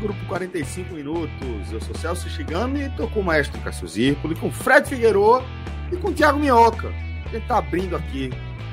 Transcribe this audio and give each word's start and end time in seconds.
Grupo 0.00 0.18
45 0.26 0.94
Minutos. 0.94 1.70
Eu 1.70 1.80
sou 1.80 1.94
Celso 1.94 2.28
Shigami 2.30 2.84
e 2.84 2.90
tô 2.90 3.06
com 3.08 3.20
o 3.20 3.22
maestro 3.22 3.60
Cássio 3.60 3.86
Zirpoli, 3.86 4.34
com 4.34 4.50
Fred 4.50 4.88
Figueroa 4.88 5.44
e 5.92 5.96
com 5.96 6.08
o 6.08 6.12
Thiago 6.12 6.38
Minhoca. 6.38 6.88
A 7.26 7.28
gente 7.28 7.46
tá 7.46 7.58
abrindo 7.58 7.94
aqui 7.94 8.30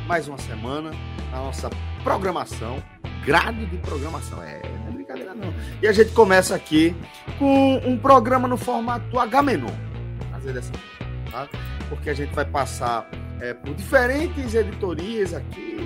mais 0.07 0.27
uma 0.29 0.37
semana 0.37 0.91
a 1.33 1.37
nossa 1.37 1.69
programação, 2.01 2.81
grade 3.25 3.65
de 3.65 3.77
programação. 3.77 4.41
É, 4.41 4.61
não 4.79 4.87
é 4.87 4.91
brincadeira 4.91 5.35
não. 5.35 5.53
E 5.81 5.87
a 5.87 5.91
gente 5.91 6.11
começa 6.13 6.55
aqui 6.55 6.95
com 7.37 7.75
um 7.85 7.97
programa 7.97 8.47
no 8.47 8.55
formato 8.55 9.19
H-Menon. 9.19 9.67
Fazer 10.31 10.53
dessa 10.53 10.71
forma, 10.71 11.31
tá? 11.31 11.49
Porque 11.89 12.09
a 12.09 12.13
gente 12.13 12.33
vai 12.33 12.45
passar 12.45 13.05
é, 13.41 13.53
por 13.53 13.73
diferentes 13.75 14.55
editorias 14.55 15.33
aqui, 15.33 15.77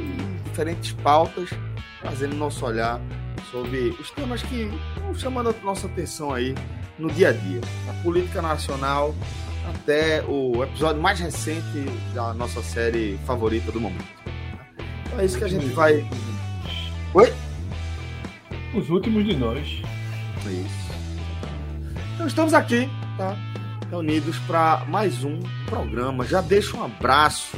diferentes 0.46 0.92
pautas, 0.92 1.50
trazendo 2.00 2.36
nosso 2.36 2.64
olhar 2.64 3.02
sobre 3.50 3.90
os 4.00 4.12
temas 4.12 4.42
que 4.44 4.70
estão 4.96 5.16
chamando 5.16 5.50
a 5.50 5.66
nossa 5.66 5.88
atenção 5.88 6.34
aí 6.34 6.56
no 6.98 7.10
dia 7.10 7.30
a 7.30 7.32
dia. 7.32 7.62
Da 7.86 7.94
política 8.04 8.42
nacional 8.42 9.16
até 9.70 10.24
o 10.24 10.64
episódio 10.64 11.02
mais 11.02 11.20
recente 11.20 11.86
da 12.14 12.34
nossa 12.34 12.62
série 12.62 13.20
favorita 13.26 13.72
do 13.72 13.80
momento. 13.80 14.06
Então 15.06 15.20
é 15.20 15.26
isso 15.26 15.38
que 15.38 15.44
a 15.44 15.48
gente 15.48 15.68
vai. 15.68 16.06
Oi? 17.14 17.34
Os 18.74 18.90
últimos 18.90 19.26
de 19.26 19.36
nós. 19.36 19.82
É 20.48 20.52
isso. 20.52 20.92
Então 22.16 22.28
estamos 22.28 22.54
aqui, 22.54 22.90
tá? 23.18 23.36
Reunidos 23.90 24.38
para 24.40 24.86
mais 24.88 25.24
um 25.24 25.40
programa. 25.66 26.26
Já 26.26 26.42
deixo 26.42 26.78
um 26.78 26.84
abraço 26.84 27.58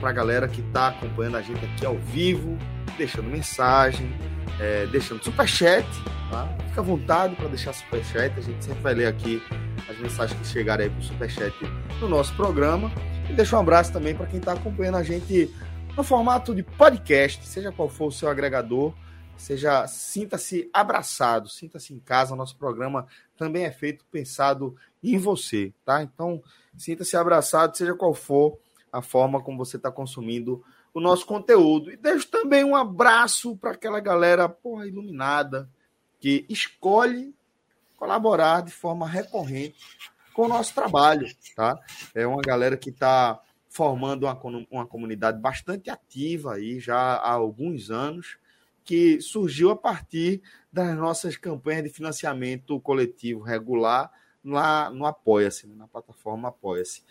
para 0.00 0.10
a 0.10 0.12
galera 0.12 0.48
que 0.48 0.60
está 0.60 0.88
acompanhando 0.88 1.36
a 1.36 1.42
gente 1.42 1.64
aqui 1.64 1.86
ao 1.86 1.96
vivo, 1.96 2.58
deixando 2.96 3.28
mensagem, 3.28 4.12
é, 4.60 4.86
deixando 4.86 5.24
superchat, 5.24 5.86
tá? 6.30 6.46
Fica 6.68 6.82
à 6.82 6.84
vontade 6.84 7.34
para 7.34 7.48
deixar 7.48 7.72
superchat, 7.72 8.38
a 8.38 8.42
gente 8.42 8.62
sempre 8.62 8.82
vai 8.82 8.94
ler 8.94 9.06
aqui 9.06 9.42
as 9.88 9.98
mensagens 9.98 10.38
que 10.38 10.46
chegarem 10.46 10.86
aí 10.86 10.92
pro 10.92 11.02
superchat 11.02 11.54
no 11.98 12.08
nosso 12.08 12.36
programa. 12.36 12.92
E 13.28 13.32
deixa 13.32 13.56
um 13.56 13.60
abraço 13.60 13.90
também 13.92 14.14
para 14.14 14.26
quem 14.26 14.38
está 14.38 14.52
acompanhando 14.52 14.98
a 14.98 15.02
gente 15.02 15.50
no 15.96 16.04
formato 16.04 16.54
de 16.54 16.62
podcast, 16.62 17.46
seja 17.46 17.72
qual 17.72 17.88
for 17.88 18.08
o 18.08 18.12
seu 18.12 18.28
agregador, 18.28 18.94
seja 19.34 19.86
sinta-se 19.86 20.68
abraçado, 20.74 21.48
sinta-se 21.48 21.94
em 21.94 21.98
casa. 21.98 22.36
Nosso 22.36 22.56
programa 22.56 23.06
também 23.36 23.64
é 23.64 23.70
feito 23.70 24.04
pensado 24.10 24.76
em 25.02 25.16
você, 25.16 25.72
tá? 25.86 26.02
Então, 26.02 26.42
sinta-se 26.76 27.16
abraçado, 27.16 27.76
seja 27.76 27.94
qual 27.94 28.12
for 28.12 28.58
a 28.92 29.00
forma 29.00 29.40
como 29.40 29.56
você 29.56 29.78
está 29.78 29.90
consumindo 29.90 30.62
o 30.92 31.00
nosso 31.00 31.26
conteúdo. 31.26 31.90
E 31.90 31.96
deixo 31.96 32.28
também 32.28 32.64
um 32.64 32.76
abraço 32.76 33.56
para 33.56 33.72
aquela 33.72 34.00
galera 34.00 34.48
porra, 34.48 34.86
iluminada 34.86 35.68
que 36.18 36.44
escolhe 36.48 37.34
colaborar 37.96 38.62
de 38.62 38.70
forma 38.70 39.08
recorrente 39.08 39.78
com 40.32 40.42
o 40.42 40.48
nosso 40.48 40.74
trabalho, 40.74 41.26
tá? 41.54 41.78
É 42.14 42.26
uma 42.26 42.40
galera 42.40 42.76
que 42.76 42.90
está 42.90 43.40
formando 43.68 44.24
uma, 44.24 44.38
uma 44.70 44.86
comunidade 44.86 45.40
bastante 45.40 45.90
ativa 45.90 46.54
aí 46.54 46.80
já 46.80 46.96
há 46.96 47.32
alguns 47.32 47.90
anos, 47.90 48.38
que 48.84 49.20
surgiu 49.20 49.70
a 49.70 49.76
partir 49.76 50.42
das 50.72 50.96
nossas 50.96 51.36
campanhas 51.36 51.84
de 51.84 51.90
financiamento 51.90 52.80
coletivo 52.80 53.40
regular 53.40 54.10
lá 54.44 54.90
no 54.90 55.04
Apoia-se, 55.06 55.66
na 55.68 55.86
plataforma 55.86 56.48
Apoia-se. 56.48 57.02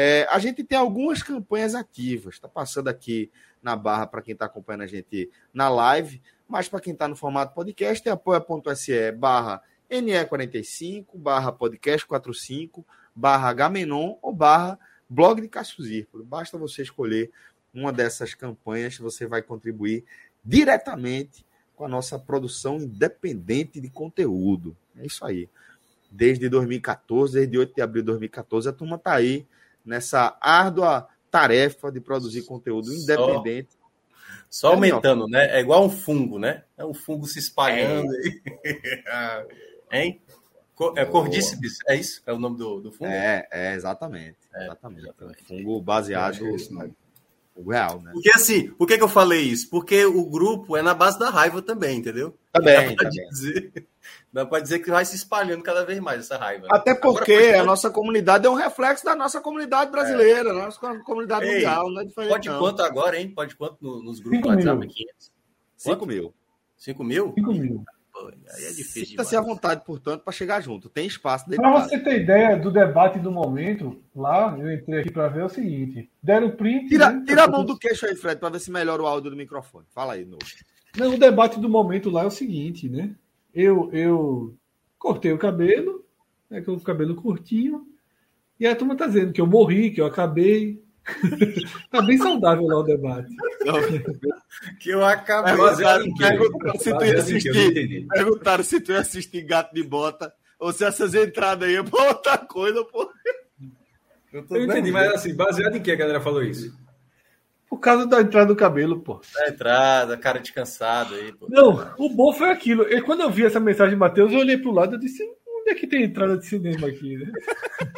É, 0.00 0.28
a 0.30 0.38
gente 0.38 0.62
tem 0.62 0.78
algumas 0.78 1.24
campanhas 1.24 1.74
ativas, 1.74 2.34
está 2.34 2.46
passando 2.46 2.86
aqui 2.86 3.32
na 3.60 3.74
barra 3.74 4.06
para 4.06 4.22
quem 4.22 4.32
está 4.32 4.44
acompanhando 4.44 4.82
a 4.82 4.86
gente 4.86 5.28
na 5.52 5.68
live, 5.68 6.22
mas 6.46 6.68
para 6.68 6.78
quem 6.78 6.92
está 6.92 7.08
no 7.08 7.16
formato 7.16 7.52
podcast 7.52 8.08
é 8.08 8.12
apoia.se 8.12 9.10
barra 9.10 9.60
NE45, 9.90 11.04
barra 11.16 11.52
podcast45, 11.52 12.84
barra 13.12 13.52
Gamenon 13.52 14.14
ou 14.22 14.32
barra 14.32 14.78
blog 15.10 15.40
de 15.40 15.48
Cássio 15.48 15.82
Zirpolo. 15.82 16.24
Basta 16.24 16.56
você 16.56 16.82
escolher 16.82 17.32
uma 17.74 17.92
dessas 17.92 18.34
campanhas, 18.34 18.96
você 18.98 19.26
vai 19.26 19.42
contribuir 19.42 20.04
diretamente 20.44 21.44
com 21.74 21.84
a 21.84 21.88
nossa 21.88 22.16
produção 22.16 22.76
independente 22.76 23.80
de 23.80 23.90
conteúdo. 23.90 24.76
É 24.96 25.04
isso 25.04 25.24
aí. 25.24 25.48
Desde 26.08 26.48
2014, 26.48 27.34
desde 27.34 27.58
8 27.58 27.74
de 27.74 27.82
abril 27.82 28.02
de 28.02 28.06
2014, 28.06 28.68
a 28.68 28.72
turma 28.72 28.94
está 28.94 29.12
aí 29.14 29.44
nessa 29.88 30.36
árdua 30.40 31.08
tarefa 31.30 31.90
de 31.90 32.00
produzir 32.00 32.42
conteúdo 32.42 32.92
independente. 32.92 33.68
Só, 34.50 34.68
só 34.68 34.74
aumentando, 34.74 35.26
é, 35.28 35.30
né? 35.30 35.58
É 35.58 35.60
igual 35.60 35.84
um 35.84 35.90
fungo, 35.90 36.38
né? 36.38 36.64
É 36.76 36.84
um 36.84 36.94
fungo 36.94 37.26
se 37.26 37.38
espalhando. 37.38 38.10
É. 39.06 39.46
hein? 40.00 40.22
É 40.96 41.04
cordíceps, 41.04 41.78
é 41.88 41.96
isso? 41.96 42.22
É 42.24 42.32
o 42.32 42.38
nome 42.38 42.56
do, 42.56 42.80
do 42.80 42.92
fungo? 42.92 43.10
É, 43.10 43.46
é 43.50 43.74
exatamente. 43.74 44.36
É, 44.54 44.64
exatamente. 44.64 45.02
exatamente. 45.02 45.42
Um 45.42 45.46
fungo 45.46 45.82
baseado 45.82 46.38
no 47.56 47.68
real, 47.68 48.00
né? 48.00 48.12
Porque 48.12 48.30
assim, 48.30 48.70
por 48.70 48.86
que, 48.86 48.96
que 48.96 49.02
eu 49.02 49.08
falei 49.08 49.42
isso? 49.42 49.68
Porque 49.68 50.04
o 50.04 50.24
grupo 50.24 50.76
é 50.76 50.82
na 50.82 50.94
base 50.94 51.18
da 51.18 51.30
raiva 51.30 51.60
também, 51.60 51.98
entendeu? 51.98 52.38
Também. 52.52 52.94
Dá 52.94 52.94
pra, 52.94 53.08
Dizer, 53.08 53.86
dá 54.38 54.46
pra 54.46 54.60
dizer 54.60 54.78
que 54.78 54.90
vai 54.90 55.04
se 55.04 55.16
espalhando 55.16 55.62
cada 55.62 55.84
vez 55.84 55.98
mais 55.98 56.20
essa 56.20 56.36
raiva. 56.36 56.62
Né? 56.62 56.68
Até 56.70 56.94
porque 56.94 57.32
Agora, 57.32 57.60
a 57.60 57.64
nossa 57.64 57.90
comunidade 57.90 58.46
é 58.46 58.50
um 58.50 58.54
reflexo 58.54 59.04
da 59.04 59.16
nossa 59.16 59.40
comunidade 59.40 59.90
brasileira, 59.90 60.50
é. 60.50 60.52
nossa 60.52 60.78
comunidade 61.00 61.44
Ei, 61.44 61.54
mundial, 61.54 61.90
não 61.90 62.00
é 62.00 62.04
diferente. 62.04 62.30
Pode 62.30 62.48
não. 62.48 62.58
quanto 62.58 62.82
agora, 62.82 63.20
hein? 63.20 63.32
Pode 63.34 63.56
quanto 63.56 64.02
nos 64.02 64.20
grupos 64.20 64.48
WhatsApp 64.48 64.84
aqui? 64.84 65.04
5 65.76 66.06
mil. 66.06 66.34
5 66.76 67.04
mil? 67.04 67.32
5 67.34 67.52
mil. 67.52 67.84
Aí 68.54 68.64
é 68.64 68.68
difícil. 68.68 69.06
Sinta-se 69.06 69.36
à 69.36 69.40
vontade, 69.40 69.84
portanto, 69.84 70.22
para 70.22 70.32
chegar 70.32 70.60
junto. 70.60 70.88
Tem 70.88 71.06
espaço 71.06 71.46
Para 71.50 71.80
você 71.80 71.98
ter 71.98 72.22
ideia 72.22 72.56
do 72.56 72.70
debate 72.70 73.18
do 73.18 73.30
momento, 73.30 74.02
lá, 74.14 74.56
eu 74.58 74.72
entrei 74.72 75.00
aqui 75.00 75.10
para 75.10 75.28
ver 75.28 75.44
o 75.44 75.48
seguinte: 75.48 76.10
deram 76.22 76.50
print. 76.50 76.88
Tira, 76.88 77.10
né, 77.10 77.24
tira 77.26 77.44
a 77.44 77.48
mão 77.48 77.64
do 77.64 77.78
queixo 77.78 78.06
aí, 78.06 78.16
Fred, 78.16 78.40
para 78.40 78.50
ver 78.50 78.60
se 78.60 78.70
melhora 78.70 79.02
o 79.02 79.06
áudio 79.06 79.30
do 79.30 79.36
microfone. 79.36 79.86
Fala 79.94 80.14
aí, 80.14 80.24
novo. 80.24 80.38
Não, 80.96 81.14
o 81.14 81.18
debate 81.18 81.60
do 81.60 81.68
momento 81.68 82.10
lá 82.10 82.22
é 82.24 82.26
o 82.26 82.30
seguinte, 82.30 82.88
né? 82.88 83.14
Eu, 83.60 83.90
eu 83.92 84.54
cortei 84.96 85.32
o 85.32 85.38
cabelo, 85.38 86.04
né, 86.48 86.60
com 86.60 86.74
o 86.74 86.80
cabelo 86.80 87.16
curtinho, 87.16 87.84
e 88.60 88.64
a 88.64 88.76
turma 88.76 88.96
tá 88.96 89.08
dizendo 89.08 89.32
que 89.32 89.40
eu 89.40 89.48
morri, 89.48 89.90
que 89.90 90.00
eu 90.00 90.06
acabei. 90.06 90.80
tá 91.90 92.00
bem 92.00 92.16
saudável 92.18 92.68
lá 92.68 92.78
o 92.78 92.84
debate. 92.84 93.34
que 94.78 94.90
eu 94.90 95.04
acabei. 95.04 95.56
Perguntaram, 95.56 96.14
perguntaram, 96.14 96.78
se 96.78 96.96
tu 96.96 97.04
ia 97.04 97.18
assistir, 97.18 98.06
perguntaram 98.06 98.62
se 98.62 98.80
tu 98.80 98.92
ia 98.92 99.00
assistir 99.00 99.42
Gato 99.42 99.74
de 99.74 99.82
Bota 99.82 100.32
ou 100.56 100.72
se 100.72 100.84
essas 100.84 101.12
entradas 101.12 101.68
aí 101.68 101.74
é 101.74 101.82
pra 101.82 102.10
outra 102.10 102.38
coisa, 102.38 102.84
pô. 102.84 103.10
Eu, 104.32 104.46
eu 104.50 104.64
entendi, 104.66 104.92
mas 104.92 105.14
assim, 105.14 105.34
baseado 105.34 105.74
em 105.74 105.82
que 105.82 105.90
a 105.90 105.96
galera 105.96 106.20
falou 106.20 106.44
isso? 106.44 106.72
Por 107.68 107.78
causa 107.78 108.06
da 108.06 108.20
entrada 108.20 108.46
do 108.46 108.56
cabelo, 108.56 109.00
pô. 109.00 109.20
Da 109.34 109.48
entrada, 109.48 110.16
cara 110.16 110.38
de 110.38 110.52
cansado 110.52 111.14
aí, 111.14 111.32
pô. 111.32 111.46
Não, 111.50 111.92
o 111.98 112.08
bom 112.08 112.32
foi 112.32 112.50
aquilo. 112.50 112.82
E 112.84 113.02
quando 113.02 113.20
eu 113.20 113.30
vi 113.30 113.44
essa 113.44 113.60
mensagem 113.60 113.94
de 113.94 114.00
Matheus, 114.00 114.32
eu 114.32 114.38
olhei 114.38 114.56
pro 114.56 114.72
lado 114.72 114.96
e 114.96 114.98
disse: 114.98 115.22
onde 115.22 115.70
é 115.70 115.74
que 115.74 115.86
tem 115.86 116.04
entrada 116.04 116.38
de 116.38 116.46
cinema 116.46 116.88
aqui, 116.88 117.16
né? 117.18 117.30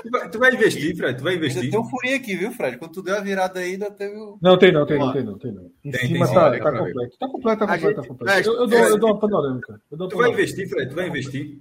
tu, 0.02 0.10
vai, 0.10 0.30
tu 0.30 0.38
vai 0.40 0.54
investir, 0.54 0.96
Fred? 0.96 1.18
Tu 1.18 1.22
vai 1.22 1.36
investir? 1.36 1.70
Tem 1.70 1.78
um 1.78 1.88
furinho 1.88 2.16
aqui, 2.16 2.34
viu, 2.34 2.50
Fred? 2.50 2.78
Quando 2.78 2.92
tu 2.92 3.02
deu 3.02 3.16
a 3.16 3.20
virada 3.20 3.60
aí, 3.60 3.72
ainda 3.72 3.90
teve. 3.92 4.14
Não, 4.42 4.58
tem 4.58 4.72
não, 4.72 4.84
tem 4.84 4.98
não, 4.98 5.12
tem 5.12 5.24
não, 5.24 5.38
tem 5.38 5.52
não. 5.52 5.70
Em 5.84 5.90
tem, 5.90 6.08
cima 6.08 6.26
tem, 6.26 6.34
tá, 6.34 6.50
tá, 6.50 6.72
completo. 6.72 7.18
Tá 7.18 7.28
completo, 7.28 7.58
tá 7.58 7.66
completo, 7.66 8.02
tá 8.02 8.08
completo. 8.08 8.48
Eu, 8.48 8.54
eu, 8.56 8.66
dou, 8.66 8.78
eu 8.78 8.98
dou 8.98 9.10
uma 9.10 9.20
panorâmica. 9.20 9.80
Eu 9.90 9.96
dou 9.96 10.08
tu 10.08 10.16
vai 10.16 10.30
investir, 10.30 10.68
Fred? 10.68 10.90
Tu 10.90 10.96
vai 10.96 11.06
investir? 11.06 11.60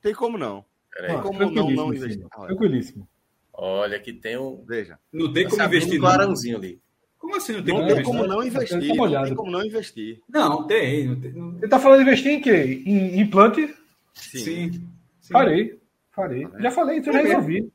Tem 0.00 0.14
como 0.14 0.38
não. 0.38 0.64
Tem 1.04 1.20
como 1.20 1.38
não, 1.50 1.70
não 1.70 1.94
investir. 1.94 2.24
Tranquilíssimo. 2.28 3.08
Olha, 3.56 3.98
que 4.00 4.12
tem 4.12 4.36
um. 4.36 4.64
Veja. 4.66 4.98
Não 5.12 5.32
tem 5.32 5.48
como 5.48 5.62
investir. 5.62 5.98
Um 5.98 6.00
clarãozinho 6.00 6.56
ali. 6.56 6.80
Como 7.18 7.36
assim 7.36 7.52
não 7.54 7.62
tem, 7.62 7.72
não 7.72 7.80
como, 7.80 7.94
tem 7.94 8.04
como, 8.04 8.26
não 8.26 8.42
investir? 8.42 8.76
Não 8.76 8.86
tem 9.26 9.34
como 9.34 9.50
não 9.50 9.64
investir. 9.64 10.20
Não, 10.28 10.66
tem. 10.66 11.06
Não 11.06 11.20
tem 11.20 11.32
não... 11.32 11.52
Você 11.52 11.64
está 11.64 11.78
falando 11.78 11.98
de 11.98 12.02
investir 12.04 12.32
em 12.32 12.40
quê? 12.40 12.82
Em 12.84 13.20
implante? 13.20 13.74
Sim. 14.12 14.38
Sim. 14.38 14.72
Sim. 15.20 15.32
Farei. 15.32 15.78
Farei. 16.10 16.46
Já 16.60 16.70
falei, 16.70 16.98
então 16.98 17.12
já 17.12 17.22
resolvi. 17.22 17.72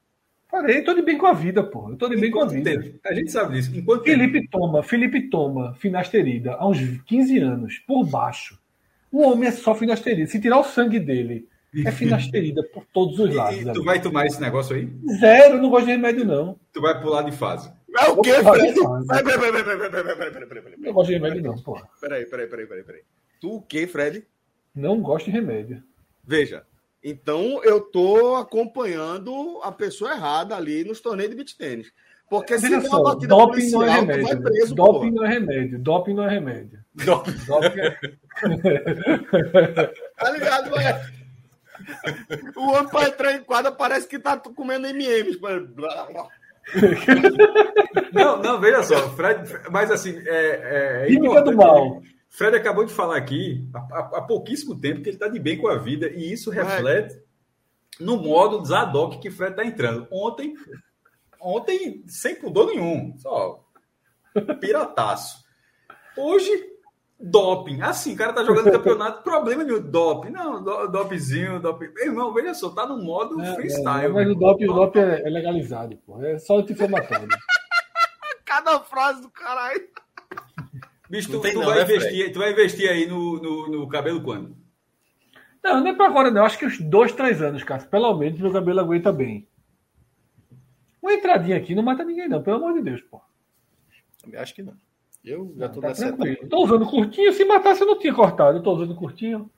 Farei, 0.50 0.84
tô 0.84 0.94
de 0.94 1.02
bem 1.02 1.18
com 1.18 1.28
a 1.28 1.34
vida, 1.34 1.64
pô. 1.64 1.90
Eu 1.90 1.96
tô 1.96 2.08
de 2.08 2.18
bem 2.18 2.30
com 2.30 2.42
a 2.42 2.46
vida. 2.46 2.72
Tempo? 2.72 3.00
A 3.06 3.14
gente 3.14 3.32
sabe 3.32 3.54
disso. 3.54 3.76
Enquanto 3.76 4.04
Felipe 4.04 4.40
tempo? 4.40 4.52
toma, 4.52 4.84
Felipe 4.84 5.30
toma 5.30 5.74
finasterida 5.76 6.54
há 6.54 6.68
uns 6.68 6.80
15 7.06 7.38
anos, 7.40 7.80
por 7.80 8.06
baixo. 8.06 8.60
O 9.12 9.22
homem 9.22 9.48
é 9.48 9.52
só 9.52 9.74
finasterida. 9.74 10.28
Se 10.28 10.40
tirar 10.40 10.60
o 10.60 10.64
sangue 10.64 11.00
dele, 11.00 11.48
é 11.86 11.92
finasterida 11.92 12.64
por 12.74 12.86
todos 12.94 13.20
os 13.20 13.34
lados. 13.34 13.62
E, 13.62 13.74
tu 13.74 13.84
vai 13.84 14.02
tomar 14.02 14.26
esse 14.26 14.42
negócio 14.42 14.76
aí? 14.76 14.90
Zero, 15.20 15.62
não 15.62 15.70
gosto 15.70 15.86
de 15.86 15.92
remédio, 15.92 16.26
não. 16.26 16.60
Tu 16.74 16.82
vai 16.82 17.00
pular 17.00 17.22
de 17.24 17.32
fase. 17.32 17.72
É 17.98 18.10
o 18.10 18.22
quê, 18.22 18.34
Fred? 18.44 18.76
Não 20.78 20.94
gosto 20.94 21.08
de 21.08 21.14
remédio, 21.14 21.44
não, 21.44 21.56
porra. 21.58 21.88
Peraí, 22.00 22.26
peraí, 22.26 22.48
peraí, 22.48 22.68
peraí, 22.68 22.84
peraí. 22.84 23.02
Tu 23.40 23.56
o 23.56 23.62
quê, 23.62 23.88
Fred? 23.88 24.26
Não 24.76 25.02
gosto 25.02 25.26
de 25.26 25.32
remédio. 25.32 25.84
Veja, 26.24 26.64
então 27.04 27.64
eu 27.64 27.82
tô 27.82 28.36
acompanhando 28.36 29.60
a 29.64 29.72
pessoa 29.72 30.12
errada 30.12 30.56
ali 30.56 30.84
nos 30.84 31.00
torneios 31.00 31.32
de 31.32 31.36
beat 31.38 31.56
tênis. 31.58 31.92
Porque 32.30 32.60
se 32.60 32.82
só, 32.82 32.98
uma 32.98 33.16
batida 33.16 33.36
doping 33.36 33.52
policial, 33.52 33.82
não 33.82 33.88
é 33.88 34.00
remédio. 34.00 34.24
vai 34.24 34.36
preso. 34.38 34.76
Doping 34.76 35.00
porra. 35.00 35.12
não 35.12 35.26
é 35.26 35.30
remédio. 35.30 35.80
Doping 35.80 36.14
não 36.14 36.24
é 36.24 36.30
remédio. 36.30 36.80
Doping, 36.94 37.32
doping 37.48 37.80
é... 37.80 37.98
tá 40.16 40.30
ligado, 40.30 40.80
é? 40.80 41.19
O 42.56 42.72
homem 42.72 42.90
para 42.90 43.08
entrar 43.08 43.34
em 43.34 43.44
quadra 43.44 43.72
parece 43.72 44.08
que 44.08 44.20
tá 44.20 44.38
comendo 44.38 44.88
M&M's. 44.88 45.38
Não, 48.14 48.42
não, 48.42 48.60
veja 48.60 48.84
só, 48.84 49.10
Fred, 49.16 49.42
mas 49.72 49.90
assim, 49.90 50.22
é, 50.26 51.04
é 51.04 51.08
Química 51.08 51.42
do 51.42 51.56
mal. 51.56 52.02
Fred 52.30 52.56
acabou 52.56 52.86
de 52.86 52.94
falar 52.94 53.18
aqui 53.18 53.68
há, 53.74 54.00
há 54.18 54.22
pouquíssimo 54.22 54.80
tempo 54.80 55.02
que 55.02 55.10
ele 55.10 55.16
está 55.16 55.28
de 55.28 55.40
bem 55.40 55.58
com 55.58 55.68
a 55.68 55.78
vida 55.78 56.10
e 56.10 56.32
isso 56.32 56.52
reflete 56.52 57.16
é. 57.16 58.04
no 58.04 58.18
modo 58.18 58.64
Zadok 58.64 59.20
que 59.20 59.32
Fred 59.32 59.52
está 59.52 59.66
entrando. 59.66 60.08
Ontem, 60.12 60.54
ontem 61.42 62.04
sem 62.08 62.36
pudor 62.36 62.68
nenhum, 62.68 63.16
só 63.18 63.66
pirataço. 64.60 65.44
Hoje, 66.16 66.52
doping. 67.20 67.82
Assim, 67.82 68.14
o 68.14 68.18
cara 68.18 68.32
tá 68.32 68.44
jogando 68.44 68.72
campeonato, 68.72 69.24
problema 69.24 69.64
nenhum, 69.64 69.82
doping. 69.82 70.30
Não, 70.30 70.64
do, 70.64 70.88
dopzinho, 70.88 71.60
doping. 71.60 71.92
Meu 71.94 72.06
irmão, 72.06 72.34
veja 72.34 72.54
só, 72.54 72.70
tá 72.70 72.86
no 72.86 73.04
modo 73.04 73.40
é, 73.42 73.56
freestyle. 73.56 74.06
É, 74.06 74.08
mas 74.08 74.30
o 74.30 74.36
doping, 74.36 74.70
o 74.70 74.74
doping 74.74 75.00
é, 75.00 75.28
é 75.28 75.30
legalizado, 75.30 75.98
pô. 76.06 76.24
É 76.24 76.40
só 76.40 76.60
anti-inflamatório. 76.60 77.28
Cada 78.46 78.80
frase 78.80 79.22
do 79.22 79.30
caralho. 79.30 79.88
Bicho, 81.10 81.30
tu, 81.32 81.42
tu, 81.42 81.54
não, 81.54 81.66
vai 81.66 81.78
né, 81.78 81.84
investir, 81.84 82.32
tu 82.32 82.40
vai 82.40 82.52
investir 82.52 82.90
aí 82.90 83.08
no, 83.08 83.42
no, 83.42 83.68
no 83.68 83.88
cabelo 83.88 84.22
quando? 84.22 84.56
Não, 85.64 85.82
nem 85.82 85.96
para 85.96 86.06
agora, 86.06 86.32
não. 86.32 86.46
Acho 86.46 86.58
que 86.58 86.66
uns 86.66 86.80
dois, 86.80 87.12
três 87.12 87.42
anos, 87.42 87.64
cara. 87.64 87.84
Pelo 87.84 88.16
menos 88.16 88.40
meu 88.40 88.52
cabelo 88.52 88.80
aguenta 88.80 89.12
bem. 89.12 89.48
Uma 91.02 91.14
entradinha 91.14 91.58
aqui 91.58 91.74
não 91.74 91.84
mata 91.84 92.04
ninguém, 92.04 92.28
não, 92.28 92.44
pelo 92.44 92.58
amor 92.58 92.74
de 92.74 92.82
Deus, 92.82 93.02
pô. 93.02 93.22
Também 94.22 94.40
acho 94.40 94.54
que 94.54 94.62
não. 94.62 94.74
Eu 95.24 95.54
já 95.58 95.70
tô 95.70 95.82
tá 95.82 95.94
tranquilo. 95.94 96.48
Tô 96.48 96.64
usando 96.64 96.86
curtinho, 96.86 97.34
se 97.34 97.46
matasse 97.46 97.82
eu 97.82 97.88
não 97.88 98.00
tinha 98.00 98.14
cortado. 98.14 98.58
Eu 98.58 98.64
tô 98.64 98.74
usando 98.74 98.96
curtinho. 98.96 99.50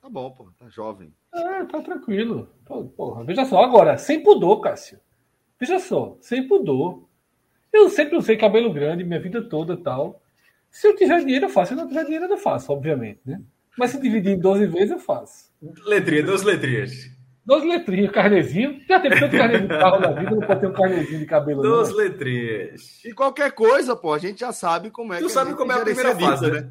Tá 0.00 0.08
bom, 0.08 0.30
pô, 0.30 0.48
tá 0.58 0.68
jovem. 0.68 1.12
É, 1.34 1.64
tá 1.64 1.82
tranquilo. 1.82 2.48
Porra, 2.96 3.24
veja 3.24 3.44
só, 3.44 3.62
agora, 3.62 3.98
sem 3.98 4.22
pudor, 4.22 4.60
Cássio. 4.60 4.98
Veja 5.58 5.78
só, 5.78 6.16
sem 6.20 6.46
pudor. 6.46 7.04
Eu 7.72 7.88
sempre 7.90 8.16
usei 8.16 8.36
cabelo 8.36 8.72
grande 8.72 9.04
minha 9.04 9.20
vida 9.20 9.42
toda 9.42 9.76
tal. 9.76 10.22
Se 10.70 10.86
eu 10.86 10.96
tiver 10.96 11.20
dinheiro, 11.20 11.46
eu 11.46 11.50
faço. 11.50 11.68
Se 11.68 11.74
eu 11.74 11.82
não 11.82 11.88
tiver 11.88 12.04
dinheiro, 12.04 12.24
eu 12.24 12.30
não 12.30 12.38
faço, 12.38 12.72
obviamente, 12.72 13.20
né? 13.24 13.40
Mas 13.76 13.90
se 13.90 14.00
dividir 14.00 14.32
em 14.32 14.40
12 14.40 14.66
vezes, 14.66 14.90
eu 14.90 14.98
faço. 14.98 15.52
Letrinha, 15.84 16.22
duas 16.22 16.42
letrinhas. 16.42 17.19
Duas 17.50 17.64
letrinhas, 17.64 18.12
carnezinho. 18.12 18.80
Já 18.88 19.00
teve 19.00 19.18
tanto 19.18 19.36
carnezinho 19.36 19.68
de 19.68 19.76
carro 19.76 19.98
na 19.98 20.12
vida, 20.12 20.30
não 20.30 20.40
pode 20.46 20.60
ter 20.60 20.66
um 20.68 20.72
carnezinho 20.72 21.18
de 21.18 21.26
cabelo. 21.26 21.62
Duas 21.62 21.90
letrinhas. 21.90 23.04
E 23.04 23.12
qualquer 23.12 23.50
coisa, 23.50 23.96
pô, 23.96 24.12
a 24.12 24.18
gente 24.18 24.38
já 24.38 24.52
sabe 24.52 24.88
como 24.88 25.12
é 25.12 25.18
tu 25.18 25.24
que 25.26 25.32
sabe 25.32 25.54
como 25.54 25.72
é 25.72 25.74
a 25.74 25.80
primeira 25.80 26.16
fase, 26.16 26.48
né? 26.48 26.70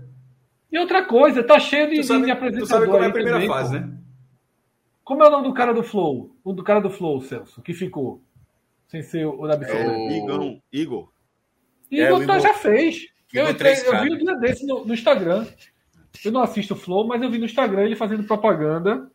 E 0.71 0.79
outra 0.79 1.03
coisa, 1.03 1.43
tá 1.43 1.59
cheio 1.59 1.89
de, 1.89 2.01
sabe, 2.01 2.23
de 2.23 2.31
apresentador. 2.31 2.65
Tu 2.65 2.69
sabe 2.69 2.85
como 2.85 3.03
é 3.03 3.07
a 3.07 3.11
primeira 3.11 3.39
também, 3.39 3.49
fase, 3.49 3.77
pô. 3.77 3.85
né? 3.87 3.97
Como 5.03 5.21
é 5.21 5.27
o 5.27 5.31
nome 5.31 5.47
do 5.49 5.53
cara 5.53 5.73
do 5.73 5.83
Flow? 5.83 6.33
O 6.45 6.53
do 6.53 6.63
cara 6.63 6.79
do 6.79 6.89
Flow, 6.89 7.19
Celso, 7.23 7.61
que 7.61 7.73
ficou? 7.73 8.23
Sem 8.87 9.01
ser 9.01 9.25
o 9.25 9.45
da. 9.47 9.55
É 9.55 9.85
o 9.85 10.09
Igor. 10.11 10.61
Igor. 10.71 11.09
Igor, 11.91 12.23
é, 12.23 12.25
tá, 12.25 12.39
já 12.39 12.53
fez. 12.53 13.05
Eu, 13.33 13.49
entrei, 13.49 13.73
eu 13.85 14.01
vi 14.01 14.13
um 14.13 14.17
dia 14.17 14.35
desse 14.37 14.65
no, 14.65 14.85
no, 14.85 14.93
Instagram. 14.93 15.45
Eu 16.23 16.31
não 16.31 16.41
assisto 16.41 16.73
o 16.73 16.77
Flow, 16.77 17.05
mas 17.05 17.21
eu 17.21 17.29
vi 17.29 17.37
no 17.37 17.45
Instagram 17.45 17.83
ele 17.83 17.97
fazendo 17.97 18.23
propaganda. 18.23 19.11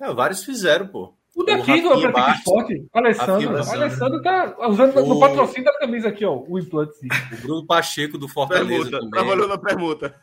É, 0.00 0.12
vários 0.12 0.44
fizeram, 0.44 0.86
pô. 0.86 1.14
O 1.34 1.44
daqui 1.44 1.82
do 1.82 1.92
Atlético 1.92 2.30
Esporte, 2.30 2.86
Alessandro. 2.94 3.52
O 3.52 3.70
Alessandro 3.70 4.22
tá 4.22 4.56
usando 4.68 4.96
o... 4.96 5.06
no 5.06 5.20
patrocínio 5.20 5.64
da 5.64 5.78
camisa 5.78 6.08
aqui, 6.08 6.24
ó, 6.24 6.42
o 6.48 6.58
implante. 6.58 6.94
O 7.32 7.42
Bruno 7.42 7.66
Pacheco 7.66 8.16
do 8.16 8.26
Fortaleza 8.26 8.90
permuta, 8.90 9.10
Trabalhou 9.10 9.48
na 9.48 9.58
permuta. 9.58 10.14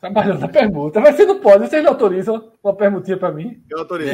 Trabalhando 0.00 0.40
na 0.40 0.48
permuta. 0.48 1.00
Mas 1.00 1.16
você 1.16 1.26
não 1.26 1.40
pode, 1.40 1.68
vocês 1.68 1.82
não 1.82 1.92
autorizam 1.92 2.52
uma 2.62 2.74
permutinha 2.74 3.18
pra 3.18 3.32
mim? 3.32 3.62
Eu 3.70 3.80
autorizo. 3.80 4.12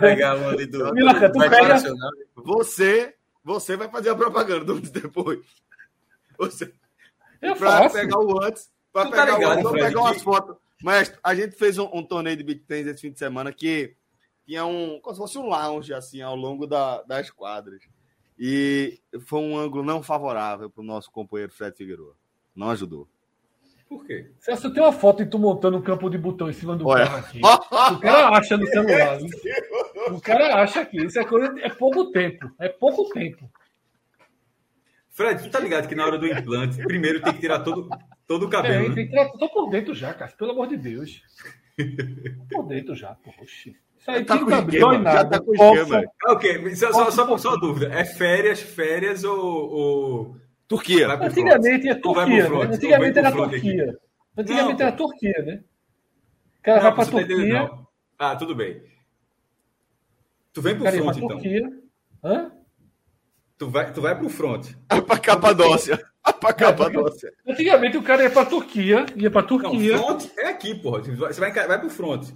Pegar 0.00 0.36
uma 0.36 0.50
ali 0.50 0.66
do. 0.66 0.90
Milaca, 0.94 1.30
tu 1.30 1.38
pega... 1.38 1.82
Você, 2.36 3.14
você 3.44 3.76
vai 3.76 3.88
fazer 3.88 4.10
a 4.10 4.16
propaganda 4.16 4.74
depois. 4.90 5.40
Você. 6.38 6.72
Eu 7.40 7.56
pra 7.56 7.82
faço. 7.82 7.94
pegar 7.94 8.18
o 8.18 8.42
antes, 8.42 8.70
para 8.92 9.10
pegar, 9.10 9.26
tá 9.26 9.38
ligado, 9.38 9.66
o, 9.66 9.72
pegar 9.72 10.00
umas 10.00 10.22
fotos. 10.22 10.56
Mas 10.82 11.12
a 11.22 11.34
gente 11.34 11.56
fez 11.56 11.78
um, 11.78 11.88
um 11.92 12.02
torneio 12.02 12.36
de 12.36 12.42
beat 12.42 12.64
tennis 12.66 12.86
esse 12.86 13.00
fim 13.00 13.12
de 13.12 13.18
semana 13.18 13.52
que 13.52 13.94
tinha 14.44 14.66
um, 14.66 15.00
como 15.00 15.14
se 15.14 15.20
fosse 15.20 15.38
um 15.38 15.46
lounge 15.46 15.94
assim 15.94 16.20
ao 16.20 16.36
longo 16.36 16.66
da, 16.66 17.02
das 17.02 17.30
quadras. 17.30 17.82
E 18.38 19.00
foi 19.26 19.40
um 19.40 19.56
ângulo 19.56 19.84
não 19.84 20.02
favorável 20.02 20.68
para 20.68 20.82
o 20.82 20.86
nosso 20.86 21.10
companheiro 21.10 21.52
Fred 21.52 21.76
Figueiredo. 21.76 22.16
Não 22.54 22.70
ajudou. 22.70 23.08
Por 23.88 24.06
quê? 24.06 24.30
Celso, 24.40 24.72
tem 24.72 24.82
uma 24.82 24.92
foto 24.92 25.22
de 25.22 25.30
tu 25.30 25.38
montando 25.38 25.76
um 25.76 25.82
campo 25.82 26.08
de 26.08 26.16
botão 26.16 26.48
em 26.48 26.52
cima 26.52 26.74
do 26.74 26.86
Olha. 26.86 27.04
carro 27.04 27.18
aqui. 27.18 27.40
O 27.94 28.00
cara 28.00 28.28
acha 28.30 28.56
no 28.56 28.66
celular. 28.66 29.18
o 30.10 30.20
cara 30.20 30.62
acha 30.62 30.86
que 30.86 30.96
isso 31.04 31.20
é 31.20 31.24
coisa. 31.24 31.54
É 31.60 31.68
pouco 31.68 32.10
tempo. 32.10 32.50
É 32.58 32.70
pouco 32.70 33.10
tempo. 33.12 33.50
Fred, 35.22 35.42
tu 35.42 35.50
tá 35.50 35.60
ligado 35.60 35.88
que 35.88 35.94
na 35.94 36.04
hora 36.04 36.18
do 36.18 36.26
implante, 36.26 36.82
primeiro 36.82 37.22
tem 37.22 37.32
que 37.32 37.40
tirar 37.40 37.60
todo, 37.60 37.88
todo 38.26 38.46
o 38.46 38.50
cabelo. 38.50 38.86
É, 38.86 38.88
né? 38.88 38.94
tem 38.94 39.04
que 39.04 39.10
tirar, 39.10 39.30
tô 39.30 39.48
por 39.48 39.70
dentro 39.70 39.94
já, 39.94 40.12
cara. 40.12 40.32
Pelo 40.32 40.50
amor 40.50 40.66
de 40.66 40.76
Deus. 40.76 41.22
Tô 42.50 42.56
por 42.56 42.68
dentro 42.68 42.94
já, 42.96 43.14
poxa. 43.14 43.70
Isso 43.98 44.10
aí 44.10 44.24
tá 44.24 44.36
com 44.36 44.46
cabelo, 44.46 44.98
nada. 44.98 45.38
Tá 45.38 45.40
com 45.40 45.54
esquema. 45.54 46.04
Ah, 46.26 46.32
ok, 46.32 46.74
só, 46.74 46.92
só, 46.92 47.10
só, 47.10 47.38
só 47.38 47.56
dúvida. 47.56 47.94
É 47.94 48.04
férias, 48.04 48.60
férias 48.60 49.22
ou. 49.22 49.70
ou... 49.70 50.36
Turquia. 50.66 51.08
Antigamente 51.12 51.88
é 51.88 51.94
Turquia. 51.94 52.48
Né? 52.48 52.74
Antigamente 52.74 53.18
era 53.18 53.30
Turquia. 53.30 53.84
Aqui. 53.84 53.96
Antigamente 54.36 54.80
não, 54.80 54.86
era 54.88 54.96
Turquia, 54.96 55.42
né? 55.44 55.64
O 56.58 56.62
cara 56.62 56.76
não, 56.82 56.82
vai 56.82 56.94
pra 56.94 57.06
Turquia. 57.06 57.70
Ah, 58.18 58.36
tudo 58.36 58.54
bem. 58.54 58.82
Tu 60.52 60.62
vem 60.62 60.76
pro 60.76 60.90
front, 60.90 61.16
então. 61.16 61.28
Turquia. 61.28 61.70
Hã? 62.24 62.52
Tu 63.62 63.70
vai, 63.70 63.92
tu 63.92 64.00
vai 64.00 64.18
pro 64.18 64.28
front. 64.28 64.72
É 64.90 64.98
pra 65.00 65.16
Capadócia. 65.16 66.04
É 66.26 66.32
pra 66.32 66.52
Capadócia. 66.52 67.32
Antigamente 67.46 67.96
o 67.96 68.02
cara 68.02 68.24
ia 68.24 68.30
pra 68.30 68.44
Turquia, 68.44 69.06
ia 69.14 69.30
pra 69.30 69.44
Turquia. 69.44 69.96
Não, 69.96 70.04
front 70.04 70.30
é 70.36 70.48
aqui, 70.48 70.74
porra. 70.74 71.00
Você 71.00 71.40
vai, 71.40 71.52
vai 71.52 71.78
pro 71.78 71.88
front. 71.88 72.28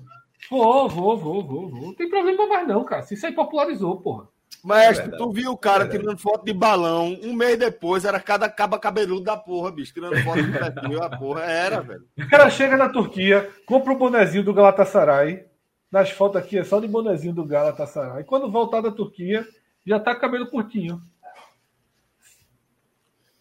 Vou, 0.48 0.88
vou, 0.88 1.18
vou, 1.18 1.44
vou, 1.44 1.68
vou. 1.68 1.82
Não 1.82 1.94
tem 1.94 2.08
problema 2.08 2.46
mais 2.46 2.68
não, 2.68 2.84
cara. 2.84 3.04
Isso 3.10 3.26
aí 3.26 3.32
popularizou, 3.32 4.00
porra. 4.00 4.28
Mestre, 4.64 5.12
é 5.12 5.16
tu 5.16 5.32
viu 5.32 5.50
o 5.50 5.58
cara 5.58 5.82
é 5.82 5.88
tirando 5.88 6.16
foto 6.16 6.44
de 6.44 6.52
balão, 6.52 7.18
um 7.22 7.32
mês 7.32 7.58
depois 7.58 8.04
era 8.04 8.20
cada 8.20 8.48
caba 8.48 8.78
cabeludo 8.78 9.24
da 9.24 9.36
porra, 9.36 9.72
bicho, 9.72 9.92
tirando 9.92 10.16
foto 10.22 10.42
de 10.42 10.52
perfil, 10.52 11.02
a 11.02 11.10
porra, 11.10 11.42
era, 11.42 11.80
velho. 11.80 12.04
O 12.18 12.28
cara 12.28 12.50
chega 12.50 12.76
na 12.76 12.88
Turquia, 12.88 13.50
compra 13.64 13.92
o 13.92 13.98
bonezinho 13.98 14.44
do 14.44 14.54
Galatasaray, 14.54 15.44
nas 15.90 16.10
fotos 16.10 16.40
aqui 16.40 16.58
é 16.58 16.64
só 16.64 16.80
de 16.80 16.88
bonezinho 16.88 17.34
do 17.34 17.44
Galatasaray, 17.44 18.24
quando 18.24 18.50
voltar 18.50 18.80
da 18.80 18.90
Turquia, 18.90 19.46
já 19.86 20.00
tá 20.00 20.14
com 20.14 20.20
cabelo 20.20 20.48
curtinho. 20.48 21.00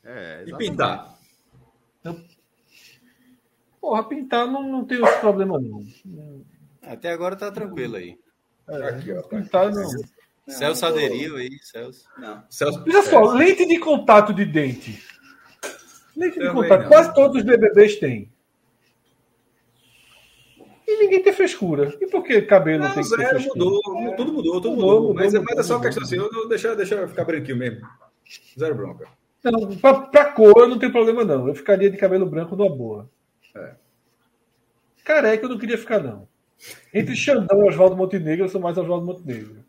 É, 0.06 0.44
e 0.46 0.56
pintar? 0.56 1.18
Eu... 2.04 2.22
Porra, 3.82 4.04
pintar 4.04 4.48
não, 4.48 4.64
não 4.64 4.86
tem 4.86 5.04
esse 5.04 5.20
problema, 5.20 5.60
não. 5.60 5.84
Até 6.84 7.12
agora 7.12 7.36
tá 7.36 7.52
tranquilo 7.52 7.96
aí. 7.96 8.18
É, 8.68 8.90
aqui, 8.90 9.12
ó, 9.12 9.22
pintar 9.24 9.72
não. 9.72 9.90
Celso 10.48 10.86
aderiu 10.86 11.38
aí, 11.38 11.58
Celso. 11.60 12.06
Não. 12.18 12.44
Celso... 12.50 12.84
Olha 12.88 13.04
só, 13.04 13.34
lente 13.34 13.66
de 13.66 13.80
contato 13.80 14.32
de 14.32 14.46
dente. 14.46 15.04
Lente 16.16 16.40
de 16.40 16.52
contato, 16.52 16.84
não. 16.84 16.88
quase 16.88 17.14
todos 17.16 17.38
os 17.38 17.44
BBBs 17.44 17.96
têm. 17.96 18.32
Ele 20.88 21.04
ninguém 21.04 21.24
tem 21.24 21.34
frescura. 21.34 21.98
E 22.00 22.06
por 22.06 22.24
que 22.24 22.44
cabelo 22.44 22.84
não, 22.84 22.94
tem 22.94 23.02
que 23.02 23.10
zero, 23.10 23.22
ter 23.22 23.30
frescura? 23.30 23.66
mudou, 23.66 23.82
é. 23.98 24.16
tudo 24.16 24.34
mudou, 24.34 24.62
tudo 24.62 24.76
mudou. 24.76 25.00
mudou, 25.02 25.14
mas, 25.16 25.34
mudou, 25.34 25.46
mas 25.50 25.60
é 25.60 25.64
só 25.64 25.76
uma 25.78 25.84
questão 25.84 26.04
assim, 26.04 26.18
eu, 26.18 26.48
deixa, 26.48 26.76
deixa 26.76 26.96
eu 26.96 27.08
ficar 27.08 27.26
branquinho 27.26 27.58
mesmo. 27.58 27.88
Zero 28.58 28.76
bronca. 28.76 29.10
Não, 29.52 29.78
pra, 29.78 29.94
pra 30.02 30.32
cor 30.32 30.54
eu 30.58 30.68
não 30.68 30.80
tem 30.80 30.92
problema, 30.92 31.24
não. 31.24 31.48
Eu 31.48 31.56
ficaria 31.56 31.90
de 31.90 31.98
cabelo 31.98 32.26
branco 32.26 32.56
numa 32.56 32.70
boa. 32.70 33.10
É. 33.56 33.74
Careca 35.04 35.46
eu 35.46 35.50
não 35.50 35.58
queria 35.58 35.78
ficar, 35.78 36.00
não. 36.00 36.28
Entre 36.94 37.16
Xandão 37.16 37.66
e 37.66 37.70
Oswaldo 37.70 37.96
Montenegro, 37.96 38.46
eu 38.46 38.50
sou 38.50 38.60
mais 38.60 38.78
Oswaldo 38.78 39.06
Montenegro. 39.06 39.64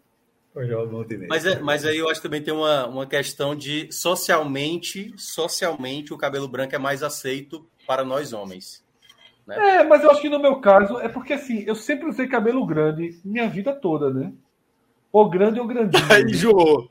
Mas, 1.28 1.44
é, 1.44 1.60
mas 1.60 1.84
aí 1.84 1.98
eu 1.98 2.08
acho 2.08 2.20
que 2.20 2.26
também 2.26 2.42
tem 2.42 2.54
uma, 2.54 2.86
uma 2.86 3.06
questão 3.06 3.54
de 3.54 3.92
socialmente, 3.92 5.12
socialmente 5.18 6.14
o 6.14 6.16
cabelo 6.16 6.48
branco 6.48 6.74
é 6.74 6.78
mais 6.78 7.02
aceito 7.02 7.66
para 7.86 8.02
nós 8.02 8.32
homens. 8.32 8.82
Né? 9.46 9.80
É, 9.80 9.84
mas 9.84 10.02
eu 10.02 10.10
acho 10.10 10.22
que 10.22 10.30
no 10.30 10.38
meu 10.38 10.58
caso 10.60 10.98
é 10.98 11.08
porque 11.08 11.34
assim, 11.34 11.62
eu 11.66 11.74
sempre 11.74 12.08
usei 12.08 12.26
cabelo 12.26 12.64
grande 12.64 13.20
minha 13.22 13.46
vida 13.48 13.74
toda, 13.74 14.08
né? 14.10 14.32
Ou 15.12 15.28
grande 15.28 15.60
ou 15.60 15.66
grandinho. 15.66 16.02
Aí 16.10 16.22
enjoou. 16.22 16.88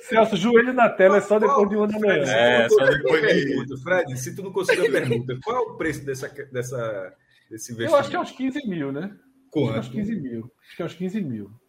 Celso, 0.00 0.36
joelho 0.36 0.72
na 0.72 0.88
tela 0.88 1.18
é 1.18 1.20
só 1.20 1.38
depois 1.38 1.68
de 1.68 1.76
uma 1.76 1.86
da 1.86 1.98
manhã. 1.98 2.22
É, 2.24 2.68
só 2.68 2.84
depois 2.84 3.22
de 3.66 3.82
Fred, 3.82 4.16
se 4.18 4.34
tu 4.34 4.42
não 4.42 4.52
conseguiu 4.52 4.88
a 4.88 4.90
pergunta, 4.90 5.38
qual 5.44 5.56
é 5.56 5.60
o 5.60 5.76
preço 5.76 6.04
dessa, 6.04 6.28
dessa, 6.28 7.14
desse 7.48 7.72
investimento? 7.72 7.92
Eu 7.92 7.96
acho 7.96 8.10
que 8.10 8.16
é 8.16 8.20
uns 8.20 8.32
15 8.32 8.68
mil, 8.68 8.90
né? 8.92 9.16
Quanto? 9.50 9.78
Acho 9.78 9.90
que 9.90 9.98
é 9.98 10.02
uns 10.02 10.08
15 10.08 10.20
mil. 10.20 10.52
Acho 10.66 10.76
que 10.76 10.82
é 10.82 10.84
uns 10.84 10.94
15 10.94 11.20
mil. 11.20 11.61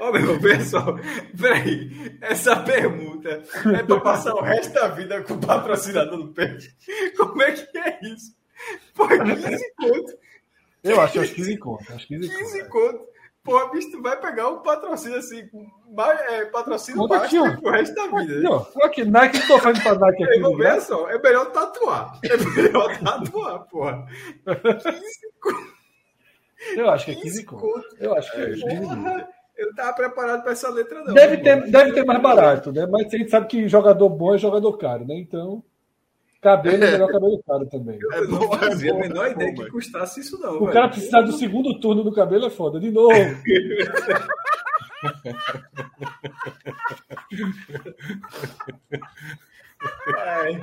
Ó, 0.00 0.08
oh, 0.08 0.12
meu 0.12 0.40
pessoal, 0.40 0.98
peraí, 1.40 2.18
essa 2.20 2.56
pergunta 2.56 3.42
é 3.74 3.82
para 3.82 4.00
passar 4.00 4.34
o 4.34 4.40
resto 4.42 4.72
da 4.72 4.88
vida 4.88 5.22
com 5.22 5.34
o 5.34 5.40
patrocinador 5.40 6.18
do 6.18 6.32
peixe. 6.32 6.74
Como 7.16 7.42
é 7.42 7.52
que 7.52 7.78
é 7.78 7.98
isso? 8.02 8.34
Pô, 8.94 9.08
15 9.08 9.72
conto. 9.76 10.18
Eu 10.82 11.00
acho 11.00 11.12
que 11.12 11.18
é 11.18 11.22
uns 11.22 11.30
15 11.30 11.56
conto. 11.58 11.92
Acho 11.92 12.06
15, 12.06 12.28
15 12.28 12.68
conto. 12.68 13.14
Pô, 13.42 13.68
bicho, 13.68 13.90
tu 13.90 14.00
vai 14.00 14.18
pegar 14.18 14.48
um 14.48 14.62
patrocínio 14.62 15.18
assim, 15.18 15.46
mais, 15.94 16.18
é, 16.32 16.46
patrocínio 16.46 17.06
baixo 17.06 17.44
aqui, 17.44 17.60
pro 17.60 17.72
resto 17.72 17.94
da 17.94 18.06
vida. 18.18 18.38
Aqui, 18.38 18.46
ó. 18.46 18.86
aqui 18.86 19.04
Nike, 19.04 19.38
que 19.38 19.46
tô 19.46 19.58
fazendo 19.58 19.82
pra 19.82 19.94
Nike 19.98 20.24
aqui. 20.24 20.40
Vou 20.40 20.56
ver 20.56 20.80
só, 20.80 21.10
é 21.10 21.20
melhor 21.20 21.52
tatuar. 21.52 22.18
É 22.24 22.36
melhor 22.38 22.96
tatuar, 23.04 23.66
porra. 23.68 24.06
15 24.46 24.80
conto. 25.40 25.74
Eu 26.74 26.90
acho 26.90 27.04
que 27.04 27.10
é 27.10 27.14
15 27.16 27.44
conto. 27.44 27.96
Eu 27.98 28.16
acho 28.16 28.32
que 28.32 28.40
é 28.40 28.46
15 28.46 28.62
conto. 28.62 29.33
Eu 29.56 29.66
não 29.68 29.74
tava 29.74 29.92
preparado 29.92 30.42
para 30.42 30.52
essa 30.52 30.68
letra, 30.68 31.04
não. 31.04 31.14
Deve 31.14 31.36
ter, 31.38 31.70
deve 31.70 31.92
ter 31.92 32.04
mais 32.04 32.20
barato, 32.20 32.72
né? 32.72 32.86
Mas 32.86 33.06
a 33.12 33.16
gente 33.16 33.30
sabe 33.30 33.46
que 33.46 33.68
jogador 33.68 34.08
bom 34.08 34.34
é 34.34 34.38
jogador 34.38 34.76
caro, 34.76 35.06
né? 35.06 35.14
Então, 35.14 35.62
cabelo 36.40 36.84
é 36.84 36.90
melhor 36.90 37.10
cabelo 37.10 37.42
caro 37.46 37.66
também. 37.66 37.98
Eu 38.00 38.12
é 38.12 38.26
não 38.26 38.52
fazia 38.52 38.92
a 38.92 38.96
menor 38.98 39.30
ideia 39.30 39.54
bom, 39.54 39.64
que 39.64 39.70
custasse 39.70 40.20
isso, 40.20 40.40
não. 40.40 40.56
O 40.56 40.60
velho. 40.60 40.72
cara 40.72 40.88
precisar 40.88 41.22
do 41.22 41.32
segundo 41.32 41.78
turno 41.80 42.02
do 42.02 42.12
cabelo 42.12 42.46
é 42.46 42.50
foda. 42.50 42.80
De 42.80 42.90
novo. 42.90 43.14
Ai. 50.16 50.60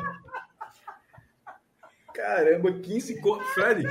Caramba, 2.13 2.73
15 2.73 3.21
conto. 3.21 3.43
Fred, 3.45 3.83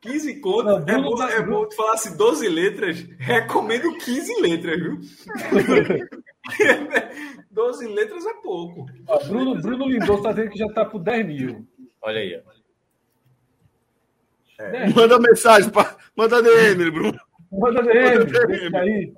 15 0.00 0.40
conto. 0.40 0.64
Não, 0.64 0.78
é, 0.78 1.00
bom, 1.00 1.22
é 1.22 1.42
bom 1.42 1.66
tu 1.66 1.76
falar 1.76 1.94
assim, 1.94 2.16
12 2.16 2.48
letras. 2.48 2.98
Recomendo 3.18 3.96
15 3.98 4.40
letras, 4.40 4.80
viu? 4.80 5.00
12 7.50 7.86
letras 7.88 8.24
é 8.26 8.34
pouco. 8.42 8.86
Ó, 9.06 9.24
Bruno, 9.24 9.60
Bruno 9.60 9.86
Lindoso 9.86 10.18
está 10.18 10.32
dizendo 10.32 10.50
que 10.50 10.58
já 10.58 10.66
está 10.66 10.84
por 10.84 11.00
10 11.00 11.26
mil. 11.26 11.66
Olha 12.02 12.20
aí. 12.20 12.42
É. 14.58 14.88
Manda 14.90 15.18
mensagem, 15.18 15.70
pra... 15.70 15.96
manda 16.16 16.42
DM, 16.42 16.90
Bruno. 16.90 17.18
Manda 17.50 17.82
DM. 17.82 18.18
Manda 18.18 18.46
DM. 18.46 18.76
Aí. 18.76 19.14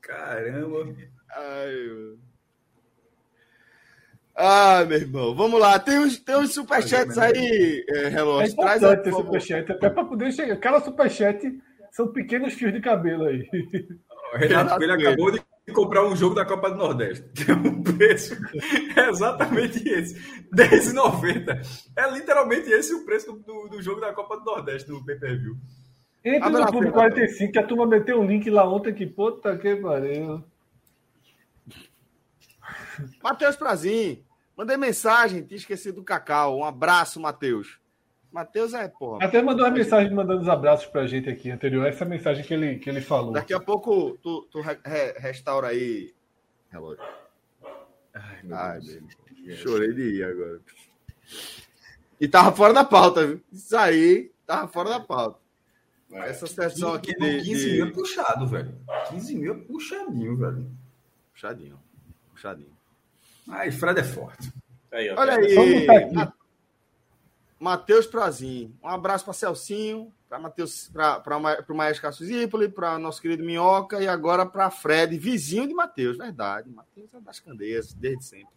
Caramba. 0.00 0.96
Ai, 1.30 1.72
meu. 1.72 2.25
Ah, 4.36 4.84
meu 4.84 4.98
irmão, 4.98 5.34
vamos 5.34 5.58
lá. 5.58 5.78
Tem 5.78 5.98
uns, 5.98 6.18
tem 6.18 6.36
uns 6.36 6.52
superchats 6.52 7.16
aí, 7.16 7.84
é, 7.88 8.08
relógio. 8.08 8.52
É 8.52 8.56
Traz 8.56 8.84
aí, 8.84 8.96
ter 8.98 9.12
superchat, 9.12 9.72
até 9.72 9.88
para 9.88 10.04
poder 10.04 10.30
chegar. 10.30 10.54
Aquela 10.54 10.80
superchat 10.80 11.58
são 11.90 12.08
pequenos 12.08 12.52
fios 12.52 12.74
de 12.74 12.80
cabelo 12.80 13.24
aí. 13.24 13.48
O 14.34 14.36
Renato 14.36 14.76
Coelho 14.76 14.92
acabou 14.92 15.30
de 15.30 15.40
comprar 15.72 16.06
um 16.06 16.14
jogo 16.14 16.34
da 16.34 16.44
Copa 16.44 16.70
do 16.70 16.76
Nordeste. 16.76 17.24
Tem 17.32 17.54
um 17.54 17.82
preço 17.82 18.36
é 18.94 19.08
exatamente 19.08 19.88
esse. 19.88 20.14
R$10,90. 20.52 21.90
É 21.96 22.10
literalmente 22.10 22.70
esse 22.70 22.92
o 22.92 23.06
preço 23.06 23.32
do, 23.32 23.68
do, 23.68 23.80
jogo 23.80 24.02
da 24.02 24.12
Copa 24.12 24.36
do 24.36 24.44
Nordeste, 24.44 24.88
do 24.88 25.02
pay-per-view. 25.02 25.56
Entre 26.22 26.50
no 26.50 26.66
Clube 26.66 26.90
45, 26.90 27.52
que 27.52 27.58
a 27.58 27.66
turma 27.66 27.86
meteu 27.86 28.20
um 28.20 28.26
link 28.26 28.50
lá 28.50 28.68
ontem 28.68 28.92
que, 28.92 29.06
puta 29.06 29.56
que 29.56 29.76
pariu. 29.76 30.44
Matheus 33.22 33.56
Prazin, 33.56 34.25
mandei 34.56 34.76
mensagem, 34.76 35.42
tinha 35.42 35.58
esquecido 35.58 35.96
do 35.96 36.04
Cacau. 36.04 36.58
Um 36.58 36.64
abraço, 36.64 37.20
Matheus. 37.20 37.78
Matheus 38.32 38.74
é, 38.74 38.88
porra. 38.88 39.24
Até 39.24 39.40
mandou 39.40 39.64
uma 39.64 39.72
mensagem 39.72 40.12
mandando 40.12 40.42
os 40.42 40.48
abraços 40.48 40.86
pra 40.86 41.06
gente 41.06 41.28
aqui 41.28 41.50
anterior. 41.50 41.86
Essa 41.86 42.04
mensagem 42.04 42.44
que 42.44 42.52
ele, 42.52 42.78
que 42.78 42.90
ele 42.90 43.00
falou. 43.00 43.32
Daqui 43.32 43.54
a 43.54 43.60
pouco 43.60 44.18
tu, 44.22 44.42
tu 44.50 44.60
re, 44.60 44.78
restaura 45.16 45.68
aí, 45.68 46.14
relógio. 46.68 47.04
Ai, 48.12 48.42
meu 48.42 48.56
Ai, 48.56 48.80
Deus. 48.80 49.58
Chorei 49.58 49.92
de 49.92 50.16
ir 50.16 50.24
agora. 50.24 50.60
E 52.20 52.26
tava 52.26 52.54
fora 52.54 52.72
da 52.72 52.84
pauta, 52.84 53.26
viu? 53.26 53.40
Isso 53.52 53.76
aí 53.76 54.30
tava 54.46 54.68
fora 54.68 54.90
da 54.90 55.00
pauta. 55.00 55.38
É. 56.12 56.30
Essa 56.30 56.46
sessão 56.46 56.94
aqui 56.94 57.14
de. 57.14 57.42
15 57.42 57.72
mil 57.72 57.86
é 57.86 57.90
puxado, 57.90 58.46
velho. 58.46 58.74
15 59.08 59.34
mil 59.34 59.54
é 59.54 59.58
puxadinho, 59.58 60.36
velho. 60.36 60.70
Puxadinho. 61.32 61.80
Puxadinho. 62.30 62.75
Ai, 63.48 63.70
Fred 63.70 64.00
é 64.00 64.04
forte. 64.04 64.52
Aí, 64.92 65.10
Olha 65.10 65.36
aí. 65.36 65.86
Matheus 67.58 68.06
Prazin. 68.06 68.74
Um 68.82 68.88
abraço 68.88 69.24
para 69.24 69.34
Celcinho, 69.34 70.12
para 70.28 70.38
Matheus, 70.38 70.90
para 70.92 71.64
o 71.68 71.74
Maestro 71.74 72.02
Cássio 72.02 72.26
Zipoli, 72.26 72.68
para 72.68 72.98
nosso 72.98 73.20
querido 73.20 73.44
Minhoca 73.44 74.00
e 74.02 74.08
agora 74.08 74.44
para 74.44 74.70
Fred, 74.70 75.16
vizinho 75.16 75.66
de 75.66 75.74
Matheus, 75.74 76.18
verdade. 76.18 76.70
Matheus 76.70 77.12
é 77.14 77.20
das 77.20 77.40
Candeias, 77.40 77.94
desde 77.94 78.24
sempre. 78.24 78.54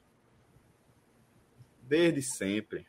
Desde 1.83 2.21
sempre. 2.21 2.87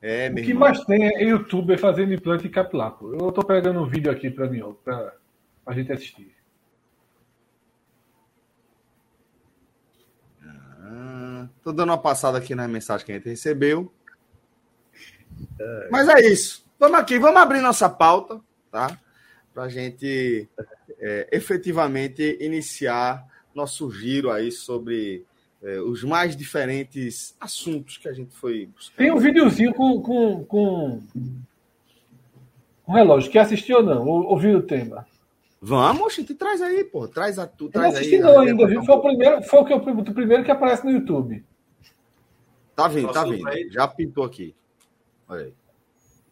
É, 0.00 0.28
o 0.28 0.34
que 0.34 0.40
irmão. 0.40 0.68
mais 0.68 0.84
tem 0.84 1.04
é 1.04 1.24
youtuber 1.24 1.78
fazendo 1.78 2.12
implante 2.12 2.48
capilar. 2.48 2.96
Eu 3.00 3.28
estou 3.28 3.44
pegando 3.44 3.80
um 3.80 3.86
vídeo 3.86 4.10
aqui 4.10 4.30
para 4.30 4.48
Minhoca, 4.48 5.14
para 5.64 5.72
a 5.72 5.76
gente 5.76 5.92
assistir. 5.92 6.34
Estou 11.58 11.72
dando 11.72 11.90
uma 11.90 11.98
passada 11.98 12.38
aqui 12.38 12.54
na 12.54 12.66
mensagem 12.68 13.04
que 13.06 13.12
a 13.12 13.14
gente 13.16 13.28
recebeu. 13.28 13.92
Mas 15.90 16.08
é 16.08 16.20
isso. 16.26 16.64
Vamos 16.78 16.98
aqui, 16.98 17.18
vamos 17.18 17.40
abrir 17.40 17.60
nossa 17.60 17.88
pauta, 17.88 18.40
tá? 18.70 18.98
Para 19.52 19.64
a 19.64 19.68
gente 19.68 20.48
é, 20.98 21.28
efetivamente 21.32 22.36
iniciar 22.40 23.24
nosso 23.54 23.90
giro 23.90 24.30
aí 24.30 24.50
sobre 24.50 25.24
é, 25.62 25.80
os 25.80 26.02
mais 26.02 26.36
diferentes 26.36 27.36
assuntos 27.40 27.96
que 27.96 28.08
a 28.08 28.12
gente 28.12 28.34
foi 28.34 28.66
buscar. 28.66 28.96
Tem 28.96 29.12
um 29.12 29.18
videozinho 29.18 29.72
com, 29.72 30.00
com, 30.02 30.44
com, 30.44 31.02
com 32.84 32.92
relógio. 32.92 33.30
Quer 33.30 33.40
assistir 33.40 33.72
ou 33.72 33.82
não? 33.82 34.06
Ou, 34.06 34.24
ouviu 34.24 34.58
o 34.58 34.62
tema? 34.62 35.06
Vamos, 35.66 36.14
gente 36.14 36.34
traz 36.34 36.60
aí, 36.60 36.84
pô. 36.84 37.08
Traz 37.08 37.38
a 37.38 37.46
tu, 37.46 37.70
traz 37.70 37.94
não 37.94 37.98
assisti 37.98 38.16
aí. 38.16 38.20
Não, 38.20 38.40
ainda, 38.40 38.66
viu? 38.66 38.84
Foi 38.84 38.96
o 38.96 39.00
primeiro, 39.00 39.42
foi 39.44 39.60
o, 39.60 39.64
que 39.64 39.72
eu, 39.72 39.78
o 39.78 40.14
primeiro 40.14 40.44
que 40.44 40.50
aparece 40.50 40.84
no 40.84 40.90
YouTube. 40.90 41.42
Tá 42.76 42.86
vindo, 42.86 43.10
tá 43.10 43.24
vindo. 43.24 43.48
Já 43.72 43.88
pintou 43.88 44.24
aqui. 44.24 44.54
Olha 45.26 45.46
aí. 45.46 45.54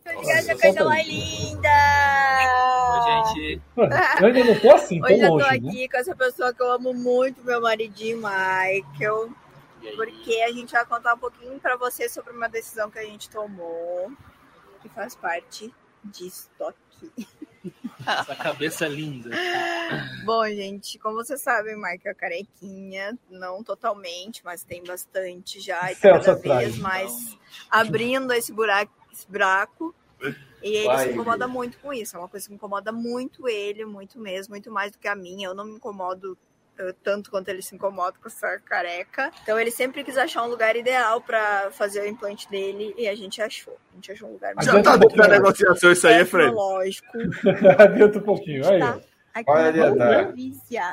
Essa 0.04 0.54
coisa 0.54 0.84
mais 0.84 1.08
linda! 1.08 1.68
Oi, 2.92 3.34
gente. 3.34 3.62
Eu 4.20 4.26
ainda 4.26 4.44
não 4.44 4.60
tô 4.60 4.70
assim, 4.74 5.00
tô 5.00 5.06
Hoje 5.06 5.26
longe, 5.26 5.44
eu 5.44 5.48
tô 5.48 5.54
aqui 5.54 5.80
né? 5.80 5.88
com 5.88 5.96
essa 5.96 6.14
pessoa 6.14 6.52
que 6.52 6.62
eu 6.62 6.70
amo 6.70 6.92
muito, 6.92 7.42
meu 7.42 7.62
maridinho 7.62 8.18
Michael. 8.18 9.30
Porque 9.96 10.42
a 10.42 10.52
gente 10.52 10.72
vai 10.72 10.84
contar 10.84 11.14
um 11.14 11.18
pouquinho 11.18 11.58
para 11.58 11.76
você 11.76 12.06
sobre 12.06 12.34
uma 12.34 12.50
decisão 12.50 12.90
que 12.90 12.98
a 12.98 13.04
gente 13.04 13.30
tomou, 13.30 14.12
que 14.82 14.90
faz 14.90 15.14
parte 15.14 15.72
disso 16.04 16.50
aqui. 16.60 17.26
Essa 18.06 18.36
cabeça 18.36 18.86
linda. 18.86 19.30
Bom, 20.24 20.44
gente, 20.46 20.98
como 20.98 21.16
vocês 21.16 21.42
sabem, 21.42 21.76
Mike 21.76 22.08
é 22.08 22.14
carequinha, 22.14 23.18
não 23.30 23.62
totalmente, 23.62 24.44
mas 24.44 24.64
tem 24.64 24.82
bastante 24.82 25.60
já, 25.60 25.92
e 25.92 25.96
cada 25.96 26.34
vez 26.34 26.78
mais 26.78 27.36
abrindo 27.70 28.32
esse 28.32 28.52
buraco, 28.52 28.92
esse 29.12 29.30
buraco. 29.30 29.94
E 30.62 30.76
ele 30.76 30.86
Vai, 30.86 31.06
se 31.06 31.12
incomoda 31.12 31.48
muito 31.48 31.78
com 31.78 31.92
isso. 31.92 32.16
É 32.16 32.18
uma 32.18 32.28
coisa 32.28 32.46
que 32.46 32.54
incomoda 32.54 32.92
muito 32.92 33.48
ele, 33.48 33.84
muito 33.84 34.20
mesmo, 34.20 34.52
muito 34.52 34.70
mais 34.70 34.92
do 34.92 34.98
que 34.98 35.08
a 35.08 35.16
minha. 35.16 35.48
Eu 35.48 35.54
não 35.54 35.64
me 35.64 35.72
incomodo 35.72 36.38
tanto 37.02 37.30
quanto 37.30 37.48
ele 37.48 37.62
se 37.62 37.74
incomoda 37.74 38.16
com 38.20 38.28
essa 38.28 38.58
careca. 38.64 39.30
Então 39.42 39.58
ele 39.58 39.70
sempre 39.70 40.02
quis 40.02 40.16
achar 40.16 40.44
um 40.44 40.48
lugar 40.48 40.76
ideal 40.76 41.20
para 41.20 41.70
fazer 41.70 42.02
o 42.02 42.06
implante 42.06 42.48
dele 42.50 42.94
e 42.96 43.08
a 43.08 43.14
gente 43.14 43.40
achou. 43.40 43.76
A 43.92 43.94
gente 43.96 44.12
achou 44.12 44.28
um 44.28 44.32
lugar 44.32 44.54
Já 44.62 44.82
tá 44.82 44.96
dentro 44.96 45.16
da 45.16 45.28
negociação 45.28 45.92
isso 45.92 46.06
aí, 46.06 46.24
Fred? 46.24 46.52
Lógico. 46.52 47.08
Adianta 47.78 48.18
um 48.18 48.22
pouquinho, 48.22 48.66
aí. 48.68 48.80
Tá. 48.80 48.98
Aqui 49.34 49.50
Olha, 49.50 50.34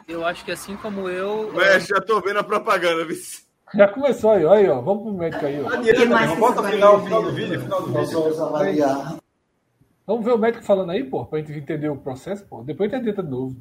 Eu 0.07 0.25
acho 0.25 0.45
que 0.45 0.51
assim 0.51 0.77
como 0.77 1.09
eu. 1.09 1.51
Ué, 1.55 1.79
já 1.81 2.00
tô 2.00 2.21
vendo 2.21 2.39
a 2.39 2.43
propaganda, 2.43 3.05
vice. 3.05 3.43
Já 3.75 3.88
começou 3.88 4.31
aí, 4.31 4.48
aí, 4.48 4.69
ó. 4.69 4.81
Vamos 4.81 5.03
pro 5.03 5.13
médico 5.13 5.45
aí, 5.45 5.62
ó. 5.62 5.69
Adianta, 5.69 6.36
bota 6.36 6.63
final, 6.63 7.03
final 7.03 7.24
do 7.24 7.31
vídeo, 7.33 7.62
final 7.62 7.81
do 7.81 7.93
vídeo. 7.93 9.19
Vamos 10.07 10.25
ver 10.25 10.31
o 10.31 10.38
médico 10.38 10.63
falando 10.63 10.91
aí, 10.91 11.03
pô, 11.03 11.25
pra 11.25 11.39
gente 11.39 11.51
entender 11.51 11.89
o 11.89 11.98
processo, 11.98 12.45
pô. 12.45 12.63
Depois 12.63 12.91
a 12.93 12.98
gente 12.98 13.12
de 13.12 13.21
novo. 13.21 13.55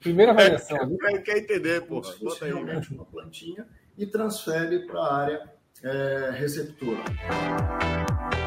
Primeira 0.00 0.32
avaliação. 0.32 0.96
É, 1.04 1.18
quer 1.18 1.38
entender, 1.38 1.82
pô. 1.82 2.00
Bota 2.00 2.46
aí. 2.46 2.50
realmente 2.50 2.92
uma 2.92 3.04
plantinha 3.04 3.66
e 3.98 4.06
transfere 4.06 4.86
para 4.86 4.98
a 4.98 5.14
área 5.14 5.42
é, 5.82 6.30
receptora. 6.32 7.04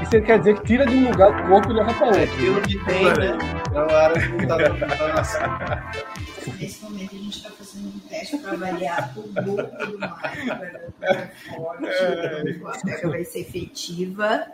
Isso 0.01 0.21
quer 0.23 0.39
dizer 0.39 0.59
que 0.59 0.65
tira 0.65 0.85
de 0.85 0.95
um 0.95 1.09
lugar 1.09 1.31
do 1.31 1.47
corpo 1.47 1.71
e 1.71 1.73
leva 1.75 1.93
para 1.93 2.07
outro. 2.07 2.21
É 2.21 2.23
aquilo 2.23 2.61
que 2.63 2.85
tem, 2.85 3.03
né? 3.05 3.37
É 3.71 3.77
a 3.77 4.03
área 4.03 4.19
que 4.19 4.43
está 4.43 4.57
Nesse 6.59 6.83
momento 6.83 7.15
a 7.15 7.19
gente 7.19 7.37
está 7.37 7.51
fazendo 7.51 7.87
um 7.87 7.99
teste 7.99 8.37
para 8.39 8.51
avaliar 8.53 9.13
o 9.15 9.21
lucro 9.21 9.91
do 9.91 9.99
mar, 9.99 10.35
para 10.99 11.27
forte, 12.59 13.05
a 13.05 13.07
vai 13.09 13.23
ser 13.23 13.39
efetiva. 13.41 14.47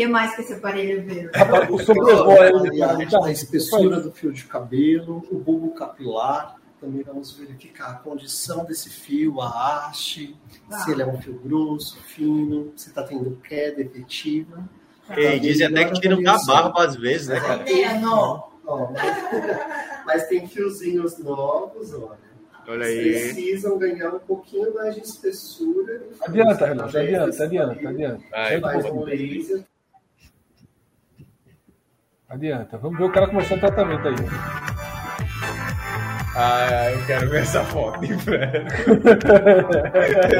O 0.00 0.02
que 0.02 0.08
mais 0.08 0.34
que 0.34 0.40
esse 0.40 0.54
aparelho 0.54 1.04
vê? 1.04 1.30
O 1.70 1.78
sobrevoo 1.78 3.22
a 3.22 3.30
espessura 3.30 4.00
do 4.00 4.10
fio 4.10 4.32
de 4.32 4.44
cabelo, 4.44 5.22
o 5.30 5.36
bulbo 5.36 5.74
capilar, 5.74 6.56
também 6.80 7.02
vamos 7.02 7.36
verificar 7.36 7.90
a 7.90 7.94
condição 7.96 8.64
desse 8.64 8.88
fio, 8.88 9.42
a 9.42 9.88
haste, 9.88 10.34
ah. 10.70 10.78
se 10.78 10.92
ele 10.92 11.02
é 11.02 11.06
um 11.06 11.20
fio 11.20 11.38
grosso, 11.44 12.02
fino, 12.04 12.72
se 12.76 12.88
está 12.88 13.02
tendo 13.02 13.38
queda 13.46 13.82
efetiva. 13.82 14.66
Ei, 15.10 15.38
dizem 15.38 15.66
até 15.66 15.84
que 15.84 16.00
tira 16.00 16.18
da 16.22 16.38
barba 16.46 16.82
às 16.82 16.96
vezes, 16.96 17.28
né, 17.28 17.38
cara? 17.38 17.62
mas, 18.64 20.04
mas 20.06 20.26
tem 20.28 20.48
fiozinhos 20.48 21.18
novos, 21.18 21.92
olha. 21.92 22.30
Olha 22.66 22.86
aí. 22.86 23.02
Precisam 23.02 23.76
ganhar 23.76 24.14
um 24.14 24.20
pouquinho 24.20 24.72
mais 24.72 24.94
de 24.94 25.02
espessura. 25.02 26.02
Adianta, 26.22 26.66
Renato, 26.66 26.96
adianta, 26.96 27.44
adianta, 27.44 27.88
adianta. 27.88 28.24
Vai, 28.30 28.90
um 28.90 29.04
laser 29.04 29.64
Adianta. 32.30 32.78
Vamos 32.78 32.96
ver 32.96 33.04
o 33.04 33.12
cara 33.12 33.26
começando 33.26 33.58
o 33.58 33.60
tratamento 33.60 34.06
aí. 34.06 34.14
Ah, 36.36 36.92
eu 36.92 37.04
quero 37.06 37.28
ver 37.28 37.42
essa 37.42 37.64
foto, 37.64 38.04
hein, 38.04 38.12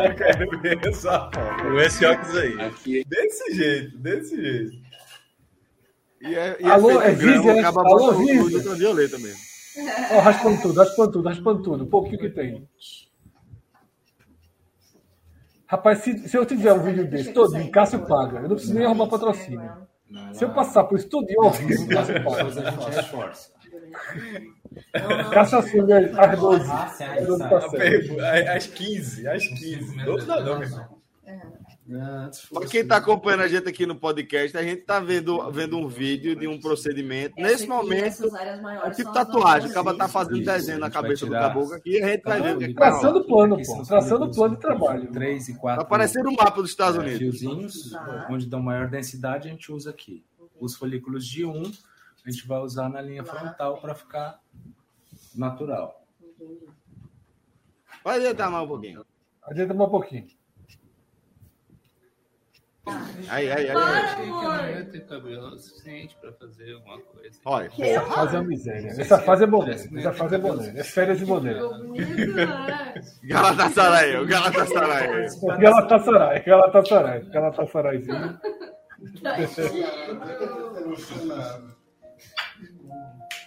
eu 0.06 0.14
quero 0.14 0.60
ver 0.60 0.86
essa 0.86 1.18
foto. 1.32 1.80
Esse 1.80 2.06
óculos 2.06 2.36
aí. 2.36 2.60
Aqui. 2.60 3.04
Desse 3.08 3.54
jeito, 3.54 3.98
desse 3.98 4.40
jeito. 4.40 4.76
E 6.22 6.34
é, 6.36 6.56
e 6.60 6.64
é 6.64 6.70
Alô, 6.70 7.02
é 7.02 7.10
Vizia, 7.10 7.54
né? 7.54 7.64
Alô, 7.64 8.12
Vizia. 8.12 8.58
Ultravioleta 8.58 9.18
mesmo. 9.18 9.40
Ó, 10.12 10.20
raspando 10.20 10.62
tudo, 10.62 10.78
raspando 10.78 11.10
tudo, 11.10 11.28
raspando 11.28 11.62
tudo. 11.62 11.84
Um 11.84 11.90
pouquinho 11.90 12.20
que 12.20 12.30
tem. 12.30 12.68
Rapaz, 15.66 15.98
se, 15.98 16.28
se 16.28 16.36
eu 16.36 16.46
tiver 16.46 16.72
um 16.72 16.84
vídeo 16.84 17.10
desse 17.10 17.32
todo, 17.32 17.52
Cássio 17.70 18.06
paga. 18.06 18.38
Eu 18.38 18.42
não 18.48 18.50
preciso 18.50 18.74
nem 18.74 18.84
arrumar 18.84 19.08
patrocínio. 19.08 19.89
Se 20.32 20.44
eu 20.44 20.50
passar 20.50 20.84
por 20.84 20.98
estúdio 20.98 21.42
ao 21.42 21.50
vivo, 21.50 21.88
Cássio 21.88 22.24
paga. 22.24 22.44
A 22.44 22.70
gente 22.70 22.98
esforça. 22.98 23.52
Caixa 25.32 25.62
Silver 25.62 26.12
às 26.18 26.38
12. 26.38 26.70
Às 28.54 28.66
15, 28.66 29.28
às 29.28 29.46
15. 29.46 30.08
Outro 30.08 30.26
não, 30.26 30.44
não, 30.44 30.99
irmão. 31.94 32.30
Para 32.52 32.66
quem 32.66 32.80
está 32.80 32.96
acompanhando 32.96 33.42
a 33.42 33.48
gente 33.48 33.68
aqui 33.68 33.86
no 33.86 33.96
podcast, 33.96 34.56
a 34.56 34.62
gente 34.62 34.80
está 34.80 35.00
vendo, 35.00 35.50
vendo 35.50 35.76
um 35.76 35.88
vídeo 35.88 36.36
de 36.36 36.46
um 36.46 36.58
procedimento. 36.60 37.34
Nesse 37.36 37.66
momento, 37.66 38.34
é 38.36 38.90
tipo 38.90 39.12
tatuagem. 39.12 39.70
Acaba 39.70 39.94
tá 39.94 40.08
fazendo 40.08 40.44
desenho 40.44 40.78
na 40.78 40.90
cabeça 40.90 41.26
do 41.26 41.32
caboclo 41.32 41.74
aqui 41.74 41.98
e 41.98 42.02
a 42.02 42.08
gente 42.08 42.22
vai 42.22 42.40
ver 42.40 42.56
o 42.56 42.58
que 42.58 42.64
é 42.64 42.74
Traçando 42.74 43.24
plano, 43.24 43.56
pô. 43.62 43.82
Traçando 43.82 44.30
plano 44.30 44.54
de 44.54 44.60
trabalho. 44.60 45.12
3 45.12 45.48
e 45.48 45.54
4. 45.58 45.82
Tá 45.82 45.88
parecendo 45.88 46.30
o 46.30 46.36
mapa 46.36 46.60
dos 46.62 46.70
Estados 46.70 46.98
Unidos. 46.98 47.18
Fiozinhos, 47.18 47.92
onde 48.30 48.46
dão 48.46 48.60
maior 48.60 48.88
densidade, 48.88 49.48
a 49.48 49.50
gente 49.50 49.72
usa 49.72 49.90
aqui. 49.90 50.24
Os 50.58 50.76
folículos 50.76 51.26
de 51.26 51.44
1, 51.44 51.72
a 52.26 52.30
gente 52.30 52.46
vai 52.46 52.60
usar 52.60 52.88
na 52.88 53.00
linha 53.00 53.24
frontal 53.24 53.78
para 53.80 53.94
ficar 53.94 54.40
natural. 55.34 56.04
Pode 58.02 58.18
adiantar 58.18 58.50
mais 58.50 58.64
um 58.64 58.68
pouquinho. 58.68 59.06
Adianta 59.42 59.74
mais 59.74 59.88
um 59.88 59.90
pouquinho. 59.90 60.39
Aí, 63.28 63.50
aí, 63.50 63.68
aí. 63.68 63.72
Para, 63.72 64.12
amor. 64.22 64.68
Eu 64.70 64.90
ter 64.90 65.06
cabelo 65.06 65.58
suficiente 65.58 66.16
para 66.20 66.32
fazer 66.32 66.72
alguma 66.74 66.98
coisa. 67.00 67.38
Olha, 67.44 67.70
essa 67.78 68.00
fase 68.02 68.36
é 68.36 68.42
miséria. 68.42 68.88
Essa 68.88 69.18
fase 69.18 69.44
é 69.44 69.46
boné. 69.46 69.72
Essa 69.72 70.12
fase 70.12 70.34
é 70.34 70.38
boné. 70.38 70.72
É 70.76 70.84
férias 70.84 71.18
de 71.18 71.24
boné. 71.26 71.54
Galatasaray, 73.24 74.16
o 74.16 74.26
Galatasaray. 74.26 75.28
Galatasaray, 75.58 76.42
Galatasaray. 76.44 77.20
Galatasarayzinho. 77.30 78.40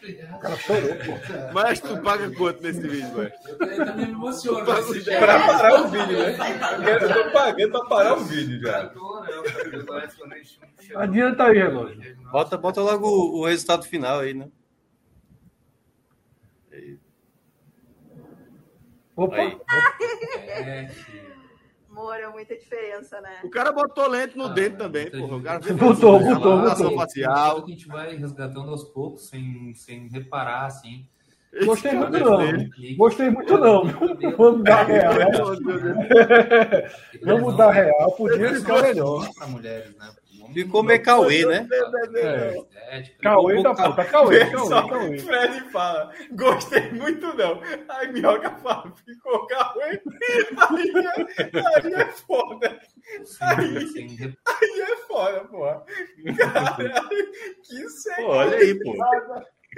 O 0.04 0.40
cara 0.40 0.58
chorou, 0.58 0.96
pô. 0.96 1.54
Mas 1.54 1.80
tu 1.80 1.98
paga 2.02 2.30
quanto 2.36 2.62
nesse 2.62 2.82
vídeo, 2.82 3.14
velho? 3.16 3.32
Eu 3.48 3.86
também 3.86 4.06
me 4.08 4.12
emociono. 4.12 4.66
Pra 4.66 5.40
parar 5.48 5.82
o 5.82 5.88
vídeo, 5.88 6.20
né? 6.20 6.36
Eu 6.92 7.14
tô 7.14 7.32
pagando 7.32 7.72
pra 7.72 7.86
parar 7.86 8.14
o 8.16 8.24
vídeo 8.26 8.62
já. 8.62 8.92
Adianta 10.96 11.46
aí, 11.46 11.58
relógio. 11.58 12.18
Bota, 12.32 12.58
bota 12.58 12.82
logo 12.82 13.08
o, 13.08 13.40
o 13.42 13.46
resultado 13.46 13.86
final 13.86 14.20
aí, 14.20 14.34
né? 14.34 14.50
Opa! 19.16 19.36
Aí. 19.36 19.58
É, 20.48 20.90
Amor, 21.94 22.20
é 22.20 22.28
muita 22.28 22.56
diferença, 22.56 23.22
né? 23.22 23.42
O 23.44 23.52
cara 23.52 23.72
botou 23.72 24.10
lente 24.10 24.36
no 24.36 24.46
ah, 24.46 24.50
dente 24.50 24.78
também, 24.78 25.12
porra. 25.12 25.38
O 25.38 25.44
cara 25.44 25.60
botou, 25.78 26.20
botou, 26.20 26.62
botou. 26.62 26.96
facial. 26.96 27.64
A 27.64 27.70
gente 27.70 27.88
vai 27.88 28.16
resgatando 28.16 28.72
aos 28.72 28.84
poucos, 28.86 29.30
sem, 29.30 29.72
sem 29.76 30.08
reparar, 30.08 30.66
assim. 30.66 31.06
Gostei 31.64 31.94
muito 31.94 32.20
não. 32.20 32.40
Gostei 32.98 33.30
muito 33.30 33.58
não. 33.60 33.84
Vamos 34.36 34.64
dar 34.64 34.88
real. 34.88 35.14
Vamos 37.24 37.58
dar 37.58 37.70
real. 37.70 38.12
Podia 38.14 38.56
ficar 38.56 38.82
melhor. 38.82 39.30
Para 39.36 39.48
mulheres, 39.48 39.96
né? 39.96 40.10
Ficou 40.54 40.84
meio 40.84 41.02
Cauê, 41.02 41.46
né? 41.46 41.68
É. 42.16 43.04
Cauê 43.22 43.64
da 43.64 43.74
puta, 43.74 44.06
Cauê, 44.06 44.52
Cauê, 44.52 45.20
Fred 45.20 45.60
fala, 45.72 46.12
gostei 46.32 46.92
muito 46.92 47.36
não. 47.36 47.62
Aí 47.90 48.12
Minhoca 48.12 48.52
fala, 48.52 48.94
ficou 49.06 49.48
Cauê. 49.48 49.84
Aí, 49.84 50.92
é, 51.04 51.90
aí 51.90 51.94
é 51.94 52.06
foda. 52.06 52.80
Aí, 53.42 54.36
aí 54.46 54.82
é 54.82 54.96
foda, 55.08 55.40
porra. 55.46 55.84
Caralho, 56.38 57.32
que 57.64 57.90
sem. 57.90 58.26
Olha 58.26 58.58
aí, 58.58 58.80
pô. 58.80 58.96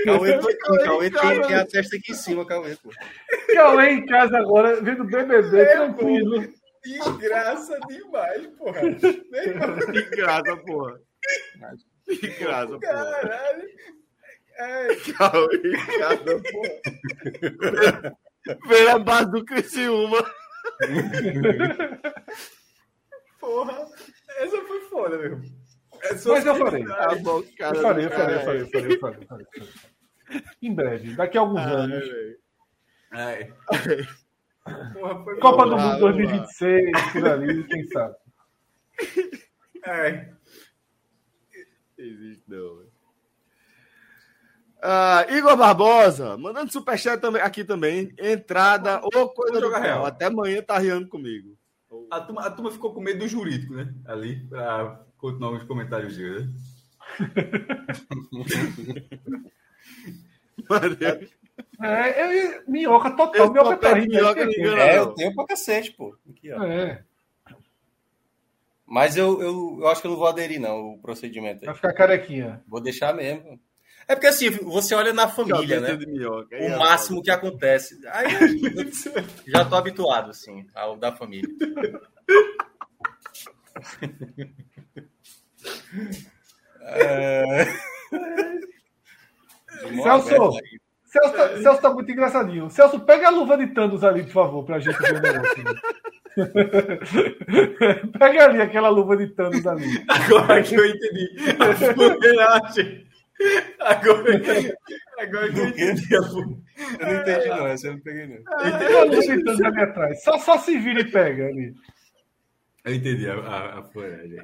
Cauê, 0.04 0.40
Cauê, 0.84 1.10
tem, 1.10 1.42
tem 1.42 1.56
a 1.56 1.66
testa 1.66 1.96
aqui 1.96 2.12
em 2.12 2.16
cima, 2.16 2.46
Cauê, 2.46 2.76
pô. 2.76 2.90
Cauê 3.54 3.92
em 3.92 4.06
casa 4.06 4.38
agora, 4.38 4.82
vendo 4.82 5.06
BBB, 5.06 5.62
é, 5.62 5.66
tranquilo. 5.66 6.44
Pô. 6.44 6.65
Que 6.86 7.00
graça 7.18 7.80
demais, 7.88 8.48
porra. 8.58 8.82
Que 9.92 10.04
graça, 10.16 10.58
porra. 10.58 11.02
Que 12.06 12.28
graça, 12.28 12.68
porra. 12.68 12.80
Caralho. 12.80 13.70
É. 14.58 14.96
Cauê, 15.18 15.72
casa, 15.98 16.42
porra. 16.52 18.18
Vem 18.68 18.88
a 18.88 19.00
base 19.00 19.32
do 19.32 19.44
Criciúma. 19.44 20.24
Porra, 23.40 23.88
essa 24.38 24.62
foi 24.62 24.82
foda, 24.82 25.18
meu. 25.18 25.42
Essa 26.04 26.30
Mas 26.30 26.46
eu 26.46 26.56
falei. 26.56 26.86
Tá 26.86 27.16
bom, 27.16 27.44
cara, 27.58 27.78
eu 27.78 27.82
falei, 27.82 28.06
eu 28.06 28.12
falei, 28.12 28.36
eu 28.36 28.42
falei, 28.42 28.62
eu 28.62 28.68
falei, 28.70 28.94
eu 28.94 29.00
falei, 29.00 29.20
eu 29.22 29.28
falei, 29.28 29.48
Em 30.62 30.74
breve, 30.74 31.16
daqui 31.16 31.38
a 31.38 31.42
alguns 31.42 31.62
Ai, 31.62 31.74
anos. 31.74 32.10
Ai. 33.12 33.54
Porra, 34.66 35.40
Copa 35.40 35.66
do 35.66 35.78
Mundo 35.78 36.00
2026, 36.00 37.12
por 37.12 37.28
ali, 37.28 37.64
quem 37.66 37.88
sabe. 37.88 38.16
É. 39.88 40.34
Existe 41.96 42.44
não, 42.48 42.84
Uh, 44.86 45.34
Igor 45.34 45.56
Barbosa, 45.58 46.38
mandando 46.38 46.72
superchat 46.72 47.20
também, 47.20 47.42
aqui 47.42 47.64
também. 47.64 48.14
Entrada 48.20 49.02
ou 49.02 49.30
coisa 49.30 49.60
do 49.60 49.70
real. 49.70 50.06
Até 50.06 50.26
amanhã 50.26 50.62
tá 50.62 50.78
riando 50.78 51.08
comigo. 51.08 51.58
A 52.12 52.22
turma, 52.22 52.42
a 52.46 52.52
turma 52.52 52.72
ficou 52.72 52.94
com 52.94 53.02
medo 53.02 53.20
do 53.20 53.28
jurídico, 53.28 53.74
né? 53.74 53.92
Ali, 54.06 54.46
para 54.48 55.04
continuar 55.18 55.52
os 55.54 55.64
comentários 55.64 56.16
dele. 56.18 56.42
Né? 56.42 56.54
é, 61.82 62.58
eu, 62.58 62.64
minhoca 62.68 63.12
total. 63.12 63.52
Minhoca 63.52 63.78
tá 63.78 63.94
rindo. 63.94 64.10
Minhoca, 64.10 64.42
é, 64.42 64.98
eu 64.98 65.14
tenho 65.14 65.34
pra 65.34 65.46
cacete, 65.46 65.92
pô. 65.92 66.16
Aqui, 66.30 66.52
ó. 66.52 66.64
É. 66.64 67.04
Mas 68.86 69.18
eu, 69.18 69.42
eu, 69.42 69.78
eu 69.80 69.88
acho 69.88 70.02
que 70.02 70.08
eu 70.08 70.12
não 70.12 70.18
vou 70.18 70.28
aderir, 70.28 70.60
não, 70.60 70.94
o 70.94 71.00
procedimento 71.00 71.62
aí. 71.62 71.66
Vai 71.66 71.76
ficar 71.76 71.94
carequinha. 71.94 72.62
Vou 72.68 72.80
deixar 72.80 73.14
mesmo. 73.14 73.60
É 74.08 74.14
porque 74.14 74.28
assim, 74.28 74.52
você 74.52 74.94
olha 74.94 75.12
na 75.12 75.28
família, 75.28 75.80
né? 75.80 75.98
Minhoca, 75.98 76.56
o 76.56 76.60
é 76.60 76.78
máximo 76.78 77.24
que 77.24 77.32
acontece. 77.32 78.00
Aí 78.10 78.28
já 79.48 79.66
tô 79.66 79.76
habituado, 79.76 80.30
assim, 80.30 80.68
ao 80.76 80.96
da 80.96 81.12
família. 81.12 81.50
é... 86.82 87.66
Celso, 90.04 90.60
Celso, 91.16 91.34
tá, 91.34 91.58
Celso 91.62 91.82
tá 91.82 91.94
muito 91.94 92.12
engraçadinho. 92.12 92.70
Celso, 92.70 93.00
pega 93.00 93.28
a 93.28 93.32
luva 93.32 93.58
de 93.58 93.68
Thanos 93.68 94.04
ali, 94.04 94.24
por 94.24 94.32
favor, 94.34 94.66
pra 94.66 94.80
gente 94.80 94.98
ver 95.00 95.16
o 95.16 95.22
negócio. 95.22 95.64
pega 98.20 98.46
ali 98.46 98.62
aquela 98.62 98.90
luva 98.90 99.16
de 99.16 99.28
Thanos 99.28 99.66
ali. 99.66 100.04
Agora 100.10 100.62
que 100.62 100.76
eu 100.76 100.86
entendi. 100.86 101.30
Agora, 103.80 104.42
agora 105.18 105.54
que 105.54 105.60
eu 105.60 105.68
entendi. 105.70 106.14
Eu 106.14 106.22
não 106.22 107.22
entendi, 107.22 107.48
não. 107.48 107.68
Essa 107.68 107.88
eu 107.88 107.94
não 107.94 108.00
peguei, 108.02 108.28
não. 108.28 108.44
Tem 108.78 108.88
uma 108.90 109.04
luva 109.06 109.22
de 109.22 109.44
Thanos 109.44 109.62
ali 109.62 109.82
atrás. 109.82 110.24
Só, 110.24 110.38
só 110.38 110.58
se 110.58 110.78
vira 110.78 111.00
e 111.00 111.10
pega 111.12 111.48
ali. 111.48 111.74
Eu 112.84 112.94
entendi 112.94 113.30
a, 113.30 113.36
a, 113.36 113.80
a 113.80 113.84
folha, 113.84 114.44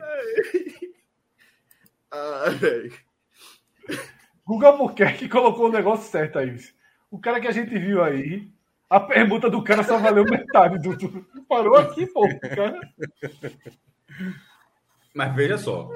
Ah, 2.11 2.49
velho. 2.49 2.93
Guga 4.51 4.67
Albuquerque 4.67 5.29
colocou 5.29 5.67
o 5.67 5.71
negócio 5.71 6.11
certo 6.11 6.37
aí. 6.37 6.57
O 7.09 7.17
cara 7.17 7.39
que 7.39 7.47
a 7.47 7.51
gente 7.51 7.69
viu 7.79 8.03
aí, 8.03 8.51
a 8.89 8.99
pergunta 8.99 9.49
do 9.49 9.63
cara 9.63 9.81
só 9.81 9.97
valeu 9.97 10.25
metade 10.25 10.77
do. 10.77 11.25
Parou 11.47 11.77
aqui, 11.77 12.05
pô. 12.05 12.27
Cara. 12.53 12.77
Mas 15.15 15.35
veja 15.35 15.57
só. 15.57 15.89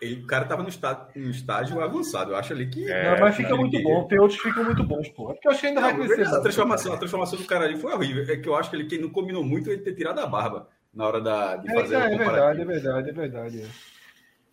Ele, 0.00 0.22
o 0.22 0.26
cara 0.26 0.46
tava 0.46 0.62
no 0.62 0.70
estágio, 0.70 1.08
no 1.14 1.30
estágio 1.30 1.80
avançado. 1.82 2.32
Eu 2.32 2.36
acho 2.36 2.54
ali 2.54 2.70
que. 2.70 2.90
É, 2.90 3.10
não, 3.10 3.20
mas 3.20 3.36
fica 3.36 3.54
muito 3.54 3.82
bom. 3.82 4.08
Tem 4.08 4.18
outros 4.18 4.40
que 4.40 4.48
ficam 4.48 4.64
muito 4.64 4.82
bons, 4.82 5.10
pô. 5.10 5.30
É 5.30 5.34
porque 5.34 5.48
eu 5.48 5.52
acho 5.52 5.60
que 5.60 5.66
ainda 5.66 5.82
não, 5.82 5.88
vai 5.94 6.08
crescer. 6.08 6.34
A 6.34 6.40
transformação, 6.40 6.92
a 6.94 6.96
transformação 6.96 7.38
do 7.38 7.44
cara 7.44 7.66
ali 7.66 7.76
foi 7.76 7.92
horrível. 7.92 8.24
É 8.32 8.36
que 8.38 8.48
eu 8.48 8.56
acho 8.56 8.70
que 8.70 8.76
ele 8.76 8.86
que 8.86 8.96
não 8.96 9.10
combinou 9.10 9.44
muito 9.44 9.70
ele 9.70 9.82
ter 9.82 9.94
tirado 9.94 10.20
a 10.20 10.26
barba 10.26 10.70
na 10.94 11.06
hora 11.06 11.20
da, 11.20 11.56
de 11.56 11.70
fazer 11.70 11.96
é, 11.96 11.98
é, 11.98 12.14
é 12.14 12.16
verdade, 12.16 12.60
é 12.62 12.64
verdade, 12.64 13.10
é 13.10 13.12
verdade. 13.12 13.62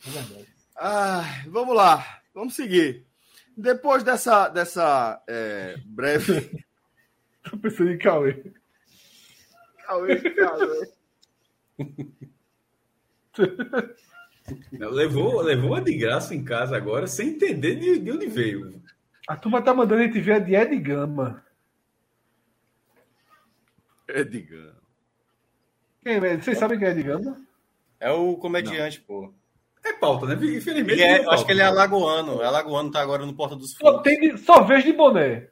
É 0.05 0.09
verdade. 0.09 0.47
Ah, 0.75 1.23
vamos 1.47 1.73
lá. 1.73 2.24
Vamos 2.35 2.53
seguir. 2.53 3.07
Depois 3.55 4.03
dessa, 4.03 4.49
dessa 4.49 5.23
é, 5.25 5.77
breve. 5.85 6.63
Tô 7.49 7.57
pensando 7.57 7.91
em 7.91 7.97
Cauê. 7.97 8.43
Cauê, 9.85 10.19
Cauê. 10.19 10.89
levou, 14.71 15.41
levou 15.41 15.75
a 15.75 15.79
de 15.79 15.95
graça 15.95 16.35
em 16.35 16.43
casa 16.43 16.75
agora, 16.75 17.07
sem 17.07 17.29
entender 17.29 17.75
de, 17.75 17.99
de 17.99 18.11
onde 18.11 18.27
veio. 18.27 18.83
A 19.27 19.37
turma 19.37 19.61
tá 19.61 19.73
mandando 19.73 20.01
a 20.01 20.05
gente 20.05 20.19
ver 20.19 20.33
a 20.33 20.39
de 20.39 20.55
Ed 20.55 20.77
Gama. 20.79 21.41
Ed 24.09 24.41
Gama. 24.41 24.75
Quem, 26.03 26.15
é? 26.17 26.37
vocês 26.37 26.57
sabem 26.57 26.77
quem 26.77 26.89
é 26.89 26.91
Ed 26.91 27.01
Gama? 27.01 27.41
É 27.97 28.11
o 28.11 28.35
comediante, 28.35 28.99
Não. 28.99 29.05
pô. 29.05 29.33
É 29.85 29.93
pauta, 29.93 30.25
né? 30.25 30.33
Infelizmente. 30.33 31.01
É, 31.01 31.21
é 31.21 31.29
acho 31.29 31.45
que 31.45 31.51
ele 31.51 31.61
é 31.61 31.65
alagoano. 31.65 32.41
É 32.41 32.45
alagoano, 32.45 32.91
tá 32.91 33.01
agora 33.01 33.23
no 33.23 33.35
Porta 33.35 33.55
dos 33.55 33.75
Fundos. 33.75 33.95
Só, 33.95 34.01
tem, 34.01 34.37
só 34.37 34.63
vejo 34.63 34.87
de 34.87 34.93
boné. 34.93 35.47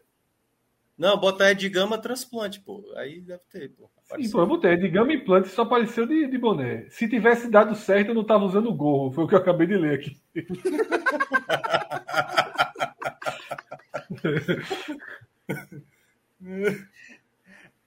Não, 0.98 1.18
bota 1.18 1.46
é 1.46 1.54
de 1.54 1.70
gama 1.70 1.98
transplante, 1.98 2.60
pô. 2.60 2.84
Aí 2.96 3.22
deve 3.22 3.42
ter, 3.52 3.70
pô. 3.70 3.90
Sim, 4.16 4.32
pô, 4.32 4.42
eu 4.42 4.48
botei. 4.48 4.76
De 4.76 4.90
gama 4.90 5.14
implante 5.14 5.50
só 5.50 5.62
apareceu 5.62 6.08
de, 6.08 6.28
de 6.28 6.38
boné. 6.38 6.88
Se 6.90 7.08
tivesse 7.08 7.50
dado 7.50 7.76
certo, 7.76 8.10
eu 8.10 8.16
não 8.16 8.24
tava 8.24 8.46
usando 8.46 8.74
gorro. 8.74 9.12
Foi 9.12 9.24
o 9.24 9.28
que 9.28 9.36
eu 9.36 9.40
acabei 9.40 9.68
de 9.68 9.76
ler 9.76 10.00
aqui. 10.00 10.18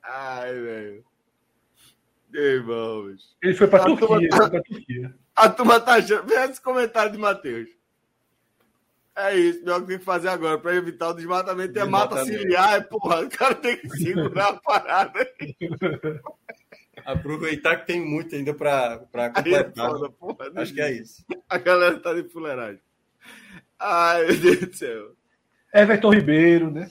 Ai, 0.03 0.55
velho. 0.55 1.05
Irmãos. 2.33 3.37
Ele 3.43 3.55
foi 3.55 3.67
pra, 3.67 3.85
Turquia, 3.85 4.29
foi 4.31 4.51
pra 4.51 4.63
Turquia. 4.63 5.15
A 5.37 5.51
turma 5.51 5.79
tá 5.79 5.97
achando. 5.97 6.27
Vê 6.27 6.35
esse 6.47 6.61
comentário 6.61 7.13
de 7.13 7.19
Matheus. 7.19 7.69
É 9.15 9.35
isso, 9.35 9.63
pior 9.63 9.81
que 9.81 9.87
tem 9.87 9.99
que 9.99 10.05
fazer 10.05 10.29
agora 10.29 10.59
para 10.59 10.75
evitar 10.75 11.09
o 11.09 11.15
desmatamento. 11.15 11.79
É 11.79 11.85
mata 11.85 12.25
ciliar, 12.25 12.75
é 12.75 12.81
porra. 12.81 13.21
O 13.23 13.31
cara 13.31 13.55
tem 13.55 13.77
que 13.79 13.89
segurar 13.91 14.49
a 14.49 14.61
parada. 14.61 15.27
Aproveitar 17.05 17.77
que 17.77 17.87
tem 17.87 18.01
muito 18.01 18.35
ainda 18.35 18.53
para 18.53 19.05
é 19.15 19.29
completar. 19.29 19.87
É 19.87 19.91
foda, 19.91 20.11
porra, 20.11 20.53
Acho 20.57 20.75
que 20.75 20.81
é 20.83 20.93
isso. 20.93 21.25
A 21.49 21.57
galera 21.57 21.99
tá 21.99 22.13
de 22.13 22.29
fuleiragem. 22.29 22.81
Ai, 23.79 24.27
meu 24.27 24.37
Deus 24.39 24.61
do 24.61 24.75
céu. 24.75 25.17
Everton 25.73 26.11
Ribeiro, 26.11 26.71
né? 26.71 26.91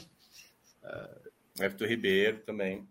Everton 1.60 1.86
Ribeiro 1.86 2.39
também. 2.39 2.88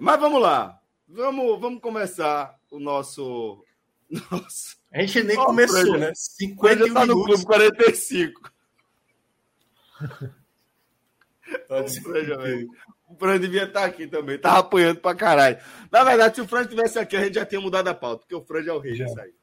Mas 0.00 0.20
vamos 0.20 0.40
lá. 0.40 0.80
Vamos, 1.08 1.60
vamos 1.60 1.80
começar 1.80 2.55
o 2.70 2.78
nosso. 2.78 3.64
nosso... 4.30 4.76
A 4.92 5.00
gente 5.00 5.22
nem 5.22 5.38
oh, 5.38 5.46
começou, 5.46 5.80
Fran, 5.80 5.98
né? 5.98 6.12
50 6.14 6.88
já 6.88 6.94
tá 6.94 7.06
no 7.06 7.24
clube 7.24 7.44
45. 7.44 8.52
o 13.08 13.16
Fran 13.16 13.38
devia 13.38 13.64
estar 13.64 13.80
tá 13.80 13.86
aqui 13.86 14.06
também. 14.06 14.38
Tava 14.38 14.60
apanhando 14.60 15.00
pra 15.00 15.14
caralho. 15.14 15.58
Na 15.90 16.04
verdade, 16.04 16.36
se 16.36 16.40
o 16.40 16.48
Fran 16.48 16.62
estivesse 16.62 16.98
aqui, 16.98 17.16
a 17.16 17.24
gente 17.24 17.34
já 17.34 17.44
tinha 17.44 17.60
mudado 17.60 17.88
a 17.88 17.94
pauta, 17.94 18.20
porque 18.20 18.34
o 18.34 18.44
Fran 18.44 18.64
é 18.64 18.72
o 18.72 18.78
rei 18.78 18.94
disso 18.94 19.20
aí. 19.20 19.34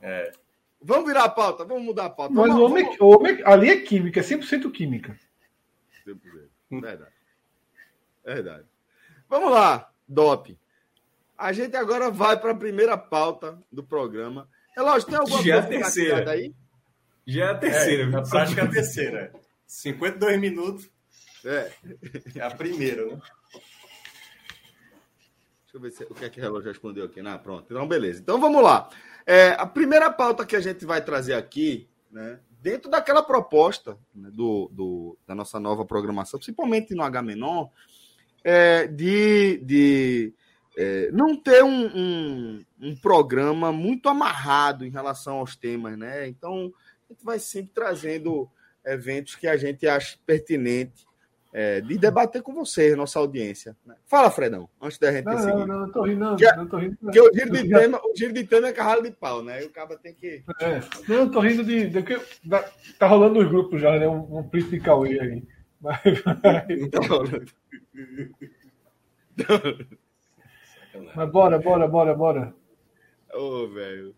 É. 0.00 0.32
Vamos 0.80 1.06
virar 1.06 1.24
a 1.24 1.28
pauta, 1.28 1.64
vamos 1.64 1.84
mudar 1.84 2.06
a 2.06 2.10
pauta. 2.10 2.34
Mas 2.34 2.48
vamos, 2.48 2.60
o 2.60 2.64
homem, 2.64 2.84
vamos... 2.84 3.00
o 3.00 3.08
homem 3.08 3.40
ali 3.44 3.70
é 3.70 3.80
química, 3.80 4.20
é 4.20 4.22
100% 4.22 4.70
química. 4.72 5.16
100%. 6.06 6.20
Verdade. 6.80 7.12
Verdade. 8.24 8.66
Vamos 9.28 9.52
lá, 9.52 9.90
DOP. 10.08 10.58
A 11.42 11.52
gente 11.52 11.76
agora 11.76 12.08
vai 12.08 12.38
para 12.38 12.52
a 12.52 12.54
primeira 12.54 12.96
pauta 12.96 13.58
do 13.70 13.82
programa. 13.82 14.48
É 14.76 14.80
lógico, 14.80 15.10
tem 15.10 15.18
alguma 15.18 15.42
Já 15.42 15.60
coisa 15.60 15.74
é 15.74 15.76
a 15.76 15.82
terceira. 15.82 16.30
aí? 16.30 16.54
Já 17.26 17.44
é 17.44 17.48
a 17.48 17.54
terceira. 17.58 18.02
É, 18.04 18.06
na 18.06 18.22
prática 18.22 18.60
é 18.60 18.64
a 18.64 18.70
terceira. 18.70 19.32
52 19.66 20.40
minutos. 20.40 20.88
É. 21.44 21.72
É 22.36 22.42
a 22.42 22.50
primeira, 22.52 23.04
né? 23.06 23.20
Deixa 25.64 25.74
eu 25.74 25.80
ver 25.80 25.90
se, 25.90 26.04
o 26.04 26.14
que 26.14 26.24
é 26.24 26.30
que 26.30 26.38
o 26.38 26.42
relógio 26.44 26.68
respondeu 26.68 27.06
aqui. 27.06 27.18
Ah, 27.18 27.36
pronto. 27.36 27.66
Então, 27.68 27.88
beleza. 27.88 28.20
Então, 28.20 28.40
vamos 28.40 28.62
lá. 28.62 28.88
É, 29.26 29.48
a 29.58 29.66
primeira 29.66 30.12
pauta 30.12 30.46
que 30.46 30.54
a 30.54 30.60
gente 30.60 30.86
vai 30.86 31.04
trazer 31.04 31.34
aqui, 31.34 31.88
né, 32.08 32.38
dentro 32.60 32.88
daquela 32.88 33.20
proposta 33.22 33.98
né, 34.14 34.30
do, 34.32 34.70
do, 34.72 35.18
da 35.26 35.34
nossa 35.34 35.58
nova 35.58 35.84
programação, 35.84 36.38
principalmente 36.38 36.94
no 36.94 37.02
H 37.02 37.20
Menor, 37.20 37.68
é, 38.44 38.86
de, 38.86 39.60
de 39.64 40.34
é, 40.76 41.10
não 41.12 41.36
ter 41.36 41.62
um, 41.62 41.86
um, 41.86 42.64
um, 42.80 42.96
programa 42.96 43.70
muito 43.72 44.08
amarrado 44.08 44.86
em 44.86 44.90
relação 44.90 45.38
aos 45.38 45.54
temas, 45.54 45.98
né? 45.98 46.26
Então, 46.28 46.72
a 47.08 47.12
gente 47.12 47.24
vai 47.24 47.38
sempre 47.38 47.72
trazendo 47.74 48.48
eventos 48.84 49.34
que 49.34 49.46
a 49.46 49.56
gente 49.56 49.86
acha 49.86 50.18
pertinente 50.26 51.06
é, 51.52 51.82
de 51.82 51.98
debater 51.98 52.40
com 52.42 52.54
vocês, 52.54 52.96
nossa 52.96 53.18
audiência. 53.18 53.76
Né? 53.84 53.94
Fala, 54.06 54.30
Fredão, 54.30 54.68
antes 54.80 54.98
da 54.98 55.12
gente 55.12 55.26
não, 55.26 55.38
seguir. 55.38 55.52
Não, 55.52 55.66
não, 55.66 55.80
não 55.80 55.92
tô 55.92 56.02
rindo, 56.02 56.20
não. 56.20 56.36
Que, 56.36 56.52
não 56.56 56.66
tô 56.66 56.78
rindo, 56.78 56.96
Porque 56.96 57.20
o 57.20 57.30
giro, 57.34 57.50
de 57.50 57.68
tema, 57.68 58.00
o 58.02 58.16
giro 58.16 58.32
de 58.32 58.44
tema 58.44 58.68
é 58.68 58.72
carralho 58.72 59.02
de 59.02 59.10
pau, 59.10 59.44
né? 59.44 59.62
E 59.62 59.66
o 59.66 59.70
cara 59.70 59.98
tem 59.98 60.14
que... 60.14 60.42
É, 60.58 60.80
não, 61.06 61.30
tô 61.30 61.40
rindo 61.40 61.62
de... 61.62 61.90
de 61.90 62.02
que, 62.02 62.18
tá 62.98 63.06
rolando 63.06 63.42
nos 63.42 63.50
grupos 63.50 63.82
já, 63.82 63.98
né? 63.98 64.08
Um, 64.08 64.38
um 64.38 64.48
print 64.48 64.70
de 64.70 64.80
Cauê 64.80 65.20
aí. 65.20 65.42
Mas, 65.78 66.00
mas... 66.24 66.90
Tá 66.90 67.00
rolando. 67.06 67.44
Mas 71.14 71.30
bora, 71.30 71.58
bora, 71.58 71.88
bora, 71.88 72.14
bora. 72.14 72.54
Ô, 73.32 73.38
oh, 73.38 73.68
velho. 73.68 74.14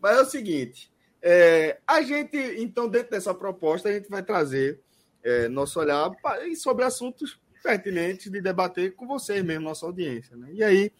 Mas 0.00 0.18
é 0.18 0.20
o 0.20 0.24
seguinte, 0.24 0.90
é, 1.22 1.78
a 1.86 2.02
gente, 2.02 2.36
então, 2.58 2.88
dentro 2.88 3.10
dessa 3.10 3.34
proposta, 3.34 3.88
a 3.88 3.92
gente 3.92 4.08
vai 4.08 4.22
trazer 4.22 4.80
é, 5.22 5.48
nosso 5.48 5.78
olhar 5.78 6.10
sobre 6.56 6.84
assuntos 6.84 7.40
pertinentes 7.62 8.30
de 8.30 8.40
debater 8.40 8.94
com 8.94 9.06
vocês 9.06 9.44
mesmo, 9.44 9.64
nossa 9.64 9.84
audiência. 9.84 10.36
Né? 10.36 10.48
E 10.52 10.64
aí, 10.64 10.92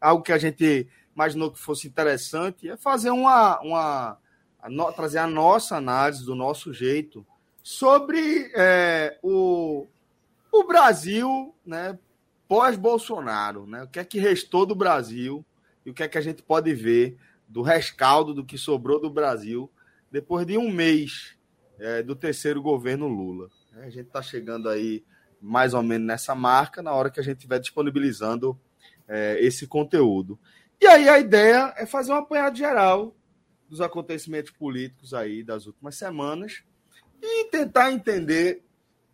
algo 0.00 0.22
que 0.22 0.32
a 0.32 0.38
gente 0.38 0.88
imaginou 1.14 1.50
que 1.50 1.58
fosse 1.58 1.86
interessante 1.86 2.68
é 2.68 2.76
fazer 2.76 3.10
uma, 3.10 3.60
uma, 3.60 4.18
a 4.60 4.68
no, 4.68 4.92
trazer 4.92 5.18
a 5.18 5.26
nossa 5.26 5.76
análise, 5.76 6.24
do 6.24 6.34
nosso 6.34 6.72
jeito, 6.72 7.26
sobre 7.62 8.50
é, 8.54 9.18
o, 9.22 9.86
o 10.50 10.64
Brasil 10.64 11.54
né, 11.64 11.98
pós-Bolsonaro. 12.48 13.66
Né? 13.66 13.82
O 13.82 13.88
que 13.88 14.00
é 14.00 14.04
que 14.04 14.18
restou 14.18 14.66
do 14.66 14.74
Brasil 14.74 15.44
e 15.84 15.90
o 15.90 15.94
que 15.94 16.02
é 16.02 16.08
que 16.08 16.18
a 16.18 16.22
gente 16.22 16.42
pode 16.42 16.74
ver 16.74 17.16
do 17.46 17.62
rescaldo 17.62 18.34
do 18.34 18.44
que 18.44 18.58
sobrou 18.58 19.00
do 19.00 19.10
Brasil 19.10 19.70
depois 20.10 20.46
de 20.46 20.58
um 20.58 20.70
mês 20.70 21.36
é, 21.78 22.02
do 22.02 22.16
terceiro 22.16 22.60
governo 22.60 23.06
Lula. 23.06 23.48
A 23.74 23.88
gente 23.88 24.06
está 24.06 24.20
chegando 24.20 24.68
aí 24.68 25.04
mais 25.40 25.72
ou 25.72 25.82
menos 25.82 26.06
nessa 26.06 26.34
marca 26.34 26.82
na 26.82 26.92
hora 26.92 27.10
que 27.10 27.20
a 27.20 27.22
gente 27.22 27.36
estiver 27.36 27.60
disponibilizando 27.60 28.58
é, 29.06 29.38
esse 29.40 29.66
conteúdo. 29.66 30.38
E 30.80 30.86
aí 30.86 31.08
a 31.08 31.18
ideia 31.18 31.72
é 31.76 31.86
fazer 31.86 32.12
um 32.12 32.16
apanhado 32.16 32.56
geral 32.56 33.14
dos 33.68 33.80
acontecimentos 33.80 34.50
políticos 34.50 35.14
aí 35.14 35.42
das 35.42 35.66
últimas 35.66 35.96
semanas 35.96 36.62
e 37.22 37.44
tentar 37.46 37.92
entender 37.92 38.62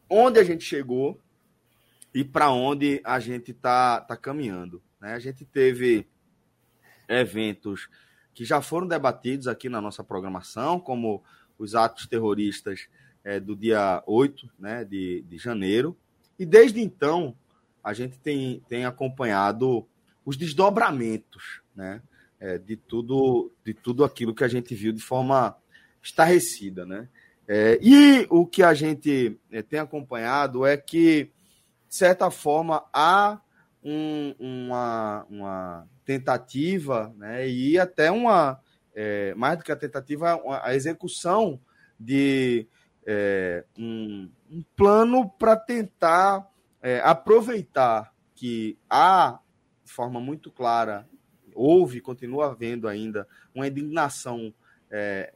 onde 0.09 0.39
a 0.39 0.45
gente 0.45 0.65
chegou 0.65 1.21
e 2.15 2.25
para 2.25 2.51
onde 2.51 3.01
a 3.05 3.19
gente 3.19 3.51
está 3.51 4.01
tá 4.01 4.17
caminhando. 4.17 4.83
Né? 5.01 5.15
A 5.15 5.19
gente 5.19 5.45
teve 5.45 6.07
eventos 7.09 7.89
que 8.33 8.45
já 8.45 8.63
foram 8.63 8.87
debatidos 8.87 9.49
aqui 9.49 9.69
na 9.69 9.81
nossa 9.81 10.03
programação, 10.03 10.81
como 10.81 11.23
os 11.59 11.75
atos 11.75 12.07
terroristas 12.07 12.89
é, 13.23 13.39
do 13.41 13.57
dia 13.57 14.03
8 14.07 14.51
né, 14.59 14.85
de, 14.85 15.23
de 15.23 15.39
janeiro. 15.39 15.97
E 16.39 16.45
desde 16.45 16.81
então, 16.81 17.37
a 17.83 17.93
gente 17.93 18.19
tem, 18.19 18.63
tem 18.69 18.85
acompanhado 18.85 19.87
os 20.25 20.37
desdobramentos 20.37 21.61
né, 21.75 22.03
é, 22.41 22.59
de, 22.59 22.77
tudo, 22.77 23.53
de 23.65 23.75
tudo 23.75 24.05
aquilo 24.05 24.35
que 24.35 24.45
a 24.45 24.49
gente 24.49 24.75
viu 24.75 24.93
de 24.93 25.03
forma 25.03 25.57
estarrecida. 26.03 26.85
Né? 26.85 27.09
É, 27.47 27.79
e 27.81 28.27
o 28.31 28.47
que 28.47 28.63
a 28.63 28.75
gente 28.75 29.39
é, 29.51 29.63
tem 29.63 29.79
acompanhado 29.79 30.67
é 30.67 30.77
que, 30.77 31.31
de 31.95 31.99
certa 31.99 32.29
forma, 32.29 32.85
há 32.93 33.41
um, 33.81 34.35
uma, 34.37 35.25
uma 35.31 35.89
tentativa, 36.05 37.15
né, 37.17 37.49
e 37.49 37.79
até 37.79 38.11
uma, 38.11 38.61
é, 38.93 39.33
mais 39.37 39.59
do 39.59 39.63
que 39.63 39.71
a 39.71 39.77
tentativa, 39.77 40.41
a 40.61 40.75
execução 40.75 41.61
de 41.99 42.67
é, 43.07 43.65
um, 43.79 44.29
um, 44.51 44.65
plano 44.75 45.31
para 45.39 45.55
tentar 45.55 46.51
é, 46.83 46.99
aproveitar 46.99 48.13
que 48.35 48.77
há, 48.91 49.39
de 49.85 49.93
forma 49.93 50.19
muito 50.19 50.51
clara, 50.51 51.09
houve, 51.55 52.01
continua 52.01 52.47
havendo 52.47 52.89
ainda, 52.89 53.25
uma 53.55 53.69
indignação 53.69 54.53
é, 54.91 55.33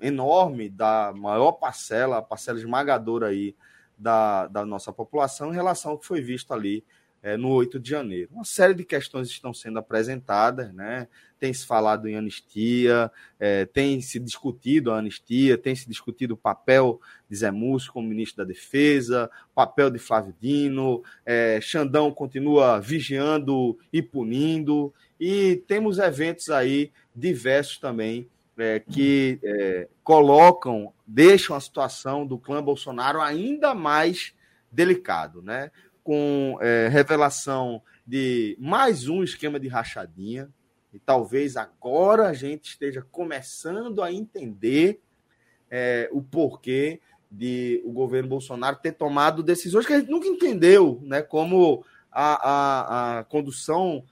enorme 0.00 0.68
da 0.68 1.12
maior 1.12 1.50
parcela, 1.50 2.18
a 2.18 2.22
parcela 2.22 2.60
esmagadora 2.60 3.26
aí 3.26 3.56
da, 4.02 4.48
da 4.48 4.66
nossa 4.66 4.92
população 4.92 5.50
em 5.50 5.54
relação 5.54 5.92
ao 5.92 5.98
que 5.98 6.06
foi 6.06 6.20
visto 6.20 6.52
ali 6.52 6.84
é, 7.22 7.36
no 7.36 7.50
8 7.50 7.78
de 7.78 7.88
janeiro. 7.88 8.30
Uma 8.32 8.44
série 8.44 8.74
de 8.74 8.84
questões 8.84 9.28
estão 9.28 9.54
sendo 9.54 9.78
apresentadas, 9.78 10.74
né? 10.74 11.06
tem 11.38 11.52
se 11.52 11.66
falado 11.66 12.08
em 12.08 12.16
anistia, 12.16 13.10
é, 13.38 13.64
tem 13.64 14.00
se 14.00 14.18
discutido 14.18 14.90
a 14.90 14.98
anistia, 14.98 15.56
tem 15.56 15.74
se 15.74 15.88
discutido 15.88 16.34
o 16.34 16.36
papel 16.36 17.00
de 17.28 17.36
Zé 17.36 17.50
Múcio 17.50 17.92
como 17.92 18.08
ministro 18.08 18.38
da 18.38 18.44
Defesa, 18.44 19.30
papel 19.54 19.90
de 19.90 19.98
Flávio 19.98 20.34
Dino, 20.40 21.02
é, 21.24 21.60
Xandão 21.60 22.12
continua 22.12 22.80
vigiando 22.80 23.78
e 23.92 24.02
punindo, 24.02 24.92
e 25.18 25.62
temos 25.66 25.98
eventos 25.98 26.48
aí 26.48 26.92
diversos 27.14 27.78
também 27.78 28.28
é, 28.58 28.80
que 28.80 29.40
é, 29.42 29.88
colocam, 30.02 30.92
deixam 31.06 31.56
a 31.56 31.60
situação 31.60 32.26
do 32.26 32.38
clã 32.38 32.62
Bolsonaro 32.62 33.20
ainda 33.20 33.74
mais 33.74 34.34
delicado, 34.70 35.42
né? 35.42 35.70
com 36.02 36.58
é, 36.60 36.88
revelação 36.88 37.80
de 38.06 38.56
mais 38.58 39.08
um 39.08 39.22
esquema 39.22 39.60
de 39.60 39.68
rachadinha, 39.68 40.50
e 40.92 40.98
talvez 40.98 41.56
agora 41.56 42.28
a 42.28 42.32
gente 42.32 42.70
esteja 42.70 43.06
começando 43.10 44.02
a 44.02 44.12
entender 44.12 45.00
é, 45.70 46.08
o 46.12 46.20
porquê 46.20 47.00
de 47.30 47.80
o 47.84 47.92
governo 47.92 48.28
Bolsonaro 48.28 48.76
ter 48.76 48.92
tomado 48.92 49.42
decisões 49.42 49.86
que 49.86 49.92
a 49.94 50.00
gente 50.00 50.10
nunca 50.10 50.26
entendeu, 50.26 51.00
né? 51.02 51.22
como 51.22 51.84
a, 52.10 52.50
a, 52.50 53.18
a 53.20 53.24
condução 53.24 54.04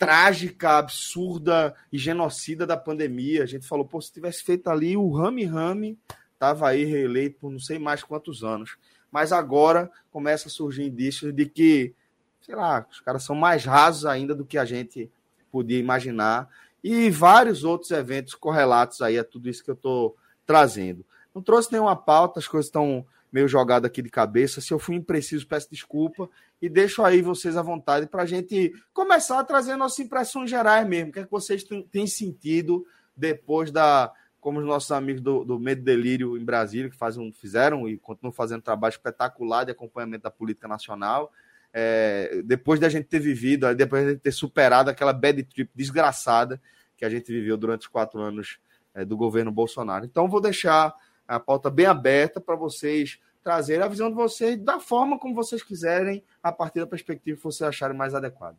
trágica, 0.00 0.78
absurda 0.78 1.76
e 1.92 1.98
genocida 1.98 2.66
da 2.66 2.76
pandemia. 2.76 3.44
A 3.44 3.46
gente 3.46 3.68
falou, 3.68 3.84
pô, 3.84 4.00
se 4.00 4.12
tivesse 4.12 4.42
feito 4.42 4.68
ali 4.68 4.96
o 4.96 5.12
Rami 5.12 5.44
Rami, 5.44 5.96
estava 6.32 6.68
aí 6.68 6.84
reeleito 6.84 7.38
por 7.38 7.52
não 7.52 7.60
sei 7.60 7.78
mais 7.78 8.02
quantos 8.02 8.42
anos 8.42 8.76
mas 9.10 9.32
agora 9.32 9.90
começa 10.10 10.48
a 10.48 10.50
surgir 10.50 10.84
indícios 10.84 11.34
de 11.34 11.46
que, 11.46 11.94
sei 12.40 12.54
lá, 12.54 12.86
os 12.90 13.00
caras 13.00 13.24
são 13.24 13.34
mais 13.34 13.64
rasos 13.64 14.06
ainda 14.06 14.34
do 14.34 14.44
que 14.44 14.56
a 14.56 14.64
gente 14.64 15.10
podia 15.50 15.78
imaginar, 15.78 16.48
e 16.82 17.10
vários 17.10 17.64
outros 17.64 17.90
eventos 17.90 18.34
correlatos 18.34 19.02
aí 19.02 19.18
a 19.18 19.24
tudo 19.24 19.48
isso 19.48 19.64
que 19.64 19.70
eu 19.70 19.74
estou 19.74 20.16
trazendo. 20.46 21.04
Não 21.34 21.42
trouxe 21.42 21.72
nenhuma 21.72 21.96
pauta, 21.96 22.38
as 22.38 22.48
coisas 22.48 22.66
estão 22.66 23.04
meio 23.30 23.46
jogadas 23.46 23.88
aqui 23.88 24.00
de 24.00 24.08
cabeça. 24.08 24.60
Se 24.60 24.72
eu 24.72 24.78
fui 24.78 24.96
impreciso, 24.96 25.46
peço 25.46 25.68
desculpa 25.70 26.28
e 26.60 26.68
deixo 26.68 27.02
aí 27.02 27.22
vocês 27.22 27.56
à 27.56 27.62
vontade 27.62 28.06
para 28.06 28.22
a 28.22 28.26
gente 28.26 28.72
começar 28.92 29.38
a 29.38 29.44
trazer 29.44 29.76
nossas 29.76 30.00
impressões 30.00 30.50
gerais 30.50 30.86
mesmo. 30.86 31.10
O 31.10 31.12
que 31.12 31.20
é 31.20 31.24
que 31.24 31.30
vocês 31.30 31.64
têm 31.90 32.06
sentido 32.06 32.84
depois 33.16 33.70
da 33.70 34.12
como 34.40 34.58
os 34.58 34.64
nossos 34.64 34.90
amigos 34.90 35.20
do, 35.20 35.44
do 35.44 35.58
Medo 35.58 35.82
Delírio 35.82 36.36
em 36.36 36.44
Brasília, 36.44 36.88
que 36.88 36.96
fazem, 36.96 37.30
fizeram 37.32 37.86
e 37.86 37.98
continuam 37.98 38.32
fazendo 38.32 38.60
um 38.60 38.62
trabalho 38.62 38.92
espetacular 38.92 39.64
de 39.64 39.72
acompanhamento 39.72 40.22
da 40.22 40.30
política 40.30 40.66
nacional. 40.66 41.30
É, 41.72 42.40
depois 42.44 42.80
da 42.80 42.88
gente 42.88 43.04
ter 43.04 43.20
vivido, 43.20 43.72
depois 43.74 44.06
de 44.06 44.16
ter 44.16 44.32
superado 44.32 44.90
aquela 44.90 45.12
bad 45.12 45.42
trip 45.44 45.70
desgraçada 45.74 46.60
que 46.96 47.04
a 47.04 47.10
gente 47.10 47.30
viveu 47.30 47.56
durante 47.56 47.82
os 47.82 47.86
quatro 47.86 48.20
anos 48.20 48.58
é, 48.94 49.04
do 49.04 49.16
governo 49.16 49.52
Bolsonaro. 49.52 50.04
Então, 50.04 50.28
vou 50.28 50.40
deixar 50.40 50.94
a 51.28 51.38
pauta 51.38 51.70
bem 51.70 51.86
aberta 51.86 52.40
para 52.40 52.56
vocês 52.56 53.20
trazerem 53.42 53.84
a 53.84 53.88
visão 53.88 54.08
de 54.08 54.14
vocês 54.14 54.56
da 54.58 54.78
forma 54.78 55.18
como 55.18 55.34
vocês 55.34 55.62
quiserem, 55.62 56.22
a 56.42 56.52
partir 56.52 56.80
da 56.80 56.86
perspectiva 56.86 57.36
que 57.36 57.42
vocês 57.42 57.68
acharem 57.68 57.96
mais 57.96 58.14
adequada. 58.14 58.56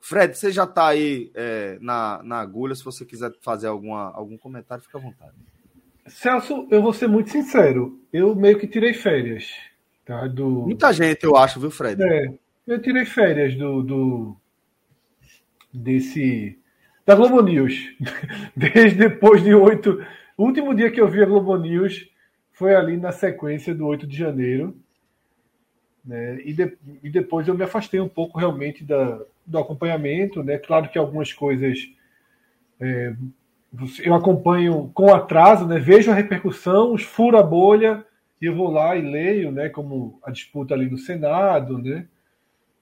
Fred, 0.00 0.36
você 0.36 0.52
já 0.52 0.64
está 0.64 0.86
aí 0.86 1.32
é, 1.34 1.78
na, 1.80 2.22
na 2.22 2.38
agulha. 2.38 2.74
Se 2.76 2.84
você 2.84 3.04
quiser 3.04 3.32
fazer 3.40 3.66
alguma, 3.66 4.12
algum 4.14 4.38
comentário, 4.38 4.84
fica 4.84 4.98
à 4.98 5.00
vontade. 5.00 5.34
Celso, 6.06 6.68
eu 6.70 6.80
vou 6.80 6.92
ser 6.92 7.08
muito 7.08 7.30
sincero. 7.30 8.00
Eu 8.12 8.34
meio 8.36 8.56
que 8.56 8.68
tirei 8.68 8.94
férias. 8.94 9.50
Tá, 10.04 10.28
do... 10.28 10.48
Muita 10.62 10.92
gente, 10.92 11.24
eu 11.24 11.36
acho, 11.36 11.58
viu, 11.58 11.72
Fred? 11.72 12.00
É, 12.00 12.38
eu 12.68 12.80
tirei 12.80 13.04
férias 13.04 13.56
do, 13.56 13.82
do 13.82 14.36
desse 15.74 16.56
da 17.04 17.16
Globo 17.16 17.42
News. 17.42 17.74
Desde 18.54 18.96
depois 18.96 19.42
de 19.42 19.54
oito. 19.54 20.00
O 20.36 20.44
último 20.44 20.72
dia 20.72 20.90
que 20.90 21.00
eu 21.00 21.08
vi 21.08 21.22
a 21.22 21.26
Globo 21.26 21.56
News 21.56 22.08
foi 22.56 22.74
ali 22.74 22.96
na 22.96 23.12
sequência 23.12 23.74
do 23.74 23.86
8 23.86 24.06
de 24.06 24.16
janeiro. 24.16 24.74
Né? 26.02 26.40
E, 26.42 26.54
de, 26.54 26.76
e 27.02 27.10
depois 27.10 27.46
eu 27.46 27.54
me 27.54 27.62
afastei 27.62 28.00
um 28.00 28.08
pouco 28.08 28.38
realmente 28.38 28.82
da, 28.82 29.20
do 29.44 29.58
acompanhamento, 29.58 30.42
né? 30.42 30.56
Claro 30.56 30.88
que 30.88 30.96
algumas 30.96 31.32
coisas 31.34 31.78
é, 32.80 33.14
eu 34.02 34.14
acompanho 34.14 34.90
com 34.94 35.14
atraso, 35.14 35.66
né? 35.66 35.78
Vejo 35.78 36.10
a 36.10 36.14
repercussão, 36.14 36.96
furo 36.96 37.36
a 37.36 37.42
bolha 37.42 38.06
e 38.40 38.46
eu 38.46 38.56
vou 38.56 38.70
lá 38.70 38.96
e 38.96 39.02
leio, 39.02 39.52
né? 39.52 39.68
Como 39.68 40.18
a 40.22 40.30
disputa 40.30 40.72
ali 40.72 40.88
no 40.88 40.96
Senado, 40.96 41.76
né? 41.76 42.06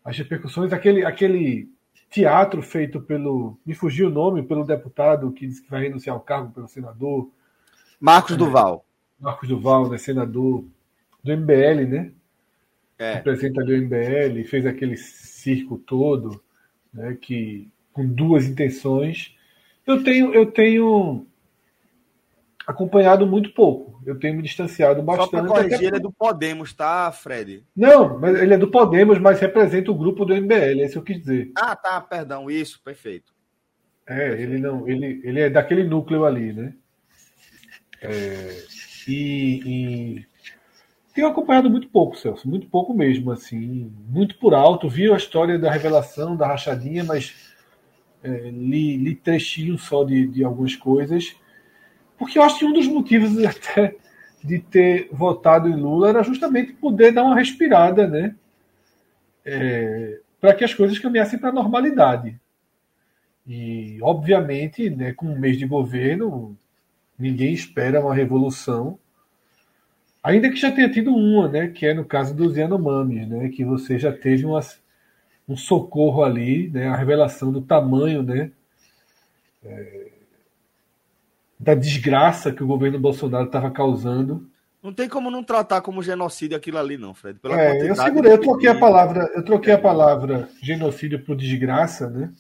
As 0.05 0.17
repercussões, 0.17 0.73
aquele, 0.73 1.05
aquele 1.05 1.69
teatro 2.09 2.63
feito 2.63 3.01
pelo, 3.01 3.59
me 3.67 3.75
fugiu 3.75 4.07
o 4.07 4.13
nome, 4.13 4.45
pelo 4.45 4.65
deputado 4.65 5.33
que 5.33 5.49
disse 5.49 5.65
que 5.65 5.71
vai 5.71 5.83
renunciar 5.83 6.15
ao 6.15 6.23
cargo 6.23 6.53
pelo 6.53 6.69
senador 6.69 7.29
Marcos 7.99 8.37
Duval. 8.37 8.85
Marcos 9.25 9.49
Duval, 9.49 9.89
né? 9.89 9.97
Senador 9.97 10.65
do 11.23 11.37
MBL, 11.37 11.89
né? 11.89 12.13
É. 12.99 13.15
Representa 13.15 13.63
ali 13.63 13.75
o 13.75 13.83
MBL, 13.83 14.45
fez 14.45 14.67
aquele 14.67 14.97
circo 14.97 15.79
todo 15.79 16.43
né, 16.93 17.17
que 17.21 17.73
com 17.93 18.07
duas 18.07 18.47
intenções. 18.47 19.35
Eu 19.87 20.05
tenho, 20.05 20.33
eu 20.35 20.47
tenho 20.47 21.27
acompanhado 22.67 23.27
muito 23.27 23.51
pouco. 23.53 24.01
Eu 24.07 24.19
tenho 24.19 24.37
me 24.37 24.43
distanciado 24.43 25.03
bastante. 25.03 25.31
Só 25.31 25.37
para 25.39 25.47
corrigir, 25.49 25.87
ele 25.87 25.97
é 25.97 26.01
do 26.01 26.13
Podemos, 26.13 26.73
tá, 26.73 27.11
Fred? 27.11 27.65
Não, 27.75 28.19
mas 28.19 28.39
ele 28.41 28.55
é 28.55 28.59
do 28.59 28.71
Podemos, 28.71 29.19
mas 29.19 29.41
representa 29.41 29.91
o 29.91 29.95
grupo 29.95 30.25
do 30.25 30.35
MBL, 30.35 30.81
é 30.81 30.85
isso 30.85 30.93
que 30.93 30.99
eu 30.99 31.03
quis 31.03 31.19
dizer. 31.21 31.53
Ah, 31.57 31.75
tá, 31.75 32.01
perdão, 32.01 32.51
isso, 32.51 32.81
perfeito. 32.83 33.33
É, 34.07 34.15
perfeito. 34.15 34.43
ele 34.43 34.59
não, 34.59 34.89
ele, 34.89 35.21
ele 35.25 35.41
é 35.41 35.51
daquele 35.51 35.85
núcleo 35.85 36.25
ali, 36.25 36.53
né? 36.53 36.75
É, 38.03 38.65
e, 39.09 39.63
e 39.65 40.27
tenho 41.15 41.29
acompanhado 41.29 41.71
muito 41.71 41.89
pouco, 41.89 42.19
Celso, 42.19 42.49
muito 42.49 42.67
pouco 42.67 42.93
mesmo, 42.93 43.31
assim, 43.31 43.93
muito 44.09 44.37
por 44.37 44.53
alto. 44.53 44.89
Vi 44.89 45.11
a 45.11 45.17
história 45.17 45.59
da 45.59 45.71
revelação, 45.71 46.37
da 46.37 46.47
rachadinha, 46.47 47.05
mas 47.05 47.55
é, 48.23 48.51
li, 48.51 48.97
li 48.97 49.15
trechinho 49.15 49.79
só 49.79 50.03
de, 50.03 50.27
de 50.27 50.43
algumas 50.43 50.75
coisas, 50.75 51.37
porque 52.19 52.39
eu 52.39 52.43
acho 52.43 52.59
que 52.59 52.65
um 52.65 52.73
dos 52.73 52.89
motivos 52.89 53.37
até 53.45 53.97
de 54.43 54.59
ter 54.59 55.09
votado 55.13 55.69
em 55.69 55.77
Lula 55.77 56.09
era 56.09 56.23
justamente 56.23 56.73
poder 56.73 57.13
dar 57.13 57.23
uma 57.23 57.35
respirada, 57.35 58.07
né? 58.07 58.35
É, 59.45 60.21
para 60.41 60.53
que 60.53 60.65
as 60.65 60.75
coisas 60.75 60.99
caminhassem 60.99 61.39
para 61.39 61.51
a 61.51 61.53
normalidade. 61.53 62.39
E, 63.47 63.99
obviamente, 64.03 64.91
né, 64.91 65.13
com 65.13 65.27
um 65.27 65.39
mês 65.39 65.59
de 65.59 65.67
governo, 65.67 66.57
ninguém 67.19 67.53
espera 67.53 68.01
uma 68.01 68.15
revolução, 68.15 68.99
ainda 70.23 70.51
que 70.51 70.57
já 70.57 70.73
tenha 70.73 70.91
tido 70.91 71.15
uma, 71.15 71.49
né, 71.49 71.69
que 71.69 71.87
é 71.87 71.95
no 71.95 72.05
caso 72.05 72.35
dos 72.35 72.57
Yanomamis, 72.57 73.29
né, 73.29 73.49
que 73.49 73.65
você 73.65 73.99
já 73.99 74.13
teve 74.13 74.45
uma, 74.45 74.61
um 75.49 75.57
socorro 75.57 76.23
ali, 76.23 76.69
né, 76.71 76.89
a 76.89 76.97
revelação 76.97 77.53
do 77.53 77.61
tamanho 77.61 78.23
né, 78.23 78.51
é, 79.65 80.09
da 81.59 81.75
desgraça 81.75 82.53
que 82.53 82.63
o 82.63 82.67
governo 82.67 82.99
Bolsonaro 82.99 83.47
estava 83.47 83.71
causando. 83.71 84.49
Não 84.83 84.93
tem 84.93 85.09
como 85.09 85.31
não 85.31 85.43
tratar 85.43 85.81
como 85.81 86.03
genocídio 86.03 86.57
aquilo 86.57 86.77
ali, 86.77 86.99
não, 86.99 87.15
Fred. 87.15 87.39
Pela 87.39 87.59
é, 87.59 87.89
eu 87.89 87.97
segurei, 87.97 88.33
eu 88.33 88.41
troquei 88.41 88.69
a 88.69 88.79
palavra, 88.79 89.31
eu 89.35 89.43
troquei 89.43 89.73
a 89.73 89.79
palavra 89.79 90.49
genocídio 90.61 91.25
por 91.25 91.35
desgraça, 91.35 92.11
né? 92.11 92.31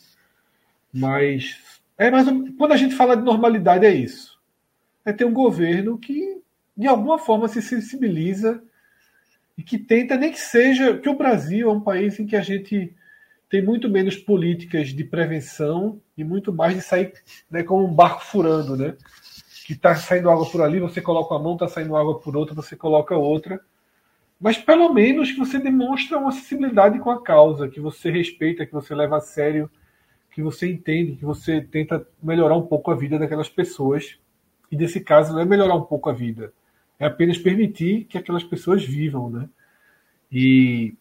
Mas 0.92 1.58
é 1.96 2.10
mais 2.10 2.26
quando 2.58 2.72
a 2.72 2.76
gente 2.76 2.94
fala 2.94 3.16
de 3.16 3.22
normalidade 3.22 3.86
é 3.86 3.94
isso. 3.94 4.33
É 5.04 5.12
ter 5.12 5.24
um 5.24 5.32
governo 5.32 5.98
que 5.98 6.40
de 6.76 6.86
alguma 6.86 7.18
forma 7.18 7.46
se 7.48 7.62
sensibiliza 7.62 8.62
e 9.56 9.62
que 9.62 9.78
tenta 9.78 10.16
nem 10.16 10.32
que 10.32 10.40
seja 10.40 10.98
que 10.98 11.08
o 11.08 11.16
Brasil 11.16 11.68
é 11.68 11.72
um 11.72 11.80
país 11.80 12.18
em 12.18 12.26
que 12.26 12.36
a 12.36 12.40
gente 12.40 12.94
tem 13.48 13.62
muito 13.62 13.88
menos 13.88 14.16
políticas 14.16 14.88
de 14.88 15.04
prevenção 15.04 16.00
e 16.16 16.24
muito 16.24 16.52
mais 16.52 16.74
de 16.74 16.82
sair 16.82 17.12
né, 17.48 17.62
como 17.62 17.86
um 17.86 17.94
barco 17.94 18.24
furando, 18.24 18.76
né? 18.76 18.96
Que 19.64 19.74
está 19.74 19.94
saindo 19.94 20.28
água 20.28 20.50
por 20.50 20.60
ali, 20.60 20.80
você 20.80 21.00
coloca 21.00 21.34
a 21.34 21.38
mão, 21.38 21.52
está 21.52 21.68
saindo 21.68 21.96
água 21.96 22.18
por 22.18 22.36
outra, 22.36 22.54
você 22.54 22.74
coloca 22.74 23.16
outra. 23.16 23.60
Mas 24.40 24.58
pelo 24.58 24.92
menos 24.92 25.30
que 25.30 25.38
você 25.38 25.58
demonstra 25.58 26.18
uma 26.18 26.32
sensibilidade 26.32 26.98
com 26.98 27.10
a 27.10 27.22
causa, 27.22 27.68
que 27.68 27.80
você 27.80 28.10
respeita, 28.10 28.66
que 28.66 28.72
você 28.72 28.94
leva 28.94 29.18
a 29.18 29.20
sério 29.20 29.70
que 30.34 30.42
você 30.42 30.68
entende, 30.68 31.14
que 31.14 31.24
você 31.24 31.60
tenta 31.60 32.04
melhorar 32.20 32.56
um 32.56 32.66
pouco 32.66 32.90
a 32.90 32.96
vida 32.96 33.20
daquelas 33.20 33.48
pessoas. 33.48 34.18
E 34.70 34.76
nesse 34.76 35.00
caso 35.00 35.32
não 35.32 35.40
é 35.40 35.44
melhorar 35.44 35.74
um 35.74 35.82
pouco 35.82 36.08
a 36.08 36.12
vida, 36.12 36.52
é 36.98 37.06
apenas 37.06 37.38
permitir 37.38 38.04
que 38.04 38.18
aquelas 38.18 38.44
pessoas 38.44 38.84
vivam, 38.84 39.30
né? 39.30 39.48
E, 40.30 40.94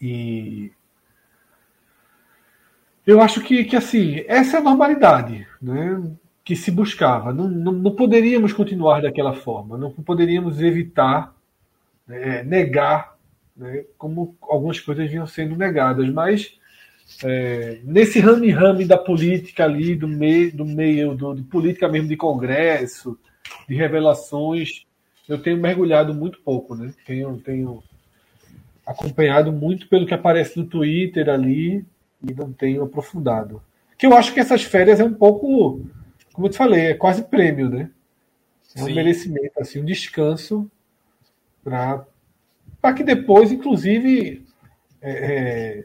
e 0.00 0.70
eu 3.06 3.20
acho 3.20 3.40
que, 3.40 3.64
que 3.64 3.74
assim, 3.74 4.22
essa 4.26 4.58
é 4.58 4.60
a 4.60 4.62
normalidade, 4.62 5.46
né? 5.62 6.02
Que 6.44 6.54
se 6.54 6.70
buscava. 6.70 7.32
Não, 7.32 7.48
não, 7.48 7.72
não 7.72 7.94
poderíamos 7.94 8.52
continuar 8.52 9.02
daquela 9.02 9.34
forma, 9.34 9.78
não 9.78 9.90
poderíamos 9.92 10.60
evitar, 10.60 11.34
né, 12.06 12.42
negar, 12.42 13.16
né, 13.56 13.84
como 13.96 14.36
algumas 14.42 14.78
coisas 14.80 15.10
vinham 15.10 15.26
sendo 15.26 15.56
negadas, 15.56 16.08
mas 16.10 16.57
é, 17.24 17.80
nesse 17.84 18.20
rame-rame 18.20 18.84
da 18.84 18.98
política 18.98 19.64
ali, 19.64 19.94
do 19.94 20.06
meio, 20.06 20.54
do 20.54 20.64
meio 20.64 21.14
do, 21.14 21.34
de 21.34 21.42
política 21.42 21.88
mesmo 21.88 22.08
de 22.08 22.16
congresso, 22.16 23.18
de 23.68 23.74
revelações, 23.74 24.86
eu 25.28 25.40
tenho 25.40 25.56
mergulhado 25.56 26.14
muito 26.14 26.40
pouco, 26.42 26.74
né? 26.74 26.92
Tenho, 27.06 27.38
tenho 27.38 27.82
acompanhado 28.86 29.52
muito 29.52 29.88
pelo 29.88 30.06
que 30.06 30.14
aparece 30.14 30.58
no 30.58 30.66
Twitter 30.66 31.28
ali 31.28 31.84
e 32.22 32.34
não 32.34 32.52
tenho 32.52 32.82
aprofundado. 32.82 33.62
Que 33.98 34.06
eu 34.06 34.14
acho 34.14 34.32
que 34.32 34.40
essas 34.40 34.62
férias 34.62 35.00
é 35.00 35.04
um 35.04 35.12
pouco, 35.12 35.84
como 36.32 36.46
eu 36.46 36.50
te 36.50 36.56
falei, 36.56 36.86
é 36.86 36.94
quase 36.94 37.22
prêmio, 37.22 37.68
né? 37.68 37.90
É 38.76 38.82
um 38.82 38.86
Sim. 38.86 38.94
merecimento, 38.94 39.60
assim, 39.60 39.80
um 39.80 39.84
descanso 39.84 40.70
para 41.64 42.92
que 42.94 43.02
depois, 43.02 43.50
inclusive, 43.50 44.46
é, 45.00 45.10
é 45.10 45.84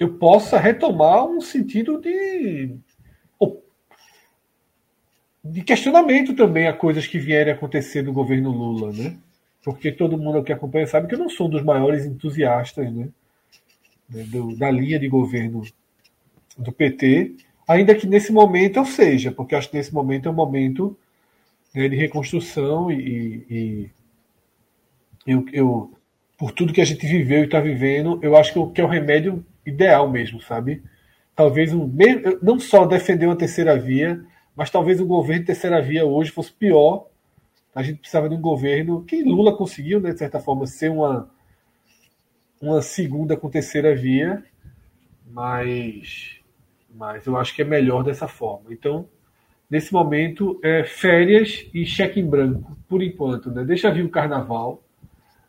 eu 0.00 0.14
possa 0.14 0.58
retomar 0.58 1.26
um 1.26 1.40
sentido 1.40 2.00
de 2.00 2.74
de 5.42 5.62
questionamento 5.62 6.34
também 6.34 6.68
a 6.68 6.72
coisas 6.72 7.06
que 7.06 7.18
vierem 7.18 7.52
acontecer 7.52 8.02
no 8.02 8.12
governo 8.12 8.50
Lula, 8.50 8.92
né? 8.92 9.16
Porque 9.64 9.90
todo 9.90 10.18
mundo 10.18 10.42
que 10.42 10.52
acompanha 10.52 10.86
sabe 10.86 11.08
que 11.08 11.14
eu 11.14 11.18
não 11.18 11.30
sou 11.30 11.46
um 11.46 11.50
dos 11.50 11.62
maiores 11.62 12.04
entusiastas, 12.04 12.92
né? 12.92 13.08
Do, 14.08 14.54
da 14.56 14.70
linha 14.70 14.98
de 14.98 15.08
governo 15.08 15.62
do 16.58 16.72
PT, 16.72 17.36
ainda 17.66 17.94
que 17.94 18.06
nesse 18.06 18.32
momento 18.32 18.78
eu 18.78 18.84
seja, 18.84 19.32
porque 19.32 19.54
acho 19.54 19.70
que 19.70 19.76
nesse 19.76 19.94
momento 19.94 20.28
é 20.28 20.32
um 20.32 20.34
momento 20.34 20.96
né, 21.74 21.88
de 21.88 21.96
reconstrução 21.96 22.90
e, 22.90 23.46
e 23.48 23.90
eu, 25.26 25.46
eu, 25.52 25.92
por 26.36 26.50
tudo 26.50 26.72
que 26.72 26.80
a 26.80 26.84
gente 26.84 27.06
viveu 27.06 27.42
e 27.42 27.44
está 27.44 27.60
vivendo, 27.60 28.18
eu 28.20 28.36
acho 28.36 28.52
que, 28.52 28.74
que 28.74 28.80
é 28.80 28.84
o 28.84 28.88
remédio 28.88 29.44
ideal 29.70 30.08
mesmo, 30.10 30.40
sabe? 30.40 30.82
Talvez 31.34 31.72
um, 31.72 31.90
não 32.42 32.58
só 32.58 32.84
defender 32.84 33.26
uma 33.26 33.36
terceira 33.36 33.78
via, 33.78 34.22
mas 34.54 34.70
talvez 34.70 35.00
o 35.00 35.06
governo 35.06 35.40
de 35.40 35.46
terceira 35.46 35.80
via 35.80 36.04
hoje 36.04 36.30
fosse 36.30 36.52
pior. 36.52 37.06
A 37.74 37.82
gente 37.82 38.00
precisava 38.00 38.28
de 38.28 38.34
um 38.34 38.40
governo 38.40 39.04
que 39.04 39.22
Lula 39.22 39.56
conseguiu, 39.56 40.00
né, 40.00 40.12
de 40.12 40.18
certa 40.18 40.40
forma, 40.40 40.66
ser 40.66 40.90
uma, 40.90 41.30
uma 42.60 42.82
segunda 42.82 43.36
com 43.36 43.48
terceira 43.48 43.94
via, 43.94 44.44
mas, 45.26 46.40
mas 46.92 47.24
eu 47.26 47.36
acho 47.36 47.54
que 47.54 47.62
é 47.62 47.64
melhor 47.64 48.02
dessa 48.02 48.28
forma. 48.28 48.72
Então, 48.72 49.08
nesse 49.70 49.92
momento, 49.92 50.60
é 50.62 50.84
férias 50.84 51.66
e 51.72 51.86
cheque 51.86 52.20
em 52.20 52.28
branco, 52.28 52.76
por 52.88 53.02
enquanto. 53.02 53.50
Né? 53.50 53.64
Deixa 53.64 53.90
vir 53.90 54.04
o 54.04 54.10
carnaval. 54.10 54.82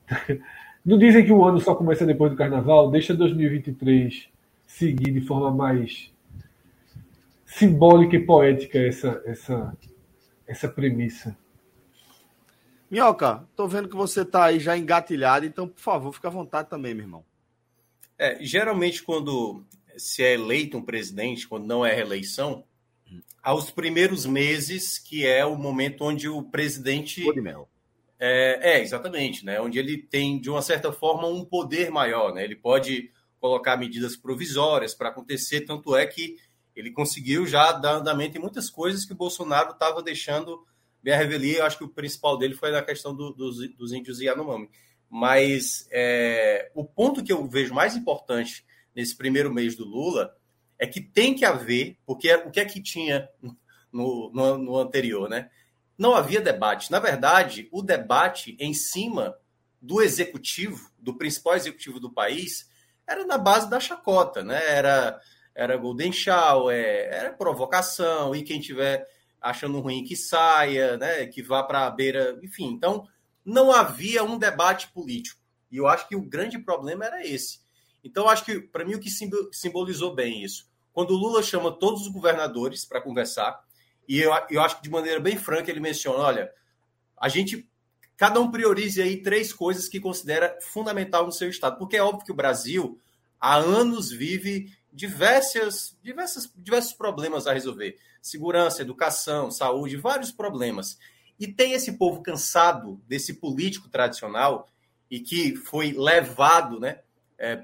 Não 0.84 0.98
dizem 0.98 1.24
que 1.24 1.32
o 1.32 1.44
ano 1.46 1.60
só 1.60 1.76
começa 1.76 2.06
depois 2.06 2.32
do 2.32 2.38
carnaval? 2.38 2.90
Deixa 2.90 3.14
2023 3.14 4.28
seguir 4.66 5.12
de 5.12 5.22
forma 5.22 5.52
mais 5.52 6.12
simbólica 7.46 8.16
e 8.16 8.26
poética 8.26 8.80
essa, 8.80 9.22
essa, 9.26 9.78
essa 10.48 10.68
premissa. 10.70 11.38
Minhoca, 12.90 13.48
tô 13.56 13.68
vendo 13.68 13.90
que 13.90 13.96
você 13.96 14.26
tá 14.26 14.46
aí 14.46 14.60
já 14.60 14.78
engatilhado, 14.78 15.46
então, 15.46 15.68
por 15.68 15.80
favor, 15.80 16.14
fica 16.14 16.28
à 16.28 16.32
vontade 16.32 16.70
também, 16.70 16.94
meu 16.94 17.04
irmão. 17.04 17.26
É, 18.18 18.44
geralmente, 18.44 19.04
quando 19.04 19.64
se 19.98 20.24
é 20.24 20.34
eleito 20.34 20.78
um 20.78 20.82
presidente, 20.82 21.48
quando 21.48 21.66
não 21.66 21.86
é 21.86 21.94
reeleição, 21.94 22.64
aos 23.42 23.72
primeiros 23.72 24.26
meses, 24.26 24.98
que 24.98 25.26
é 25.26 25.46
o 25.46 25.56
momento 25.56 26.04
onde 26.04 26.30
o 26.30 26.44
presidente. 26.44 27.24
É, 28.24 28.74
é, 28.74 28.82
exatamente, 28.84 29.44
né? 29.44 29.60
Onde 29.60 29.80
ele 29.80 29.98
tem, 29.98 30.40
de 30.40 30.48
uma 30.48 30.62
certa 30.62 30.94
forma, 30.94 31.28
um 31.28 31.44
poder 31.44 31.90
maior, 31.90 32.32
né? 32.32 32.44
Ele 32.44 32.56
pode 32.56 33.10
colocar 33.40 33.76
medidas 33.76 34.16
provisórias 34.16 34.94
para 34.94 35.10
acontecer, 35.10 35.62
tanto 35.62 35.96
é 35.96 36.06
que 36.06 36.38
ele 36.76 36.92
conseguiu 36.92 37.48
já 37.48 37.72
dar 37.72 37.94
andamento 37.94 38.38
em 38.38 38.42
muitas 38.42 38.70
coisas 38.70 39.06
que 39.06 39.14
o 39.14 39.18
Bolsonaro 39.18 39.72
estava 39.72 40.04
deixando 40.04 40.64
bem 41.02 41.16
a 41.16 41.18
revelia. 41.18 41.66
Acho 41.66 41.80
que 41.80 41.84
o 41.84 41.90
principal 41.90 42.38
dele 42.38 42.54
foi 42.54 42.70
na 42.70 42.84
questão 42.84 43.16
do, 43.16 43.34
dos, 43.34 43.58
dos 43.76 43.92
índios 43.92 44.22
Yanomami. 44.22 44.70
Mas 45.10 45.88
é, 45.92 46.72
o 46.76 46.86
ponto 46.86 47.24
que 47.24 47.34
eu 47.34 47.48
vejo 47.48 47.74
mais 47.74 47.96
importante 47.96 48.64
nesse 48.96 49.18
primeiro 49.18 49.52
mês 49.52 49.76
do 49.76 49.84
Lula 49.84 50.38
é 50.78 50.86
que 50.86 51.02
tem 51.02 51.34
que 51.34 51.44
haver, 51.44 51.98
porque 52.06 52.32
o 52.36 52.52
que 52.52 52.60
é 52.60 52.66
que 52.66 52.80
tinha 52.80 53.28
no, 53.92 54.32
no, 54.32 54.58
no 54.60 54.78
anterior, 54.78 55.28
né? 55.28 55.50
Não 55.98 56.16
havia 56.16 56.42
debate. 56.42 56.92
Na 56.92 57.00
verdade, 57.00 57.68
o 57.72 57.82
debate 57.82 58.56
em 58.60 58.74
cima 58.74 59.36
do 59.82 60.02
executivo, 60.02 60.92
do 61.00 61.18
principal 61.18 61.56
executivo 61.56 62.00
do 62.00 62.12
país, 62.12 62.70
era 63.08 63.26
na 63.26 63.38
base 63.38 63.70
da 63.70 63.80
chacota, 63.80 64.44
né? 64.44 64.62
Era, 64.68 65.20
era 65.56 65.78
Golden 65.78 66.12
Show, 66.12 66.70
é, 66.70 67.06
era 67.08 67.34
provocação, 67.34 68.36
e 68.36 68.44
quem 68.44 68.60
tiver 68.60 69.08
achando 69.42 69.80
ruim 69.80 70.04
que 70.04 70.16
saia, 70.16 70.98
né? 70.98 71.26
Que 71.26 71.42
vá 71.42 71.64
para 71.64 71.88
a 71.88 71.90
beira, 71.90 72.40
enfim. 72.44 72.68
Então, 72.68 73.08
não 73.44 73.72
havia 73.72 74.24
um 74.24 74.38
debate 74.38 74.90
político. 74.90 75.42
E 75.72 75.78
eu 75.78 75.88
acho 75.88 76.08
que 76.08 76.16
o 76.16 76.22
grande 76.22 76.60
problema 76.60 77.06
era 77.06 77.26
esse. 77.26 77.60
Então, 78.04 78.30
acho 78.30 78.46
que, 78.46 78.60
para 78.60 78.86
mim, 78.86 78.96
o 78.96 79.00
que 79.00 79.10
simbolizou 79.52 80.14
bem 80.14 80.44
isso. 80.44 80.70
Quando 80.94 81.12
o 81.12 81.18
Lula 81.18 81.42
chama 81.42 81.72
todos 81.72 82.02
os 82.02 82.08
governadores 82.10 82.86
para 82.86 83.02
conversar, 83.02 83.64
e 84.08 84.20
eu, 84.20 84.32
eu 84.50 84.62
acho 84.62 84.78
que 84.78 84.84
de 84.84 84.90
maneira 84.90 85.20
bem 85.20 85.38
franca 85.38 85.70
ele 85.70 85.80
menciona: 85.80 86.20
olha, 86.20 86.52
a 87.18 87.30
gente, 87.30 87.68
cada 88.18 88.40
um 88.40 88.52
priorize 88.52 89.02
aí 89.02 89.22
três 89.22 89.54
coisas 89.54 89.88
que 89.88 90.00
considera 90.00 90.58
fundamental 90.62 91.26
no 91.26 91.32
seu 91.32 91.50
estado, 91.50 91.78
porque 91.78 91.98
é 91.98 92.04
óbvio 92.04 92.26
que 92.26 92.32
o 92.32 92.36
Brasil 92.36 93.00
há 93.40 93.56
anos 93.56 94.12
vive 94.12 94.72
diversas, 94.92 95.98
diversas, 96.02 96.52
diversos 96.56 96.94
problemas 96.94 97.48
a 97.48 97.54
resolver: 97.54 97.98
segurança, 98.22 98.82
educação, 98.82 99.50
saúde, 99.50 99.98
vários 99.98 100.32
problemas. 100.32 100.98
E 101.40 101.48
tem 101.48 101.74
esse 101.74 101.94
povo 101.94 102.22
cansado 102.22 103.02
desse 103.08 103.34
político 103.34 103.90
tradicional 103.90 104.68
e 105.10 105.20
que 105.20 105.56
foi 105.56 105.92
levado, 105.92 106.80
né, 106.80 107.00
é, 107.38 107.64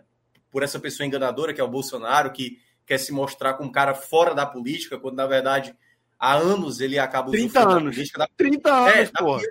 por 0.50 0.64
essa 0.64 0.80
pessoa 0.80 1.06
enganadora 1.06 1.54
que 1.54 1.62
é 1.62 1.64
o 1.64 1.70
Bolsonaro, 1.70 2.32
que 2.32 2.60
quer 2.86 2.98
se 2.98 3.12
mostrar 3.12 3.54
como 3.54 3.70
um 3.70 3.72
cara 3.72 3.94
fora 3.94 4.34
da 4.34 4.46
política, 4.46 4.98
quando 4.98 5.16
na 5.18 5.28
verdade 5.28 5.76
há 6.20 6.36
anos 6.36 6.80
ele 6.80 6.98
acaba 6.98 7.32
30 7.32 7.60
anos. 7.68 8.12
da... 8.14 8.28
30 8.36 8.74
anos, 8.74 9.44
é. 9.44 9.48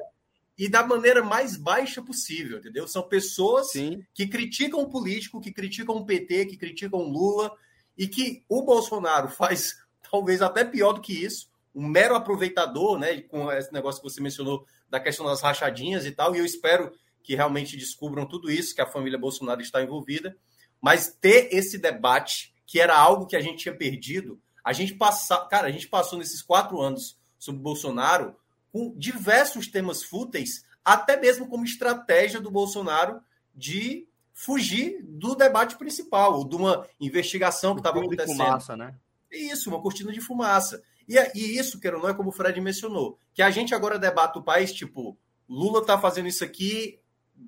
E 0.58 0.68
da 0.68 0.86
maneira 0.86 1.22
mais 1.22 1.56
baixa 1.56 2.00
possível, 2.00 2.58
entendeu? 2.58 2.88
São 2.88 3.02
pessoas 3.02 3.72
Sim. 3.72 4.02
que 4.14 4.26
criticam 4.26 4.80
o 4.80 4.88
político, 4.88 5.40
que 5.40 5.52
criticam 5.52 5.96
o 5.96 6.06
PT, 6.06 6.46
que 6.46 6.56
criticam 6.56 7.00
o 7.00 7.08
Lula, 7.10 7.52
e 7.96 8.08
que 8.08 8.42
o 8.48 8.62
Bolsonaro 8.62 9.28
faz 9.28 9.76
talvez 10.10 10.40
até 10.40 10.64
pior 10.64 10.92
do 10.92 11.00
que 11.00 11.12
isso, 11.24 11.48
um 11.74 11.86
mero 11.86 12.14
aproveitador, 12.14 12.98
né, 12.98 13.20
com 13.22 13.52
esse 13.52 13.72
negócio 13.72 14.00
que 14.00 14.08
você 14.08 14.20
mencionou 14.20 14.64
da 14.88 14.98
questão 14.98 15.26
das 15.26 15.42
rachadinhas 15.42 16.06
e 16.06 16.12
tal, 16.12 16.34
e 16.34 16.38
eu 16.38 16.44
espero 16.44 16.92
que 17.22 17.34
realmente 17.34 17.76
descubram 17.76 18.24
tudo 18.24 18.50
isso, 18.50 18.74
que 18.74 18.80
a 18.80 18.86
família 18.86 19.18
Bolsonaro 19.18 19.60
está 19.60 19.82
envolvida, 19.82 20.36
mas 20.80 21.14
ter 21.20 21.48
esse 21.52 21.76
debate, 21.76 22.54
que 22.64 22.80
era 22.80 22.96
algo 22.96 23.26
que 23.26 23.36
a 23.36 23.40
gente 23.40 23.58
tinha 23.58 23.76
perdido, 23.76 24.40
a 24.66 24.72
gente 24.72 24.94
passa, 24.94 25.38
cara, 25.46 25.68
a 25.68 25.70
gente 25.70 25.86
passou 25.86 26.18
nesses 26.18 26.42
quatro 26.42 26.80
anos 26.80 27.16
sobre 27.38 27.62
Bolsonaro 27.62 28.34
com 28.72 28.92
diversos 28.96 29.68
temas 29.68 30.02
fúteis, 30.02 30.64
até 30.84 31.16
mesmo 31.16 31.46
como 31.46 31.64
estratégia 31.64 32.40
do 32.40 32.50
Bolsonaro 32.50 33.20
de 33.54 34.08
fugir 34.34 35.04
do 35.04 35.36
debate 35.36 35.76
principal, 35.76 36.42
de 36.42 36.56
uma 36.56 36.84
investigação 37.00 37.74
que 37.74 37.80
estava 37.80 38.00
acontecendo. 38.00 38.36
De 38.36 38.44
fumaça, 38.44 38.76
né? 38.76 38.96
Isso, 39.30 39.70
uma 39.70 39.80
cortina 39.80 40.12
de 40.12 40.20
fumaça. 40.20 40.82
E, 41.06 41.16
é, 41.16 41.30
e 41.32 41.56
isso, 41.56 41.78
quero 41.78 42.02
não, 42.02 42.08
é 42.08 42.14
como 42.14 42.30
o 42.30 42.32
Fred 42.32 42.60
mencionou, 42.60 43.16
que 43.32 43.42
a 43.42 43.50
gente 43.52 43.72
agora 43.72 44.00
debate 44.00 44.36
o 44.36 44.42
país, 44.42 44.72
tipo, 44.72 45.16
Lula 45.48 45.78
está 45.78 45.96
fazendo 45.96 46.26
isso 46.26 46.42
aqui, 46.42 46.98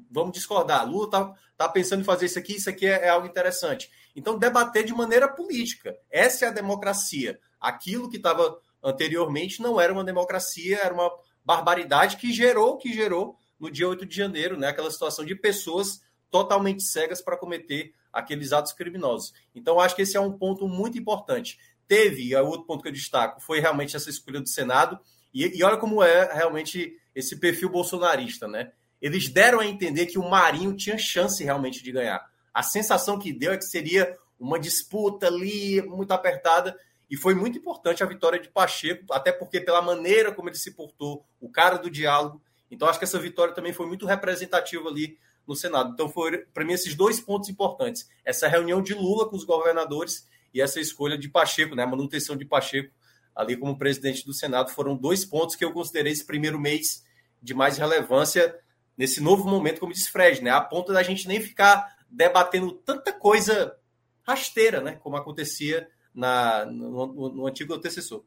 vamos 0.08 0.34
discordar. 0.34 0.88
Lula 0.88 1.06
está 1.06 1.34
tá 1.56 1.68
pensando 1.68 2.02
em 2.02 2.04
fazer 2.04 2.26
isso 2.26 2.38
aqui, 2.38 2.54
isso 2.54 2.70
aqui 2.70 2.86
é, 2.86 3.06
é, 3.06 3.08
algo 3.08 3.26
interessante. 3.26 3.90
Então, 4.14 4.38
debater 4.38 4.84
de 4.84 4.92
maneira 4.92 5.28
política. 5.28 5.96
Essa 6.10 6.46
é 6.46 6.48
a 6.48 6.52
democracia. 6.52 7.38
Aquilo 7.60 8.08
que 8.08 8.16
estava 8.16 8.60
anteriormente 8.82 9.60
não 9.60 9.80
era 9.80 9.92
uma 9.92 10.04
democracia, 10.04 10.78
era 10.82 10.94
uma 10.94 11.10
barbaridade 11.44 12.16
que 12.16 12.32
gerou 12.32 12.76
que 12.76 12.92
gerou 12.92 13.36
no 13.58 13.70
dia 13.70 13.88
8 13.88 14.06
de 14.06 14.16
janeiro, 14.16 14.56
né? 14.56 14.68
aquela 14.68 14.90
situação 14.90 15.24
de 15.24 15.34
pessoas 15.34 16.00
totalmente 16.30 16.82
cegas 16.82 17.20
para 17.20 17.36
cometer 17.36 17.92
aqueles 18.12 18.52
atos 18.52 18.72
criminosos. 18.72 19.32
Então, 19.54 19.80
acho 19.80 19.96
que 19.96 20.02
esse 20.02 20.16
é 20.16 20.20
um 20.20 20.32
ponto 20.32 20.68
muito 20.68 20.98
importante. 20.98 21.58
Teve, 21.86 22.34
é 22.34 22.42
outro 22.42 22.66
ponto 22.66 22.82
que 22.82 22.88
eu 22.88 22.92
destaco, 22.92 23.40
foi 23.40 23.60
realmente 23.60 23.96
essa 23.96 24.10
escolha 24.10 24.40
do 24.40 24.48
Senado, 24.48 24.98
e, 25.32 25.58
e 25.58 25.62
olha 25.62 25.76
como 25.76 26.02
é 26.02 26.32
realmente 26.32 26.96
esse 27.14 27.36
perfil 27.38 27.70
bolsonarista, 27.70 28.46
né? 28.46 28.72
Eles 29.00 29.28
deram 29.28 29.60
a 29.60 29.66
entender 29.66 30.06
que 30.06 30.18
o 30.18 30.28
Marinho 30.28 30.76
tinha 30.76 30.98
chance 30.98 31.42
realmente 31.42 31.82
de 31.82 31.92
ganhar. 31.92 32.24
A 32.58 32.62
sensação 32.64 33.20
que 33.20 33.32
deu 33.32 33.52
é 33.52 33.56
que 33.56 33.64
seria 33.64 34.18
uma 34.36 34.58
disputa 34.58 35.28
ali 35.28 35.80
muito 35.82 36.10
apertada, 36.10 36.76
e 37.08 37.16
foi 37.16 37.32
muito 37.32 37.56
importante 37.56 38.02
a 38.02 38.06
vitória 38.06 38.40
de 38.40 38.48
Pacheco, 38.48 39.04
até 39.12 39.30
porque 39.30 39.60
pela 39.60 39.80
maneira 39.80 40.32
como 40.32 40.48
ele 40.48 40.58
se 40.58 40.72
portou, 40.72 41.24
o 41.40 41.48
cara 41.48 41.78
do 41.78 41.88
diálogo. 41.88 42.42
Então 42.68 42.88
acho 42.88 42.98
que 42.98 43.04
essa 43.04 43.20
vitória 43.20 43.54
também 43.54 43.72
foi 43.72 43.86
muito 43.86 44.06
representativa 44.06 44.88
ali 44.88 45.16
no 45.46 45.54
Senado. 45.54 45.92
Então, 45.92 46.08
foi 46.08 46.38
para 46.52 46.64
mim 46.64 46.72
esses 46.72 46.96
dois 46.96 47.20
pontos 47.20 47.48
importantes: 47.48 48.10
essa 48.24 48.48
reunião 48.48 48.82
de 48.82 48.92
Lula 48.92 49.30
com 49.30 49.36
os 49.36 49.44
governadores 49.44 50.26
e 50.52 50.60
essa 50.60 50.80
escolha 50.80 51.16
de 51.16 51.28
Pacheco, 51.28 51.76
né, 51.76 51.84
a 51.84 51.86
manutenção 51.86 52.36
de 52.36 52.44
Pacheco 52.44 52.92
ali 53.36 53.56
como 53.56 53.78
presidente 53.78 54.26
do 54.26 54.34
Senado, 54.34 54.72
foram 54.72 54.96
dois 54.96 55.24
pontos 55.24 55.54
que 55.54 55.64
eu 55.64 55.72
considerei 55.72 56.12
esse 56.12 56.26
primeiro 56.26 56.58
mês 56.58 57.04
de 57.40 57.54
mais 57.54 57.78
relevância 57.78 58.58
nesse 58.96 59.20
novo 59.20 59.48
momento, 59.48 59.78
como 59.78 59.92
disse 59.92 60.10
Fred, 60.10 60.42
né, 60.42 60.50
a 60.50 60.60
ponto 60.60 60.92
da 60.92 61.04
gente 61.04 61.28
nem 61.28 61.40
ficar 61.40 61.97
debatendo 62.08 62.72
tanta 62.72 63.12
coisa 63.12 63.76
rasteira, 64.22 64.80
né, 64.80 64.92
como 64.96 65.16
acontecia 65.16 65.88
na, 66.14 66.64
no, 66.66 67.06
no, 67.06 67.28
no 67.30 67.46
antigo 67.46 67.74
antecessor. 67.74 68.22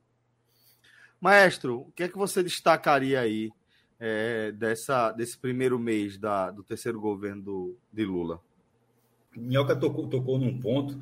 Maestro, 1.20 1.82
o 1.82 1.92
que 1.92 2.04
é 2.04 2.08
que 2.08 2.18
você 2.18 2.42
destacaria 2.42 3.20
aí 3.20 3.52
é, 4.00 4.52
dessa, 4.52 5.12
desse 5.12 5.38
primeiro 5.38 5.78
mês 5.78 6.18
da, 6.18 6.50
do 6.50 6.64
terceiro 6.64 7.00
governo 7.00 7.44
do, 7.44 7.78
de 7.94 8.04
Lula? 8.04 8.42
Minhoca 9.36 9.76
tocou, 9.76 10.08
tocou 10.08 10.40
num 10.40 10.60
ponto 10.60 11.00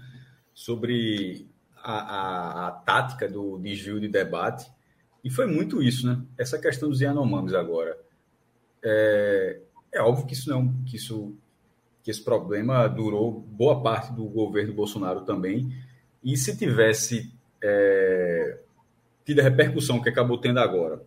sobre 0.54 1.48
a, 1.78 1.94
a, 1.94 2.68
a, 2.68 2.72
tática 2.72 3.30
do 3.30 3.58
desvio 3.58 4.00
de 4.00 4.10
debate, 4.10 4.70
e 5.24 5.30
foi 5.30 5.48
muito 5.48 5.82
isso, 5.82 6.06
né? 6.06 6.22
Essa 6.38 6.60
questão 6.60 6.90
dos 6.90 7.02
Yanomamis 7.02 7.54
agora. 7.54 7.98
É, 8.84 9.62
é 9.92 10.02
óbvio 10.02 10.26
que 10.26 10.34
isso 10.34 10.50
não 10.50 10.84
que 10.84 10.96
isso 10.96 11.36
que 12.04 12.12
esse 12.12 12.24
problema 12.24 12.88
durou 12.88 13.42
boa 13.42 13.82
parte 13.82 14.14
do 14.14 14.26
governo 14.26 14.74
Bolsonaro 14.74 15.22
também, 15.22 15.70
e 16.24 16.36
se 16.38 16.58
tivesse 16.58 17.34
é, 17.62 18.60
tido 19.26 19.40
a 19.40 19.44
repercussão 19.44 20.02
que 20.02 20.10
acabou 20.10 20.38
tendo 20.38 20.60
agora, 20.60 21.02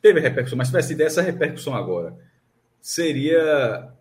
teve 0.00 0.20
repercussão, 0.20 0.56
mas 0.56 0.68
se 0.68 0.72
tivesse 0.72 0.94
dessa 0.94 1.22
repercussão 1.22 1.74
agora, 1.74 2.16
seria 2.80 3.92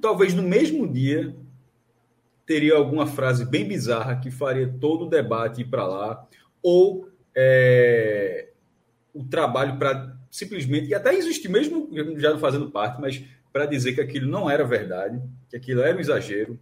talvez 0.00 0.34
no 0.34 0.42
mesmo 0.42 0.90
dia 0.90 1.34
teria 2.44 2.74
alguma 2.74 3.06
frase 3.06 3.44
bem 3.44 3.66
bizarra 3.66 4.16
que 4.16 4.30
faria 4.30 4.68
todo 4.80 5.06
o 5.06 5.08
debate 5.08 5.62
ir 5.62 5.66
para 5.66 5.86
lá, 5.86 6.26
ou 6.62 7.08
é, 7.34 8.48
o 9.14 9.24
trabalho 9.24 9.78
para 9.78 10.14
simplesmente, 10.30 10.88
e 10.88 10.94
até 10.94 11.14
existir, 11.14 11.48
mesmo 11.48 11.88
já 12.18 12.30
não 12.30 12.38
fazendo 12.38 12.70
parte, 12.70 13.00
mas 13.00 13.24
para 13.54 13.66
dizer 13.66 13.94
que 13.94 14.00
aquilo 14.00 14.28
não 14.28 14.50
era 14.50 14.64
verdade, 14.64 15.22
que 15.48 15.56
aquilo 15.56 15.80
era 15.80 15.96
um 15.96 16.00
exagero, 16.00 16.58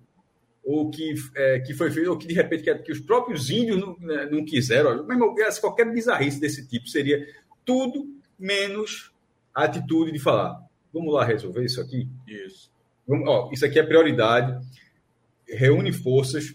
ou 0.63 0.91
que, 0.91 1.15
é, 1.35 1.59
que 1.61 1.73
foi 1.73 1.91
feito, 1.91 2.11
ou 2.11 2.19
que 2.19 2.27
de 2.27 2.35
repente 2.35 2.63
que, 2.63 2.75
que 2.75 2.93
os 2.93 3.01
próprios 3.01 3.49
índios 3.49 3.81
não, 3.81 3.97
né, 3.99 4.29
não 4.31 4.45
quiseram. 4.45 5.07
Mas 5.07 5.59
qualquer 5.59 5.91
bizarrice 5.91 6.39
desse 6.39 6.69
tipo 6.69 6.87
seria 6.87 7.27
tudo 7.65 8.15
menos 8.39 9.11
a 9.55 9.65
atitude 9.65 10.13
de 10.13 10.19
falar: 10.19 10.61
vamos 10.93 11.15
lá 11.15 11.25
resolver 11.25 11.65
isso 11.65 11.81
aqui? 11.81 12.07
Isso. 12.29 12.71
Vamos, 13.09 13.27
ó, 13.27 13.49
isso 13.51 13.65
aqui 13.65 13.79
é 13.79 13.83
prioridade, 13.83 14.63
reúne 15.49 15.95
forças, 15.95 16.55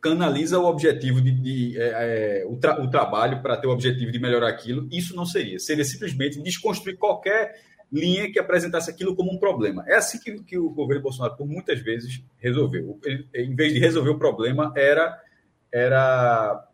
canaliza 0.00 0.60
o 0.60 0.66
objetivo 0.66 1.20
de, 1.20 1.32
de 1.32 1.80
é, 1.80 2.42
é, 2.42 2.46
o, 2.46 2.56
tra 2.56 2.80
o, 2.80 2.88
trabalho 2.88 3.42
para 3.42 3.56
ter 3.56 3.66
o 3.66 3.72
objetivo 3.72 4.12
de 4.12 4.20
melhorar 4.20 4.48
aquilo. 4.48 4.88
Isso 4.92 5.16
não 5.16 5.26
seria. 5.26 5.58
Seria 5.58 5.84
simplesmente 5.84 6.40
desconstruir 6.40 6.96
qualquer 6.96 7.71
linha 7.92 8.32
que 8.32 8.38
apresentasse 8.38 8.90
aquilo 8.90 9.14
como 9.14 9.32
um 9.32 9.38
problema. 9.38 9.84
É 9.86 9.96
assim 9.96 10.18
que, 10.18 10.42
que 10.42 10.58
o 10.58 10.70
governo 10.70 11.02
Bolsonaro, 11.02 11.36
por 11.36 11.46
muitas 11.46 11.80
vezes, 11.80 12.24
resolveu. 12.38 12.98
Ele, 13.04 13.28
em 13.34 13.54
vez 13.54 13.72
de 13.72 13.78
resolver 13.78 14.10
o 14.10 14.18
problema, 14.18 14.72
era, 14.74 15.20
era 15.70 16.66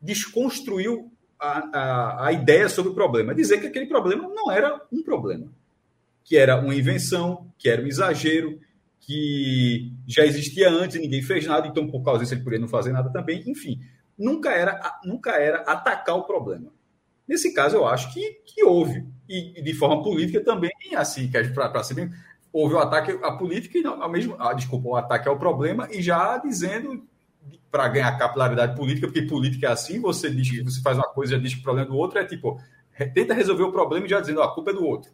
desconstruir 0.00 1.04
a, 1.38 1.78
a, 1.78 2.26
a 2.28 2.32
ideia 2.32 2.68
sobre 2.68 2.92
o 2.92 2.94
problema, 2.94 3.34
dizer 3.34 3.60
que 3.60 3.66
aquele 3.66 3.86
problema 3.86 4.26
não 4.28 4.50
era 4.50 4.80
um 4.90 5.02
problema, 5.02 5.52
que 6.24 6.36
era 6.36 6.58
uma 6.58 6.74
invenção, 6.74 7.52
que 7.58 7.68
era 7.68 7.82
um 7.82 7.86
exagero, 7.86 8.58
que 9.00 9.92
já 10.06 10.24
existia 10.24 10.70
antes, 10.70 10.98
ninguém 10.98 11.20
fez 11.20 11.46
nada, 11.46 11.66
então 11.66 11.86
por 11.86 12.02
causa 12.02 12.20
disso 12.20 12.32
ele 12.32 12.42
poderia 12.42 12.60
não 12.60 12.68
fazer 12.68 12.92
nada 12.92 13.10
também, 13.12 13.42
enfim, 13.46 13.78
nunca 14.18 14.50
era, 14.50 14.80
nunca 15.04 15.32
era 15.32 15.58
atacar 15.62 16.16
o 16.16 16.24
problema. 16.24 16.72
Nesse 17.28 17.52
caso, 17.52 17.76
eu 17.76 17.86
acho 17.86 18.12
que, 18.12 18.40
que 18.46 18.64
houve, 18.64 19.06
e, 19.28 19.62
de 19.62 19.74
forma 19.74 20.02
política 20.02 20.40
também, 20.42 20.72
assim, 20.96 21.30
para 21.30 21.82
ser 21.82 21.94
bem, 21.94 22.10
houve 22.52 22.74
o 22.74 22.78
ataque 22.78 23.18
à 23.22 23.32
política, 23.32 23.78
e 23.78 23.86
ao 23.86 24.08
mesmo, 24.08 24.36
ah, 24.38 24.52
desculpa, 24.52 24.88
o 24.88 24.96
ataque 24.96 25.28
ao 25.28 25.38
problema, 25.38 25.88
e 25.90 26.00
já 26.00 26.38
dizendo 26.38 27.06
para 27.70 27.88
ganhar 27.88 28.16
capilaridade 28.16 28.76
política, 28.76 29.08
porque 29.08 29.22
política 29.22 29.66
é 29.66 29.70
assim, 29.70 30.00
você 30.00 30.30
diz 30.30 30.48
que 30.48 30.62
você 30.62 30.80
faz 30.80 30.96
uma 30.96 31.08
coisa 31.08 31.32
e 31.32 31.36
já 31.36 31.42
diz 31.42 31.54
que 31.54 31.60
o 31.60 31.62
problema 31.64 31.88
é 31.88 31.90
do 31.90 31.96
outro, 31.96 32.18
é 32.18 32.24
tipo, 32.24 32.60
tenta 33.12 33.34
resolver 33.34 33.64
o 33.64 33.72
problema 33.72 34.06
e 34.06 34.08
já 34.08 34.20
dizendo, 34.20 34.42
a 34.42 34.54
culpa 34.54 34.70
é 34.70 34.74
do 34.74 34.84
outro. 34.84 35.10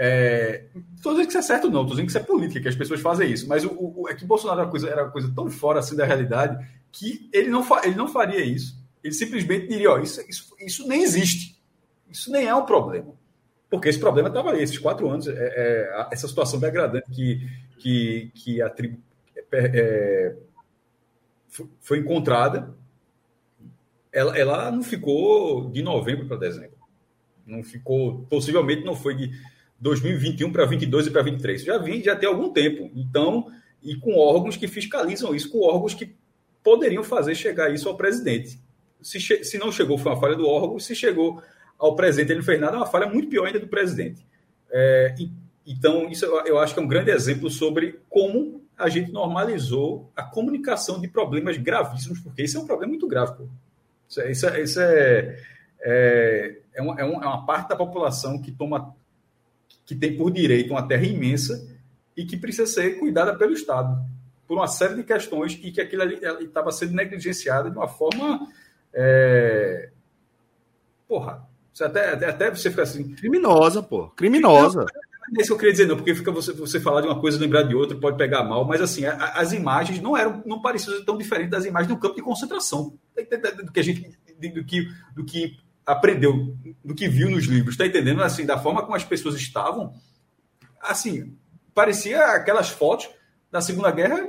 É, 0.00 0.66
estou 0.94 1.12
dizendo 1.12 1.26
que 1.26 1.32
isso 1.32 1.38
é 1.38 1.42
certo, 1.42 1.68
não, 1.68 1.82
estou 1.82 1.96
dizendo 1.96 2.06
que 2.06 2.12
isso 2.12 2.18
é 2.18 2.22
política, 2.22 2.60
que 2.60 2.68
as 2.68 2.76
pessoas 2.76 3.00
fazem 3.00 3.30
isso, 3.30 3.48
mas 3.48 3.64
o, 3.64 3.70
o, 3.72 4.08
é 4.08 4.14
que 4.14 4.24
Bolsonaro 4.24 4.60
era 4.60 4.70
coisa, 4.70 4.88
era 4.88 5.08
coisa 5.10 5.30
tão 5.34 5.50
fora 5.50 5.80
assim 5.80 5.96
da 5.96 6.06
realidade 6.06 6.64
que 6.92 7.28
ele 7.32 7.48
não, 7.48 7.66
ele 7.82 7.96
não 7.96 8.06
faria 8.06 8.44
isso. 8.44 8.78
Ele 9.02 9.12
simplesmente 9.12 9.66
diria, 9.66 9.90
ó, 9.90 9.98
isso, 9.98 10.20
isso, 10.28 10.54
isso 10.60 10.86
nem 10.86 11.02
existe. 11.02 11.57
Isso 12.10 12.30
nem 12.30 12.46
é 12.46 12.54
um 12.54 12.64
problema. 12.64 13.14
Porque 13.70 13.88
esse 13.88 13.98
problema 13.98 14.28
estava 14.28 14.50
ali, 14.50 14.62
esses 14.62 14.78
quatro 14.78 15.08
anos, 15.08 15.28
é, 15.28 15.32
é, 15.34 16.08
essa 16.10 16.26
situação 16.26 16.58
degradante 16.58 17.10
que, 17.10 17.48
que, 17.78 18.32
que 18.34 18.62
a 18.62 18.70
tribo 18.70 18.98
é, 19.36 19.46
é 19.52 20.36
foi 21.80 21.98
encontrada, 21.98 22.74
ela, 24.12 24.36
ela 24.38 24.70
não 24.70 24.82
ficou 24.82 25.70
de 25.70 25.82
novembro 25.82 26.26
para 26.26 26.36
dezembro. 26.36 26.76
Não 27.46 27.62
ficou, 27.62 28.26
possivelmente 28.28 28.84
não 28.84 28.94
foi 28.94 29.14
de 29.14 29.30
2021 29.80 30.52
para 30.52 30.66
22 30.66 31.06
e 31.06 31.10
para 31.10 31.22
23. 31.22 31.62
Já 31.62 31.78
vem, 31.78 32.02
já 32.02 32.14
tem 32.14 32.28
algum 32.28 32.50
tempo. 32.50 32.90
Então, 32.94 33.50
e 33.82 33.96
com 33.96 34.16
órgãos 34.16 34.56
que 34.56 34.68
fiscalizam 34.68 35.34
isso, 35.34 35.50
com 35.50 35.60
órgãos 35.60 35.94
que 35.94 36.14
poderiam 36.62 37.02
fazer 37.02 37.34
chegar 37.34 37.72
isso 37.72 37.88
ao 37.88 37.96
presidente. 37.96 38.60
Se, 39.00 39.20
se 39.20 39.58
não 39.58 39.70
chegou, 39.70 39.96
foi 39.96 40.12
uma 40.12 40.20
falha 40.20 40.36
do 40.36 40.46
órgão. 40.46 40.78
Se 40.78 40.94
chegou 40.94 41.42
ao 41.78 41.94
presidente, 41.94 42.30
ele 42.30 42.40
não 42.40 42.44
fez 42.44 42.60
nada, 42.60 42.74
é 42.74 42.78
uma 42.78 42.86
falha 42.86 43.06
muito 43.06 43.28
pior 43.28 43.46
ainda 43.46 43.60
do 43.60 43.68
presidente. 43.68 44.26
É, 44.70 45.14
e, 45.18 45.30
então, 45.66 46.08
isso 46.08 46.24
eu 46.24 46.58
acho 46.58 46.74
que 46.74 46.80
é 46.80 46.82
um 46.82 46.88
grande 46.88 47.10
exemplo 47.10 47.48
sobre 47.48 48.00
como 48.08 48.62
a 48.76 48.88
gente 48.88 49.12
normalizou 49.12 50.10
a 50.16 50.22
comunicação 50.22 51.00
de 51.00 51.08
problemas 51.08 51.56
gravíssimos, 51.56 52.20
porque 52.20 52.42
isso 52.42 52.56
é 52.56 52.60
um 52.60 52.66
problema 52.66 52.90
muito 52.90 53.06
grave. 53.06 53.36
Pô. 53.36 53.48
Isso, 54.08 54.20
é, 54.20 54.30
isso, 54.30 54.48
é, 54.48 54.62
isso 54.62 54.80
é, 54.80 55.38
é, 55.80 56.56
é, 56.74 56.82
uma, 56.82 57.00
é, 57.00 57.04
uma, 57.04 57.44
parte 57.44 57.68
da 57.68 57.76
população 57.76 58.40
que 58.40 58.50
toma 58.50 58.94
que 59.84 59.94
tem 59.94 60.16
por 60.16 60.30
direito 60.30 60.70
uma 60.70 60.86
terra 60.86 61.04
imensa 61.04 61.66
e 62.16 62.24
que 62.24 62.36
precisa 62.36 62.66
ser 62.66 62.98
cuidada 62.98 63.36
pelo 63.36 63.52
Estado 63.52 63.98
por 64.46 64.56
uma 64.56 64.66
série 64.66 64.94
de 64.94 65.04
questões 65.04 65.52
e 65.62 65.70
que 65.70 65.80
aquilo 65.80 66.02
ali 66.02 66.18
estava 66.44 66.70
sendo 66.72 66.94
negligenciado 66.94 67.70
de 67.70 67.76
uma 67.76 67.88
forma 67.88 68.48
é... 68.92 69.90
porra 71.06 71.46
você 71.78 71.84
até, 71.84 72.12
até 72.26 72.50
você 72.50 72.70
fica 72.70 72.82
assim 72.82 73.14
criminosa 73.14 73.82
pô 73.82 74.08
criminosa 74.10 74.86
não 75.30 75.40
é 75.40 75.42
isso 75.42 75.48
que 75.48 75.52
eu 75.52 75.58
queria 75.58 75.72
dizer, 75.72 75.86
não, 75.86 75.96
porque 75.96 76.14
fica 76.14 76.32
você, 76.32 76.52
você 76.52 76.80
falar 76.80 77.02
de 77.02 77.06
uma 77.06 77.20
coisa 77.20 77.38
lembrar 77.38 77.62
de 77.62 77.74
outra, 77.74 77.96
pode 77.98 78.16
pegar 78.16 78.44
mal, 78.44 78.64
mas 78.64 78.80
assim, 78.80 79.04
a, 79.04 79.14
as 79.34 79.52
imagens 79.52 80.00
não 80.00 80.16
eram, 80.16 80.42
não 80.46 80.62
pareciam 80.62 81.04
tão 81.04 81.18
diferentes 81.18 81.50
das 81.50 81.66
imagens 81.66 81.92
do 81.92 82.00
campo 82.00 82.14
de 82.14 82.22
concentração, 82.22 82.98
do 83.64 83.72
que 83.72 83.80
a 83.80 83.84
gente, 83.84 84.18
do 84.38 84.64
que, 84.64 84.88
do 85.14 85.24
que 85.24 85.58
aprendeu, 85.84 86.56
do 86.82 86.94
que 86.94 87.08
viu 87.08 87.30
nos 87.30 87.44
livros, 87.44 87.76
tá 87.76 87.86
entendendo? 87.86 88.22
Assim, 88.22 88.46
da 88.46 88.58
forma 88.58 88.82
como 88.82 88.96
as 88.96 89.04
pessoas 89.04 89.34
estavam, 89.34 89.92
assim, 90.80 91.36
parecia 91.74 92.24
aquelas 92.28 92.70
fotos 92.70 93.10
da 93.50 93.60
Segunda 93.60 93.90
Guerra 93.90 94.20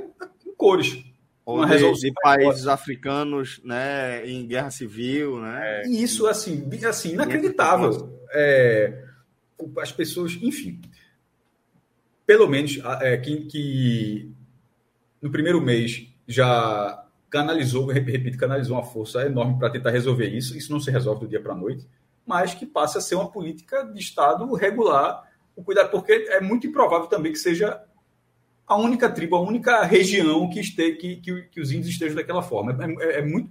em 0.46 0.54
cores. 0.54 1.02
Ou 1.50 1.66
de, 1.66 2.00
de 2.00 2.12
países 2.22 2.66
africanos, 2.66 3.60
né, 3.64 4.26
em 4.26 4.46
guerra 4.46 4.70
civil, 4.70 5.40
né? 5.40 5.82
E 5.86 6.02
isso, 6.02 6.26
assim, 6.26 6.68
assim 6.86 7.12
inacreditável. 7.12 8.18
É, 8.32 9.04
as 9.78 9.92
pessoas, 9.92 10.38
enfim, 10.40 10.80
pelo 12.26 12.48
menos 12.48 12.78
é, 13.00 13.16
que, 13.16 13.46
que 13.46 14.32
no 15.20 15.30
primeiro 15.30 15.60
mês 15.60 16.06
já 16.26 17.04
canalizou, 17.28 17.86
repito, 17.86 18.38
canalizou 18.38 18.76
uma 18.76 18.84
força 18.84 19.24
enorme 19.24 19.58
para 19.58 19.70
tentar 19.70 19.90
resolver 19.90 20.28
isso. 20.28 20.56
Isso 20.56 20.72
não 20.72 20.80
se 20.80 20.90
resolve 20.90 21.20
do 21.20 21.28
dia 21.28 21.40
para 21.40 21.52
a 21.52 21.56
noite, 21.56 21.86
mas 22.26 22.54
que 22.54 22.66
passe 22.66 22.98
a 22.98 23.00
ser 23.00 23.14
uma 23.14 23.30
política 23.30 23.84
de 23.84 24.00
Estado 24.00 24.52
regular 24.54 25.28
o 25.56 25.62
cuidado, 25.62 25.90
porque 25.90 26.12
é 26.12 26.40
muito 26.40 26.66
improvável 26.66 27.06
também 27.06 27.32
que 27.32 27.38
seja 27.38 27.82
a 28.70 28.76
única 28.76 29.10
tribo, 29.10 29.34
a 29.34 29.40
única 29.40 29.82
região 29.82 30.48
que, 30.48 30.60
este, 30.60 30.92
que, 30.92 31.16
que, 31.16 31.42
que 31.42 31.60
os 31.60 31.72
índios 31.72 31.88
estejam 31.88 32.14
daquela 32.14 32.40
forma. 32.40 32.78
É, 32.80 33.04
é, 33.04 33.18
é 33.18 33.22
muito, 33.22 33.50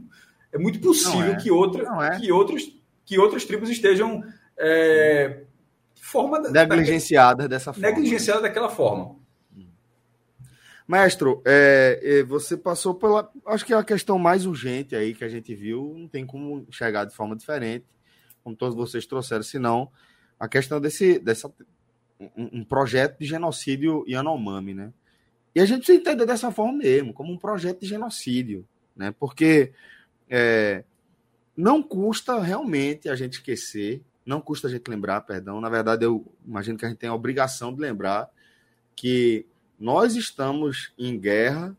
é 0.54 0.58
muito 0.58 0.80
possível 0.80 1.34
é. 1.34 1.36
que, 1.36 1.52
outra, 1.52 1.84
é. 2.06 2.18
que, 2.18 2.32
outros, 2.32 2.82
que 3.06 3.20
outras 3.20 3.44
tribos 3.44 3.70
estejam 3.70 4.24
é, 4.58 5.44
forma 5.94 6.40
negligenciada 6.40 7.50
dessa 7.50 7.74
forma. 7.74 7.90
Negligenciada 7.90 8.40
daquela 8.40 8.70
forma. 8.70 9.20
Mestre, 10.88 11.28
é, 11.46 12.00
é, 12.02 12.24
você 12.24 12.56
passou 12.56 12.96
pela. 12.96 13.30
Acho 13.46 13.66
que 13.66 13.74
é 13.74 13.78
a 13.78 13.84
questão 13.84 14.18
mais 14.18 14.46
urgente 14.46 14.96
aí 14.96 15.14
que 15.14 15.26
a 15.26 15.30
gente 15.30 15.54
viu, 15.54 15.94
não 15.98 16.08
tem 16.08 16.26
como 16.26 16.66
chegar 16.72 17.04
de 17.04 17.14
forma 17.14 17.36
diferente, 17.36 17.86
como 18.42 18.56
todos 18.56 18.74
vocês 18.74 19.06
trouxeram, 19.06 19.44
senão 19.44 19.92
a 20.40 20.48
questão 20.48 20.80
desse 20.80 21.20
dessa, 21.20 21.52
um, 22.20 22.60
um 22.60 22.64
projeto 22.64 23.20
de 23.20 23.26
genocídio 23.26 24.06
Yanomami, 24.08 24.74
né? 24.74 24.94
E 25.60 25.64
a 25.64 25.66
gente 25.66 25.80
precisa 25.80 26.00
entender 26.00 26.26
dessa 26.26 26.52
forma 26.52 26.78
mesmo, 26.78 27.14
como 27.14 27.34
um 27.34 27.38
projeto 27.38 27.82
de 27.82 27.88
genocídio, 27.88 28.66
né? 28.96 29.14
Porque 29.20 29.72
é, 30.30 30.84
não 31.56 31.84
custa 31.84 32.40
realmente 32.40 33.10
a 33.10 33.16
gente 33.16 33.34
esquecer 33.34 34.02
não 34.30 34.40
custa 34.40 34.68
a 34.68 34.70
gente 34.70 34.88
lembrar, 34.88 35.22
perdão. 35.22 35.60
Na 35.60 35.70
verdade, 35.70 36.06
eu 36.06 36.24
imagino 36.46 36.78
que 36.78 36.86
a 36.86 36.90
gente 36.90 37.00
tem 37.00 37.10
a 37.10 37.16
obrigação 37.16 37.74
de 37.74 37.82
lembrar 37.82 38.30
que 38.96 39.46
nós 39.80 40.16
estamos 40.16 40.94
em 40.98 41.20
guerra 41.20 41.76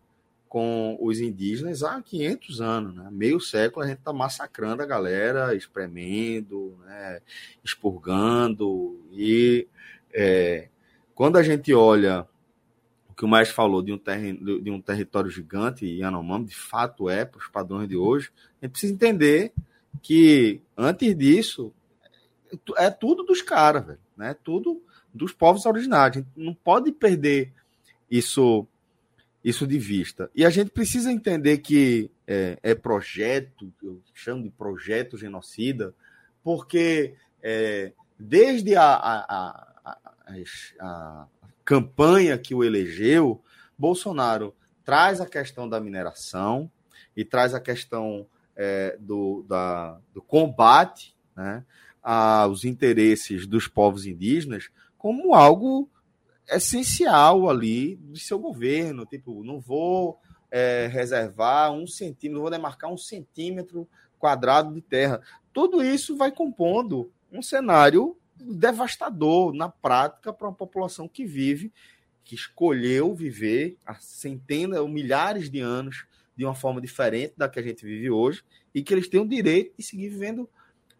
com 0.48 0.98
os 1.00 1.20
indígenas 1.20 1.84
há 1.84 2.02
500 2.02 2.60
anos, 2.60 2.96
né? 2.96 3.08
meio 3.12 3.38
século 3.38 3.84
a 3.84 3.88
gente 3.88 3.98
está 3.98 4.12
massacrando 4.12 4.82
a 4.82 4.86
galera, 4.86 5.54
espremendo, 5.54 6.76
né? 6.84 7.20
expurgando 7.62 9.00
e 9.12 9.68
é, 10.12 10.66
quando 11.14 11.36
a 11.36 11.42
gente 11.44 11.72
olha 11.72 12.26
que 13.20 13.24
o 13.26 13.28
mais 13.28 13.50
falou 13.50 13.82
de 13.82 13.92
um, 13.92 13.98
terri 13.98 14.32
de 14.32 14.70
um 14.70 14.80
território 14.80 15.30
gigante, 15.30 15.84
Yanomami, 15.84 16.46
de 16.46 16.56
fato 16.56 17.10
é 17.10 17.22
para 17.22 17.38
os 17.38 17.48
padrões 17.48 17.86
de 17.86 17.94
hoje, 17.94 18.30
a 18.62 18.64
gente 18.64 18.72
precisa 18.72 18.94
entender 18.94 19.52
que 20.00 20.62
antes 20.74 21.14
disso 21.14 21.70
é 22.78 22.88
tudo 22.88 23.22
dos 23.22 23.42
caras, 23.42 23.84
velho. 23.84 23.98
Né? 24.16 24.34
Tudo 24.42 24.82
dos 25.12 25.34
povos 25.34 25.66
originários. 25.66 26.16
A 26.16 26.20
gente 26.20 26.30
não 26.34 26.54
pode 26.54 26.90
perder 26.92 27.52
isso, 28.10 28.66
isso 29.44 29.66
de 29.66 29.78
vista. 29.78 30.30
E 30.34 30.42
a 30.42 30.48
gente 30.48 30.70
precisa 30.70 31.12
entender 31.12 31.58
que 31.58 32.10
é, 32.26 32.58
é 32.62 32.74
projeto, 32.74 33.70
eu 33.82 34.00
chamo 34.14 34.44
de 34.44 34.48
projeto 34.48 35.18
genocida, 35.18 35.94
porque 36.42 37.12
é, 37.42 37.92
desde 38.18 38.76
a, 38.76 38.94
a, 38.94 39.66
a, 39.84 39.98
a, 40.80 41.26
campanha 41.70 42.36
que 42.36 42.52
o 42.52 42.64
elegeu, 42.64 43.40
Bolsonaro 43.78 44.52
traz 44.84 45.20
a 45.20 45.26
questão 45.26 45.68
da 45.68 45.78
mineração 45.78 46.68
e 47.16 47.24
traz 47.24 47.54
a 47.54 47.60
questão 47.60 48.26
é, 48.56 48.96
do, 48.98 49.44
da, 49.48 50.00
do 50.12 50.20
combate, 50.20 51.14
né? 51.36 51.64
aos 52.02 52.64
interesses 52.64 53.46
dos 53.46 53.68
povos 53.68 54.04
indígenas 54.04 54.68
como 54.98 55.32
algo 55.32 55.88
essencial 56.48 57.48
ali 57.48 57.94
de 57.94 58.18
seu 58.18 58.40
governo. 58.40 59.06
Tipo, 59.06 59.44
não 59.44 59.60
vou 59.60 60.18
é, 60.50 60.88
reservar 60.88 61.70
um 61.70 61.86
centímetro, 61.86 62.40
vou 62.40 62.50
demarcar 62.50 62.90
um 62.90 62.98
centímetro 62.98 63.88
quadrado 64.18 64.74
de 64.74 64.80
terra. 64.80 65.20
Tudo 65.52 65.84
isso 65.84 66.16
vai 66.16 66.32
compondo 66.32 67.12
um 67.30 67.40
cenário 67.40 68.16
devastador 68.44 69.52
na 69.52 69.68
prática 69.68 70.32
para 70.32 70.48
uma 70.48 70.54
população 70.54 71.08
que 71.08 71.24
vive, 71.24 71.72
que 72.24 72.34
escolheu 72.34 73.14
viver 73.14 73.76
há 73.84 73.94
centenas 73.94 74.80
ou 74.80 74.88
milhares 74.88 75.50
de 75.50 75.60
anos 75.60 76.06
de 76.36 76.44
uma 76.44 76.54
forma 76.54 76.80
diferente 76.80 77.34
da 77.36 77.48
que 77.48 77.58
a 77.58 77.62
gente 77.62 77.84
vive 77.84 78.10
hoje 78.10 78.42
e 78.74 78.82
que 78.82 78.94
eles 78.94 79.08
têm 79.08 79.20
o 79.20 79.28
direito 79.28 79.74
de 79.76 79.82
seguir 79.82 80.08
vivendo 80.08 80.48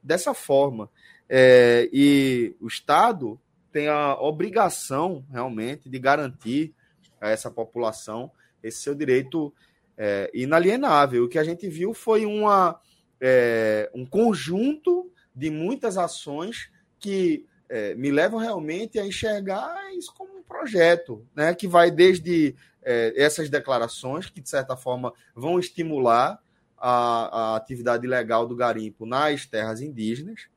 dessa 0.02 0.34
forma. 0.34 0.90
É, 1.28 1.88
e 1.92 2.56
o 2.60 2.66
Estado 2.66 3.40
tem 3.72 3.88
a 3.88 4.14
obrigação, 4.20 5.24
realmente, 5.30 5.88
de 5.88 5.98
garantir 5.98 6.74
a 7.20 7.30
essa 7.30 7.50
população 7.50 8.30
esse 8.62 8.82
seu 8.82 8.94
direito 8.94 9.52
é, 9.96 10.30
inalienável. 10.34 11.24
O 11.24 11.28
que 11.28 11.38
a 11.38 11.44
gente 11.44 11.68
viu 11.68 11.94
foi 11.94 12.26
uma, 12.26 12.80
é, 13.20 13.90
um 13.94 14.04
conjunto 14.04 15.10
de 15.34 15.50
muitas 15.50 15.96
ações 15.96 16.70
que 17.00 17.46
é, 17.68 17.94
me 17.94 18.10
levam 18.10 18.38
realmente 18.38 18.98
a 18.98 19.06
enxergar 19.06 19.92
isso 19.94 20.12
como 20.14 20.38
um 20.38 20.42
projeto, 20.42 21.26
né, 21.34 21.54
que 21.54 21.66
vai 21.66 21.90
desde 21.90 22.54
é, 22.82 23.14
essas 23.16 23.48
declarações, 23.48 24.28
que 24.28 24.40
de 24.40 24.48
certa 24.48 24.76
forma 24.76 25.12
vão 25.34 25.58
estimular 25.58 26.40
a, 26.76 27.52
a 27.52 27.56
atividade 27.56 28.06
legal 28.06 28.46
do 28.46 28.56
garimpo 28.56 29.06
nas 29.06 29.46
terras 29.46 29.80
indígenas. 29.80 30.48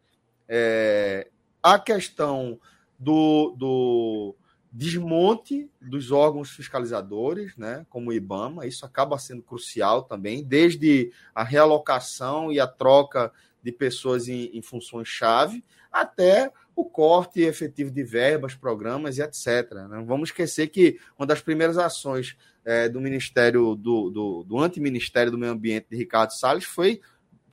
É, 0.47 1.27
a 1.61 1.77
questão 1.77 2.59
do, 2.97 3.55
do 3.57 4.35
desmonte 4.71 5.69
dos 5.79 6.11
órgãos 6.11 6.49
fiscalizadores, 6.49 7.55
né, 7.55 7.85
como 7.89 8.09
o 8.09 8.13
IBAMA, 8.13 8.65
isso 8.65 8.85
acaba 8.85 9.19
sendo 9.19 9.43
crucial 9.43 10.03
também, 10.03 10.43
desde 10.43 11.11
a 11.35 11.43
realocação 11.43 12.51
e 12.51 12.59
a 12.59 12.65
troca 12.65 13.31
de 13.61 13.71
pessoas 13.71 14.27
em, 14.27 14.49
em 14.53 14.61
funções-chave, 14.61 15.63
até 15.93 16.51
o 16.75 16.83
corte 16.83 17.41
efetivo 17.41 17.91
de 17.91 18.03
verbas, 18.03 18.55
programas 18.55 19.17
e 19.17 19.21
etc. 19.21 19.71
Não 19.73 19.87
né? 19.87 20.03
vamos 20.05 20.29
esquecer 20.29 20.67
que 20.67 20.99
uma 21.17 21.27
das 21.27 21.39
primeiras 21.39 21.77
ações 21.77 22.35
é, 22.65 22.89
do 22.89 22.99
Ministério 22.99 23.75
do, 23.75 24.09
do, 24.09 24.43
do 24.43 24.59
Antiministério 24.59 25.31
do 25.31 25.37
Meio 25.37 25.51
Ambiente 25.51 25.87
de 25.91 25.95
Ricardo 25.95 26.31
Salles 26.31 26.65
foi 26.65 26.99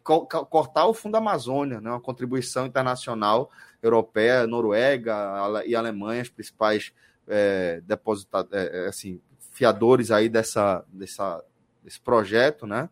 co 0.02 0.26
cortar 0.26 0.86
o 0.86 0.94
Fundo 0.94 1.16
Amazônia, 1.16 1.80
né, 1.80 1.90
uma 1.90 2.00
contribuição 2.00 2.66
internacional 2.66 3.50
europeia, 3.82 4.46
Noruega 4.46 5.14
e 5.66 5.76
Alemanha, 5.76 6.22
as 6.22 6.28
principais 6.28 6.92
é, 7.28 7.82
é, 8.52 8.86
assim, 8.88 9.20
fiadores 9.52 10.10
aí 10.10 10.28
dessa, 10.28 10.84
dessa, 10.88 11.44
desse 11.82 12.00
projeto, 12.00 12.66
né? 12.66 12.88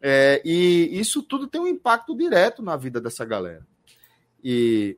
É, 0.00 0.42
e 0.44 0.98
isso 0.98 1.22
tudo 1.22 1.46
tem 1.46 1.60
um 1.60 1.66
impacto 1.66 2.16
direto 2.16 2.62
na 2.62 2.76
vida 2.76 3.00
dessa 3.00 3.24
galera. 3.24 3.66
E 4.42 4.96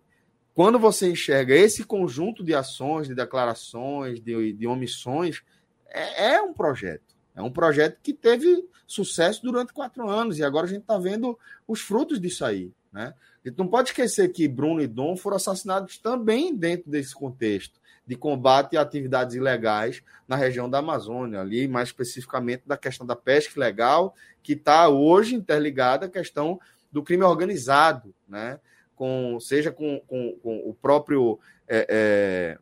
quando 0.54 0.78
você 0.78 1.10
enxerga 1.10 1.54
esse 1.54 1.84
conjunto 1.84 2.44
de 2.44 2.54
ações, 2.54 3.08
de 3.08 3.14
declarações, 3.14 4.20
de, 4.20 4.52
de 4.52 4.66
omissões, 4.66 5.42
é, 5.88 6.34
é 6.34 6.42
um 6.42 6.52
projeto. 6.52 7.14
É 7.34 7.42
um 7.42 7.50
projeto 7.50 7.98
que 8.02 8.12
teve 8.12 8.64
sucesso 8.86 9.42
durante 9.42 9.72
quatro 9.72 10.08
anos 10.08 10.38
e 10.38 10.44
agora 10.44 10.66
a 10.66 10.68
gente 10.68 10.82
está 10.82 10.96
vendo 10.98 11.38
os 11.66 11.80
frutos 11.80 12.20
disso 12.20 12.44
aí. 12.44 12.72
Né? 12.92 13.12
A 13.44 13.48
gente 13.48 13.58
não 13.58 13.66
pode 13.66 13.88
esquecer 13.88 14.28
que 14.28 14.46
Bruno 14.46 14.80
e 14.80 14.86
Dom 14.86 15.16
foram 15.16 15.36
assassinados 15.36 15.98
também 15.98 16.54
dentro 16.54 16.90
desse 16.90 17.14
contexto 17.14 17.80
de 18.06 18.16
combate 18.16 18.76
a 18.76 18.82
atividades 18.82 19.34
ilegais 19.34 20.02
na 20.28 20.36
região 20.36 20.68
da 20.68 20.78
Amazônia, 20.78 21.40
ali 21.40 21.66
mais 21.66 21.88
especificamente 21.88 22.62
da 22.66 22.76
questão 22.76 23.06
da 23.06 23.16
pesca 23.16 23.58
ilegal, 23.58 24.14
que 24.42 24.52
está 24.52 24.88
hoje 24.88 25.34
interligada 25.34 26.06
à 26.06 26.08
questão 26.08 26.60
do 26.92 27.02
crime 27.02 27.24
organizado, 27.24 28.14
né? 28.28 28.60
Com, 28.94 29.38
seja 29.40 29.72
com, 29.72 30.00
com, 30.06 30.38
com 30.42 30.68
o 30.68 30.74
próprio 30.74 31.38
é, 31.68 31.86
é, 31.88 32.58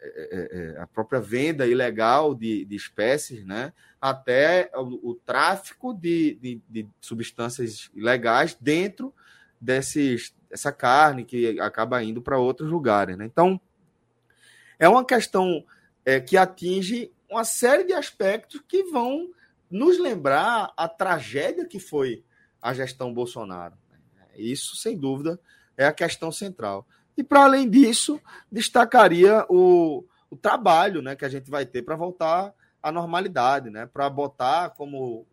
é, 0.00 0.74
é, 0.76 0.80
a 0.80 0.86
própria 0.86 1.20
venda 1.20 1.66
ilegal 1.66 2.34
de, 2.34 2.64
de 2.64 2.76
espécies, 2.76 3.44
né? 3.44 3.72
até 4.00 4.70
o, 4.74 5.10
o 5.10 5.14
tráfico 5.14 5.92
de, 5.94 6.34
de, 6.34 6.62
de, 6.68 6.88
substâncias 7.00 7.90
ilegais 7.94 8.56
dentro 8.60 9.12
desses, 9.60 10.34
dessa 10.48 10.70
carne 10.70 11.24
que 11.24 11.58
acaba 11.60 12.02
indo 12.02 12.22
para 12.22 12.38
outros 12.38 12.70
lugares. 12.70 13.16
Né? 13.16 13.24
Então, 13.24 13.60
é 14.78 14.88
uma 14.88 15.04
questão 15.04 15.64
é, 16.04 16.20
que 16.20 16.36
atinge 16.36 17.10
uma 17.28 17.44
série 17.44 17.84
de 17.84 17.92
aspectos 17.92 18.62
que 18.68 18.84
vão 18.84 19.30
nos 19.70 19.98
lembrar 19.98 20.72
a 20.76 20.88
tragédia 20.88 21.66
que 21.66 21.80
foi 21.80 22.22
a 22.62 22.72
gestão 22.72 23.12
Bolsonaro. 23.12 23.74
Isso, 24.38 24.76
sem 24.76 24.96
dúvida, 24.96 25.38
é 25.76 25.86
a 25.86 25.92
questão 25.92 26.32
central. 26.32 26.86
E, 27.16 27.24
para 27.24 27.44
além 27.44 27.68
disso, 27.68 28.20
destacaria 28.50 29.44
o, 29.48 30.04
o 30.30 30.36
trabalho 30.36 31.00
né, 31.00 31.16
que 31.16 31.24
a 31.24 31.28
gente 31.28 31.50
vai 31.50 31.64
ter 31.64 31.82
para 31.82 31.96
voltar 31.96 32.52
à 32.82 32.92
normalidade, 32.92 33.70
né, 33.70 33.86
para 33.86 34.08
botar 34.10 34.70
como 34.70 35.26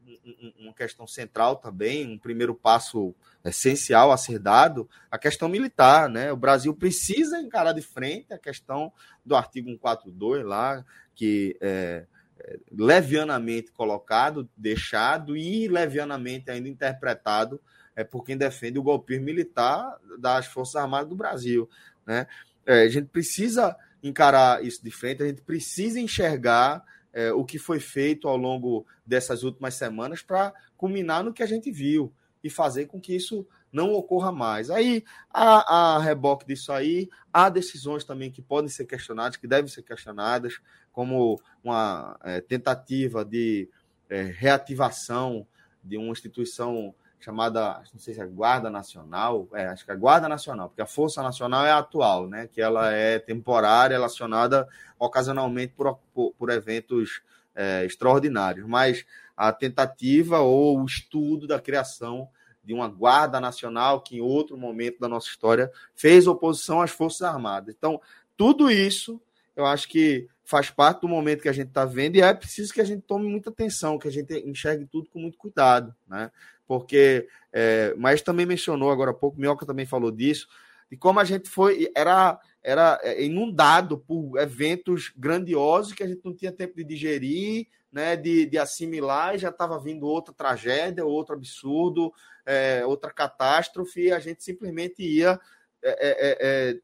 uma 0.59 0.73
questão 0.73 1.05
central 1.05 1.57
também, 1.57 2.09
um 2.09 2.17
primeiro 2.17 2.55
passo 2.55 3.13
essencial 3.43 4.11
a 4.11 4.17
ser 4.17 4.39
dado, 4.39 4.89
a 5.11 5.17
questão 5.17 5.49
militar. 5.49 6.09
Né? 6.09 6.31
O 6.31 6.37
Brasil 6.37 6.73
precisa 6.73 7.39
encarar 7.39 7.73
de 7.73 7.81
frente 7.81 8.33
a 8.33 8.39
questão 8.39 8.91
do 9.25 9.35
artigo 9.35 9.69
142 9.69 10.45
lá, 10.45 10.85
que 11.13 11.57
é, 11.59 12.05
é 12.39 12.57
levianamente 12.71 13.71
colocado, 13.71 14.49
deixado 14.55 15.35
e 15.35 15.67
levianamente 15.67 16.49
ainda 16.49 16.69
interpretado 16.69 17.59
é 17.95 18.03
por 18.03 18.23
quem 18.23 18.37
defende 18.37 18.79
o 18.79 18.83
golpismo 18.83 19.25
militar 19.25 19.97
das 20.17 20.47
Forças 20.47 20.75
Armadas 20.75 21.09
do 21.09 21.15
Brasil. 21.15 21.69
Né? 22.05 22.27
É, 22.65 22.81
a 22.81 22.89
gente 22.89 23.07
precisa 23.07 23.75
encarar 24.01 24.63
isso 24.63 24.83
de 24.83 24.91
frente, 24.91 25.23
a 25.23 25.27
gente 25.27 25.41
precisa 25.41 25.99
enxergar 25.99 26.83
é, 27.13 27.31
o 27.31 27.45
que 27.45 27.59
foi 27.59 27.79
feito 27.79 28.27
ao 28.27 28.35
longo 28.35 28.85
dessas 29.05 29.43
últimas 29.43 29.75
semanas 29.75 30.21
para 30.21 30.53
culminar 30.75 31.23
no 31.23 31.33
que 31.33 31.43
a 31.43 31.47
gente 31.47 31.71
viu 31.71 32.11
e 32.43 32.49
fazer 32.49 32.87
com 32.87 32.99
que 32.99 33.15
isso 33.15 33.47
não 33.71 33.93
ocorra 33.93 34.31
mais. 34.31 34.69
Aí, 34.69 35.03
a, 35.31 35.95
a 35.95 35.99
reboque 35.99 36.45
disso 36.45 36.71
aí, 36.71 37.09
há 37.31 37.49
decisões 37.49 38.03
também 38.03 38.31
que 38.31 38.41
podem 38.41 38.69
ser 38.69 38.85
questionadas, 38.85 39.37
que 39.37 39.47
devem 39.47 39.71
ser 39.71 39.81
questionadas, 39.81 40.59
como 40.91 41.41
uma 41.63 42.19
é, 42.23 42.41
tentativa 42.41 43.23
de 43.23 43.69
é, 44.09 44.23
reativação 44.23 45.47
de 45.83 45.97
uma 45.97 46.11
instituição 46.11 46.93
chamada, 47.23 47.81
não 47.93 47.99
sei 47.99 48.13
se 48.13 48.21
é 48.21 48.25
Guarda 48.25 48.69
Nacional, 48.69 49.47
é, 49.53 49.67
acho 49.67 49.85
que 49.85 49.91
é 49.91 49.95
Guarda 49.95 50.27
Nacional, 50.27 50.67
porque 50.67 50.81
a 50.81 50.85
Força 50.85 51.23
Nacional 51.23 51.65
é 51.65 51.71
a 51.71 51.77
atual, 51.77 52.27
né, 52.27 52.47
que 52.47 52.61
ela 52.61 52.91
é 52.91 53.17
temporária, 53.17 53.95
relacionada 53.95 54.67
ocasionalmente 54.99 55.73
por, 55.73 55.97
por, 56.13 56.33
por 56.33 56.49
eventos 56.49 57.21
é, 57.55 57.85
extraordinários, 57.85 58.67
mas 58.67 59.05
a 59.37 59.51
tentativa 59.53 60.39
ou 60.39 60.79
o 60.79 60.85
estudo 60.85 61.47
da 61.47 61.59
criação 61.59 62.27
de 62.63 62.73
uma 62.73 62.87
Guarda 62.87 63.39
Nacional 63.39 64.01
que 64.01 64.17
em 64.17 64.21
outro 64.21 64.57
momento 64.57 64.99
da 64.99 65.07
nossa 65.07 65.27
história 65.27 65.71
fez 65.95 66.27
oposição 66.27 66.81
às 66.81 66.91
Forças 66.91 67.21
Armadas. 67.21 67.73
Então, 67.77 68.01
tudo 68.37 68.69
isso 68.69 69.21
eu 69.55 69.65
acho 69.65 69.87
que 69.87 70.27
faz 70.43 70.69
parte 70.69 71.01
do 71.01 71.07
momento 71.07 71.41
que 71.41 71.49
a 71.49 71.53
gente 71.53 71.69
está 71.69 71.85
vendo 71.85 72.15
e 72.15 72.21
é 72.21 72.33
preciso 72.33 72.73
que 72.73 72.81
a 72.81 72.85
gente 72.85 73.01
tome 73.03 73.27
muita 73.27 73.49
atenção, 73.49 73.97
que 73.97 74.07
a 74.07 74.11
gente 74.11 74.33
enxergue 74.47 74.85
tudo 74.85 75.09
com 75.09 75.19
muito 75.19 75.37
cuidado, 75.37 75.95
né? 76.07 76.31
porque 76.67 77.27
é, 77.51 77.93
mas 77.97 78.21
também 78.21 78.45
mencionou 78.45 78.91
agora 78.91 79.11
há 79.11 79.13
pouco, 79.13 79.39
Minhoca 79.39 79.65
também 79.65 79.85
falou 79.85 80.11
disso, 80.11 80.47
de 80.89 80.97
como 80.97 81.19
a 81.19 81.23
gente 81.23 81.49
foi, 81.49 81.91
era, 81.95 82.39
era 82.61 82.99
é, 83.03 83.23
inundado 83.23 83.97
por 83.97 84.37
eventos 84.37 85.13
grandiosos 85.15 85.93
que 85.93 86.03
a 86.03 86.07
gente 86.07 86.21
não 86.23 86.35
tinha 86.35 86.51
tempo 86.51 86.75
de 86.75 86.83
digerir, 86.83 87.67
né, 87.91 88.15
de, 88.15 88.47
de 88.47 88.57
assimilar, 88.57 89.35
e 89.35 89.37
já 89.37 89.49
estava 89.49 89.79
vindo 89.79 90.07
outra 90.07 90.33
tragédia, 90.33 91.05
outro 91.05 91.35
absurdo, 91.35 92.11
é, 92.43 92.83
outra 92.85 93.11
catástrofe, 93.11 94.07
e 94.07 94.11
a 94.11 94.19
gente 94.19 94.43
simplesmente 94.43 95.03
ia 95.03 95.39
é, 95.83 95.89
é, 95.89 96.37
é, 96.39 96.79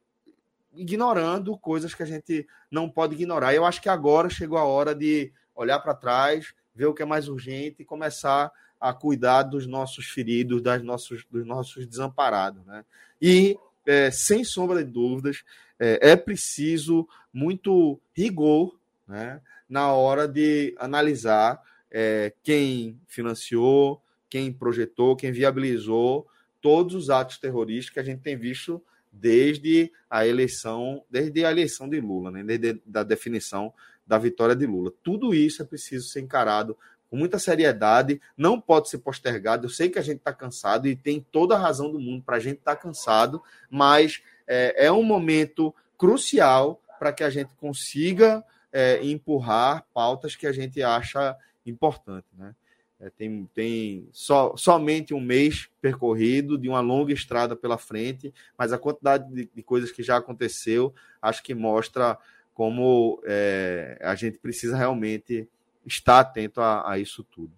ignorando 0.80 1.58
coisas 1.58 1.94
que 1.94 2.04
a 2.04 2.06
gente 2.06 2.48
não 2.72 2.90
pode 2.90 3.16
ignorar. 3.16 3.54
Eu 3.54 3.66
acho 3.66 3.82
que 3.82 3.90
agora 3.90 4.30
chegou 4.30 4.58
a 4.58 4.64
hora 4.64 4.96
de 4.96 5.32
olhar 5.56 5.80
para 5.80 5.94
trás, 5.94 6.54
ver 6.74 6.86
o 6.86 6.94
que 6.94 7.04
é 7.04 7.06
mais 7.06 7.28
urgente 7.28 7.82
e 7.82 7.86
começar 7.86 8.52
a 8.80 8.94
cuidar 8.94 9.44
dos 9.44 9.68
nossos 9.68 10.06
feridos, 10.06 10.62
das 10.62 10.82
nossos, 10.82 11.26
dos 11.30 11.46
nossos 11.46 11.86
desamparados. 11.86 12.66
Né? 12.66 12.86
E, 13.22 13.58
é, 13.86 14.10
sem 14.10 14.44
sombra 14.44 14.84
de 14.84 14.90
dúvidas, 14.90 15.44
é, 15.78 16.12
é 16.12 16.16
preciso 16.16 17.08
muito 17.34 18.00
rigor 18.14 18.80
né, 19.08 19.42
na 19.68 19.92
hora 19.92 20.28
de 20.28 20.74
analisar 20.80 21.62
é, 21.92 22.34
quem 22.42 23.00
financiou, 23.08 24.02
quem 24.30 24.54
projetou, 24.54 25.16
quem 25.16 25.32
viabilizou 25.32 26.28
todos 26.62 26.96
os 26.96 27.10
atos 27.10 27.38
terroristas 27.38 27.94
que 27.94 28.00
a 28.00 28.04
gente 28.04 28.22
tem 28.22 28.38
visto 28.38 28.82
desde 29.12 29.92
a 30.10 30.26
eleição, 30.26 31.04
desde 31.10 31.44
a 31.46 31.52
eleição 31.52 31.90
de 31.90 32.00
Lula, 32.00 32.32
né? 32.32 32.44
desde 32.44 32.82
a 32.94 33.04
definição 33.04 33.74
da 34.06 34.18
vitória 34.18 34.56
de 34.56 34.66
Lula. 34.66 34.92
Tudo 35.04 35.34
isso 35.34 35.62
é 35.62 35.66
preciso 35.66 36.08
ser 36.08 36.22
encarado 36.22 36.78
com 37.10 37.18
muita 37.18 37.40
seriedade, 37.40 38.22
não 38.38 38.62
pode 38.62 38.90
ser 38.90 39.00
postergado. 39.00 39.66
Eu 39.66 39.70
sei 39.70 39.90
que 39.90 39.98
a 39.98 40.02
gente 40.02 40.18
está 40.18 40.32
cansado 40.32 40.88
e 40.88 40.96
tem 40.96 41.26
toda 41.32 41.56
a 41.56 41.60
razão 41.60 41.92
do 41.92 42.00
mundo 42.00 42.24
para 42.24 42.38
a 42.38 42.40
gente 42.40 42.60
estar 42.60 42.76
tá 42.76 42.82
cansado, 42.82 43.42
mas 43.70 44.22
é, 44.48 44.86
é, 44.86 44.92
um 44.92 45.04
momento 45.04 45.74
crucial 45.98 46.82
para 47.00 47.12
que 47.12 47.24
a 47.24 47.30
gente 47.30 47.50
consiga 47.58 48.44
é, 48.72 49.04
empurrar 49.04 49.86
pautas 49.94 50.36
que 50.36 50.46
a 50.46 50.52
gente 50.52 50.82
acha 50.84 51.36
importante. 51.66 52.28
Né? 52.38 52.54
É, 53.00 53.10
tem 53.10 53.50
tem 53.54 54.10
só, 54.12 54.56
somente 54.58 55.14
um 55.14 55.22
mês 55.22 55.70
percorrido 55.82 56.58
de 56.58 56.68
uma 56.68 56.82
longa 56.82 57.14
estrada 57.14 57.56
pela 57.56 57.78
frente, 57.78 58.34
mas 58.58 58.74
a 58.74 58.78
quantidade 58.78 59.34
de, 59.34 59.50
de 59.54 59.64
coisas 59.64 59.90
que 59.90 60.04
já 60.04 60.18
aconteceu 60.18 60.94
acho 61.22 61.42
que 61.42 61.56
mostra 61.56 62.18
como 62.54 63.22
é, 63.26 63.98
a 64.02 64.16
gente 64.16 64.38
precisa 64.38 64.76
realmente 64.76 65.48
estar 65.86 66.20
atento 66.20 66.60
a, 66.60 66.92
a 66.92 67.00
isso 67.00 67.24
tudo. 67.24 67.54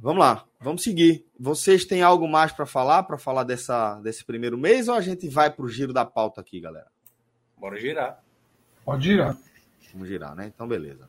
Vamos 0.00 0.20
lá, 0.20 0.46
vamos 0.58 0.82
seguir. 0.82 1.26
Vocês 1.38 1.84
têm 1.84 2.00
algo 2.00 2.26
mais 2.26 2.52
para 2.52 2.64
falar, 2.64 3.02
para 3.02 3.18
falar 3.18 3.44
dessa, 3.44 4.00
desse 4.00 4.24
primeiro 4.24 4.56
mês, 4.56 4.88
ou 4.88 4.94
a 4.94 5.00
gente 5.02 5.28
vai 5.28 5.50
para 5.50 5.64
o 5.64 5.68
giro 5.68 5.92
da 5.92 6.06
pauta 6.06 6.40
aqui, 6.40 6.58
galera? 6.58 6.90
Bora 7.58 7.78
girar. 7.78 8.24
Pode 8.82 9.04
girar. 9.04 9.36
Vamos 9.92 10.08
girar, 10.08 10.34
né? 10.34 10.46
Então, 10.46 10.66
beleza. 10.66 11.06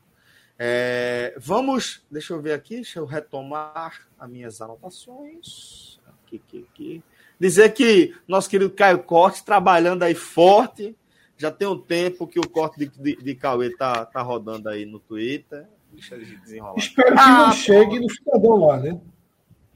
É, 0.63 1.33
vamos, 1.39 2.05
deixa 2.11 2.33
eu 2.33 2.39
ver 2.39 2.53
aqui, 2.53 2.75
deixa 2.75 2.99
eu 2.99 3.05
retomar 3.05 4.07
as 4.19 4.29
minhas 4.29 4.61
anotações. 4.61 5.99
Aqui, 6.05 6.39
aqui, 6.45 6.67
aqui. 6.71 7.03
Dizer 7.39 7.73
que 7.73 8.15
nosso 8.27 8.47
querido 8.47 8.69
Caio 8.69 8.99
Cortes 8.99 9.41
trabalhando 9.41 10.03
aí 10.03 10.13
forte, 10.13 10.95
já 11.35 11.49
tem 11.49 11.67
um 11.67 11.79
tempo 11.79 12.27
que 12.27 12.37
o 12.39 12.47
corte 12.47 12.77
de, 12.77 12.89
de, 12.89 13.23
de 13.23 13.33
Cauê 13.33 13.75
tá, 13.75 14.05
tá 14.05 14.21
rodando 14.21 14.69
aí 14.69 14.85
no 14.85 14.99
Twitter. 14.99 15.65
Deixa 15.91 16.13
ele 16.13 16.37
desenrolar. 16.37 16.77
Espero 16.77 17.15
que 17.15 17.21
ah, 17.21 17.47
não 17.47 17.53
chegue 17.53 17.99
no 17.99 18.09
cidadão 18.11 18.67
lá, 18.67 18.79
né? 18.79 19.01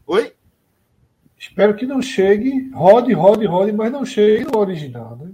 Oi? 0.06 0.36
Espero 1.36 1.76
que 1.76 1.88
não 1.88 2.00
chegue, 2.00 2.70
rode, 2.70 3.12
rode, 3.12 3.44
rode, 3.48 3.72
mas 3.72 3.92
não 3.92 4.06
chegue 4.06 4.46
no 4.46 4.60
original, 4.60 5.16
né? 5.18 5.32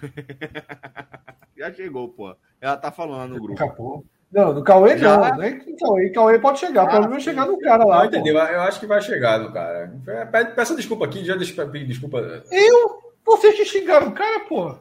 Já 1.54 1.70
chegou, 1.70 2.08
pô. 2.08 2.34
Ela 2.62 2.78
tá 2.78 2.90
falando 2.90 3.34
no 3.34 3.42
grupo. 3.42 3.62
Acabou. 3.62 4.06
Não, 4.34 4.52
no 4.52 4.64
Cauê 4.64 4.98
Já? 4.98 5.16
não, 5.16 5.36
né? 5.36 5.60
Cauê, 5.78 6.10
Cauê 6.10 6.38
pode 6.40 6.58
chegar, 6.58 6.82
ah, 6.82 6.90
pelo 6.90 7.08
menos 7.08 7.22
chegar 7.22 7.46
no 7.46 7.56
cara 7.60 7.84
lá. 7.84 7.98
Não, 7.98 8.04
entendeu? 8.06 8.36
Eu 8.36 8.62
acho 8.62 8.80
que 8.80 8.86
vai 8.86 9.00
chegar 9.00 9.38
no 9.38 9.52
cara. 9.52 9.94
Peça 10.56 10.74
desculpa 10.74 11.04
aqui, 11.04 11.24
já 11.24 11.36
deixa 11.36 11.64
desculpa. 11.64 12.42
Eu? 12.50 13.14
Vocês 13.24 13.54
que 13.54 13.64
xingaram 13.64 14.08
o 14.08 14.12
cara, 14.12 14.40
pô. 14.40 14.74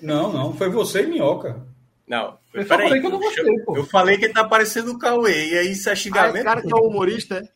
Não, 0.00 0.32
não, 0.32 0.54
foi 0.54 0.70
você 0.70 1.02
e 1.02 1.06
Minhoca. 1.06 1.62
Não, 2.08 2.38
eu 2.54 2.64
falei 2.64 3.00
que 3.00 3.06
eu 3.06 3.10
não 3.10 3.18
gostei, 3.18 3.58
pô. 3.60 3.76
Eu 3.76 3.84
falei 3.84 4.16
que 4.16 4.24
ele 4.24 4.32
tá 4.32 4.44
parecendo 4.44 4.92
o 4.92 4.98
Cauê, 4.98 5.50
e 5.50 5.58
aí 5.58 5.72
isso 5.72 5.90
é 5.90 5.94
xingamento. 5.94 6.40
Ah, 6.40 6.44
cara 6.44 6.62
que 6.62 6.72
é 6.72 6.76
o 6.76 6.88
humorista, 6.88 7.36
é? 7.36 7.48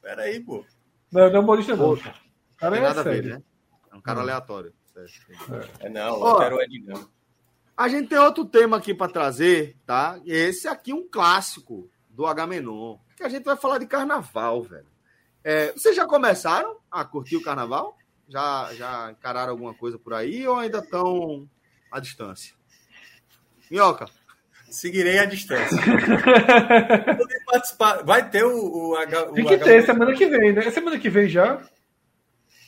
Pera 0.00 0.22
aí, 0.22 0.40
pô. 0.40 0.64
Não, 1.12 1.28
não 1.28 1.36
é 1.36 1.38
humorista 1.38 1.76
não. 1.76 1.96
Cara, 1.96 2.14
cara 2.56 2.76
é 2.78 2.80
nada 2.80 3.02
sério. 3.02 3.10
a 3.10 3.22
ver, 3.22 3.28
né? 3.28 3.42
É 3.92 3.96
um 3.96 4.00
cara 4.00 4.20
aleatório. 4.20 4.72
É, 5.80 5.90
não, 5.90 6.26
eu 6.26 6.36
quero 6.38 6.56
o 6.56 6.62
Edgão. 6.62 7.15
A 7.76 7.88
gente 7.88 8.08
tem 8.08 8.18
outro 8.18 8.44
tema 8.44 8.78
aqui 8.78 8.94
para 8.94 9.12
trazer, 9.12 9.76
tá? 9.84 10.18
Esse 10.24 10.66
aqui 10.66 10.92
é 10.92 10.94
um 10.94 11.06
clássico 11.06 11.90
do 12.08 12.24
Agamenon, 12.24 12.96
que 13.14 13.22
a 13.22 13.28
gente 13.28 13.44
vai 13.44 13.56
falar 13.56 13.78
de 13.78 13.86
carnaval, 13.86 14.62
velho. 14.62 14.86
É, 15.44 15.72
vocês 15.72 15.94
já 15.94 16.06
começaram 16.06 16.78
a 16.90 17.04
curtir 17.04 17.36
o 17.36 17.42
carnaval? 17.42 17.96
Já, 18.28 18.70
já 18.74 19.12
encararam 19.12 19.52
alguma 19.52 19.74
coisa 19.74 19.98
por 19.98 20.14
aí 20.14 20.48
ou 20.48 20.56
ainda 20.56 20.78
estão 20.78 21.48
à 21.92 22.00
distância? 22.00 22.54
Minhoca. 23.70 24.06
Seguirei 24.70 25.18
a 25.18 25.26
distância. 25.26 25.76
participar. 27.46 28.02
Vai 28.04 28.28
ter 28.28 28.44
o, 28.44 28.56
o, 28.56 28.94
o 28.94 29.32
Tem 29.32 29.44
que 29.44 29.54
H... 29.54 29.64
ter 29.64 29.82
semana 29.84 30.12
que 30.14 30.26
vem, 30.26 30.52
né? 30.52 30.70
Semana 30.70 30.98
que 30.98 31.08
vem 31.08 31.28
já. 31.28 31.62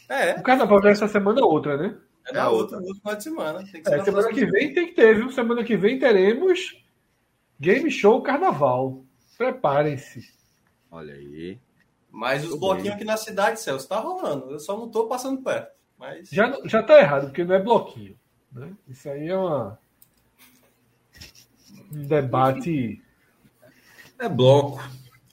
É. 0.09 0.35
O 0.35 0.43
carnaval 0.43 0.81
dessa 0.81 1.09
semana 1.09 1.41
é 1.41 1.45
outra, 1.45 1.77
né? 1.77 1.97
É 2.29 2.33
na 2.33 2.51
outra, 2.51 2.79
outra 2.79 2.95
final 2.95 3.17
de 3.17 3.23
semana. 3.23 3.65
Tem 3.71 3.83
que 3.83 3.91
é, 3.91 4.05
semana 4.05 4.29
que 4.29 4.47
vem 4.47 4.75
tem 4.75 4.87
que 4.89 4.95
ter, 4.95 5.17
viu? 5.17 5.31
Semana 5.31 5.65
que 5.65 5.77
vem 5.77 5.99
teremos 5.99 6.83
Game 7.59 7.91
Show 7.91 8.23
Carnaval. 8.23 9.03
Preparem-se. 9.37 10.31
Olha 10.91 11.15
aí. 11.15 11.59
Mas 12.11 12.45
os 12.45 12.59
bloquinhos 12.59 12.95
aqui 12.95 13.05
na 13.05 13.17
cidade, 13.17 13.61
Celso, 13.61 13.89
tá 13.89 13.99
rolando. 13.99 14.51
Eu 14.51 14.59
só 14.59 14.77
não 14.77 14.89
tô 14.89 15.07
passando 15.07 15.43
perto. 15.43 15.73
Mas... 15.99 16.29
Já, 16.31 16.59
já 16.65 16.83
tá 16.83 16.99
errado, 16.99 17.27
porque 17.27 17.45
não 17.45 17.55
é 17.55 17.63
bloquinho. 17.63 18.17
Né? 18.53 18.73
Isso 18.89 19.09
aí 19.09 19.29
é 19.29 19.37
uma. 19.37 19.79
Um 21.93 22.03
debate. 22.07 23.03
É 24.19 24.29
bloco. 24.29 24.83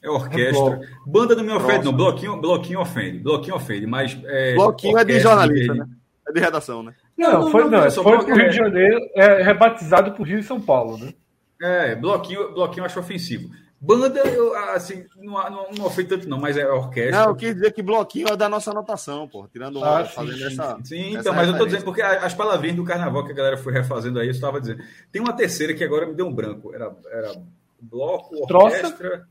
É 0.02 0.08
orquestra. 0.08 0.80
É 0.82 1.10
Banda 1.10 1.34
não 1.34 1.44
me 1.44 1.52
ofende, 1.52 1.84
não. 1.84 1.92
Bloquinho, 1.92 2.40
bloquinho 2.40 2.80
ofende. 2.80 3.18
Bloquinho 3.18 3.56
ofende, 3.56 3.86
mas. 3.86 4.16
É, 4.24 4.54
bloquinho 4.54 4.98
é 4.98 5.04
de 5.04 5.18
jornalista, 5.18 5.74
né? 5.74 5.88
É 6.36 6.40
de 6.40 6.44
redação, 6.44 6.82
né? 6.82 6.94
Não, 7.16 7.32
não, 7.32 7.50
foi, 7.50 7.64
não, 7.64 7.70
não, 7.70 7.90
foi 7.90 8.24
pro 8.24 8.34
Rio 8.34 8.50
de 8.50 8.56
Janeiro, 8.56 9.00
é 9.14 9.42
rebatizado 9.42 10.12
por 10.12 10.26
Rio 10.26 10.38
e 10.38 10.42
São 10.42 10.60
Paulo, 10.60 10.98
né? 10.98 11.14
É, 11.60 11.94
bloquinho, 11.94 12.52
bloquinho 12.52 12.82
eu 12.82 12.86
acho 12.86 13.00
ofensivo. 13.00 13.48
Banda, 13.80 14.20
eu, 14.20 14.54
assim, 14.70 15.04
não, 15.16 15.50
não, 15.50 15.70
não 15.70 15.84
ofende 15.86 16.08
tanto, 16.08 16.28
não, 16.28 16.38
mas 16.38 16.56
é 16.56 16.66
orquestra. 16.66 17.20
Não, 17.20 17.30
eu 17.30 17.36
quis 17.36 17.54
dizer 17.54 17.72
que 17.72 17.82
bloquinho 17.82 18.28
é 18.28 18.36
da 18.36 18.48
nossa 18.48 18.70
anotação, 18.70 19.28
pô. 19.28 19.46
Tirando 19.48 19.82
ah, 19.84 20.04
sim, 20.04 20.14
fazendo 20.14 20.38
sim, 20.38 20.46
essa. 20.46 20.78
Sim, 20.82 21.08
essa 21.10 21.20
então, 21.20 21.34
mas 21.34 21.48
eu 21.48 21.58
tô 21.58 21.66
dizendo, 21.66 21.84
porque 21.84 22.02
as 22.02 22.34
palavrinhas 22.34 22.76
do 22.76 22.84
carnaval 22.84 23.24
que 23.24 23.32
a 23.32 23.34
galera 23.34 23.56
foi 23.58 23.72
refazendo 23.72 24.18
aí, 24.18 24.26
eu 24.26 24.32
estava 24.32 24.60
dizendo. 24.60 24.82
Tem 25.12 25.20
uma 25.20 25.34
terceira 25.34 25.74
que 25.74 25.84
agora 25.84 26.06
me 26.06 26.14
deu 26.14 26.26
um 26.26 26.34
branco. 26.34 26.74
Era, 26.74 26.94
era 27.10 27.32
bloco, 27.80 28.34
orquestra. 28.50 29.26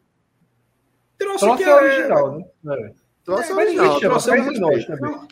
Troça, 1.18 1.46
Troça 1.46 1.58
que 1.58 1.64
é, 1.64 1.70
é 1.70 1.76
original, 1.76 2.38
né? 2.38 2.46
É. 2.68 2.92
Troça 3.24 3.52
é, 3.52 3.56
original. 3.56 4.00
Troça 4.00 4.36
é 4.36 4.42
original. 4.42 5.28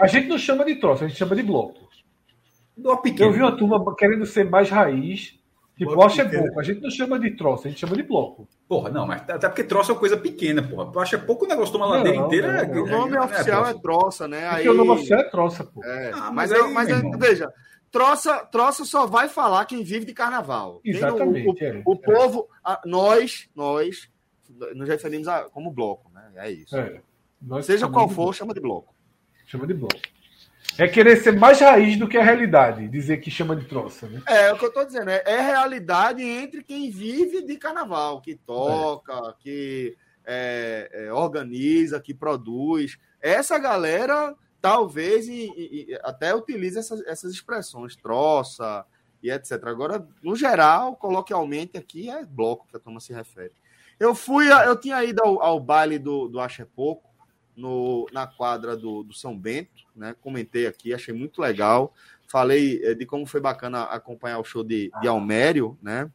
A 0.00 0.06
gente 0.06 0.28
não 0.28 0.38
chama 0.38 0.64
de 0.64 0.76
troça, 0.76 1.04
a 1.04 1.08
gente 1.08 1.18
chama 1.18 1.36
de 1.36 1.42
bloco. 1.42 1.88
Eu 3.18 3.32
vi 3.32 3.40
uma 3.40 3.56
turma 3.56 3.94
querendo 3.96 4.26
ser 4.26 4.48
mais 4.48 4.68
raiz. 4.68 5.38
Tipo, 5.76 5.94
bloco 5.94 6.20
é 6.20 6.24
pouco. 6.24 6.60
A 6.60 6.62
gente 6.62 6.80
não 6.80 6.90
chama 6.90 7.18
de 7.18 7.30
troça, 7.32 7.66
a 7.66 7.70
gente 7.70 7.80
chama 7.80 7.96
de 7.96 8.02
bloco. 8.04 8.48
Porra, 8.68 8.90
não, 8.90 9.06
mas 9.06 9.22
até 9.22 9.48
porque 9.48 9.64
troça 9.64 9.90
é 9.90 9.94
uma 9.94 9.98
coisa 9.98 10.16
pequena, 10.16 10.62
porra. 10.62 10.90
Tu 10.90 11.00
acha 11.00 11.18
pouco 11.18 11.44
o 11.44 11.48
negócio 11.48 11.72
de 11.72 11.76
uma 11.76 11.86
ladeira 11.86 12.18
não, 12.18 12.26
inteira. 12.26 12.66
Não, 12.66 12.74
não. 12.74 12.82
o 12.82 12.86
nome 12.86 13.16
é, 13.16 13.20
oficial 13.20 13.66
é, 13.66 13.74
troça, 13.74 14.28
né? 14.28 14.48
Aí... 14.48 14.68
o 14.68 14.74
nome 14.74 14.90
oficial 14.90 15.20
é 15.20 15.24
troça, 15.24 15.64
pô. 15.64 15.84
É, 15.84 16.12
ah, 16.12 16.30
mas, 16.32 16.50
mas, 16.50 16.52
aí, 16.52 16.72
mas 16.72 16.90
aí, 16.90 17.10
veja, 17.18 17.52
troça, 17.90 18.38
troça 18.46 18.84
só 18.84 19.06
vai 19.06 19.28
falar 19.28 19.64
quem 19.64 19.82
vive 19.82 20.04
de 20.04 20.14
carnaval. 20.14 20.80
Exatamente. 20.84 21.82
O, 21.84 21.90
o, 21.90 21.94
o 21.94 21.96
povo, 21.96 22.48
a, 22.64 22.80
nós, 22.86 23.48
nós, 23.54 24.08
nos 24.76 24.88
referimos 24.88 25.26
a, 25.26 25.44
como 25.50 25.72
bloco, 25.72 26.08
né? 26.14 26.22
É 26.36 26.50
isso. 26.52 26.76
É, 26.76 27.00
Seja 27.62 27.88
qual 27.88 28.08
for, 28.08 28.32
chama 28.32 28.54
de 28.54 28.60
bloco. 28.60 28.93
Chama 29.46 29.66
de 29.66 29.74
bloco. 29.74 30.00
É 30.78 30.88
querer 30.88 31.16
ser 31.18 31.38
mais 31.38 31.60
raiz 31.60 31.96
do 31.96 32.08
que 32.08 32.16
a 32.16 32.24
realidade, 32.24 32.88
dizer 32.88 33.18
que 33.18 33.30
chama 33.30 33.54
de 33.54 33.64
troça, 33.64 34.08
né? 34.08 34.22
É, 34.26 34.46
é 34.46 34.52
o 34.52 34.58
que 34.58 34.64
eu 34.64 34.68
estou 34.68 34.84
dizendo, 34.84 35.08
é, 35.10 35.22
é 35.24 35.40
realidade 35.40 36.22
entre 36.22 36.64
quem 36.64 36.90
vive 36.90 37.42
de 37.42 37.56
carnaval, 37.56 38.20
que 38.20 38.34
toca, 38.34 39.12
é. 39.12 39.34
que 39.38 39.96
é, 40.24 40.90
é, 40.92 41.12
organiza, 41.12 42.00
que 42.00 42.12
produz. 42.12 42.98
Essa 43.20 43.58
galera 43.58 44.34
talvez 44.64 45.28
e, 45.28 45.52
e, 45.56 45.98
até 46.02 46.34
utiliza 46.34 46.80
essas, 46.80 47.06
essas 47.06 47.32
expressões, 47.32 47.94
troça 47.94 48.86
e 49.22 49.30
etc. 49.30 49.62
Agora, 49.66 50.08
no 50.22 50.34
geral, 50.34 50.96
coloquialmente 50.96 51.76
aqui 51.76 52.08
é 52.08 52.24
bloco 52.24 52.66
que 52.66 52.76
a 52.76 52.80
turma 52.80 52.98
se 52.98 53.12
refere. 53.12 53.52
Eu 54.00 54.14
fui, 54.14 54.50
eu 54.50 54.74
tinha 54.74 55.04
ido 55.04 55.22
ao, 55.22 55.42
ao 55.42 55.60
baile 55.60 55.98
do, 55.98 56.28
do 56.28 56.40
Ache 56.40 56.64
Pouco, 56.64 57.03
no, 57.56 58.06
na 58.12 58.26
quadra 58.26 58.76
do, 58.76 59.02
do 59.02 59.12
São 59.12 59.36
Bento, 59.36 59.84
né? 59.94 60.14
Comentei 60.20 60.66
aqui, 60.66 60.92
achei 60.92 61.14
muito 61.14 61.40
legal. 61.40 61.94
Falei 62.26 62.80
eh, 62.82 62.94
de 62.94 63.06
como 63.06 63.26
foi 63.26 63.40
bacana 63.40 63.84
acompanhar 63.84 64.38
o 64.38 64.44
show 64.44 64.64
de, 64.64 64.90
de 65.00 65.08
Almério, 65.08 65.78
né? 65.82 66.10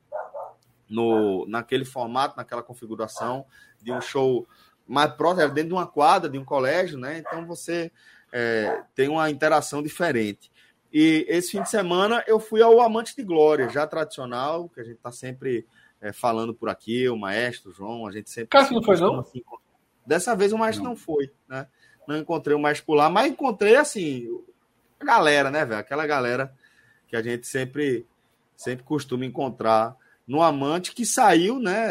No, 0.90 1.46
naquele 1.48 1.86
formato, 1.86 2.36
naquela 2.36 2.64
configuração 2.64 3.46
de 3.82 3.92
um 3.92 4.02
show 4.02 4.48
mais 4.88 5.14
próximo, 5.14 5.54
dentro 5.54 5.70
de 5.70 5.76
uma 5.76 5.86
quadra, 5.86 6.30
de 6.30 6.38
um 6.38 6.44
colégio, 6.44 6.98
né? 6.98 7.20
Então 7.20 7.46
você 7.46 7.92
é, 8.32 8.84
tem 8.96 9.08
uma 9.08 9.30
interação 9.30 9.84
diferente. 9.84 10.52
E 10.92 11.26
esse 11.30 11.52
fim 11.52 11.62
de 11.62 11.70
semana 11.70 12.24
eu 12.28 12.40
fui 12.40 12.62
ao 12.62 12.82
Amante 12.82 13.16
de 13.16 13.24
Glória, 13.24 13.70
já 13.70 13.86
tradicional, 13.86 14.68
que 14.70 14.80
a 14.80 14.84
gente 14.84 14.98
está 14.98 15.12
sempre 15.12 15.68
é, 16.02 16.12
falando 16.12 16.54
por 16.54 16.70
aqui, 16.70 17.08
o 17.08 17.16
maestro 17.16 17.72
João, 17.72 18.08
a 18.08 18.12
gente 18.12 18.30
sempre. 18.30 18.50
Cássio 18.50 18.76
não 18.76 18.84
foi, 18.84 19.00
não? 19.00 19.24
Dessa 20.10 20.36
vez 20.36 20.52
o 20.52 20.58
maestro 20.58 20.84
não. 20.84 20.92
não 20.94 20.98
foi, 20.98 21.32
né? 21.48 21.68
Não 22.08 22.18
encontrei 22.18 22.56
o 22.56 22.60
maestro 22.60 22.88
por 22.88 22.96
lá, 22.96 23.12
mas 23.12 23.32
encontrei, 23.32 23.76
assim, 23.76 24.28
a 25.00 25.06
galera, 25.06 25.52
né, 25.52 25.64
velho? 25.64 25.80
Aquela 25.80 26.08
galera 26.08 26.52
que 27.08 27.16
a 27.16 27.22
gente 27.22 27.46
sempre, 27.46 28.08
sempre 28.58 28.84
costuma 28.84 29.24
encontrar 29.24 29.96
no 30.28 30.42
Amante, 30.42 30.94
que 30.94 31.06
saiu, 31.06 31.60
né? 31.60 31.90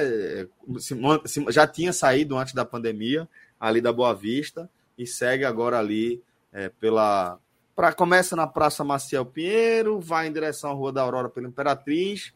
Já 1.48 1.64
tinha 1.68 1.92
saído 1.92 2.36
antes 2.36 2.54
da 2.54 2.64
pandemia, 2.64 3.28
ali 3.60 3.80
da 3.80 3.92
Boa 3.92 4.12
Vista, 4.12 4.68
e 4.98 5.06
segue 5.06 5.44
agora 5.44 5.78
ali 5.78 6.20
é, 6.52 6.70
pela. 6.70 7.38
Pra, 7.76 7.92
começa 7.92 8.34
na 8.34 8.48
Praça 8.48 8.82
Maciel 8.82 9.26
Pinheiro, 9.26 10.00
vai 10.00 10.26
em 10.26 10.32
direção 10.32 10.72
à 10.72 10.74
Rua 10.74 10.92
da 10.92 11.02
Aurora 11.02 11.28
pela 11.28 11.46
Imperatriz, 11.46 12.34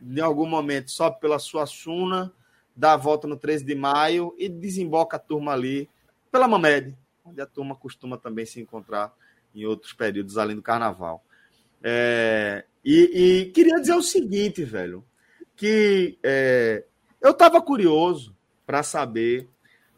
em 0.00 0.20
algum 0.20 0.46
momento 0.46 0.92
sobe 0.92 1.18
pela 1.18 1.40
Suassuna, 1.40 2.32
dá 2.76 2.92
a 2.92 2.96
volta 2.96 3.26
no 3.26 3.36
13 3.36 3.64
de 3.64 3.74
maio 3.74 4.34
e 4.38 4.48
desemboca 4.48 5.16
a 5.16 5.20
turma 5.20 5.52
ali 5.52 5.88
pela 6.30 6.48
Mamed, 6.48 6.96
onde 7.24 7.40
a 7.40 7.46
turma 7.46 7.74
costuma 7.74 8.18
também 8.18 8.44
se 8.44 8.60
encontrar 8.60 9.14
em 9.54 9.64
outros 9.64 9.92
períodos 9.92 10.36
além 10.36 10.56
do 10.56 10.62
carnaval. 10.62 11.24
É, 11.82 12.64
e, 12.84 13.44
e, 13.44 13.52
queria 13.52 13.80
dizer 13.80 13.94
o 13.94 14.02
seguinte, 14.02 14.64
velho, 14.64 15.04
que 15.54 16.18
é, 16.22 16.84
eu 17.20 17.30
estava 17.30 17.60
curioso 17.62 18.34
para 18.66 18.82
saber 18.82 19.48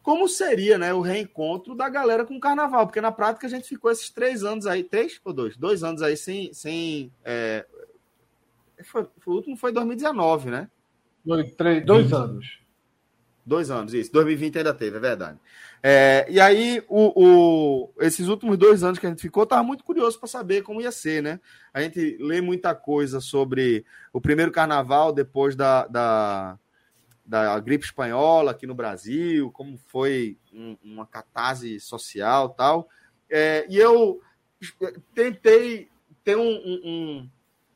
como 0.03 0.27
seria 0.29 0.77
né, 0.77 0.93
o 0.93 1.01
reencontro 1.01 1.75
da 1.75 1.89
galera 1.89 2.25
com 2.25 2.37
o 2.37 2.39
carnaval, 2.39 2.85
porque 2.85 3.01
na 3.01 3.11
prática 3.11 3.47
a 3.47 3.49
gente 3.49 3.67
ficou 3.67 3.91
esses 3.91 4.09
três 4.09 4.43
anos 4.43 4.65
aí, 4.65 4.83
três 4.83 5.19
ou 5.25 5.33
dois? 5.33 5.57
Dois 5.57 5.83
anos 5.83 6.01
aí 6.01 6.15
sem. 6.15 6.53
sem 6.53 7.11
é, 7.25 7.65
foi, 8.83 9.05
o 9.25 9.31
último 9.31 9.57
foi 9.57 9.73
2019, 9.73 10.49
né? 10.49 10.69
Dois, 11.25 11.51
três, 11.55 11.85
dois 11.85 12.13
anos. 12.13 12.59
Dois 13.47 13.71
anos, 13.71 13.93
isso. 13.93 14.11
2020 14.11 14.57
ainda 14.57 14.73
teve, 14.73 14.97
é 14.97 14.99
verdade. 14.99 15.39
É, 15.81 16.25
e 16.29 16.37
aí, 16.37 16.83
o, 16.89 17.13
o, 17.15 17.93
esses 18.01 18.27
últimos 18.27 18.57
dois 18.57 18.83
anos 18.83 18.99
que 18.99 19.05
a 19.05 19.09
gente 19.09 19.21
ficou, 19.21 19.43
estava 19.43 19.63
muito 19.63 19.85
curioso 19.85 20.19
para 20.19 20.27
saber 20.27 20.63
como 20.63 20.81
ia 20.81 20.91
ser, 20.91 21.23
né? 21.23 21.39
A 21.73 21.81
gente 21.81 22.17
lê 22.19 22.41
muita 22.41 22.75
coisa 22.75 23.21
sobre 23.21 23.85
o 24.11 24.19
primeiro 24.19 24.51
carnaval 24.51 25.13
depois 25.13 25.55
da, 25.55 25.87
da, 25.87 26.59
da 27.25 27.57
gripe 27.61 27.85
espanhola 27.85 28.51
aqui 28.51 28.67
no 28.67 28.75
Brasil, 28.75 29.49
como 29.51 29.77
foi 29.77 30.37
um, 30.53 30.75
uma 30.83 31.07
catarse 31.07 31.79
social 31.79 32.49
tal. 32.49 32.89
É, 33.29 33.65
e 33.69 33.77
eu 33.77 34.19
tentei 35.15 35.87
ter 36.21 36.35
um, 36.35 36.51
um, 36.83 37.29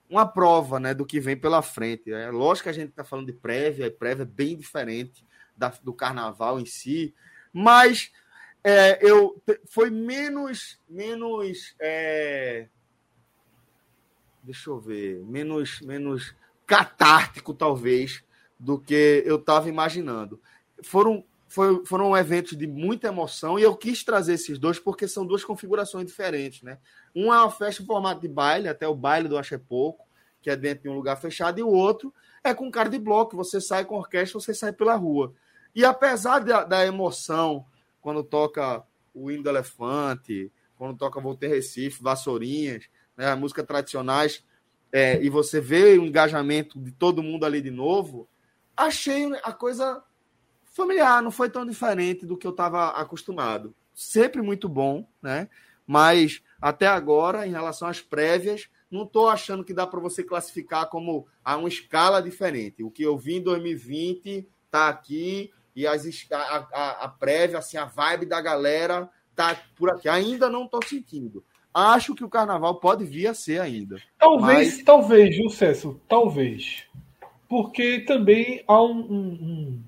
uma 0.10 0.28
prova 0.28 0.82
né, 0.82 0.94
do 0.94 1.06
que 1.06 1.22
vem 1.22 1.38
pela 1.38 1.62
frente. 1.62 2.12
É 2.12 2.30
lógico 2.30 2.64
que 2.64 2.72
a 2.72 2.74
gente 2.74 2.90
está 2.90 3.06
falando 3.06 3.28
de 3.28 3.34
prévia, 3.34 3.86
e 3.86 3.90
prévia 3.90 4.24
é 4.24 4.26
bem 4.26 4.58
diferente 4.58 5.24
da, 5.62 5.72
do 5.84 5.94
carnaval 5.94 6.60
em 6.60 6.66
si, 6.66 7.14
mas 7.54 8.12
é, 8.64 8.98
eu 9.08 9.40
foi 9.70 9.92
menos 9.92 10.80
menos 10.90 11.76
é, 11.80 12.68
deixa 14.42 14.72
eu 14.72 14.80
ver 14.80 15.24
menos 15.24 15.80
menos 15.82 16.36
catártico 16.66 17.54
talvez 17.54 18.24
do 18.60 18.80
que 18.80 19.24
eu 19.26 19.36
estava 19.36 19.70
imaginando. 19.70 20.42
Foram 20.84 21.24
foi, 21.48 21.86
foram 21.86 22.16
eventos 22.16 22.58
de 22.58 22.66
muita 22.66 23.10
emoção 23.10 23.60
e 23.60 23.62
eu 23.62 23.76
quis 23.76 24.04
trazer 24.04 24.34
esses 24.34 24.58
dois 24.58 24.80
porque 24.80 25.08
são 25.08 25.26
duas 25.26 25.44
configurações 25.44 26.08
diferentes 26.08 26.64
né? 26.64 26.80
Um 27.16 27.34
é 27.34 27.38
uma 27.38 27.52
festa 27.52 27.84
em 27.84 27.86
formato 27.86 28.22
de 28.22 28.28
baile 28.28 28.68
até 28.68 28.88
o 28.88 28.96
baile 28.96 29.28
do 29.28 29.38
Ache 29.38 29.58
Pouco 29.58 30.08
que 30.42 30.50
é 30.50 30.56
dentro 30.56 30.84
de 30.84 30.90
um 30.90 30.94
lugar 30.94 31.18
fechado 31.18 31.60
e 31.60 31.64
o 31.64 31.68
outro 31.68 32.14
é 32.44 32.54
com 32.54 32.72
cara 32.72 32.90
de 32.90 32.98
bloco 32.98 33.36
você 33.36 33.60
sai 33.60 33.84
com 33.84 33.98
orquestra 33.98 34.40
você 34.40 34.54
sai 34.54 34.72
pela 34.72 34.96
rua 34.96 35.36
e 35.76 35.86
apesar 35.86 36.40
da, 36.40 36.64
da 36.64 36.86
emoção, 36.86 37.66
quando 38.02 38.24
toca 38.24 38.84
o 39.14 39.32
hino 39.32 39.44
do 39.44 39.50
elefante, 39.50 40.52
quando 40.78 40.98
toca 40.98 41.22
Volter 41.22 41.50
Recife, 41.50 42.02
Vassourinhas, 42.02 42.90
né, 43.16 43.36
músicas 43.36 43.66
tradicionais, 43.66 44.44
é, 44.92 45.22
e 45.24 45.30
você 45.30 45.62
vê 45.62 45.98
o 45.98 46.06
engajamento 46.06 46.80
de 46.80 46.92
todo 46.92 47.24
mundo 47.24 47.46
ali 47.46 47.62
de 47.62 47.72
novo, 47.72 48.28
achei 48.76 49.32
a 49.44 49.54
coisa 49.54 50.04
familiar, 50.66 51.22
não 51.22 51.32
foi 51.32 51.50
tão 51.50 51.66
diferente 51.66 52.26
do 52.26 52.38
que 52.38 52.48
eu 52.48 52.52
estava 52.52 52.90
acostumado. 52.90 53.74
Sempre 53.94 54.42
muito 54.42 54.68
bom, 54.68 55.08
né? 55.22 55.50
Mas 55.86 56.42
até 56.62 56.88
agora, 56.88 57.46
em 57.46 57.52
relação 57.52 57.88
às 57.88 58.02
prévias, 58.02 58.70
não 58.90 59.04
estou 59.04 59.30
achando 59.30 59.64
que 59.64 59.74
dá 59.74 59.86
para 59.86 60.00
você 60.00 60.24
classificar 60.24 60.90
como 60.90 61.28
a 61.44 61.56
uma 61.58 61.70
escala 61.70 62.22
diferente. 62.22 62.84
O 62.84 62.92
que 62.92 63.04
eu 63.04 63.18
vi 63.18 63.36
em 63.36 63.42
2020 63.42 64.48
está 64.66 64.90
aqui 64.90 65.52
e 65.76 65.88
as, 65.88 66.06
a, 66.32 66.68
a, 66.74 67.06
a, 67.06 67.08
prévia, 67.08 67.58
assim, 67.58 67.78
a 67.78 67.86
vibe 67.86 68.26
da 68.26 68.42
galera 68.42 69.10
tá 69.36 69.56
por 69.76 69.90
aqui. 69.90 70.10
Ainda 70.10 70.50
não 70.50 70.66
estou 70.66 70.84
sentindo. 70.86 71.44
Acho 71.74 72.14
que 72.14 72.24
o 72.24 72.30
carnaval 72.30 72.76
pode 72.80 73.06
vir 73.06 73.28
a 73.28 73.34
ser 73.34 73.62
ainda. 73.62 74.02
Talvez, 74.18 74.76
mas... 74.76 74.84
talvez, 74.84 75.36
viu, 75.36 75.50
César? 75.50 75.96
Talvez. 76.08 76.84
Porque 77.48 78.02
também 78.02 78.64
há 78.68 78.82
um, 78.82 79.00
um, 79.00 79.28
um, 79.42 79.84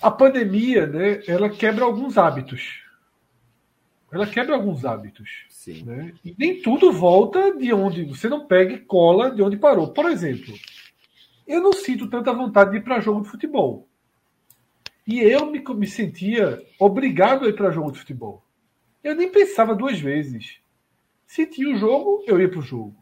A 0.00 0.10
pandemia, 0.10 0.86
né? 0.86 1.22
Ela 1.26 1.50
quebra 1.50 1.84
alguns 1.84 2.16
hábitos. 2.16 2.82
Ela 4.10 4.26
quebra 4.26 4.54
alguns 4.54 4.84
hábitos. 4.84 5.46
Sim. 5.48 5.84
Né? 5.84 6.14
E 6.24 6.34
nem 6.38 6.60
tudo 6.60 6.92
volta 6.92 7.56
de 7.56 7.72
onde. 7.72 8.04
Você 8.04 8.28
não 8.28 8.46
pega 8.46 8.74
e 8.74 8.78
cola 8.78 9.30
de 9.30 9.42
onde 9.42 9.56
parou. 9.56 9.88
Por 9.88 10.10
exemplo, 10.10 10.54
eu 11.46 11.60
não 11.60 11.72
sinto 11.72 12.08
tanta 12.08 12.32
vontade 12.32 12.70
de 12.70 12.76
ir 12.78 12.82
para 12.82 13.00
jogo 13.00 13.22
de 13.22 13.28
futebol. 13.28 13.88
E 15.06 15.20
eu 15.20 15.46
me, 15.46 15.62
me 15.74 15.86
sentia 15.86 16.62
obrigado 16.78 17.44
a 17.44 17.48
ir 17.48 17.54
para 17.54 17.70
jogo 17.70 17.92
de 17.92 17.98
futebol. 17.98 18.44
Eu 19.02 19.16
nem 19.16 19.30
pensava 19.30 19.74
duas 19.74 19.98
vezes. 19.98 20.60
Se 21.26 21.46
tinha 21.46 21.68
o 21.68 21.72
um 21.72 21.76
jogo, 21.76 22.24
eu 22.26 22.40
ia 22.40 22.48
para 22.48 22.60
o 22.60 22.62
jogo. 22.62 22.94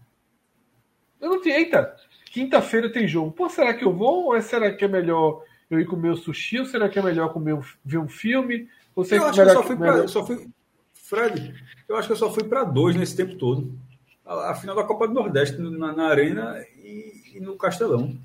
Eu 1.21 1.31
não 1.31 1.43
tinha. 1.43 1.59
Eita, 1.59 1.95
quinta-feira 2.33 2.91
tem 2.91 3.07
jogo. 3.07 3.33
Pô, 3.33 3.49
será 3.49 3.75
que 3.75 3.85
eu 3.85 3.93
vou? 3.93 4.27
Ou 4.27 4.37
é, 4.37 4.41
será 4.41 4.73
que 4.73 4.85
é 4.85 4.89
melhor 4.89 5.45
eu 5.71 5.79
ir 5.79 5.87
comer 5.87 6.11
o 6.11 6.17
sushi? 6.17 6.61
Ou 6.61 6.67
será 6.67 6.89
que 6.89 6.99
é 6.99 7.03
melhor 7.03 7.33
comer 7.33 7.55
um, 7.55 7.63
ver 7.85 7.99
um 7.99 8.09
filme? 8.09 8.69
Ou 8.95 9.05
eu 9.05 9.27
acho 9.27 9.35
que 9.35 9.41
eu 9.41 9.51
só 9.51 9.63
fui, 9.63 9.77
pra, 9.77 10.09
só 10.09 10.27
fui. 10.27 10.49
Fred, 10.95 11.55
eu 11.89 11.97
acho 11.97 12.09
que 12.09 12.13
eu 12.13 12.17
só 12.17 12.33
fui 12.33 12.45
para 12.45 12.65
dois 12.65 12.97
nesse 12.97 13.17
tempo 13.17 13.37
todo. 13.37 13.77
A, 14.25 14.53
a, 14.53 14.55
final 14.55 14.77
da 14.77 14.85
Copa 14.85 15.07
do 15.07 15.15
Nordeste 15.15 15.59
na, 15.59 15.93
na 15.93 16.07
Arena 16.07 16.65
e, 16.77 17.35
e 17.35 17.41
no 17.41 17.57
Castelão. 17.57 18.17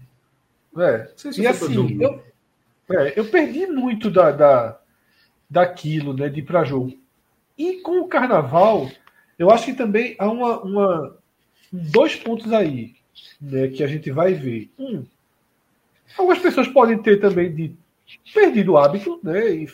É. 0.78 1.12
Se 1.16 1.42
e 1.42 1.48
assim, 1.48 2.02
eu, 2.02 2.24
é, 2.90 3.20
eu 3.20 3.26
perdi 3.26 3.66
muito 3.68 4.10
da, 4.10 4.32
da, 4.32 4.80
daquilo, 5.50 6.14
né, 6.14 6.30
de 6.30 6.40
ir 6.40 6.44
para 6.44 6.64
jogo. 6.64 6.94
E 7.58 7.82
com 7.82 8.02
o 8.02 8.08
carnaval, 8.08 8.90
eu 9.40 9.50
acho 9.50 9.66
que 9.66 9.74
também 9.74 10.16
há 10.20 10.30
uma, 10.30 10.60
uma 10.62 11.18
dois 11.72 12.16
pontos 12.16 12.52
aí 12.52 12.96
né, 13.40 13.68
que 13.70 13.84
a 13.84 13.88
gente 13.88 14.12
vai 14.12 14.34
ver. 14.34 14.70
Um, 14.78 15.06
algumas 16.18 16.40
pessoas 16.40 16.68
podem 16.68 16.98
ter 16.98 17.20
também 17.20 17.54
de 17.54 17.76
perdido 18.34 18.74
o 18.74 18.78
hábito, 18.78 19.20
né, 19.24 19.50
e 19.50 19.68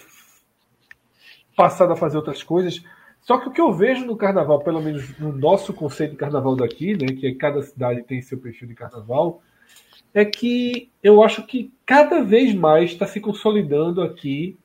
passado 1.56 1.94
a 1.94 1.98
fazer 1.98 2.18
outras 2.18 2.44
coisas. 2.44 2.84
Só 3.22 3.38
que 3.38 3.50
o 3.50 3.52
que 3.52 3.62
eu 3.62 3.72
vejo 3.72 4.06
no 4.06 4.18
carnaval, 4.18 4.64
pelo 4.64 4.82
menos 4.82 5.18
no 5.20 5.32
nosso 5.32 5.74
conceito 5.74 6.12
de 6.12 6.18
carnaval 6.18 6.56
daqui, 6.56 6.94
né, 6.94 7.08
que 7.08 7.28
é 7.28 7.36
cada 7.36 7.62
cidade 7.62 8.04
tem 8.04 8.22
seu 8.22 8.38
perfil 8.38 8.68
de 8.68 8.74
carnaval, 8.74 9.42
é 10.14 10.26
que 10.26 10.90
eu 11.02 11.24
acho 11.24 11.46
que 11.46 11.72
cada 11.86 12.24
vez 12.24 12.54
mais 12.54 12.92
está 12.92 13.06
se 13.06 13.20
consolidando 13.20 14.02
aqui 14.02 14.58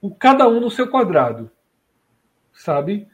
o 0.00 0.10
cada 0.10 0.48
um 0.48 0.60
no 0.60 0.70
seu 0.70 0.88
quadrado. 0.88 1.50
Sabe? 2.52 3.06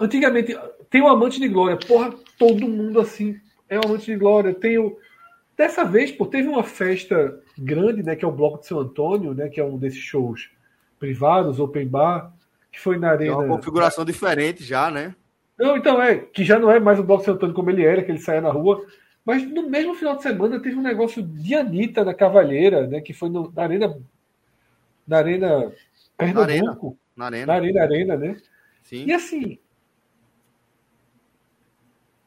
Antigamente, 0.00 0.56
tem 0.90 1.02
o 1.02 1.08
amante 1.08 1.40
de 1.40 1.48
glória. 1.48 1.76
Porra, 1.76 2.12
todo 2.38 2.68
mundo 2.68 3.00
assim 3.00 3.40
é 3.68 3.78
um 3.78 3.82
amante 3.84 4.06
de 4.06 4.16
glória. 4.16 4.54
Tem 4.54 4.78
o... 4.78 4.98
Dessa 5.56 5.84
vez, 5.84 6.12
pô, 6.12 6.26
teve 6.26 6.48
uma 6.48 6.62
festa 6.62 7.38
grande, 7.56 8.02
né, 8.02 8.16
que 8.16 8.24
é 8.24 8.28
o 8.28 8.32
Bloco 8.32 8.60
de 8.60 8.66
São 8.66 8.80
Antônio, 8.80 9.34
né, 9.34 9.48
que 9.48 9.60
é 9.60 9.64
um 9.64 9.78
desses 9.78 10.00
shows 10.00 10.50
privados, 10.98 11.58
open 11.58 11.86
bar, 11.86 12.32
que 12.70 12.80
foi 12.80 12.98
na 12.98 13.10
arena. 13.10 13.32
É 13.32 13.36
uma 13.36 13.56
configuração 13.56 14.04
diferente 14.04 14.64
já, 14.64 14.90
né? 14.90 15.14
Não, 15.58 15.76
então 15.76 16.02
é, 16.02 16.16
que 16.16 16.44
já 16.44 16.58
não 16.58 16.70
é 16.70 16.80
mais 16.80 16.98
o 16.98 17.04
Bloco 17.04 17.20
de 17.20 17.26
São 17.26 17.34
Antônio 17.34 17.54
como 17.54 17.70
ele 17.70 17.84
era, 17.84 18.02
que 18.02 18.10
ele 18.10 18.18
saía 18.18 18.40
na 18.40 18.50
rua. 18.50 18.84
Mas 19.24 19.48
no 19.48 19.68
mesmo 19.68 19.94
final 19.94 20.16
de 20.16 20.22
semana 20.22 20.60
teve 20.60 20.76
um 20.76 20.82
negócio 20.82 21.22
de 21.22 21.54
Anitta 21.54 22.04
na 22.04 22.12
Cavalheira, 22.12 22.86
né? 22.86 23.00
Que 23.00 23.12
foi 23.12 23.28
no, 23.28 23.52
na 23.54 23.62
Arena. 23.62 24.02
Na 25.06 25.18
Arena 25.18 25.72
Pernambuco. 26.16 26.98
Na 27.16 27.26
Arena. 27.26 27.46
Na 27.46 27.52
Arena, 27.54 27.82
arena 27.82 28.16
né? 28.16 28.36
Sim. 28.82 29.04
E 29.06 29.12
assim. 29.12 29.58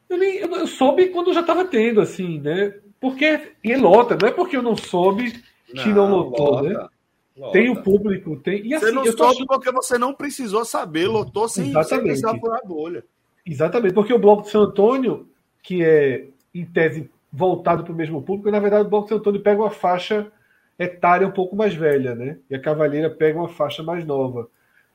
Eu, 0.08 0.18
nem, 0.18 0.36
eu, 0.36 0.48
eu 0.48 0.66
soube 0.66 1.08
quando 1.08 1.34
já 1.34 1.40
estava 1.40 1.64
tendo, 1.64 2.00
assim, 2.00 2.40
né? 2.40 2.74
Porque. 3.00 3.52
E 3.62 3.76
lota, 3.76 4.16
não 4.20 4.28
é 4.28 4.32
porque 4.32 4.56
eu 4.56 4.62
não 4.62 4.76
soube 4.76 5.32
que 5.66 5.88
não, 5.88 6.08
não 6.08 6.16
lotou, 6.16 6.50
lota. 6.50 6.68
né? 6.68 6.88
Lota. 7.36 7.52
Tem 7.52 7.68
o 7.68 7.82
público, 7.82 8.36
tem. 8.36 8.66
E, 8.66 8.74
assim, 8.74 8.86
você 8.86 8.92
não 8.92 9.04
soube 9.04 9.24
achando... 9.24 9.46
porque 9.46 9.70
você 9.70 9.98
não 9.98 10.14
precisou 10.14 10.64
saber, 10.64 11.06
lotou 11.06 11.48
sem, 11.48 11.68
Exatamente. 11.68 12.20
sem 12.20 12.40
por 12.40 12.54
a 12.54 12.62
bolha. 12.64 13.04
Exatamente, 13.44 13.94
porque 13.94 14.12
o 14.12 14.18
Bloco 14.18 14.44
de 14.44 14.50
São 14.50 14.62
Antônio, 14.62 15.28
que 15.62 15.84
é 15.84 16.28
em 16.60 16.64
tese, 16.64 17.10
voltado 17.32 17.84
para 17.84 17.92
o 17.92 17.96
mesmo 17.96 18.22
público, 18.22 18.50
na 18.50 18.60
verdade 18.60 18.88
o 18.90 19.04
de 19.04 19.14
Antônio 19.14 19.40
pega 19.40 19.60
uma 19.60 19.70
faixa 19.70 20.30
etária 20.78 21.26
um 21.26 21.32
pouco 21.32 21.56
mais 21.56 21.74
velha, 21.74 22.14
né? 22.14 22.38
E 22.50 22.54
a 22.54 22.60
Cavalheira 22.60 23.10
pega 23.10 23.38
uma 23.38 23.48
faixa 23.48 23.82
mais 23.82 24.04
nova, 24.04 24.48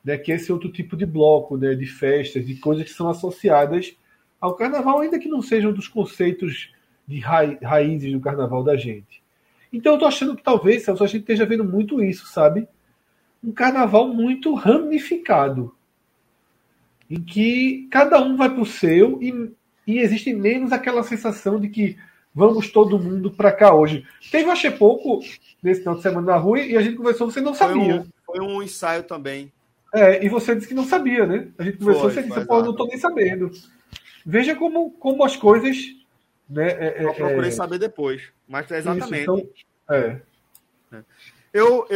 né? 0.04 0.16
Que 0.16 0.32
é 0.32 0.36
esse 0.36 0.52
outro 0.52 0.70
tipo 0.70 0.96
de 0.96 1.06
bloco, 1.06 1.56
né? 1.56 1.74
De 1.74 1.86
festas, 1.86 2.46
de 2.46 2.56
coisas 2.56 2.84
que 2.84 2.90
são 2.90 3.08
associadas 3.08 3.96
ao 4.40 4.54
carnaval, 4.54 5.00
ainda 5.00 5.18
que 5.18 5.28
não 5.28 5.42
sejam 5.42 5.72
dos 5.72 5.88
conceitos 5.88 6.72
de 7.06 7.20
ra 7.20 7.42
raízes 7.62 8.12
do 8.12 8.20
carnaval 8.20 8.62
da 8.62 8.76
gente. 8.76 9.22
Então 9.72 9.94
eu 9.94 9.98
tô 9.98 10.06
achando 10.06 10.36
que 10.36 10.42
talvez, 10.42 10.88
a 10.88 10.94
gente 10.94 11.20
esteja 11.20 11.46
vendo 11.46 11.64
muito 11.64 12.02
isso, 12.02 12.26
sabe? 12.26 12.66
Um 13.42 13.52
carnaval 13.52 14.08
muito 14.08 14.54
ramificado, 14.54 15.74
em 17.10 17.20
que 17.22 17.88
cada 17.90 18.20
um 18.20 18.36
vai 18.36 18.50
para 18.50 18.62
o 18.62 18.66
seu 18.66 19.20
e 19.22 19.52
e 19.86 19.98
existe 19.98 20.32
menos 20.32 20.72
aquela 20.72 21.02
sensação 21.02 21.60
de 21.60 21.68
que 21.68 21.98
vamos 22.34 22.70
todo 22.70 22.98
mundo 22.98 23.30
para 23.30 23.52
cá 23.52 23.74
hoje. 23.74 24.06
Teve 24.30 24.50
achei 24.50 24.70
pouco 24.70 25.20
nesse 25.62 25.80
final 25.80 25.96
de 25.96 26.02
semana 26.02 26.32
na 26.32 26.36
rua 26.36 26.60
e 26.60 26.76
a 26.76 26.82
gente 26.82 26.96
conversou, 26.96 27.30
você 27.30 27.40
não 27.40 27.54
sabia. 27.54 28.04
Foi 28.24 28.40
um, 28.40 28.46
foi 28.46 28.54
um 28.56 28.62
ensaio 28.62 29.02
também. 29.02 29.52
É, 29.94 30.24
e 30.24 30.28
você 30.28 30.54
disse 30.54 30.68
que 30.68 30.74
não 30.74 30.86
sabia, 30.86 31.26
né? 31.26 31.48
A 31.58 31.64
gente 31.64 31.76
conversou, 31.76 32.10
e 32.10 32.14
você 32.14 32.22
disse, 32.22 32.46
pô, 32.46 32.58
eu 32.58 32.64
não 32.64 32.74
tô 32.74 32.86
nem 32.86 32.96
sabendo. 32.96 33.50
Veja 34.24 34.54
como, 34.56 34.90
como 34.92 35.22
as 35.24 35.36
coisas. 35.36 35.76
Né, 36.48 36.68
é, 36.70 37.04
eu 37.04 37.10
é, 37.10 37.14
procurei 37.14 37.48
é... 37.48 37.52
saber 37.52 37.78
depois, 37.78 38.22
mas 38.48 38.70
é 38.70 38.78
exatamente. 38.78 39.22
Isso, 39.22 39.32
então, 39.32 39.96
é. 39.96 40.20
é. 40.92 41.02
Eu 41.52 41.86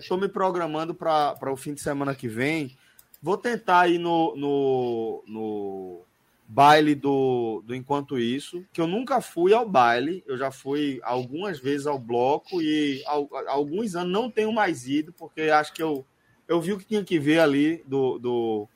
estou 0.00 0.18
me 0.18 0.28
programando 0.28 0.94
para 0.94 1.52
o 1.52 1.56
fim 1.56 1.74
de 1.74 1.80
semana 1.80 2.14
que 2.14 2.28
vem. 2.28 2.76
Vou 3.22 3.36
tentar 3.36 3.88
ir 3.88 3.98
no, 3.98 4.34
no, 4.36 5.24
no 5.26 6.03
baile 6.46 6.94
do, 6.94 7.62
do 7.64 7.74
Enquanto 7.74 8.18
Isso, 8.18 8.64
que 8.72 8.80
eu 8.80 8.86
nunca 8.86 9.20
fui 9.20 9.54
ao 9.54 9.68
baile, 9.68 10.22
eu 10.26 10.36
já 10.36 10.50
fui 10.50 11.00
algumas 11.02 11.58
vezes 11.58 11.86
ao 11.86 11.98
bloco 11.98 12.60
e 12.60 13.02
há 13.06 13.50
alguns 13.50 13.96
anos 13.96 14.12
não 14.12 14.30
tenho 14.30 14.52
mais 14.52 14.86
ido, 14.86 15.12
porque 15.12 15.42
acho 15.42 15.72
que 15.72 15.82
eu, 15.82 16.06
eu 16.46 16.60
vi 16.60 16.72
o 16.72 16.78
que 16.78 16.84
tinha 16.84 17.04
que 17.04 17.18
ver 17.18 17.40
ali 17.40 17.82
do, 17.86 18.18
do 18.18 18.68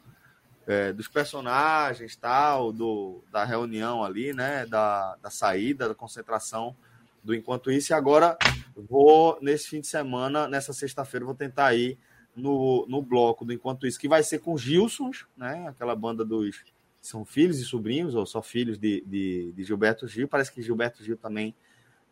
é, 0.67 0.93
dos 0.93 1.09
personagens, 1.09 2.15
tal, 2.15 2.73
do, 2.73 3.23
da 3.33 3.43
reunião 3.45 4.05
ali, 4.05 4.35
né, 4.35 4.67
da, 4.67 5.17
da 5.17 5.31
saída, 5.31 5.89
da 5.89 5.95
concentração 5.95 6.77
do 7.25 7.35
Enquanto 7.35 7.71
Isso, 7.71 7.93
e 7.93 7.95
agora 7.95 8.37
vou, 8.77 9.39
nesse 9.41 9.69
fim 9.69 9.81
de 9.81 9.87
semana, 9.87 10.47
nessa 10.47 10.73
sexta-feira, 10.73 11.25
vou 11.25 11.35
tentar 11.35 11.75
ir 11.75 11.99
no, 12.37 12.87
no 12.87 13.03
bloco 13.03 13.45
do 13.45 13.53
Enquanto 13.53 13.87
Isso, 13.87 13.99
que 13.99 14.09
vai 14.09 14.23
ser 14.23 14.41
com 14.41 14.59
Gilsons, 14.59 15.27
né, 15.37 15.67
aquela 15.69 15.97
banda 15.97 16.25
dos 16.25 16.63
são 17.01 17.25
filhos 17.25 17.59
e 17.59 17.65
sobrinhos, 17.65 18.15
ou 18.15 18.27
só 18.27 18.43
filhos 18.43 18.79
de, 18.79 19.03
de, 19.07 19.53
de, 19.53 19.65
Gilberto 19.65 20.07
Gil. 20.07 20.29
Parece 20.29 20.53
que 20.53 20.63
Gilberto 20.63 21.03
Gil 21.03 21.17
também 21.17 21.55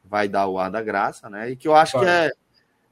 vai 0.05 0.29
dar 0.29 0.47
o 0.47 0.59
ar 0.59 0.71
da 0.71 0.83
graça, 0.83 1.29
né? 1.29 1.51
E 1.51 1.57
que 1.57 1.67
eu 1.67 1.75
acho 1.75 1.99
que 1.99 2.05
é, 2.05 2.31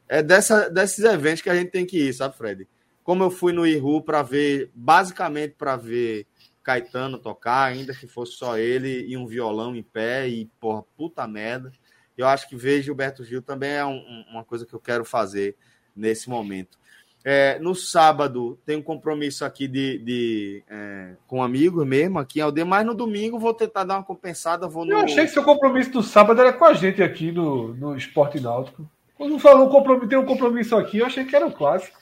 é 0.09 0.22
dessa, 0.22 0.68
desses 0.68 1.05
eventos 1.05 1.42
que 1.42 1.51
a 1.51 1.55
gente 1.55 1.70
tem 1.70 1.86
que 1.86 2.09
ir, 2.09 2.12
sabe, 2.12 2.36
Fred? 2.36 2.68
Como 3.03 3.22
eu 3.22 3.30
fui 3.30 3.53
no 3.53 3.66
Iru 3.66 4.03
para 4.03 4.22
ver, 4.22 4.70
basicamente 4.74 5.55
para 5.57 5.76
ver 5.76 6.26
Caetano 6.62 7.18
tocar, 7.18 7.64
ainda 7.64 7.95
que 7.95 8.07
fosse 8.07 8.32
só 8.32 8.57
ele 8.59 9.05
e 9.07 9.16
um 9.16 9.26
violão 9.26 9.76
em 9.76 9.82
pé, 9.82 10.26
e 10.26 10.47
porra, 10.59 10.82
puta 10.97 11.26
merda. 11.28 11.70
Eu 12.16 12.26
acho 12.26 12.49
que 12.49 12.57
ver 12.57 12.82
Gilberto 12.82 13.24
Gil 13.24 13.42
também 13.42 13.72
é 13.72 13.84
um, 13.84 14.24
uma 14.30 14.45
coisa 14.45 14.64
que 14.64 14.72
eu 14.72 14.80
quero 14.80 15.05
fazer 15.05 15.57
nesse 15.95 16.28
momento. 16.28 16.78
É, 17.27 17.59
no 17.59 17.75
sábado 17.75 18.59
tem 18.66 18.77
um 18.77 18.83
compromisso 18.83 19.47
aqui 19.47 19.66
de, 19.66 19.99
de 19.99 20.62
é, 20.68 21.14
com 21.27 21.43
amigos 21.43 21.87
mesmo 21.87 22.18
aqui 22.18 22.39
em 22.39 22.43
Aldeia, 22.43 22.66
mas 22.66 22.85
no 22.85 22.93
domingo 22.93 23.39
vou 23.39 23.55
tentar 23.55 23.85
dar 23.85 23.97
uma 23.97 24.03
compensada. 24.03 24.68
Vou 24.68 24.85
no... 24.85 24.93
Eu 24.93 24.99
achei 24.99 25.25
que 25.25 25.31
seu 25.31 25.43
compromisso 25.43 25.91
do 25.91 26.03
sábado 26.03 26.39
era 26.39 26.53
com 26.53 26.66
a 26.66 26.75
gente 26.75 27.03
aqui 27.03 27.33
no, 27.33 27.72
no 27.75 27.97
Esporte 27.97 28.39
Náutico. 28.39 28.87
Quando 29.16 29.39
falou 29.39 29.70
compromisso, 29.70 30.09
tem 30.09 30.18
um 30.18 30.27
compromisso 30.27 30.77
aqui, 30.77 30.99
eu 30.99 31.07
achei 31.07 31.25
que 31.25 31.35
era 31.35 31.47
o 31.47 31.53
clássico. 31.53 31.99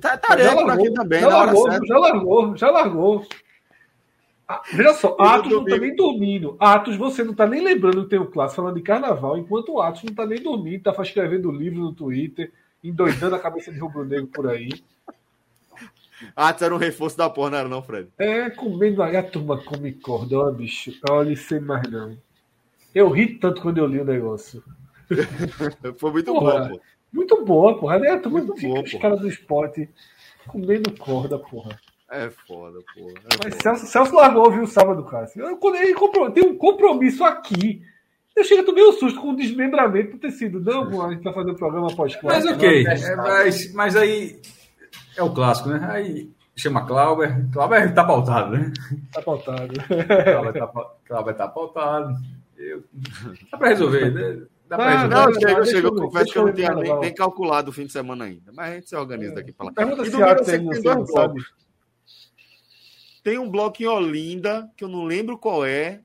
Tá, 0.00 0.16
tá 0.16 0.34
aqui 0.34 0.90
também, 0.92 1.20
já 1.20 1.28
largou, 1.28 1.70
já 1.70 1.98
largou, 1.98 2.56
já 2.56 2.70
largou. 2.70 3.26
Ah, 4.48 4.62
veja 4.72 4.94
só, 4.94 5.16
Atos 5.18 5.52
não 5.52 5.64
tá 5.64 5.76
nem 5.76 5.94
dormindo. 5.94 6.56
Atos, 6.58 6.96
você 6.96 7.22
não 7.22 7.34
tá 7.34 7.46
nem 7.46 7.62
lembrando 7.62 8.04
que 8.04 8.10
tem 8.10 8.18
o 8.18 8.26
clássico 8.26 8.62
falando 8.62 8.76
de 8.76 8.82
carnaval, 8.82 9.38
enquanto 9.38 9.72
o 9.72 9.80
Atos 9.80 10.02
não 10.02 10.14
tá 10.14 10.26
nem 10.26 10.42
dormindo, 10.42 10.82
tá 10.82 11.02
escrevendo 11.02 11.50
livro 11.50 11.80
no 11.80 11.92
Twitter, 11.92 12.52
endoidando 12.82 13.34
a 13.34 13.38
cabeça 13.38 13.72
de 13.72 13.78
rubro-negro 13.78 14.26
por 14.28 14.48
aí. 14.48 14.70
Atos 16.36 16.62
era 16.62 16.74
um 16.74 16.78
reforço 16.78 17.16
da 17.16 17.30
porra, 17.30 17.50
não 17.50 17.58
era 17.58 17.68
não, 17.68 17.82
Fred? 17.82 18.08
É, 18.18 18.50
comendo 18.50 19.02
aí 19.02 19.16
a 19.16 19.22
turma 19.22 19.62
come 19.62 19.92
corda, 19.92 20.38
ó, 20.38 20.50
bicho. 20.50 20.92
Olha, 21.08 21.34
sem 21.36 21.60
mais 21.60 21.90
não. 21.90 22.16
Eu 22.94 23.08
ri 23.08 23.38
tanto 23.38 23.62
quando 23.62 23.78
eu 23.78 23.86
li 23.86 24.00
o 24.00 24.04
negócio. 24.04 24.62
Foi 25.98 26.12
muito 26.12 26.32
porra, 26.32 26.60
bom, 26.60 26.68
pô. 26.70 26.80
Muito 27.12 27.44
boa, 27.44 27.78
porra. 27.78 27.96
A 27.96 28.18
turma 28.18 28.40
muito 28.40 28.56
fica 28.56 28.80
os 28.80 28.94
caras 28.94 29.20
do 29.20 29.28
esporte 29.28 29.88
comendo 30.46 30.92
corda, 30.98 31.38
porra. 31.38 31.78
É 32.10 32.28
foda, 32.28 32.80
porra. 32.94 33.14
É 33.32 33.36
Mas 33.44 33.54
foda. 33.54 33.62
Celso, 33.62 33.86
Celso 33.86 34.14
largou, 34.14 34.50
viu, 34.50 34.66
sábado, 34.66 35.04
Cássio. 35.04 35.42
Eu, 35.42 35.58
ele 35.76 35.94
comprou, 35.94 36.30
tem 36.30 36.44
um 36.44 36.56
compromisso 36.56 37.24
aqui. 37.24 37.82
Eu 38.36 38.44
chego 38.44 38.62
a 38.62 38.64
tomar 38.64 38.82
um 38.82 38.92
susto 38.92 39.20
com 39.20 39.28
o 39.28 39.30
um 39.30 39.36
desmembramento 39.36 40.12
por 40.12 40.20
ter 40.20 40.30
sido. 40.30 40.60
Não, 40.60 41.04
a 41.04 41.12
gente 41.12 41.22
vai 41.22 41.34
fazer 41.34 41.50
o 41.50 41.54
um 41.54 41.56
programa 41.56 41.86
Mas 41.86 41.94
pós-clássico. 41.94 42.54
ok. 42.54 42.86
É, 42.86 43.16
mas, 43.16 43.72
mas 43.74 43.96
aí 43.96 44.40
é 45.16 45.22
o 45.22 45.30
clássico, 45.32 45.68
né? 45.68 45.86
Aí 45.90 46.30
chama 46.56 46.86
Clauber. 46.86 47.50
Clauber 47.52 47.94
tá 47.94 48.04
pautado, 48.04 48.56
né? 48.56 48.72
Tá 49.12 49.22
pautado. 49.22 49.72
Clauber 49.86 50.52
tá, 50.52 50.86
Clauber 51.06 51.34
tá 51.34 51.48
pautado. 51.48 52.14
Eu... 52.56 52.84
Dá 53.50 53.58
pra 53.58 53.68
resolver, 53.68 54.10
né? 54.12 54.46
Dá 54.68 54.76
pra 54.76 54.90
resolver. 54.90 55.14
Não, 55.14 55.34
chega, 55.34 55.64
chega. 55.64 55.88
Eu 55.88 55.94
confesso 55.94 56.32
que 56.32 56.38
eu 56.38 56.46
não 56.46 56.52
tinha 56.52 56.74
nem, 56.74 57.00
nem, 57.00 57.14
calculado 57.14 57.70
o 57.70 57.72
fim 57.72 57.86
de 57.86 57.92
semana 57.92 58.26
ainda. 58.26 58.52
Mas 58.52 58.70
a 58.70 58.74
gente 58.74 58.88
se 58.88 58.96
organiza 58.96 59.34
daqui 59.34 59.52
pra 59.52 59.66
lá. 59.66 59.72
Pergunta 59.72 60.04
se 60.04 60.52
tem 60.52 60.64
dois 60.64 60.82
blocos. 60.82 61.52
Tem 63.22 63.38
um 63.38 63.50
bloco 63.50 63.82
em 63.82 63.86
Olinda, 63.86 64.70
que 64.76 64.84
eu 64.84 64.88
não 64.88 65.04
lembro 65.04 65.36
qual 65.38 65.64
é. 65.64 66.00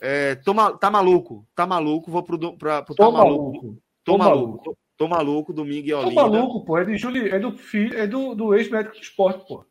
É 0.00 0.34
tô, 0.36 0.54
tá 0.78 0.90
maluco, 0.90 1.46
tá 1.54 1.66
maluco, 1.66 2.10
vou 2.10 2.22
pro, 2.22 2.56
pra, 2.56 2.82
pro 2.82 2.94
tô 2.94 3.04
tá 3.04 3.10
maluco. 3.10 3.52
maluco. 3.52 3.82
Tô, 4.02 4.12
tô 4.12 4.18
maluco. 4.18 4.46
maluco. 4.46 4.78
Tô 4.96 5.08
maluco, 5.08 5.52
domingo 5.54 5.88
em 5.88 5.92
Olinda. 5.92 6.14
Tô 6.14 6.30
maluco, 6.30 6.64
pô. 6.64 6.76
É, 6.76 6.84
de 6.84 6.96
Juli... 6.98 7.30
é 7.30 7.38
do, 7.38 7.56
filho, 7.56 7.96
é 7.96 8.06
do, 8.06 8.34
do 8.34 8.54
ex-médico 8.54 8.96
do 8.96 9.00
esporte, 9.00 9.46
pô. 9.46 9.64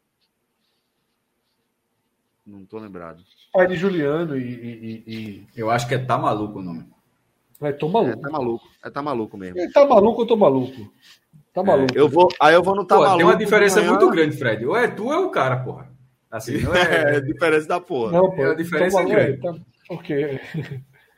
Não 2.50 2.66
tô 2.66 2.80
lembrado. 2.80 3.24
Pai 3.54 3.68
de 3.68 3.76
Juliano 3.76 4.36
e, 4.36 4.42
e, 4.42 5.04
e, 5.06 5.48
Eu 5.56 5.70
acho 5.70 5.88
que 5.88 5.94
é 5.94 6.00
Tá 6.00 6.18
Maluco 6.18 6.58
o 6.58 6.64
nome. 6.64 6.84
É, 7.62 7.72
tô 7.72 7.88
maluco. 7.90 8.18
É, 8.18 8.22
tá 8.22 8.30
maluco. 8.32 8.68
É 8.84 8.90
tá 8.90 9.02
maluco 9.04 9.38
mesmo. 9.38 9.60
Ele 9.60 9.72
tá 9.72 9.86
maluco 9.86 10.22
ou 10.22 10.28
tô 10.28 10.36
maluco? 10.36 10.92
Tá 11.54 11.62
maluco. 11.62 11.96
É, 11.96 12.00
eu 12.00 12.10
vou, 12.10 12.28
aí 12.42 12.56
eu 12.56 12.64
vou 12.64 12.76
no 12.76 12.86
Tá 12.86 12.96
Pô, 12.96 13.02
Maluco. 13.02 13.18
Tem 13.18 13.26
uma 13.28 13.36
diferença 13.36 13.84
muito 13.84 14.10
grande, 14.10 14.36
Fred. 14.38 14.66
Ou 14.66 14.76
é 14.76 14.88
tu 14.88 15.06
ou 15.06 15.14
é 15.14 15.20
o 15.20 15.30
cara, 15.30 15.58
porra. 15.58 15.92
Assim, 16.32 16.60
não 16.62 16.74
é... 16.74 17.18
é 17.18 17.22
diferença 17.22 17.68
da 17.68 17.80
porra. 17.80 18.14
Não, 18.14 18.32
pô. 18.32 18.42
É 18.42 18.52
a 18.52 18.56
diferença 18.56 19.04
grande. 19.04 19.42
Tá... 19.42 19.56
Por 19.90 20.04
quê? 20.04 20.40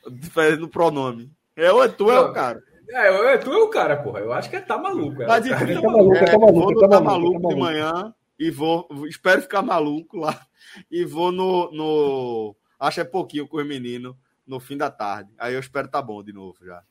Diferença 0.10 0.58
no 0.62 0.70
pronome. 0.70 1.32
É 1.56 1.72
ou 1.72 1.84
é 1.84 1.90
tu 1.90 2.10
é 2.10 2.20
o 2.20 2.34
cara. 2.34 2.64
É, 2.90 3.34
é, 3.34 3.38
tu 3.38 3.52
é 3.52 3.58
o 3.58 3.70
cara, 3.70 3.98
porra. 3.98 4.22
Eu 4.22 4.34
acho 4.34 4.50
que 4.50 4.56
é 4.56 4.62
tá 4.62 4.78
maluco. 4.78 5.22
É, 5.22 5.28
Mas 5.28 5.48
cara. 5.48 5.72
então, 5.72 5.82
tá 5.82 5.88
maluco, 5.90 6.16
é, 6.16 6.26
tá 6.26 6.40
maluco, 6.40 6.60
vou 6.60 6.80
tá 6.80 6.88
tá 6.88 7.02
maluco, 7.02 7.04
maluco 7.04 7.34
tá 7.34 7.38
de 7.38 7.44
maluco. 7.44 7.60
manhã 7.60 8.16
e 8.40 8.50
vou, 8.50 8.88
espero 9.08 9.42
ficar 9.42 9.62
maluco 9.62 10.18
lá 10.18 10.42
e 10.90 11.06
vou 11.06 11.32
no, 11.32 11.72
no 11.72 12.56
acho 12.80 13.02
é 13.02 13.04
pouquinho 13.04 13.48
com 13.48 13.58
os 13.58 13.68
meninos 13.68 14.16
no 14.48 14.60
fim 14.60 14.78
da 14.78 14.90
tarde. 14.90 15.32
Aí 15.38 15.54
eu 15.54 15.60
espero 15.60 15.88
tá 15.90 16.02
bom 16.02 16.24
de 16.24 16.34
novo 16.34 16.58
já. 16.64 16.82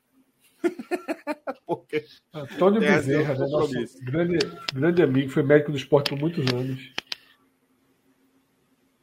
Porque 1.67 2.05
Antônio 2.33 2.81
Bezerra, 2.81 3.35
né, 3.35 3.47
nosso 3.49 4.05
grande, 4.05 4.39
grande 4.75 5.03
amigo, 5.03 5.31
foi 5.31 5.43
médico 5.43 5.73
do 5.73 5.79
esporte 5.79 6.11
por 6.11 6.19
muitos 6.19 6.47
anos. 6.53 6.93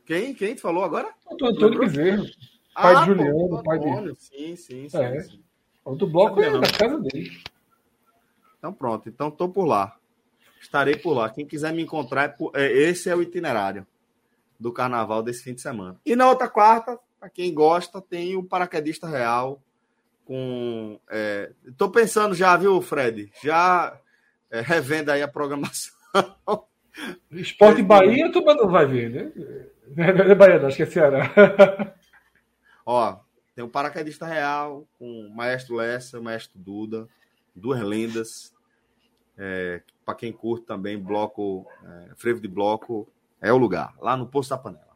quem 0.06 0.34
quem 0.34 0.56
tu 0.56 0.62
falou 0.62 0.84
agora? 0.84 1.12
Antônio? 1.32 1.80
Bezerra, 1.80 2.24
pai 2.82 2.96
de 2.96 3.00
pô, 3.00 3.06
Juliano, 3.06 3.64
pai 3.64 3.80
de. 3.80 4.16
Sim, 4.16 4.56
sim, 4.56 4.90
sim. 4.90 4.98
É. 4.98 5.20
sim. 5.22 5.44
O 5.84 5.96
do 5.96 6.08
bloco 6.08 6.42
Sabia 6.42 6.58
é 6.58 6.62
da 6.62 6.72
casa 6.72 7.00
dele. 7.00 7.32
Então 8.58 8.74
pronto, 8.74 9.08
então 9.08 9.32
tô 9.32 9.48
por 9.48 9.66
lá. 9.66 9.96
Estarei 10.60 10.98
por 10.98 11.14
lá. 11.14 11.30
Quem 11.30 11.46
quiser 11.46 11.74
me 11.74 11.82
encontrar, 11.82 12.36
é 12.56 12.62
é, 12.62 12.72
esse 12.90 13.10
é 13.10 13.16
o 13.16 13.22
itinerário 13.22 13.86
do 14.60 14.72
carnaval 14.72 15.24
desse 15.24 15.44
fim 15.44 15.54
de 15.54 15.62
semana. 15.62 16.00
E 16.06 16.16
na 16.16 16.28
outra 16.28 16.50
quarta, 16.50 17.00
para 17.20 17.30
quem 17.30 17.54
gosta, 17.54 18.02
tem 18.02 18.36
o 18.36 18.44
paraquedista 18.44 19.08
real 19.08 19.62
com. 20.26 21.00
É, 21.10 21.52
tô 21.78 21.90
pensando 21.90 22.36
já, 22.36 22.56
viu, 22.58 22.82
Fred? 22.82 23.32
Já 23.42 23.98
é, 24.52 24.62
revendo 24.62 25.12
aí 25.12 25.22
a 25.22 25.28
programação. 25.28 25.94
Esporte 27.32 27.82
Bahia, 27.84 28.32
tu 28.32 28.42
não 28.42 28.68
vai 28.68 28.86
ver, 28.86 29.10
né? 29.10 29.32
Não 29.96 30.04
é 30.04 30.36
Bahia, 30.36 30.60
não, 30.60 30.68
acho 30.68 30.78
que 30.78 30.84
é 30.84 30.88
Ceará. 30.88 31.32
Ó, 32.90 33.18
tem 33.54 33.66
o 33.66 33.70
paraquedista 33.70 34.26
real 34.26 34.88
com 34.98 35.28
o 35.28 35.30
Maestro 35.36 35.76
Lessa, 35.76 36.18
o 36.20 36.24
Maestro 36.24 36.58
Duda, 36.58 37.06
duas 37.54 37.82
lendas. 37.82 38.56
É, 39.38 39.82
para 40.06 40.16
quem 40.16 40.32
curte 40.32 40.66
também 40.66 40.98
bloco, 40.98 41.68
é, 41.84 42.16
frevo 42.16 42.40
de 42.40 42.48
bloco, 42.48 43.06
é 43.42 43.52
o 43.52 43.58
lugar, 43.58 43.94
lá 44.00 44.16
no 44.16 44.26
Poço 44.26 44.50
da 44.52 44.58
Panela. 44.58 44.88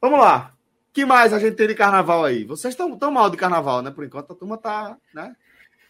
Vamos 0.00 0.20
lá. 0.20 0.54
que 0.92 1.06
mais 1.06 1.32
a 1.32 1.38
gente 1.38 1.56
tem 1.56 1.66
de 1.66 1.74
carnaval 1.74 2.22
aí? 2.22 2.44
Vocês 2.44 2.74
estão 2.74 2.96
tão 2.98 3.10
mal 3.10 3.30
de 3.30 3.36
carnaval, 3.38 3.80
né? 3.82 3.90
Por 3.90 4.04
enquanto 4.04 4.32
a 4.32 4.36
turma 4.36 4.58
tá, 4.58 4.96
né? 5.14 5.34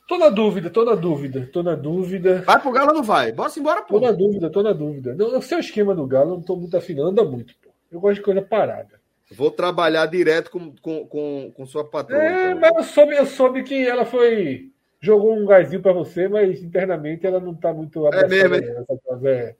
Tô 0.08 0.16
na 0.16 0.28
dúvida, 0.28 0.70
tô 0.70 0.84
na 0.84 0.94
dúvida, 0.94 1.50
tô 1.52 1.62
na 1.64 1.74
dúvida. 1.74 2.42
Vai 2.42 2.60
pro 2.62 2.70
Galo 2.70 2.90
ou 2.90 2.94
não 2.94 3.02
vai? 3.02 3.32
Bora 3.32 3.50
embora, 3.56 3.82
Tô 3.82 3.98
pô. 3.98 4.00
na 4.00 4.12
dúvida, 4.12 4.48
tô 4.48 4.62
na 4.62 4.72
dúvida. 4.72 5.14
Não, 5.16 5.38
o 5.38 5.42
seu 5.42 5.58
esquema 5.58 5.92
do 5.94 6.06
Galo, 6.06 6.30
não 6.36 6.42
tô 6.42 6.54
muito 6.54 6.76
afinando, 6.76 7.08
anda 7.08 7.24
muito, 7.24 7.54
pô. 7.60 7.70
Eu 7.90 7.98
gosto 8.00 8.16
de 8.16 8.22
coisa 8.22 8.40
parada. 8.40 8.95
Vou 9.32 9.50
trabalhar 9.50 10.06
direto 10.06 10.50
com, 10.50 10.74
com, 10.76 11.06
com, 11.06 11.52
com 11.54 11.66
sua 11.66 11.84
patroa. 11.84 12.22
É, 12.22 12.50
então. 12.52 12.60
mas 12.60 12.76
eu 12.76 12.84
soube, 12.84 13.16
eu 13.16 13.26
soube 13.26 13.62
que 13.64 13.86
ela 13.86 14.04
foi. 14.04 14.70
Jogou 15.00 15.36
um 15.36 15.44
gásinho 15.44 15.82
pra 15.82 15.92
você, 15.92 16.28
mas 16.28 16.62
internamente 16.62 17.26
ela 17.26 17.40
não 17.40 17.54
tá 17.54 17.72
muito 17.72 18.06
É 18.08 18.26
mesmo, 18.26 18.86
coisa, 18.86 19.28
é. 19.28 19.56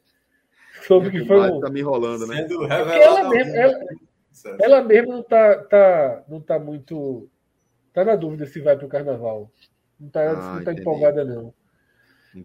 Soube 0.83 1.11
que 1.11 1.25
foi 1.25 1.51
um. 1.51 1.61
Tá 1.61 1.69
me 1.69 1.81
enrolando, 1.81 2.27
né? 2.27 2.47
Ela 2.71 3.29
mesma, 3.29 3.57
ela, 3.57 3.85
ela 4.61 4.83
mesma 4.83 5.15
não 5.15 5.23
tá, 5.23 5.59
tá, 5.65 6.25
não 6.29 6.41
tá 6.41 6.59
muito. 6.59 7.29
Tá 7.93 8.05
na 8.05 8.15
dúvida 8.15 8.47
se 8.47 8.61
vai 8.61 8.77
pro 8.77 8.89
carnaval. 8.89 9.51
Não 9.99 10.09
tá, 10.09 10.31
Ah, 10.31 10.35
não 10.35 10.65
tá 10.65 10.73
entendi. 10.73 10.81
empolgada, 10.83 11.25
não. 11.25 11.53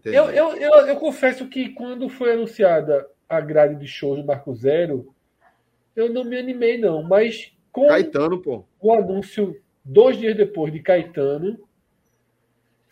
Eu, 0.04 0.30
eu, 0.30 0.56
eu, 0.56 0.72
eu 0.86 0.96
confesso 0.96 1.46
que 1.48 1.68
quando 1.70 2.08
foi 2.08 2.32
anunciada 2.32 3.06
a 3.28 3.40
grade 3.40 3.76
de 3.76 3.86
shows 3.86 4.18
do 4.18 4.24
Marco 4.24 4.54
Zero, 4.54 5.14
eu 5.96 6.12
não 6.12 6.24
me 6.24 6.36
animei, 6.38 6.78
não. 6.78 7.02
Mas 7.02 7.52
com 7.70 7.88
Caetano, 7.88 8.38
pô. 8.40 8.64
o 8.80 8.92
anúncio 8.92 9.60
dois 9.84 10.16
dias 10.18 10.36
depois 10.36 10.72
de 10.72 10.80
Caetano, 10.80 11.58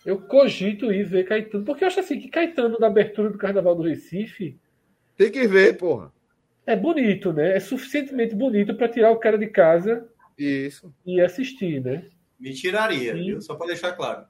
eu 0.05 0.18
cogito 0.22 0.92
ir 0.92 1.05
ver 1.05 1.24
Caetano. 1.24 1.64
Porque 1.64 1.84
eu 1.84 1.88
acho 1.88 2.01
assim 2.01 2.18
que 2.18 2.28
Caetano, 2.28 2.78
na 2.78 2.86
abertura 2.86 3.30
do 3.30 3.38
Carnaval 3.38 3.74
do 3.74 3.82
Recife, 3.82 4.59
Tem 5.16 5.30
que 5.30 5.46
ver, 5.46 5.76
porra. 5.76 6.11
é 6.66 6.74
bonito, 6.74 7.32
né? 7.32 7.57
É 7.57 7.61
suficientemente 7.61 8.34
bonito 8.34 8.74
para 8.74 8.88
tirar 8.88 9.11
o 9.11 9.18
cara 9.18 9.36
de 9.36 9.46
casa 9.48 10.09
Isso. 10.38 10.92
e 11.05 11.20
assistir, 11.20 11.82
né? 11.82 12.07
Me 12.38 12.55
tiraria, 12.55 13.12
viu? 13.14 13.40
Só 13.42 13.55
para 13.55 13.66
deixar 13.66 13.92
claro. 13.92 14.24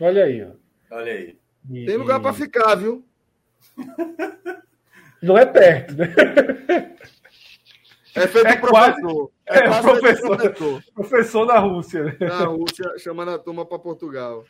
Olha 0.00 0.24
aí, 0.24 0.42
ó. 0.44 0.50
Olha 0.94 1.12
aí. 1.12 1.36
E- 1.70 1.86
Tem 1.86 1.96
lugar 1.96 2.18
e- 2.20 2.22
pra 2.22 2.32
ficar, 2.34 2.74
viu? 2.74 3.02
Não 5.22 5.36
é 5.38 5.44
perto, 5.46 5.94
né? 5.96 6.06
É 8.14 8.26
feito 8.26 8.46
É 8.48 8.56
professor. 8.56 9.30
é, 9.46 9.62
quase 9.68 9.82
feito 9.82 10.00
professor. 10.00 10.36
professor. 10.36 10.82
Professor 10.94 11.46
na 11.46 11.58
Rússia, 11.58 12.04
né? 12.04 12.16
Na 12.20 12.44
Rússia, 12.46 12.98
chamando 12.98 13.30
a 13.30 13.38
turma 13.38 13.64
pra 13.64 13.78
Portugal. 13.78 14.44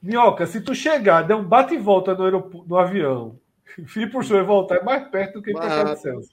Minhoca, 0.00 0.46
se 0.46 0.60
tu 0.60 0.74
chegar, 0.74 1.22
der 1.22 1.34
um 1.36 1.44
bate 1.44 1.74
e 1.74 1.78
volta 1.78 2.14
no, 2.14 2.64
no 2.66 2.76
avião, 2.76 3.38
pro 4.10 4.22
show 4.22 4.36
e 4.38 4.42
voltar, 4.42 4.76
é 4.76 4.82
mais 4.82 5.06
perto 5.08 5.34
do 5.34 5.42
que 5.42 5.52
casa 5.52 5.94
de 5.94 6.00
Celso. 6.00 6.30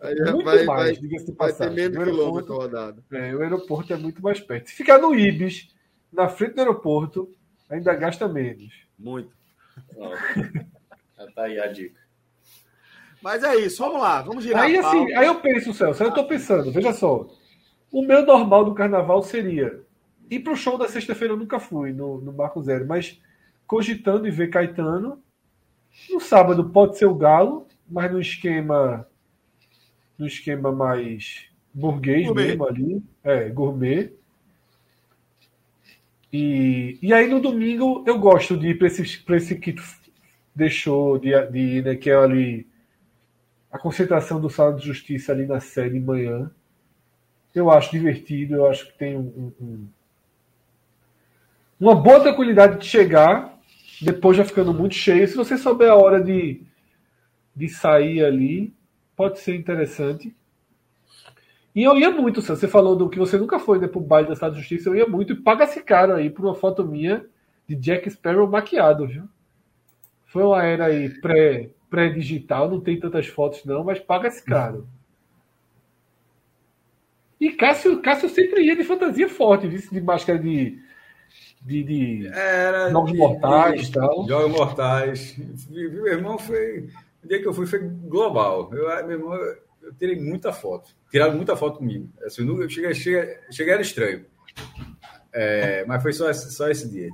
Aí 0.00 0.14
Muito 0.32 0.44
vai, 0.44 0.64
mais, 0.64 0.66
vai, 0.66 0.92
diga-se 0.96 1.26
de 1.26 1.32
vai 1.32 1.52
ter 1.52 1.58
passagem. 1.58 1.74
menos 1.76 1.96
O 1.96 2.00
aeroporto- 2.00 2.20
quilômetro 2.46 2.54
rodado. 2.56 3.04
É, 3.12 3.34
o 3.34 3.40
aeroporto 3.42 3.92
é 3.92 3.96
muito 3.96 4.20
mais 4.22 4.40
perto. 4.40 4.68
Se 4.70 4.74
ficar 4.76 4.98
no 4.98 5.14
Ibis, 5.14 5.68
na 6.12 6.28
frente 6.28 6.54
do 6.54 6.60
aeroporto, 6.60 7.32
ainda 7.70 7.94
gasta 7.94 8.26
menos. 8.26 8.72
Muito. 8.98 9.30
Já 11.16 11.26
tá 11.34 11.42
aí 11.44 11.60
a 11.60 11.66
dica. 11.68 12.00
Mas 13.24 13.42
é 13.42 13.56
isso, 13.56 13.82
vamos 13.82 14.02
lá, 14.02 14.20
vamos 14.20 14.44
girar 14.44 14.64
Aí 14.64 14.76
assim, 14.76 15.10
aí 15.14 15.26
eu 15.26 15.40
penso, 15.40 15.72
Celso, 15.72 16.02
eu 16.02 16.12
tô 16.12 16.24
pensando, 16.24 16.70
veja 16.70 16.92
só. 16.92 17.26
O 17.90 18.02
meu 18.02 18.26
normal 18.26 18.66
do 18.66 18.74
carnaval 18.74 19.22
seria 19.22 19.80
ir 20.30 20.40
pro 20.40 20.54
show 20.54 20.76
da 20.76 20.86
sexta-feira, 20.88 21.32
eu 21.32 21.38
nunca 21.38 21.58
fui 21.58 21.90
no, 21.90 22.20
no 22.20 22.34
Marco 22.34 22.62
Zero, 22.62 22.86
mas 22.86 23.18
cogitando 23.66 24.28
em 24.28 24.30
ver 24.30 24.50
Caetano. 24.50 25.22
No 26.10 26.20
sábado 26.20 26.68
pode 26.68 26.98
ser 26.98 27.06
o 27.06 27.14
Galo, 27.14 27.66
mas 27.88 28.12
no 28.12 28.20
esquema 28.20 29.08
no 30.18 30.26
esquema 30.26 30.70
mais 30.70 31.46
burguês 31.72 32.26
Gourmet. 32.26 32.46
mesmo 32.48 32.68
ali, 32.68 33.02
é, 33.22 33.48
gourmet. 33.48 34.12
E, 36.30 36.98
e 37.00 37.10
aí 37.10 37.26
no 37.26 37.40
domingo 37.40 38.04
eu 38.06 38.18
gosto 38.18 38.54
de 38.54 38.68
ir 38.68 38.78
para 38.78 38.88
esse, 38.88 39.18
pra 39.20 39.38
esse 39.38 39.56
que 39.58 39.72
tu 39.72 39.82
deixou 40.54 41.16
de, 41.18 41.30
de 41.46 41.58
ir, 41.58 41.84
né, 41.84 41.96
que 41.96 42.10
é 42.10 42.16
ali 42.16 42.73
a 43.74 43.78
concentração 43.78 44.40
do 44.40 44.48
Sala 44.48 44.72
de 44.74 44.86
Justiça 44.86 45.32
ali 45.32 45.46
na 45.46 45.58
sede 45.58 45.98
de 45.98 46.00
manhã. 46.00 46.48
Eu 47.52 47.72
acho 47.72 47.90
divertido, 47.90 48.54
eu 48.54 48.68
acho 48.68 48.86
que 48.86 48.96
tem 48.96 49.16
um, 49.16 49.52
um, 49.60 49.88
uma 51.80 51.92
boa 51.92 52.20
tranquilidade 52.20 52.78
de 52.78 52.86
chegar, 52.86 53.58
depois 54.00 54.36
já 54.36 54.44
ficando 54.44 54.72
muito 54.72 54.94
cheio. 54.94 55.26
Se 55.26 55.34
você 55.34 55.58
souber 55.58 55.90
a 55.90 55.96
hora 55.96 56.22
de, 56.22 56.62
de 57.54 57.68
sair 57.68 58.24
ali, 58.24 58.72
pode 59.16 59.40
ser 59.40 59.56
interessante. 59.56 60.32
E 61.74 61.82
eu 61.82 61.98
ia 61.98 62.12
muito, 62.12 62.40
você 62.40 62.68
falou 62.68 62.94
do 62.94 63.10
que 63.10 63.18
você 63.18 63.36
nunca 63.36 63.58
foi 63.58 63.80
né, 63.80 63.88
pro 63.88 63.98
baile 63.98 64.28
da 64.28 64.34
Estado 64.34 64.54
de 64.54 64.60
Justiça, 64.60 64.88
eu 64.88 64.94
ia 64.94 65.06
muito 65.08 65.32
e 65.32 65.36
paga-se 65.36 65.82
caro 65.82 66.14
aí 66.14 66.30
por 66.30 66.44
uma 66.44 66.54
foto 66.54 66.84
minha 66.84 67.26
de 67.66 67.74
Jack 67.74 68.08
Sparrow 68.08 68.48
maquiado, 68.48 69.04
viu? 69.04 69.24
Foi 70.26 70.44
uma 70.44 70.62
era 70.62 70.86
aí 70.86 71.08
pré, 71.20 71.70
pré-digital, 71.94 72.68
não 72.68 72.80
tem 72.80 72.98
tantas 72.98 73.26
fotos 73.28 73.64
não, 73.64 73.84
mas 73.84 74.00
paga-se 74.00 74.42
caro. 74.44 74.86
E 77.40 77.50
Cássio, 77.52 78.00
Cássio 78.00 78.28
sempre 78.28 78.62
ia 78.62 78.76
de 78.76 78.84
fantasia 78.84 79.28
forte, 79.28 79.66
viu? 79.68 79.80
de 79.90 80.00
máscara 80.00 80.38
de. 80.38 80.78
de, 81.62 81.82
de 81.84 82.26
Era 82.28 82.90
jogos 82.90 83.12
de- 83.12 83.18
mortais 83.18 83.82
de- 83.82 83.88
e 83.88 83.92
tal. 83.92 84.26
Jogos 84.28 84.50
mortais. 84.56 85.36
Meu 85.70 86.06
irmão 86.06 86.38
foi. 86.38 86.88
O 87.22 87.28
dia 87.28 87.40
que 87.40 87.46
eu 87.46 87.52
fui 87.54 87.66
foi 87.66 87.80
global. 87.80 88.70
Eu, 88.72 89.06
meu 89.06 89.18
irmão, 89.18 89.34
eu, 89.34 89.94
tirei 89.98 90.16
muita 90.20 90.52
foto. 90.52 90.90
Tiraram 91.10 91.34
muita 91.36 91.56
foto 91.56 91.78
comigo. 91.78 92.08
Assim, 92.24 92.42
eu 92.42 92.48
nunca, 92.48 92.62
eu 92.64 92.68
cheguei, 92.68 92.94
cheguei, 92.94 93.36
cheguei 93.50 93.72
era 93.72 93.82
estranho. 93.82 94.24
É, 95.32 95.84
mas 95.86 96.02
foi 96.02 96.12
só, 96.12 96.30
esse- 96.30 96.52
só 96.52 96.68
esse 96.68 96.88
dia. 96.88 97.10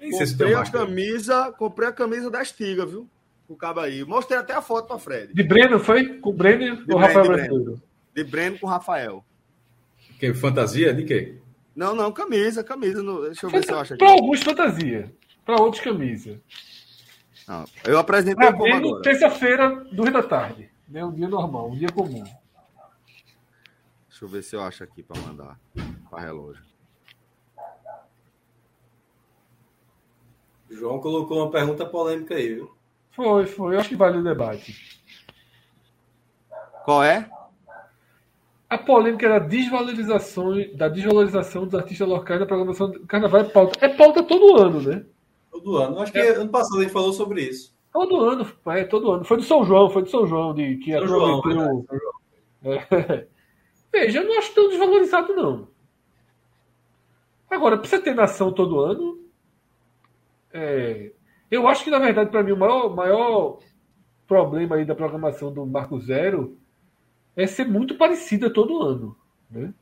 Nem 0.00 0.12
sei 0.12 0.26
se 0.26 0.36
tem 0.36 0.46
Comprei 0.46 0.54
a 0.54 0.58
máscara. 0.60 0.86
camisa, 0.86 1.52
comprei 1.58 1.88
a 1.88 1.92
camisa 1.92 2.30
da 2.30 2.40
Estiga, 2.42 2.86
viu? 2.86 3.08
O 3.48 3.56
cabo 3.56 3.80
aí. 3.80 4.04
Mostrei 4.04 4.38
até 4.38 4.52
a 4.54 4.60
foto 4.62 4.86
pra 4.86 4.98
Fred. 4.98 5.32
De 5.32 5.42
Breno 5.42 5.78
foi? 5.80 6.18
Com 6.18 6.30
o 6.30 6.32
Breno 6.32 6.84
De 6.84 6.92
ou 6.92 6.98
Rafael 6.98 7.24
Breno, 7.26 7.42
de 7.42 7.48
Brasileiro? 7.48 7.82
De 8.14 8.24
Breno 8.24 8.58
com 8.58 8.66
Rafael. 8.66 9.24
Que, 10.20 10.34
fantasia? 10.34 10.92
De 10.92 11.04
quê? 11.04 11.38
Não, 11.74 11.94
não, 11.94 12.12
camisa, 12.12 12.62
camisa. 12.62 13.02
no- 13.02 13.22
Deixa 13.22 13.46
eu 13.46 13.50
ver 13.50 13.64
se 13.64 13.72
eu 13.72 13.78
acho 13.78 13.94
aqui. 13.94 14.04
Para 14.04 14.12
alguns, 14.12 14.42
fantasia. 14.42 15.14
Para 15.46 15.62
outros, 15.62 15.82
camisa. 15.82 16.40
Não, 17.46 17.64
eu 17.86 17.98
apresentei 17.98 18.34
Para 18.34 18.52
como 18.52 18.64
Breno, 18.64 18.88
agora. 18.88 19.02
terça-feira, 19.02 19.84
duas 19.92 20.12
da 20.12 20.22
tarde. 20.22 20.70
Né? 20.86 21.02
Um 21.04 21.12
dia 21.14 21.28
normal, 21.28 21.70
um 21.70 21.76
dia 21.76 21.88
comum. 21.88 22.24
Deixa 24.08 24.24
eu 24.24 24.28
ver 24.28 24.42
se 24.42 24.54
eu 24.56 24.60
acho 24.62 24.82
aqui 24.84 25.02
pra 25.02 25.18
mandar 25.22 25.58
pra 26.10 26.20
relógio. 26.20 26.62
O 30.70 30.74
João 30.74 31.00
colocou 31.00 31.38
uma 31.38 31.50
pergunta 31.50 31.86
polêmica 31.86 32.34
aí, 32.34 32.54
viu? 32.56 32.76
Foi, 33.18 33.46
foi. 33.46 33.74
Eu 33.74 33.80
acho 33.80 33.88
que 33.88 33.96
vale 33.96 34.18
o 34.18 34.22
debate. 34.22 34.76
Qual 36.84 37.02
é? 37.02 37.28
A 38.70 38.78
polêmica 38.78 39.26
era 39.26 39.36
a 39.36 39.40
desvalorização, 39.40 40.54
da 40.76 40.88
desvalorização 40.88 41.64
dos 41.64 41.74
artistas 41.74 42.06
locais 42.06 42.38
na 42.38 42.46
programação 42.46 42.92
do 42.92 43.00
carnaval 43.08 43.40
é 43.40 43.44
pauta. 43.44 43.84
É 43.84 43.88
pauta 43.88 44.22
todo 44.22 44.56
ano, 44.56 44.80
né? 44.80 45.04
Todo 45.50 45.78
ano. 45.78 45.98
Acho 45.98 46.12
que 46.12 46.20
ano 46.20 46.48
passado 46.48 46.78
a 46.78 46.82
gente 46.82 46.92
falou 46.92 47.12
sobre 47.12 47.42
isso. 47.42 47.74
Todo 47.92 48.20
ano, 48.20 48.46
é, 48.66 48.84
todo 48.84 49.10
ano. 49.10 49.24
Foi 49.24 49.36
do 49.36 49.42
São 49.42 49.64
João, 49.64 49.90
foi 49.90 50.02
do 50.02 50.10
São 50.10 50.24
João, 50.24 50.54
de, 50.54 50.76
que 50.76 50.92
São 50.92 51.08
João. 51.08 51.84
É. 52.62 53.26
Veja, 53.90 54.20
eu 54.20 54.28
não 54.28 54.38
acho 54.38 54.54
tão 54.54 54.68
desvalorizado, 54.68 55.34
não. 55.34 55.66
Agora, 57.50 57.78
precisa 57.78 58.00
ter 58.00 58.14
nação 58.14 58.52
todo 58.52 58.78
ano. 58.78 59.18
É, 60.52 61.10
eu 61.50 61.66
acho 61.66 61.84
que, 61.84 61.90
na 61.90 61.98
verdade, 61.98 62.30
para 62.30 62.42
mim, 62.42 62.52
o 62.52 62.56
maior, 62.56 62.94
maior 62.94 63.58
problema 64.26 64.76
aí 64.76 64.84
da 64.84 64.94
programação 64.94 65.52
do 65.52 65.64
Marco 65.66 65.98
Zero 65.98 66.58
é 67.34 67.46
ser 67.46 67.66
muito 67.66 67.96
parecida 67.96 68.50
todo 68.50 68.82
ano. 68.82 69.16
Né? 69.50 69.72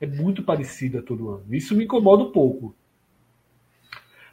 É 0.00 0.06
muito 0.06 0.42
parecida 0.42 1.02
todo 1.02 1.28
ano. 1.28 1.44
Isso 1.50 1.74
me 1.76 1.84
incomoda 1.84 2.22
um 2.22 2.32
pouco. 2.32 2.74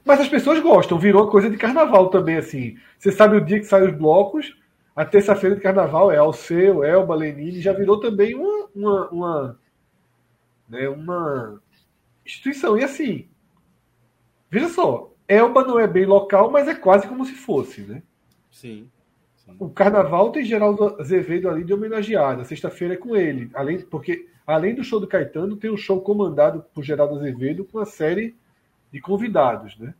Mas 0.05 0.21
as 0.21 0.29
pessoas 0.29 0.59
gostam, 0.61 0.97
virou 0.97 1.29
coisa 1.29 1.49
de 1.49 1.57
carnaval 1.57 2.09
também, 2.09 2.37
assim. 2.37 2.77
Você 2.97 3.11
sabe 3.11 3.35
o 3.35 3.43
dia 3.43 3.59
que 3.59 3.65
saem 3.65 3.89
os 3.89 3.97
blocos, 3.97 4.57
a 4.95 5.03
terça-feira 5.03 5.55
de 5.55 5.61
carnaval 5.61 6.09
é 6.09 6.17
Alceu, 6.17 6.81
Elba, 6.81 7.13
Lenine, 7.13 7.61
já 7.61 7.73
virou 7.73 7.99
também 7.99 8.33
uma, 8.33 8.69
uma, 8.73 9.09
uma, 9.09 9.59
né, 10.69 10.87
uma 10.87 11.61
instituição. 12.25 12.77
E 12.77 12.83
assim, 12.85 13.27
veja 14.49 14.69
só, 14.69 15.11
Elba 15.27 15.63
não 15.63 15.79
é 15.79 15.87
bem 15.87 16.05
local, 16.05 16.49
mas 16.49 16.67
é 16.67 16.75
quase 16.75 17.07
como 17.07 17.25
se 17.25 17.33
fosse, 17.33 17.81
né? 17.81 18.01
Sim. 18.49 18.89
O 19.59 19.69
carnaval 19.69 20.31
tem 20.31 20.43
Geraldo 20.43 20.99
Azevedo 20.99 21.49
ali 21.49 21.63
de 21.63 21.73
homenageado. 21.73 22.41
A 22.41 22.45
sexta-feira 22.45 22.95
é 22.95 22.97
com 22.97 23.15
ele. 23.15 23.49
Além, 23.53 23.79
porque, 23.79 24.27
além 24.45 24.75
do 24.75 24.83
show 24.83 24.99
do 24.99 25.07
Caetano, 25.07 25.55
tem 25.55 25.71
um 25.71 25.77
show 25.77 26.01
comandado 26.01 26.65
por 26.73 26.83
Geraldo 26.83 27.15
Azevedo 27.15 27.63
com 27.63 27.77
uma 27.77 27.85
série 27.85 28.35
de 28.91 28.99
convidados, 28.99 29.77
né? 29.77 29.93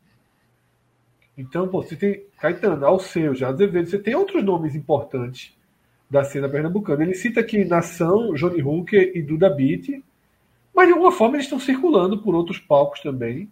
Então, 1.37 1.67
pô, 1.67 1.81
você 1.81 1.95
tem 1.95 2.25
Caetano, 2.39 2.85
Alceu, 2.85 3.35
Geraldo 3.35 3.63
Azevedo, 3.63 3.89
você 3.89 3.99
tem 3.99 4.15
outros 4.15 4.43
nomes 4.43 4.75
importantes 4.75 5.55
da 6.09 6.23
cena 6.23 6.49
pernambucana. 6.49 7.03
Ele 7.03 7.13
cita 7.13 7.41
aqui 7.41 7.63
Nação, 7.63 8.33
Johnny 8.33 8.61
Hooker 8.61 9.11
e 9.15 9.21
Duda 9.21 9.49
Beat, 9.49 10.03
mas 10.73 10.87
de 10.87 10.93
alguma 10.93 11.11
forma 11.11 11.35
eles 11.35 11.45
estão 11.45 11.59
circulando 11.59 12.21
por 12.21 12.33
outros 12.33 12.59
palcos 12.59 13.01
também. 13.01 13.49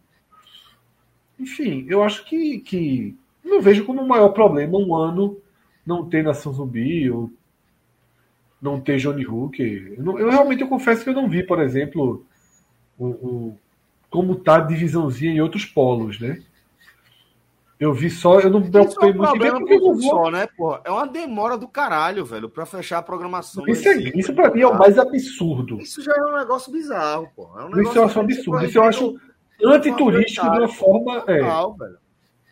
Enfim, 1.39 1.86
eu 1.89 2.03
acho 2.03 2.25
que, 2.25 2.59
que 2.59 3.15
não 3.43 3.61
vejo 3.61 3.86
como 3.86 4.01
o 4.01 4.07
maior 4.07 4.29
problema 4.29 4.77
um 4.77 4.95
ano 4.95 5.38
não 5.86 6.05
ter 6.07 6.23
Nação 6.23 6.53
Zumbi 6.53 7.09
ou 7.11 7.31
não 8.61 8.79
ter 8.79 8.97
Johnny 8.97 9.25
Hooker. 9.25 9.93
Eu, 9.97 10.03
não- 10.03 10.19
eu 10.19 10.29
realmente 10.29 10.61
eu 10.61 10.67
confesso 10.67 11.03
que 11.03 11.09
eu 11.09 11.13
não 11.13 11.29
vi, 11.29 11.43
por 11.43 11.59
exemplo, 11.61 12.25
o, 12.97 13.05
o- 13.07 13.57
como 14.09 14.36
tá 14.36 14.57
a 14.57 14.61
divisãozinha 14.61 15.31
em 15.33 15.41
outros 15.41 15.65
polos, 15.65 16.19
né? 16.19 16.41
Eu 17.77 17.93
vi 17.93 18.09
só, 18.09 18.39
eu 18.39 18.49
não 18.49 18.61
me 18.61 18.67
Isso 18.69 18.77
é 18.77 18.81
preocupei 18.86 19.09
um 19.11 19.15
muito 19.15 19.29
problema 19.31 19.59
por 19.59 19.81
vou. 19.81 20.01
só, 20.01 20.31
né, 20.31 20.47
porra? 20.47 20.81
É 20.86 20.91
uma 20.91 21.05
demora 21.05 21.57
do 21.57 21.67
caralho, 21.67 22.25
velho, 22.25 22.49
pra 22.49 22.65
fechar 22.65 22.99
a 22.99 23.03
programação. 23.03 23.67
Isso, 23.67 23.88
é, 23.89 23.97
isso 24.17 24.33
pra 24.33 24.49
mim 24.49 24.61
é 24.61 24.67
o 24.67 24.77
mais 24.77 24.97
absurdo. 24.97 25.81
Isso 25.81 26.01
já 26.01 26.13
é 26.15 26.21
um 26.21 26.38
negócio 26.38 26.71
bizarro, 26.71 27.29
porra. 27.36 27.63
É 27.63 27.65
um 27.65 27.67
Isso 27.67 27.77
negócio 27.77 27.99
eu 27.99 28.05
acho 28.05 28.19
absurdo. 28.21 28.65
Isso 28.65 28.77
eu 28.77 28.83
acho 28.83 29.19
antiturístico 29.64 30.49
de 30.49 30.58
uma 30.60 30.68
forma. 30.68 31.24
É, 31.28 31.39
Total, 31.39 31.74
velho. 31.76 31.97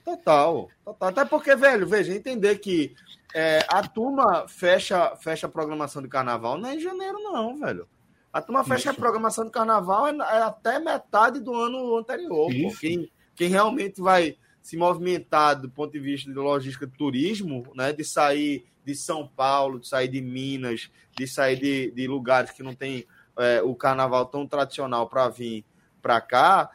Total, 0.03 0.69
total. 0.83 1.09
Até 1.09 1.25
porque, 1.25 1.55
velho, 1.55 1.87
veja, 1.87 2.13
entender 2.13 2.57
que 2.57 2.93
é, 3.33 3.65
a 3.69 3.81
turma 3.87 4.47
fecha, 4.47 5.15
fecha 5.15 5.47
a 5.47 5.49
programação 5.49 6.01
de 6.01 6.07
carnaval 6.07 6.57
não 6.57 6.69
é 6.69 6.75
em 6.75 6.79
janeiro, 6.79 7.19
não, 7.19 7.57
velho. 7.57 7.87
A 8.31 8.41
turma 8.41 8.63
fecha 8.63 8.89
a 8.89 8.91
Isso. 8.91 8.99
programação 8.99 9.45
de 9.45 9.51
carnaval 9.51 10.07
é, 10.07 10.11
é 10.17 10.41
até 10.41 10.79
metade 10.79 11.39
do 11.39 11.53
ano 11.53 11.95
anterior. 11.97 12.51
Quem, 12.79 13.09
quem 13.35 13.47
realmente 13.47 14.01
vai 14.01 14.37
se 14.61 14.75
movimentar 14.75 15.59
do 15.59 15.69
ponto 15.69 15.91
de 15.91 15.99
vista 15.99 16.31
de 16.31 16.37
logística 16.37 16.87
de 16.87 16.97
turismo, 16.97 17.71
né? 17.75 17.93
De 17.93 18.03
sair 18.03 18.65
de 18.83 18.95
São 18.95 19.27
Paulo, 19.27 19.79
de 19.79 19.87
sair 19.87 20.07
de 20.07 20.21
Minas, 20.21 20.89
de 21.15 21.27
sair 21.27 21.57
de, 21.59 21.91
de 21.91 22.07
lugares 22.07 22.51
que 22.51 22.63
não 22.63 22.73
tem 22.73 23.05
é, 23.37 23.61
o 23.61 23.75
carnaval 23.75 24.25
tão 24.25 24.47
tradicional 24.47 25.07
para 25.07 25.29
vir 25.29 25.65
para 26.01 26.19
cá, 26.19 26.69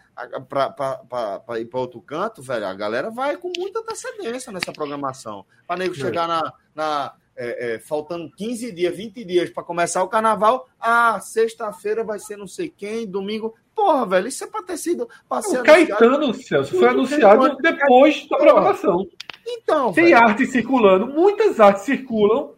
para 0.49 1.61
ir 1.61 1.67
para 1.67 1.81
outro 1.81 2.01
canto, 2.01 2.43
velho, 2.43 2.67
a 2.67 2.75
galera 2.75 3.11
vai 3.11 3.37
com 3.37 3.53
muita 3.57 3.81
antecedência 3.81 4.53
nessa 4.53 4.73
programação. 4.73 5.45
Para 5.67 5.79
nego 5.79 5.95
É. 5.95 5.99
chegar 5.99 6.27
na. 6.29 6.53
na 6.75 7.15
é, 7.41 7.75
é, 7.75 7.79
faltando 7.79 8.29
15 8.33 8.73
dias, 8.73 8.97
20 8.97 9.23
dias 9.25 9.49
para 9.49 9.63
começar 9.63 10.03
o 10.03 10.09
carnaval. 10.09 10.69
Ah, 10.81 11.21
sexta-feira 11.21 12.03
vai 12.03 12.19
ser 12.19 12.37
não 12.37 12.49
sei 12.49 12.69
quem, 12.69 13.07
domingo. 13.07 13.55
Porra, 13.77 14.05
velho, 14.07 14.27
isso 14.27 14.43
é 14.43 14.49
para 14.49 14.65
ter 14.65 14.77
sido. 14.77 15.09
pra 15.29 15.39
O. 15.39 15.63
Caetano, 15.63 16.35
Celso, 16.35 16.77
foi 16.77 16.89
anunciado 16.89 17.57
depois 17.59 18.29
da 18.29 18.37
programação. 18.39 19.07
Então, 19.47 19.93
Tem 19.93 20.07
velho. 20.07 20.19
arte 20.19 20.47
circulando, 20.47 21.07
muitas 21.07 21.61
artes 21.61 21.85
circulam 21.85 22.55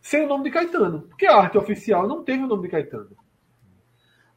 sem 0.00 0.24
o 0.24 0.28
nome 0.28 0.44
de 0.44 0.50
Caetano. 0.52 1.02
Porque 1.08 1.26
a 1.26 1.34
arte 1.34 1.58
oficial 1.58 2.06
não 2.06 2.22
teve 2.22 2.44
o 2.44 2.46
nome 2.46 2.62
de 2.62 2.68
Caetano. 2.68 3.10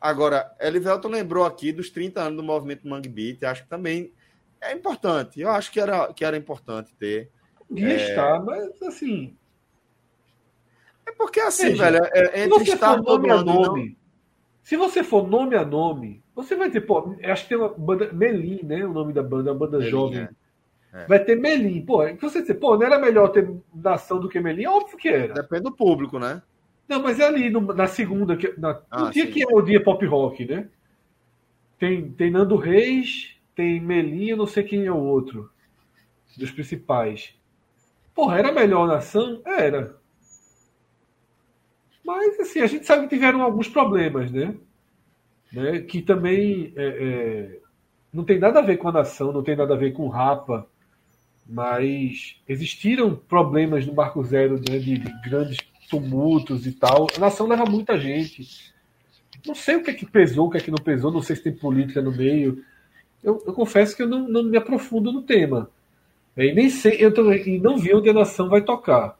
Agora, 0.01 0.55
Elivelton 0.59 1.09
lembrou 1.09 1.45
aqui 1.45 1.71
dos 1.71 1.89
30 1.89 2.21
anos 2.21 2.37
do 2.37 2.43
movimento 2.43 2.87
Mangue 2.87 3.09
Beat. 3.09 3.43
Acho 3.43 3.63
que 3.63 3.69
também 3.69 4.13
é 4.61 4.73
importante. 4.73 5.41
Eu 5.41 5.49
acho 5.49 5.71
que 5.71 5.79
era, 5.79 6.11
que 6.13 6.23
era 6.23 6.37
importante 6.37 6.95
ter. 6.95 7.29
Podia 7.67 7.95
estar, 7.95 8.39
mas 8.43 8.81
assim. 8.81 9.35
É 11.05 11.11
porque 11.11 11.39
assim, 11.39 11.69
Veja, 11.71 11.83
velho, 11.91 12.05
é, 12.13 12.25
Se 12.25 12.39
entre 12.45 12.49
você 12.65 12.73
estar 12.73 13.01
nome 13.01 13.29
a 13.29 13.33
ano 13.35 13.41
e 13.41 13.45
não- 13.45 13.61
nome, 13.61 13.97
se 14.63 14.77
você 14.77 15.03
for 15.03 15.27
nome 15.27 15.55
a 15.55 15.65
nome, 15.65 16.23
você 16.35 16.55
vai 16.55 16.69
ter, 16.69 16.81
pô, 16.81 17.15
acho 17.23 17.43
que 17.43 17.49
tem 17.49 17.57
uma 17.57 17.69
banda, 17.69 18.11
Melim, 18.13 18.61
né? 18.63 18.85
O 18.85 18.93
nome 18.93 19.11
da 19.11 19.23
banda, 19.23 19.51
uma 19.51 19.57
banda 19.59 19.77
Melim, 19.79 19.89
jovem. 19.91 20.19
é. 20.19 20.29
É. 20.91 21.05
Vai 21.05 21.23
ter 21.23 21.35
Melim. 21.35 21.85
Pô, 21.85 22.01
é 22.03 22.15
você 22.15 22.41
dizer, 22.41 22.55
pô, 22.55 22.75
não 22.75 22.83
era 22.85 22.97
melhor 22.97 23.27
ter 23.29 23.47
nação 23.73 24.19
do 24.19 24.27
que 24.29 24.39
Melim? 24.39 24.65
Óbvio 24.65 24.97
que 24.97 25.07
era. 25.09 25.33
Depende 25.33 25.63
do 25.63 25.71
público, 25.75 26.17
né? 26.17 26.41
Não, 26.89 27.01
mas 27.01 27.19
é 27.21 27.25
ali 27.27 27.49
no- 27.49 27.61
na 27.73 27.87
segunda, 27.87 28.35
que, 28.35 28.53
na, 28.59 28.81
Ah, 28.91 29.05
no 29.05 29.11
dia 29.11 29.25
sim. 29.25 29.31
que 29.31 29.43
é 29.43 29.47
o 29.47 29.61
dia 29.61 29.81
pop 29.83 30.05
rock, 30.05 30.45
né? 30.45 30.69
Tem, 31.79 32.11
tem 32.11 32.29
Nando 32.29 32.55
Reis, 32.57 33.35
tem 33.55 33.79
Melim, 33.79 34.27
eu 34.29 34.37
não 34.37 34.45
sei 34.47 34.63
quem 34.63 34.85
é 34.85 34.91
o 34.91 34.97
outro. 34.97 35.49
Dos 36.37 36.51
principais. 36.51 37.33
Porra, 38.15 38.39
era 38.39 38.51
melhor 38.53 38.87
nação? 38.87 39.41
Era. 39.45 39.97
Mas, 42.03 42.39
assim, 42.39 42.59
a 42.61 42.67
gente 42.67 42.85
sabe 42.85 43.03
que 43.03 43.15
tiveram 43.15 43.41
alguns 43.41 43.67
problemas, 43.67 44.31
né? 44.31 44.55
né? 45.53 45.81
Que 45.81 46.01
também 46.01 46.73
é, 46.75 46.85
é, 47.55 47.59
não 48.13 48.23
tem 48.25 48.39
nada 48.39 48.59
a 48.59 48.63
ver 48.63 48.77
com 48.77 48.89
a 48.89 48.93
nação, 48.93 49.31
não 49.33 49.43
tem 49.43 49.55
nada 49.55 49.73
a 49.75 49.77
ver 49.77 49.93
com 49.93 50.03
o 50.05 50.09
Rapa, 50.09 50.67
mas 51.47 52.37
existiram 52.47 53.15
problemas 53.15 53.85
no 53.87 53.93
Marco 53.95 54.23
Zero 54.23 54.55
né, 54.55 54.79
de, 54.79 54.99
de 54.99 55.21
grandes 55.29 55.57
tumultos 55.89 56.65
e 56.65 56.71
tal. 56.71 57.07
A 57.15 57.19
nação 57.19 57.47
leva 57.47 57.65
muita 57.65 57.99
gente. 57.99 58.47
Não 59.45 59.55
sei 59.55 59.75
o 59.75 59.83
que 59.83 59.91
é 59.91 59.93
que 59.93 60.05
pesou, 60.05 60.47
o 60.47 60.49
que 60.49 60.57
é 60.57 60.61
que 60.61 60.71
não 60.71 60.77
pesou, 60.77 61.11
não 61.11 61.21
sei 61.21 61.35
se 61.35 61.43
tem 61.43 61.53
política 61.53 62.01
no 62.01 62.11
meio. 62.11 62.63
Eu, 63.23 63.43
eu 63.45 63.53
confesso 63.53 63.95
que 63.95 64.03
eu 64.03 64.07
não, 64.07 64.27
não, 64.27 64.43
me 64.43 64.57
aprofundo 64.57 65.11
no 65.11 65.21
tema. 65.21 65.69
E 66.37 66.53
nem 66.53 66.69
sei, 66.69 66.97
eu 66.99 67.13
tô, 67.13 67.31
e 67.33 67.59
não 67.59 67.77
vi 67.77 67.93
onde 67.93 68.09
a 68.09 68.13
nação 68.13 68.47
vai 68.47 68.61
tocar. 68.61 69.17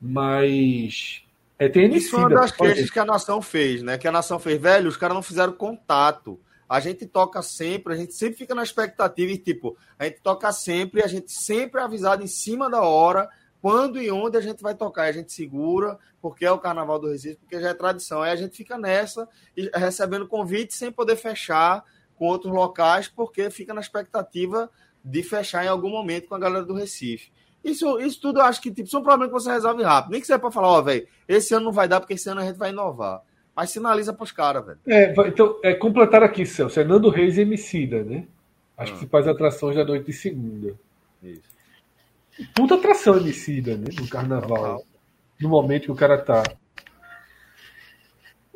Mas 0.00 1.22
é, 1.58 1.68
tem 1.68 1.92
Isso 1.94 2.10
foi 2.10 2.20
uma 2.20 2.30
das 2.30 2.50
queixas 2.50 2.90
que 2.90 2.98
a 2.98 3.04
nação 3.04 3.40
fez, 3.40 3.82
né? 3.82 3.96
Que 3.96 4.08
a 4.08 4.12
nação 4.12 4.38
fez, 4.38 4.60
velho, 4.60 4.88
os 4.88 4.96
caras 4.96 5.14
não 5.14 5.22
fizeram 5.22 5.52
contato. 5.52 6.38
A 6.68 6.80
gente 6.80 7.06
toca 7.06 7.40
sempre, 7.42 7.92
a 7.92 7.96
gente 7.96 8.14
sempre 8.14 8.36
fica 8.36 8.54
na 8.54 8.62
expectativa 8.62 9.30
e, 9.30 9.38
tipo, 9.38 9.76
a 9.98 10.04
gente 10.04 10.20
toca 10.20 10.50
sempre, 10.50 11.02
a 11.02 11.06
gente 11.06 11.30
sempre 11.30 11.80
é 11.80 11.84
avisado 11.84 12.22
em 12.22 12.26
cima 12.26 12.68
da 12.68 12.82
hora 12.82 13.28
quando 13.64 13.98
e 13.98 14.10
onde 14.10 14.36
a 14.36 14.42
gente 14.42 14.62
vai 14.62 14.74
tocar. 14.74 15.04
A 15.04 15.12
gente 15.12 15.32
segura, 15.32 15.98
porque 16.20 16.44
é 16.44 16.52
o 16.52 16.58
Carnaval 16.58 16.98
do 16.98 17.08
Recife, 17.08 17.36
porque 17.36 17.58
já 17.58 17.70
é 17.70 17.74
tradição. 17.74 18.20
Aí 18.20 18.30
a 18.30 18.36
gente 18.36 18.54
fica 18.54 18.76
nessa, 18.76 19.26
recebendo 19.74 20.28
convite 20.28 20.74
sem 20.74 20.92
poder 20.92 21.16
fechar 21.16 21.82
com 22.14 22.26
outros 22.26 22.52
locais, 22.52 23.08
porque 23.08 23.48
fica 23.48 23.72
na 23.72 23.80
expectativa 23.80 24.68
de 25.02 25.22
fechar 25.22 25.64
em 25.64 25.68
algum 25.68 25.88
momento 25.88 26.28
com 26.28 26.34
a 26.34 26.38
galera 26.38 26.62
do 26.62 26.74
Recife. 26.74 27.32
Isso, 27.64 27.98
isso 28.00 28.20
tudo 28.20 28.40
eu 28.40 28.44
acho 28.44 28.60
que 28.60 28.70
tipo, 28.70 28.86
são 28.86 29.02
problemas 29.02 29.28
que 29.34 29.42
você 29.42 29.50
resolve 29.50 29.82
rápido. 29.82 30.12
Nem 30.12 30.20
que 30.20 30.26
seja 30.26 30.38
para 30.38 30.50
falar, 30.50 30.68
ó, 30.68 30.78
oh, 30.80 30.82
velho, 30.82 31.08
esse 31.26 31.54
ano 31.54 31.64
não 31.64 31.72
vai 31.72 31.88
dar 31.88 32.00
porque 32.00 32.12
esse 32.12 32.28
ano 32.28 32.42
a 32.42 32.44
gente 32.44 32.58
vai 32.58 32.68
inovar. 32.68 33.22
Mas 33.56 33.70
sinaliza 33.70 34.12
para 34.12 34.24
os 34.24 34.32
caras, 34.32 34.66
velho. 34.66 34.78
É, 34.86 35.14
então, 35.26 35.58
é, 35.62 35.72
completar 35.72 36.22
aqui, 36.22 36.44
Celso. 36.44 36.74
Fernando 36.74 37.08
Reis 37.08 37.38
e 37.38 37.40
Emicida, 37.40 38.04
né? 38.04 38.26
As 38.76 38.90
ah. 38.90 38.92
principais 38.92 39.26
atrações 39.26 39.74
da 39.74 39.86
noite 39.86 40.04
de 40.04 40.12
segunda. 40.12 40.74
Isso. 41.22 41.53
Puta 42.54 42.74
atração 42.74 43.16
Emicida, 43.16 43.76
né? 43.76 43.88
No 43.98 44.08
carnaval. 44.08 44.84
No 45.40 45.48
momento 45.48 45.84
que 45.84 45.92
o 45.92 45.96
cara 45.96 46.18
tá. 46.18 46.42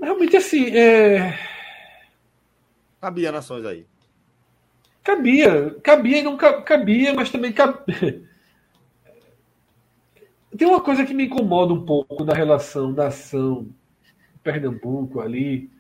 Realmente, 0.01 0.37
assim, 0.37 0.67
é... 0.77 1.39
Cabia 3.01 3.31
nações 3.31 3.65
aí. 3.65 3.87
Cabia. 5.03 5.77
Cabia 5.83 6.19
e 6.19 6.23
não 6.23 6.37
cabia, 6.37 7.15
mas 7.15 7.31
também 7.31 7.53
cabia 7.53 8.25
Tem 10.57 10.67
uma 10.67 10.81
coisa 10.81 11.05
que 11.05 11.15
me 11.15 11.27
incomoda 11.27 11.73
um 11.73 11.85
pouco 11.85 12.25
na 12.25 12.35
relação 12.35 12.93
da 12.93 13.09
ação 13.09 13.69
Pernambuco 14.43 15.21
ali. 15.21 15.71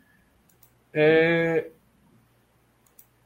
É... 0.92 1.70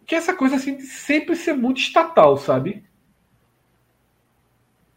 Que 0.07 0.15
essa 0.15 0.35
coisa 0.35 0.57
assim 0.57 0.77
de 0.77 0.83
sempre 0.83 1.37
ser 1.37 1.55
muito 1.55 1.81
estatal, 1.81 2.37
sabe? 2.37 2.85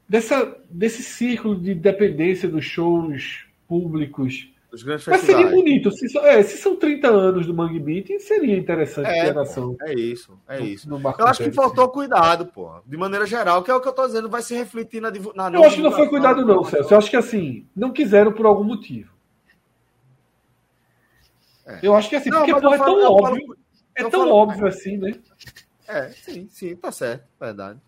Dessa, 0.08 0.56
desse 0.70 1.02
círculo 1.02 1.60
de 1.60 1.74
dependência 1.74 2.48
dos 2.48 2.64
shows 2.64 3.46
públicos. 3.68 4.52
Grandes 4.84 5.08
Mas 5.08 5.22
seria 5.22 5.48
bonito. 5.48 5.90
Se, 5.92 6.18
é, 6.18 6.44
se 6.44 6.58
são 6.58 6.76
30 6.76 7.08
anos 7.08 7.48
do 7.48 7.54
Mangue 7.54 7.80
Beat, 7.80 8.20
seria 8.20 8.58
interessante 8.58 9.08
é, 9.08 9.26
ter 9.26 9.34
nação. 9.34 9.76
É 9.82 9.94
isso, 9.94 10.38
é 10.48 10.62
isso. 10.62 10.90
No, 10.90 11.00
no 11.00 11.16
eu 11.18 11.28
acho 11.28 11.44
que 11.44 11.52
faltou 11.52 11.88
cuidado, 11.90 12.46
pô. 12.48 12.82
De 12.86 12.98
maneira 12.98 13.26
geral, 13.26 13.64
que 13.64 13.72
é 13.72 13.74
o 13.74 13.80
que 13.80 13.88
eu 13.88 13.94
tô 13.94 14.06
dizendo, 14.06 14.30
vai 14.30 14.42
se 14.42 14.54
refletir 14.54 15.02
na, 15.02 15.12
na 15.12 15.58
Eu 15.58 15.64
acho 15.64 15.78
que 15.78 15.82
não 15.82 15.92
foi 15.92 16.10
cuidado, 16.10 16.46
não, 16.46 16.64
Celso. 16.66 16.94
Eu 16.94 16.98
acho 16.98 17.10
que 17.10 17.16
assim, 17.16 17.66
não 17.76 17.92
quiseram 17.92 18.34
por 18.34 18.46
algum 18.46 18.66
motivo. 18.66 19.14
É. 21.66 21.80
Eu 21.82 21.96
acho 21.96 22.10
que 22.10 22.16
assim, 22.16 22.30
não, 22.30 22.46
porque 22.46 22.62
pô, 22.62 22.74
é 22.74 22.78
tão 22.78 23.12
óbvio. 23.12 23.46
Falo, 23.48 23.58
é 23.96 24.10
tão 24.10 24.30
óbvio 24.30 24.68
assim, 24.68 24.98
né? 24.98 25.16
É, 25.88 26.10
sim, 26.10 26.48
sim, 26.50 26.76
tá 26.76 26.92
certo, 26.92 27.24
verdade. 27.40 27.80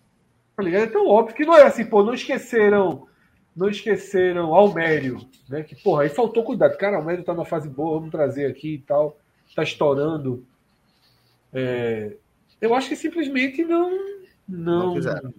Tá 0.58 0.64
ligado? 0.64 0.84
É 0.86 0.88
tão 0.88 1.08
óbvio 1.08 1.36
que 1.36 1.46
não 1.46 1.56
é 1.56 1.62
assim, 1.62 1.86
pô, 1.86 2.04
não 2.04 2.16
esqueceram. 2.16 3.08
Não 3.56 3.70
esqueceram 3.70 4.56
Almério, 4.56 5.20
né? 5.48 5.62
Que, 5.62 5.76
porra, 5.76 6.04
aí 6.04 6.10
faltou 6.10 6.44
cuidado. 6.44 6.76
Cara, 6.78 6.98
Almério 6.98 7.24
tá 7.24 7.34
numa 7.34 7.46
fase 7.46 7.70
boa, 7.70 8.00
vamos 8.00 8.12
trazer 8.12 8.48
aqui 8.48 8.74
e 8.74 8.80
tal. 8.80 9.20
Tá 9.56 9.62
estourando. 9.62 10.44
É, 11.54 12.18
eu 12.60 12.74
acho 12.74 12.90
que 12.90 12.96
simplesmente 12.96 13.64
não. 13.64 14.18
Não, 14.48 14.88
não 14.88 14.94
quiseram. 14.96 15.34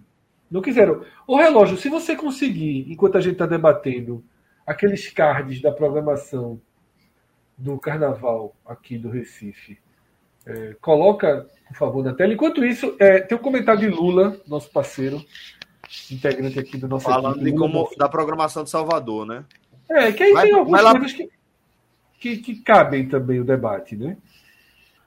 Não 0.51 0.63
quiseram. 0.63 1.05
O 1.27 1.37
relógio, 1.37 1.77
se 1.77 1.89
você 1.89 2.15
conseguir, 2.15 2.91
enquanto 2.91 3.19
a 3.19 3.21
gente 3.21 3.33
está 3.33 3.47
debatendo, 3.47 4.25
aqueles 4.65 5.11
cards 5.11 5.61
da 5.61 5.73
programação 5.73 6.61
do 7.57 7.77
carnaval 7.79 8.55
aqui 8.65 8.97
do 8.97 9.11
Recife, 9.11 9.79
é, 10.49 10.75
coloca, 10.81 11.47
por 11.69 11.77
favor, 11.77 12.03
na 12.03 12.15
tela. 12.15 12.33
Enquanto 12.33 12.65
isso, 12.65 12.97
é, 12.99 13.21
tem 13.21 13.37
um 13.37 13.41
comentário 13.41 13.81
de 13.81 13.89
Lula, 13.89 14.41
nosso 14.47 14.71
parceiro, 14.71 15.23
integrante 16.11 16.59
aqui 16.59 16.79
do 16.79 16.89
nosso 16.89 17.05
Falando 17.05 17.37
equipe, 17.37 17.51
de 17.51 17.57
como, 17.57 17.89
da 17.99 18.09
programação 18.09 18.65
de 18.65 18.71
Salvador, 18.71 19.27
né? 19.27 19.45
É, 19.91 20.11
que 20.11 20.23
aí 20.23 20.33
vai, 20.33 20.47
tem 20.47 20.55
algumas 20.55 20.83
coisas 20.83 21.13
que, 21.13 21.31
que, 22.19 22.37
que, 22.39 22.63
cabem 22.63 23.09
também 23.09 23.41
o 23.41 23.45
debate, 23.45 23.95
né? 23.95 24.17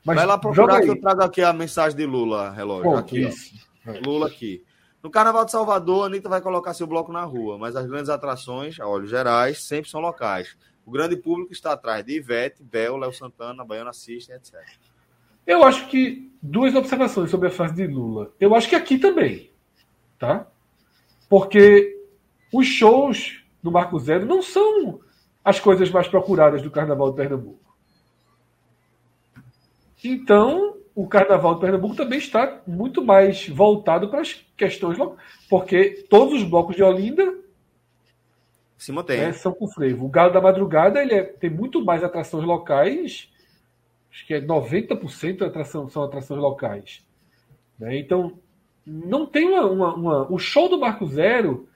Mas 0.05 0.15
vai 0.15 0.25
lá 0.25 0.37
procurar 0.37 0.81
que 0.81 0.89
eu 0.89 0.99
trago 0.99 1.23
aqui 1.23 1.41
a 1.41 1.53
mensagem 1.53 1.97
de 1.97 2.05
Lula, 2.05 2.51
relógio. 2.51 2.95
Aqui, 2.95 3.25
é. 3.25 3.99
Lula 4.05 4.27
aqui. 4.27 4.63
No 5.01 5.09
Carnaval 5.09 5.45
de 5.45 5.51
Salvador, 5.51 6.03
a 6.03 6.05
Anitta 6.05 6.29
vai 6.29 6.41
colocar 6.41 6.75
seu 6.75 6.85
bloco 6.85 7.11
na 7.11 7.23
rua, 7.23 7.57
mas 7.57 7.75
as 7.75 7.87
grandes 7.87 8.09
atrações, 8.09 8.79
a 8.79 8.87
olhos 8.87 9.09
gerais, 9.09 9.63
sempre 9.63 9.89
são 9.89 9.99
locais. 9.99 10.55
O 10.85 10.91
grande 10.91 11.15
público 11.15 11.51
está 11.51 11.73
atrás 11.73 12.05
de 12.05 12.17
Ivete, 12.17 12.63
Bel, 12.63 12.97
Léo 12.97 13.13
Santana, 13.13 13.65
Baiana 13.65 13.93
System, 13.93 14.35
etc. 14.35 14.59
Eu 15.45 15.63
acho 15.63 15.87
que 15.87 16.31
duas 16.41 16.75
observações 16.75 17.29
sobre 17.29 17.47
a 17.47 17.51
fase 17.51 17.75
de 17.75 17.87
Lula. 17.87 18.31
Eu 18.39 18.55
acho 18.55 18.67
que 18.69 18.75
aqui 18.75 18.97
também, 18.97 19.51
tá? 20.17 20.47
Porque 21.29 21.97
os 22.53 22.67
shows 22.67 23.43
do 23.61 23.71
Marco 23.71 23.99
Zero 23.99 24.25
não 24.25 24.41
são 24.41 24.99
as 25.43 25.59
coisas 25.59 25.89
mais 25.89 26.07
procuradas 26.07 26.61
do 26.61 26.71
Carnaval 26.71 27.11
de 27.11 27.17
Pernambuco. 27.17 27.59
Então, 30.03 30.77
o 30.95 31.07
Carnaval 31.07 31.55
de 31.55 31.61
Pernambuco 31.61 31.95
também 31.95 32.19
está 32.19 32.61
muito 32.65 33.03
mais 33.03 33.47
voltado 33.47 34.09
para 34.09 34.21
as 34.21 34.45
questões 34.57 34.97
locais, 34.97 35.19
porque 35.49 36.05
todos 36.09 36.41
os 36.41 36.43
blocos 36.43 36.75
de 36.75 36.83
Olinda 36.83 37.39
se 38.77 38.91
mantém. 38.91 39.19
Né, 39.19 39.31
são 39.31 39.53
com 39.53 39.67
frevo. 39.67 40.07
O 40.07 40.09
Galo 40.09 40.33
da 40.33 40.41
Madrugada 40.41 41.03
ele 41.03 41.13
é, 41.13 41.21
tem 41.21 41.51
muito 41.51 41.85
mais 41.85 42.03
atrações 42.03 42.43
locais 42.43 43.31
acho 44.11 44.27
que 44.27 44.33
é 44.33 44.41
90% 44.41 45.41
atração, 45.41 45.87
são 45.89 46.03
atrações 46.03 46.39
locais. 46.39 47.01
Né? 47.79 47.97
Então, 47.97 48.39
não 48.85 49.25
tem 49.25 49.47
uma, 49.47 49.65
uma, 49.65 49.95
uma, 49.95 50.31
O 50.31 50.37
show 50.37 50.67
do 50.67 50.79
Marco 50.79 51.07
Zero 51.07 51.67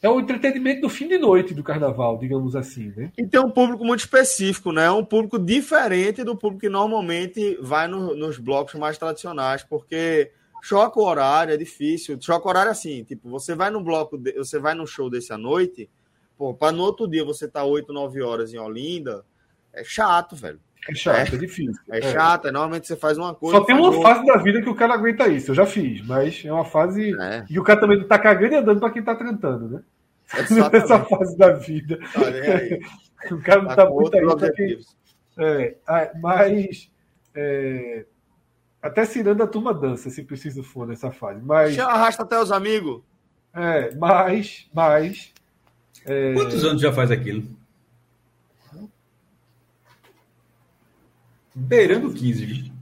é 0.00 0.08
o 0.08 0.18
entretenimento 0.18 0.80
do 0.80 0.88
fim 0.88 1.06
de 1.06 1.18
noite 1.18 1.54
do 1.54 1.62
carnaval, 1.62 2.18
digamos 2.18 2.56
assim. 2.56 2.92
Né? 2.96 3.12
E 3.16 3.26
tem 3.26 3.40
um 3.40 3.50
público 3.50 3.84
muito 3.84 4.00
específico, 4.00 4.72
né? 4.72 4.90
Um 4.90 5.04
público 5.04 5.38
diferente 5.38 6.24
do 6.24 6.36
público 6.36 6.62
que 6.62 6.68
normalmente 6.68 7.56
vai 7.60 7.86
no, 7.86 8.16
nos 8.16 8.38
blocos 8.38 8.74
mais 8.74 8.98
tradicionais, 8.98 9.62
porque 9.62 10.32
choca 10.60 10.98
o 10.98 11.04
horário, 11.04 11.54
é 11.54 11.56
difícil. 11.56 12.18
Choca 12.20 12.46
o 12.46 12.50
horário 12.50 12.72
assim, 12.72 13.04
tipo, 13.04 13.28
você 13.28 13.54
vai 13.54 13.70
no 13.70 13.80
bloco, 13.80 14.18
de, 14.18 14.32
você 14.32 14.58
vai 14.58 14.74
no 14.74 14.86
show 14.88 15.08
desse 15.08 15.32
à 15.32 15.38
noite, 15.38 15.88
pô, 16.36 16.52
para 16.52 16.72
no 16.72 16.82
outro 16.82 17.06
dia 17.06 17.24
você 17.24 17.46
tá 17.46 17.64
8, 17.64 17.92
9 17.92 18.22
horas 18.22 18.52
em 18.52 18.58
Olinda, 18.58 19.24
é 19.72 19.84
chato, 19.84 20.34
velho. 20.34 20.60
É 20.88 20.94
chato, 20.94 21.32
é, 21.32 21.36
é 21.36 21.38
difícil. 21.38 21.80
É, 21.90 21.98
é 21.98 22.02
chato, 22.02 22.48
é, 22.48 22.52
normalmente 22.52 22.86
você 22.86 22.96
faz 22.96 23.16
uma 23.16 23.34
coisa. 23.34 23.58
Só 23.58 23.64
tem 23.64 23.74
uma 23.74 23.86
outra. 23.88 24.02
fase 24.02 24.26
da 24.26 24.36
vida 24.36 24.60
que 24.60 24.68
o 24.68 24.74
cara 24.74 24.94
aguenta 24.94 25.28
isso. 25.28 25.52
Eu 25.52 25.54
já 25.54 25.64
fiz, 25.64 26.04
mas 26.04 26.42
é 26.44 26.52
uma 26.52 26.64
fase. 26.64 27.14
É. 27.20 27.44
E 27.48 27.58
o 27.58 27.62
cara 27.62 27.80
também 27.80 27.98
não 27.98 28.08
tá 28.08 28.18
cagando 28.18 28.54
e 28.54 28.56
andando 28.56 28.80
pra 28.80 28.90
quem 28.90 29.02
tá 29.02 29.14
tentando, 29.14 29.68
né? 29.68 29.82
Essa 30.72 31.04
fase 31.04 31.36
da 31.36 31.52
vida. 31.52 31.98
o 33.30 33.38
cara 33.38 33.62
não 33.62 33.68
tá, 33.68 33.76
tá 33.76 33.90
muito 33.90 34.16
aí 34.16 34.36
pra 34.36 34.52
quem. 34.52 34.78
É, 35.38 35.76
mas. 36.20 36.90
É... 37.34 38.04
Até 38.82 39.04
Ciranda 39.04 39.44
a 39.44 39.46
turma 39.46 39.72
dança, 39.72 40.10
se 40.10 40.24
preciso 40.24 40.64
for 40.64 40.86
nessa 40.86 41.12
fase. 41.12 41.40
Mas. 41.44 41.78
Arrasta 41.78 42.24
até 42.24 42.40
os 42.40 42.50
amigos. 42.50 43.02
É, 43.54 43.94
mas. 43.94 44.68
mas 44.74 45.32
é... 46.04 46.34
Quantos 46.34 46.64
anos 46.64 46.82
já 46.82 46.92
faz 46.92 47.10
aquilo? 47.12 47.44
Beirando 51.54 52.12
15, 52.12 52.44
viu? 52.46 52.72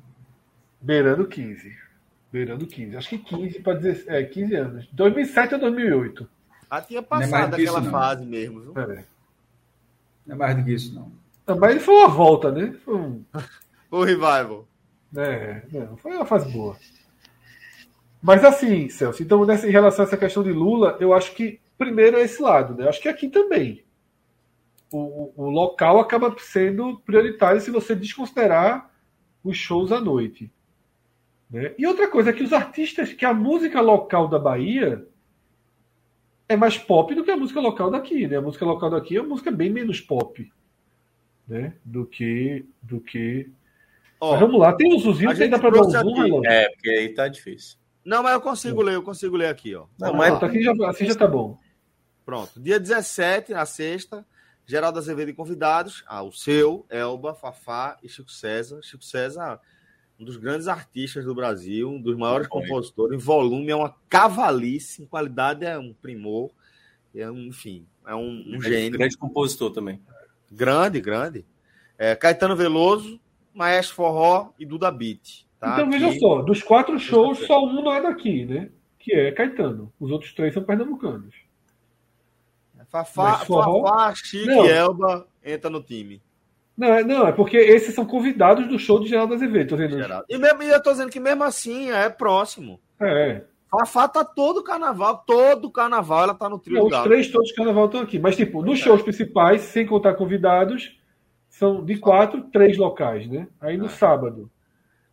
Beirando 0.81 1.27
15. 1.27 1.77
Beirando 2.33 2.67
15. 2.67 2.97
Acho 2.97 3.09
que 3.09 3.19
15 3.19 3.61
para 3.61 3.79
dizer. 3.79 4.05
É, 4.07 4.23
15 4.23 4.55
anos. 4.55 4.89
2007 4.93 5.55
a 5.55 5.59
2008. 5.59 6.29
Ah, 6.71 6.81
tinha 6.81 7.01
é 7.01 7.03
passado 7.03 7.57
é 7.57 7.63
aquela 7.63 7.83
fase 7.83 8.25
mesmo, 8.25 8.61
viu? 8.61 8.79
É. 8.79 9.05
Não 10.27 10.35
é 10.35 10.39
mais 10.39 10.57
do 10.57 10.65
que 10.65 10.73
isso, 10.73 10.95
não. 10.95 11.11
Também 11.45 11.81
foi 11.81 11.95
uma 11.95 12.09
volta, 12.09 12.53
né? 12.53 12.73
Foi 12.85 12.95
um. 12.95 13.25
o 13.91 14.05
revival. 14.05 14.69
É, 15.17 15.63
não, 15.73 15.97
foi 15.97 16.13
uma 16.13 16.25
fase 16.25 16.51
boa. 16.53 16.77
Mas 18.23 18.45
assim, 18.45 18.89
Celso, 18.89 19.23
então 19.23 19.45
nessa, 19.45 19.67
em 19.67 19.73
relação 19.73 20.05
a 20.05 20.09
essa 20.09 20.17
questão 20.17 20.43
de 20.43 20.53
Lula, 20.53 20.97
eu 21.01 21.13
acho 21.13 21.35
que 21.35 21.59
primeiro 21.77 22.19
é 22.19 22.23
esse 22.23 22.41
lado, 22.41 22.75
né? 22.75 22.85
Eu 22.85 22.89
acho 22.89 23.01
que 23.01 23.09
aqui 23.09 23.29
também. 23.29 23.83
O, 24.93 25.33
o 25.37 25.51
local 25.51 26.01
acaba 26.01 26.35
sendo 26.39 26.99
prioritário 27.01 27.61
se 27.61 27.71
você 27.71 27.95
desconsiderar 27.95 28.91
os 29.43 29.57
shows 29.57 29.93
à 29.93 30.01
noite. 30.01 30.53
Né? 31.51 31.75
E 31.79 31.87
outra 31.87 32.09
coisa 32.09 32.31
é 32.31 32.33
que 32.33 32.43
os 32.43 32.53
artistas, 32.53 33.13
que 33.13 33.25
a 33.25 33.35
música 33.35 33.81
local 33.81 34.29
da 34.29 34.39
Bahia 34.39 35.07
é 36.49 36.57
mais 36.57 36.77
pop 36.77 37.15
do 37.15 37.25
que 37.25 37.31
a 37.31 37.37
música 37.37 37.61
local 37.61 37.91
daqui, 37.91 38.27
né? 38.27 38.37
A 38.37 38.43
música 38.43 38.65
local 38.65 38.91
daqui 38.91 39.17
é 39.17 39.21
uma 39.21 39.31
música 39.31 39.53
bem 39.53 39.71
menos 39.71 40.01
pop, 40.01 40.53
né? 41.47 41.75
Do 41.85 42.05
que 42.05 42.67
do 42.83 43.01
que. 43.01 43.49
Ó, 44.21 44.33
Mas 44.33 44.41
vamos 44.41 44.61
lá, 44.61 44.73
tem 44.73 44.95
os 44.95 45.07
usinhos 45.07 45.39
que 45.39 45.49
dá 45.49 45.59
para 45.59 45.71
dar 45.71 45.83
um 45.83 45.91
zoom? 45.91 46.45
É, 46.45 46.69
porque 46.71 46.91
aí 46.91 47.15
tá 47.15 47.29
difícil. 47.29 47.79
Não, 48.05 48.23
mas 48.23 48.33
eu 48.33 48.41
consigo 48.41 48.83
ler, 48.83 48.95
eu 48.97 49.03
consigo 49.03 49.37
ler 49.37 49.49
aqui, 49.49 49.75
ó. 49.75 49.87
Não, 49.99 50.09
Não, 50.09 50.17
mas 50.17 50.39
tá 50.41 50.47
aqui 50.47 50.61
já, 50.61 50.73
assim 50.89 51.07
já 51.07 51.15
tá 51.15 51.29
bom. 51.29 51.57
Pronto. 52.25 52.61
Dia 52.61 52.81
17, 52.81 53.53
na 53.53 53.65
sexta, 53.65 54.27
Geraldo 54.71 55.01
Azevedo 55.01 55.31
e 55.31 55.35
convidados. 55.35 56.05
Ah, 56.07 56.23
o 56.23 56.31
seu, 56.31 56.87
Elba, 56.89 57.35
Fafá 57.35 57.99
e 58.05 58.09
Chico 58.09 58.31
César. 58.31 58.81
Chico 58.85 59.05
César, 59.05 59.59
um 60.17 60.25
dos 60.25 60.37
grandes 60.37 60.69
artistas 60.69 61.25
do 61.25 61.35
Brasil, 61.35 61.91
um 61.91 62.01
dos 62.01 62.17
maiores 62.17 62.47
Bom, 62.47 62.61
compositores. 62.61 63.17
Em 63.17 63.19
volume 63.19 63.71
é 63.71 63.75
uma 63.75 63.97
cavalice, 64.09 65.03
em 65.03 65.07
qualidade 65.07 65.65
é 65.65 65.77
um 65.77 65.93
primor. 65.93 66.53
É 67.13 67.29
um, 67.29 67.47
enfim, 67.49 67.85
é 68.07 68.15
um, 68.15 68.45
um 68.47 68.63
gênio. 68.63 68.97
Grande 68.97 69.17
compositor 69.17 69.73
também. 69.73 70.01
Grande, 70.53 71.01
grande. 71.01 71.45
É, 71.99 72.15
Caetano 72.15 72.55
Veloso, 72.55 73.21
Maestro 73.53 73.97
Forró 73.97 74.53
e 74.57 74.65
Duda 74.65 74.89
Beat. 74.93 75.47
Tá? 75.59 75.75
então 75.75 75.91
veja 75.91 76.11
Aqui- 76.11 76.21
só, 76.21 76.43
dos 76.43 76.63
quatro 76.63 76.97
shows, 76.97 77.39
só 77.45 77.61
um 77.65 77.83
não 77.83 77.93
é 77.93 78.01
daqui, 78.01 78.45
né? 78.47 78.71
Que 79.01 79.15
é 79.15 79.33
Caetano. 79.33 79.93
Os 79.99 80.13
outros 80.13 80.33
três 80.33 80.55
são 80.55 80.63
pernambucanos. 80.63 81.35
Fafá, 82.91 83.45
Fafá, 83.45 84.15
Chico 84.15 84.47
Não. 84.47 84.67
e 84.67 84.69
Elba 84.71 85.27
entra 85.45 85.71
no 85.71 85.83
time. 85.83 86.21
Não, 86.77 86.89
é, 86.89 87.05
não, 87.05 87.27
é 87.27 87.33
porque 87.33 87.57
esses 87.57 87.95
são 87.95 88.05
convidados 88.05 88.67
do 88.69 88.79
show 88.79 88.99
de 88.99 89.09
Geraldo 89.09 89.35
Azevedo. 89.35 89.69
Tô 89.71 89.77
Geraldo. 89.77 90.25
E, 90.29 90.39
mesmo, 90.39 90.63
eu 90.63 90.83
tô 90.83 90.91
dizendo 90.91 91.11
que 91.11 91.21
mesmo 91.21 91.45
assim 91.45 91.91
é 91.91 92.09
próximo. 92.09 92.81
é, 93.01 93.43
Fafá 93.71 94.09
tá 94.09 94.25
todo 94.25 94.65
carnaval, 94.65 95.23
todo 95.25 95.71
carnaval 95.71 96.25
ela 96.25 96.35
tá 96.35 96.49
no 96.49 96.59
trio 96.59 96.79
Não, 96.79 96.87
os 96.87 97.03
três 97.05 97.29
todos 97.29 97.53
carnaval 97.53 97.85
estão 97.87 98.01
aqui. 98.01 98.19
Mas, 98.19 98.35
tipo, 98.35 98.63
nos 98.63 98.81
shows 98.81 99.03
principais, 99.03 99.61
sem 99.61 99.87
contar 99.87 100.15
convidados, 100.15 100.99
são 101.49 101.85
de 101.85 101.97
quatro, 101.97 102.43
três 102.51 102.77
locais, 102.77 103.29
né? 103.29 103.47
Aí 103.61 103.77
no 103.77 103.89
sábado. 103.89 104.51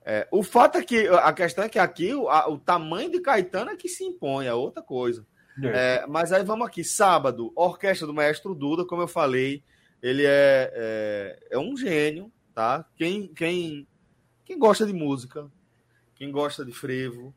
É, 0.03 0.27
o 0.31 0.41
fato 0.41 0.77
é 0.77 0.83
que 0.83 1.07
a 1.07 1.31
questão 1.33 1.65
é 1.65 1.69
que 1.69 1.77
aqui 1.77 2.15
o, 2.15 2.29
a- 2.29 2.49
o 2.49 2.57
tamanho 2.57 3.11
de 3.11 3.19
Caetano 3.19 3.69
é 3.71 3.75
que 3.75 3.89
se 3.89 4.03
impõe, 4.05 4.47
é 4.47 4.53
outra 4.53 4.81
coisa. 4.81 5.23
É. 5.63 6.03
É, 6.03 6.07
mas 6.07 6.31
aí 6.31 6.43
vamos 6.43 6.67
aqui, 6.67 6.83
sábado, 6.83 7.51
Orquestra 7.55 8.05
do 8.05 8.13
Maestro 8.13 8.53
Duda, 8.53 8.85
como 8.85 9.01
eu 9.01 9.07
falei, 9.07 9.63
ele 10.01 10.23
é, 10.25 10.71
é, 10.73 11.39
é 11.51 11.57
um 11.57 11.75
gênio, 11.75 12.31
tá? 12.53 12.85
Quem, 12.95 13.27
quem, 13.27 13.87
quem 14.45 14.59
gosta 14.59 14.85
de 14.85 14.93
música, 14.93 15.49
quem 16.15 16.31
gosta 16.31 16.63
de 16.63 16.71
frevo 16.71 17.33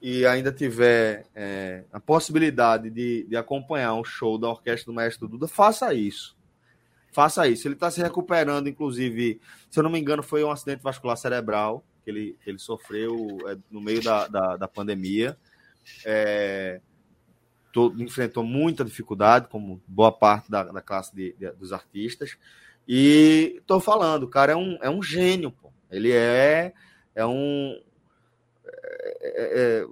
e 0.00 0.26
ainda 0.26 0.52
tiver 0.52 1.26
é, 1.34 1.84
a 1.92 1.98
possibilidade 1.98 2.90
de, 2.90 3.24
de 3.24 3.36
acompanhar 3.36 3.94
um 3.94 4.04
show 4.04 4.36
da 4.38 4.48
Orquestra 4.48 4.92
do 4.92 4.94
Maestro 4.94 5.26
Duda, 5.26 5.48
faça 5.48 5.94
isso. 5.94 6.36
Faça 7.10 7.46
isso. 7.48 7.66
Ele 7.66 7.74
está 7.74 7.90
se 7.90 8.02
recuperando, 8.02 8.68
inclusive, 8.68 9.40
se 9.70 9.78
eu 9.78 9.82
não 9.82 9.90
me 9.90 9.98
engano, 9.98 10.22
foi 10.22 10.44
um 10.44 10.50
acidente 10.50 10.82
vascular 10.82 11.16
cerebral 11.16 11.84
que 12.04 12.10
ele, 12.10 12.36
que 12.42 12.50
ele 12.50 12.58
sofreu 12.58 13.38
é, 13.48 13.56
no 13.70 13.80
meio 13.80 14.02
da, 14.02 14.28
da, 14.28 14.56
da 14.56 14.68
pandemia. 14.68 15.38
É, 16.04 16.80
to- 17.74 17.92
enfrentou 17.98 18.44
muita 18.44 18.84
dificuldade, 18.84 19.48
como 19.48 19.82
boa 19.86 20.12
parte 20.12 20.48
da, 20.48 20.62
da 20.62 20.80
classe 20.80 21.14
de- 21.14 21.34
de- 21.36 21.50
dos 21.52 21.72
artistas. 21.72 22.38
E 22.86 23.56
estou 23.58 23.80
falando, 23.80 24.22
o 24.22 24.28
cara 24.28 24.52
é 24.52 24.56
um, 24.56 24.78
é 24.80 24.88
um 24.88 25.02
gênio, 25.02 25.50
pô. 25.50 25.72
Ele 25.90 26.12
é, 26.12 26.72
é 27.14 27.26
um. 27.26 27.76
é- 29.20 29.82
é- 29.82 29.86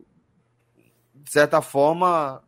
de 1.15 1.31
certa 1.31 1.61
forma, 1.61 2.43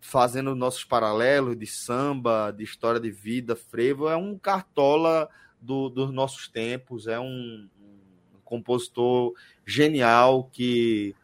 fazendo 0.00 0.54
nossos 0.54 0.84
paralelos 0.84 1.56
de 1.58 1.66
samba, 1.66 2.50
de 2.50 2.64
história 2.64 3.00
de 3.00 3.10
vida, 3.10 3.54
frevo, 3.54 4.08
é 4.08 4.16
um 4.16 4.38
cartola 4.38 5.28
do- 5.60 5.88
dos 5.88 6.10
nossos 6.12 6.48
tempos, 6.48 7.06
é 7.06 7.18
um, 7.20 7.68
um 7.80 8.40
compositor 8.44 9.34
genial 9.66 10.44
que 10.52 11.14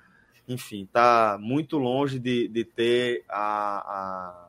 enfim, 0.48 0.84
está 0.84 1.36
muito 1.40 1.76
longe 1.78 2.18
de, 2.18 2.46
de 2.48 2.64
ter 2.64 3.24
a, 3.28 4.48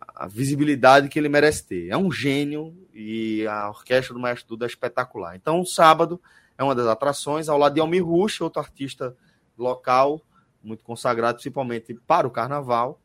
a, 0.00 0.24
a 0.24 0.26
visibilidade 0.26 1.08
que 1.08 1.18
ele 1.18 1.28
merece 1.28 1.66
ter. 1.66 1.88
É 1.88 1.96
um 1.96 2.10
gênio 2.12 2.76
e 2.94 3.46
a 3.46 3.68
orquestra 3.68 4.12
do 4.14 4.20
Maestro 4.20 4.48
Duda 4.48 4.66
é 4.66 4.68
espetacular. 4.68 5.36
Então, 5.36 5.64
sábado 5.64 6.20
é 6.58 6.62
uma 6.62 6.74
das 6.74 6.86
atrações, 6.86 7.48
ao 7.48 7.56
lado 7.58 7.74
de 7.74 7.80
Almir 7.80 8.04
Rush, 8.04 8.40
outro 8.42 8.60
artista 8.60 9.16
local, 9.56 10.20
muito 10.62 10.84
consagrado, 10.84 11.36
principalmente 11.36 11.94
para 12.06 12.26
o 12.26 12.30
carnaval. 12.30 13.00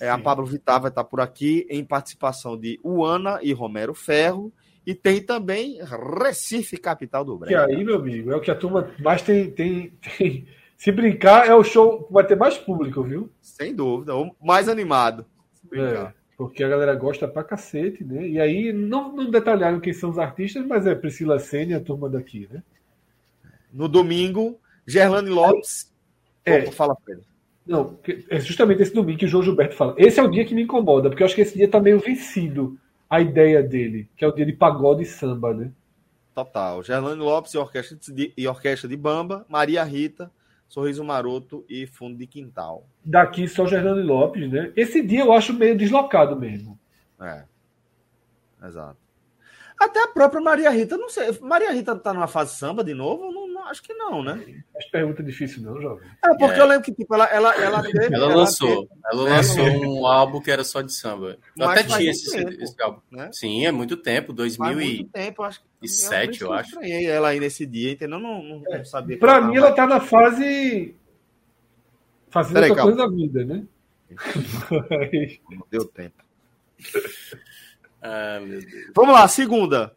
É, 0.00 0.08
a 0.10 0.18
Pablo 0.18 0.46
Vittar 0.46 0.80
vai 0.80 0.90
estar 0.90 1.02
por 1.04 1.20
aqui 1.20 1.66
em 1.70 1.82
participação 1.84 2.56
de 2.56 2.78
Uana 2.84 3.40
e 3.42 3.52
Romero 3.52 3.94
Ferro. 3.94 4.52
E 4.86 4.94
tem 4.94 5.20
também 5.20 5.78
Recife, 5.82 6.76
capital 6.78 7.24
do 7.24 7.34
Que 7.34 7.46
Brega. 7.46 7.66
aí, 7.66 7.82
meu 7.84 7.96
amigo, 7.96 8.30
é 8.32 8.36
o 8.36 8.40
que 8.40 8.50
a 8.50 8.54
turma 8.54 8.90
mais 9.00 9.22
tem. 9.22 9.50
tem, 9.50 9.90
tem- 10.18 10.46
Se 10.78 10.92
brincar, 10.92 11.46
é 11.48 11.54
o 11.54 11.64
show 11.64 12.04
que 12.04 12.12
vai 12.12 12.24
ter 12.24 12.36
mais 12.36 12.56
público, 12.56 13.02
viu? 13.02 13.28
Sem 13.42 13.74
dúvida, 13.74 14.14
o 14.16 14.34
mais 14.40 14.68
animado. 14.68 15.26
Se 15.52 15.66
brincar. 15.66 16.10
É, 16.10 16.14
porque 16.36 16.62
a 16.62 16.68
galera 16.68 16.94
gosta 16.94 17.26
pra 17.26 17.42
cacete, 17.42 18.04
né? 18.04 18.26
E 18.28 18.40
aí, 18.40 18.72
não, 18.72 19.14
não 19.14 19.28
detalharam 19.28 19.80
quem 19.80 19.92
são 19.92 20.08
os 20.08 20.18
artistas, 20.20 20.64
mas 20.64 20.86
é 20.86 20.94
Priscila 20.94 21.40
Senna 21.40 21.72
e 21.72 21.74
a 21.74 21.80
turma 21.80 22.08
daqui, 22.08 22.48
né? 22.50 22.62
No 23.72 23.88
domingo, 23.88 24.56
Gerlane 24.86 25.28
Lopes. 25.28 25.92
É. 26.44 26.60
Opa, 26.60 26.72
fala, 26.72 26.96
Pedro. 27.04 27.24
Não, 27.66 27.94
que- 27.96 28.24
é 28.30 28.38
justamente 28.40 28.80
esse 28.80 28.94
domingo 28.94 29.18
que 29.18 29.26
o 29.26 29.28
João 29.28 29.42
Gilberto 29.42 29.74
fala. 29.74 29.94
Esse 29.98 30.20
é 30.20 30.22
o 30.22 30.30
dia 30.30 30.44
que 30.44 30.54
me 30.54 30.62
incomoda, 30.62 31.10
porque 31.10 31.22
eu 31.22 31.26
acho 31.26 31.34
que 31.34 31.40
esse 31.42 31.58
dia 31.58 31.68
tá 31.68 31.80
meio 31.80 31.98
vencido 31.98 32.78
a 33.10 33.20
ideia 33.20 33.62
dele, 33.62 34.08
que 34.16 34.24
é 34.24 34.28
o 34.28 34.32
dia 34.32 34.46
de 34.46 34.52
pagode 34.52 35.02
e 35.02 35.06
samba, 35.06 35.52
né? 35.52 35.72
Total. 36.34 36.84
Gerlane 36.84 37.20
Lopes 37.20 37.52
e 37.52 37.58
orquestra 37.58 37.98
de, 38.14 38.32
e 38.36 38.46
orquestra 38.46 38.88
de 38.88 38.96
Bamba, 38.96 39.44
Maria 39.48 39.82
Rita, 39.82 40.30
Sorriso 40.68 41.02
Maroto 41.02 41.64
e 41.68 41.86
Fundo 41.86 42.16
de 42.18 42.26
Quintal. 42.26 42.86
Daqui 43.04 43.48
só 43.48 43.66
Gerlane 43.66 44.02
Lopes, 44.02 44.50
né? 44.50 44.72
Esse 44.76 45.02
dia 45.02 45.20
eu 45.20 45.32
acho 45.32 45.52
meio 45.54 45.76
deslocado 45.76 46.36
mesmo. 46.38 46.78
É. 47.20 47.44
Exato. 48.64 48.96
Até 49.80 50.02
a 50.02 50.08
própria 50.08 50.40
Maria 50.40 50.70
Rita, 50.70 50.96
não 50.96 51.08
sei. 51.08 51.38
Maria 51.40 51.70
Rita 51.72 51.94
tá 51.94 52.12
numa 52.12 52.26
fase 52.26 52.56
samba 52.56 52.82
de 52.82 52.92
novo? 52.94 53.30
Não, 53.30 53.46
não, 53.46 53.64
acho 53.68 53.80
que 53.80 53.94
não, 53.94 54.24
né? 54.24 54.44
As 54.76 54.84
perguntas 54.90 55.24
difíceis 55.24 55.62
não, 55.62 55.80
jovem. 55.80 56.04
É, 56.24 56.28
porque 56.36 56.58
É. 56.58 56.60
eu 56.60 56.66
lembro 56.66 56.82
que 56.84 56.92
tipo, 56.92 57.14
ela, 57.14 57.26
ela, 57.26 57.54
ela 57.54 57.82
teve. 57.82 58.12
Ela 58.12 58.34
lançou. 58.34 58.88
Ela 59.12 59.28
É, 59.28 59.32
lançou 59.36 59.64
é. 59.68 59.78
um 59.78 60.04
álbum 60.04 60.40
que 60.40 60.50
era 60.50 60.64
só 60.64 60.82
de 60.82 60.92
samba. 60.92 61.30
Eu 61.30 61.38
Mas 61.56 61.68
até 61.70 61.84
faz 61.84 61.94
tinha 61.96 62.10
esse, 62.10 62.30
tempo, 62.36 62.50
esse 62.60 62.82
álbum. 62.82 63.00
né? 63.08 63.30
Sim, 63.32 63.66
é 63.66 63.70
muito 63.70 63.96
tempo, 63.96 64.28
Faz 64.36 64.56
2000 64.56 64.74
muito 64.74 64.84
e... 65.02 65.04
tempo, 65.04 65.44
acho 65.44 65.60
e 65.82 65.86
isso 65.86 66.12
eu 66.12 66.28
que 66.30 66.44
acho. 66.60 66.68
estranhei 66.70 67.06
ela 67.06 67.28
aí 67.28 67.40
nesse 67.40 67.64
dia, 67.66 67.92
entendeu? 67.92 68.18
Não, 68.18 68.42
não, 68.42 68.60
não 68.60 68.84
sabia. 68.84 69.16
que 69.16 69.20
Pra 69.20 69.40
mim, 69.40 69.56
ela 69.56 69.72
tá 69.72 69.86
na 69.86 70.00
fase. 70.00 70.94
Fazendo 72.30 72.54
Peraí, 72.54 72.70
outra 72.70 72.84
calma. 72.84 72.96
coisa 72.96 73.08
da 73.10 73.16
vida, 73.16 73.44
né? 73.44 73.64
Mas- 74.10 75.40
Não 75.50 75.66
deu 75.70 75.84
tempo. 75.86 76.22
Ah, 78.02 78.40
meu 78.40 78.60
Deus. 78.60 78.90
Vamos 78.94 79.14
lá, 79.14 79.26
segunda. 79.28 79.94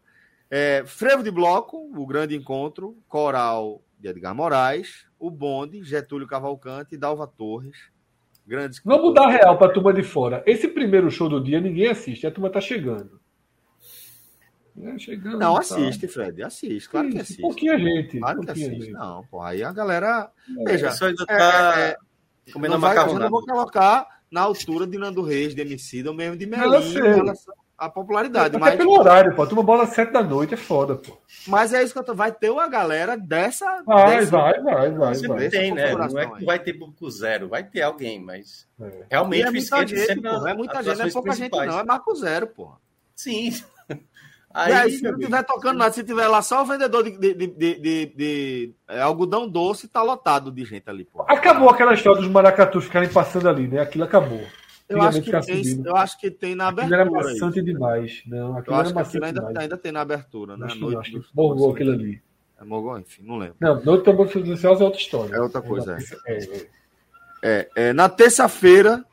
É, 0.50 0.84
Frevo 0.86 1.24
de 1.24 1.32
Bloco, 1.32 1.78
o 1.96 2.06
grande 2.06 2.36
encontro, 2.36 2.98
coral 3.08 3.82
de 4.00 4.10
Edgar 4.10 4.36
Moraes, 4.36 5.06
o 5.20 5.30
Bonde, 5.30 5.84
Getúlio 5.84 6.28
Cavalcante 6.28 6.96
e 6.96 6.98
Dalva 6.98 7.26
Torres. 7.28 7.78
Grandes 8.46 8.82
Vamos 8.84 9.14
dar 9.14 9.28
real 9.28 9.58
pra 9.58 9.70
turma 9.70 9.94
de 9.94 10.04
fora. 10.04 10.44
Esse 10.46 10.68
primeiro 10.68 11.10
show 11.12 11.30
do 11.30 11.42
dia 11.42 11.62
ninguém 11.62 11.88
assiste, 11.88 12.26
a 12.28 12.32
turma 12.32 12.50
tá 12.50 12.60
chegando. 12.60 13.21
É, 14.84 14.98
chegando 14.98 15.38
Não, 15.38 15.54
tá. 15.56 15.60
assiste, 15.62 16.08
Fred, 16.08 16.44
assiste. 16.44 16.90
Claro 16.90 17.08
que 17.10 17.16
Isso, 17.16 17.24
assiste. 17.24 17.42
Pouquinha 17.42 17.78
gente. 17.78 18.20
Claro 18.20 18.42
que 18.42 18.52
assiste. 18.52 18.70
gente. 18.82 18.92
Não, 18.92 19.24
pô, 19.30 19.42
aí 19.42 19.64
a 19.64 19.72
galera. 19.72 20.30
O 20.58 20.64
Veja, 20.64 20.90
pessoal 20.90 21.10
ainda 21.10 21.24
é, 21.24 21.38
tá 21.38 21.80
é, 21.80 21.98
comendo 22.54 22.74
não 22.76 22.82
vai, 22.82 22.98
eu 22.98 23.20
não 23.20 23.30
vou 23.30 23.46
colocar 23.46 24.08
na 24.32 24.42
altura 24.42 24.88
de 24.88 24.98
Nando 24.98 25.22
Reis, 25.22 25.54
de 25.54 25.62
Emicida, 25.62 26.10
ou 26.10 26.16
mesmo 26.16 26.38
de 26.38 26.46
Não, 26.46 26.58
relação 26.58 27.54
à 27.78 27.90
popularidade. 27.90 28.56
Até 28.56 28.60
Mas, 28.60 28.76
pelo 28.78 28.98
horário, 28.98 29.36
pô. 29.36 29.44
A 29.44 29.48
turma 29.48 29.62
bola 29.64 29.84
às 29.84 29.90
sete 29.90 30.14
da 30.14 30.24
noite, 30.24 30.54
é 30.54 30.58
foda, 30.58 30.96
pô. 30.96 31.18
mas 31.48 31.74
é 31.74 31.84
isso 31.84 31.92
que 31.92 32.00
eu 32.00 32.04
tô. 32.04 32.14
Vai 32.16 32.32
ter 32.32 32.50
uma 32.50 32.68
galera 32.70 33.18
dessa. 33.18 33.84
Vai, 33.86 34.20
dessa- 34.20 34.32
vai, 34.32 34.62
vai, 34.62 34.92
vai, 34.92 35.16
Sempre 35.16 35.28
vai. 35.38 35.50
Tem, 35.50 35.74
né? 35.74 35.94
Não 35.94 36.18
é 36.20 36.28
que 36.28 36.36
aí. 36.38 36.46
vai 36.46 36.60
ter 36.60 36.74
público 36.74 37.10
zero, 37.12 37.50
vai 37.50 37.64
ter 37.64 37.82
alguém, 37.82 38.20
mas 38.24 38.66
É. 38.80 38.86
E 38.86 39.04
realmente 39.12 39.42
é 39.44 39.50
o 39.50 39.52
muita 39.52 39.64
skate 39.66 39.96
gente, 39.98 40.06
sempre 40.08 40.30
pô. 40.30 40.48
É 40.48 40.54
muita 40.54 40.82
gente, 40.82 40.98
não 40.98 41.06
é 41.06 41.12
pouca 41.12 41.32
gente, 41.32 41.50
principais. 41.50 41.70
não. 41.70 41.80
É 41.80 41.84
Marco 41.84 42.16
Zero, 42.16 42.48
pô. 42.48 42.72
Sim. 43.14 43.52
E 44.56 44.60
aí, 44.60 44.74
Aí, 44.74 44.92
se 44.92 45.04
não 45.04 45.18
tiver 45.18 45.44
tocando 45.44 45.78
nada, 45.78 45.94
se 45.94 46.04
tiver 46.04 46.28
lá 46.28 46.42
só 46.42 46.62
o 46.62 46.66
vendedor 46.66 47.04
de, 47.04 47.12
de, 47.18 47.34
de, 47.34 47.48
de- 47.48 47.76
de- 47.76 48.14
de, 48.16 48.74
é, 48.88 49.02
algodão 49.02 49.48
doce, 49.48 49.88
tá 49.88 50.02
lotado 50.02 50.52
de 50.52 50.66
gente 50.66 50.90
ali, 50.90 51.06
pô. 51.06 51.22
Acabou 51.28 51.70
aquela 51.70 51.94
história 51.94 52.22
dos 52.22 52.30
maracatus 52.30 52.86
ficarem 52.86 53.10
passando 53.10 53.48
ali, 53.50 53.68
né? 53.68 53.80
Aquilo 53.80 54.04
acabou. 54.04 54.42
Eu 54.90 55.02
acho, 55.02 55.22
que 55.22 55.32
tem, 55.42 55.82
eu 55.86 55.96
acho 55.96 56.20
que 56.20 56.30
tem 56.30 56.54
na 56.54 56.68
abertura. 56.68 57.04
Aquilo 57.04 57.18
era 57.18 57.28
maçante 57.30 57.60
aí. 57.60 57.66
demais. 57.66 58.22
Não, 58.28 58.58
aquilo 58.58 58.76
eu 58.76 58.80
acho 58.82 58.92
era 58.98 59.06
que 59.06 59.24
ainda, 59.24 59.60
ainda 59.60 59.78
tem 59.78 59.92
na 59.92 60.02
abertura, 60.02 60.58
né? 60.58 60.66
Acho, 60.66 60.80
noite 60.80 60.98
acho 60.98 61.12
que 61.12 61.26
morgou 61.34 61.72
aquilo 61.72 61.94
ali. 61.94 62.22
É 62.60 62.64
morgou, 62.64 63.00
enfim, 63.00 63.24
não 63.24 63.38
lembro. 63.38 63.56
Não, 63.60 63.82
Noite 63.82 64.04
Tambor 64.04 64.30
Silenciosa 64.30 64.84
é 64.84 64.86
outra 64.86 65.00
história. 65.00 65.36
É 65.36 65.42
outra 65.42 65.62
coisa, 65.62 65.98
é. 66.28 66.38
É, 66.38 66.68
é. 67.42 67.70
é 67.76 67.94
na 67.94 68.08
terça-feira 68.08 69.04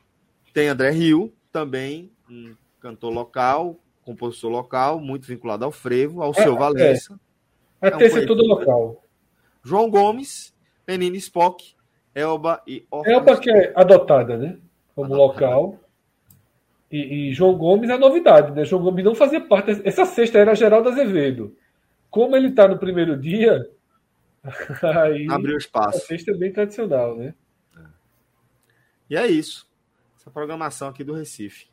tem 0.53 0.67
André 0.67 0.91
Rio, 0.91 1.33
também 1.51 2.11
um 2.29 2.53
cantor 2.79 3.11
local, 3.11 3.75
compositor 4.09 4.49
local, 4.49 4.99
muito 4.99 5.27
vinculado 5.27 5.63
ao 5.63 5.71
frevo, 5.71 6.23
ao 6.23 6.31
é, 6.31 6.33
seu 6.33 6.55
Valença. 6.55 7.19
É. 7.81 7.91
Terça 7.91 8.19
é 8.19 8.25
todo 8.25 8.43
local. 8.43 9.03
João 9.63 9.89
Gomes, 9.89 10.53
Lenine 10.87 11.17
Spock, 11.17 11.75
Elba 12.13 12.61
e 12.65 12.85
Ortiz. 12.89 13.13
Elba 13.13 13.37
que 13.39 13.51
é 13.51 13.71
adotada, 13.75 14.37
né? 14.37 14.57
Como 14.95 15.13
adotada. 15.13 15.55
local. 15.55 15.79
E, 16.91 17.29
e, 17.29 17.33
João 17.33 17.55
Gomes 17.55 17.89
é 17.89 17.97
novidade, 17.97 18.51
né? 18.51 18.65
João 18.65 18.81
Gomes 18.81 19.05
não 19.05 19.13
fazia 19.13 19.39
parte. 19.39 19.79
Essa 19.83 20.05
sexta 20.05 20.39
era 20.39 20.55
Geraldo 20.55 20.89
Azevedo. 20.89 21.55
Como 22.09 22.35
ele 22.35 22.47
está 22.47 22.67
no 22.67 22.79
primeiro 22.79 23.15
dia, 23.15 23.69
aí 25.03 25.27
abriu 25.29 25.55
espaço. 25.55 25.99
A 25.99 26.01
sexta 26.01 26.31
é 26.31 26.33
bem 26.33 26.51
tradicional, 26.51 27.15
né? 27.15 27.35
É. 27.77 27.81
E 29.11 29.15
é 29.15 29.27
isso. 29.27 29.69
Essa 30.17 30.31
programação 30.31 30.87
aqui 30.89 31.03
do 31.03 31.13
Recife. 31.13 31.68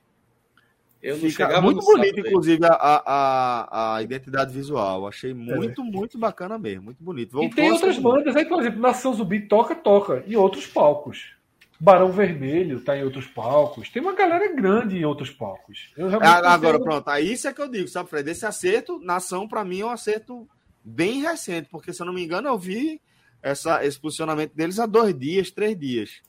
Eu 1.06 1.16
Fica 1.18 1.60
muito 1.60 1.84
bonito, 1.84 2.18
inclusive, 2.18 2.66
a, 2.66 2.74
a, 3.06 3.96
a, 3.96 4.02
identidade 4.02 4.52
visual. 4.52 5.06
Achei 5.06 5.32
muito, 5.32 5.80
é. 5.80 5.84
muito 5.84 6.18
bacana 6.18 6.58
mesmo. 6.58 6.82
Muito 6.82 7.02
bonito. 7.02 7.30
Voltou 7.30 7.48
e 7.48 7.54
tem 7.54 7.70
outras 7.70 7.96
bandas 7.96 8.34
aí, 8.34 8.44
por 8.44 8.60
exemplo, 8.60 8.80
Nação 8.80 9.14
Zumbi 9.14 9.42
toca, 9.42 9.76
toca 9.76 10.24
em 10.26 10.34
outros 10.34 10.66
palcos. 10.66 11.36
Barão 11.78 12.10
Vermelho 12.10 12.80
tá 12.80 12.96
em 12.96 13.04
outros 13.04 13.26
palcos. 13.26 13.88
Tem 13.88 14.02
uma 14.02 14.14
galera 14.14 14.52
grande 14.52 14.98
em 14.98 15.04
outros 15.04 15.30
palcos. 15.30 15.92
agora, 16.48 16.80
pronto. 16.80 17.08
Aí 17.08 17.32
isso 17.32 17.46
é 17.46 17.52
que 17.52 17.60
eu 17.60 17.68
digo, 17.68 17.86
sabe, 17.86 18.10
Fred? 18.10 18.28
Esse 18.28 18.44
acerto, 18.44 18.98
Nação, 18.98 19.46
para 19.46 19.64
mim, 19.64 19.82
é 19.82 19.86
um 19.86 19.90
acerto 19.90 20.48
bem 20.82 21.22
recente, 21.22 21.68
porque, 21.70 21.92
se 21.92 22.02
eu 22.02 22.06
não 22.06 22.12
me 22.12 22.24
engano, 22.24 22.48
eu 22.48 22.58
vi 22.58 23.00
essa, 23.40 23.84
esse 23.84 24.00
posicionamento 24.00 24.54
deles 24.54 24.80
há 24.80 24.86
dois 24.86 25.16
dias, 25.16 25.52
três 25.52 25.78
dias. 25.78 26.20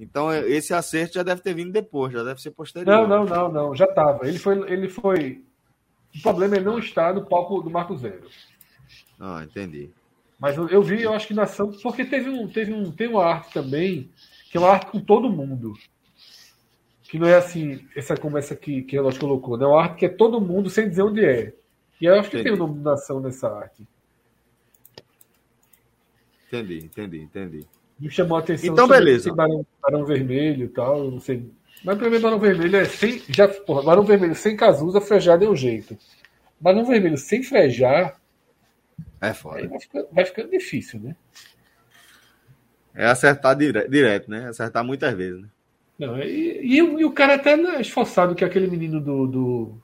Então, 0.00 0.32
esse 0.32 0.72
acerto 0.72 1.14
já 1.14 1.22
deve 1.22 1.42
ter 1.42 1.52
vindo 1.52 1.70
depois, 1.70 2.10
já 2.10 2.24
deve 2.24 2.40
ser 2.40 2.52
posterior. 2.52 3.06
Não, 3.06 3.06
não, 3.06 3.24
não, 3.26 3.52
não. 3.52 3.76
Já 3.76 3.84
estava. 3.84 4.26
Ele 4.26 4.38
foi, 4.38 4.72
ele 4.72 4.88
foi. 4.88 5.44
O 6.16 6.22
problema 6.22 6.56
é 6.56 6.60
não 6.60 6.78
estar 6.78 7.14
no 7.14 7.26
palco 7.26 7.60
do 7.60 7.68
Marco 7.68 7.94
Zero. 7.94 8.26
Ah, 9.20 9.44
entendi. 9.44 9.90
Mas 10.38 10.56
eu, 10.56 10.66
eu 10.70 10.82
vi, 10.82 11.02
eu 11.02 11.12
acho 11.12 11.28
que 11.28 11.34
nação. 11.34 11.70
Porque 11.82 12.02
teve 12.06 12.30
um, 12.30 12.48
teve 12.48 12.72
um, 12.72 12.90
tem 12.90 13.08
uma 13.08 13.26
arte 13.26 13.52
também, 13.52 14.10
que 14.50 14.56
é 14.56 14.60
uma 14.60 14.70
arte 14.70 14.90
com 14.90 15.00
todo 15.00 15.28
mundo. 15.28 15.74
Que 17.02 17.18
não 17.18 17.28
é 17.28 17.36
assim, 17.36 17.86
essa 17.94 18.16
como 18.16 18.38
essa 18.38 18.56
que, 18.56 18.82
que 18.82 18.96
Relógio 18.96 19.20
colocou, 19.20 19.58
né? 19.58 19.64
É 19.64 19.68
uma 19.68 19.82
arte 19.82 19.98
que 19.98 20.06
é 20.06 20.08
todo 20.08 20.40
mundo 20.40 20.70
sem 20.70 20.88
dizer 20.88 21.02
onde 21.02 21.22
é. 21.22 21.52
E 22.00 22.06
eu 22.06 22.18
acho 22.18 22.30
que 22.30 22.38
entendi. 22.38 22.56
tem 22.56 22.58
o 22.58 22.66
nome 22.66 22.78
de 22.78 22.84
nação 22.84 23.20
nessa 23.20 23.54
arte. 23.54 23.86
Entendi, 26.46 26.78
entendi, 26.78 27.20
entendi. 27.20 27.66
Me 28.00 28.10
chamou 28.10 28.38
a 28.38 28.40
atenção. 28.40 28.72
Então, 28.72 28.88
beleza. 28.88 29.32
Barão, 29.32 29.66
barão 29.82 30.04
Vermelho 30.06 30.64
e 30.64 30.68
tal, 30.68 31.10
não 31.10 31.20
sei. 31.20 31.50
Mas 31.84 31.98
pra 31.98 32.08
mim, 32.10 32.20
Barão 32.20 32.38
Vermelho 32.38 32.76
é 32.76 32.84
sem. 32.84 33.22
Já, 33.28 33.46
porra, 33.46 33.82
Barão 33.82 34.02
Vermelho 34.02 34.34
sem 34.34 34.56
Cazuza, 34.56 35.00
frejar 35.00 35.38
deu 35.38 35.54
jeito. 35.54 35.96
Barão 36.58 36.84
Vermelho 36.84 37.18
sem 37.18 37.42
frejar. 37.42 38.18
É 39.20 39.34
foda. 39.34 39.66
Vai 39.68 39.80
ficando, 39.80 40.08
vai 40.12 40.24
ficando, 40.24 40.50
difícil, 40.50 41.00
né? 41.00 41.16
É 42.94 43.06
acertar 43.06 43.56
dire, 43.56 43.88
direto, 43.88 44.30
né? 44.30 44.48
Acertar 44.48 44.84
muitas 44.84 45.14
vezes, 45.14 45.42
né? 45.42 45.48
Não, 45.98 46.18
e, 46.18 46.60
e, 46.62 46.78
e, 46.78 47.04
o 47.04 47.12
cara 47.12 47.34
até 47.34 47.52
é 47.52 47.80
esforçado, 47.80 48.34
que 48.34 48.44
é 48.44 48.46
aquele 48.46 48.66
menino 48.66 49.00
do. 49.00 49.26
do 49.26 49.82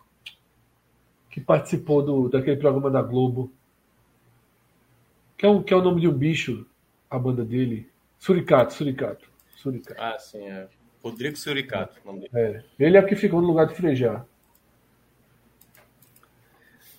que 1.30 1.40
participou 1.40 2.02
do, 2.02 2.28
daquele 2.30 2.56
programa 2.56 2.90
da 2.90 3.02
Globo. 3.02 3.52
Que 5.36 5.44
é, 5.44 5.48
um, 5.48 5.62
que 5.62 5.74
é 5.74 5.76
o 5.76 5.82
nome 5.82 6.00
de 6.00 6.08
um 6.08 6.12
bicho, 6.12 6.66
a 7.10 7.18
banda 7.18 7.44
dele. 7.44 7.90
Suricato, 8.18 8.74
Suricato. 8.74 9.30
Suricato. 9.56 10.00
Ah, 10.00 10.18
sim, 10.18 10.46
é. 10.46 10.68
Rodrigo 11.02 11.36
Suricato. 11.36 12.00
É. 12.34 12.62
Ele 12.78 12.96
é 12.96 13.00
o 13.00 13.06
que 13.06 13.14
ficou 13.14 13.40
no 13.40 13.48
lugar 13.48 13.66
de 13.66 13.74
Frejar. 13.74 14.26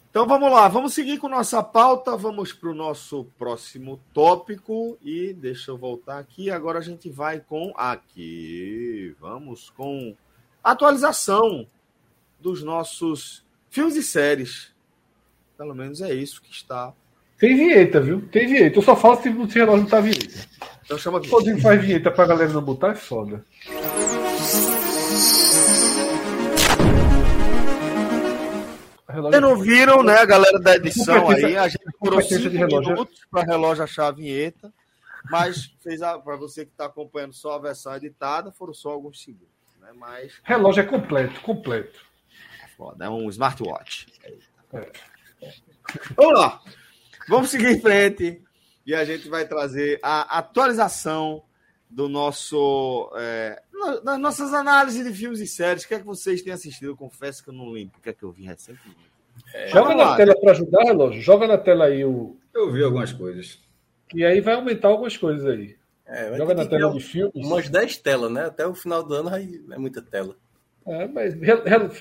Então 0.10 0.26
vamos 0.26 0.52
lá, 0.52 0.68
vamos 0.68 0.96
seguir 0.96 1.20
com 1.20 1.30
nossa 1.30 1.62
pauta, 1.62 2.18
vamos 2.18 2.52
para 2.52 2.70
o 2.70 2.74
nosso 2.74 3.26
próximo 3.38 4.02
tópico 4.14 4.98
e 5.04 5.32
deixa 5.32 5.70
eu 5.70 5.78
voltar 5.78 6.18
aqui. 6.18 6.50
Agora 6.50 6.80
a 6.80 6.82
gente 6.82 7.08
vai 7.08 7.40
com 7.40 7.72
aqui, 7.76 9.16
vamos 9.20 9.70
com 9.70 10.16
atualização 10.64 11.68
dos 12.40 12.64
nossos 12.64 13.46
filmes 13.70 13.96
e 13.96 14.02
séries. 14.02 14.74
Pelo 15.56 15.76
menos 15.76 16.02
é 16.02 16.14
isso 16.16 16.42
que 16.42 16.52
está. 16.52 16.94
Tem 17.38 17.56
vinheta, 17.56 18.02
viu? 18.02 18.28
Tem 18.30 18.48
vinheta. 18.48 18.80
Eu 18.80 18.82
só 18.82 18.96
falo 18.96 19.22
se 19.22 19.30
o 19.30 19.46
relógio 19.46 19.84
não 19.84 19.90
tá 19.90 20.00
vinheta. 20.00 20.48
Então 20.84 20.98
chama 20.98 21.20
aqui. 21.20 21.30
Podem 21.30 21.60
faz 21.60 21.80
vinheta 21.82 22.10
pra 22.10 22.26
galera 22.26 22.52
não 22.52 22.62
botar, 22.62 22.92
é 22.92 22.96
foda. 22.96 23.46
Vocês 29.08 29.42
não 29.42 29.58
viram, 29.58 30.04
né, 30.04 30.18
a 30.18 30.26
galera 30.26 30.60
da 30.60 30.76
edição 30.76 31.30
aí? 31.30 31.58
A 31.58 31.68
gente 31.68 31.84
demorou 32.00 32.22
cinco 32.22 32.50
minutos 32.50 33.26
para 33.32 33.44
relógio 33.44 33.84
achar 33.84 34.08
a 34.08 34.12
vinheta, 34.12 34.72
mas 35.30 35.74
fez 35.82 36.00
para 36.00 36.36
você 36.36 36.66
que 36.66 36.72
está 36.72 36.86
acompanhando 36.86 37.34
só 37.34 37.56
a 37.56 37.60
versão 37.60 37.96
editada, 37.96 38.52
foram 38.52 38.74
só 38.74 38.90
alguns 38.90 39.24
segundos. 39.24 39.48
Né? 39.82 39.90
Mas... 39.96 40.34
Relógio 40.44 40.82
é 40.82 40.86
completo, 40.86 41.42
completo. 41.42 42.00
É 42.64 42.68
foda, 42.78 43.06
é 43.06 43.10
um 43.10 43.28
smartwatch. 43.30 44.08
É. 44.74 44.92
Vamos 46.16 46.40
lá. 46.40 46.62
Vamos 47.28 47.50
seguir 47.50 47.68
em 47.68 47.80
frente 47.80 48.42
e 48.86 48.96
a 48.96 49.04
gente 49.04 49.28
vai 49.28 49.46
trazer 49.46 50.00
a 50.02 50.38
atualização 50.40 51.44
do 51.90 52.08
nosso. 52.08 53.12
É, 53.18 53.62
das 54.04 54.20
nossas 54.20 54.54
análises 54.54 55.06
de 55.06 55.14
filmes 55.14 55.40
e 55.40 55.48
séries. 55.48 55.84
O 55.84 55.88
que 55.88 55.96
é 55.96 56.00
que 56.00 56.06
vocês 56.06 56.42
têm 56.42 56.54
assistido? 56.54 56.88
Eu 56.88 56.98
confesso 56.98 57.44
que 57.44 57.50
eu 57.50 57.54
não 57.54 57.70
lembro 57.70 57.98
o 58.00 58.02
que 58.02 58.10
é 58.10 58.14
que 58.14 58.24
eu 58.24 58.32
vi 58.32 58.46
recentemente. 58.46 59.12
É, 59.54 59.68
Joga 59.68 59.94
na 59.94 60.04
lá. 60.06 60.18
tela 60.18 60.40
para 60.40 60.52
ajudar, 60.52 60.84
relógio. 60.84 61.22
Joga 61.22 61.48
na 61.48 61.58
tela 61.58 61.86
aí 61.86 62.04
o. 62.04 62.38
Eu 62.54 62.72
vi 62.72 62.84
algumas 62.84 63.14
coisas. 63.14 63.60
E 64.14 64.26
aí 64.26 64.42
vai 64.42 64.56
aumentar 64.56 64.88
algumas 64.88 65.16
coisas 65.16 65.46
aí. 65.46 65.76
É, 66.06 66.36
Joga 66.38 66.54
na 66.54 66.66
tela 66.66 66.92
de 66.92 67.02
filmes. 67.02 67.34
Umas 67.36 67.70
10 67.70 67.98
telas, 67.98 68.32
né? 68.32 68.46
Até 68.46 68.66
o 68.66 68.74
final 68.74 69.04
do 69.04 69.14
ano 69.14 69.30
aí 69.30 69.62
é 69.70 69.78
muita 69.78 70.02
tela. 70.02 70.36
É, 70.86 71.06
mas 71.08 71.36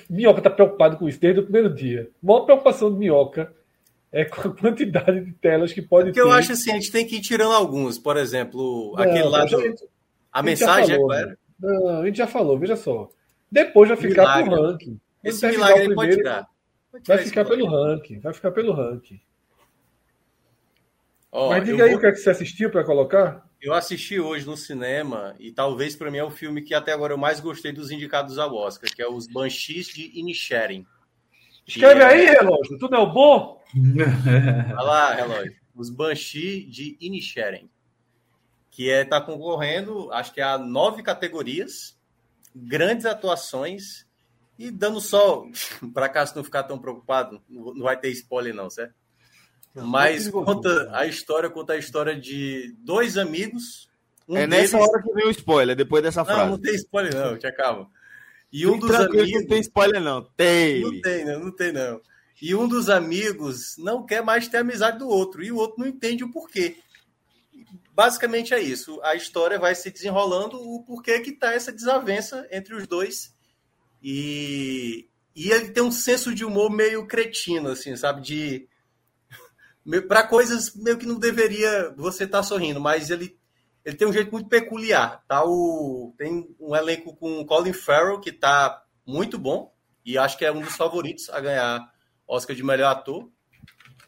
Minhoca 0.09 0.41
tá 0.41 0.49
preocupado 0.49 0.95
com 0.95 1.09
isso 1.09 1.19
desde 1.19 1.41
o 1.41 1.43
primeiro 1.43 1.73
dia. 1.73 2.09
A 2.23 2.25
maior 2.25 2.45
preocupação 2.45 2.91
de 2.91 2.97
Minhoca 2.97 3.53
é 4.11 4.25
com 4.25 4.41
a 4.41 4.55
quantidade 4.55 5.23
de 5.23 5.33
telas 5.33 5.73
que 5.73 5.81
pode 5.81 6.09
é 6.09 6.11
ter. 6.11 6.19
eu 6.19 6.31
acho 6.31 6.53
assim, 6.53 6.71
a 6.71 6.75
gente 6.75 6.91
tem 6.91 7.05
que 7.05 7.17
ir 7.17 7.21
tirando 7.21 7.53
alguns. 7.53 7.97
Por 7.97 8.17
exemplo, 8.17 8.93
não, 8.95 9.03
aquele 9.03 9.23
lá 9.23 9.45
do... 9.45 9.61
Gente, 9.61 9.83
a, 10.31 10.39
a 10.39 10.43
mensagem 10.43 10.95
falou, 10.95 11.13
é 11.13 11.35
Não, 11.59 12.01
a 12.01 12.05
gente 12.05 12.17
já 12.17 12.27
falou, 12.27 12.57
veja 12.57 12.75
só. 12.75 13.09
Depois 13.51 13.89
vai 13.89 13.97
ficar 13.97 14.37
milagre. 14.37 14.49
pro 14.49 14.61
ranking. 14.63 14.99
Esse 15.23 15.47
milagre 15.47 15.85
primeiro, 15.87 15.95
pode 15.95 16.15
tirar. 16.15 16.47
vai 17.05 17.17
ficar 17.19 17.45
pelo 17.45 17.65
ranking. 17.67 18.19
Vai 18.19 18.33
ficar 18.33 18.51
pelo 18.51 18.73
ranking. 18.73 19.19
Oh, 21.31 21.49
Mas 21.49 21.65
diga 21.65 21.83
aí 21.83 21.89
vou... 21.89 21.97
o 21.97 22.01
que, 22.01 22.07
é 22.07 22.11
que 22.11 22.17
você 22.17 22.29
assistiu 22.29 22.69
para 22.69 22.83
colocar. 22.83 23.45
Eu 23.61 23.73
assisti 23.73 24.19
hoje 24.19 24.45
no 24.45 24.55
cinema 24.55 25.35
e 25.39 25.51
talvez 25.51 25.95
para 25.95 26.11
mim 26.11 26.17
é 26.17 26.23
o 26.23 26.29
filme 26.29 26.61
que 26.61 26.73
até 26.73 26.93
agora 26.93 27.13
eu 27.13 27.17
mais 27.17 27.39
gostei 27.39 27.71
dos 27.71 27.91
indicados 27.91 28.37
ao 28.37 28.55
Oscar, 28.55 28.89
que 28.93 29.01
é 29.01 29.07
os 29.07 29.27
Banshees 29.27 29.87
de 29.87 30.17
Inisherin. 30.17 30.85
Escreve 31.65 32.01
é... 32.01 32.05
aí, 32.05 32.25
relógio. 32.25 32.77
Tudo 32.77 32.95
é 32.95 32.99
o 32.99 33.11
bom? 33.11 33.56
Olha 34.77 34.81
lá, 34.81 35.13
relógio. 35.13 35.55
Os 35.75 35.89
Banshee 35.89 36.65
de 36.65 36.97
Inisherin. 36.99 37.69
Que 38.71 38.89
é 38.89 39.03
tá 39.03 39.19
concorrendo, 39.19 40.11
acho 40.11 40.33
que 40.33 40.41
a 40.41 40.57
nove 40.57 41.01
categorias, 41.01 41.97
grandes 42.55 43.05
atuações 43.05 44.05
e 44.57 44.71
dando 44.71 44.99
só 44.99 45.45
para 45.93 46.09
cá 46.09 46.25
se 46.25 46.35
não 46.35 46.43
ficar 46.43 46.63
tão 46.63 46.77
preocupado, 46.77 47.41
não 47.49 47.83
vai 47.83 47.97
ter 47.97 48.09
spoiler 48.09 48.53
não, 48.53 48.69
certo? 48.69 48.93
Mas 49.73 50.27
conta 50.29 50.89
a 50.91 51.05
história, 51.05 51.49
conta 51.49 51.73
a 51.73 51.77
história 51.77 52.19
de 52.19 52.75
dois 52.79 53.17
amigos. 53.17 53.87
Um 54.27 54.35
é 54.35 54.47
nessa 54.47 54.77
deles... 54.77 54.89
hora 54.89 55.03
que 55.03 55.13
vem 55.13 55.27
o 55.27 55.31
spoiler, 55.31 55.75
depois 55.75 56.01
dessa 56.01 56.25
frase. 56.25 56.41
Não, 56.41 56.49
não 56.51 56.59
tem 56.59 56.73
spoiler 56.75 57.15
não, 57.15 57.37
te 57.37 57.51
calma. 57.51 57.87
E 58.51 58.65
um 58.65 58.79
dos 58.79 58.89
amigos. 58.91 59.31
Não 59.31 59.47
tem 59.47 59.59
spoiler, 59.59 60.01
não. 60.01 60.23
Tem. 60.35 60.81
Não 60.81 61.01
tem, 61.01 61.25
não, 61.25 61.39
não 61.39 61.51
tem, 61.51 61.71
não. 61.71 62.01
E 62.41 62.55
um 62.55 62.67
dos 62.67 62.89
amigos 62.89 63.75
não 63.77 64.05
quer 64.05 64.23
mais 64.23 64.47
ter 64.47 64.57
amizade 64.57 64.99
do 64.99 65.07
outro. 65.07 65.43
E 65.43 65.51
o 65.51 65.55
outro 65.55 65.79
não 65.79 65.87
entende 65.87 66.23
o 66.23 66.31
porquê. 66.31 66.77
Basicamente 67.91 68.53
é 68.53 68.61
isso. 68.61 69.01
A 69.01 69.15
história 69.15 69.57
vai 69.57 69.73
se 69.73 69.89
desenrolando 69.89 70.59
o 70.61 70.83
porquê 70.83 71.19
que 71.19 71.31
tá 71.31 71.53
essa 71.53 71.71
desavença 71.71 72.47
entre 72.51 72.75
os 72.75 72.87
dois. 72.87 73.35
E, 74.03 75.09
e 75.35 75.49
ele 75.49 75.69
tem 75.69 75.81
um 75.81 75.91
senso 75.91 76.33
de 76.33 76.45
humor 76.45 76.69
meio 76.69 77.07
cretino, 77.07 77.69
assim, 77.69 77.95
sabe? 77.95 78.21
De. 78.21 78.69
para 80.07 80.27
coisas 80.27 80.75
meio 80.75 80.97
que 80.97 81.07
não 81.07 81.17
deveria 81.17 81.91
você 81.97 82.25
estar 82.25 82.39
tá 82.39 82.43
sorrindo, 82.43 82.79
mas 82.79 83.09
ele 83.09 83.37
ele 83.87 83.95
tem 83.95 84.05
um 84.05 84.11
jeito 84.11 84.33
muito 84.33 84.49
peculiar. 84.49 85.23
Tá 85.29 85.45
o, 85.45 86.13
tem 86.17 86.53
um 86.59 86.75
elenco 86.75 87.15
com 87.15 87.45
Colin 87.45 87.71
Farrell, 87.71 88.19
que 88.19 88.33
tá 88.33 88.83
muito 89.05 89.39
bom, 89.39 89.73
e 90.05 90.17
acho 90.17 90.37
que 90.37 90.43
é 90.43 90.51
um 90.51 90.59
dos 90.59 90.75
favoritos 90.75 91.29
a 91.29 91.39
ganhar 91.39 91.89
Oscar 92.27 92.55
de 92.55 92.63
melhor 92.63 92.91
ator. 92.91 93.29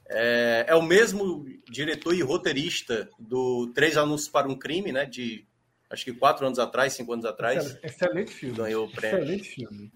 É, 0.08 0.66
é, 0.68 0.76
o 0.76 0.82
mesmo 0.82 1.46
diretor 1.70 2.16
e 2.16 2.22
roteirista 2.22 3.10
do 3.20 3.72
Três 3.74 3.96
Anúncios 3.96 4.30
para 4.30 4.48
um 4.48 4.58
Crime, 4.58 4.92
né? 4.92 5.06
De 5.06 5.46
acho 5.90 6.04
que 6.04 6.14
quatro 6.14 6.46
anos 6.46 6.60
atrás, 6.60 6.94
cinco 6.94 7.14
anos 7.14 7.26
atrás. 7.26 7.78
Excelente 7.84 8.32
filme. 8.32 8.58
Ganhou 8.58 8.86
o 8.86 8.92
prêmio. 8.92 9.20
Excelente 9.20 9.50
filme. 9.50 9.92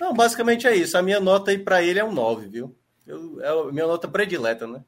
Não, 0.00 0.12
basicamente 0.14 0.66
é 0.66 0.74
isso. 0.74 0.96
A 0.96 1.02
minha 1.02 1.20
nota 1.20 1.50
aí 1.50 1.58
para 1.58 1.82
ele 1.82 1.98
é 1.98 2.04
um 2.04 2.12
9, 2.12 2.48
viu? 2.48 2.76
Eu, 3.06 3.40
é 3.40 3.48
a 3.48 3.72
minha 3.72 3.86
nota 3.86 4.08
predileta, 4.08 4.66
né? 4.66 4.82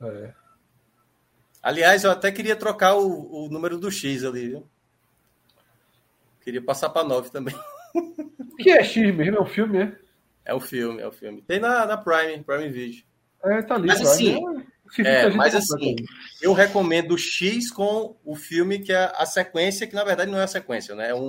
É. 0.00 0.32
Aliás, 1.62 2.04
eu 2.04 2.10
até 2.10 2.30
queria 2.30 2.54
trocar 2.54 2.94
o, 2.94 3.46
o 3.46 3.48
número 3.50 3.78
do 3.78 3.90
X 3.90 4.24
ali, 4.24 4.48
viu? 4.48 4.68
Queria 6.42 6.62
passar 6.62 6.90
para 6.90 7.06
9 7.06 7.30
também. 7.30 7.54
O 8.40 8.60
que 8.60 8.70
é 8.70 8.82
X 8.82 9.14
mesmo? 9.14 9.36
É 9.36 9.40
um 9.40 9.46
filme, 9.46 9.78
é? 9.78 9.96
É 10.48 10.54
um 10.54 10.60
filme, 10.60 11.02
é 11.02 11.06
um 11.06 11.12
filme. 11.12 11.42
Tem 11.42 11.60
na, 11.60 11.84
na 11.84 11.98
Prime, 11.98 12.42
Prime 12.42 12.70
Video. 12.70 13.04
É, 13.44 13.60
tá 13.60 13.74
ali. 13.74 13.86
Mas 13.86 14.00
assim, 14.00 14.34
É, 15.00 15.26
É, 15.26 15.30
mas 15.30 15.54
assim, 15.54 15.94
eu 16.40 16.54
recomendo 16.54 17.12
o 17.12 17.18
X 17.18 17.70
com 17.70 18.16
o 18.24 18.34
filme 18.34 18.78
que 18.78 18.90
é 18.90 19.12
a 19.14 19.26
sequência, 19.26 19.86
que 19.86 19.94
na 19.94 20.04
verdade 20.04 20.30
não 20.30 20.38
é 20.38 20.44
a 20.44 20.48
sequência, 20.48 20.94
né? 20.94 21.10
É 21.10 21.14
um, 21.14 21.28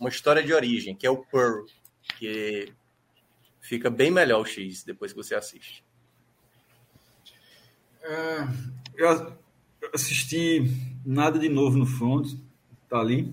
uma 0.00 0.08
história 0.08 0.42
de 0.42 0.52
origem, 0.52 0.96
que 0.96 1.06
é 1.06 1.10
o 1.10 1.18
Pearl, 1.18 1.66
que 2.18 2.72
fica 3.60 3.88
bem 3.88 4.10
melhor 4.10 4.40
o 4.40 4.44
X 4.44 4.82
depois 4.82 5.12
que 5.12 5.18
você 5.18 5.36
assiste. 5.36 5.84
É, 8.02 8.48
eu 8.96 9.38
assisti 9.94 10.64
nada 11.06 11.38
de 11.38 11.48
novo 11.48 11.78
no 11.78 11.86
front. 11.86 12.34
Tá 12.88 12.98
ali? 12.98 13.32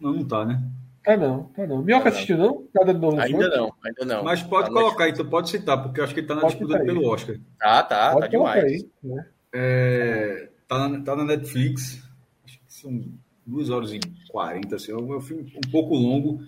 Não, 0.00 0.12
não 0.12 0.24
tá, 0.24 0.44
né? 0.44 0.60
Tá 1.08 1.16
não, 1.16 1.44
tá 1.44 1.66
não. 1.66 1.82
Minhoca 1.82 2.04
Tá 2.04 2.10
não. 2.10 2.16
assistiu, 2.16 2.36
não? 2.36 2.68
De 2.84 2.92
novo. 2.92 3.16
no 3.16 3.22
Ainda 3.22 3.48
não, 3.48 3.72
ainda 3.82 4.04
não. 4.04 4.24
Mas 4.24 4.42
pode 4.42 4.68
Tá 4.68 4.74
colocar, 4.74 5.08
então 5.08 5.24
pode 5.26 5.48
citar, 5.48 5.82
porque 5.82 6.00
eu 6.00 6.04
acho 6.04 6.12
que 6.12 6.20
ele 6.20 6.26
tá 6.26 6.34
na 6.34 6.42
Pode 6.42 6.52
disputa 6.56 6.78
aí. 6.78 6.84
pelo 6.84 7.08
Oscar. 7.08 7.36
Tá, 7.58 7.82
tá, 7.82 8.10
Pode 8.12 8.20
tá 8.20 8.28
demais. 8.28 8.64
aí. 8.64 8.88
né? 9.02 9.26
É, 9.54 10.50
tá, 10.68 10.86
na, 10.86 11.00
tá 11.02 11.16
na 11.16 11.24
Netflix. 11.24 12.02
Acho 12.44 12.58
que 12.58 12.64
são 12.68 13.02
2 13.46 13.70
horas 13.70 13.90
e 13.94 14.00
40, 14.28 14.76
assim, 14.76 14.92
é 14.92 14.96
um 14.96 15.18
filme 15.22 15.50
um 15.56 15.70
pouco 15.70 15.94
longo, 15.94 16.42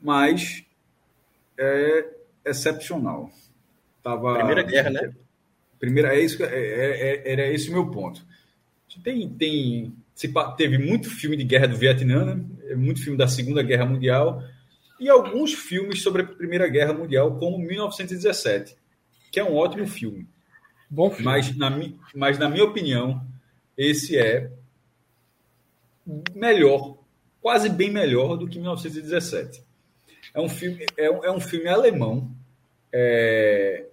mas 0.00 0.64
é 1.56 2.08
excepcional. 2.44 3.30
Tava, 4.02 4.34
Primeira 4.34 4.64
Guerra, 4.64 4.90
né? 4.90 5.12
Primeira, 5.78 6.12
é 6.16 6.20
isso, 6.20 6.42
é- 6.42 6.46
é- 6.48 7.14
é- 7.28 7.32
era 7.34 7.46
esse 7.46 7.70
o 7.70 7.72
meu 7.72 7.88
ponto. 7.88 8.26
Tem, 9.04 9.28
tem, 9.28 9.94
se 10.14 10.32
teve 10.56 10.78
muito 10.78 11.10
filme 11.10 11.36
de 11.36 11.44
guerra 11.44 11.68
do 11.68 11.76
Vietnã, 11.76 12.24
né? 12.24 12.44
É 12.68 12.76
muito 12.76 13.02
filme 13.02 13.18
da 13.18 13.28
Segunda 13.28 13.62
Guerra 13.62 13.86
Mundial 13.86 14.42
e 15.00 15.08
alguns 15.08 15.52
filmes 15.52 16.02
sobre 16.02 16.22
a 16.22 16.26
Primeira 16.26 16.68
Guerra 16.68 16.92
Mundial, 16.92 17.36
como 17.38 17.58
1917, 17.58 18.76
que 19.30 19.40
é 19.40 19.44
um 19.44 19.56
ótimo 19.56 19.86
filme. 19.86 20.26
Bom 20.88 21.10
filme. 21.10 21.24
Mas 21.24 21.56
na, 21.56 21.70
mas, 22.14 22.38
na 22.38 22.48
minha 22.48 22.64
opinião, 22.64 23.26
esse 23.76 24.16
é 24.16 24.50
melhor, 26.34 26.98
quase 27.40 27.68
bem 27.68 27.90
melhor 27.90 28.36
do 28.36 28.46
que 28.46 28.58
1917. 28.58 29.62
É 30.34 30.40
um 30.40 30.48
filme, 30.48 30.86
é 30.96 31.10
um, 31.10 31.24
é 31.24 31.30
um 31.30 31.40
filme 31.40 31.68
alemão. 31.68 32.30
é, 32.92 33.86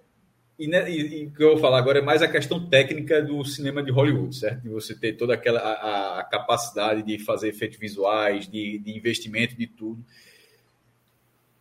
e, 0.64 0.68
né, 0.68 0.90
e- 0.90 1.22
e 1.22 1.26
o 1.26 1.30
que 1.32 1.42
eu 1.42 1.50
vou 1.52 1.58
falar 1.58 1.78
agora 1.78 1.98
é 1.98 2.02
mais 2.02 2.22
a 2.22 2.28
questão 2.28 2.68
técnica 2.68 3.22
do 3.22 3.44
cinema 3.44 3.82
de 3.82 3.90
Hollywood, 3.90 4.34
certo? 4.36 4.62
De 4.62 4.68
você 4.68 4.94
ter 4.98 5.14
toda 5.14 5.34
aquela 5.34 5.60
a, 5.60 6.20
a- 6.20 6.24
capacidade 6.24 7.02
de 7.02 7.18
fazer 7.18 7.48
efeitos 7.48 7.78
visuais, 7.78 8.48
de, 8.48 8.78
de 8.78 8.96
investimento, 8.96 9.56
de 9.56 9.66
tudo. 9.66 10.04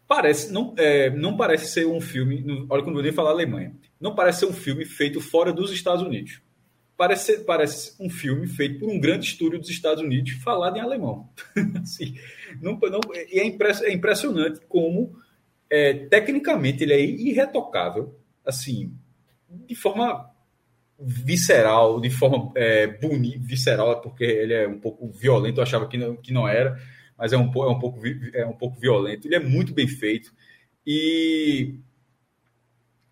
Parece, 0.07 0.51
não, 0.51 0.73
é, 0.77 1.09
não 1.11 1.37
parece 1.37 1.67
ser 1.71 1.85
um 1.85 2.01
filme. 2.01 2.41
não- 2.41 2.65
Olha, 2.69 2.83
quando 2.83 2.97
eu 2.99 3.03
nem 3.03 3.11
falar 3.11 3.29
Alemanha. 3.31 3.73
Não 4.01 4.15
parece 4.15 4.39
ser 4.39 4.45
um 4.47 4.53
filme 4.53 4.85
feito 4.85 5.21
fora 5.21 5.53
dos 5.53 5.71
Estados 5.71 6.01
Unidos. 6.03 6.41
Parece, 6.97 7.25
ser- 7.27 7.43
parece 7.45 7.93
um 7.99 8.09
filme 8.09 8.47
feito 8.47 8.79
por 8.79 8.89
um 8.89 8.99
grande 8.99 9.25
estúdio 9.25 9.59
dos 9.59 9.69
Estados 9.69 10.03
Unidos 10.03 10.31
falado 10.43 10.77
em 10.77 10.81
alemão. 10.81 11.29
Assim, 11.81 12.15
não, 12.61 12.77
não, 12.79 12.99
e 13.31 13.39
é, 13.39 13.45
impress- 13.45 13.81
é 13.83 13.93
impressionante 13.93 14.59
como, 14.67 15.15
é, 15.69 15.93
tecnicamente, 15.93 16.83
ele 16.83 16.93
é 16.93 16.99
irretocável. 17.01 18.18
Assim, 18.49 18.93
de 19.67 19.75
forma 19.75 20.29
visceral, 20.99 22.01
de 22.01 22.09
forma 22.09 22.51
é, 22.55 22.87
bonita, 22.87 23.39
visceral, 23.41 24.01
porque 24.01 24.23
ele 24.23 24.53
é 24.53 24.67
um 24.67 24.79
pouco 24.79 25.09
violento, 25.09 25.59
eu 25.59 25.63
achava 25.63 25.87
que 25.87 25.97
não, 25.97 26.15
que 26.17 26.33
não 26.33 26.47
era, 26.47 26.77
mas 27.17 27.31
é 27.31 27.37
um, 27.37 27.43
é, 27.43 27.69
um 27.69 27.79
pouco, 27.79 28.01
é 28.33 28.45
um 28.45 28.53
pouco 28.53 28.79
violento. 28.79 29.27
Ele 29.27 29.35
é 29.35 29.39
muito 29.39 29.73
bem 29.73 29.87
feito. 29.87 30.33
E 30.85 31.75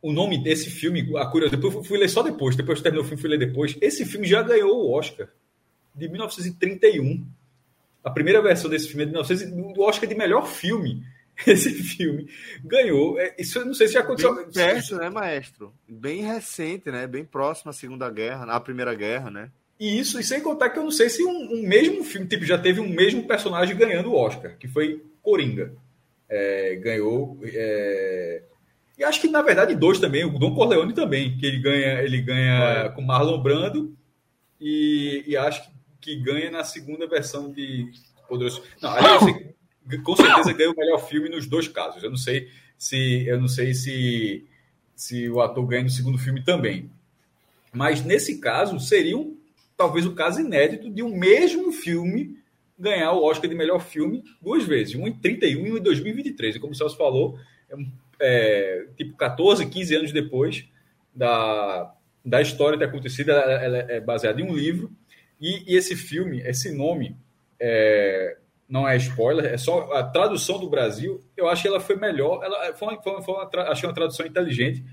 o 0.01 0.11
nome 0.11 0.41
desse 0.41 0.69
filme, 0.69 1.15
a 1.17 1.25
curiosidade, 1.25 1.63
eu 1.63 1.83
fui 1.83 1.97
ler 1.97 2.09
só 2.09 2.21
depois, 2.21 2.55
depois 2.55 2.81
terminou 2.81 3.03
o 3.03 3.07
filme, 3.07 3.21
fui 3.21 3.29
ler 3.29 3.39
depois. 3.39 3.77
Esse 3.81 4.05
filme 4.05 4.27
já 4.27 4.41
ganhou 4.41 4.77
o 4.77 4.91
Oscar 4.91 5.29
de 5.95 6.07
1931. 6.07 7.27
A 8.03 8.09
primeira 8.09 8.41
versão 8.41 8.69
desse 8.69 8.87
filme 8.87 9.03
é 9.03 9.05
de 9.05 9.11
1900, 9.11 9.77
o 9.77 9.81
Oscar 9.83 10.07
de 10.07 10.15
melhor 10.15 10.47
filme. 10.47 11.03
Esse 11.45 11.71
filme 11.71 12.27
ganhou. 12.63 13.19
É, 13.19 13.35
Isso 13.37 13.59
eu 13.59 13.65
não 13.65 13.73
sei 13.73 13.87
se 13.87 13.93
já 13.93 13.99
aconteceu. 13.99 14.33
Bem 14.35 14.51
perto, 14.51 14.95
né, 14.95 15.09
maestro? 15.09 15.73
Bem 15.87 16.21
recente, 16.21 16.89
né? 16.91 17.05
Bem 17.05 17.23
próximo 17.23 17.69
à 17.69 17.73
Segunda 17.73 18.09
Guerra, 18.09 18.45
à 18.45 18.59
Primeira 18.59 18.93
Guerra, 18.95 19.29
né? 19.29 19.51
E 19.79 19.99
isso, 19.99 20.19
e 20.19 20.23
sem 20.23 20.41
contar 20.41 20.71
que 20.71 20.79
eu 20.79 20.83
não 20.83 20.89
sei 20.91 21.07
se 21.09 21.23
um, 21.23 21.53
um 21.53 21.61
mesmo 21.61 22.03
filme, 22.03 22.27
tipo, 22.27 22.43
já 22.43 22.57
teve 22.57 22.79
um 22.79 22.89
mesmo 22.89 23.27
personagem 23.27 23.75
ganhando 23.77 24.09
o 24.11 24.15
Oscar, 24.15 24.57
que 24.57 24.67
foi 24.67 25.03
Coringa. 25.21 25.73
É, 26.27 26.75
ganhou. 26.77 27.39
é, 27.43 28.41
E 28.97 29.03
acho 29.03 29.21
que, 29.21 29.27
na 29.27 29.43
verdade, 29.43 29.75
dois 29.75 29.99
também, 29.99 30.25
o 30.25 30.39
Dom 30.39 30.55
Corleone 30.55 30.93
também, 30.93 31.37
que 31.37 31.45
ele 31.45 31.59
ganha, 31.59 32.01
ele 32.01 32.19
ganha 32.21 32.89
com 32.95 33.03
Marlon 33.03 33.39
Brando 33.41 33.95
e, 34.59 35.23
e 35.27 35.37
acho 35.37 35.61
que, 35.63 35.69
que 36.01 36.15
ganha 36.23 36.49
na 36.49 36.63
segunda 36.63 37.07
versão 37.07 37.51
de 37.51 37.91
Poderoso. 38.27 38.63
Não, 38.81 38.89
aliás, 38.89 39.21
eu 39.21 39.27
sei 39.27 39.33
que 39.35 39.55
com 40.03 40.15
certeza 40.15 40.53
ganha 40.53 40.71
o 40.71 40.75
melhor 40.75 40.97
filme 41.07 41.29
nos 41.29 41.45
dois 41.47 41.67
casos. 41.67 42.03
Eu 42.03 42.09
não 42.09 42.17
sei 42.17 42.49
se 42.77 43.25
eu 43.27 43.39
não 43.39 43.47
sei 43.47 43.73
se, 43.73 44.45
se 44.95 45.29
o 45.29 45.41
ator 45.41 45.65
ganha 45.65 45.83
no 45.83 45.89
segundo 45.89 46.17
filme 46.17 46.43
também. 46.43 46.89
Mas 47.71 48.03
nesse 48.03 48.39
caso, 48.39 48.79
seria 48.79 49.17
um, 49.17 49.37
talvez 49.75 50.05
o 50.05 50.13
caso 50.13 50.39
inédito 50.41 50.89
de 50.89 51.03
um 51.03 51.15
mesmo 51.15 51.71
filme 51.71 52.37
ganhar 52.79 53.11
o 53.13 53.23
Oscar 53.23 53.49
de 53.49 53.55
melhor 53.55 53.79
filme 53.79 54.23
duas 54.41 54.63
vezes, 54.63 54.95
um 54.95 55.07
em 55.07 55.13
31 55.13 55.65
e 55.67 55.71
um 55.71 55.77
em 55.77 55.81
2023. 55.81 56.55
E 56.55 56.59
como 56.59 56.73
o 56.73 56.75
Celso 56.75 56.97
falou, 56.97 57.37
é, 57.69 57.75
um- 57.75 57.91
é, 58.19 58.87
tipo 58.97 59.15
14, 59.17 59.65
15 59.65 59.95
anos 59.95 60.11
depois 60.11 60.65
da, 61.13 61.93
da 62.23 62.41
história 62.41 62.77
ter 62.77 62.85
acontecido, 62.85 63.31
ela, 63.31 63.51
ela 63.63 63.77
é 63.91 63.99
baseada 63.99 64.39
em 64.41 64.43
um 64.49 64.55
livro. 64.55 64.91
E, 65.41 65.73
e 65.73 65.75
esse 65.75 65.95
filme, 65.95 66.41
esse 66.41 66.71
nome, 66.71 67.15
é, 67.59 68.37
não 68.67 68.87
é 68.87 68.97
spoiler, 68.97 69.45
é 69.45 69.57
só 69.57 69.93
a 69.93 70.03
tradução 70.03 70.59
do 70.59 70.69
Brasil. 70.69 71.21
Eu 71.35 71.47
acho 71.47 71.61
que 71.61 71.67
ela 71.67 71.79
foi 71.79 71.95
melhor. 71.95 72.43
Ela 72.43 72.73
foi 72.73 72.89
uma, 72.89 73.01
foi 73.01 73.21
foi 73.21 73.33
uma 73.33 73.49
achei 73.69 73.87
uma 73.87 73.95
tradução 73.95 74.25
inteligente 74.25 74.83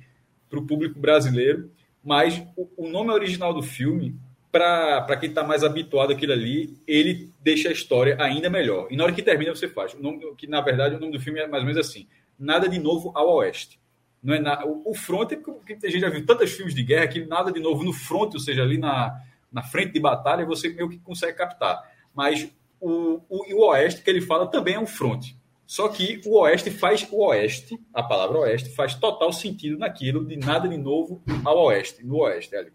para 0.49 0.59
o 0.59 0.67
público 0.67 0.99
brasileiro, 0.99 1.71
mas 2.03 2.41
o, 2.57 2.69
o 2.77 2.89
nome 2.89 3.11
original 3.11 3.53
do 3.53 3.63
filme, 3.63 4.15
para 4.53 5.17
quem 5.17 5.29
está 5.29 5.43
mais 5.43 5.65
habituado 5.65 6.13
àquilo 6.13 6.33
ali, 6.33 6.79
ele 6.87 7.31
deixa 7.41 7.69
a 7.69 7.73
história 7.73 8.17
ainda 8.21 8.49
melhor. 8.49 8.87
E 8.91 8.97
na 8.97 9.05
hora 9.05 9.13
que 9.13 9.23
termina, 9.23 9.55
você 9.55 9.69
faz. 9.69 9.95
O 9.95 10.01
nome, 10.01 10.21
que 10.37 10.47
na 10.47 10.61
verdade 10.61 10.95
o 10.95 11.01
nome 11.01 11.13
do 11.13 11.21
filme 11.21 11.41
é 11.41 11.49
mais 11.49 11.63
ou 11.63 11.67
menos 11.67 11.85
assim: 11.85 12.07
Nada 12.39 12.69
de 12.69 12.79
Novo 12.79 13.11
ao 13.15 13.29
Oeste. 13.37 13.81
Não 14.23 14.35
é 14.35 14.39
na, 14.39 14.65
o, 14.65 14.91
o 14.91 14.95
front 14.95 15.33
é 15.33 15.37
porque 15.37 15.75
a 15.83 15.91
gente 15.91 16.01
já 16.01 16.09
viu 16.09 16.25
tantos 16.25 16.53
filmes 16.53 16.75
de 16.75 16.83
guerra 16.83 17.09
que 17.09 17.27
nada 17.27 17.53
de 17.53 17.61
novo 17.61 17.83
no 17.83 17.93
front, 17.93 18.33
ou 18.35 18.41
seja, 18.41 18.63
ali 18.63 18.79
na, 18.79 19.21
na 19.53 19.63
frente 19.63 19.93
de 19.93 20.01
batalha, 20.01 20.47
você 20.47 20.69
meio 20.69 20.89
que 20.89 20.99
consegue 20.99 21.37
captar. 21.37 21.83
Mas 22.15 22.51
o, 22.85 23.23
o, 23.29 23.55
o 23.55 23.67
oeste 23.69 24.03
que 24.03 24.11
ele 24.11 24.21
fala 24.21 24.47
também 24.47 24.75
é 24.75 24.79
um 24.79 24.87
front. 24.87 25.33
Só 25.67 25.89
que 25.89 26.21
o 26.27 26.39
oeste 26.41 26.71
faz 26.71 27.07
o 27.11 27.25
oeste, 27.25 27.79
a 27.93 28.03
palavra 28.03 28.39
oeste, 28.41 28.75
faz 28.75 28.95
total 28.95 29.33
sentido 29.33 29.79
naquilo 29.79 30.25
de 30.25 30.37
nada 30.37 30.69
de 30.69 30.77
novo 30.77 31.23
ao 31.43 31.65
oeste, 31.65 32.05
no 32.05 32.19
oeste. 32.19 32.55
Ali. 32.55 32.71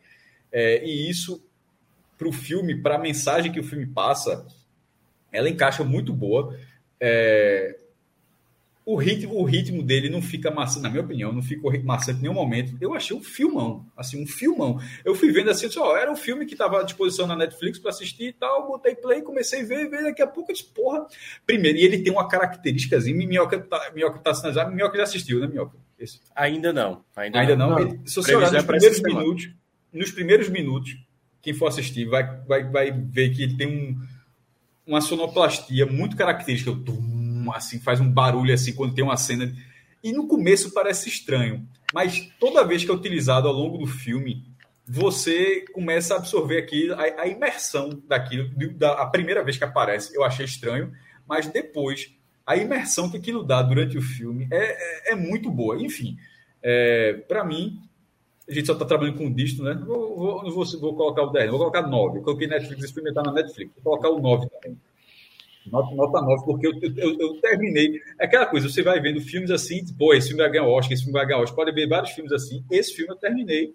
É, 0.52 0.84
e 0.84 1.08
isso, 1.08 1.48
para 2.18 2.28
o 2.28 2.32
filme, 2.32 2.82
para 2.82 2.96
a 2.96 3.00
mensagem 3.00 3.52
que 3.52 3.60
o 3.60 3.64
filme 3.64 3.86
passa, 3.86 4.48
ela 5.32 5.48
encaixa 5.48 5.84
muito 5.84 6.12
boa. 6.12 6.58
É, 7.00 7.80
o, 8.90 8.96
ritmo, 8.96 9.36
o 9.36 9.44
ritmo 9.44 9.84
dele 9.84 10.10
não 10.10 10.20
fica 10.20 10.50
maçante, 10.50 10.82
na 10.82 10.90
minha 10.90 11.04
opinião, 11.04 11.32
não 11.32 11.44
fica 11.44 11.62
maçante 11.84 12.18
em 12.18 12.22
nenhum 12.24 12.34
momento. 12.34 12.76
Eu 12.82 12.96
achei 12.96 13.16
um 13.16 13.22
filmão, 13.22 13.86
assim, 13.96 14.24
um 14.24 14.26
filmão. 14.26 14.82
Eu 15.06 15.14
fui 15.14 15.32
vendo 15.32 15.52
assim, 15.52 15.70
ó, 15.78 15.96
era 15.96 16.12
um 16.12 16.16
filme 16.16 16.44
que 16.44 16.56
estava 16.56 16.80
à 16.80 16.84
disposição 16.84 17.28
na 17.28 17.36
Netflix 17.36 17.78
para 17.78 17.92
assistir 17.92 18.30
e 18.30 18.34
tal, 18.34 18.68
botei 18.68 18.96
play, 18.96 19.22
comecei 19.22 19.62
a 19.62 19.64
ver, 19.64 19.92
ver 19.92 20.06
daqui 20.06 20.24
a 20.24 20.28
pouco 20.28 20.50
eu 20.50 20.56
disse, 20.56 20.68
porra. 20.70 21.06
Primeiro, 21.46 21.78
e 21.78 21.84
ele 21.84 22.00
tem 22.00 22.12
uma 22.12 22.28
característica, 22.28 22.98
Minhoca 22.98 23.60
tá, 23.60 23.92
Minhoca 23.94 24.18
tá 24.18 24.34
sinalizado, 24.34 24.72
Minhoca 24.72 24.98
já 24.98 25.04
assistiu, 25.04 25.40
né, 25.40 25.46
Minhoca? 25.46 25.78
Ainda 26.36 26.74
não. 26.74 27.04
Ainda, 27.16 27.40
Ainda 27.40 27.56
não. 27.56 27.70
não. 27.70 27.80
não. 27.80 28.08
Se 28.08 28.16
você 28.16 28.34
olhar 28.34 28.52
nos 28.52 28.64
é 28.64 28.66
primeiros 28.66 28.98
semana. 28.98 29.20
minutos, 29.20 29.50
nos 29.94 30.12
primeiros 30.12 30.50
minutos, 30.50 30.98
quem 31.44 31.54
for 31.54 31.68
assistir 31.68 32.06
vai, 32.06 32.24
vai, 32.48 32.64
vai 32.64 32.92
ver 32.92 33.30
que 33.36 33.44
ele 33.44 33.56
tem 33.56 33.68
um, 33.68 34.02
uma 34.88 35.00
sonoplastia 35.00 35.86
muito 35.86 36.16
característica. 36.16 36.72
Assim, 37.54 37.80
faz 37.80 38.00
um 38.00 38.10
barulho 38.10 38.54
assim 38.54 38.74
quando 38.74 38.94
tem 38.94 39.04
uma 39.04 39.18
cena. 39.18 39.54
E 40.04 40.12
no 40.12 40.28
começo 40.28 40.72
parece 40.72 41.10
estranho, 41.10 41.68
mas 41.94 42.30
toda 42.40 42.66
vez 42.66 42.84
que 42.84 42.92
é 42.92 42.94
utilizado 42.94 43.48
ao 43.48 43.54
longo 43.54 43.78
do 43.78 43.88
filme, 43.88 44.46
você 44.88 45.66
começa 45.74 46.16
a 46.16 46.18
absorver 46.18 46.58
aqui 46.58 46.92
a, 46.92 47.22
a 47.24 47.28
imersão 47.28 48.02
daquilo. 48.08 48.50
Da, 48.76 48.94
a 48.94 49.06
primeira 49.06 49.44
vez 49.44 49.58
que 49.58 49.64
aparece, 49.64 50.16
eu 50.16 50.24
achei 50.24 50.46
estranho, 50.46 50.92
mas 51.28 51.48
depois, 51.48 52.12
a 52.46 52.58
imersão 52.58 53.10
que 53.12 53.18
aquilo 53.18 53.44
dá 53.44 53.62
durante 53.62 53.98
o 53.98 54.02
filme 54.02 54.48
é, 54.52 55.12
é, 55.12 55.12
é 55.12 55.16
muito 55.16 55.52
boa. 55.52 55.80
Enfim, 55.80 56.18
é, 56.64 57.14
para 57.28 57.44
mim, 57.44 57.80
a 58.50 58.54
gente 58.54 58.66
só 58.66 58.74
está 58.74 58.84
trabalhando 58.84 59.18
com 59.18 59.32
disto, 59.32 59.64
né? 59.64 59.76
Vou, 59.86 60.16
vou, 60.16 60.52
vou, 60.52 60.66
vou 60.80 60.96
colocar 60.96 61.22
o 61.22 61.32
10, 61.32 61.52
vou 61.52 61.60
colocar 61.60 61.84
9. 61.84 62.18
Eu 62.18 62.24
coloquei 62.24 62.48
Netflix, 62.48 62.84
experimentar 62.84 63.24
na 63.24 63.32
Netflix. 63.32 63.72
Vou 63.76 63.84
colocar 63.84 64.10
o 64.10 64.20
9 64.20 64.50
também. 64.50 64.78
Nota, 65.72 65.96
nota 65.96 66.22
9, 66.22 66.46
porque 66.46 66.68
eu, 66.68 66.74
eu, 66.98 67.20
eu, 67.20 67.42
terminei. 67.42 68.02
É 68.20 68.26
aquela 68.26 68.46
coisa, 68.46 68.70
você 68.70 68.82
vai 68.82 69.00
vendo 69.00 69.22
filmes 69.22 69.52
assim, 69.52 69.86
pô, 69.98 70.14
esse 70.14 70.28
filme 70.28 70.42
vai 70.42 70.52
ganhar 70.52 70.66
Oscar, 70.66 70.94
esse 70.94 71.04
filme 71.04 71.18
vai 71.18 71.26
ganhar 71.26 71.40
Oscar. 71.40 71.56
Pode 71.56 71.72
ver 71.72 71.88
vários 71.88 72.12
filmes 72.12 72.32
assim. 72.32 72.64
Esse 72.72 72.94
filme 72.94 73.12
eu 73.12 73.18
terminei 73.18 73.74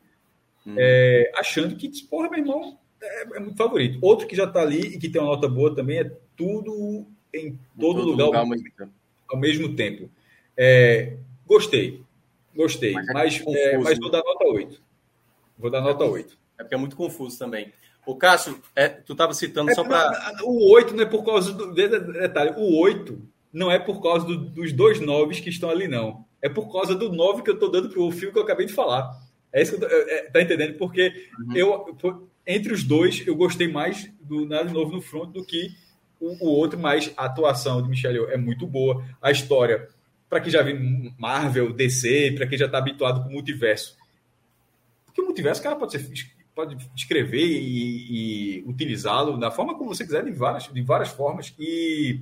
hum. 0.66 0.75
é, 0.77 1.31
achando 1.37 1.77
que, 1.77 1.91
porra, 2.07 2.29
meu 2.31 2.41
irmão, 2.41 2.79
é, 3.03 3.23
é, 3.37 3.41
muito 3.41 3.57
favorito. 3.57 3.99
Outro 4.03 4.27
que 4.27 4.37
já 4.37 4.45
está 4.45 4.62
ali 4.62 4.81
e 4.81 4.99
que 4.99 5.09
tem 5.09 5.21
uma 5.21 5.31
nota 5.31 5.49
boa 5.49 5.75
também 5.75 5.99
é 5.99 6.11
Tudo 6.37 7.07
em 7.33 7.59
Todo, 7.79 8.01
todo 8.01 8.11
lugar, 8.11 8.27
lugar, 8.27 8.41
ao, 8.41 8.47
mesmo 8.49 8.71
tempo. 8.77 8.93
Ao 9.29 9.39
mesmo 9.39 9.77
tempo. 9.77 10.11
É, 10.57 11.16
gostei. 11.47 12.03
Gostei, 12.55 12.93
mas, 12.93 13.09
é 13.09 13.12
mas, 13.12 13.43
é, 13.49 13.79
mas, 13.79 13.99
vou 13.99 14.11
dar 14.11 14.23
nota 14.23 14.45
8. 14.45 14.83
Vou 15.59 15.71
dar 15.71 15.81
nota 15.81 16.05
8. 16.05 16.39
É 16.57 16.62
porque 16.62 16.75
é 16.75 16.79
muito 16.79 16.95
confuso 16.95 17.37
também. 17.37 17.73
O 18.06 18.16
Cássio, 18.16 18.60
é, 18.76 18.89
tu 18.89 19.12
estava 19.12 19.32
citando 19.32 19.70
é, 19.70 19.74
só 19.74 19.82
para. 19.85 20.35
O 20.43 20.72
8 20.72 20.94
não 20.94 21.02
é 21.02 21.06
por 21.06 21.24
causa 21.24 21.52
do. 21.52 21.72
Detalhe, 21.72 22.55
o 22.56 22.78
8 22.81 23.18
não 23.52 23.70
é 23.70 23.78
por 23.78 24.02
causa 24.02 24.26
do, 24.26 24.36
dos 24.36 24.72
dois 24.72 25.01
noves 25.01 25.40
que 25.40 25.48
estão 25.48 25.70
ali, 25.70 25.89
não. 25.89 26.24
É 26.43 26.48
por 26.48 26.70
causa 26.70 26.94
do 26.94 27.12
9 27.12 27.43
que 27.43 27.51
eu 27.51 27.55
estou 27.55 27.70
dando 27.70 27.89
para 27.89 28.01
o 28.01 28.10
filme 28.10 28.32
que 28.32 28.39
eu 28.39 28.43
acabei 28.43 28.66
de 28.66 28.72
falar. 28.72 29.10
É 29.52 29.62
isso 29.62 29.78
que 29.78 29.85
eu 29.85 29.89
tô, 29.89 29.94
é, 29.94 30.22
tá 30.24 30.43
entendendo? 30.43 30.76
Porque 30.76 31.28
uhum. 31.39 31.56
eu, 31.56 31.97
entre 32.47 32.72
os 32.72 32.82
dois, 32.82 33.24
eu 33.26 33.35
gostei 33.35 33.68
mais 33.68 34.10
do 34.20 34.44
Nada 34.44 34.70
Novo 34.70 34.93
no 34.93 35.01
Front 35.01 35.31
do 35.31 35.44
que 35.44 35.70
o, 36.20 36.47
o 36.47 36.48
outro, 36.51 36.78
mas 36.78 37.12
a 37.16 37.26
atuação 37.26 37.81
de 37.82 37.89
Michelle 37.89 38.26
é 38.31 38.36
muito 38.36 38.66
boa. 38.66 39.05
A 39.22 39.31
história 39.31 39.89
para 40.28 40.40
quem 40.40 40.51
já 40.51 40.62
viu 40.62 40.76
Marvel, 41.16 41.72
DC, 41.72 42.32
para 42.36 42.47
quem 42.47 42.59
já 42.59 42.66
está 42.66 42.78
habituado 42.78 43.22
com 43.22 43.28
o 43.28 43.32
multiverso. 43.32 43.97
Porque 45.06 45.20
o 45.20 45.24
multiverso, 45.24 45.62
cara, 45.62 45.76
pode 45.76 45.93
ser 45.93 46.10
pode 46.55 46.76
escrever 46.97 47.44
e, 47.44 48.59
e 48.60 48.64
utilizá-lo 48.66 49.36
da 49.36 49.51
forma 49.51 49.76
como 49.76 49.94
você 49.94 50.05
quiser, 50.05 50.24
de 50.24 50.31
várias, 50.31 50.64
de 50.72 50.82
várias 50.82 51.09
formas. 51.09 51.52
E, 51.59 52.20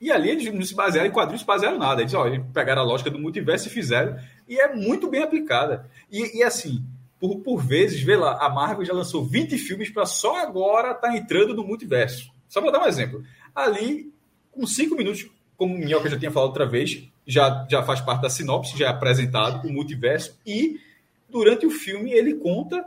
e 0.00 0.10
ali 0.10 0.30
eles 0.30 0.52
não 0.52 0.62
se 0.62 0.74
basearam 0.74 1.08
em 1.08 1.12
quadrinhos, 1.12 1.40
se 1.40 1.46
basearam 1.46 1.78
nada. 1.78 2.00
Eles, 2.00 2.14
ó, 2.14 2.26
eles 2.26 2.44
pegaram 2.54 2.82
a 2.82 2.84
lógica 2.84 3.10
do 3.10 3.18
multiverso 3.18 3.66
e 3.66 3.70
fizeram. 3.70 4.16
E 4.48 4.60
é 4.60 4.74
muito 4.74 5.10
bem 5.10 5.22
aplicada. 5.22 5.90
E, 6.10 6.38
e 6.38 6.42
assim, 6.42 6.84
por, 7.18 7.40
por 7.40 7.58
vezes, 7.58 8.00
vê 8.02 8.16
lá, 8.16 8.38
a 8.40 8.48
Marvel 8.48 8.84
já 8.84 8.92
lançou 8.92 9.24
20 9.24 9.58
filmes 9.58 9.90
para 9.90 10.06
só 10.06 10.40
agora 10.40 10.92
estar 10.92 11.08
tá 11.08 11.16
entrando 11.16 11.54
no 11.54 11.64
multiverso. 11.64 12.32
Só 12.48 12.60
para 12.60 12.70
dar 12.70 12.82
um 12.82 12.86
exemplo. 12.86 13.22
Ali, 13.54 14.12
com 14.52 14.66
5 14.66 14.96
minutos, 14.96 15.28
como 15.56 15.74
o 15.74 15.78
Minhoca 15.78 16.08
já 16.08 16.18
tinha 16.18 16.30
falado 16.30 16.48
outra 16.48 16.66
vez, 16.66 17.06
já, 17.26 17.66
já 17.68 17.82
faz 17.82 18.00
parte 18.00 18.22
da 18.22 18.30
sinopse, 18.30 18.78
já 18.78 18.86
é 18.86 18.88
apresentado 18.88 19.68
o 19.68 19.72
multiverso, 19.72 20.38
e 20.46 20.80
durante 21.30 21.66
o 21.66 21.70
filme 21.70 22.12
ele 22.12 22.34
conta 22.34 22.84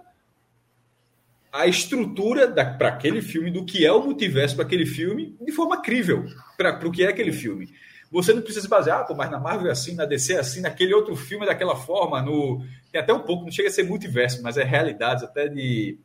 a 1.52 1.68
estrutura 1.68 2.52
para 2.52 2.90
aquele 2.90 3.22
filme, 3.22 3.52
do 3.52 3.64
que 3.64 3.86
é 3.86 3.92
o 3.92 4.04
multiverso 4.04 4.56
para 4.56 4.66
aquele 4.66 4.86
filme, 4.86 5.38
de 5.40 5.52
forma 5.52 5.82
crível 5.82 6.26
para 6.58 6.88
o 6.88 6.92
que 6.92 7.04
é 7.04 7.10
aquele 7.10 7.32
filme. 7.32 7.70
Você 8.12 8.34
não 8.34 8.42
precisa 8.42 8.64
se 8.64 8.70
basear, 8.70 9.02
ah, 9.02 9.04
pô, 9.04 9.16
mas 9.16 9.30
na 9.30 9.40
Marvel 9.40 9.68
é 9.68 9.72
assim, 9.72 9.96
na 9.96 10.06
DC 10.06 10.34
é 10.34 10.40
assim, 10.40 10.62
naquele 10.62 10.94
outro 10.94 11.16
filme 11.16 11.46
é 11.46 11.48
daquela 11.48 11.76
forma, 11.76 12.22
no... 12.22 12.64
tem 12.92 13.02
até 13.02 13.14
um 13.14 13.22
pouco, 13.22 13.44
não 13.44 13.52
chega 13.52 13.70
a 13.70 13.72
ser 13.72 13.84
multiverso, 13.84 14.42
mas 14.44 14.58
é 14.58 14.64
realidades 14.64 15.24
até 15.24 15.48
de. 15.48 15.98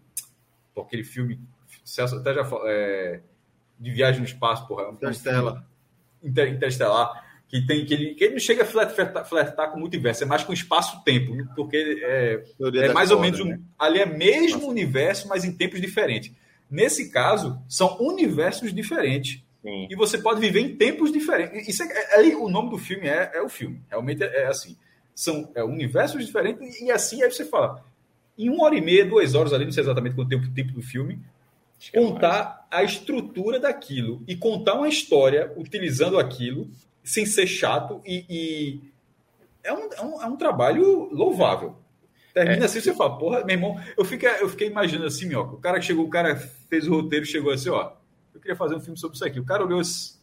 Pô, 0.74 0.82
aquele 0.82 1.04
filme, 1.04 1.38
Celso 1.84 2.16
até 2.16 2.34
já 2.34 2.48
é... 2.64 3.20
de 3.78 3.90
Viagem 3.90 4.20
no 4.20 4.26
Espaço, 4.26 4.66
porra. 4.66 4.84
É 4.84 4.88
um 4.88 4.92
Interstellar 4.94 5.64
inter, 6.22 6.48
interestelar, 6.52 7.24
que 7.48 7.66
tem 7.66 7.84
que 7.84 7.94
ele, 7.94 8.14
que 8.14 8.24
ele 8.24 8.34
não 8.34 8.40
chega 8.40 8.62
a 8.62 8.66
flertar, 8.66 9.24
flertar 9.26 9.70
com 9.70 9.78
o 9.78 9.80
multiverso, 9.80 10.22
é 10.22 10.26
mais 10.26 10.44
com 10.44 10.52
espaço-tempo, 10.52 11.32
porque 11.56 11.76
é, 12.02 12.44
é 12.84 12.92
mais 12.92 13.10
ou 13.10 13.18
menos 13.18 13.40
um, 13.40 13.46
né? 13.46 13.60
ali 13.78 14.00
é 14.00 14.06
mesmo 14.06 14.58
Nossa. 14.58 14.70
universo, 14.70 15.28
mas 15.28 15.44
em 15.44 15.52
tempos 15.52 15.80
diferentes. 15.80 16.30
Nesse 16.70 17.10
caso, 17.10 17.58
são 17.66 17.96
universos 18.00 18.74
diferentes. 18.74 19.42
Sim. 19.62 19.88
E 19.90 19.96
você 19.96 20.18
pode 20.18 20.40
viver 20.40 20.60
em 20.60 20.76
tempos 20.76 21.10
diferentes. 21.10 21.66
Isso 21.66 21.82
é, 21.82 22.28
é, 22.28 22.36
o 22.36 22.50
nome 22.50 22.70
do 22.70 22.76
filme 22.76 23.08
é, 23.08 23.32
é 23.34 23.42
o 23.42 23.48
filme. 23.48 23.80
Realmente 23.88 24.22
é, 24.22 24.42
é 24.42 24.46
assim. 24.46 24.76
São 25.14 25.50
é, 25.54 25.64
universos 25.64 26.24
diferentes, 26.26 26.80
e 26.80 26.90
assim 26.90 27.22
aí 27.22 27.30
você 27.30 27.46
fala. 27.46 27.82
Em 28.36 28.50
uma 28.50 28.64
hora 28.64 28.76
e 28.76 28.80
meia, 28.80 29.06
duas 29.06 29.34
horas 29.34 29.52
ali, 29.54 29.64
não 29.64 29.72
sei 29.72 29.82
exatamente 29.82 30.14
quanto 30.14 30.28
tempo 30.28 30.44
o 30.46 30.54
tempo 30.54 30.72
do 30.72 30.82
filme, 30.82 31.18
contar 31.92 32.66
a 32.70 32.84
estrutura 32.84 33.58
daquilo 33.58 34.22
e 34.28 34.36
contar 34.36 34.74
uma 34.74 34.88
história 34.88 35.52
utilizando 35.56 36.18
aquilo 36.18 36.70
sem 37.08 37.24
ser 37.24 37.46
chato 37.46 38.00
e, 38.04 38.24
e... 38.28 38.92
É, 39.64 39.72
um, 39.72 39.92
é, 39.92 40.02
um, 40.02 40.22
é 40.22 40.26
um 40.26 40.36
trabalho 40.36 41.08
louvável. 41.12 41.76
Termina 42.34 42.62
é. 42.62 42.64
assim, 42.66 42.80
você 42.80 42.94
fala, 42.94 43.18
porra, 43.18 43.44
meu 43.44 43.56
irmão, 43.56 43.80
eu 43.96 44.04
fiquei, 44.04 44.28
eu 44.40 44.48
fiquei 44.48 44.68
imaginando 44.68 45.06
assim, 45.06 45.34
ó, 45.34 45.42
o 45.42 45.56
cara 45.56 45.80
chegou, 45.80 46.04
o 46.04 46.10
cara 46.10 46.36
fez 46.36 46.86
o 46.86 46.94
roteiro, 46.94 47.24
chegou 47.24 47.50
assim, 47.50 47.70
ó, 47.70 47.92
eu 48.34 48.40
queria 48.40 48.56
fazer 48.56 48.76
um 48.76 48.80
filme 48.80 48.98
sobre 48.98 49.16
isso 49.16 49.24
aqui. 49.24 49.40
O 49.40 49.44
cara 49.44 49.64
olhou 49.64 49.80
assim. 49.80 50.16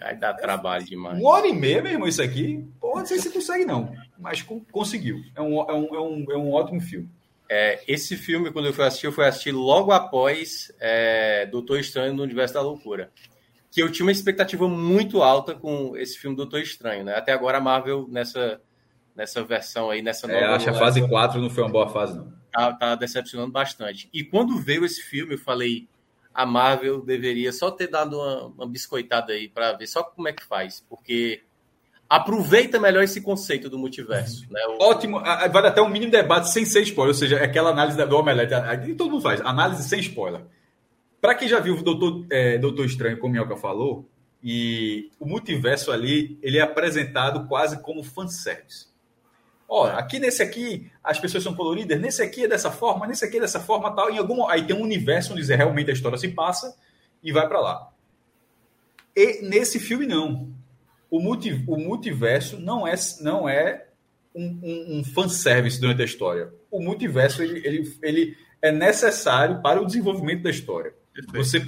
Vai 0.00 0.16
dar 0.16 0.34
trabalho 0.34 0.84
demais. 0.84 1.18
Uma 1.18 1.30
hora 1.30 1.46
e 1.46 1.52
meia, 1.52 1.82
meu 1.82 1.92
irmão, 1.92 2.08
isso 2.08 2.22
aqui, 2.22 2.66
porra, 2.80 3.00
não 3.00 3.06
sei 3.06 3.18
se 3.18 3.30
consegue, 3.30 3.64
não. 3.64 3.94
Mas 4.18 4.42
conseguiu. 4.42 5.20
É 5.34 5.42
um, 5.42 5.60
é 5.60 5.74
um, 5.74 5.94
é 5.94 6.00
um, 6.00 6.26
é 6.30 6.36
um 6.36 6.52
ótimo 6.52 6.80
filme. 6.80 7.08
É, 7.50 7.82
esse 7.86 8.16
filme, 8.16 8.50
quando 8.50 8.66
eu 8.66 8.72
fui 8.72 8.84
assistir, 8.84 9.06
eu 9.06 9.12
fui 9.12 9.24
assistir 9.26 9.52
logo 9.52 9.92
após 9.92 10.72
é, 10.80 11.46
Doutor 11.46 11.78
Estranho 11.78 12.14
no 12.14 12.22
Universo 12.22 12.54
da 12.54 12.62
Loucura. 12.62 13.10
Que 13.74 13.82
eu 13.82 13.90
tinha 13.90 14.06
uma 14.06 14.12
expectativa 14.12 14.68
muito 14.68 15.20
alta 15.20 15.54
com 15.54 15.96
esse 15.96 16.16
filme 16.16 16.36
Doutor 16.36 16.60
Estranho, 16.60 17.02
né? 17.02 17.16
Até 17.16 17.32
agora 17.32 17.58
a 17.58 17.60
Marvel, 17.60 18.06
nessa, 18.08 18.60
nessa 19.16 19.42
versão 19.42 19.90
aí, 19.90 20.00
nessa 20.00 20.28
nova. 20.28 20.38
É, 20.38 20.44
acho 20.44 20.64
que 20.64 20.70
a 20.70 20.74
fase 20.74 21.06
4 21.06 21.40
não 21.40 21.50
foi 21.50 21.64
uma 21.64 21.72
boa 21.72 21.88
fase, 21.88 22.16
não. 22.16 22.32
Tá, 22.52 22.72
tá 22.72 22.94
decepcionando 22.94 23.50
bastante. 23.50 24.08
E 24.12 24.22
quando 24.22 24.56
veio 24.60 24.84
esse 24.84 25.02
filme, 25.02 25.34
eu 25.34 25.38
falei, 25.38 25.88
a 26.32 26.46
Marvel 26.46 27.04
deveria 27.04 27.52
só 27.52 27.68
ter 27.68 27.88
dado 27.88 28.16
uma, 28.16 28.46
uma 28.46 28.66
biscoitada 28.68 29.32
aí 29.32 29.48
para 29.48 29.72
ver 29.72 29.88
só 29.88 30.04
como 30.04 30.28
é 30.28 30.32
que 30.32 30.44
faz, 30.44 30.84
porque 30.88 31.42
aproveita 32.08 32.78
melhor 32.78 33.02
esse 33.02 33.20
conceito 33.20 33.68
do 33.68 33.78
multiverso. 33.78 34.46
Né? 34.50 34.60
O... 34.68 34.84
Ótimo, 34.84 35.20
vale 35.20 35.66
até 35.66 35.82
um 35.82 35.88
mínimo 35.88 36.12
debate 36.12 36.48
sem 36.50 36.64
ser 36.64 36.82
spoiler, 36.82 37.14
ou 37.14 37.18
seja, 37.18 37.42
aquela 37.42 37.70
análise 37.70 37.96
do 38.04 38.16
Omelete, 38.16 38.54
todo 38.94 39.10
mundo 39.10 39.22
faz, 39.22 39.40
análise 39.40 39.82
sem 39.88 40.00
spoiler. 40.00 40.42
Para 41.24 41.34
quem 41.34 41.48
já 41.48 41.58
viu 41.58 41.74
o 41.74 41.82
Doutor, 41.82 42.26
é, 42.28 42.58
Doutor 42.58 42.84
Estranho, 42.84 43.16
como 43.16 43.30
o 43.30 43.32
Mioca 43.32 43.56
falou, 43.56 44.06
e 44.42 45.10
o 45.18 45.24
multiverso 45.24 45.90
ali, 45.90 46.38
ele 46.42 46.58
é 46.58 46.60
apresentado 46.60 47.48
quase 47.48 47.80
como 47.80 48.04
fanservice. 48.04 48.88
Olha, 49.66 49.94
aqui 49.94 50.18
nesse 50.18 50.42
aqui 50.42 50.92
as 51.02 51.18
pessoas 51.18 51.42
são 51.42 51.54
coloridas, 51.54 51.98
nesse 51.98 52.22
aqui 52.22 52.44
é 52.44 52.48
dessa 52.48 52.70
forma, 52.70 53.06
nesse 53.06 53.24
aqui 53.24 53.38
é 53.38 53.40
dessa 53.40 53.58
forma, 53.58 53.96
tal. 53.96 54.10
Em 54.10 54.18
algum, 54.18 54.46
aí 54.46 54.66
tem 54.66 54.76
um 54.76 54.82
universo 54.82 55.32
onde 55.32 55.42
realmente 55.44 55.88
a 55.88 55.94
história 55.94 56.18
se 56.18 56.28
passa 56.28 56.76
e 57.22 57.32
vai 57.32 57.48
para 57.48 57.58
lá. 57.58 57.90
E 59.16 59.40
nesse 59.48 59.80
filme 59.80 60.06
não 60.06 60.52
o, 61.10 61.18
multi, 61.18 61.64
o 61.66 61.78
multiverso 61.78 62.60
não 62.60 62.86
é, 62.86 62.94
não 63.22 63.48
é 63.48 63.86
um, 64.34 64.44
um, 64.62 64.98
um 64.98 65.04
fanservice 65.04 65.80
durante 65.80 66.02
a 66.02 66.04
história. 66.04 66.52
O 66.70 66.82
multiverso 66.82 67.42
ele, 67.42 67.66
ele, 67.66 67.98
ele 68.02 68.36
é 68.60 68.70
necessário 68.70 69.62
para 69.62 69.80
o 69.80 69.86
desenvolvimento 69.86 70.42
da 70.42 70.50
história. 70.50 70.92
Você, 71.32 71.64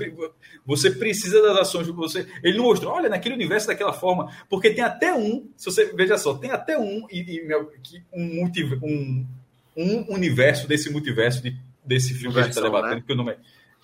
você 0.65 0.91
precisa 0.91 1.41
das 1.41 1.59
ações. 1.59 1.87
Você, 1.89 2.27
ele 2.43 2.57
não 2.57 2.65
mostrou, 2.65 2.93
olha, 2.93 3.09
naquele 3.09 3.35
universo 3.35 3.69
daquela 3.69 3.93
forma, 3.93 4.31
porque 4.49 4.71
tem 4.71 4.83
até 4.83 5.15
um, 5.15 5.49
se 5.57 5.67
você 5.67 5.93
veja 5.95 6.19
só, 6.19 6.35
tem 6.35 6.51
até 6.51 6.79
um, 6.79 7.07
e, 7.11 7.21
e 7.21 7.57
um, 8.13 8.35
multi, 8.35 8.65
um, 8.83 9.27
um 9.77 10.13
universo 10.13 10.67
desse 10.67 10.91
multiverso, 10.91 11.43
de, 11.43 11.57
desse 11.85 12.15
filme 12.15 12.35
versão, 12.35 12.35
que 12.35 12.41
a 12.41 12.43
gente 12.43 12.57
está 12.57 12.63
debatendo, 12.63 12.97
né? 12.97 13.05
que 13.07 13.13
o 13.13 13.17
nome 13.17 13.37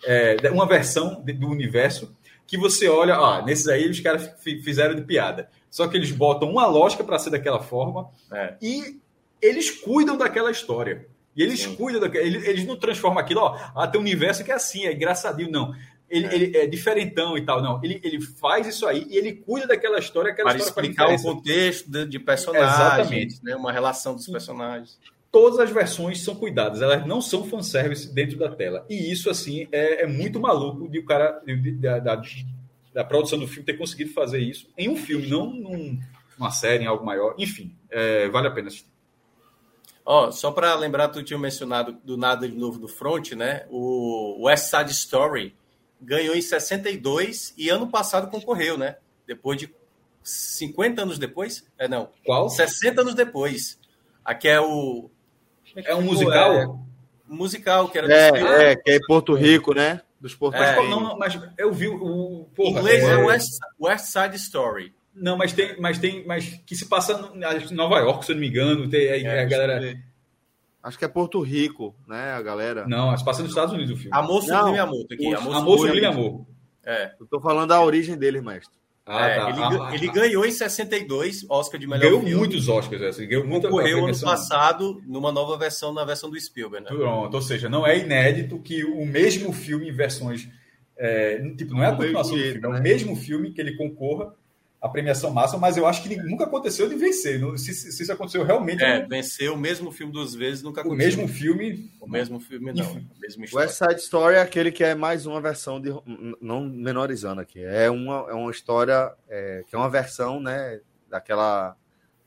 é, 0.05 0.37
é 0.43 0.51
uma 0.51 0.67
versão 0.67 1.23
de, 1.25 1.33
do 1.33 1.49
universo 1.49 2.15
que 2.47 2.59
você 2.59 2.89
olha, 2.89 3.15
ah, 3.15 3.43
nesses 3.43 3.69
aí 3.69 3.89
os 3.89 4.01
caras 4.01 4.31
fizeram 4.43 4.95
de 4.95 5.03
piada. 5.03 5.49
Só 5.71 5.89
que 5.89 5.97
eles 5.97 6.11
botam 6.11 6.51
uma 6.51 6.67
lógica 6.67 7.03
para 7.03 7.19
ser 7.19 7.31
daquela 7.31 7.63
forma 7.63 8.11
é. 8.31 8.57
e 8.61 9.01
eles 9.41 9.71
cuidam 9.71 10.19
daquela 10.19 10.51
história. 10.51 11.07
E 11.37 11.43
eles 11.43 11.61
Sim. 11.61 11.75
cuidam 11.75 12.01
daquela. 12.01 12.25
Eles, 12.25 12.47
eles 12.47 12.67
não 12.67 12.77
transformam 12.77 13.19
aquilo, 13.19 13.41
ó, 13.41 13.59
ah, 13.75 13.87
tem 13.87 13.99
um 13.99 14.05
universo 14.05 14.45
que 14.45 14.53
é 14.53 14.55
assim, 14.55 14.87
é 14.87 14.93
engraçadinho. 14.93 15.51
Não. 15.51 15.75
Ele 16.09 16.27
é. 16.27 16.35
ele 16.35 16.57
é, 16.59 16.67
diferentão 16.67 17.39
e 17.39 17.43
tal. 17.43 17.63
Não. 17.63 17.83
Ele, 17.83 17.99
ele 18.05 18.21
faz 18.21 18.67
isso 18.67 18.87
aí 18.87 19.07
e 19.09 19.17
ele 19.17 19.33
cuida 19.33 19.67
daquela 19.67 19.99
história. 19.99 20.31
Aquela 20.31 20.51
para 20.51 20.59
história 20.59 20.89
explicar 20.91 21.09
o 21.09 21.23
contexto 21.23 21.91
de, 21.91 22.05
de 22.07 22.19
personagens, 22.19 22.75
Exatamente. 22.75 23.41
Né? 23.43 23.57
uma 23.57 23.73
relação 23.73 24.15
dos 24.15 24.27
personagens. 24.27 24.99
todas 25.31 25.59
as 25.59 25.71
versões 25.71 26.23
são 26.23 26.35
cuidadas, 26.35 26.83
elas 26.83 27.07
não 27.07 27.23
são 27.23 27.45
fanservice 27.45 28.13
dentro 28.15 28.39
da 28.39 28.51
tela. 28.51 28.85
E 28.91 29.11
isso, 29.11 29.31
assim, 29.31 29.67
é, 29.73 30.03
é 30.03 30.07
muito 30.07 30.39
maluco 30.39 30.87
de 30.87 30.99
o 30.99 31.07
cara, 31.07 31.41
de, 31.47 31.73
da, 31.73 31.99
da, 31.99 32.23
da, 32.93 33.05
produção 33.05 33.39
do 33.39 33.49
filme 33.49 33.65
ter 33.65 33.79
conseguido 33.79 34.13
fazer 34.13 34.41
isso 34.41 34.69
em 34.77 34.91
um 34.91 34.97
filme, 34.97 35.27
não 35.27 35.51
num, 35.51 35.99
numa 36.39 36.51
série, 36.51 36.85
em 36.85 36.87
algo 36.87 37.07
maior. 37.07 37.35
Enfim, 37.39 37.75
é, 37.91 38.29
vale 38.29 38.49
a 38.49 38.51
pena 38.51 38.69
assistir. 38.69 38.92
Ó, 40.05 40.27
oh, 40.27 40.33
só 40.33 40.51
para 40.51 40.75
lembrar, 40.75 41.09
tu 41.09 41.23
tinha 41.23 41.39
mencionado 41.39 41.93
do 42.05 42.17
Nada 42.17 42.49
de 42.49 42.57
Novo 42.57 42.79
do 42.79 42.89
Front, 42.89 43.33
né? 43.33 43.67
O 43.71 44.47
West 44.47 44.71
Side 44.71 44.91
Story 44.91 45.55
ganhou 46.01 46.35
em 46.35 46.43
62 46.43 47.55
e 47.57 47.69
ano 47.69 47.89
passado 47.89 48.29
concorreu, 48.29 48.77
né? 48.77 48.97
Depois 49.27 49.59
de 49.59 49.73
50 50.23 51.03
anos 51.03 51.19
depois? 51.19 51.65
É, 51.79 51.87
não. 51.87 52.11
Qual? 52.25 52.49
60 52.49 53.01
anos 53.01 53.15
depois. 53.15 53.79
Aqui 54.25 54.49
é 54.49 54.61
o 54.61 55.11
é 55.77 55.95
um 55.95 56.03
musical? 56.03 56.55
É, 56.55 56.69
musical, 57.27 57.89
que 57.89 57.99
era 57.99 58.13
é, 58.13 58.73
é, 58.73 58.77
que 58.77 58.91
é 58.91 58.97
em 58.97 59.01
Porto 59.07 59.35
Rico, 59.35 59.75
né? 59.75 60.01
Dos 60.21 60.35
Porto 60.35 60.57
é, 60.57 60.77
não, 60.89 61.01
não, 61.01 61.19
mas 61.19 61.39
eu 61.59 61.73
vi 61.73 61.89
o. 61.89 62.47
Porra, 62.55 62.81
inglês 62.81 63.03
é, 63.03 63.13
é 63.13 63.17
West, 63.17 63.59
West 63.81 64.05
Side 64.05 64.37
Story. 64.37 64.95
Não, 65.15 65.37
mas 65.37 65.53
tem, 65.53 65.79
mas 65.79 65.99
tem, 65.99 66.25
mas 66.27 66.61
que 66.67 66.75
se 66.75 66.87
passa 66.87 67.33
em 67.35 67.75
Nova 67.75 67.99
York, 67.99 68.25
se 68.25 68.33
eu 68.33 68.37
não 68.37 68.41
me 68.41 68.49
engano, 68.49 68.89
tem 68.89 69.11
aí, 69.11 69.25
é, 69.25 69.43
a 69.43 69.45
galera. 69.45 69.95
Acho 70.83 70.99
que 70.99 71.05
é 71.05 71.09
Porto 71.09 71.41
Rico, 71.41 71.95
né, 72.09 72.33
a 72.33 72.43
galera. 72.43 72.87
Não, 72.89 73.17
se 73.17 73.25
passa 73.25 73.43
nos 73.43 73.51
Estados 73.51 73.75
Unidos 73.75 73.93
o 73.93 73.97
filme. 73.97 74.17
Amor 74.17 74.43
Sublime 74.43 74.79
Amor, 74.79 75.07
aqui. 75.11 75.35
Amor 75.35 75.79
Sublime 75.79 76.07
Amor. 76.07 76.47
É. 76.85 77.13
Eu 77.21 77.27
tô 77.27 77.41
falando 77.41 77.69
da 77.69 77.81
origem 77.81 78.17
dele, 78.17 78.41
mestre. 78.41 78.83
Ah, 79.05 79.27
é, 79.27 79.35
tá. 79.35 79.51
ele, 79.51 79.59
ah, 79.61 79.91
ele 79.95 80.09
ah, 80.09 80.13
ganhou 80.13 80.47
em 80.47 80.53
62 80.53 81.45
Oscar 81.49 81.79
de 81.79 81.89
melhor 81.89 82.03
ganhou 82.03 82.21
filme. 82.21 82.37
muitos 82.37 82.69
Oscars, 82.69 83.03
assim, 83.03 83.27
ganhou 83.27 83.45
muito 83.45 83.69
Concorreu 83.69 84.07
ano 84.07 84.21
passado 84.21 85.03
numa 85.07 85.33
nova 85.33 85.59
versão, 85.59 85.93
na 85.93 86.05
versão 86.05 86.31
do 86.31 86.41
Spielberg. 86.41 86.85
Né? 86.89 86.97
Pronto, 86.97 87.35
ou 87.35 87.43
seja, 87.43 87.69
não 87.69 87.85
é 87.85 87.99
inédito 87.99 88.61
que 88.61 88.85
o 88.85 89.05
mesmo 89.05 89.53
filme 89.53 89.89
em 89.89 89.93
versões. 89.93 90.49
É, 90.97 91.41
tipo, 91.57 91.75
não 91.75 91.83
é 91.83 91.89
a 91.89 91.97
continuação 91.97 92.37
do 92.37 92.43
filme, 92.43 92.61
é 92.65 92.69
o 92.69 92.73
né? 92.73 92.81
mesmo 92.81 93.17
filme 93.17 93.51
que 93.51 93.61
ele 93.61 93.77
concorra 93.77 94.33
a 94.83 94.89
premiação 94.89 95.31
máxima, 95.31 95.61
mas 95.61 95.77
eu 95.77 95.87
acho 95.87 96.03
que 96.03 96.17
nunca 96.17 96.43
aconteceu 96.43 96.89
de 96.89 96.97
vencer. 96.97 97.41
Se, 97.57 97.73
se 97.73 98.03
isso 98.03 98.13
aconteceu 98.13 98.43
realmente. 98.43 98.83
É, 98.83 99.01
não... 99.01 99.09
vencer 99.09 99.49
o 99.49 99.57
mesmo 99.57 99.93
filme 99.93 100.13
duas 100.13 100.35
vezes 100.35 100.61
nunca 100.61 100.81
aconteceu. 100.81 101.21
O 101.21 101.23
mesmo 101.23 101.29
filme. 101.33 101.89
O 102.01 102.11
mesmo 102.11 102.41
filme, 102.41 102.73
não. 102.73 102.85
O 103.53 103.57
West 103.57 103.75
Side 103.75 104.01
Story 104.01 104.35
é 104.35 104.41
aquele 104.41 104.73
que 104.73 104.83
é 104.83 104.97
mais 104.97 105.25
uma 105.25 105.41
versão 105.41 105.81
de. 105.81 105.91
Não 106.41 106.65
menorizando 106.65 107.41
aqui. 107.41 107.63
É 107.63 107.89
uma, 107.89 108.27
é 108.29 108.35
uma 108.35 108.51
história 108.51 109.15
é, 109.29 109.63
que 109.69 109.77
é 109.77 109.79
uma 109.79 109.89
versão, 109.89 110.41
né? 110.41 110.81
Daquela 111.09 111.77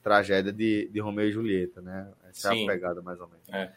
tragédia 0.01 0.53
de, 0.53 0.87
de 0.93 0.99
Romeu 1.01 1.27
e 1.27 1.33
Julieta, 1.33 1.81
né? 1.81 2.07
Essa 2.29 2.51
Sim. 2.51 2.61
é 2.61 2.63
a 2.63 2.67
pegada, 2.67 3.01
mais 3.01 3.19
ou 3.19 3.27
menos. 3.27 3.49
É. 3.51 3.69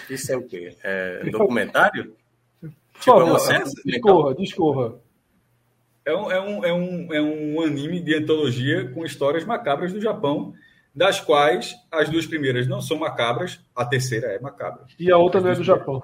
Isso 0.09 0.31
é 0.31 0.37
o 0.37 0.43
quê? 0.43 0.75
É 0.83 1.29
documentário? 1.29 2.15
tipo, 2.99 3.19
é 3.19 3.23
uma 3.23 3.39
Discorra, 3.85 4.35
discorra. 4.35 4.95
É 6.05 6.13
um, 6.15 6.31
é, 6.31 6.41
um, 6.41 6.65
é, 6.65 6.73
um, 6.73 7.13
é 7.13 7.21
um 7.21 7.61
anime 7.61 8.01
de 8.01 8.15
antologia 8.15 8.89
com 8.89 9.05
histórias 9.05 9.45
macabras 9.45 9.93
do 9.93 10.01
Japão, 10.01 10.53
das 10.93 11.19
quais 11.19 11.73
as 11.89 12.09
duas 12.09 12.25
primeiras 12.25 12.67
não 12.67 12.81
são 12.81 12.97
macabras, 12.97 13.59
a 13.75 13.85
terceira 13.85 14.27
é 14.27 14.39
macabra. 14.39 14.85
E 14.99 15.09
a 15.11 15.17
outra 15.17 15.41
não 15.41 15.49
é 15.49 15.55
do 15.55 15.63
Japão. 15.63 16.03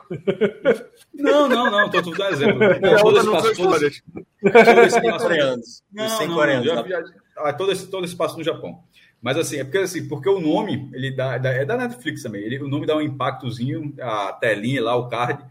Não, 1.13 1.49
não, 1.49 1.69
não, 1.69 1.85
estou 1.85 2.01
dando 2.01 2.23
exemplo. 2.33 2.59
Não, 2.59 2.97
todas 2.97 3.25
não 3.25 3.39
são 3.39 3.51
histórias. 3.51 4.01
Não, 4.41 6.07
não, 6.07 6.27
não, 6.27 6.63
já, 6.63 6.75
já, 6.87 7.03
ah, 7.43 7.53
todo 7.53 7.71
esse, 7.71 7.87
todo 7.87 8.03
esse 8.03 8.13
espaço 8.13 8.37
no 8.37 8.43
Japão. 8.43 8.83
Mas 9.21 9.37
assim, 9.37 9.57
é 9.57 9.63
porque, 9.63 9.79
assim, 9.79 10.07
porque 10.07 10.29
o 10.29 10.39
nome 10.39 10.89
ele 10.93 11.11
dá, 11.11 11.35
é 11.35 11.65
da 11.65 11.77
Netflix 11.77 12.23
também. 12.23 12.41
Ele, 12.41 12.59
o 12.59 12.67
nome 12.69 12.85
dá 12.85 12.95
um 12.95 13.01
impactozinho, 13.01 13.93
a 13.99 14.33
telinha 14.33 14.81
lá, 14.83 14.95
o 14.95 15.09
card. 15.09 15.43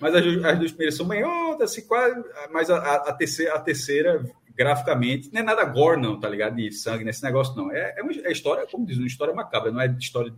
Mas 0.00 0.14
as, 0.14 0.24
as 0.24 0.58
duas 0.58 0.70
primeiras 0.70 0.94
são 0.96 1.06
maiores, 1.06 1.60
assim, 1.60 1.82
quase. 1.82 2.22
Mas 2.52 2.70
a, 2.70 2.76
a, 2.76 3.12
terceira, 3.12 3.54
a 3.54 3.58
terceira, 3.58 4.24
graficamente, 4.54 5.30
não 5.32 5.40
é 5.40 5.44
nada 5.44 5.64
gore, 5.64 6.00
não, 6.00 6.20
tá 6.20 6.28
ligado? 6.28 6.56
De 6.56 6.70
sangue, 6.72 7.04
nesse 7.04 7.22
negócio, 7.24 7.56
não. 7.56 7.72
É, 7.72 7.94
é 7.96 8.02
uma 8.02 8.12
é 8.12 8.30
história, 8.30 8.66
como 8.70 8.86
diz, 8.86 8.98
uma 8.98 9.06
história 9.06 9.34
macabra, 9.34 9.72
não 9.72 9.80
é 9.80 9.86
história 9.98 10.32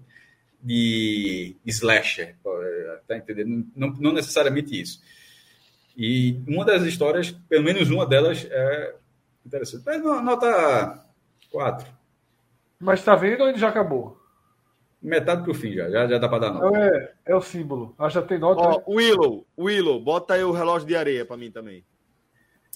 de 0.62 1.56
slasher, 1.66 2.36
tá 3.06 3.16
entendendo? 3.16 3.66
Não, 3.76 3.90
não 3.92 4.12
necessariamente 4.12 4.80
isso. 4.80 5.00
E 5.96 6.40
uma 6.46 6.64
das 6.64 6.82
histórias, 6.84 7.30
pelo 7.48 7.64
menos 7.64 7.90
uma 7.90 8.06
delas, 8.06 8.46
é 8.50 8.94
Interessante. 9.44 9.84
Mas 9.84 10.02
nota 10.02 11.04
4. 11.50 11.90
Mas 12.78 13.04
tá 13.04 13.14
vendo 13.14 13.42
ou 13.42 13.48
ele 13.48 13.58
já 13.58 13.68
acabou? 13.68 14.18
Metade 15.00 15.42
pro 15.44 15.54
fim 15.54 15.72
já. 15.72 15.88
Já, 15.90 16.06
já 16.06 16.18
dá 16.18 16.28
para 16.28 16.38
dar 16.38 16.52
nota. 16.52 16.78
É, 16.78 17.14
é 17.26 17.36
o 17.36 17.40
símbolo. 17.40 17.94
Ah, 17.98 18.08
já 18.08 18.20
tem 18.20 18.38
nota. 18.38 18.60
Ó, 18.60 18.82
Willow, 18.92 19.46
Willow, 19.56 20.00
bota 20.00 20.34
aí 20.34 20.42
o 20.42 20.52
relógio 20.52 20.88
de 20.88 20.96
areia 20.96 21.24
para 21.24 21.36
mim 21.36 21.50
também. 21.50 21.84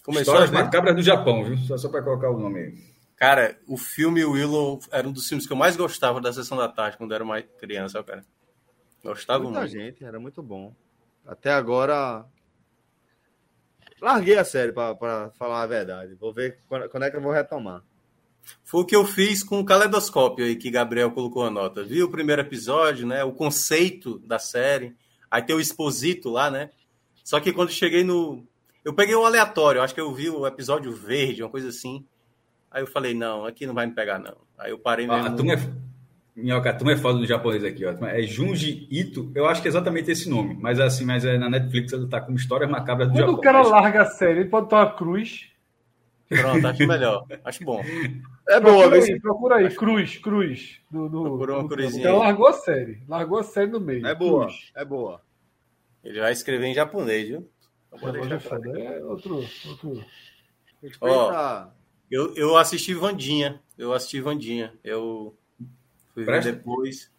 Começou 0.05 0.35
Histórias 0.35 0.51
né? 0.51 0.63
macabras 0.63 0.97
do 0.97 1.03
Japão, 1.03 1.45
viu? 1.45 1.57
Só, 1.59 1.77
só 1.77 1.89
para 1.89 2.03
colocar 2.03 2.31
o 2.31 2.39
nome 2.39 2.61
aí. 2.61 2.75
Cara, 3.17 3.57
o 3.69 3.77
filme 3.77 4.25
Willow 4.25 4.81
era 4.91 5.07
um 5.07 5.13
dos 5.13 5.29
filmes 5.29 5.47
que 5.47 5.53
eu 5.53 5.57
mais 5.57 5.77
gostava 5.77 6.21
da 6.21 6.33
sessão 6.33 6.59
da 6.59 6.69
tarde 6.69 6.97
quando 6.97 7.13
eu 7.13 7.17
era 7.17 7.25
mais 7.25 7.45
criança, 7.59 8.03
cara. 8.03 8.25
Gostava 9.03 9.45
Muita 9.45 9.61
muito. 9.61 9.73
gente, 9.73 10.05
era 10.05 10.19
muito 10.19 10.43
bom. 10.43 10.75
Até 11.27 11.53
agora, 11.53 12.25
Larguei 14.03 14.37
a 14.37 14.45
série, 14.45 14.73
para 14.73 15.31
falar 15.39 15.63
a 15.63 15.67
verdade. 15.67 16.17
Vou 16.17 16.33
ver 16.33 16.59
quando, 16.69 16.89
quando, 16.89 17.05
é 17.05 17.11
que 17.11 17.17
eu 17.17 17.23
vou 17.23 17.31
retomar. 17.31 17.85
Foi 18.65 18.81
o 18.81 18.85
que 18.85 18.97
eu 18.97 19.07
fiz 19.07 19.45
com 19.45 19.61
o 19.61 19.65
caleidoscópio 19.65 20.45
aí, 20.45 20.57
que 20.57 20.73
Gabriel 20.73 21.13
colocou 21.13 21.45
a 21.45 21.51
nota. 21.51 21.85
Viu 21.85 22.07
o 22.07 22.11
primeiro 22.11 22.43
episódio, 22.43 23.07
né? 23.07 23.23
O 23.23 23.33
conceito 23.33 24.19
da 24.19 24.41
série. 24.41 24.97
Aí 25.31 25.41
tem 25.41 25.55
o 25.55 25.61
exposito 25.61 26.29
lá, 26.29 26.51
né? 26.51 26.71
Só 27.23 27.39
que 27.39 27.53
quando 27.53 27.71
cheguei 27.71 28.03
no. 28.03 28.45
Eu 28.85 28.93
peguei 28.93 29.15
o 29.15 29.25
aleatório, 29.25 29.81
acho 29.81 29.95
que 29.95 30.01
eu 30.01 30.13
vi 30.13 30.29
o 30.29 30.45
episódio 30.45 30.93
verde, 30.93 31.45
uma 31.45 31.49
coisa 31.49 31.69
assim. 31.69 32.05
Aí 32.69 32.83
eu 32.83 32.89
falei, 32.89 33.15
não, 33.15 33.47
aqui 33.47 33.65
não 33.67 33.75
vai 33.75 33.87
me 33.87 33.95
pegar, 33.95 34.19
não. 34.19 34.37
Aí 34.59 34.73
eu 34.73 34.79
parei 34.81 35.07
mesmo. 35.07 35.29
Ah, 35.29 35.31
tu 35.31 35.45
é 35.49 35.57
Minhoca, 36.35 36.73
tu 36.73 36.89
é 36.89 36.97
foda 36.97 37.19
no 37.19 37.27
japonês 37.27 37.63
aqui, 37.63 37.85
ó. 37.85 37.93
É 38.07 38.23
Junji 38.23 38.89
Ito, 38.91 39.31
eu 39.35 39.47
acho 39.47 39.61
que 39.61 39.69
é 39.69 39.71
exatamente 39.71 40.11
esse 40.11 40.31
nome, 40.31 40.57
mas 40.59 40.79
é 40.79 40.85
assim, 40.85 41.05
mas 41.05 41.25
é 41.25 41.37
na 41.37 41.51
Netflix 41.51 41.93
ele 41.93 42.09
tá 42.09 42.21
com 42.21 42.33
histórias 42.33 42.71
macabras 42.71 43.09
do 43.09 43.13
Quando 43.13 43.21
Japão. 43.21 43.35
Quando 43.35 43.39
o 43.39 43.43
cara 43.43 43.63
larga 43.63 44.03
a 44.03 44.07
série, 44.07 44.41
ele 44.41 44.49
pode 44.49 44.69
tomar 44.69 44.97
cruz. 44.97 45.51
Pronto, 46.29 46.67
acho 46.67 46.87
melhor. 46.87 47.27
Acho 47.45 47.65
bom. 47.65 47.83
É 48.49 48.59
boa, 48.59 48.89
procura 48.89 48.97
aí, 48.97 49.21
procura 49.21 49.57
aí, 49.57 49.75
cruz, 49.75 50.17
cruz. 50.17 50.81
Do, 50.91 51.09
do, 51.09 51.23
Procurou 51.23 51.61
uma 51.61 51.69
cruzinha. 51.69 52.01
Então 52.01 52.19
largou 52.19 52.49
a 52.49 52.53
série. 52.55 53.03
Largou 53.07 53.39
a 53.39 53.43
série 53.43 53.71
no 53.71 53.81
meio. 53.81 54.07
É 54.07 54.15
boa, 54.15 54.47
cruz. 54.47 54.73
é 54.75 54.85
boa. 54.85 55.21
Ele 56.03 56.19
vai 56.19 56.33
escrever 56.33 56.67
em 56.67 56.75
japonês, 56.75 57.29
viu? 57.29 57.49
É 57.93 59.05
outro. 59.05 59.45
outro... 59.69 60.05
Ó, 61.01 61.67
eu, 62.11 62.35
eu 62.35 62.57
assisti 62.57 62.95
Vandinha. 62.95 63.61
Eu 63.77 63.93
assisti 63.93 64.21
Vandinha. 64.21 64.73
Eu 64.83 65.37
Fui 66.15 66.25
ver 66.25 66.43
depois. 66.43 67.11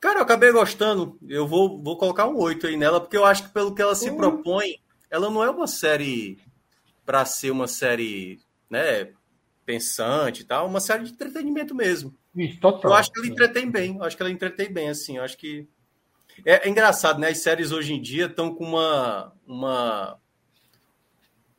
Cara, 0.00 0.20
eu 0.20 0.22
acabei 0.22 0.52
gostando. 0.52 1.18
Eu 1.28 1.46
vou, 1.46 1.82
vou 1.82 1.96
colocar 1.96 2.28
um 2.28 2.36
8 2.36 2.66
aí 2.66 2.76
nela, 2.76 3.00
porque 3.00 3.16
eu 3.16 3.24
acho 3.24 3.44
que 3.44 3.48
pelo 3.50 3.74
que 3.74 3.82
ela 3.82 3.94
se 3.94 4.10
uhum. 4.10 4.16
propõe, 4.16 4.76
ela 5.10 5.30
não 5.30 5.42
é 5.42 5.50
uma 5.50 5.66
série 5.66 6.38
para 7.04 7.24
ser 7.24 7.50
uma 7.50 7.66
série, 7.66 8.38
né, 8.68 9.08
pensante 9.64 10.42
e 10.42 10.44
tal, 10.44 10.66
uma 10.66 10.78
série 10.78 11.04
de 11.04 11.12
entretenimento 11.12 11.74
mesmo. 11.74 12.14
Isso, 12.36 12.60
total. 12.60 12.90
Eu 12.90 12.94
acho 12.94 13.10
que 13.10 13.18
ela 13.18 13.28
entretém 13.28 13.70
bem, 13.70 13.96
eu 13.96 14.04
acho 14.04 14.14
que 14.14 14.22
ela 14.22 14.30
entretém 14.30 14.70
bem, 14.70 14.90
assim, 14.90 15.16
eu 15.16 15.24
acho 15.24 15.38
que... 15.38 15.66
É, 16.44 16.66
é 16.66 16.70
engraçado, 16.70 17.18
né, 17.18 17.30
as 17.30 17.38
séries 17.38 17.72
hoje 17.72 17.94
em 17.94 18.00
dia 18.02 18.26
estão 18.26 18.54
com 18.54 18.64
uma, 18.64 19.32
uma, 19.46 20.18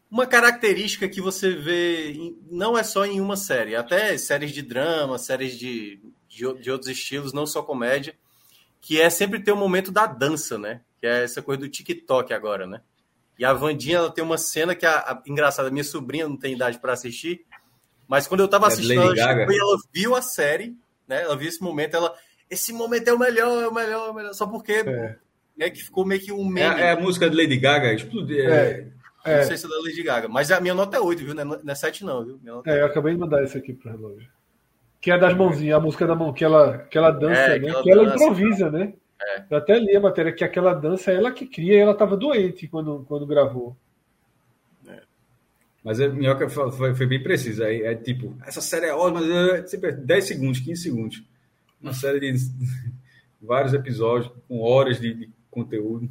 uma 0.10 0.28
característica 0.28 1.10
que 1.10 1.20
você 1.20 1.56
vê, 1.56 2.12
em, 2.12 2.38
não 2.50 2.78
é 2.78 2.84
só 2.84 3.04
em 3.04 3.20
uma 3.20 3.36
série, 3.36 3.76
até 3.76 4.16
séries 4.20 4.52
de 4.52 4.62
drama, 4.62 5.18
séries 5.18 5.58
de, 5.58 6.00
de, 6.40 6.62
de 6.62 6.72
outros 6.72 6.90
estilos, 6.90 7.34
não 7.34 7.46
só 7.46 7.62
comédia, 7.62 8.16
que 8.80 9.00
é 9.00 9.10
sempre 9.10 9.40
ter 9.40 9.52
o 9.52 9.56
um 9.56 9.60
momento 9.60 9.92
da 9.92 10.06
dança, 10.06 10.58
né? 10.58 10.82
Que 11.00 11.08
é 11.08 11.24
essa 11.24 11.42
coisa 11.42 11.62
do 11.62 11.70
TikTok 11.70 12.34
agora, 12.34 12.66
né? 12.66 12.82
E 13.38 13.46
a 13.46 13.54
Vandinha, 13.54 13.98
ela 13.98 14.12
tem 14.12 14.24
uma 14.24 14.38
cena 14.38 14.76
que, 14.76 14.86
a, 14.86 14.98
a 14.98 15.22
engraçada, 15.26 15.70
minha 15.70 15.84
sobrinha 15.84 16.28
não 16.28 16.38
tem 16.38 16.54
idade 16.54 16.80
para 16.80 16.94
assistir, 16.94 17.46
mas 18.08 18.28
quando 18.28 18.42
eu 18.42 18.48
tava 18.48 18.66
é 18.66 18.68
assistindo, 18.68 19.02
ela, 19.02 19.16
chegou, 19.16 19.54
ela 19.54 19.78
viu 19.94 20.16
a 20.16 20.22
série, 20.22 20.76
né? 21.08 21.24
Ela 21.24 21.36
viu 21.36 21.48
esse 21.48 21.62
momento, 21.62 21.96
ela. 21.96 22.14
Esse 22.50 22.74
momento 22.74 23.08
é 23.08 23.14
o 23.14 23.20
melhor, 23.20 23.64
é 23.64 23.68
o 23.68 23.74
melhor, 23.74 24.08
é 24.08 24.12
o 24.12 24.14
melhor. 24.14 24.34
Só 24.34 24.48
porque 24.48 24.74
é. 24.74 25.18
Né, 25.56 25.70
que 25.70 25.84
ficou 25.84 26.06
meio 26.06 26.22
que 26.22 26.32
um 26.32 26.46
meme. 26.46 26.82
É, 26.82 26.86
é 26.86 26.92
a 26.92 27.00
música 27.00 27.30
de 27.30 27.36
Lady 27.36 27.58
Gaga, 27.58 27.94
explodiu. 27.94 28.50
É. 28.50 28.88
É. 29.26 29.40
Não 29.40 29.44
sei 29.44 29.58
se 29.58 29.66
é 29.66 29.70
da 29.70 29.76
Lady 29.82 30.02
Gaga, 30.02 30.28
mas 30.28 30.50
a 30.52 30.60
minha 30.62 30.74
nota 30.74 30.98
é 30.98 31.00
8, 31.00 31.24
viu? 31.24 31.34
Não 31.34 31.60
é 31.68 31.76
7, 31.76 32.06
não, 32.06 32.26
viu? 32.26 32.40
é, 32.66 32.82
eu 32.82 32.86
acabei 32.86 33.14
de 33.14 33.20
mandar 33.20 33.44
isso 33.44 33.58
aqui 33.58 33.74
pro 33.74 33.92
relógio. 33.92 34.30
Que 35.02 35.12
é 35.12 35.18
das 35.18 35.34
mãozinhas, 35.34 35.78
a 35.78 35.82
música 35.82 36.06
da 36.06 36.16
mão, 36.16 36.34
que 36.34 36.44
ela, 36.44 36.80
que 36.80 36.98
ela 36.98 37.12
dança, 37.12 37.40
é, 37.40 37.60
né? 37.60 37.60
Que 37.60 37.70
ela, 37.70 37.84
que 37.84 37.92
ela 37.92 38.04
dança, 38.06 38.16
improvisa, 38.16 38.70
né? 38.70 38.94
É. 39.22 39.44
Eu 39.50 39.58
até 39.58 39.78
li 39.78 39.96
a 39.96 40.00
matéria 40.00 40.32
que 40.32 40.44
aquela 40.44 40.74
dança 40.74 41.12
é 41.12 41.16
ela 41.16 41.32
que 41.32 41.46
cria 41.46 41.74
e 41.74 41.80
ela 41.80 41.92
estava 41.92 42.16
doente 42.16 42.68
quando, 42.68 43.06
quando 43.08 43.26
gravou. 43.26 43.76
É. 44.88 45.02
Mas 45.84 46.00
a 46.00 46.08
minhoca 46.08 46.50
foi, 46.50 46.96
foi 46.96 47.06
bem 47.06 47.22
precisa. 47.22 47.70
É, 47.70 47.92
é, 47.92 47.96
tipo, 47.96 48.36
essa 48.46 48.62
série 48.62 48.88
é 48.88 48.94
ótima, 48.94 49.22
mas 49.22 49.30
é 49.30 49.68
sempre 49.68 49.92
10 49.92 50.26
segundos, 50.26 50.60
15 50.60 50.82
segundos. 50.82 51.24
Uma 51.82 51.94
série 51.94 52.20
de 52.20 52.40
vários 53.42 53.74
episódios, 53.74 54.32
com 54.48 54.62
horas 54.62 55.00
de, 55.00 55.14
de 55.14 55.30
conteúdo. 55.52 56.10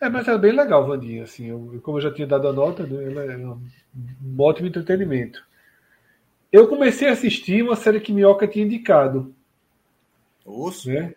É, 0.00 0.08
mas 0.08 0.26
é 0.28 0.36
bem 0.36 0.52
legal, 0.52 0.86
Vandinha. 0.86 1.24
Assim, 1.24 1.46
eu, 1.46 1.80
como 1.82 1.98
eu 1.98 2.02
já 2.02 2.12
tinha 2.12 2.26
dado 2.26 2.48
a 2.48 2.52
nota, 2.52 2.86
né, 2.86 3.04
ela 3.04 3.24
é 3.24 3.36
um, 3.36 3.60
um 4.22 4.36
ótimo 4.38 4.68
entretenimento. 4.68 5.42
Eu 6.54 6.68
comecei 6.68 7.08
a 7.08 7.12
assistir 7.12 7.64
uma 7.64 7.74
série 7.74 7.98
que 7.98 8.12
Minhoca 8.12 8.46
tinha 8.46 8.64
indicado, 8.64 9.34
o 10.44 10.66
urso? 10.66 10.88
Né? 10.88 11.12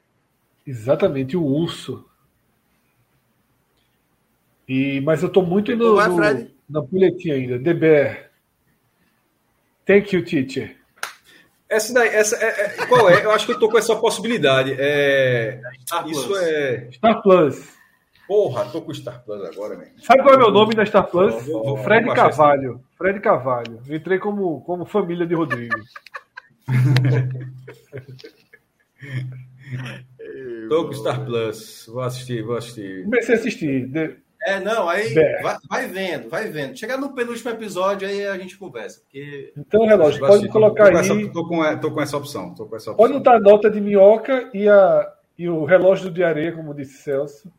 Exatamente, 0.65 1.37
o 1.37 1.43
urso. 1.43 2.03
E, 4.67 4.99
mas 5.01 5.21
eu 5.21 5.27
estou 5.27 5.45
muito 5.45 5.75
no, 5.75 5.93
no, 5.93 6.47
na 6.67 6.81
puletinha 6.81 7.35
ainda. 7.35 7.59
The 7.59 7.71
Bear. 7.71 8.31
Thank 9.85 10.15
you, 10.15 10.25
teacher. 10.25 10.75
Essa 11.69 11.93
daí, 11.93 12.09
essa 12.09 12.35
é, 12.43 12.81
é, 12.81 12.85
qual 12.87 13.07
é? 13.07 13.23
Eu 13.23 13.29
acho 13.29 13.45
que 13.45 13.51
eu 13.51 13.59
tô 13.59 13.69
com 13.69 13.77
essa 13.77 13.95
possibilidade. 13.95 14.75
É, 14.79 15.61
Star 15.81 16.09
isso 16.09 16.25
Plus. 16.25 16.41
é 16.41 16.91
Star 16.93 17.21
Plus. 17.21 17.76
Porra, 18.27 18.65
tô 18.65 18.81
com 18.81 18.93
Star 18.93 19.23
Plus 19.23 19.41
agora, 19.45 19.77
mesmo. 19.77 19.93
Sabe 19.99 20.21
qual 20.21 20.33
é 20.33 20.37
o 20.37 20.41
meu 20.41 20.51
nome 20.51 20.75
da 20.75 20.85
Star 20.85 21.07
Plus? 21.07 21.45
Vou, 21.45 21.63
vou, 21.63 21.77
Fred 21.77 22.05
vou 22.05 22.13
Carvalho. 22.13 22.83
Fred 22.97 23.21
Carvalho. 23.21 23.79
Entrei 23.89 24.19
como, 24.19 24.59
como 24.61 24.85
família 24.85 25.25
de 25.25 25.33
Rodrigo. 25.33 25.77
Tô 30.69 30.85
com 30.85 30.93
Star 30.93 31.23
Plus. 31.23 31.85
Vou 31.87 32.01
assistir, 32.01 32.43
vou 32.43 32.57
assistir. 32.57 33.05
Comecei 33.05 33.35
a 33.35 33.37
assistir. 33.37 34.19
É, 34.45 34.59
não, 34.59 34.87
aí 34.87 35.13
vai, 35.41 35.57
vai, 35.69 35.87
vendo, 35.87 36.29
vai 36.29 36.47
vendo. 36.49 36.77
Chegar 36.77 36.97
no 36.97 37.13
penúltimo 37.13 37.49
episódio, 37.49 38.07
aí 38.07 38.25
a 38.25 38.37
gente 38.37 38.57
conversa. 38.57 39.01
Porque... 39.01 39.51
Então, 39.57 39.85
relógio, 39.85 40.19
pode 40.19 40.47
colocar 40.49 40.91
tô 40.91 40.97
aí. 40.97 40.97
Essa, 40.97 41.31
tô, 41.31 41.47
com, 41.47 41.79
tô 41.79 41.91
com 41.91 42.01
essa 42.01 42.17
opção. 42.17 42.53
Tô 42.53 42.65
com 42.65 42.75
essa 42.75 42.91
opção. 42.91 42.95
Pode 42.95 43.13
botar 43.13 43.35
a 43.35 43.39
nota 43.39 43.69
de 43.69 43.81
minhoca 43.81 44.49
e, 44.53 44.67
a, 44.67 45.13
e 45.37 45.49
o 45.49 45.65
relógio 45.65 46.11
de 46.11 46.23
areia, 46.23 46.51
como 46.51 46.73
disse 46.73 47.03
Celso. 47.03 47.51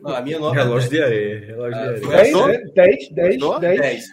Não, 0.00 0.14
a 0.14 0.20
minha 0.22 0.38
nota 0.38 0.54
relógio 0.54 0.86
é 0.86 0.90
de 0.90 1.02
areia. 1.02 1.46
Relógio 1.46 2.00
de 2.00 2.14
areia. 2.14 2.72
10, 2.74 3.10
10, 3.10 3.38
10, 3.38 3.60
10. 3.60 4.04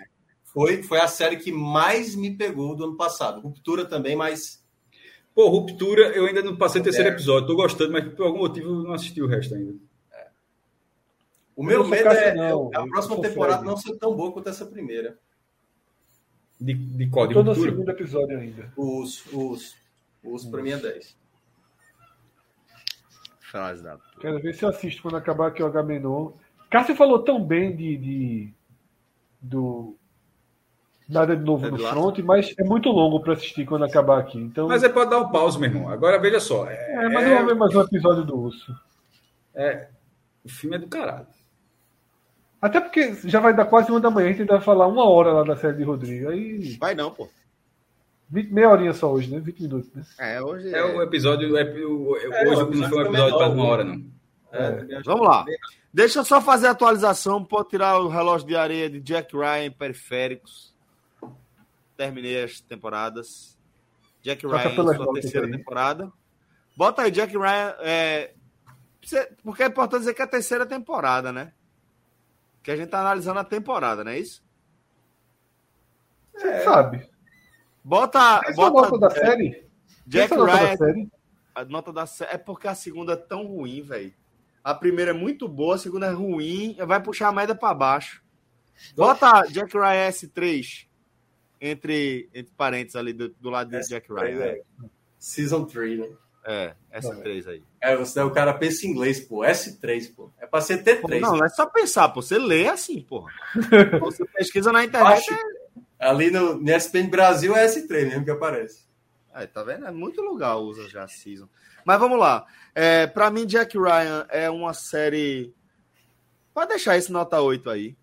Foi, 0.44 0.84
foi 0.84 1.00
a 1.00 1.08
série 1.08 1.38
que 1.38 1.52
mais 1.52 2.16
me 2.16 2.36
pegou 2.36 2.76
do 2.76 2.84
ano 2.84 2.98
passado. 2.98 3.42
Ruptura 3.42 3.86
também, 3.86 4.16
mas 4.16 4.62
Pô, 5.34 5.48
Ruptura, 5.48 6.10
eu 6.10 6.26
ainda 6.26 6.42
não 6.42 6.58
passei 6.58 6.82
o 6.82 6.84
terceiro 6.84 7.10
é. 7.10 7.14
episódio. 7.14 7.48
Tô 7.48 7.56
gostando, 7.56 7.94
mas 7.94 8.14
por 8.14 8.26
algum 8.26 8.40
motivo 8.40 8.84
não 8.84 8.94
assisti 8.94 9.22
o 9.22 9.28
resto 9.28 9.56
ainda. 9.56 9.76
É. 10.14 10.28
O 11.56 11.64
meu 11.64 11.88
medo 11.88 12.10
é, 12.10 12.36
não, 12.36 12.70
a 12.74 12.86
próxima 12.88 13.22
temporada 13.22 13.64
não 13.64 13.78
ser 13.78 13.98
tão 13.98 14.16
boa 14.16 14.32
quanto 14.32 14.50
essa 14.50 14.66
primeira. 14.66 15.18
De, 16.60 16.74
de? 16.74 17.06
De 17.06 17.10
Tô 17.10 17.44
no 17.44 17.56
segundo 17.56 17.90
episódio 17.90 18.38
ainda. 18.38 18.72
Os, 18.76 19.26
os, 19.32 19.76
os 20.24 20.46
pra 20.46 20.62
mim 20.62 20.72
é 20.72 20.78
10. 20.78 21.21
Frase 23.52 23.84
da 23.84 23.98
Quero 24.22 24.40
ver 24.40 24.56
se 24.56 24.64
eu 24.64 24.70
assisto 24.70 25.02
quando 25.02 25.18
acabar 25.18 25.48
aqui 25.48 25.62
o 25.62 25.66
H-Menon. 25.66 26.32
Cássio 26.70 26.96
falou 26.96 27.20
tão 27.20 27.44
bem 27.44 27.76
de, 27.76 27.98
de 27.98 28.54
do 29.42 29.98
nada 31.10 31.36
de 31.36 31.44
novo 31.44 31.68
é 31.68 31.70
no 31.70 31.78
front, 31.78 32.20
mas 32.20 32.56
é 32.58 32.64
muito 32.64 32.88
longo 32.90 33.20
para 33.20 33.34
assistir 33.34 33.66
quando 33.66 33.84
acabar 33.84 34.20
aqui. 34.20 34.40
Então... 34.40 34.70
Mas 34.70 34.84
é 34.84 34.90
para 34.90 35.04
dar 35.04 35.20
um 35.20 35.30
pause, 35.30 35.60
meu 35.60 35.70
irmão. 35.70 35.90
Agora 35.90 36.18
veja 36.18 36.40
só. 36.40 36.66
É, 36.70 36.94
é 36.94 37.10
mas 37.10 37.28
eu 37.28 37.38
vou 37.38 37.48
ver 37.48 37.56
mais 37.56 37.76
um 37.76 37.82
episódio 37.82 38.24
do 38.24 38.40
Urso. 38.40 38.74
É, 39.54 39.90
o 40.46 40.50
filme 40.50 40.78
é 40.78 40.80
do 40.80 40.88
caralho. 40.88 41.28
Até 42.62 42.80
porque 42.80 43.16
já 43.26 43.42
vai 43.42 43.54
dar 43.54 43.66
quase 43.66 43.92
uma 43.92 44.00
da 44.00 44.10
manhã, 44.10 44.30
a 44.30 44.34
gente 44.34 44.48
vai 44.48 44.62
falar 44.62 44.88
uma 44.88 45.04
hora 45.04 45.34
lá 45.34 45.44
da 45.44 45.58
série 45.58 45.76
de 45.76 45.84
Rodrigo. 45.84 46.30
Aí... 46.30 46.78
Vai 46.80 46.96
não, 46.96 47.12
pô. 47.12 47.28
20, 48.32 48.52
meia 48.52 48.70
horinha 48.70 48.94
só 48.94 49.12
hoje, 49.12 49.30
né? 49.30 49.40
20 49.40 49.62
minutos, 49.62 49.92
né? 49.94 50.04
É, 50.18 50.42
hoje. 50.42 50.74
É, 50.74 50.84
o 50.84 51.02
episódio. 51.02 51.58
É, 51.58 51.64
o, 51.64 52.18
é, 52.18 52.48
hoje 52.48 52.80
não 52.80 52.90
foi 52.90 53.04
um 53.04 53.08
episódio 53.08 53.38
para 53.38 53.50
uma 53.50 53.66
hora, 53.66 53.84
não. 53.84 54.04
É. 54.52 55.02
Vamos 55.06 55.28
lá. 55.28 55.46
Deixa 55.94 56.20
eu 56.20 56.26
só 56.26 56.42
fazer 56.42 56.68
a 56.68 56.72
atualização. 56.72 57.44
Pode 57.44 57.70
tirar 57.70 58.00
o 58.00 58.08
relógio 58.08 58.48
de 58.48 58.56
areia 58.56 58.90
de 58.90 59.00
Jack 59.00 59.36
Ryan, 59.36 59.72
periféricos 59.72 60.72
terminei 62.02 62.44
as 62.44 62.60
temporadas. 62.60 63.56
Jack 64.24 64.46
Ryan, 64.46 64.96
sua 64.96 65.14
terceira 65.14 65.46
aí. 65.46 65.52
temporada. 65.52 66.12
Bota 66.76 67.04
aí, 67.04 67.12
Jack 67.12 67.32
Ryan. 67.38 67.76
É... 67.80 68.34
Porque 69.44 69.64
é 69.64 69.68
importante 69.68 70.02
dizer 70.02 70.14
que 70.16 70.22
é 70.22 70.26
a 70.26 70.28
terceira 70.28 70.66
temporada, 70.66 71.32
né? 71.32 71.54
Que 72.64 72.72
a 72.72 72.76
gente 72.76 72.90
tá 72.90 73.00
analisando 73.00 73.40
a 73.40 73.44
temporada, 73.44 74.04
não 74.04 74.12
é 74.12 74.20
isso? 74.20 74.44
Você 76.34 76.48
é. 76.48 76.64
sabe. 76.64 77.10
Bota. 77.84 78.42
Essa 78.46 78.56
bota 78.56 78.78
a 78.78 78.82
nota 78.82 79.00
da 79.00 79.08
é, 79.08 79.26
série? 79.26 79.66
Jack 80.06 80.34
Essa 80.34 80.46
Ryan. 80.46 80.56
A 80.56 80.56
nota 80.56 80.72
da 80.72 80.78
série? 80.78 81.12
A 81.56 81.66
nota 81.66 81.94
da 81.94 82.06
série. 82.06 82.34
É 82.34 82.38
porque 82.38 82.68
a 82.68 82.76
segunda 82.76 83.14
é 83.14 83.18
tão 83.18 83.46
ruim, 83.46 83.82
velho. 83.82 84.14
A 84.64 84.76
primeira 84.76 85.12
é 85.12 85.14
muito 85.14 85.48
boa, 85.48 85.76
a 85.76 85.80
segunda 85.80 86.06
é 86.06 86.12
ruim, 86.12 86.76
vai 86.86 87.02
puxar 87.02 87.30
a 87.30 87.32
média 87.32 87.56
para 87.56 87.74
baixo. 87.74 88.24
Bota 88.96 89.44
Jack 89.48 89.74
Ryan 89.76 90.10
S3 90.10 90.88
entre, 91.60 92.30
entre 92.34 92.54
parênteses 92.56 92.96
ali 92.96 93.14
do, 93.14 93.30
do 93.30 93.50
lado 93.50 93.72
de 93.72 93.88
Jack 93.88 94.12
Ryan. 94.12 94.44
É. 94.44 94.62
Season 95.18 95.66
3, 95.66 96.00
né? 96.00 96.08
É, 96.44 96.74
S3 96.94 97.48
aí. 97.48 97.64
É, 97.80 97.96
você 97.96 98.20
é 98.20 98.24
o 98.24 98.32
cara 98.32 98.54
pensa 98.54 98.86
em 98.86 98.90
inglês, 98.90 99.20
pô. 99.20 99.40
S3, 99.42 100.16
pô. 100.16 100.32
É 100.40 100.48
pra 100.48 100.62
ser 100.62 100.84
T3. 100.84 101.02
Pô, 101.02 101.08
não, 101.08 101.38
não 101.38 101.46
é 101.46 101.50
só 101.50 101.68
pensar, 101.68 102.10
pô. 102.10 102.22
Você 102.22 102.40
lê 102.40 102.68
assim, 102.68 103.02
pô. 103.02 103.28
Você 104.02 104.26
pesquisa 104.26 104.72
na 104.72 104.84
internet. 104.84 105.20
Acho, 105.20 105.34
é... 105.34 105.61
Ali 106.02 106.32
no, 106.32 106.56
no 106.56 106.76
ESPN 106.76 107.10
Brasil 107.10 107.56
é 107.56 107.64
S3 107.68 108.08
mesmo 108.08 108.26
que 108.26 108.32
aparece. 108.32 108.90
É, 109.34 109.46
tá 109.46 109.64
vendo? 109.64 109.86
É 109.86 109.92
muito 109.92 110.20
lugar 110.20 110.58
usa 110.58 110.90
já 110.90 111.08
Season. 111.08 111.48
Mas 111.86 112.00
vamos 112.00 112.20
lá. 112.20 112.46
É, 112.74 113.06
pra 113.06 113.30
mim, 113.30 113.46
Jack 113.46 113.78
Ryan 113.78 114.26
é 114.30 114.50
uma 114.50 114.74
série. 114.74 115.54
Pode 116.54 116.70
deixar 116.70 116.98
esse 116.98 117.12
nota 117.12 117.40
8 117.40 117.70
aí 117.70 117.96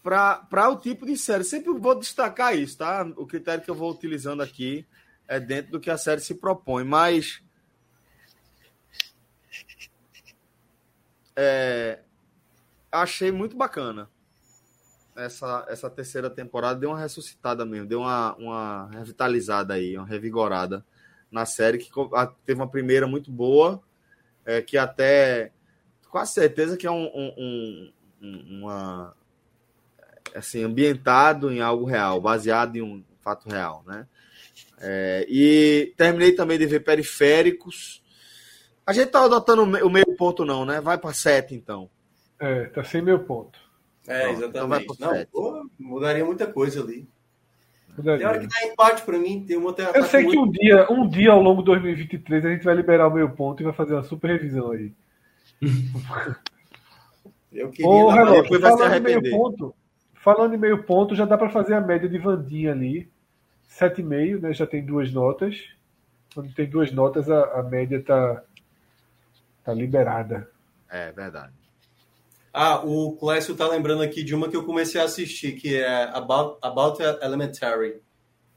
para 0.00 0.70
o 0.70 0.76
tipo 0.76 1.04
de 1.04 1.16
série. 1.16 1.42
Sempre 1.42 1.72
vou 1.72 1.98
destacar 1.98 2.56
isso, 2.56 2.78
tá? 2.78 3.02
O 3.16 3.26
critério 3.26 3.64
que 3.64 3.70
eu 3.70 3.74
vou 3.74 3.90
utilizando 3.90 4.42
aqui 4.42 4.86
é 5.26 5.40
dentro 5.40 5.72
do 5.72 5.80
que 5.80 5.90
a 5.90 5.98
série 5.98 6.20
se 6.20 6.36
propõe, 6.36 6.84
mas 6.84 7.42
é, 11.36 12.00
achei 12.90 13.32
muito 13.32 13.56
bacana 13.56 14.08
essa, 15.16 15.66
essa 15.68 15.90
terceira 15.90 16.30
temporada. 16.30 16.80
Deu 16.80 16.90
uma 16.90 16.98
ressuscitada 16.98 17.64
mesmo, 17.64 17.86
deu 17.86 18.00
uma, 18.00 18.34
uma 18.36 18.90
revitalizada 18.90 19.74
aí, 19.74 19.96
uma 19.96 20.06
revigorada 20.06 20.84
na 21.30 21.46
série, 21.46 21.78
que 21.78 21.90
teve 22.44 22.60
uma 22.60 22.68
primeira 22.68 23.06
muito 23.06 23.30
boa, 23.30 23.82
é, 24.44 24.60
que 24.60 24.76
até 24.76 25.50
quase 26.10 26.34
certeza 26.34 26.76
que 26.76 26.86
é 26.86 26.90
um, 26.90 27.04
um, 27.06 27.92
um 28.20 28.58
uma 28.60 29.16
assim, 30.34 30.62
ambientado 30.62 31.50
em 31.50 31.60
algo 31.60 31.84
real, 31.84 32.20
baseado 32.20 32.76
em 32.76 32.82
um 32.82 33.02
fato 33.20 33.48
real, 33.48 33.82
né? 33.86 34.06
É, 34.80 35.24
e 35.28 35.94
terminei 35.96 36.32
também 36.32 36.58
de 36.58 36.66
ver 36.66 36.80
periféricos. 36.80 38.02
A 38.84 38.92
gente 38.92 39.10
tá 39.10 39.24
adotando 39.24 39.62
o 39.62 39.90
meio 39.90 40.16
ponto, 40.16 40.44
não, 40.44 40.64
né? 40.64 40.80
Vai 40.80 40.98
para 40.98 41.14
sete, 41.14 41.54
então. 41.54 41.88
É, 42.38 42.64
tá 42.66 42.82
sem 42.82 43.00
meio 43.00 43.20
ponto. 43.20 43.58
É, 44.06 44.30
exatamente. 44.30 44.86
Então 44.92 45.12
não, 45.12 45.26
pô, 45.26 45.66
mudaria 45.78 46.24
muita 46.24 46.46
coisa 46.46 46.82
ali. 46.82 47.08
Mudaria. 47.96 48.18
Tem 48.18 48.26
hora 48.26 48.38
que 48.40 48.46
dá 48.48 48.66
empate 48.66 49.02
para 49.02 49.18
mim, 49.18 49.44
tem 49.46 49.56
uma 49.56 49.74
Eu 49.94 50.04
sei 50.04 50.26
que 50.26 50.38
um 50.38 50.50
dia, 50.50 50.90
um 50.90 51.08
dia 51.08 51.30
ao 51.30 51.42
longo 51.42 51.60
de 51.60 51.66
2023 51.66 52.44
a 52.44 52.50
gente 52.50 52.64
vai 52.64 52.74
liberar 52.74 53.08
o 53.08 53.14
meio 53.14 53.30
ponto 53.30 53.62
e 53.62 53.64
vai 53.64 53.72
fazer 53.72 53.94
uma 53.94 54.02
super 54.02 54.30
revisão 54.30 54.70
aí. 54.70 54.92
Eu 57.52 57.70
queria 57.70 57.86
Ô, 57.86 58.08
relógio, 58.08 58.60
falando, 58.60 58.94
em 58.96 59.00
meio 59.00 59.30
ponto, 59.30 59.74
falando 60.14 60.54
em 60.54 60.58
meio 60.58 60.82
ponto, 60.84 61.14
já 61.14 61.26
dá 61.26 61.36
para 61.36 61.50
fazer 61.50 61.74
a 61.74 61.80
média 61.82 62.08
de 62.08 62.16
Vandinha 62.16 62.72
ali. 62.72 63.10
7,5, 63.68 64.40
né? 64.40 64.52
Já 64.54 64.66
tem 64.66 64.84
duas 64.84 65.12
notas. 65.12 65.62
Quando 66.34 66.52
tem 66.54 66.66
duas 66.66 66.90
notas, 66.92 67.30
a, 67.30 67.60
a 67.60 67.62
média 67.62 68.02
tá, 68.02 68.42
tá 69.62 69.74
liberada. 69.74 70.50
É 70.90 71.12
verdade. 71.12 71.52
Ah, 72.52 72.84
o 72.84 73.16
Clécio 73.16 73.56
tá 73.56 73.66
lembrando 73.66 74.02
aqui 74.02 74.22
de 74.22 74.34
uma 74.34 74.48
que 74.48 74.56
eu 74.56 74.64
comecei 74.64 75.00
a 75.00 75.04
assistir, 75.04 75.52
que 75.52 75.76
é 75.76 76.04
About, 76.12 76.58
About 76.60 77.02
Elementary. 77.22 78.02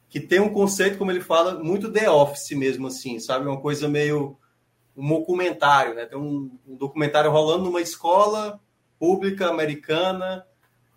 Que 0.10 0.20
tem 0.20 0.40
um 0.40 0.52
conceito, 0.52 0.98
como 0.98 1.12
ele 1.12 1.22
fala, 1.22 1.64
muito 1.64 1.92
The 1.92 2.10
Office 2.10 2.52
mesmo, 2.58 2.88
assim, 2.88 3.20
sabe? 3.20 3.48
Uma 3.48 3.60
coisa 3.60 3.88
meio. 3.88 4.38
um 4.98 5.08
documentário, 5.08 5.94
né? 5.94 6.06
Tem 6.06 6.18
um, 6.18 6.52
um 6.68 6.76
documentário 6.76 7.32
rolando 7.32 7.64
numa 7.64 7.82
escola 7.82 8.60
pública 9.00 9.48
americana. 9.48 10.46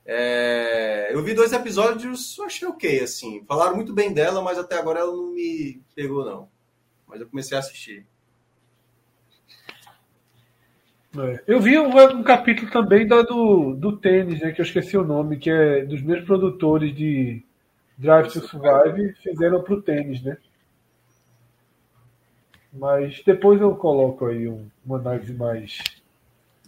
É... 0.04 1.10
Eu 1.12 1.22
vi 1.22 1.34
dois 1.34 1.52
episódios, 1.52 2.38
achei 2.40 2.66
ok, 2.66 3.00
assim. 3.00 3.44
Falaram 3.46 3.76
muito 3.76 3.92
bem 3.92 4.12
dela, 4.12 4.42
mas 4.42 4.58
até 4.58 4.76
agora 4.76 5.00
ela 5.00 5.12
não 5.12 5.32
me 5.32 5.82
pegou, 5.94 6.24
não. 6.24 6.48
Mas 7.06 7.20
eu 7.20 7.28
comecei 7.28 7.56
a 7.56 7.60
assistir. 7.60 8.06
É. 11.16 11.42
Eu 11.46 11.60
vi 11.60 11.78
um, 11.78 11.88
um, 11.88 12.22
capítulo 12.22 12.70
também 12.70 13.06
da, 13.06 13.22
do, 13.22 13.74
do 13.74 13.96
tênis, 13.96 14.40
né, 14.40 14.52
que 14.52 14.60
eu 14.60 14.64
esqueci 14.64 14.96
o 14.96 15.04
nome, 15.04 15.38
que 15.38 15.50
é 15.50 15.84
dos 15.84 16.02
mesmos 16.02 16.26
produtores 16.26 16.94
de 16.94 17.42
Drive 17.96 18.32
to 18.32 18.40
Survive, 18.46 19.14
fizeram 19.14 19.62
para 19.62 19.74
o 19.74 19.82
tênis, 19.82 20.22
né? 20.22 20.36
Mas 22.72 23.22
depois 23.24 23.60
eu 23.60 23.74
coloco 23.74 24.26
aí 24.26 24.46
um, 24.46 24.68
uma 24.84 24.98
análise 24.98 25.32
mais. 25.32 25.78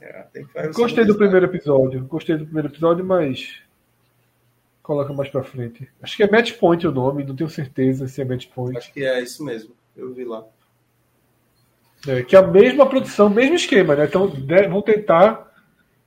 É, 0.01 0.27
gostei 0.69 1.05
do 1.05 1.15
primeiro 1.15 1.47
episódio, 1.47 2.03
gostei 2.07 2.37
do 2.37 2.47
primeiro 2.47 2.69
episódio, 2.69 3.05
mas 3.05 3.61
coloca 4.83 5.13
mais 5.13 5.29
para 5.29 5.45
frente. 5.45 5.89
Acho 6.03 6.17
que 6.17 6.23
é 6.23 6.31
Match 6.31 6.59
Point 6.59 6.87
o 6.87 6.91
nome, 6.91 7.23
não 7.23 7.37
tenho 7.37 7.51
certeza 7.51 8.09
se 8.09 8.23
é 8.23 8.25
Match 8.25 8.49
Point. 8.49 8.79
Acho 8.79 8.93
que 8.93 9.05
é 9.05 9.21
isso 9.21 9.45
mesmo, 9.45 9.75
eu 9.95 10.13
vi 10.15 10.25
lá. 10.25 10.45
É, 12.09 12.23
que 12.23 12.35
é 12.35 12.39
a 12.39 12.47
mesma 12.47 12.87
produção, 12.87 13.29
mesmo 13.29 13.55
esquema, 13.55 13.95
né? 13.95 14.05
Então 14.07 14.33
vão 14.71 14.83
tentar 14.83 15.51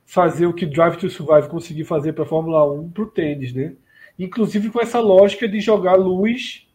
fazer 0.04 0.46
o 0.46 0.52
que 0.52 0.66
Drive 0.66 0.96
to 0.96 1.08
Survive 1.08 1.48
conseguiu 1.48 1.86
fazer 1.86 2.12
para 2.12 2.24
a 2.24 2.26
Fórmula 2.26 2.70
1 2.72 2.90
para 2.90 3.02
o 3.04 3.06
tênis, 3.06 3.52
né? 3.52 3.74
Inclusive 4.18 4.70
com 4.70 4.80
essa 4.80 5.00
lógica 5.00 5.48
de 5.48 5.60
jogar 5.60 5.94
luz 5.94 6.66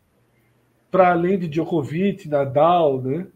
para 0.90 1.12
além 1.12 1.38
de 1.38 1.48
Djokovic, 1.48 2.28
Nadal, 2.28 3.02
né? 3.02 3.28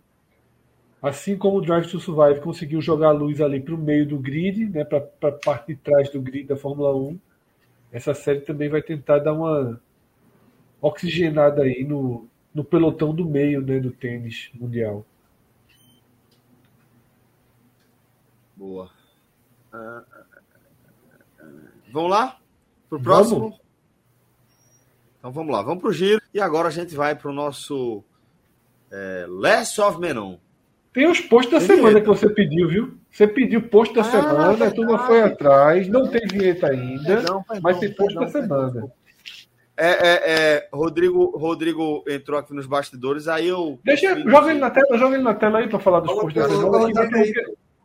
Assim 1.01 1.38
como 1.38 1.57
o 1.57 1.61
Drive 1.61 1.88
to 1.88 1.99
Survive 1.99 2.39
conseguiu 2.39 2.81
jogar 2.81 3.11
luz 3.11 3.41
ali 3.41 3.60
para 3.60 3.76
o 3.76 3.77
meio 3.77 4.07
do 4.07 4.18
grid, 4.18 4.69
né? 4.69 4.85
Para 4.85 5.05
a 5.22 5.31
parte 5.31 5.68
de 5.68 5.76
trás 5.76 6.10
do 6.10 6.22
grid 6.22 6.47
da 6.47 6.55
Fórmula 6.55 6.95
1, 6.95 7.19
essa 7.91 8.14
série 8.14 8.39
também 8.39 8.69
vai 8.69 8.81
tentar 8.81 9.19
dar 9.19 9.34
uma 9.34 9.80
oxigenada 10.81 11.64
aí 11.64 11.84
no, 11.84 12.27
no 12.55 12.64
pelotão 12.64 13.14
do 13.14 13.26
meio, 13.26 13.61
né? 13.61 13.80
Do 13.80 13.91
tênis 13.91 14.49
mundial. 14.53 15.05
Boa. 18.64 18.90
Uh, 19.73 20.02
vamos 21.91 22.10
lá? 22.10 22.38
Pro 22.90 22.98
próximo? 22.98 23.40
Vamos. 23.40 23.60
Então 25.19 25.31
vamos 25.34 25.53
lá, 25.53 25.61
vamos 25.61 25.81
pro 25.81 25.91
giro. 25.91 26.22
E 26.34 26.40
agora 26.40 26.69
a 26.69 26.72
gente 26.72 26.95
vai 26.95 27.14
pro 27.14 27.34
nosso 27.34 28.02
é, 28.90 29.26
Less 29.27 29.81
of 29.81 29.99
Menon. 29.99 30.38
Tem 30.94 31.10
os 31.10 31.19
posts 31.19 31.52
da 31.52 31.57
tem 31.57 31.68
semana 31.68 31.90
vinheta. 31.90 32.02
que 32.02 32.07
você 32.07 32.30
pediu, 32.30 32.69
viu? 32.69 32.98
Você 33.11 33.27
pediu 33.27 33.68
post 33.68 33.94
da 33.94 34.02
ah, 34.02 34.06
semana, 34.06 34.68
a 34.68 34.72
turma 34.72 34.99
foi 34.99 35.22
atrás, 35.22 35.90
não 35.90 36.07
tem 36.07 36.26
vinheta 36.26 36.68
ainda, 36.68 37.03
perdão, 37.03 37.44
perdão, 37.44 37.61
mas 37.61 37.80
tem 37.80 37.94
post 37.94 38.18
perdão, 38.18 38.23
da 38.23 38.30
semana. 38.31 38.91
É, 39.76 39.90
é, 39.90 40.31
é, 40.31 40.69
Rodrigo, 40.72 41.38
Rodrigo 41.38 42.03
entrou 42.07 42.40
aqui 42.40 42.53
nos 42.53 42.65
bastidores, 42.65 43.27
aí 43.27 43.48
eu. 43.48 43.77
Deixa, 43.84 44.18
joga 44.22 44.52
ele 44.52 44.60
na 44.60 44.69
tela, 44.69 44.98
joga 44.98 45.15
ele 45.15 45.23
na 45.23 45.34
tela 45.34 45.60
aí 45.60 45.68
para 45.68 45.80
falar 45.80 45.99
dos 45.99 46.14
posts 46.14 46.41
da 46.41 46.48
semana. 46.48 46.94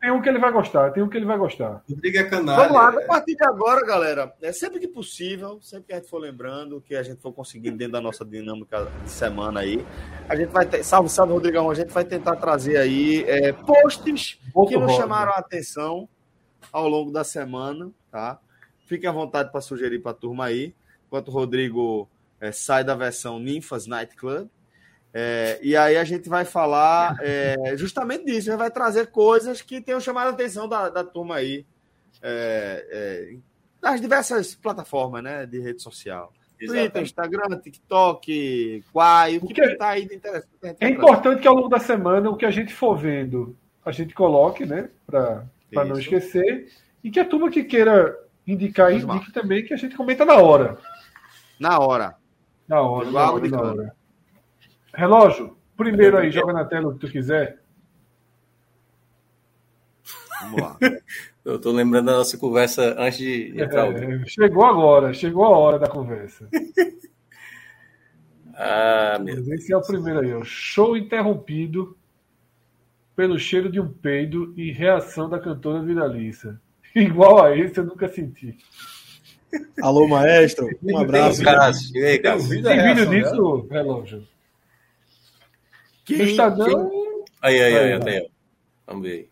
Tem 0.01 0.13
um 0.13 0.23
que 0.23 0.29
ele 0.29 0.39
vai 0.39 0.53
gostar, 0.53 0.91
tem 0.93 1.03
um 1.03 1.09
que 1.09 1.17
ele 1.17 1.27
vai 1.27 1.37
gostar. 1.37 1.83
Rodrigo 1.89 2.19
é 2.19 2.25
canalha. 2.25 2.69
Vamos 2.69 2.75
lá, 2.75 2.89
a 2.89 3.07
partir 3.07 3.35
de 3.35 3.45
agora, 3.45 3.85
galera, 3.85 4.33
é 4.41 4.53
sempre 4.53 4.79
que 4.79 4.87
possível, 4.87 5.59
sempre 5.61 5.87
que 5.89 5.93
a 5.93 5.97
gente 5.97 6.09
for 6.09 6.19
lembrando, 6.19 6.81
que 6.81 6.95
a 6.95 7.03
gente 7.03 7.21
for 7.21 7.33
conseguindo 7.33 7.77
dentro 7.77 7.95
da 7.95 8.01
nossa 8.01 8.25
dinâmica 8.25 8.89
de 9.03 9.11
semana 9.11 9.61
aí, 9.61 9.85
a 10.29 10.37
gente 10.37 10.51
vai 10.51 10.65
ter, 10.65 10.85
salve, 10.85 11.09
salve, 11.09 11.33
Rodrigão, 11.33 11.69
a 11.69 11.75
gente 11.75 11.93
vai 11.93 12.05
tentar 12.05 12.37
trazer 12.37 12.77
aí 12.77 13.25
é, 13.27 13.53
posts 13.53 14.39
que 14.69 14.77
nos 14.77 14.93
chamaram 14.93 15.33
a 15.33 15.39
atenção 15.39 16.09
ao 16.73 16.89
longo 16.89 17.11
da 17.11 17.25
semana, 17.25 17.91
tá? 18.11 18.39
Fiquem 18.87 19.09
à 19.09 19.13
vontade 19.13 19.51
para 19.51 19.61
sugerir 19.61 19.99
para 19.99 20.13
a 20.13 20.15
turma 20.15 20.45
aí, 20.45 20.75
enquanto 21.07 21.29
o 21.29 21.33
Rodrigo 21.33 22.09
é, 22.41 22.53
sai 22.53 22.85
da 22.85 22.95
versão 22.95 23.39
Ninfas 23.39 23.87
Night 23.87 24.15
Club. 24.15 24.49
É, 25.13 25.59
e 25.63 25.75
aí 25.77 25.97
a 25.97 26.05
gente 26.05 26.29
vai 26.29 26.45
falar 26.45 27.17
é, 27.21 27.75
justamente 27.77 28.27
disso, 28.27 28.49
a 28.49 28.53
gente 28.53 28.59
vai 28.59 28.71
trazer 28.71 29.07
coisas 29.07 29.63
que 29.63 29.81
tenham 29.81 30.01
chamado 30.01 30.29
a 30.29 30.31
atenção 30.31 30.69
da, 30.69 30.89
da 30.91 31.03
turma 31.03 31.37
aí 31.37 31.65
é, 32.23 32.87
é 32.91 33.37
nas 33.81 34.01
diversas 34.01 34.55
plataformas 34.55 35.23
né, 35.23 35.47
de 35.47 35.61
rede 35.61 35.83
social. 35.83 36.33
Exatamente. 36.61 36.91
Twitter, 36.91 37.03
Instagram, 37.03 37.61
TikTok, 37.61 38.85
Quai, 38.93 39.37
o 39.37 39.47
que 39.47 39.61
está 39.61 39.91
aí 39.91 40.07
de 40.07 40.17
interessante. 40.17 40.77
É 40.81 40.89
importante 40.89 41.41
que 41.41 41.49
ao 41.49 41.55
longo 41.55 41.69
da 41.69 41.79
semana 41.79 42.29
o 42.29 42.37
que 42.37 42.45
a 42.45 42.51
gente 42.51 42.75
for 42.75 42.97
vendo, 42.97 43.57
a 43.85 43.93
gente 43.93 44.13
coloque, 44.13 44.67
né? 44.67 44.91
Para 45.07 45.45
não 45.73 45.99
esquecer. 45.99 46.69
E 47.03 47.11
que 47.11 47.21
a 47.21 47.25
turma 47.25 47.51
que 47.51 47.63
queira 47.63 48.19
indicar, 48.45 48.93
indique 48.93 49.33
também, 49.33 49.65
que 49.65 49.73
a 49.73 49.77
gente 49.77 49.97
comenta 49.97 50.25
na 50.25 50.35
hora. 50.35 50.77
Na 51.61 51.79
hora. 51.79 52.17
Na 52.67 52.83
hora, 52.83 53.11
na 53.11 53.33
hora, 53.33 53.49
na 53.49 53.61
hora. 53.61 53.97
Relógio, 54.95 55.57
primeiro 55.77 56.19
aí, 56.19 56.31
joga 56.31 56.53
na 56.53 56.65
tela 56.65 56.89
o 56.89 56.95
que 56.95 57.01
tu 57.01 57.13
quiser. 57.13 57.59
Vamos 60.41 60.61
lá. 60.61 60.79
Eu 61.45 61.59
tô 61.59 61.73
lembrando 61.73 62.07
da 62.07 62.13
nossa 62.13 62.37
conversa 62.37 62.95
antes 62.99 63.19
de 63.19 63.59
entrar. 63.59 63.91
É, 63.91 64.25
chegou 64.27 64.65
agora, 64.65 65.15
chegou 65.15 65.45
a 65.45 65.51
hora 65.51 65.79
da 65.79 65.89
conversa. 65.89 66.49
ah, 68.55 69.19
meu 69.19 69.37
Deus. 69.37 69.49
Esse 69.49 69.73
é 69.73 69.77
o 69.77 69.83
primeiro 69.83 70.21
aí, 70.21 70.35
ó. 70.35 70.45
Show 70.45 70.97
interrompido 70.97 71.97
pelo 73.17 73.39
cheiro 73.39 73.71
de 73.71 73.81
um 73.81 73.89
peido 73.89 74.53
e 74.57 74.71
reação 74.71 75.29
da 75.29 75.41
cantora 75.41 75.83
Viraliça. 75.83 76.61
Igual 76.95 77.43
a 77.43 77.57
esse 77.57 77.79
eu 77.79 77.85
nunca 77.85 78.09
senti. 78.09 78.57
Alô, 79.81 80.07
maestro. 80.07 80.69
Um 80.83 80.99
abraço. 80.99 81.43
Tem, 81.93 82.05
aí, 82.05 82.21
Tem 82.21 82.95
vídeo 82.95 83.09
disso, 83.09 83.67
relógio? 83.71 84.27
Quem, 86.17 86.31
Instagram. 86.31 86.89
Quem... 86.89 87.25
Aí, 87.43 87.61
aí, 87.61 87.77
aí, 87.77 87.93
aí, 87.93 88.09
aí. 88.09 88.29
Vamos 88.87 89.03
ver 89.03 89.29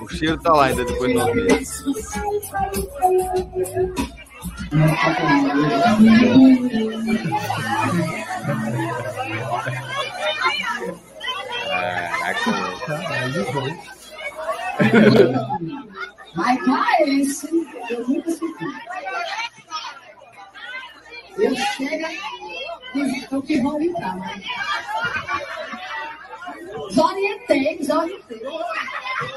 O 0.00 0.08
cheiro 0.08 0.40
tá 0.40 0.52
lá 0.52 0.66
ainda 0.66 0.84
depois 0.84 1.10
de 1.10 1.18
nove 1.18 1.42
meses. 1.42 1.82
Caraca. 11.66 12.30
Mas 16.34 16.64
para 16.64 17.08
esse, 17.08 17.48
eu 17.90 18.08
nunca 18.08 18.30
senti. 18.30 18.64
Eu 21.38 21.56
chego 21.56 22.06
o 23.32 23.42
que 23.42 23.60
vão 23.60 23.80
entrar. 23.80 24.16
Mas... 24.18 24.42
Desorientei, 26.88 27.78
desorientei. 27.78 28.40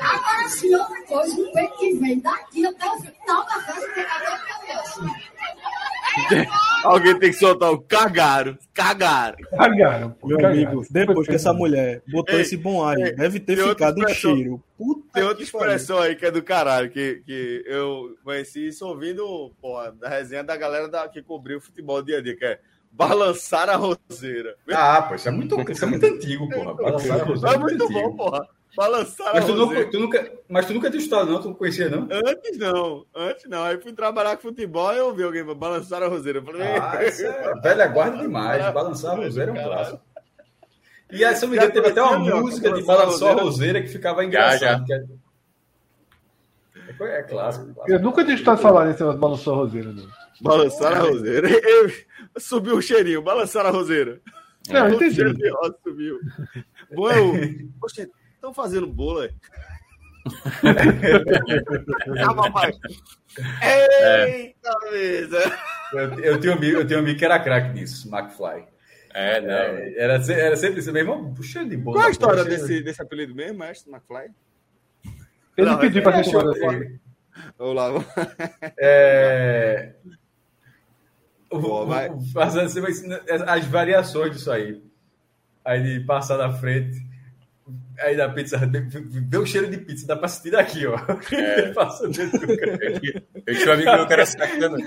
Agora, 0.01 0.49
se 0.49 0.73
outra 0.75 1.03
coisa, 1.05 1.41
o 1.41 1.53
peito 1.53 1.77
que 1.77 1.93
vem 1.95 2.19
daqui 2.19 2.65
até 2.65 2.89
o 2.89 2.99
final 2.99 3.45
da 3.45 3.61
festa, 3.61 3.93
tem 3.93 4.05
cabelo 4.05 4.37
pelo 4.65 4.79
assim. 4.79 5.23
Alguém 6.83 7.19
tem 7.19 7.31
que 7.31 7.37
soltar 7.37 7.71
o 7.71 7.81
cagaram. 7.81 8.57
Cagaram. 8.73 9.37
Cagaram. 9.57 10.15
Meu 10.23 10.37
cagaram. 10.37 10.55
amigo, 10.55 10.85
depois 10.89 11.27
que 11.27 11.35
essa 11.35 11.53
mulher 11.53 12.01
botou 12.11 12.35
Ei, 12.35 12.41
esse 12.41 12.57
bom 12.57 12.83
ar, 12.83 12.95
deve 12.95 13.39
ter 13.39 13.57
ficado 13.57 14.03
um 14.03 14.07
cheiro. 14.09 14.63
Puta 14.77 15.02
Tem 15.13 15.23
outra 15.23 15.43
expressão 15.43 15.99
aí 15.99 16.15
que 16.15 16.25
é 16.25 16.31
do 16.31 16.41
caralho, 16.41 16.89
que, 16.89 17.21
que 17.25 17.63
eu 17.67 18.15
conheci 18.23 18.67
isso 18.67 18.85
ouvindo, 18.87 19.51
porra, 19.61 19.91
da 19.91 20.09
resenha 20.09 20.43
da 20.43 20.57
galera 20.57 20.87
da, 20.87 21.07
que 21.07 21.21
cobriu 21.21 21.59
o 21.59 21.61
futebol 21.61 22.01
dia 22.01 22.17
a 22.17 22.21
dia, 22.21 22.35
que 22.35 22.43
é 22.43 22.59
balançar 22.91 23.69
a 23.69 23.75
roseira. 23.75 24.55
Ah, 24.71 25.01
pô, 25.03 25.15
isso 25.15 25.27
é 25.27 25.31
muito, 25.31 25.71
isso 25.71 25.85
é 25.85 25.87
muito 25.87 26.05
antigo, 26.05 26.49
porra. 26.49 26.73
Balançar 26.81 27.21
a 27.21 27.23
roseira 27.23 27.55
É 27.55 27.59
muito 27.59 27.83
antigo. 27.83 28.01
bom, 28.01 28.15
porra. 28.17 28.47
Balançar 28.75 29.35
Mas 29.35 29.43
a 29.43 29.47
tu, 29.47 29.55
nunca, 29.55 29.85
tu 29.91 29.99
nunca, 29.99 30.31
mas 30.49 30.65
tu 30.65 30.73
nunca 30.73 30.89
tinha 30.89 30.99
estudado, 31.03 31.29
não? 31.31 31.39
Tu 31.39 31.47
não 31.47 31.53
conhecia, 31.53 31.89
não? 31.89 32.07
Antes 32.11 32.57
não, 32.57 33.05
antes 33.15 33.45
não. 33.47 33.63
Aí 33.63 33.79
fui 33.79 33.93
trabalhar 33.93 34.35
com 34.35 34.41
futebol 34.41 34.91
e 34.91 34.97
eu 34.97 35.13
vi 35.13 35.21
alguém 35.21 35.45
balançar 35.45 36.01
a 36.01 36.07
roseira. 36.07 36.39
Eu 36.39 36.43
falei, 36.43 36.63
Ah, 36.63 37.03
isso 37.05 37.23
é 37.23 37.53
velha 37.61 37.85
guarda 37.85 38.17
demais. 38.17 38.65
Balançar 38.73 39.11
a 39.11 39.15
roseira 39.17 39.51
é 39.51 39.53
um 39.53 39.63
clássico. 39.63 40.01
E 41.13 41.23
aí, 41.23 41.35
se 41.35 41.45
eu 41.45 41.49
me 41.49 41.55
engano, 41.55 41.71
teve 41.71 41.87
até 41.89 42.01
uma 42.01 42.17
música 42.17 42.73
de 42.73 42.89
a 42.89 42.93
a 42.93 43.33
Roseira? 43.33 43.81
que 43.81 43.87
ficava 43.87 44.21
já. 44.21 44.27
engraçado. 44.27 44.85
que 44.85 44.93
É, 44.93 45.03
é 47.19 47.23
clássico. 47.23 47.67
Eu 47.67 47.73
clássico. 47.75 47.99
nunca 47.99 48.23
tinha 48.23 48.33
escutado 48.33 48.57
falar 48.59 48.85
nesse 48.85 48.99
negócio 48.99 49.17
de 49.17 49.21
balançou 49.21 49.53
a 49.53 49.57
roseira, 49.57 49.93
não. 49.93 50.07
balançar 50.41 50.93
a 50.93 50.99
roseira. 51.01 51.47
Eu, 52.35 52.41
subiu 52.41 52.77
o 52.77 52.81
cheirinho, 52.81 53.21
balançar 53.21 53.63
a 53.65 53.69
roseira. 53.69 54.19
Não, 54.69 54.87
O 54.87 54.93
entendi. 54.93 55.15
cheiro 55.15 55.33
de 55.35 55.49
rosa 55.49 55.75
subiu. 55.83 56.19
Bom, 56.95 57.11
eu... 57.11 57.33
Poxa, 57.79 58.07
estão 58.33 58.51
fazendo 58.53 58.87
bolo, 58.87 59.23
é? 59.23 59.29
Calma, 62.25 62.51
pai. 62.51 62.71
Eita, 63.61 64.71
mesa. 64.91 65.59
Eu, 65.93 66.19
eu, 66.19 66.39
tenho 66.39 66.53
um 66.53 66.57
amigo, 66.57 66.77
eu 66.79 66.87
tenho 66.87 66.99
um 67.01 67.03
amigo 67.03 67.19
que 67.19 67.25
era 67.25 67.39
craque 67.39 67.73
nisso, 67.73 68.09
McFly. 68.09 68.65
É, 69.13 69.39
não. 69.41 69.47
É, 69.49 69.93
era, 69.97 70.21
se- 70.23 70.33
era 70.33 70.55
sempre 70.55 70.79
isso, 70.79 70.91
meu 70.91 71.01
irmão, 71.03 71.33
puxando 71.33 71.69
de 71.69 71.77
boa. 71.77 71.95
Qual 71.97 72.07
a 72.07 72.11
história 72.11 72.43
desse, 72.43 72.81
desse 72.81 73.01
apelido 73.01 73.33
mesmo, 73.35 73.59
mestre 73.59 73.91
McFly? 73.91 74.31
Ele 75.55 75.69
Não, 75.69 75.77
pediu 75.77 75.99
é- 75.99 76.03
pra 76.03 76.13
é, 76.19 76.23
gente 76.23 76.31
tomar 76.33 76.49
achou- 76.51 76.71
essa- 76.79 76.99
Vamos 77.57 77.75
lá. 77.75 77.89
vamos- 77.89 78.07
É... 78.77 79.93
Boa, 81.51 81.85
vai. 81.85 82.09
fazendo 82.33 82.65
assim, 82.65 82.81
as 83.47 83.65
variações 83.65 84.31
disso 84.35 84.51
aí. 84.51 84.81
Aí 85.63 85.81
de 85.99 86.05
passar 86.05 86.37
na 86.37 86.51
frente, 86.51 86.99
aí 87.99 88.15
da 88.15 88.29
pizza, 88.29 88.57
vê 88.59 89.37
o 89.37 89.45
cheiro 89.45 89.69
de 89.69 89.77
pizza, 89.77 90.07
dá 90.07 90.15
pra 90.15 90.27
sentir 90.27 90.51
daqui, 90.51 90.85
ó. 90.87 90.95
É. 91.31 91.71
passando, 91.73 92.11
dentro 92.11 92.39
do 92.39 92.57
cara. 92.57 92.79
Eu 93.45 93.55
tinha 93.55 93.69
um 93.69 93.73
amigo 93.73 93.91
meu 93.91 94.07
que 94.07 94.13
era 94.13 94.25
sacana. 94.25 94.77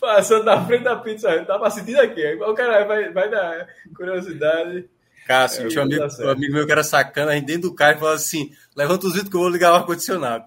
passando 0.00 0.44
na 0.44 0.64
frente 0.66 0.84
da 0.84 0.96
pizza, 0.96 1.44
dá 1.44 1.58
pra 1.58 1.70
sentir 1.70 1.94
daqui. 1.96 2.24
Aí 2.24 2.36
o 2.36 2.54
cara 2.54 2.84
vai, 2.84 3.12
vai 3.12 3.30
dar 3.30 3.66
curiosidade. 3.94 4.88
Cássio, 5.26 5.66
É, 5.66 5.68
tinha 5.68 5.82
um 5.82 5.86
amigo, 5.86 6.02
tá 6.02 6.10
certo. 6.10 6.28
um 6.28 6.32
amigo 6.32 6.52
meu 6.54 6.66
que 6.66 6.72
era 6.72 6.84
sacana, 6.84 7.32
a 7.32 7.34
gente 7.34 7.46
dentro 7.46 7.62
do 7.70 7.74
carro 7.74 7.96
e 7.96 7.98
falava 7.98 8.16
assim: 8.16 8.52
levanta 8.76 9.06
os 9.06 9.12
vidros 9.12 9.30
que 9.30 9.36
eu 9.36 9.40
vou 9.40 9.50
ligar 9.50 9.72
o 9.72 9.74
ar-condicionado. 9.74 10.44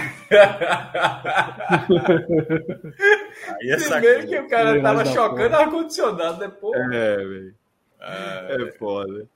Aí 3.61 3.69
é 3.69 3.77
Primeiro 3.77 4.27
que 4.27 4.39
o 4.39 4.47
cara 4.47 4.81
tava 4.81 5.05
chocando 5.05 5.55
ar-condicionado, 5.55 6.39
depois. 6.39 6.79
É, 6.91 7.17
velho. 7.17 7.55
Ah, 8.01 8.47
É 8.49 8.71
foda. 8.77 9.27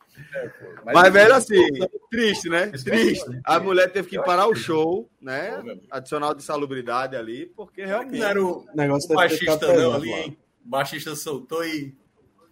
Mas, 0.85 0.93
Mas, 0.95 1.13
velho, 1.13 1.33
assim, 1.35 1.61
triste, 2.09 2.49
né? 2.49 2.63
É 2.73 2.77
Triste. 2.77 3.25
foda. 3.25 3.41
A 3.43 3.59
mulher 3.59 3.91
teve 3.91 4.09
que 4.09 4.21
parar 4.21 4.47
o 4.47 4.55
show, 4.55 5.09
né? 5.21 5.61
Adicional 5.91 6.33
de 6.33 6.43
salubridade 6.43 7.15
ali, 7.15 7.45
porque 7.55 7.85
realmente. 7.85 8.19
Não 8.19 8.27
era 8.27 8.43
o, 8.43 8.65
negócio 8.75 9.11
o 9.11 9.15
baixista 9.15 9.73
não 9.73 9.93
ali, 9.93 10.11
hein? 10.11 10.37
O 10.65 10.69
baixista 10.69 11.15
soltou 11.15 11.63
e 11.65 11.95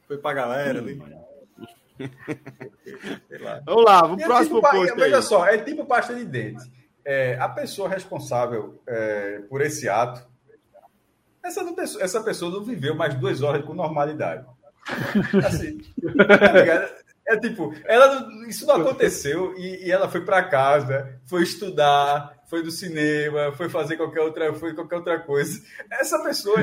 foi 0.07 0.17
pra 0.17 0.33
galera 0.33 0.79
ali. 0.79 1.01
Sei 3.27 3.37
lá. 3.39 3.61
Vamos 3.65 3.83
lá, 3.85 4.01
vamos 4.01 4.17
pro 4.17 4.23
é 4.23 4.27
próximo 4.27 4.55
tipo 4.57 4.61
pa- 4.61 4.71
post 4.71 4.95
Veja 4.95 5.17
aí. 5.17 5.23
só, 5.23 5.45
é 5.47 5.57
tipo 5.57 5.85
pasta 5.85 6.13
de 6.15 6.25
dente. 6.25 6.63
É, 7.03 7.37
a 7.39 7.47
pessoa 7.49 7.87
responsável 7.89 8.81
é, 8.85 9.39
por 9.49 9.61
esse 9.61 9.87
ato, 9.87 10.27
essa, 11.43 11.63
não 11.63 11.73
pessoa- 11.73 12.03
essa 12.03 12.21
pessoa 12.21 12.51
não 12.51 12.63
viveu 12.63 12.93
mais 12.95 13.15
duas 13.15 13.41
horas 13.41 13.63
com 13.65 13.73
normalidade. 13.73 14.45
Assim, 15.45 15.77
tá 16.15 16.51
ligado? 16.53 16.93
É 17.27 17.37
tipo, 17.37 17.73
ela, 17.85 18.25
isso 18.47 18.65
não 18.65 18.75
aconteceu 18.75 19.53
e, 19.57 19.87
e 19.87 19.91
ela 19.91 20.07
foi 20.07 20.21
para 20.21 20.41
casa, 20.43 21.19
foi 21.25 21.43
estudar, 21.43 22.41
foi 22.49 22.63
do 22.63 22.71
cinema, 22.71 23.51
foi 23.51 23.67
fazer 23.67 23.97
qualquer 23.97 24.21
outra, 24.21 24.53
foi 24.53 24.73
qualquer 24.73 24.95
outra 24.95 25.19
coisa. 25.19 25.61
Essa 25.91 26.23
pessoa, 26.23 26.57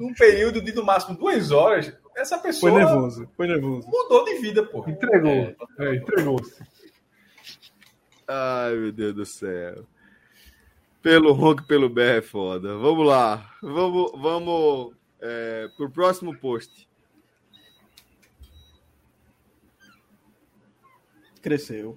num 0.00 0.14
período 0.14 0.62
de 0.62 0.72
no 0.72 0.82
máximo 0.82 1.18
duas 1.18 1.50
horas, 1.50 1.92
essa 2.16 2.38
Foi 2.38 2.48
pessoa 2.50 2.72
nervoso, 2.72 3.28
foi 3.36 3.46
nervoso. 3.46 3.86
mudou 3.86 4.24
de 4.24 4.38
vida, 4.38 4.64
porra. 4.64 4.90
Entregou. 4.90 5.54
É, 5.78 5.94
entregou-se. 5.94 6.62
Ai, 8.26 8.74
meu 8.74 8.92
Deus 8.92 9.14
do 9.14 9.26
céu. 9.26 9.84
Pelo 11.02 11.32
ronco, 11.32 11.64
pelo 11.64 11.88
berro 11.88 12.18
é 12.18 12.22
foda. 12.22 12.76
Vamos 12.76 13.06
lá. 13.06 13.48
Vamos, 13.62 14.10
vamos 14.16 14.94
é, 15.20 15.68
pro 15.76 15.90
próximo 15.90 16.36
post. 16.36 16.87
Cresceu. 21.48 21.96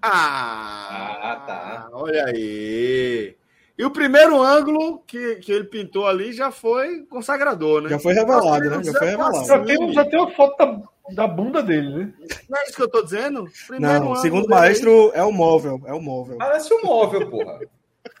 Ah, 0.00 1.18
Ah, 1.20 1.36
tá. 1.44 1.88
Olha 1.92 2.24
aí. 2.26 3.34
E 3.76 3.84
o 3.84 3.90
primeiro 3.90 4.40
ângulo 4.40 5.00
que, 5.06 5.36
que 5.36 5.50
ele 5.50 5.64
pintou 5.64 6.06
ali 6.06 6.32
já 6.32 6.52
foi 6.52 7.02
consagrador, 7.10 7.82
né? 7.82 7.88
Já 7.90 7.98
foi 7.98 8.14
revelado, 8.14 8.70
né? 8.70 8.82
Já 8.84 8.92
foi 8.92 9.08
revelado. 9.08 9.44
Já 9.44 9.64
tem, 9.64 9.92
já 9.92 10.04
tem 10.04 10.18
uma 10.20 10.30
foto 10.30 10.56
da, 10.56 10.82
da 11.14 11.26
bunda 11.26 11.60
dele, 11.62 11.90
né? 11.92 12.12
Não 12.48 12.58
é 12.58 12.64
isso 12.64 12.76
que 12.76 12.82
eu 12.82 12.88
tô 12.88 13.02
dizendo? 13.02 13.44
Primeiro 13.66 13.94
Não, 13.94 14.02
ângulo 14.04 14.16
segundo 14.22 14.48
maestro, 14.48 15.10
é 15.12 15.22
o 15.24 15.32
móvel. 15.32 15.82
É 15.84 15.92
o 15.92 16.00
móvel. 16.00 16.38
Parece 16.38 16.72
um 16.72 16.82
móvel, 16.82 17.28
porra. 17.28 17.58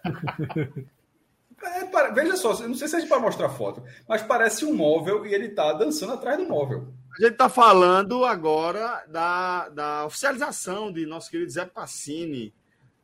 É, 1.62 1.84
para- 1.86 2.10
veja 2.10 2.36
só, 2.36 2.52
eu 2.52 2.68
não 2.68 2.74
sei 2.74 2.86
se 2.86 2.94
a 2.96 3.00
gente 3.00 3.08
vai 3.08 3.18
mostrar 3.18 3.48
foto, 3.48 3.82
mas 4.06 4.22
parece 4.22 4.64
um 4.64 4.74
móvel 4.74 5.26
e 5.26 5.34
ele 5.34 5.48
tá 5.48 5.72
dançando 5.72 6.12
atrás 6.12 6.36
do 6.38 6.46
móvel. 6.46 6.88
A 7.18 7.22
gente 7.22 7.32
está 7.32 7.48
falando 7.48 8.26
agora 8.26 9.04
da, 9.08 9.68
da 9.70 10.04
oficialização 10.04 10.92
de 10.92 11.06
nosso 11.06 11.30
querido 11.30 11.50
Zé 11.50 11.64
Passini 11.64 12.52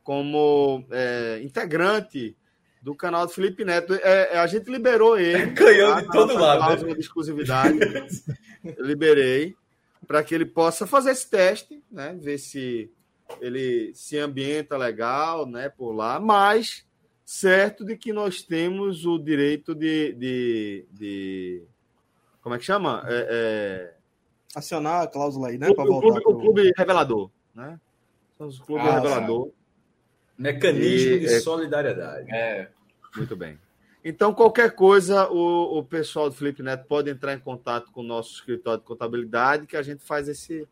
como 0.03 0.85
é, 0.91 1.39
integrante 1.41 2.37
do 2.79 2.93
canal 2.93 3.25
do 3.25 3.31
Felipe 3.31 3.65
Neto. 3.65 3.95
É, 3.95 4.35
é, 4.35 4.37
a 4.37 4.45
gente 4.45 4.69
liberou 4.69 5.17
ele. 5.17 5.51
Canhão 5.55 5.95
tá? 5.95 6.01
de 6.01 6.07
todo 6.11 6.33
Nossa 6.33 6.53
lado, 6.53 6.85
né? 6.85 6.93
de 6.93 6.99
exclusividade. 6.99 7.79
Liberei 8.77 9.55
para 10.05 10.23
que 10.23 10.35
ele 10.35 10.45
possa 10.45 10.85
fazer 10.85 11.11
esse 11.11 11.29
teste, 11.29 11.81
né? 11.89 12.15
Ver 12.21 12.37
se 12.37 12.91
ele 13.41 13.91
se 13.95 14.19
ambienta 14.19 14.77
legal, 14.77 15.47
né? 15.47 15.69
Por 15.69 15.91
lá, 15.91 16.19
mas 16.19 16.85
certo 17.25 17.83
de 17.83 17.95
que 17.95 18.13
nós 18.13 18.43
temos 18.43 19.05
o 19.05 19.17
direito 19.17 19.73
de, 19.73 20.13
de, 20.13 20.85
de- 20.91 21.63
como 22.41 22.53
é 22.53 22.59
que 22.59 22.65
chama? 22.65 23.03
É, 23.07 23.27
é, 23.31 24.02
Acionar 24.55 25.01
a 25.03 25.07
cláusula 25.07 25.47
aí, 25.49 25.57
né? 25.57 25.67
o, 25.69 25.71
o 25.71 25.75
voltar. 25.75 26.01
clube, 26.01 26.19
o 26.19 26.21
pro- 26.23 26.39
clube 26.39 26.71
revelador, 26.77 27.29
né? 27.55 27.79
Somos 28.37 28.59
o 28.59 28.63
clube 28.65 28.81
Ah, 28.87 28.95
revelador. 28.95 29.49
Mecanismo 30.37 31.11
E- 31.13 31.19
de 31.19 31.25
é- 31.27 31.39
solidariedade. 31.39 32.31
É, 32.33 32.69
Muito 33.15 33.35
bem. 33.35 33.59
Então, 34.05 34.33
qualquer 34.33 34.71
coisa, 34.75 35.29
o, 35.29 35.77
o 35.79 35.83
pessoal 35.83 36.29
do 36.29 36.35
Felipe 36.35 36.61
Neto 36.61 36.85
pode 36.87 37.09
entrar 37.09 37.33
em 37.33 37.39
contato 37.39 37.89
com 37.91 38.01
o 38.01 38.03
nosso 38.03 38.33
escritório 38.35 38.81
de 38.81 38.85
contabilidade, 38.85 39.65
que 39.65 39.77
a 39.77 39.81
gente 39.81 40.03
faz 40.03 40.27
esse, 40.27 40.67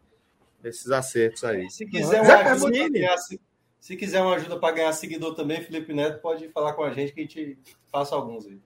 esses 0.63 0.91
acertos 0.91 1.43
aí. 1.45 1.69
Se 1.69 1.85
quiser 1.85 2.21
uma 2.21 2.35
ajuda 2.51 2.89
ganhar, 2.89 3.17
se, 3.17 3.39
se 3.79 3.95
quiser 3.95 4.21
uma 4.21 4.35
ajuda 4.35 4.59
para 4.59 4.75
ganhar 4.75 4.91
seguidor 4.93 5.33
também, 5.33 5.61
Felipe 5.61 5.93
Neto 5.93 6.19
pode 6.21 6.49
falar 6.49 6.73
com 6.73 6.83
a 6.83 6.91
gente 6.91 7.13
que 7.13 7.21
a 7.21 7.23
gente 7.23 7.57
passa 7.91 8.15
alguns 8.15 8.45
aí. 8.47 8.59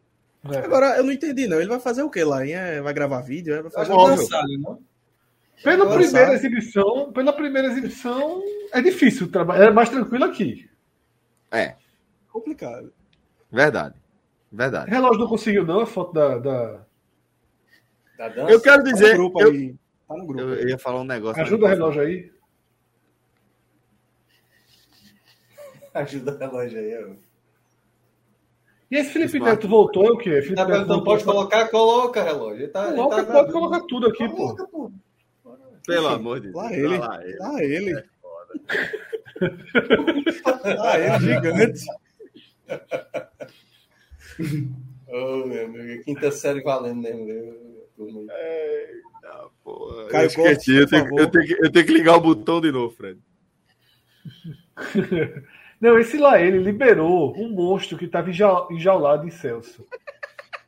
É. 0.52 0.58
Agora, 0.58 0.98
eu 0.98 1.04
não 1.04 1.12
entendi, 1.12 1.48
não. 1.48 1.60
Ele 1.60 1.70
vai 1.70 1.80
fazer 1.80 2.02
o 2.04 2.10
quê 2.10 2.24
lá? 2.24 2.44
hein? 2.46 2.54
É, 2.54 2.82
vai 2.82 2.94
gravar 2.94 3.22
vídeo? 3.22 3.54
É? 3.54 3.62
Vai 3.62 3.72
fazer 3.72 3.92
o 3.94 3.98
quê? 3.98 4.16
Dançar, 4.16 4.44
não? 4.60 4.80
Pela 5.64 5.84
Agora 5.86 6.00
primeira 6.00 6.26
sabe. 6.28 6.36
exibição, 6.38 7.12
pela 7.12 7.34
primeira 7.34 7.68
exibição, 7.70 8.42
é 8.74 8.82
difícil 8.82 9.32
trabalhar. 9.32 9.66
É 9.66 9.72
mais 9.72 9.90
tranquilo 9.90 10.26
aqui. 10.26 10.70
É, 11.52 11.76
complicado. 12.32 12.92
verdade. 13.52 13.96
Verdade. 14.52 14.90
Relógio 14.90 15.20
não 15.22 15.28
conseguiu, 15.28 15.66
não, 15.66 15.82
a 15.82 15.86
foto 15.86 16.14
da. 16.14 16.38
da... 16.38 16.86
Da 18.18 18.30
dança? 18.30 18.52
Eu 18.52 18.62
quero 18.62 18.78
Tá 18.84 18.90
no 18.90 18.94
dizer. 18.94 19.14
grupo 19.16 19.42
Eu, 19.42 19.52
aí. 19.52 19.76
Tá 20.08 20.16
no 20.16 20.26
grupo. 20.26 20.42
eu 20.42 20.54
aí. 20.54 20.66
ia 20.70 20.78
falar 20.78 21.02
um 21.02 21.04
negócio. 21.04 21.42
Ajuda 21.42 21.66
o 21.66 21.68
não 21.68 21.76
relógio 21.76 22.02
aí. 22.02 22.32
Ajuda 25.94 26.34
o 26.34 26.38
relógio 26.38 26.80
aí. 26.80 27.04
ó. 27.04 27.14
E 28.92 28.96
esse 28.98 29.12
Felipe 29.12 29.38
Smart. 29.38 29.56
Neto 29.56 29.68
voltou 29.68 30.06
é 30.06 30.12
o 30.12 30.18
quê? 30.18 30.42
Felipe 30.42 30.56
Tá 30.56 30.66
Neto 30.66 30.86
voltou, 30.88 31.04
pode 31.04 31.24
colocar? 31.26 31.68
Coloca 31.70 32.24
relógio. 32.24 32.64
Ele 32.64 32.68
tá, 32.72 32.88
ele 32.88 32.96
Coloca, 32.96 33.16
tá 33.16 33.24
na 33.24 33.34
pode 33.40 33.52
colocar 33.52 33.82
tudo 33.82 34.08
aqui, 34.08 34.30
pô. 34.30 34.36
Coloca, 34.36 34.68
pô. 34.68 34.92
Pelo 35.86 36.08
amor 36.08 36.40
de 36.40 36.52
Deus. 36.52 36.56
Lá 36.56 36.74
ele. 36.74 36.98
Lá 36.98 37.24
ele. 37.24 37.38
Lá 37.40 37.64
ele. 37.64 38.04
Lá 40.78 41.00
ele, 41.00 41.20
gigante. 41.20 41.86
Oh, 45.08 45.46
meu 45.46 45.66
amigo, 45.66 46.04
quinta 46.04 46.30
série 46.30 46.62
valendo 46.62 47.02
mesmo. 47.02 47.76
Eita, 47.98 49.48
porra. 49.64 50.08
Caio 50.08 50.24
eu 50.24 50.28
esqueci, 50.28 50.76
eu, 50.76 50.88
tenho, 50.88 51.20
eu, 51.20 51.32
tenho 51.32 51.46
que, 51.46 51.54
eu 51.54 51.72
tenho 51.72 51.86
que 51.86 51.94
ligar 51.94 52.18
o 52.18 52.22
botão 52.22 52.60
de 52.60 52.72
novo, 52.72 52.94
Fred. 52.94 53.20
Não, 55.80 56.00
esse 56.00 56.18
lá, 56.18 56.42
ele 56.42 56.58
liberou 56.58 57.36
um 57.38 57.50
monstro 57.50 57.98
que 57.98 58.06
estava 58.06 58.30
enjaulado 58.30 59.28
em 59.28 59.32
Celso. 59.32 59.86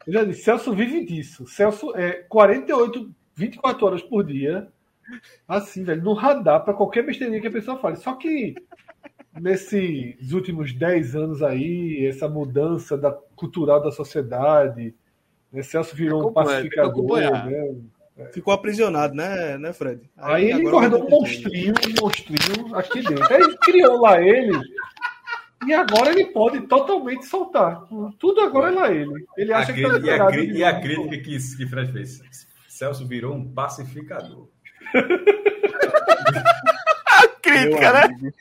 Eu 0.06 0.14
já 0.14 0.24
disse, 0.24 0.44
Celso 0.44 0.74
vive 0.74 1.04
disso. 1.04 1.48
Celso 1.48 1.96
é 1.96 2.24
48, 2.30 3.10
24 3.36 3.86
horas 3.86 4.02
por 4.02 4.24
dia, 4.24 4.72
assim, 5.48 5.84
velho, 5.84 6.04
no 6.04 6.14
radar 6.14 6.64
para 6.64 6.74
qualquer 6.74 7.06
besteirinha 7.06 7.42
que 7.42 7.48
a 7.48 7.52
pessoa 7.52 7.78
fale. 7.78 7.98
Só 7.98 8.14
que 8.16 8.56
nesses 9.40 10.32
últimos 10.32 10.74
10 10.74 11.16
anos 11.16 11.44
aí, 11.44 12.06
essa 12.06 12.28
mudança 12.28 12.98
da, 12.98 13.12
cultural 13.36 13.82
da 13.82 13.92
sociedade, 13.92 14.94
né, 15.52 15.62
Celso 15.62 15.96
virou 15.96 16.30
um 16.30 16.34
pacificador, 16.34 17.20
né? 17.20 17.76
Ficou 18.32 18.52
aprisionado, 18.52 19.14
né, 19.14 19.58
né 19.60 19.72
Fred? 19.72 20.10
Aí, 20.18 20.52
aí 20.52 20.52
ele 20.52 20.70
guardou 20.70 21.06
um 21.06 21.10
monstrinho, 21.10 21.74
um 21.74 22.02
monstrinho 22.02 22.76
aqui 22.76 23.04
dentro. 23.04 23.32
Aí 23.32 23.42
ele 23.42 23.58
criou 23.58 24.02
lá 24.02 24.20
ele. 24.20 24.60
E 25.68 25.74
agora 25.74 26.12
ele 26.12 26.26
pode 26.26 26.62
totalmente 26.62 27.26
soltar. 27.26 27.84
Tudo 28.18 28.42
agora 28.42 28.72
é 28.72 28.76
lá 28.76 28.92
ele. 28.92 29.26
Ele 29.38 29.54
acha 29.54 29.72
a 29.72 29.76
que 29.76 29.82
tá 29.84 30.00
e, 30.00 30.10
a, 30.10 30.32
e 30.42 30.64
a 30.64 30.82
crítica 30.82 31.18
que, 31.18 31.58
que 31.58 31.68
Fred 31.68 31.92
fez. 31.92 32.22
Celso 32.68 33.08
virou 33.08 33.36
um 33.36 33.48
pacificador. 33.54 34.48
a 37.06 37.28
crítica, 37.42 37.94
né? 37.94 38.34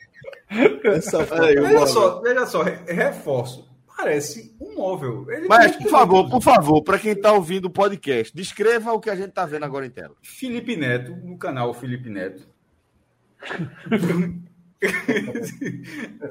Essa 0.83 1.25
foi, 1.25 1.55
veja, 1.55 1.87
só, 1.87 2.21
veja 2.21 2.45
só, 2.45 2.63
reforço. 2.63 3.67
Parece 3.97 4.55
um 4.61 4.75
móvel. 4.75 5.25
Ele 5.29 5.47
Mas, 5.47 5.75
por 5.75 5.89
favor, 5.89 6.29
por 6.29 6.41
favor, 6.41 6.83
para 6.83 6.99
quem 6.99 7.13
está 7.13 7.33
ouvindo 7.33 7.65
o 7.65 7.69
podcast, 7.69 8.35
descreva 8.35 8.93
o 8.93 8.99
que 8.99 9.09
a 9.09 9.15
gente 9.15 9.29
está 9.29 9.45
vendo 9.45 9.65
agora 9.65 9.87
em 9.87 9.89
tela. 9.89 10.15
Felipe 10.21 10.75
Neto, 10.75 11.15
no 11.15 11.37
canal 11.37 11.73
Felipe 11.73 12.07
Neto. 12.07 12.47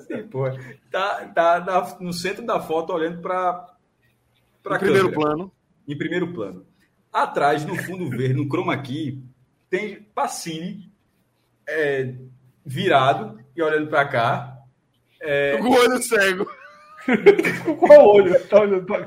Sim, 0.06 0.28
porra. 0.30 0.56
Tá, 0.90 1.26
tá 1.34 1.60
na, 1.60 1.96
no 2.00 2.12
centro 2.12 2.46
da 2.46 2.60
foto 2.60 2.92
olhando 2.92 3.20
para. 3.20 3.74
Em 4.64 4.78
primeiro 4.78 5.12
plano. 5.12 5.52
Em 5.88 5.98
primeiro 5.98 6.32
plano. 6.32 6.64
Atrás, 7.12 7.64
no 7.64 7.74
fundo 7.74 8.08
verde, 8.08 8.34
no 8.34 8.48
chroma 8.48 8.76
key, 8.78 9.20
tem 9.68 10.02
Pacini 10.14 10.90
é, 11.68 12.14
virado 12.64 13.38
e 13.54 13.62
olhando 13.62 13.88
para 13.88 14.06
cá. 14.06 14.58
É... 15.20 15.56
Com 15.58 15.68
o 15.68 15.74
olho 15.74 16.02
cego. 16.02 16.50
Qual 17.78 18.06
olho? 18.06 18.46
Tá 18.46 18.58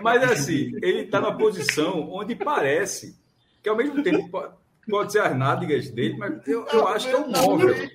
Mas 0.02 0.24
assim, 0.24 0.72
ele 0.82 1.02
está 1.02 1.20
na 1.20 1.34
posição 1.34 2.10
onde 2.12 2.36
parece 2.36 3.18
que 3.62 3.70
ao 3.70 3.76
mesmo 3.76 4.02
tempo 4.02 4.30
pode, 4.30 4.54
pode 4.90 5.12
ser 5.12 5.20
as 5.20 5.38
nádegas 5.38 5.90
dele, 5.90 6.16
mas 6.18 6.48
eu, 6.48 6.66
eu 6.68 6.88
acho 6.88 7.10
que 7.10 7.16
é 7.16 7.18
um 7.18 7.30
móvel. 7.30 7.90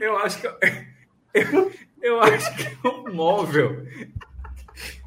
Eu 0.00 0.16
acho 0.18 0.40
que 0.40 0.46
eu, 0.46 0.52
eu 2.02 2.22
acho 2.22 2.56
que 2.56 2.64
é 2.64 2.90
um 2.90 3.14
móvel. 3.14 3.86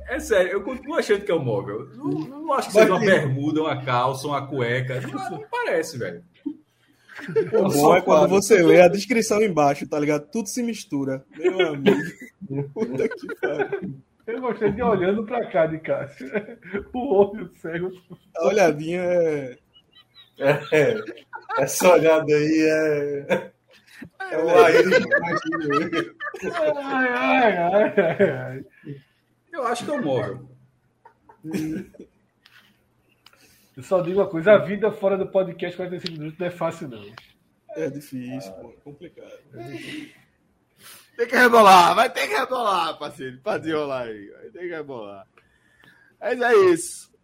É 0.08 0.20
sério, 0.20 0.52
eu 0.52 0.64
continuo 0.64 0.98
achando 0.98 1.26
que 1.26 1.32
é 1.32 1.36
um 1.36 1.44
móvel. 1.44 1.90
Não, 1.96 2.10
não 2.10 2.54
acho 2.54 2.68
que 2.68 2.74
seja 2.74 2.92
uma 2.92 3.00
bermuda, 3.00 3.62
uma 3.62 3.84
calça, 3.84 4.28
uma 4.28 4.46
cueca. 4.48 5.02
Não, 5.02 5.32
não 5.32 5.44
parece, 5.50 5.98
velho. 5.98 6.24
O 7.54 7.70
bom 7.70 7.96
é 7.96 8.02
quando 8.02 8.28
você 8.30 8.62
lê 8.62 8.82
a 8.82 8.88
descrição 8.88 9.42
embaixo, 9.42 9.88
tá 9.88 10.00
ligado? 10.00 10.28
Tudo 10.30 10.50
se 10.50 10.62
mistura. 10.62 11.24
Meu 11.38 11.70
amigo. 11.70 12.02
Puta 12.74 13.08
que 13.08 13.36
pariu. 13.42 13.96
Eu 14.28 14.42
gostei 14.42 14.72
de 14.72 14.82
olhando 14.82 15.24
pra 15.24 15.46
cá 15.52 15.68
de 15.68 15.78
Cássio. 15.80 16.28
O 16.94 17.14
olho 17.14 17.52
cego. 17.62 17.92
A 18.38 18.48
olhadinha 18.48 19.02
é. 19.02 19.58
é. 20.72 20.96
Essa 21.60 21.94
olhada 21.94 22.26
aí 22.34 22.62
é. 22.62 23.52
É 24.32 24.38
o 24.38 24.50
ai, 24.50 24.78
ai, 27.14 27.58
ai, 27.58 28.30
ai. 28.30 28.66
Eu 29.54 29.64
acho 29.68 29.86
que 29.86 29.92
é 29.92 29.94
um 29.94 30.04
móvel. 30.04 30.50
Eu 33.76 33.84
só 33.84 34.02
digo 34.02 34.20
uma 34.20 34.28
coisa: 34.28 34.54
a 34.54 34.58
vida 34.58 34.92
fora 34.92 35.18
do 35.18 35.28
podcast 35.28 35.76
45 35.76 36.18
minutos 36.18 36.40
não 36.40 36.48
é 36.48 36.52
fácil, 36.52 36.88
não. 36.88 37.06
É 37.76 37.90
difícil, 37.90 38.52
ah, 38.52 38.62
pô, 38.62 38.70
é 38.70 38.84
complicado. 38.84 39.32
Tem 41.18 41.28
que 41.28 41.36
rebolar, 41.36 41.96
vai 41.96 42.10
ter 42.10 42.28
que 42.28 42.36
rebolar, 42.36 43.00
parceiro. 43.00 43.40
Pra 43.42 43.58
desenrolar 43.58 44.04
aí. 44.04 44.30
Vai 44.32 44.50
ter 44.50 44.60
que 44.60 44.70
rebolar. 44.70 45.26
Mas 46.20 46.42
é 46.42 46.56
isso. 46.74 47.16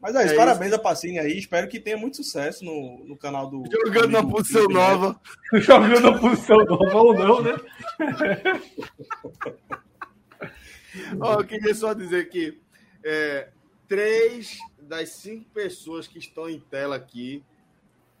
Mas 0.00 0.14
é 0.14 0.24
isso, 0.24 0.34
é 0.34 0.36
parabéns 0.36 0.70
isso. 0.70 0.80
a 0.80 0.82
Pacini 0.82 1.18
aí. 1.18 1.36
Espero 1.36 1.66
que 1.68 1.80
tenha 1.80 1.96
muito 1.96 2.16
sucesso 2.16 2.64
no, 2.64 3.04
no 3.04 3.16
canal 3.16 3.50
do. 3.50 3.64
Jogando 3.70 4.12
na 4.12 4.26
posição 4.26 4.66
nova. 4.68 5.20
Jogando 5.54 6.00
na 6.00 6.18
posição 6.18 6.58
nova 6.58 6.96
ou 6.96 7.12
não, 7.12 7.42
né? 7.42 7.56
Ó, 11.20 11.36
oh, 11.36 11.40
eu 11.40 11.46
queria 11.46 11.74
só 11.74 11.92
dizer 11.92 12.30
que 12.30 12.58
é, 13.04 13.50
três 13.86 14.56
das 14.90 15.10
cinco 15.10 15.48
pessoas 15.54 16.08
que 16.08 16.18
estão 16.18 16.50
em 16.50 16.58
tela 16.58 16.96
aqui. 16.96 17.42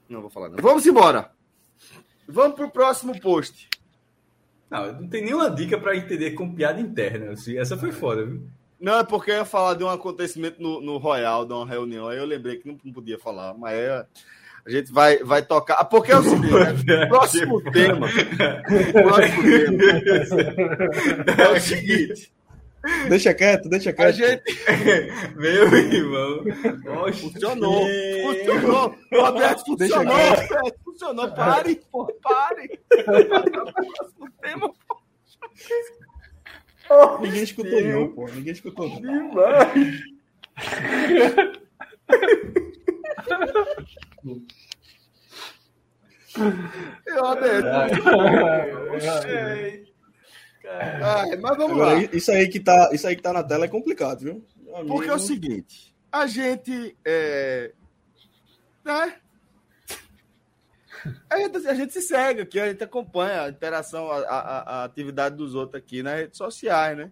Não 0.08 0.20
vou 0.20 0.30
falar, 0.30 0.48
não. 0.48 0.58
Vamos 0.58 0.86
embora. 0.86 1.32
Vamos 2.28 2.54
para 2.54 2.66
o 2.66 2.70
próximo 2.70 3.20
post. 3.20 3.68
Não, 4.70 5.00
não 5.00 5.08
tem 5.08 5.24
nenhuma 5.24 5.50
dica 5.50 5.76
para 5.76 5.96
entender 5.96 6.30
com 6.30 6.54
piada 6.54 6.80
interna. 6.80 7.32
Assim. 7.32 7.58
Essa 7.58 7.76
foi 7.76 7.90
foda, 7.90 8.24
viu? 8.24 8.48
Não, 8.80 9.00
é 9.00 9.04
porque 9.04 9.32
eu 9.32 9.34
ia 9.34 9.44
falar 9.44 9.74
de 9.74 9.82
um 9.82 9.88
acontecimento 9.88 10.62
no, 10.62 10.80
no 10.80 10.96
Royal, 10.96 11.44
de 11.44 11.52
uma 11.52 11.66
reunião. 11.66 12.06
Aí 12.08 12.18
eu 12.18 12.24
lembrei 12.24 12.56
que 12.58 12.68
não 12.68 12.92
podia 12.92 13.18
falar, 13.18 13.52
mas 13.52 13.74
é, 13.74 14.06
a 14.64 14.70
gente 14.70 14.92
vai, 14.92 15.18
vai 15.18 15.42
tocar. 15.42 15.74
Ah, 15.74 15.84
porque 15.84 16.12
é 16.12 16.16
o 16.16 16.22
seguinte: 16.22 16.86
né? 16.86 17.06
próximo 17.06 17.60
tema. 17.72 18.08
próximo 18.92 19.42
tema. 19.42 19.76
É 21.36 21.48
o 21.48 21.60
seguinte. 21.60 22.32
Deixa 23.08 23.34
quieto, 23.34 23.68
deixa 23.68 23.92
quieto. 23.92 24.08
A 24.08 24.12
gente... 24.12 24.42
Meu 25.36 25.68
irmão. 25.76 26.44
funcionou. 27.12 27.86
Funcionou. 28.22 28.96
Roberto, 29.12 29.64
funcionou. 29.66 30.14
Roberto, 30.16 30.80
funcionou. 30.84 31.32
Pare, 31.32 31.80
pô, 31.90 32.06
pare. 32.22 32.80
tema, 34.40 34.68
pô. 34.68 35.00
Oh, 36.88 37.18
Ninguém 37.18 37.42
escutou, 37.42 37.70
Deus. 37.70 37.94
não, 37.94 38.08
pô. 38.08 38.26
Ninguém 38.28 38.52
escutou, 38.52 38.88
não. 38.88 39.00
Demais. 39.00 40.00
Eu 47.06 47.24
adoro. 47.26 47.90
Ai, 50.66 51.36
mas 51.36 51.56
vamos 51.56 51.72
Agora, 51.72 51.94
lá. 51.94 52.08
Isso 52.12 52.30
aí, 52.30 52.48
que 52.48 52.60
tá, 52.60 52.90
isso 52.92 53.06
aí 53.06 53.16
que 53.16 53.22
tá 53.22 53.32
na 53.32 53.42
tela 53.42 53.64
é 53.64 53.68
complicado, 53.68 54.20
viu? 54.20 54.44
Porque 54.86 55.08
é 55.08 55.14
o 55.14 55.18
seguinte, 55.18 55.94
a 56.12 56.26
gente. 56.26 56.96
É, 57.04 57.72
né? 58.84 59.16
A 61.30 61.38
gente, 61.38 61.66
a 61.66 61.74
gente 61.74 61.92
se 61.94 62.02
segue 62.02 62.42
aqui, 62.42 62.60
a 62.60 62.68
gente 62.68 62.84
acompanha 62.84 63.42
a 63.42 63.48
interação, 63.48 64.10
a, 64.10 64.18
a, 64.18 64.58
a, 64.60 64.84
atividade 64.84 65.34
dos 65.34 65.54
outros 65.54 65.82
aqui 65.82 66.02
nas 66.02 66.14
redes 66.14 66.36
sociais, 66.36 66.96
né? 66.96 67.10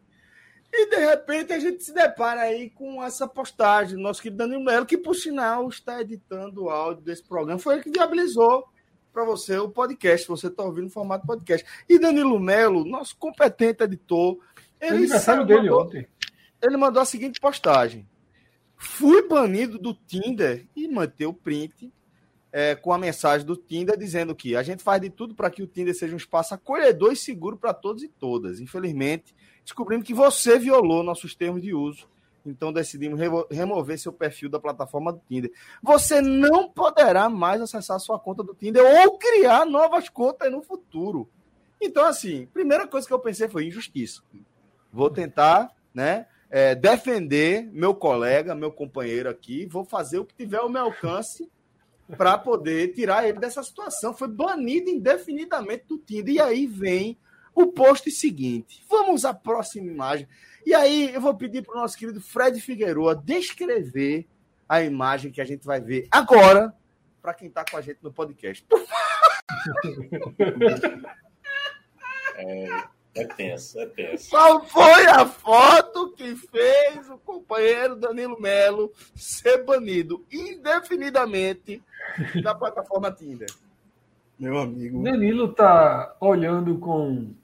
E 0.71 0.91
de 0.91 0.97
repente 0.97 1.55
a 1.55 1.59
gente 1.59 1.83
se 1.83 1.95
depara 1.95 2.43
aí 2.43 2.69
com 2.69 3.03
essa 3.03 3.27
postagem 3.27 3.97
do 3.97 4.03
nosso 4.03 4.21
querido 4.21 4.37
Danilo 4.37 4.63
Melo, 4.63 4.85
que 4.85 4.99
por 4.99 5.15
sinal 5.15 5.67
está 5.69 6.03
editando 6.03 6.65
o 6.65 6.71
áudio 6.71 7.03
desse 7.03 7.25
programa. 7.27 7.59
Foi 7.59 7.77
ele 7.77 7.85
que 7.85 7.91
viabilizou 7.91 8.69
para 9.13 9.25
você 9.25 9.57
o 9.59 9.69
podcast, 9.69 10.27
você 10.29 10.47
está 10.49 10.63
ouvindo 10.63 10.87
o 10.87 10.91
formato 10.91 11.27
podcast. 11.27 11.67
E 11.89 11.99
Danilo 11.99 12.39
Melo, 12.39 12.85
nosso 12.85 13.17
competente 13.17 13.83
editor, 13.83 14.39
ele 14.81 14.97
aniversário 14.97 15.47
dele 15.47 15.71
mandou, 15.71 15.83
ontem. 15.83 16.09
Ele 16.63 16.77
mandou 16.77 17.03
a 17.03 17.05
seguinte 17.05 17.41
postagem: 17.41 18.07
Fui 18.77 19.27
banido 19.27 19.79
do 19.79 19.95
Tinder 19.95 20.67
e 20.77 20.87
manteve 20.89 21.27
o 21.27 21.35
print 21.35 21.93
é, 22.53 22.75
com 22.75 22.93
a 22.93 22.99
mensagem 22.99 23.47
do 23.47 23.57
Tinder 23.57 23.97
dizendo 23.97 24.35
que 24.35 24.57
a 24.57 24.63
gente 24.63 24.83
faz 24.83 25.01
de 25.01 25.11
tudo 25.11 25.35
para 25.35 25.51
que 25.51 25.63
o 25.63 25.67
Tinder 25.67 25.95
seja 25.95 26.15
um 26.15 26.19
espaço 26.19 26.55
acolhedor 26.55 27.13
e 27.13 27.17
seguro 27.17 27.57
para 27.57 27.75
todos 27.75 28.03
e 28.03 28.09
todas. 28.09 28.61
Infelizmente, 28.61 29.35
descobrimos 29.65 30.07
que 30.07 30.15
você 30.15 30.59
violou 30.59 31.03
nossos 31.03 31.35
termos 31.35 31.61
de 31.61 31.75
uso 31.75 32.09
então 32.45 32.73
decidimos 32.73 33.21
remover 33.51 33.99
seu 33.99 34.13
perfil 34.13 34.49
da 34.49 34.59
plataforma 34.59 35.13
do 35.13 35.21
Tinder. 35.29 35.53
Você 35.83 36.21
não 36.21 36.69
poderá 36.69 37.29
mais 37.29 37.61
acessar 37.61 37.99
sua 38.01 38.19
conta 38.19 38.43
do 38.43 38.55
Tinder 38.55 38.83
ou 38.85 39.19
criar 39.19 39.65
novas 39.65 40.09
contas 40.09 40.51
no 40.51 40.63
futuro. 40.63 41.29
Então, 41.81 42.05
assim, 42.05 42.47
primeira 42.47 42.87
coisa 42.87 43.07
que 43.07 43.13
eu 43.13 43.19
pensei 43.19 43.49
foi 43.49 43.67
injustiça. 43.67 44.23
Vou 44.93 45.11
tentar, 45.11 45.71
né, 45.95 46.27
é, 46.51 46.75
defender 46.75 47.69
meu 47.73 47.95
colega, 47.95 48.55
meu 48.55 48.73
companheiro 48.73 49.29
aqui. 49.29 49.67
Vou 49.67 49.85
fazer 49.85 50.19
o 50.19 50.25
que 50.25 50.35
tiver 50.35 50.59
ao 50.59 50.69
meu 50.69 50.83
alcance 50.83 51.49
para 52.17 52.39
poder 52.39 52.95
tirar 52.95 53.29
ele 53.29 53.39
dessa 53.39 53.63
situação. 53.63 54.15
Foi 54.15 54.29
banido 54.29 54.91
indefinidamente 54.91 55.85
do 55.87 55.99
Tinder. 55.99 56.35
E 56.35 56.41
aí 56.41 56.67
vem 56.67 57.19
o 57.63 57.73
post 57.73 58.11
seguinte. 58.11 58.85
Vamos 58.89 59.25
à 59.25 59.35
próxima 59.35 59.91
imagem. 59.91 60.29
E 60.65 60.75
aí 60.75 61.13
eu 61.13 61.21
vou 61.21 61.35
pedir 61.35 61.63
para 61.63 61.75
o 61.75 61.81
nosso 61.81 61.97
querido 61.97 62.21
Fred 62.21 62.61
Figueroa 62.61 63.17
descrever 63.17 64.27
a 64.69 64.83
imagem 64.83 65.33
que 65.33 65.41
a 65.41 65.45
gente 65.45 65.67
vai 65.67 65.81
ver 65.81 66.07
agora 66.11 66.73
para 67.21 67.35
quem 67.35 67.49
está 67.49 67.65
com 67.69 67.77
a 67.77 67.81
gente 67.81 67.99
no 68.03 68.13
podcast. 68.13 68.65
É, 72.41 72.69
é 73.17 73.25
tenso, 73.25 73.81
é 73.81 73.87
tenso. 73.87 74.31
Qual 74.31 74.65
foi 74.65 75.07
a 75.07 75.27
foto 75.27 76.13
que 76.13 76.37
fez 76.37 77.11
o 77.11 77.19
companheiro 77.19 77.97
Danilo 77.97 78.41
Melo 78.41 78.93
ser 79.17 79.65
banido 79.65 80.25
indefinidamente 80.31 81.83
da 82.41 82.55
plataforma 82.55 83.11
Tinder? 83.11 83.49
Meu 84.39 84.57
amigo. 84.57 85.03
Danilo 85.03 85.53
tá 85.53 86.15
olhando 86.21 86.79
com 86.79 87.35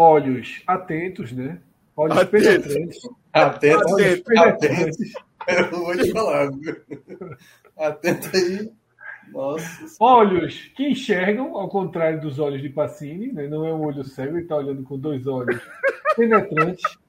olhos 0.00 0.62
atentos, 0.66 1.30
né? 1.32 1.60
Olhos 1.96 2.16
Atento. 2.16 2.30
penetrantes. 2.30 3.08
Atento, 3.32 3.94
Olhos 3.94 4.06
atento, 4.06 4.24
penetrantes. 4.24 5.12
Eu 5.46 5.70
vou 5.70 5.96
te 5.96 6.12
falar. 6.12 6.50
Atento 7.76 8.36
aí. 8.36 8.72
Nossa. 9.30 9.86
Olhos 10.00 10.72
que 10.74 10.88
enxergam, 10.88 11.56
ao 11.56 11.68
contrário 11.68 12.20
dos 12.20 12.38
olhos 12.38 12.62
de 12.62 12.68
Pacini, 12.70 13.30
né? 13.32 13.46
não 13.46 13.64
é 13.66 13.72
um 13.72 13.84
olho 13.84 14.02
cego, 14.02 14.36
ele 14.36 14.42
está 14.42 14.56
olhando 14.56 14.82
com 14.82 14.98
dois 14.98 15.26
olhos 15.26 15.60
penetrantes. 16.16 16.82
Tá 16.82 17.00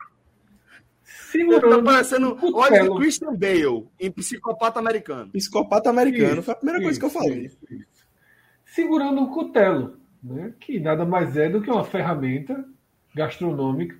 Segurando 1.03 1.83
parecendo 1.83 2.35
um 2.35 2.55
olha 2.55 2.71
de 2.71 2.79
cutelo. 2.79 2.99
Christian 2.99 3.35
Bale 3.35 3.87
em 3.99 4.11
Psicopata 4.11 4.79
Americano. 4.79 5.31
Psicopata 5.31 5.89
americano. 5.89 6.33
Isso, 6.33 6.43
foi 6.43 6.53
a 6.53 6.57
primeira 6.57 6.83
coisa 6.83 6.99
que 6.99 7.05
eu 7.05 7.09
isso, 7.09 7.17
falei. 7.19 7.45
isso, 7.45 7.57
isso. 7.69 8.07
Segurando 8.65 9.21
um 9.21 9.27
cutelo, 9.27 9.97
né? 10.21 10.53
que 10.59 10.79
nada 10.79 11.05
mais 11.05 11.37
é 11.37 11.49
do 11.49 11.61
que 11.61 11.71
uma 11.71 11.85
ferramenta 11.85 12.65
gastronômica, 13.13 13.97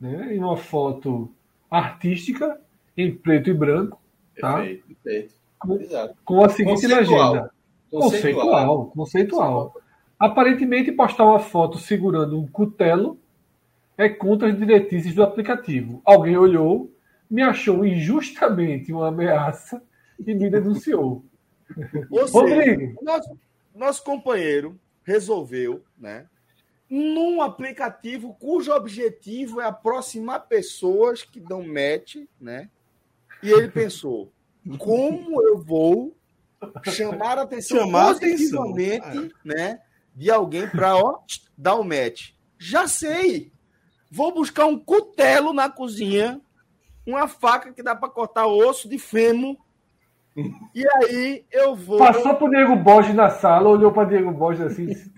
né? 0.00 0.34
em 0.34 0.38
uma 0.38 0.56
foto 0.56 1.30
artística, 1.70 2.60
em 2.96 3.14
preto 3.14 3.50
e 3.50 3.54
branco, 3.54 4.00
tá? 4.40 4.56
Perfeito, 4.56 4.84
perfeito. 5.02 5.34
Exato. 5.80 6.16
com 6.24 6.44
a 6.44 6.48
seguinte 6.48 6.82
Conceitual. 6.82 7.32
legenda. 7.32 7.50
Conceitual, 7.90 8.86
conceitual. 8.86 9.74
Aparentemente, 10.18 10.92
postar 10.92 11.24
uma 11.24 11.38
foto 11.38 11.78
segurando 11.78 12.38
um 12.38 12.46
cutelo 12.46 13.18
é 13.96 14.08
contra 14.08 14.48
as 14.48 14.56
diretrizes 14.56 15.14
do 15.14 15.22
aplicativo. 15.22 16.00
Alguém 16.04 16.36
olhou, 16.36 16.92
me 17.30 17.42
achou 17.42 17.84
injustamente 17.84 18.92
uma 18.92 19.08
ameaça 19.08 19.82
e 20.18 20.34
me 20.34 20.50
denunciou. 20.50 21.24
Ou 22.10 22.26
seja, 22.26 22.38
Rodrigo, 22.38 23.04
nosso, 23.04 23.38
nosso 23.74 24.04
companheiro 24.04 24.78
resolveu, 25.02 25.82
né? 25.98 26.26
Num 26.90 27.42
aplicativo 27.42 28.34
cujo 28.34 28.72
objetivo 28.72 29.60
é 29.60 29.66
aproximar 29.66 30.46
pessoas 30.46 31.22
que 31.22 31.38
dão 31.38 31.62
match, 31.62 32.16
né? 32.40 32.70
E 33.42 33.50
ele 33.50 33.68
pensou: 33.68 34.32
como 34.78 35.42
eu 35.42 35.58
vou 35.58 36.16
chamar 36.84 37.38
a 37.38 37.42
atenção 37.42 37.78
Chamar 37.78 38.08
a 38.08 38.10
atenção. 38.12 38.72
positivamente, 38.72 39.34
né? 39.44 39.80
De 40.14 40.30
alguém 40.30 40.68
para 40.68 40.94
dar 41.56 41.74
o 41.74 41.84
match. 41.84 42.30
Já 42.58 42.88
sei. 42.88 43.52
Vou 44.10 44.32
buscar 44.32 44.66
um 44.66 44.78
cutelo 44.78 45.52
na 45.52 45.68
cozinha, 45.68 46.40
uma 47.06 47.28
faca 47.28 47.72
que 47.72 47.82
dá 47.82 47.94
para 47.94 48.08
cortar 48.08 48.46
osso 48.46 48.88
de 48.88 48.98
fêmur. 48.98 49.56
E 50.74 50.86
aí 50.88 51.44
eu 51.50 51.74
vou 51.74 51.98
passou 51.98 52.34
pro 52.34 52.48
Diego 52.48 52.76
Borges 52.76 53.14
na 53.14 53.28
sala, 53.28 53.68
olhou 53.68 53.92
para 53.92 54.08
Diego 54.08 54.30
Borges 54.30 54.64
assim, 54.66 55.12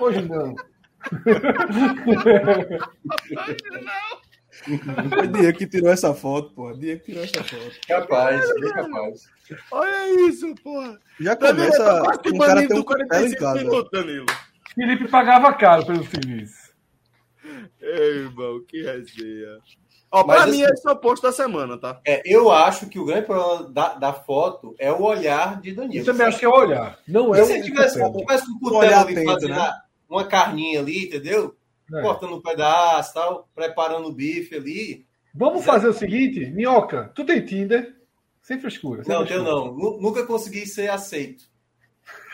hoje 0.00 0.22
não. 0.22 0.54
Foi 5.08 5.28
Diego 5.28 5.58
que 5.58 5.66
tirou 5.66 5.90
essa 5.90 6.12
foto, 6.14 6.50
pô. 6.52 6.72
Diego 6.72 7.02
tirou 7.04 7.22
essa 7.22 7.42
foto. 7.44 7.70
Capaz, 7.86 8.40
bem 8.60 8.72
capaz. 8.72 9.22
Olha 9.70 10.28
isso, 10.28 10.54
porra. 10.62 10.98
Já 11.20 11.34
Danilo, 11.34 11.66
tô 11.70 11.76
começa 11.76 12.00
quase 12.02 12.22
com 12.22 12.36
o 12.36 12.38
cara 12.38 12.60
ter 12.68 12.74
um 12.74 12.76
do 12.76 12.84
cutelo 12.84 13.02
em 13.04 13.08
45 13.34 13.40
casa. 13.40 13.58
minutos, 13.58 13.90
Danilo. 13.92 14.26
Felipe 14.74 15.08
pagava 15.08 15.52
caro 15.54 15.86
pelo 15.86 16.04
serviço. 16.04 16.68
Ei, 17.80 18.18
irmão, 18.18 18.60
que 18.66 18.82
resenha. 18.82 19.58
Ó, 20.10 20.24
Mas 20.26 20.36
pra 20.36 20.44
assim- 20.46 20.52
mim, 20.52 20.62
esse 20.62 20.88
é 20.88 20.90
o 20.90 20.96
posto 20.96 21.22
da 21.22 21.32
semana, 21.32 21.78
tá? 21.78 22.00
É, 22.06 22.22
eu 22.24 22.50
acho 22.50 22.88
que 22.88 22.98
o 22.98 23.04
grande 23.04 23.26
problema 23.26 23.70
da, 23.70 23.94
da 23.94 24.12
foto 24.12 24.74
é 24.78 24.90
o 24.90 25.02
olhar 25.02 25.60
de 25.60 25.72
Danilo. 25.72 26.00
Eu 26.00 26.04
também 26.04 26.26
acho 26.26 26.38
que 26.38 26.44
é 26.44 26.48
olhar. 26.48 26.98
Não 27.06 27.34
é 27.34 27.40
E 27.42 27.44
se 27.44 27.52
um 27.58 27.62
tivesse, 27.62 28.12
tivesse 28.12 28.50
um 28.50 28.54
Um 28.54 28.58
cutelo 28.58 28.76
olhar 28.78 29.00
ali 29.06 29.14
né? 29.14 29.72
Uma 30.08 30.24
carninha 30.26 30.80
ali, 30.80 31.04
entendeu? 31.06 31.54
É. 31.94 32.02
Cortando 32.02 32.36
um 32.36 32.42
pedaço, 32.42 33.14
tal, 33.14 33.48
preparando 33.54 34.08
o 34.08 34.12
bife 34.12 34.54
ali. 34.56 35.06
Vamos 35.34 35.64
fazer 35.64 35.88
o 35.88 35.92
seguinte, 35.92 36.50
Minhoca, 36.50 37.10
tu 37.14 37.24
tem 37.24 37.44
Tinder? 37.44 37.94
Sem 38.42 38.58
frescura. 38.60 39.04
sem 39.04 39.14
Não, 39.14 39.26
frescura. 39.26 39.48
eu 39.50 39.54
não. 39.54 39.74
Nu- 39.74 40.00
Nunca 40.00 40.26
consegui 40.26 40.66
ser 40.66 40.90
aceito. 40.90 41.44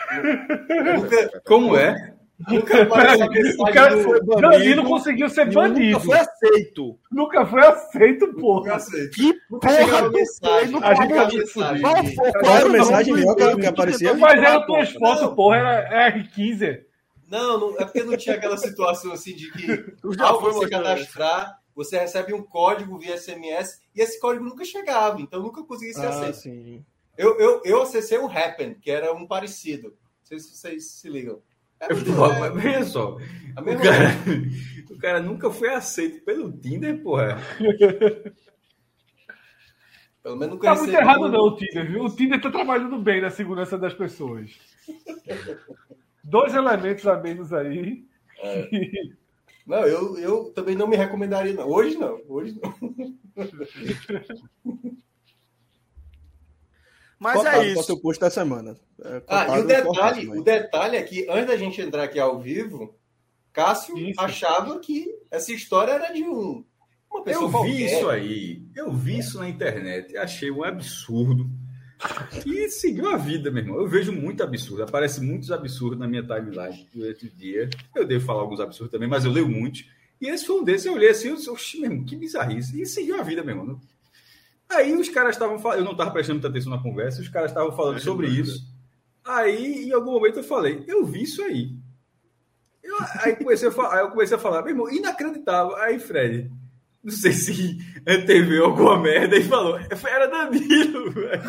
nunca, 0.95 1.41
Como 1.45 1.75
é? 1.75 2.13
nunca 2.47 2.81
O 2.83 3.29
mensagem 3.29 3.73
cara, 3.73 3.95
do... 3.95 4.35
Danilo 4.41 4.83
conseguiu 4.83 5.29
ser 5.29 5.51
banido. 5.51 5.91
Nunca 5.99 5.99
foi 6.05 6.17
aceito. 6.19 6.99
Nunca 7.11 7.45
foi 7.45 7.61
aceito, 7.65 8.27
Nunca 8.27 8.39
porra. 8.41 8.75
aceito. 8.75 9.11
Que 9.11 9.33
Nunca 9.49 9.67
porra 9.67 10.09
mensagem. 10.09 10.79
A 10.83 11.25
gente. 11.25 11.51
Qual 11.51 12.55
era 12.55 12.65
a 12.65 12.69
mensagem 12.69 13.13
que, 13.59 13.65
aparecia? 13.67 14.13
Mas 14.15 14.41
era 14.41 14.65
tuas 14.65 14.91
fotos, 14.91 15.35
porra, 15.35 15.57
era 15.57 16.11
R15. 16.13 16.81
Não, 17.29 17.59
não, 17.59 17.79
é 17.79 17.85
porque 17.85 18.03
não 18.03 18.15
tinha 18.17 18.35
aquela 18.35 18.57
situação 18.57 19.11
assim 19.11 19.35
de 19.35 19.51
que 19.51 19.95
ao 20.19 20.39
foi 20.39 20.53
você 20.53 20.69
cadastrar, 20.69 21.59
você 21.75 21.97
recebe 21.97 22.33
um 22.33 22.43
código 22.43 22.97
via 22.99 23.17
SMS 23.17 23.81
e 23.95 24.01
esse 24.01 24.19
código 24.19 24.45
nunca 24.45 24.63
chegava, 24.63 25.19
então 25.21 25.41
nunca 25.41 25.63
consegui 25.63 25.93
ser 25.93 26.05
Ah, 26.05 26.09
aceito. 26.09 26.35
sim. 26.37 26.85
Eu, 27.17 27.39
eu, 27.39 27.61
eu 27.63 27.81
acessei 27.81 28.17
o 28.17 28.27
Happen, 28.27 28.75
que 28.75 28.91
era 28.91 29.13
um 29.13 29.25
parecido. 29.25 29.87
Não 29.89 30.25
sei 30.25 30.39
se 30.39 30.55
vocês 30.55 30.91
se 30.91 31.09
ligam. 31.09 31.41
É, 31.79 31.87
Pô, 31.87 31.95
mas 32.39 32.53
veja 32.61 32.83
só. 32.85 33.17
a 33.55 33.61
O 33.61 33.65
cara, 33.65 34.09
o 34.91 34.97
cara 34.97 35.19
nunca 35.21 35.49
foi 35.49 35.73
aceito 35.73 36.23
pelo 36.25 36.51
Tinder, 36.51 37.01
porra. 37.01 37.37
Pelo 40.21 40.37
menos 40.37 40.55
nunca 40.55 40.73
Tá 40.73 40.75
muito 40.81 40.91
errado 40.95 41.25
um- 41.25 41.27
não 41.29 41.41
o 41.41 41.55
Tinder, 41.55 41.87
viu? 41.87 42.03
O 42.03 42.15
Tinder 42.15 42.41
tá 42.41 42.49
trabalhando 42.49 42.97
bem 42.97 43.21
na 43.21 43.29
segurança 43.29 43.77
das 43.77 43.93
pessoas. 43.93 44.49
Dois 46.27 46.53
elementos 46.55 47.05
a 47.07 47.17
menos 47.19 47.53
aí. 47.53 48.03
Não, 49.65 49.79
eu, 49.85 50.17
eu 50.19 50.51
também 50.53 50.75
não 50.75 50.87
me 50.87 50.95
recomendaria, 50.95 51.53
não. 51.53 51.67
Hoje 51.69 51.97
não, 51.97 52.19
hoje 52.27 52.59
não. 52.61 52.73
Mas 57.19 57.37
Cotado 57.37 57.47
é 57.47 57.59
Qual 57.59 57.63
é 57.63 57.67
o 57.67 57.73
isso. 57.73 57.83
seu 57.83 57.99
posto 57.99 58.21
da 58.21 58.29
semana? 58.29 58.77
É, 59.03 59.21
Ah, 59.27 59.57
e 59.57 59.61
o 59.61 59.67
detalhe, 59.67 60.27
o 60.29 60.41
detalhe 60.43 60.97
é 60.97 61.03
que 61.03 61.25
antes 61.29 61.47
da 61.47 61.57
gente 61.57 61.81
entrar 61.81 62.03
aqui 62.03 62.19
ao 62.19 62.39
vivo, 62.39 62.93
Cássio 63.53 63.97
Isso. 63.97 64.19
achava 64.19 64.79
que 64.79 65.15
essa 65.31 65.51
história 65.53 65.93
era 65.93 66.11
de 66.11 66.23
um 66.23 66.63
uma 67.09 67.23
pessoa 67.23 67.45
Eu 67.45 67.47
vi 67.47 67.53
qualquer. 67.53 67.71
isso 67.97 68.09
aí. 68.09 68.63
Eu 68.75 68.91
vi 68.91 69.17
isso 69.19 69.39
na 69.39 69.47
internet. 69.47 70.17
Achei 70.17 70.51
um 70.51 70.63
absurdo. 70.63 71.49
E 72.45 72.69
seguiu 72.69 73.09
a 73.09 73.17
vida, 73.17 73.49
meu 73.51 73.63
irmão. 73.63 73.79
Eu 73.79 73.87
vejo 73.87 74.11
muito 74.11 74.43
absurdo. 74.43 74.83
Aparece 74.83 75.21
muitos 75.21 75.51
absurdos 75.51 75.97
na 75.99 76.07
minha 76.07 76.23
timeline 76.23 76.87
durante 76.93 77.25
o 77.25 77.29
dia. 77.29 77.69
Eu 77.95 78.05
devo 78.05 78.25
falar 78.25 78.41
alguns 78.41 78.59
absurdos 78.59 78.91
também, 78.91 79.07
mas 79.07 79.25
eu 79.25 79.31
leio 79.31 79.47
muitos. 79.47 79.85
E 80.19 80.27
esse 80.27 80.45
foi 80.45 80.59
um 80.59 80.63
desses. 80.63 80.85
Eu 80.85 80.93
olhei 80.93 81.09
assim, 81.09 81.29
eu 81.29 81.35
disse, 81.35 81.49
oxi, 81.49 81.79
meu 81.79 81.91
irmão, 81.91 82.05
que 82.05 82.15
bizarrice. 82.15 82.81
E 82.81 82.85
seguiu 82.85 83.19
a 83.19 83.23
vida, 83.23 83.43
meu 83.43 83.57
irmão. 83.57 83.81
Aí 84.69 84.93
os 84.95 85.09
caras 85.09 85.35
estavam 85.35 85.59
falando. 85.59 85.79
Eu 85.79 85.85
não 85.85 85.91
estava 85.91 86.11
prestando 86.11 86.35
muita 86.35 86.49
atenção 86.49 86.71
na 86.71 86.81
conversa. 86.81 87.21
Os 87.21 87.29
caras 87.29 87.51
estavam 87.51 87.75
falando 87.75 87.99
sobre 87.99 88.27
isso. 88.27 88.65
Aí, 89.23 89.87
em 89.87 89.91
algum 89.91 90.11
momento, 90.11 90.39
eu 90.39 90.43
falei: 90.43 90.83
Eu 90.87 91.05
vi 91.05 91.23
isso 91.23 91.41
aí. 91.43 91.75
Eu, 92.83 92.95
aí, 93.23 93.35
comecei 93.35 93.67
a 93.67 93.93
aí 93.93 93.99
eu 94.01 94.11
comecei 94.11 94.37
a 94.37 94.39
falar: 94.39 94.61
Meu 94.61 94.71
irmão, 94.71 94.91
inacreditável. 94.91 95.75
Aí, 95.77 95.99
Fred, 95.99 96.51
não 97.05 97.11
sei 97.11 97.31
se 97.33 97.77
anteveu 98.07 98.65
alguma 98.65 98.99
merda 98.99 99.37
e 99.37 99.43
falou: 99.43 99.77
Era 99.77 100.25
Danilo, 100.25 101.11
velho. 101.11 101.43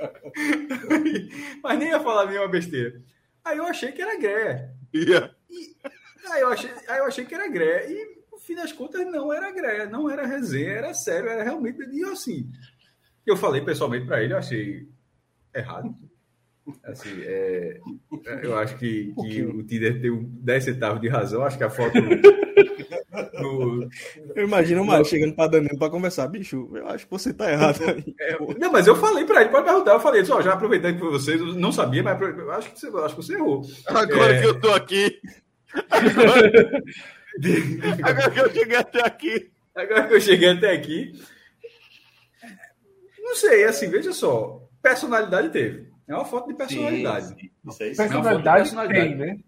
Mas 1.60 1.78
nem 1.78 1.88
ia 1.88 1.98
falar 1.98 2.26
nenhuma 2.26 2.46
besteira. 2.46 3.02
Aí 3.44 3.58
eu 3.58 3.66
achei 3.66 3.90
que 3.90 4.00
era 4.00 4.16
Gré. 4.16 4.70
Ia. 4.92 5.34
Aí 6.30 6.42
eu 6.42 6.48
achei, 6.48 6.70
aí 6.88 6.98
eu 6.98 7.06
achei 7.06 7.24
que 7.24 7.34
era 7.34 7.48
Gré. 7.48 7.90
E 7.90 8.20
no 8.30 8.38
fim 8.38 8.54
das 8.54 8.72
contas 8.72 9.04
não 9.04 9.32
era 9.32 9.50
Gré, 9.50 9.86
não 9.86 10.08
era 10.08 10.24
resenha, 10.24 10.70
era 10.70 10.94
sério, 10.94 11.28
era 11.28 11.42
realmente. 11.42 11.82
E 11.90 12.00
eu, 12.00 12.12
assim, 12.12 12.48
eu 13.26 13.36
falei 13.36 13.62
pessoalmente 13.62 14.06
para 14.06 14.22
ele, 14.22 14.32
eu 14.32 14.38
achei 14.38 14.88
errado. 15.52 15.92
Assim, 16.84 17.20
é, 17.22 17.80
eu 18.44 18.56
acho 18.56 18.78
que, 18.78 19.12
que 19.12 19.42
o 19.42 19.64
Tinder 19.64 20.00
tem 20.00 20.10
um 20.12 20.22
10 20.22 20.64
centavos 20.64 21.00
de 21.00 21.08
razão. 21.08 21.42
Acho 21.42 21.58
que 21.58 21.64
a 21.64 21.68
foto. 21.70 21.98
no- 23.34 23.88
Eu 24.34 24.44
imagino 24.44 24.82
o 24.82 24.86
Mário 24.86 25.04
chegando 25.04 25.34
pra 25.34 25.46
Danilo 25.46 25.78
pra 25.78 25.90
conversar. 25.90 26.26
Bicho, 26.28 26.68
eu 26.74 26.88
acho 26.88 27.04
que 27.04 27.10
você 27.10 27.32
tá 27.32 27.50
errado 27.50 27.80
aí. 27.88 28.14
É, 28.20 28.36
não, 28.58 28.72
mas 28.72 28.86
eu 28.86 28.96
falei 28.96 29.24
para 29.24 29.42
ele, 29.42 29.50
pode 29.50 29.66
perguntar. 29.66 29.92
Eu 29.92 30.00
falei, 30.00 30.24
só 30.24 30.40
já 30.42 30.52
aproveitando 30.54 30.94
que 30.94 31.00
foi 31.00 31.10
vocês, 31.10 31.40
eu 31.40 31.46
não 31.54 31.72
sabia, 31.72 32.02
mas 32.02 32.20
eu 32.20 32.50
acho 32.52 32.70
que 32.72 32.80
você, 32.80 32.88
eu 32.88 33.04
acho 33.04 33.16
que 33.16 33.22
você 33.22 33.34
errou. 33.34 33.62
Agora 33.86 34.34
É. 34.36 34.40
que 34.40 34.46
eu 34.46 34.60
tô 34.60 34.70
aqui. 34.72 35.20
Agora 38.02 38.30
que 38.30 38.40
eu 38.40 38.52
cheguei 38.52 38.76
até 38.76 39.04
aqui. 39.04 39.50
Agora 39.74 40.06
que 40.06 40.14
eu 40.14 40.20
cheguei 40.20 40.48
até 40.50 40.70
aqui. 40.72 41.12
Não 43.20 43.34
sei, 43.34 43.64
assim, 43.64 43.90
veja 43.90 44.12
só. 44.12 44.62
Personalidade 44.82 45.50
teve. 45.50 45.88
É 46.06 46.14
uma 46.14 46.24
foto 46.24 46.48
de 46.48 46.54
personalidade. 46.54 47.28
Sim, 47.28 47.34
sim. 47.70 47.84
Isso 47.90 47.96
personalidade, 47.96 48.62
personalidade 48.64 49.08
tem, 49.08 49.16
né? 49.16 49.38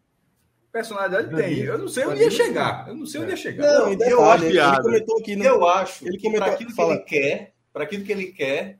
Personalidade 0.77 1.35
tem. 1.35 1.61
Eu 1.61 1.78
não 1.78 1.89
sei 1.89 2.05
onde 2.05 2.20
ia 2.20 2.31
chegar. 2.31 2.86
Eu 2.86 2.94
não 2.94 3.07
sei 3.07 3.23
onde 3.23 3.31
ia 3.31 3.36
chegar. 3.39 3.62
Não, 3.62 3.97
detalhe, 3.97 4.12
eu 4.12 4.23
acho, 4.23 4.44
ele 4.44 4.82
comentou 4.82 5.19
aqui. 5.19 5.36
No... 5.36 5.44
Eu 5.44 5.66
acho 5.66 6.07
ele 6.07 6.19
comentou, 6.19 6.44
para 6.44 6.53
aquilo 6.53 6.74
que 6.74 6.82
ele 6.82 6.98
quer, 6.98 7.55
para 7.73 7.85
aquilo 7.85 8.05
que 8.05 8.12
ele 8.12 8.27
quer, 8.27 8.78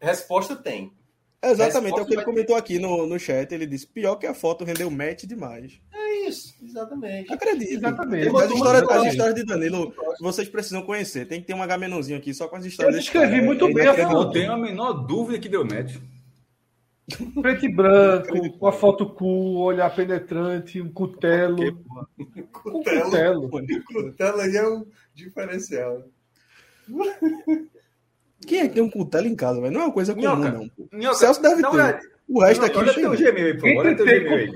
resposta 0.00 0.56
tem. 0.56 0.92
Exatamente, 1.40 1.96
é 1.96 2.02
o 2.02 2.06
que 2.06 2.14
ele 2.14 2.24
comentou 2.24 2.56
aqui 2.56 2.80
no, 2.80 3.06
no 3.06 3.20
chat. 3.20 3.52
Ele 3.52 3.66
disse: 3.66 3.86
pior 3.86 4.16
que 4.16 4.26
a 4.26 4.34
foto 4.34 4.64
rendeu 4.64 4.90
match 4.90 5.22
demais. 5.22 5.80
É 5.94 6.26
isso, 6.26 6.56
exatamente. 6.60 7.32
Acredito. 7.32 7.72
Exatamente. 7.72 8.36
As 8.36 8.50
histórias, 8.50 8.90
as 8.90 9.06
histórias 9.06 9.34
de 9.36 9.44
Danilo, 9.44 9.94
vocês 10.20 10.48
precisam 10.48 10.82
conhecer. 10.82 11.28
Tem 11.28 11.40
que 11.40 11.46
ter 11.46 11.54
um 11.54 11.62
H-menãozinho 11.62 12.18
aqui 12.18 12.34
só 12.34 12.48
com 12.48 12.56
as 12.56 12.64
histórias. 12.64 12.96
Eu 12.96 13.00
escrevi 13.00 13.36
cara. 13.36 13.44
muito 13.44 13.64
é, 13.68 13.72
bem. 13.72 13.86
Eu 13.86 14.08
não 14.08 14.28
tenho 14.32 14.50
a 14.50 14.58
menor 14.58 14.92
dúvida 14.92 15.38
que 15.38 15.48
deu 15.48 15.64
match. 15.64 15.94
Preto 17.40 17.66
e 17.66 17.74
branco, 17.74 18.58
com 18.58 18.66
a 18.66 18.72
foto 18.72 19.06
cool, 19.10 19.58
olhar 19.58 19.94
penetrante, 19.94 20.80
um 20.80 20.92
cutelo. 20.92 21.58
Um 22.18 22.42
cutelo. 22.46 23.50
Cutelo 23.50 24.40
aí 24.40 24.56
é 24.56 24.68
um 24.68 24.86
diferencial. 25.14 26.04
Quem 28.46 28.60
é 28.60 28.68
que 28.68 28.74
tem 28.74 28.82
um 28.82 28.90
cutelo 28.90 29.26
em 29.26 29.34
casa, 29.34 29.60
velho? 29.60 29.72
Não 29.72 29.82
é 29.82 29.84
uma 29.84 29.92
coisa 29.92 30.14
comum, 30.14 30.36
Minhoca. 30.36 30.52
não. 30.52 30.70
Minhoca. 30.92 31.16
Celso 31.16 31.42
deve 31.42 31.60
não, 31.60 31.72
ter. 31.72 31.80
É... 31.80 32.00
O 32.28 32.40
resto 32.40 32.64
aqui. 32.64 32.78
Olha 32.78 32.94
teu 32.94 33.10
Gmail 33.10 33.46
aí, 33.46 33.54
por 33.54 33.68
favor. 33.68 33.86
Olha 33.86 33.96
teu 33.96 34.06
Gmail 34.06 34.34
aí. 34.34 34.52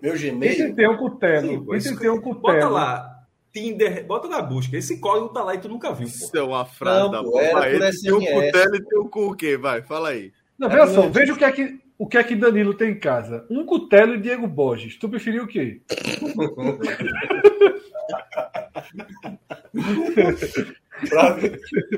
Meu 0.00 0.18
Gmail? 0.18 0.56
Quem 0.56 0.74
tem 0.74 0.88
um 0.88 0.96
cutelo? 0.96 1.66
Quem 1.66 1.96
tem 1.96 2.10
um 2.10 2.20
cutelo? 2.20 2.40
Bota 2.40 2.68
lá. 2.68 3.14
Tinder, 3.52 4.06
bota 4.06 4.28
na 4.28 4.42
busca. 4.42 4.76
Esse 4.76 5.00
código 5.00 5.30
tá 5.30 5.42
lá 5.42 5.54
e 5.54 5.58
tu 5.58 5.68
nunca 5.68 5.92
viu. 5.92 6.06
Isso 6.06 6.36
é 6.36 6.42
uma 6.42 6.64
frase 6.64 7.10
da 7.10 7.22
porra. 7.22 7.62
Tem 8.02 8.12
um 8.12 8.20
cutelo 8.20 8.76
e 8.76 8.84
tem 8.84 8.98
um 8.98 9.08
cu 9.08 9.20
o 9.30 9.34
quê? 9.34 9.56
Vai, 9.56 9.82
fala 9.82 10.10
aí. 10.10 10.32
Não, 10.58 10.68
veja 10.68 10.86
só, 10.88 11.08
veja 11.08 11.32
o 11.32 11.36
que, 11.36 11.44
é 11.44 11.52
que, 11.52 11.80
o 11.96 12.06
que 12.06 12.18
é 12.18 12.24
que 12.24 12.34
Danilo 12.34 12.74
tem 12.74 12.90
em 12.90 12.98
casa. 12.98 13.46
Um 13.48 13.64
cutelo 13.64 14.14
e 14.14 14.20
Diego 14.20 14.46
Borges. 14.46 14.98
Tu 14.98 15.08
preferiu 15.08 15.44
o 15.44 15.46
quê? 15.46 15.80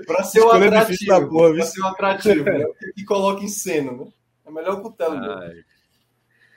para 0.07 0.25
ser 0.25 0.43
um 0.43 0.51
atrativo. 0.51 1.29
Porra, 1.29 1.55
pra 1.55 1.65
ser 1.65 1.81
um 1.81 1.87
atrativo. 1.87 2.45
Né? 2.45 2.65
Que 2.95 3.05
coloca 3.05 3.43
em 3.43 3.49
cena, 3.49 3.93
né? 3.93 4.07
É 4.47 4.51
melhor 4.51 4.75
o 4.75 4.83
cutelo. 4.83 5.17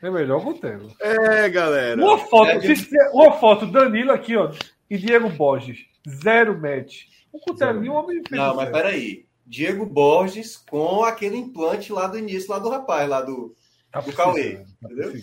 É 0.02 0.10
melhor 0.10 0.40
o 0.40 0.44
cutelo. 0.44 0.92
É, 1.00 1.48
galera. 1.50 2.04
Uma 2.04 2.18
foto, 2.18 2.50
é, 2.50 3.10
uma 3.14 3.34
foto 3.34 3.66
Danilo 3.66 4.12
aqui, 4.12 4.36
ó, 4.36 4.52
e 4.90 4.98
Diego 4.98 5.30
Borges. 5.30 5.86
Zero 6.06 6.60
match. 6.60 7.06
Um 7.34 7.40
cutelinho, 7.40 7.94
homem 7.94 8.22
Não, 8.30 8.56
mas 8.56 8.70
peraí. 8.70 9.26
Diego 9.46 9.86
Borges 9.86 10.58
com 10.58 11.04
aquele 11.04 11.38
implante 11.38 11.92
lá 11.92 12.08
do 12.08 12.18
início, 12.18 12.50
lá 12.50 12.60
do 12.60 12.70
rapaz, 12.70 13.10
lá 13.10 13.22
do, 13.22 13.56
tá 13.92 14.00
do 14.02 14.14
Cauê. 14.14 14.58
Tá 14.58 14.66
entendeu? 14.84 15.14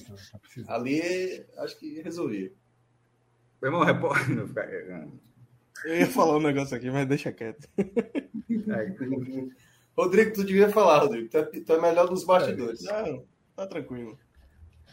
Tá 0.66 0.74
Ali 0.74 1.44
acho 1.58 1.78
que 1.78 2.00
resolvi. 2.02 2.52
Meu 3.60 3.70
irmão, 3.70 3.84
repórter. 3.84 4.48
Eu 5.84 5.96
ia 5.96 6.06
falar 6.06 6.36
um 6.36 6.42
negócio 6.42 6.76
aqui, 6.76 6.90
mas 6.90 7.08
deixa 7.08 7.32
quieto. 7.32 7.68
Rodrigo, 9.96 10.32
tu 10.32 10.44
devia 10.44 10.68
falar, 10.68 11.00
Rodrigo. 11.00 11.28
Tu 11.28 11.38
é, 11.38 11.42
tu 11.42 11.72
é 11.72 11.80
melhor 11.80 12.08
dos 12.08 12.24
bastidores. 12.24 12.82
Não, 12.82 13.24
tá 13.56 13.66
tranquilo. 13.66 14.18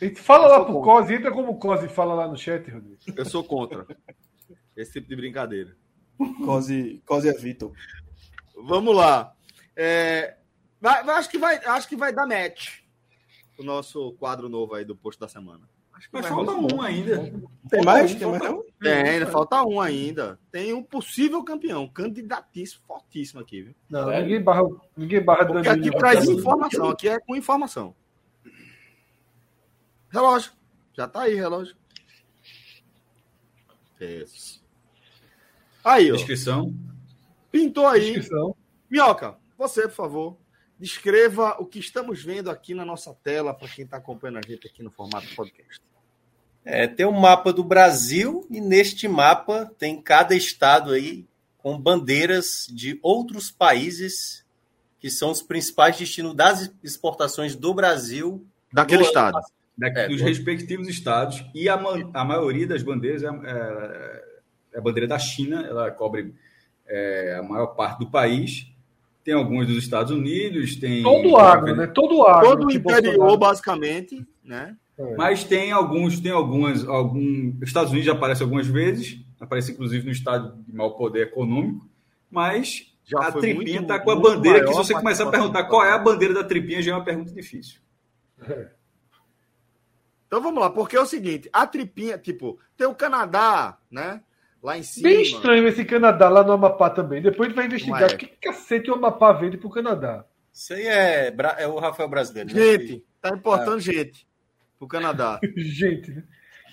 E 0.02 0.14
fala 0.16 0.48
lá 0.48 0.64
pro 0.64 0.74
contra. 0.76 1.02
Cosi, 1.02 1.14
entra 1.16 1.32
como 1.32 1.52
o 1.52 1.58
Cosi 1.58 1.88
fala 1.88 2.14
lá 2.14 2.28
no 2.28 2.38
chat, 2.38 2.70
Rodrigo. 2.70 2.98
Eu 3.16 3.26
sou 3.26 3.44
contra 3.44 3.86
esse 4.76 4.94
tipo 4.94 5.08
de 5.08 5.16
brincadeira. 5.16 5.76
Cosi, 6.46 7.02
Cosi 7.06 7.30
é 7.30 7.34
Vitor. 7.34 7.72
Vamos 8.64 8.96
lá. 8.96 9.34
É, 9.76 10.36
vai, 10.82 11.02
acho, 11.10 11.30
que 11.30 11.38
vai, 11.38 11.58
acho 11.58 11.88
que 11.88 11.96
vai 11.96 12.14
dar 12.14 12.28
match 12.28 12.88
o 13.58 13.64
nosso 13.64 14.14
quadro 14.14 14.48
novo 14.48 14.76
aí 14.76 14.86
do 14.86 14.96
posto 14.96 15.20
da 15.20 15.28
semana. 15.28 15.68
Acho 15.94 16.10
que 16.10 16.16
Mas 16.16 16.28
falta 16.28 16.52
um 16.52 16.80
ainda. 16.82 17.34
Tem 17.70 17.84
mais? 17.84 18.14
Tem, 18.14 18.28
mais 18.28 18.44
Tem, 18.80 18.94
ainda 18.94 19.26
falta 19.28 19.64
um 19.64 19.82
ainda. 19.82 20.40
Tem 20.52 20.72
um 20.72 20.84
possível 20.84 21.44
campeão, 21.44 21.88
candidatíssimo, 21.88 22.84
fortíssimo 22.86 23.42
aqui, 23.42 23.64
viu? 23.64 23.76
Não, 23.90 24.12
é. 24.12 24.22
ninguém 24.22 24.42
barra, 24.42 24.62
ninguém 24.96 25.24
barra 25.24 25.46
Porque 25.46 25.68
aqui 25.68 25.90
traz 25.90 26.30
informação, 26.30 26.90
aqui 26.90 27.10
é 27.10 27.20
com 27.20 27.36
informação. 27.36 27.96
Relógio. 30.10 30.52
Já 30.94 31.08
tá 31.08 31.22
aí, 31.24 31.34
relógio. 31.34 31.76
Isso. 34.00 34.64
Aí, 35.84 36.12
ó. 36.12 36.16
Descrição. 36.16 36.76
Pintou 37.58 37.88
aí. 37.88 38.14
Descrição. 38.14 38.56
Minhoca, 38.88 39.36
você, 39.58 39.88
por 39.88 39.96
favor, 39.96 40.38
descreva 40.80 41.58
o 41.60 41.66
que 41.66 41.80
estamos 41.80 42.24
vendo 42.24 42.52
aqui 42.52 42.76
na 42.76 42.86
nossa 42.86 43.16
tela 43.24 43.52
para 43.52 43.68
quem 43.68 43.84
está 43.84 43.98
acompanhando 43.98 44.38
a 44.38 44.48
gente 44.48 44.68
aqui 44.68 44.84
no 44.84 44.92
formato 44.92 45.26
podcast. 45.36 45.82
É, 46.64 46.86
tem 46.86 47.08
um 47.08 47.20
mapa 47.20 47.52
do 47.52 47.64
Brasil 47.64 48.46
e 48.52 48.62
neste 48.62 49.08
mapa 49.08 49.72
tem 49.80 50.00
cada 50.00 50.36
estado 50.36 50.92
aí 50.92 51.26
com 51.58 51.80
bandeiras 51.80 52.68
de 52.70 53.00
outros 53.02 53.50
países 53.50 54.46
que 55.00 55.10
são 55.10 55.32
os 55.32 55.42
principais 55.42 55.98
destinos 55.98 56.36
das 56.36 56.72
exportações 56.84 57.56
do 57.56 57.74
Brasil. 57.74 58.46
Daquele 58.72 59.02
do 59.02 59.08
estado. 59.08 59.40
Daqui, 59.76 60.00
é, 60.00 60.08
dos 60.10 60.22
respectivos 60.22 60.88
estados. 60.88 61.44
E 61.56 61.68
a, 61.68 61.74
a 62.14 62.24
maioria 62.24 62.68
das 62.68 62.84
bandeiras 62.84 63.24
é, 63.24 63.28
é, 63.28 64.24
é 64.74 64.78
a 64.78 64.82
bandeira 64.82 65.08
da 65.08 65.18
China, 65.18 65.66
ela 65.66 65.90
cobre 65.90 66.36
é, 66.88 67.38
a 67.40 67.44
maior 67.44 67.68
parte 67.68 68.00
do 68.00 68.10
país. 68.10 68.68
Tem 69.24 69.34
alguns 69.34 69.68
dos 69.68 69.78
Estados 69.78 70.12
Unidos, 70.12 70.78
tem. 70.78 71.04
Todo 71.04 71.32
o 71.32 71.38
agro, 71.38 71.76
né? 71.76 71.88
Todo 71.88 72.18
o 72.18 72.24
agro. 72.24 72.50
Todo 72.50 72.68
o 72.68 72.72
interior, 72.72 73.38
basicamente, 73.38 74.26
né? 74.44 74.76
É. 74.98 75.16
Mas 75.16 75.44
tem 75.44 75.72
alguns, 75.72 76.20
tem 76.20 76.32
algumas, 76.32 76.88
algum. 76.88 77.54
Estados 77.62 77.92
Unidos 77.92 78.06
já 78.06 78.14
aparece 78.14 78.42
algumas 78.42 78.66
vezes, 78.66 79.20
aparece 79.40 79.72
inclusive 79.72 80.06
no 80.06 80.12
estado 80.12 80.58
de 80.66 80.74
maior 80.74 80.92
poder 80.92 81.28
econômico, 81.28 81.88
mas 82.32 82.92
já 83.04 83.20
a 83.20 83.32
tripinha 83.32 83.82
está 83.82 84.00
com 84.00 84.12
a 84.12 84.16
bandeira 84.16 84.62
que 84.62 84.72
se 84.72 84.78
você 84.78 84.94
começar 84.94 85.28
a 85.28 85.32
perguntar 85.32 85.66
qual 85.66 85.86
é 85.86 85.92
a 85.92 85.98
bandeira 85.98 86.34
da 86.34 86.44
tripinha, 86.44 86.82
já 86.82 86.92
é 86.92 86.96
uma 86.96 87.06
pergunta 87.06 87.32
difícil. 87.32 87.80
É. 88.42 88.70
Então 90.28 90.42
vamos 90.42 90.60
lá, 90.60 90.70
porque 90.70 90.98
é 90.98 91.02
o 91.02 91.06
seguinte, 91.06 91.50
a 91.54 91.66
tripinha, 91.66 92.18
tipo, 92.18 92.60
tem 92.76 92.86
o 92.86 92.96
Canadá, 92.96 93.78
né? 93.90 94.22
Lá 94.62 94.78
em 94.78 94.84
cima. 94.84 95.10
Bem 95.10 95.22
estranho 95.22 95.68
esse 95.68 95.86
Canadá 95.86 96.30
lá 96.30 96.44
no 96.44 96.52
Amapá 96.52 96.90
também. 96.90 97.22
Depois 97.22 97.48
a 97.48 97.50
gente 97.50 97.56
vai 97.56 97.66
investigar 97.66 98.14
o 98.14 98.18
que 98.18 98.28
cacete 98.28 98.90
o 98.90 98.96
Amapá 98.96 99.34
vende 99.34 99.58
pro 99.58 99.70
Canadá. 99.70 100.26
Isso 100.54 100.74
aí 100.74 100.88
é, 100.88 101.36
é 101.60 101.68
o 101.68 101.78
Rafael 101.78 102.10
Brasileiro. 102.10 102.54
Né? 102.54 102.60
Gente, 102.60 103.06
tá 103.22 103.30
importando 103.30 103.78
é. 103.78 103.82
gente 103.82 104.28
pro 104.78 104.88
Canadá. 104.88 105.40
gente, 105.56 106.12
né? 106.12 106.24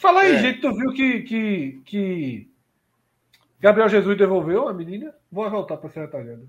Fala 0.01 0.23
aí, 0.23 0.37
é. 0.37 0.39
gente, 0.39 0.61
tu 0.61 0.75
viu 0.75 0.93
que, 0.93 1.21
que, 1.23 1.83
que 1.85 2.51
Gabriel 3.61 3.89
Jesus 3.89 4.17
devolveu 4.17 4.69
a 4.69 4.75
menina? 4.75 5.15
Vou 5.31 5.49
voltar 5.49 5.77
para 5.77 5.91
ser 5.91 6.01
retalhada. 6.01 6.47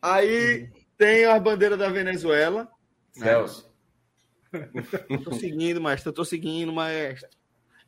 Aí 0.00 0.70
tem 0.96 1.24
a 1.24 1.38
bandeira 1.38 1.76
da 1.76 1.88
Venezuela. 1.88 2.68
Celso. 3.12 3.70
Né? 4.52 4.70
tô 5.24 5.32
seguindo, 5.34 5.80
maestro. 5.80 6.12
Tô 6.12 6.24
seguindo, 6.24 6.72
maestro. 6.72 7.28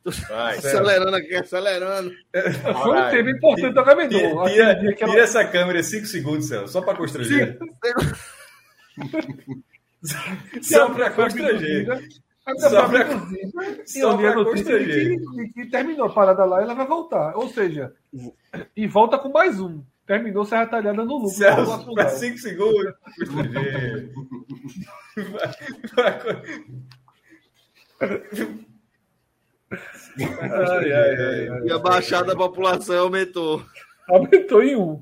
Vai, 0.05 0.57
acelerando 0.59 1.15
aqui, 1.15 1.35
acelerando. 1.35 2.11
Foi 2.83 2.99
um 2.99 3.09
tema 3.09 3.31
importante 3.31 3.73
do 3.73 3.79
Agamenon. 3.79 4.45
Tira, 4.45 4.79
tira, 4.79 4.95
tira 4.95 5.11
ela... 5.11 5.19
essa 5.19 5.45
câmera 5.45 5.83
5 5.83 6.05
segundos, 6.05 6.47
Celso, 6.47 6.73
só 6.73 6.81
para 6.81 6.97
constranger. 6.97 7.59
só 10.61 10.89
para 10.89 11.11
constranger. 11.11 11.87
Só 12.57 14.17
para 14.17 14.33
constranger. 14.33 15.17
Que 15.53 15.65
terminou 15.69 16.07
a 16.07 16.13
parada 16.13 16.45
lá, 16.45 16.61
ela 16.61 16.73
vai 16.73 16.87
voltar. 16.87 17.35
Ou 17.35 17.49
seja, 17.49 17.93
e 18.75 18.87
volta 18.87 19.17
com 19.17 19.29
mais 19.29 19.59
um. 19.59 19.83
Terminou 20.07 20.45
ser 20.45 20.57
retalhada 20.57 21.03
no 21.03 21.17
lucro. 21.19 21.29
Celso, 21.29 21.93
para 21.93 22.09
5 22.09 22.37
segundos. 22.37 22.93
Constranger. 23.15 24.09
Ai, 29.71 30.91
ai, 30.91 31.47
ai, 31.47 31.61
e 31.65 31.71
a 31.71 31.77
baixada 31.77 32.27
da 32.27 32.35
população 32.35 32.97
aumentou. 32.99 33.63
Aumentou 34.07 34.63
em 34.63 34.75
um. 34.75 35.01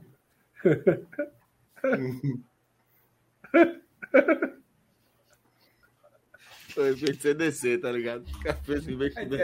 Foi 6.69 6.95
CDC, 6.95 7.79
tá 7.79 7.91
ligado? 7.91 8.25
A, 8.45 8.51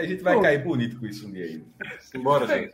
a 0.00 0.06
gente 0.06 0.22
vai 0.22 0.40
cair 0.40 0.62
bonito 0.62 1.00
com 1.00 1.06
isso 1.06 1.26
um 1.26 1.32
dia 1.32 1.44
aí. 1.44 1.64
Embora, 2.14 2.46
gente. 2.46 2.70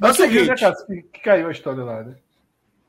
É 0.00 0.08
o 0.08 0.14
seguinte. 0.14 0.48
Né, 0.48 1.02
que 1.12 1.20
caiu 1.20 1.48
a 1.48 1.52
história 1.52 1.82
lá, 1.82 2.04
né? 2.04 2.16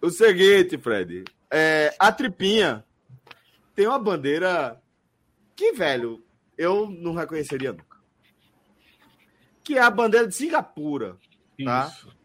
O 0.01 0.09
seguinte, 0.11 0.77
Fred. 0.77 1.23
É, 1.49 1.95
a 1.97 2.11
tripinha 2.11 2.83
tem 3.73 3.87
uma 3.87 3.97
bandeira 3.97 4.79
que, 5.55 5.71
velho, 5.71 6.23
eu 6.57 6.89
não 6.89 7.13
reconheceria 7.13 7.71
nunca. 7.71 7.92
Que 9.63 9.77
é 9.77 9.81
a 9.81 9.89
bandeira 9.89 10.27
de 10.27 10.35
Singapura. 10.35 11.17
Tá? 11.63 11.87
Isso. 11.87 12.15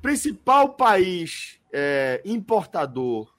Principal 0.00 0.74
país 0.74 1.60
é, 1.72 2.22
importador 2.24 3.32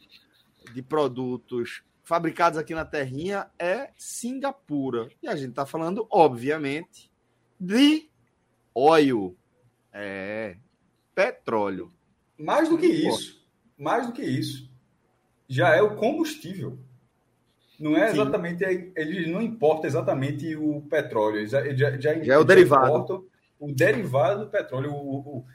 de 0.74 0.82
produtos 0.82 1.84
fabricados 2.04 2.58
aqui 2.58 2.74
na 2.74 2.86
Terrinha 2.86 3.50
é 3.58 3.92
Singapura. 3.96 5.10
E 5.22 5.28
a 5.28 5.36
gente 5.36 5.52
está 5.52 5.66
falando, 5.66 6.08
obviamente, 6.10 7.12
de 7.60 8.10
óleo. 8.76 9.38
É, 9.94 10.58
petróleo. 11.14 11.92
Mais 12.38 12.70
do 12.70 12.78
que 12.78 12.88
isso. 12.88 13.46
Mais 13.78 14.08
do 14.08 14.14
que 14.14 14.24
isso. 14.24 14.70
Já 15.48 15.76
é 15.76 15.82
o 15.82 15.96
combustível. 15.96 16.80
Não 17.82 17.98
é 17.98 18.12
exatamente. 18.12 18.64
Ele 18.64 19.32
não 19.32 19.42
importa 19.42 19.88
exatamente 19.88 20.56
o 20.56 20.82
petróleo. 20.82 21.48
Já, 21.48 21.64
já, 21.74 21.98
já, 21.98 22.24
já 22.24 22.34
é 22.36 22.38
o 22.38 22.44
derivado. 22.44 23.28
O 23.60 23.74
derivado 23.74 24.46
do 24.46 24.52
petróleo, 24.52 24.94
o, 24.94 25.18
o, 25.18 25.46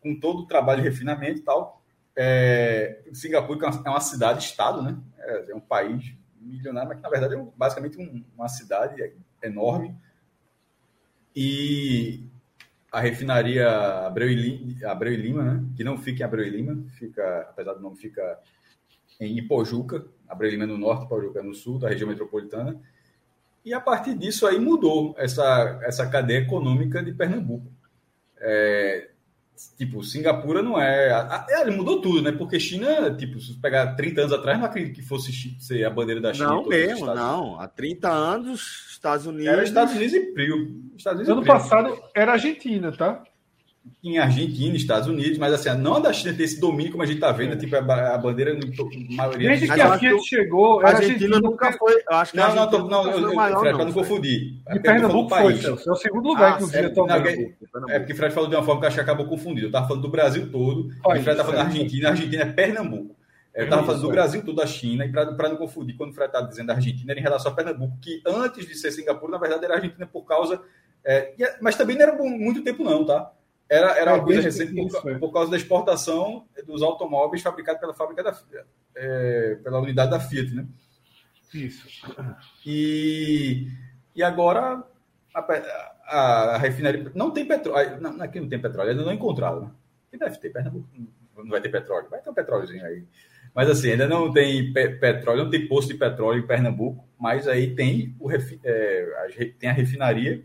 com 0.00 0.18
todo 0.18 0.40
o 0.40 0.46
trabalho 0.46 0.82
de 0.82 0.88
refinamento 0.88 1.40
e 1.40 1.42
tal. 1.42 1.82
É, 2.16 3.02
Singapura 3.12 3.66
é 3.84 3.90
uma 3.90 4.00
cidade-estado, 4.00 4.82
né? 4.82 4.96
É, 5.18 5.50
é, 5.50 5.54
um 5.54 5.60
país 5.60 6.14
milionário, 6.40 6.88
mas 6.88 6.96
que 6.96 7.02
na 7.02 7.10
verdade 7.10 7.34
é 7.34 7.46
basicamente 7.54 7.98
um, 7.98 8.24
uma 8.34 8.48
cidade 8.48 9.12
enorme. 9.42 9.94
E 11.34 12.24
a 12.90 13.00
refinaria 13.00 13.68
Abreu 14.06 14.30
e, 14.30 14.34
Lima, 14.34 14.90
Abreu 14.90 15.12
e 15.12 15.16
Lima, 15.16 15.42
né? 15.42 15.64
Que 15.76 15.84
não 15.84 15.98
fica 15.98 16.22
em 16.22 16.24
Abreu 16.24 16.46
e 16.46 16.50
Lima, 16.50 16.82
fica, 16.98 17.40
apesar 17.50 17.74
do 17.74 17.80
nome, 17.80 17.96
fica 17.96 18.38
em 19.20 19.38
Ipojuca, 19.38 20.06
Abreu 20.28 20.48
e 20.48 20.52
Lima 20.52 20.66
no 20.66 20.78
norte, 20.78 21.04
Ipojuca 21.04 21.42
no 21.42 21.54
sul, 21.54 21.78
da 21.78 21.88
região 21.88 22.08
metropolitana. 22.08 22.80
E 23.64 23.74
a 23.74 23.80
partir 23.80 24.16
disso 24.16 24.46
aí 24.46 24.58
mudou 24.58 25.14
essa, 25.18 25.80
essa 25.82 26.06
cadeia 26.08 26.38
econômica 26.38 27.02
de 27.02 27.12
Pernambuco. 27.12 27.70
É, 28.38 29.08
Tipo, 29.78 30.02
Singapura 30.02 30.62
não 30.62 30.78
é. 30.78 31.46
Ele 31.60 31.70
mudou 31.70 32.00
tudo, 32.00 32.20
né? 32.20 32.30
Porque 32.30 32.60
China, 32.60 33.14
tipo, 33.16 33.40
se 33.40 33.54
pegar 33.54 33.94
30 33.94 34.20
anos 34.20 34.32
atrás, 34.34 34.58
não 34.58 34.66
acredito 34.66 34.94
que 34.94 35.02
fosse 35.02 35.32
ser 35.58 35.82
a 35.84 35.90
bandeira 35.90 36.20
da 36.20 36.34
China. 36.34 36.48
Não 36.48 36.66
mesmo, 36.66 37.06
não. 37.06 37.58
Há 37.58 37.66
30 37.66 38.08
anos, 38.08 38.86
Estados 38.90 39.24
Unidos. 39.24 39.46
Era 39.46 39.64
Estados 39.64 39.94
Unidos 39.94 40.12
e 40.12 40.20
Prio. 40.32 40.82
Estados 40.94 41.20
Unidos 41.20 41.38
ano 41.38 41.46
passado 41.46 41.98
era 42.14 42.32
Argentina, 42.32 42.92
tá? 42.92 43.24
Em 44.02 44.18
Argentina, 44.18 44.76
Estados 44.76 45.08
Unidos, 45.08 45.38
mas 45.38 45.52
assim, 45.52 45.70
não 45.80 46.00
da 46.00 46.12
China 46.12 46.34
ter 46.34 46.44
esse 46.44 46.60
domínio 46.60 46.92
como 46.92 47.02
a 47.02 47.06
gente 47.06 47.16
está 47.16 47.32
vendo, 47.32 47.54
é. 47.54 47.56
tipo 47.56 47.74
a, 47.74 48.14
a 48.14 48.18
bandeira 48.18 48.54
no 48.54 48.60
maioria 49.16 49.48
Desde 49.48 49.66
que 49.66 49.80
a 49.80 49.98
Fiat 49.98 50.28
chegou, 50.28 50.80
a 50.80 50.88
Argentina, 50.88 51.14
Argentina 51.14 51.40
nunca 51.40 51.72
foi. 51.72 51.94
Eu 51.94 52.16
acho 52.16 52.32
que 52.32 52.36
não, 52.36 52.54
não, 52.54 52.70
tô, 52.70 52.78
não, 52.86 53.10
eu, 53.10 53.34
maior, 53.34 53.60
Fred, 53.60 53.74
para 53.74 53.84
não 53.84 53.92
confundir. 53.92 54.60
E 54.70 54.78
Pernambuco 54.78 55.34
foi, 55.34 55.56
Celso. 55.56 55.88
É 55.88 55.92
o 55.92 55.96
segundo 55.96 56.28
lugar, 56.28 56.52
ah, 56.52 56.54
inclusive, 56.56 56.78
é, 57.88 57.96
é, 57.96 57.98
porque 57.98 58.14
Fred 58.14 58.34
falou 58.34 58.48
de 58.48 58.54
uma 58.54 58.64
forma 58.64 58.80
que 58.80 58.84
eu 58.84 58.88
acho 58.88 58.96
que 58.96 59.02
acabou 59.02 59.26
confundido. 59.26 59.66
Eu 59.66 59.70
estava 59.70 59.88
falando 59.88 60.02
do 60.02 60.10
Brasil 60.10 60.50
todo, 60.50 60.88
Olha, 61.04 61.18
e 61.18 61.22
Fred 61.22 61.38
estava 61.38 61.50
falando 61.50 61.68
da 61.68 61.72
Argentina, 61.72 62.08
a 62.08 62.10
Argentina 62.12 62.42
é 62.42 62.46
Pernambuco. 62.46 63.16
Eu 63.54 63.64
estava 63.64 63.84
falando 63.84 64.02
do 64.02 64.10
Brasil 64.10 64.44
todo, 64.44 64.56
da 64.56 64.66
China, 64.66 65.04
e 65.06 65.10
para 65.10 65.48
não 65.48 65.56
confundir, 65.56 65.96
quando 65.96 66.10
o 66.10 66.14
Fred 66.14 66.28
estava 66.28 66.46
dizendo 66.46 66.66
da 66.66 66.74
Argentina, 66.74 67.12
era 67.12 67.18
em 67.18 67.22
relação 67.22 67.50
a 67.50 67.54
Pernambuco, 67.54 67.98
que 68.00 68.22
antes 68.26 68.66
de 68.66 68.74
ser 68.74 68.92
Singapura, 68.92 69.32
na 69.32 69.38
verdade, 69.38 69.64
era 69.64 69.76
Argentina 69.76 70.06
por 70.06 70.24
causa. 70.24 70.60
É, 71.02 71.32
mas 71.60 71.76
também 71.76 71.96
não 71.96 72.02
era 72.02 72.22
muito 72.22 72.62
tempo, 72.62 72.84
não, 72.84 73.04
tá? 73.04 73.32
Era, 73.68 73.98
era 73.98 74.14
uma 74.14 74.24
coisa 74.24 74.42
recente 74.42 74.74
por, 74.74 75.18
por, 75.18 75.32
causa 75.32 75.50
da 75.50 75.56
exportação 75.56 76.46
dos 76.66 76.82
automóveis 76.82 77.42
fabricados 77.42 77.80
pela 77.80 77.94
fábrica 77.94 78.22
da 78.22 78.38
é, 78.94 79.58
pela 79.62 79.80
unidade 79.80 80.10
da 80.10 80.20
Fiat, 80.20 80.54
né? 80.54 80.66
Isso. 81.52 81.88
E, 82.64 83.66
e 84.14 84.22
agora 84.22 84.84
a, 85.34 85.40
a, 86.04 86.20
a 86.54 86.58
refinaria 86.58 87.10
não 87.14 87.30
tem 87.30 87.46
petróleo. 87.46 88.00
Não, 88.00 88.22
aqui 88.22 88.40
não 88.40 88.48
tem 88.48 88.60
petróleo, 88.60 88.90
ainda 88.90 89.04
não 89.04 89.12
encontraram. 89.12 89.60
Né? 89.62 89.70
Que 90.10 90.18
deve 90.18 90.38
ter, 90.38 90.50
Pernambuco 90.50 90.88
não 91.36 91.50
vai 91.50 91.60
ter 91.60 91.68
petróleo. 91.68 92.08
Vai 92.10 92.20
ter 92.20 92.30
um 92.30 92.34
petróleozinho 92.34 92.84
aí. 92.84 93.04
Mas 93.54 93.70
assim, 93.70 93.90
ainda 93.90 94.06
não 94.06 94.32
tem 94.32 94.72
pe 94.72 94.90
petróleo, 94.90 95.44
não 95.44 95.50
tem 95.50 95.66
posto 95.66 95.92
de 95.92 95.98
petróleo 95.98 96.40
em 96.40 96.46
Pernambuco, 96.46 97.06
mas 97.18 97.48
aí 97.48 97.74
tem, 97.74 98.14
o, 98.18 98.30
é, 98.30 98.38
tem 99.58 99.70
a 99.70 99.72
refinaria 99.72 100.44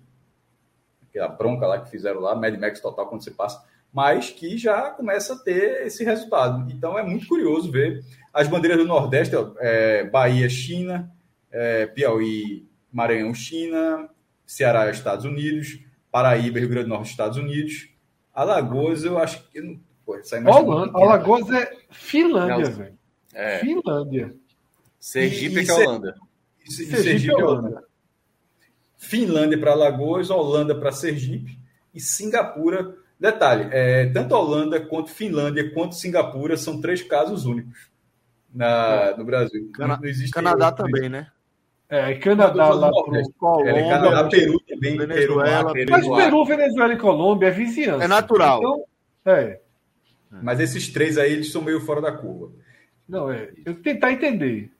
aquela 1.11 1.27
bronca 1.27 1.67
lá 1.67 1.79
que 1.79 1.91
fizeram 1.91 2.21
lá, 2.21 2.33
Mad 2.33 2.57
Max 2.57 2.79
total 2.79 3.07
quando 3.07 3.23
você 3.23 3.31
passa, 3.31 3.63
mas 3.93 4.29
que 4.29 4.57
já 4.57 4.89
começa 4.89 5.33
a 5.33 5.37
ter 5.37 5.85
esse 5.85 6.03
resultado. 6.03 6.71
Então 6.71 6.97
é 6.97 7.03
muito 7.03 7.27
curioso 7.27 7.69
ver 7.69 8.03
as 8.33 8.47
bandeiras 8.47 8.77
do 8.77 8.85
Nordeste, 8.85 9.35
ó, 9.35 9.51
é, 9.59 10.05
Bahia, 10.05 10.49
China, 10.49 11.11
é, 11.51 11.85
Piauí, 11.85 12.65
Maranhão, 12.91 13.33
China, 13.33 14.09
Ceará, 14.45 14.89
Estados 14.89 15.25
Unidos, 15.25 15.79
Paraíba, 16.09 16.59
Rio 16.59 16.69
Grande 16.69 16.85
do 16.85 16.89
Norte, 16.89 17.11
Estados 17.11 17.37
Unidos, 17.37 17.89
Alagoas, 18.33 19.03
eu 19.03 19.17
acho 19.17 19.47
que 19.49 19.59
não. 19.61 19.79
Pô, 20.05 20.17
Holanda, 20.47 20.97
Alagoas 20.97 21.49
é 21.51 21.71
Finlândia, 21.89 22.69
velho. 22.69 22.97
É. 23.33 23.59
Finlândia. 23.59 24.35
Sergipe 24.99 25.61
e, 25.61 25.69
é 25.69 25.71
é 25.71 25.73
Holanda. 25.73 26.15
Sergipe, 26.65 27.03
Sergipe 27.03 27.31
é 27.31 27.43
Holanda. 27.43 27.83
Finlândia 29.01 29.57
para 29.57 29.71
Alagoas, 29.71 30.29
Holanda 30.29 30.75
para 30.75 30.91
Sergipe 30.91 31.59
e 31.93 31.99
Singapura. 31.99 32.95
Detalhe, 33.19 33.67
é, 33.71 34.05
tanto 34.05 34.35
Holanda 34.35 34.79
quanto 34.79 35.09
Finlândia 35.09 35.71
quanto 35.73 35.95
Singapura 35.95 36.55
são 36.55 36.79
três 36.79 37.01
casos 37.01 37.45
únicos 37.45 37.89
na, 38.53 39.15
no 39.17 39.25
Brasil. 39.25 39.71
Cana 39.73 39.97
não 39.97 40.07
existe 40.07 40.31
Canadá 40.31 40.67
outro, 40.67 40.85
também, 40.85 41.09
né? 41.09 41.27
É, 41.89 42.13
Canadá 42.15 42.69
lá 42.69 42.89
Colômbia. 42.89 43.21
É, 43.65 43.89
Canadá, 43.89 44.29
Peru 44.29 44.59
também. 44.61 44.97
Venezuela, 44.97 45.73
Peru, 45.73 45.91
Mas 45.91 46.07
Peru, 46.07 46.45
Venezuela 46.45 46.93
e 46.93 46.97
Colômbia 46.97 47.47
é 47.47 47.51
vizinhança. 47.51 48.03
É 48.03 48.07
natural. 48.07 48.59
Então, 48.59 48.85
é. 49.25 49.59
Mas 50.29 50.59
esses 50.59 50.87
três 50.89 51.17
aí, 51.17 51.33
eles 51.33 51.51
são 51.51 51.61
meio 51.61 51.81
fora 51.81 52.01
da 52.01 52.11
curva. 52.11 52.53
Não, 53.09 53.31
é. 53.31 53.49
Eu 53.65 53.75
tentar 53.81 54.11
entender. 54.11 54.71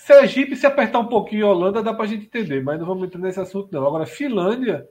Sergipe, 0.00 0.56
se 0.56 0.66
apertar 0.66 0.98
um 0.98 1.08
pouquinho 1.08 1.46
Holanda, 1.46 1.82
dá 1.82 1.92
para 1.92 2.04
a 2.04 2.08
gente 2.08 2.24
entender, 2.24 2.62
mas 2.62 2.80
não 2.80 2.86
vamos 2.86 3.04
entrar 3.04 3.20
nesse 3.20 3.38
assunto, 3.38 3.68
não. 3.70 3.86
Agora, 3.86 4.06
Finlândia. 4.06 4.88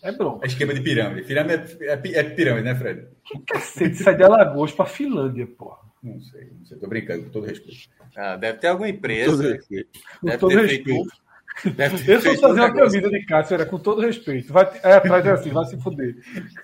É 0.00 0.12
bronca. 0.12 0.46
É 0.46 0.48
esquema 0.48 0.72
de 0.72 0.80
pirâmide. 0.80 1.26
Pirâmide 1.26 1.76
é, 1.82 1.92
é, 1.92 2.20
é 2.20 2.22
pirâmide, 2.22 2.64
né, 2.64 2.74
Fred? 2.76 3.08
Que 3.24 3.40
cacete 3.40 3.96
sai 3.96 4.16
de 4.16 4.22
Alagoas 4.22 4.70
para 4.70 4.86
Finlândia, 4.86 5.46
porra. 5.46 5.78
Não 6.02 6.20
sei, 6.20 6.52
não 6.56 6.64
sei. 6.64 6.78
Tô 6.78 6.86
brincando, 6.86 7.24
com 7.24 7.30
todo 7.30 7.46
respeito. 7.46 7.90
Ah, 8.16 8.36
deve 8.36 8.58
ter 8.58 8.68
alguma 8.68 8.88
empresa. 8.88 9.58
Com 10.20 10.38
todo 10.38 10.56
respeito. 10.56 11.10
Deve 11.74 12.04
ter 12.04 12.12
Eu 12.12 12.20
só 12.20 12.34
fazer 12.36 12.60
uma 12.60 12.72
camisa 12.72 13.10
de 13.10 13.26
Cássio, 13.26 13.54
era 13.54 13.66
com 13.66 13.78
todo 13.78 14.00
respeito. 14.00 14.52
Vai, 14.52 14.70
é 14.84 14.92
atrás 14.92 15.26
é 15.26 15.32
assim, 15.32 15.50
vai 15.50 15.64
se 15.64 15.80
fuder. 15.80 16.14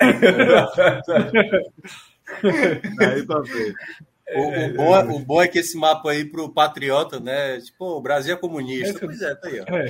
Aí 3.00 3.26
tá 3.26 3.40
bem. 3.40 3.74
O, 4.36 4.48
o, 4.48 4.74
bom, 4.74 4.96
é, 4.96 5.04
o 5.04 5.18
bom 5.18 5.42
é 5.42 5.48
que 5.48 5.58
esse 5.58 5.76
mapa 5.76 6.10
aí 6.10 6.24
pro 6.24 6.52
patriota, 6.52 7.18
né? 7.18 7.60
Tipo, 7.60 7.96
o 7.96 8.00
Brasil 8.00 8.34
é 8.34 8.36
comunista. 8.36 8.98
É, 8.98 9.06
pois 9.06 9.22
é, 9.22 9.34
tá 9.34 9.48
aí, 9.48 9.60
ó. 9.60 9.76
É. 9.76 9.86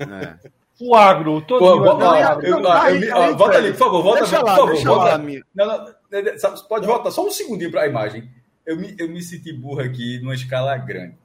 É. 0.00 0.50
O 0.80 0.94
agro, 0.94 1.42
todo 1.42 1.58
Pô, 1.58 1.76
mundo. 1.76 3.36
volta 3.36 3.58
ali, 3.58 3.70
por 3.72 3.78
favor, 3.78 4.02
volta 4.02 4.20
deixa 4.20 4.42
lá, 4.42 4.54
por 4.54 4.56
favor. 4.56 4.72
Deixa 4.72 4.88
volta. 4.88 5.10
Lá, 5.10 5.18
não, 5.54 5.66
não, 5.66 6.68
pode 6.68 6.86
voltar 6.86 7.10
só 7.10 7.26
um 7.26 7.30
segundinho 7.30 7.70
para 7.70 7.82
a 7.82 7.86
imagem. 7.86 8.30
Eu 8.64 8.78
me, 8.78 8.94
eu 8.98 9.08
me 9.08 9.22
senti 9.22 9.52
burro 9.52 9.80
aqui 9.80 10.18
numa 10.20 10.34
escala 10.34 10.76
grande. 10.78 11.16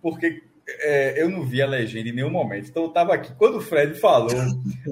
Porque 0.00 0.42
é, 0.66 1.22
eu 1.22 1.28
não 1.28 1.44
vi 1.44 1.62
a 1.62 1.66
legenda 1.66 2.08
em 2.08 2.12
nenhum 2.12 2.30
momento. 2.30 2.68
Então 2.68 2.84
eu 2.84 2.88
estava 2.88 3.14
aqui. 3.14 3.32
Quando 3.36 3.58
o 3.58 3.60
Fred 3.60 3.94
falou 3.94 4.30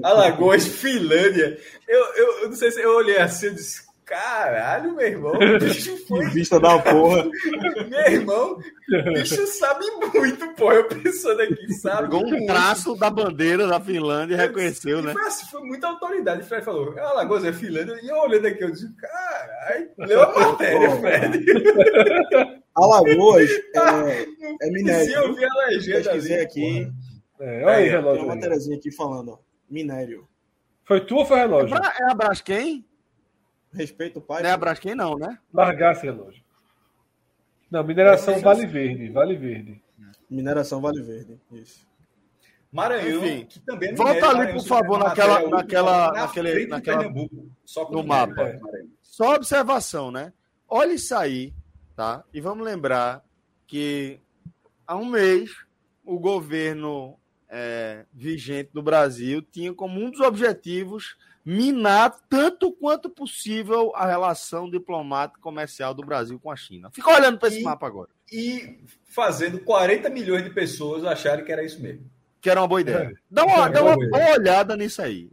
Alagoas, 0.03 0.67
Finlândia, 0.67 1.57
eu, 1.87 2.05
eu, 2.15 2.39
eu, 2.43 2.49
não 2.49 2.55
sei 2.55 2.71
se 2.71 2.81
eu 2.81 2.95
olhei 2.95 3.17
assim, 3.17 3.47
eu 3.47 3.55
disse, 3.55 3.81
Caralho, 4.05 4.93
meu 4.93 5.07
irmão, 5.07 5.33
o 5.33 5.59
bicho 5.59 5.97
foi. 6.05 6.29
Vista 6.29 6.59
da 6.59 6.77
porra. 6.77 7.25
meu 7.89 7.99
irmão, 8.07 8.53
o 8.53 9.13
bicho 9.13 9.47
sabe 9.47 9.83
muito, 10.13 10.47
pô. 10.55 10.71
Eu 10.71 10.87
pensando 10.87 11.41
aqui, 11.41 11.73
sabe? 11.73 12.03
Pegou 12.03 12.23
um 12.23 12.45
traço 12.45 12.95
da 12.95 13.09
bandeira 13.09 13.65
da 13.65 13.79
Finlândia 13.79 14.35
e 14.35 14.37
reconheceu, 14.37 15.01
né? 15.01 15.11
Foi, 15.11 15.23
assim, 15.23 15.45
foi 15.49 15.61
muita 15.61 15.87
autoridade. 15.87 16.43
O 16.43 16.45
Fred 16.45 16.63
falou, 16.63 16.95
é 16.95 17.01
Alagoas 17.01 17.45
é 17.45 17.51
Finlândia. 17.51 17.99
E 18.03 18.07
eu 18.07 18.17
olhando 18.17 18.45
aqui, 18.45 18.63
eu 18.63 18.71
disse, 18.71 18.95
caralho, 18.95 19.89
leu 19.97 20.21
a 20.21 20.39
matéria, 20.39 20.91
Fred. 20.97 21.45
Alagoas 22.75 23.49
é, 23.49 24.27
é 24.61 24.69
minério. 24.69 25.05
Se 25.05 25.13
eu 25.13 25.33
vi 25.33 25.45
a 25.45 25.67
legenda 25.67 26.11
ali, 26.11 26.33
aqui. 26.35 26.91
É, 27.39 27.63
olha 27.63 27.75
aí, 27.77 27.89
relógio. 27.89 28.19
Tem 28.19 28.25
uma 28.25 28.35
matériazinha 28.35 28.77
aqui 28.77 28.91
falando, 28.91 29.31
ó. 29.31 29.39
Minério. 29.67 30.27
Foi 30.83 31.01
tu 31.01 31.15
ou 31.15 31.25
foi 31.25 31.37
relógio? 31.39 31.75
É, 31.75 32.03
é 32.03 32.11
a 32.11 32.13
Braskem? 32.13 32.85
Respeito 33.75 34.19
o 34.19 34.21
pai. 34.21 34.41
Não 34.41 34.49
é 34.49 34.53
a 34.53 34.57
Braskem, 34.57 34.95
não, 34.95 35.17
né? 35.17 35.37
Largasse 35.53 36.05
relógio. 36.05 36.43
Não, 37.69 37.83
mineração 37.83 38.39
Vale 38.39 38.65
Verde. 38.65 39.09
Vale 39.09 39.35
Verde. 39.35 39.81
Mineração 40.29 40.81
Vale 40.81 41.01
Verde. 41.01 41.39
Isso. 41.51 41.85
Maranhão, 42.71 43.25
Enfim, 43.25 43.45
que 43.45 43.59
também 43.61 43.91
é 43.91 43.95
Volta 43.95 44.29
ali, 44.29 44.51
por 44.51 44.65
favor, 44.65 44.99
naquela, 44.99 45.47
naquela, 45.47 46.11
na 46.11 46.21
naquele, 46.21 46.67
naquela, 46.67 47.03
só 47.63 47.89
no 47.89 48.03
mapa. 48.03 48.41
É. 48.41 48.59
Só 49.01 49.35
observação, 49.35 50.11
né? 50.11 50.33
Olha 50.67 50.93
isso 50.93 51.15
aí, 51.15 51.53
tá? 51.95 52.23
E 52.33 52.41
vamos 52.41 52.65
lembrar 52.65 53.23
que 53.65 54.19
há 54.85 54.95
um 54.97 55.05
mês 55.05 55.51
o 56.03 56.19
governo 56.19 57.17
é, 57.49 58.05
vigente 58.13 58.71
no 58.73 58.83
Brasil 58.83 59.41
tinha 59.41 59.73
como 59.73 59.99
um 60.01 60.11
dos 60.11 60.19
objetivos 60.19 61.15
minar 61.45 62.15
tanto 62.27 62.71
quanto 62.71 63.09
possível 63.09 63.91
a 63.95 64.07
relação 64.07 64.69
diplomática 64.69 65.39
e 65.39 65.43
comercial 65.43 65.93
do 65.93 66.03
Brasil 66.03 66.39
com 66.39 66.49
a 66.49 66.55
China. 66.55 66.89
Fica 66.91 67.11
olhando 67.11 67.37
para 67.37 67.49
esse 67.49 67.59
E- 67.59 67.63
mapa 67.63 67.85
agora. 67.85 68.09
E 68.31 68.79
fazendo 69.03 69.59
40 69.59 70.09
milhões 70.09 70.43
de 70.43 70.49
pessoas 70.49 71.05
acharem 71.05 71.45
que 71.45 71.51
era 71.51 71.63
isso 71.63 71.79
mesmo. 71.81 72.09
Que 72.41 72.49
era 72.49 72.59
uma 72.61 72.67
boa 72.67 72.81
ideia. 72.81 73.13
Dá 73.29 73.45
uma, 73.45 73.67
É, 73.67 73.69
dá 73.69 73.83
uma 73.83 73.95
boa 73.95 74.09
boa 74.09 74.31
olhada 74.33 74.75
nisso 74.75 75.01
aí. 75.01 75.29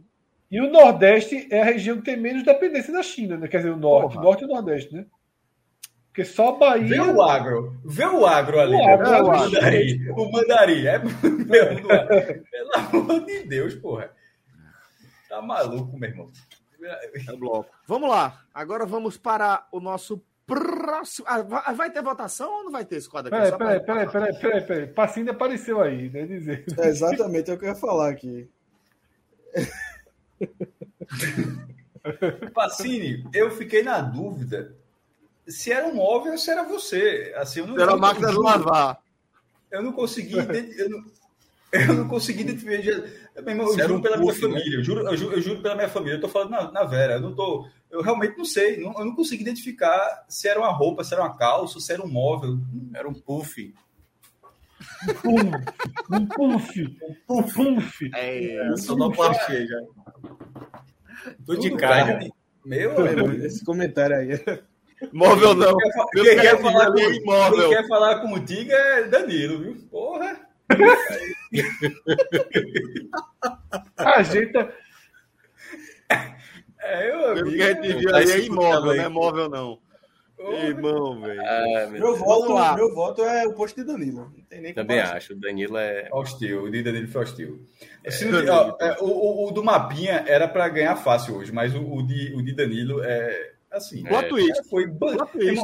E 0.51 0.61
o 0.61 0.69
Nordeste 0.69 1.47
é 1.49 1.61
a 1.63 1.65
região 1.65 1.97
que 1.97 2.03
tem 2.03 2.15
menos 2.15 2.43
dependência 2.43 2.93
da 2.93 3.01
China, 3.01 3.37
né? 3.37 3.47
Quer 3.47 3.57
dizer, 3.57 3.71
o 3.71 3.77
Norte, 3.77 4.13
Porra. 4.13 4.23
Norte 4.23 4.41
e 4.43 4.45
o 4.45 4.47
Nordeste, 4.47 4.93
né? 4.93 5.05
Porque 6.09 6.23
só 6.25 6.49
a 6.49 6.51
Bahia. 6.59 6.87
Vê 6.87 6.99
o 7.01 7.19
agro. 7.23 7.75
Vê 7.83 8.05
o 8.05 8.23
agro 8.23 8.59
ali. 8.59 8.75
O 8.75 8.77
né? 8.77 8.93
agro, 8.93 9.09
o, 9.09 9.13
é 9.13 9.23
o 9.23 9.31
agro. 9.31 9.51
mandarim. 9.51 10.09
O 10.11 10.31
mandarim. 10.31 10.85
É. 10.85 10.99
Pelo 12.51 12.75
amor 12.75 13.25
de 13.25 13.43
Deus, 13.47 13.73
porra. 13.73 14.11
Tá 15.33 15.41
maluco, 15.41 15.97
meu 15.97 16.09
irmão. 16.09 16.31
É 16.79 17.31
o 17.31 17.37
bloco. 17.37 17.67
Vamos 17.87 18.07
lá. 18.07 18.45
Agora 18.53 18.85
vamos 18.85 19.17
para 19.17 19.67
o 19.71 19.79
nosso 19.79 20.23
próximo. 20.45 21.25
Ah, 21.27 21.41
vai, 21.73 21.89
ter 21.89 22.03
votação 22.03 22.53
ou 22.53 22.65
não 22.65 22.71
vai 22.71 22.85
ter 22.85 22.97
esse 22.97 23.09
quadro 23.09 23.33
aqui? 23.33 23.57
Peraí, 23.57 23.59
peraí, 23.79 23.79
peraí, 23.79 24.11
peraí, 24.11 24.39
peraí, 24.39 24.61
peraí. 24.61 24.87
Passinho 24.87 25.31
apareceu 25.31 25.81
aí, 25.81 26.07
né? 26.11 26.27
Dizer. 26.27 26.65
É 26.77 26.87
exatamente 26.87 27.49
é 27.49 27.55
o 27.55 27.57
que 27.57 27.65
eu 27.65 27.69
ia 27.69 27.75
falar 27.75 28.09
aqui. 28.09 28.47
Pacini, 32.53 33.27
eu 33.33 33.49
fiquei 33.49 33.81
na 33.81 34.01
dúvida 34.01 34.75
se 35.47 35.71
era 35.71 35.87
um 35.87 35.95
móvel 35.95 36.33
ou 36.33 36.37
se 36.37 36.51
era 36.51 36.61
você. 36.61 37.33
Assim, 37.37 37.61
eu 37.61 37.67
não, 37.67 37.81
Era 37.81 37.93
a 37.93 37.97
máquina 37.97 38.29
de 38.29 38.37
lavar. 38.37 39.01
Eu 39.71 39.81
não 39.81 39.93
consegui 39.93 40.35
eu 40.35 40.89
não, 40.91 41.03
eu 41.73 41.93
não 41.93 42.07
consegui 42.07 42.41
identificar. 42.41 43.01
Meu 43.41 43.49
irmão, 43.49 43.67
eu 43.67 43.79
juro 43.79 43.95
um 43.95 44.01
pela 44.01 44.17
minha 44.17 44.31
puff, 44.31 44.41
né? 44.47 44.49
família, 44.59 44.77
eu, 44.77 44.83
juro, 44.83 45.07
eu, 45.07 45.17
juro, 45.17 45.35
eu 45.35 45.41
juro 45.41 45.61
pela 45.61 45.75
minha 45.75 45.89
família, 45.89 46.15
eu 46.15 46.21
tô 46.21 46.29
falando 46.29 46.51
na, 46.51 46.71
na 46.71 46.83
Vera, 46.83 47.13
eu 47.15 47.21
não 47.21 47.33
tô. 47.35 47.67
Eu 47.89 48.01
realmente 48.01 48.37
não 48.37 48.45
sei, 48.45 48.77
não- 48.77 48.93
eu 48.97 49.05
não 49.05 49.15
consigo 49.15 49.41
identificar 49.41 50.25
se 50.29 50.47
era 50.47 50.59
uma 50.59 50.71
roupa, 50.71 51.03
se 51.03 51.13
era 51.13 51.23
uma 51.23 51.35
calça, 51.37 51.79
se 51.79 51.91
era 51.91 52.03
um 52.03 52.07
móvel. 52.07 52.57
Era 52.93 53.07
um 53.09 53.13
puff. 53.13 53.73
Pum, 55.21 55.37
um 56.11 56.25
puff. 56.25 56.97
Um 57.29 57.43
puff. 57.43 58.11
É, 58.13 58.75
Sonoplastia 58.77 59.65
já. 59.65 59.79
Tô 61.45 61.55
de 61.55 61.69
Tudo 61.69 61.77
carne. 61.79 62.11
carne. 62.11 62.33
Meu 62.65 62.97
amigo. 63.07 63.45
Esse 63.45 63.63
comentário 63.63 64.15
aí. 64.17 64.39
móvel 65.13 65.53
não. 65.55 65.75
Quem 66.13 66.23
quer 66.23 66.33
Quem 66.33 66.35
quer, 66.41 66.43
cara, 66.43 66.57
falar 66.61 66.85
é 66.85 66.91
com, 66.91 67.13
imóvel. 67.13 67.59
quem 67.59 67.69
quer 67.77 67.87
falar 67.87 68.19
contigo 68.21 68.71
é 68.71 69.03
Danilo, 69.07 69.59
viu? 69.59 69.75
Porra! 69.89 70.39
Ajeita. 73.97 74.73
É, 76.81 77.09
eu 77.09 77.33
Pelo 77.33 77.39
amigo. 77.47 77.51
que 77.55 77.63
a 77.63 77.67
gente 77.73 77.93
viu 77.95 78.09
Tá 78.11 78.17
aí 78.17 78.31
é 78.31 78.39
imóvel, 78.41 78.91
aí, 78.91 78.97
não 78.97 79.05
é 79.05 79.09
móvel, 79.09 79.49
não. 79.49 79.79
Irmão, 80.65 81.21
velho. 81.21 81.41
Ah, 81.41 81.87
meu 81.89 82.01
Meu 82.01 82.15
voto, 82.17 82.53
lá. 82.53 82.75
meu 82.75 82.93
voto 82.93 83.23
é 83.23 83.47
o 83.47 83.53
posto 83.53 83.79
de 83.79 83.87
Danilo. 83.87 84.29
Não 84.35 84.43
tem 84.49 84.59
nem 84.61 84.73
Também 84.73 84.99
acho. 84.99 85.31
O 85.31 85.39
Danilo 85.39 85.77
é. 85.77 86.09
Hostil, 86.11 86.63
o 86.63 86.69
de 86.69 86.83
Danilo 86.83 87.07
foi 87.07 87.21
hostil. 87.23 87.65
Se 88.09 88.25
não- 88.25 88.39
ó, 88.53 88.77
é, 88.81 88.97
o, 88.99 89.05
o- 89.05 89.47
o 89.47 89.51
do 89.51 89.63
Mapinha 89.63 90.25
era 90.27 90.45
para 90.45 90.67
ganhar 90.67 90.97
fácil 90.97 91.37
hoje, 91.37 91.53
mas 91.53 91.73
o, 91.73 91.81
o 91.81 92.05
de, 92.05 92.33
o 92.35 92.41
de 92.41 92.51
Danilo 92.53 93.01
é 93.01 93.53
assim. 93.71 94.05
É, 94.05 94.21
twist. 94.23 94.67
foi 94.69 94.85
ban- 94.85 95.15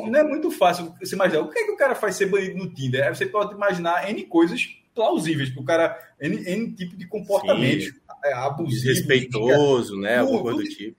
Não 0.09 0.19
é 0.19 0.23
muito 0.23 0.49
fácil 0.49 0.93
você 1.01 1.13
imaginar. 1.13 1.41
O 1.41 1.49
que 1.49 1.59
é 1.59 1.65
que 1.65 1.71
o 1.71 1.77
cara 1.77 1.93
faz 1.93 2.15
ser 2.15 2.27
banido 2.27 2.57
no 2.57 2.73
Tinder? 2.73 3.13
Você 3.13 3.25
pode 3.25 3.53
imaginar 3.53 4.09
N 4.09 4.23
coisas 4.27 4.77
plausíveis 4.99 5.49
para 5.49 5.61
o 5.61 5.65
cara, 5.65 6.13
N, 6.19 6.43
N 6.45 6.75
tipo 6.75 6.97
de 6.97 7.07
comportamento 7.07 7.93
é, 8.25 8.33
abusivo. 8.33 8.81
Desrespeitoso, 8.83 9.97
né? 9.97 10.17
Alguma 10.17 10.41
coisa 10.41 10.57
do 10.59 10.65
tipo. 10.65 10.97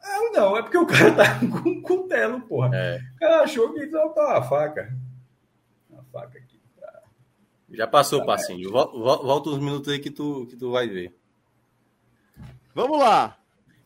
Não, 0.00 0.32
não, 0.32 0.56
é 0.56 0.62
porque 0.62 0.78
o 0.78 0.86
cara 0.86 1.12
tá 1.12 1.40
com 1.42 1.68
um 1.68 1.82
cutelo, 1.82 2.40
porra. 2.42 2.70
É. 2.76 3.00
O 3.16 3.18
cara 3.18 3.42
achou 3.42 3.72
que 3.72 3.80
ia 3.80 3.90
tá 3.90 4.04
uma 4.06 4.42
faca. 4.42 4.96
Uma 5.90 6.04
faca 6.12 6.38
aqui. 6.38 6.60
Já 7.72 7.86
passou, 7.88 8.24
passinho. 8.24 8.70
Vol- 8.70 8.92
vol- 8.92 9.22
Volta 9.24 9.50
uns 9.50 9.58
minutos 9.58 9.92
aí 9.92 9.98
que 9.98 10.10
tu, 10.10 10.46
que 10.48 10.56
tu 10.56 10.70
vai 10.70 10.88
ver. 10.88 11.12
Vamos 12.74 12.98
lá. 13.00 13.36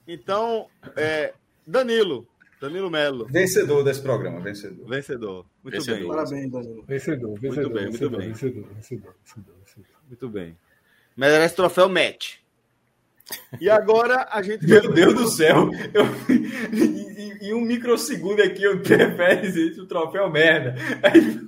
Então, 0.07 0.69
é, 0.97 1.32
Danilo. 1.66 2.27
Danilo 2.61 2.91
Melo. 2.91 3.27
Vencedor 3.27 3.82
desse 3.82 4.01
programa, 4.03 4.41
vencedor. 4.41 4.86
Vencedor. 4.89 5.47
Muito 5.65 5.74
Vencedor. 5.77 5.99
bem. 5.99 6.09
Parabéns, 6.09 6.51
Danilo. 6.53 6.85
Vencedor, 6.86 7.41
vencedor, 7.41 7.73
bem, 7.73 7.82
muito 7.85 7.93
vencedor, 7.99 8.19
bem. 8.19 8.28
vencedor, 8.28 8.65
vencedor, 8.74 9.15
vencedor, 9.24 9.55
vencedor. 9.65 9.86
Muito 10.09 10.28
bem. 10.28 10.57
Merece 11.16 11.57
troféu 11.57 11.89
match. 11.89 12.35
E 13.59 13.70
agora 13.70 14.28
a 14.31 14.43
gente. 14.43 14.65
Meu 14.69 14.93
Deus 14.93 15.15
do 15.15 15.27
céu! 15.28 15.70
Eu, 15.95 16.05
em, 16.28 17.49
em- 17.49 17.55
um 17.55 17.61
microsegundo 17.62 18.43
aqui 18.43 18.62
eu 18.65 18.81
prefere 18.81 19.41
dizer 19.43 19.81
o 19.81 19.86
troféu 19.86 20.28
merda. 20.31 20.74
Aí, 21.03 21.41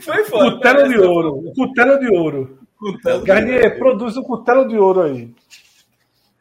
foi 0.00 0.24
foda. 0.30 0.52
Cutelo 0.56 0.88
de 0.88 0.98
ouro, 0.98 1.48
o 1.48 1.52
cutelo 1.54 1.98
de 1.98 2.08
ouro. 2.14 2.58
Garnier, 3.24 3.78
produz 3.78 4.16
o 4.16 4.22
cutelo 4.24 4.66
de 4.68 4.76
ouro 4.76 5.02
aí. 5.02 5.32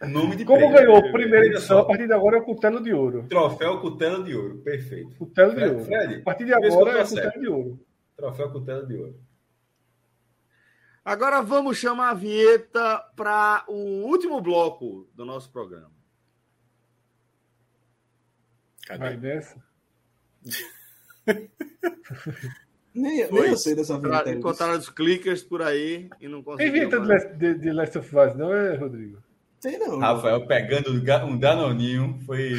Nome 0.07 0.35
de 0.35 0.45
Como 0.45 0.59
prêmio. 0.59 0.77
ganhou 0.77 0.95
a 0.97 1.11
primeira 1.11 1.45
edição, 1.45 1.79
a 1.79 1.85
partir 1.85 2.07
de 2.07 2.13
agora 2.13 2.37
é 2.37 2.39
o 2.39 2.43
cutelo 2.43 2.81
de 2.81 2.91
ouro. 2.93 3.25
Troféu 3.29 3.79
Cutela 3.81 4.23
de 4.23 4.35
Ouro. 4.35 4.57
Perfeito. 4.59 5.15
Cutelo 5.17 5.49
de 5.51 5.55
Fred, 5.59 5.71
ouro. 5.73 5.85
Fred, 5.85 6.15
A 6.15 6.23
partir 6.23 6.45
de 6.45 6.53
agora 6.53 6.99
é 6.99 7.03
cutelo 7.05 7.39
de 7.41 7.47
ouro. 7.47 7.85
Troféu 8.17 8.51
Cutela 8.51 8.85
de 8.85 8.95
Ouro. 8.95 9.19
Agora 11.05 11.41
vamos 11.41 11.77
chamar 11.77 12.09
a 12.11 12.13
vinheta 12.13 12.99
para 13.15 13.63
o 13.67 14.03
último 14.05 14.39
bloco 14.41 15.07
do 15.15 15.25
nosso 15.25 15.51
programa. 15.51 15.91
Vai 18.87 18.97
Cadê? 18.97 19.17
nessa. 19.35 19.63
Nem, 22.93 23.25
Foi. 23.29 23.41
nem 23.41 23.49
eu 23.51 23.57
sei 23.57 23.73
dessa 23.73 23.97
vinheta. 23.97 24.31
encontrar 24.31 24.77
os 24.77 24.89
clickers 24.89 25.41
por 25.41 25.61
aí 25.61 26.09
e 26.19 26.27
não 26.27 26.39
Tem 26.39 26.43
conseguiu. 26.43 26.73
vinheta 26.73 26.99
de, 26.99 27.07
mais. 27.07 27.37
De, 27.37 27.53
de 27.55 27.71
Last 27.71 27.97
of 27.97 28.07
Us, 28.17 28.35
não 28.35 28.53
é, 28.53 28.75
Rodrigo? 28.75 29.17
Tem 29.61 29.77
não. 29.77 29.99
Rafael 29.99 30.45
pegando 30.47 30.91
um 30.91 31.37
danoninho 31.37 32.19
foi 32.25 32.55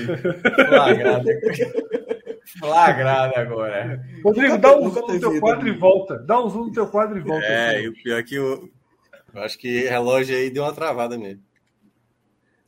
flagrado. 0.68 1.24
flagrado 2.58 3.34
agora. 3.36 4.00
Rodrigo, 4.24 4.58
dá 4.58 4.76
um 4.76 4.88
zoom 4.90 5.06
no 5.08 5.20
teu 5.20 5.40
quadro 5.40 5.68
e 5.68 5.72
não. 5.72 5.78
volta. 5.78 6.18
Dá 6.18 6.40
um 6.44 6.48
zoom 6.48 6.66
no 6.66 6.72
teu 6.72 6.86
quadro 6.86 7.18
e 7.18 7.20
volta. 7.20 7.44
É, 7.44 7.82
e 7.82 7.88
o 7.88 7.92
pior 7.92 8.18
é 8.18 8.22
que 8.22 8.36
eu, 8.36 8.68
eu 9.34 9.42
acho 9.42 9.58
que 9.58 9.80
relógio 9.88 10.36
aí 10.36 10.48
deu 10.50 10.62
uma 10.62 10.72
travada 10.74 11.18
mesmo. 11.18 11.42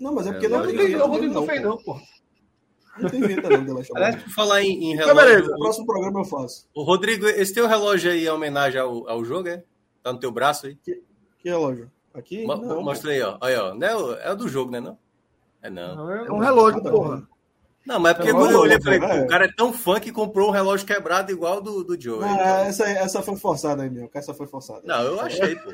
Não, 0.00 0.12
mas 0.12 0.26
é 0.26 0.32
porque 0.32 0.46
É, 0.46 0.48
não, 0.48 0.58
Não, 0.58 0.66
tem 0.66 0.76
tem, 0.76 0.86
vinheta 0.86 1.04
o 1.04 1.08
Rodrigo 1.08 1.34
não 1.34 1.40
não, 1.40 1.46
fez, 1.48 1.62
não, 1.62 1.76
pô. 1.78 2.00
Não 2.98 3.10
tem 3.10 3.20
não, 3.20 3.28
The 3.64 3.72
Last 3.72 3.92
of 3.92 3.96
Aliás, 3.96 4.16
Us. 4.16 4.22
por 4.24 4.30
falar 4.32 4.62
em, 4.62 4.84
em 4.84 4.92
Então, 4.94 5.06
relógio. 5.06 5.28
beleza. 5.30 5.50
No 5.52 5.58
próximo 5.58 5.86
programa 5.86 6.20
eu 6.20 6.24
faço. 6.24 6.68
O 6.74 6.82
Rodrigo, 6.82 7.26
esse 7.28 7.54
teu 7.54 7.66
relógio 7.68 8.10
aí 8.10 8.26
é 8.26 8.32
homenagem 8.32 8.80
ao, 8.80 9.08
ao 9.08 9.24
jogo, 9.24 9.48
é? 9.48 9.62
Tá 10.02 10.12
no 10.12 10.18
teu 10.18 10.30
braço 10.32 10.66
aí? 10.66 10.74
Que 10.76 11.02
relógio? 11.44 11.90
Aqui? 12.14 12.46
Mo- 12.46 12.56
não, 12.56 12.82
Mostra 12.82 13.10
aí, 13.10 13.20
ó. 13.20 13.36
Aí, 13.40 13.56
ó. 13.56 13.74
Não 13.74 13.86
é, 13.86 13.96
o, 13.96 14.12
é 14.14 14.32
o 14.32 14.36
do 14.36 14.48
jogo, 14.48 14.70
né? 14.70 14.80
Não? 14.80 14.96
É 15.60 15.68
não. 15.68 15.96
Não, 15.96 16.10
é, 16.12 16.26
É 16.26 16.32
um 16.32 16.38
relógio, 16.38 16.78
Nada, 16.78 16.90
porra. 16.90 17.28
Não, 17.84 18.00
mas 18.00 18.12
é 18.12 18.14
porque 18.14 18.32
Não, 18.32 18.38
quando 18.38 18.52
eu 18.52 18.60
olhei, 18.60 18.76
não, 18.76 18.82
falei, 18.82 18.98
não, 18.98 19.08
pô, 19.08 19.14
é. 19.14 19.22
o 19.22 19.26
cara 19.26 19.44
é 19.44 19.52
tão 19.52 19.72
fã 19.72 20.00
que 20.00 20.10
comprou 20.10 20.48
um 20.48 20.52
relógio 20.52 20.86
quebrado 20.86 21.30
igual 21.30 21.60
do, 21.60 21.84
do 21.84 22.00
Joe. 22.00 22.20
Não, 22.20 22.40
é, 22.40 22.68
essa, 22.68 22.88
essa 22.88 23.22
foi 23.22 23.36
forçada 23.36 23.82
aí, 23.82 23.90
meu. 23.90 24.10
Essa 24.14 24.32
foi 24.32 24.46
forçada. 24.46 24.80
Não, 24.84 25.02
eu 25.02 25.20
achei, 25.20 25.56
pô. 25.56 25.72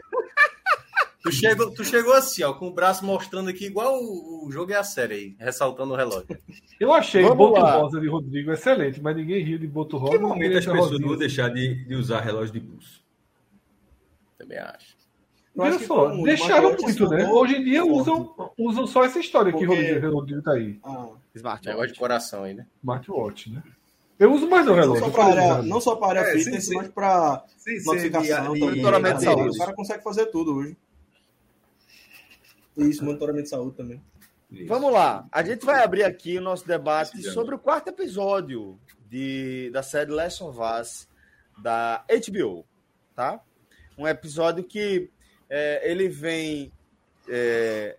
Tu 1.22 1.30
chegou, 1.32 1.70
tu 1.70 1.84
chegou 1.84 2.14
assim, 2.14 2.42
ó, 2.42 2.54
com 2.54 2.68
o 2.68 2.72
braço 2.72 3.04
mostrando 3.04 3.50
aqui 3.50 3.66
igual 3.66 4.02
o, 4.02 4.46
o 4.46 4.50
jogo 4.50 4.72
é 4.72 4.76
a 4.76 4.82
série 4.82 5.14
aí, 5.14 5.36
ressaltando 5.38 5.92
o 5.92 5.96
relógio. 5.96 6.26
Eu 6.80 6.94
achei 6.94 7.22
Vamos 7.22 7.36
Boto 7.36 7.60
lá. 7.60 7.76
Rosa 7.76 8.00
de 8.00 8.08
Rodrigo 8.08 8.50
excelente, 8.52 9.02
mas 9.02 9.14
ninguém 9.14 9.44
riu 9.44 9.58
de 9.58 9.66
Boto 9.66 9.98
Rosa. 9.98 10.14
Em 10.14 10.18
que 10.18 10.24
momento 10.24 10.56
as 10.56 10.64
pessoas 10.64 10.98
vão 10.98 11.16
deixar 11.16 11.50
de, 11.50 11.84
de 11.84 11.94
usar 11.94 12.20
relógio 12.20 12.54
de 12.54 12.60
pulso? 12.60 13.04
Também 14.38 14.56
acho. 14.56 14.89
Olha 15.62 15.78
só, 15.78 16.10
como 16.10 16.22
o 16.22 16.24
deixaram 16.24 16.76
muito, 16.80 17.08
né? 17.08 17.26
Hoje 17.30 17.56
em 17.56 17.64
dia 17.64 17.82
forte. 17.82 18.00
usam, 18.00 18.34
usam 18.58 18.86
só 18.86 19.04
essa 19.04 19.18
história 19.18 19.52
que 19.52 19.66
Porque- 19.66 19.98
Rodrigo, 19.98 20.42
tá 20.42 20.52
aí. 20.52 20.78
Ah, 20.84 21.08
Smart. 21.34 21.66
Negócio 21.66 21.92
de 21.92 21.98
coração 21.98 22.44
aí, 22.44 22.54
né? 22.54 22.66
Smartwatch, 22.82 23.50
né? 23.52 23.62
Eu 24.18 24.32
uso 24.32 24.48
mais 24.48 24.66
não, 24.66 24.74
relógio. 24.74 25.00
só 25.02 25.06
eu 25.08 25.12
para 25.12 25.24
área, 25.24 25.62
não 25.62 25.80
só 25.80 25.96
para 25.96 26.20
área 26.20 26.30
É, 26.30 26.32
fitness, 26.38 26.68
mas 26.70 26.88
para 26.88 27.42
notificação 27.86 28.44
também. 28.44 28.60
monitoramento 28.60 29.18
de 29.18 29.24
saúde. 29.24 29.56
O 29.56 29.58
cara 29.58 29.72
consegue 29.72 30.02
fazer 30.04 30.26
tudo 30.26 30.56
hoje. 30.56 30.76
Isso, 32.76 33.04
monitoramento 33.04 33.44
de 33.44 33.50
saúde 33.50 33.76
também. 33.76 34.00
Vamos 34.66 34.92
lá. 34.92 35.26
A 35.30 35.42
gente 35.42 35.64
vai 35.64 35.82
abrir 35.82 36.02
aqui 36.04 36.38
o 36.38 36.40
nosso 36.40 36.66
debate 36.66 37.22
sobre 37.22 37.54
o 37.54 37.58
quarto 37.58 37.88
episódio 37.88 38.78
de, 39.08 39.70
da 39.72 39.82
série 39.82 40.10
Last 40.10 40.42
of 40.42 40.58
Us 40.58 41.08
da 41.62 42.04
HBO, 42.08 42.64
tá? 43.14 43.40
Um 43.96 44.08
episódio 44.08 44.64
que 44.64 45.08
é, 45.50 45.90
ele 45.90 46.08
vem 46.08 46.72
é, 47.28 47.98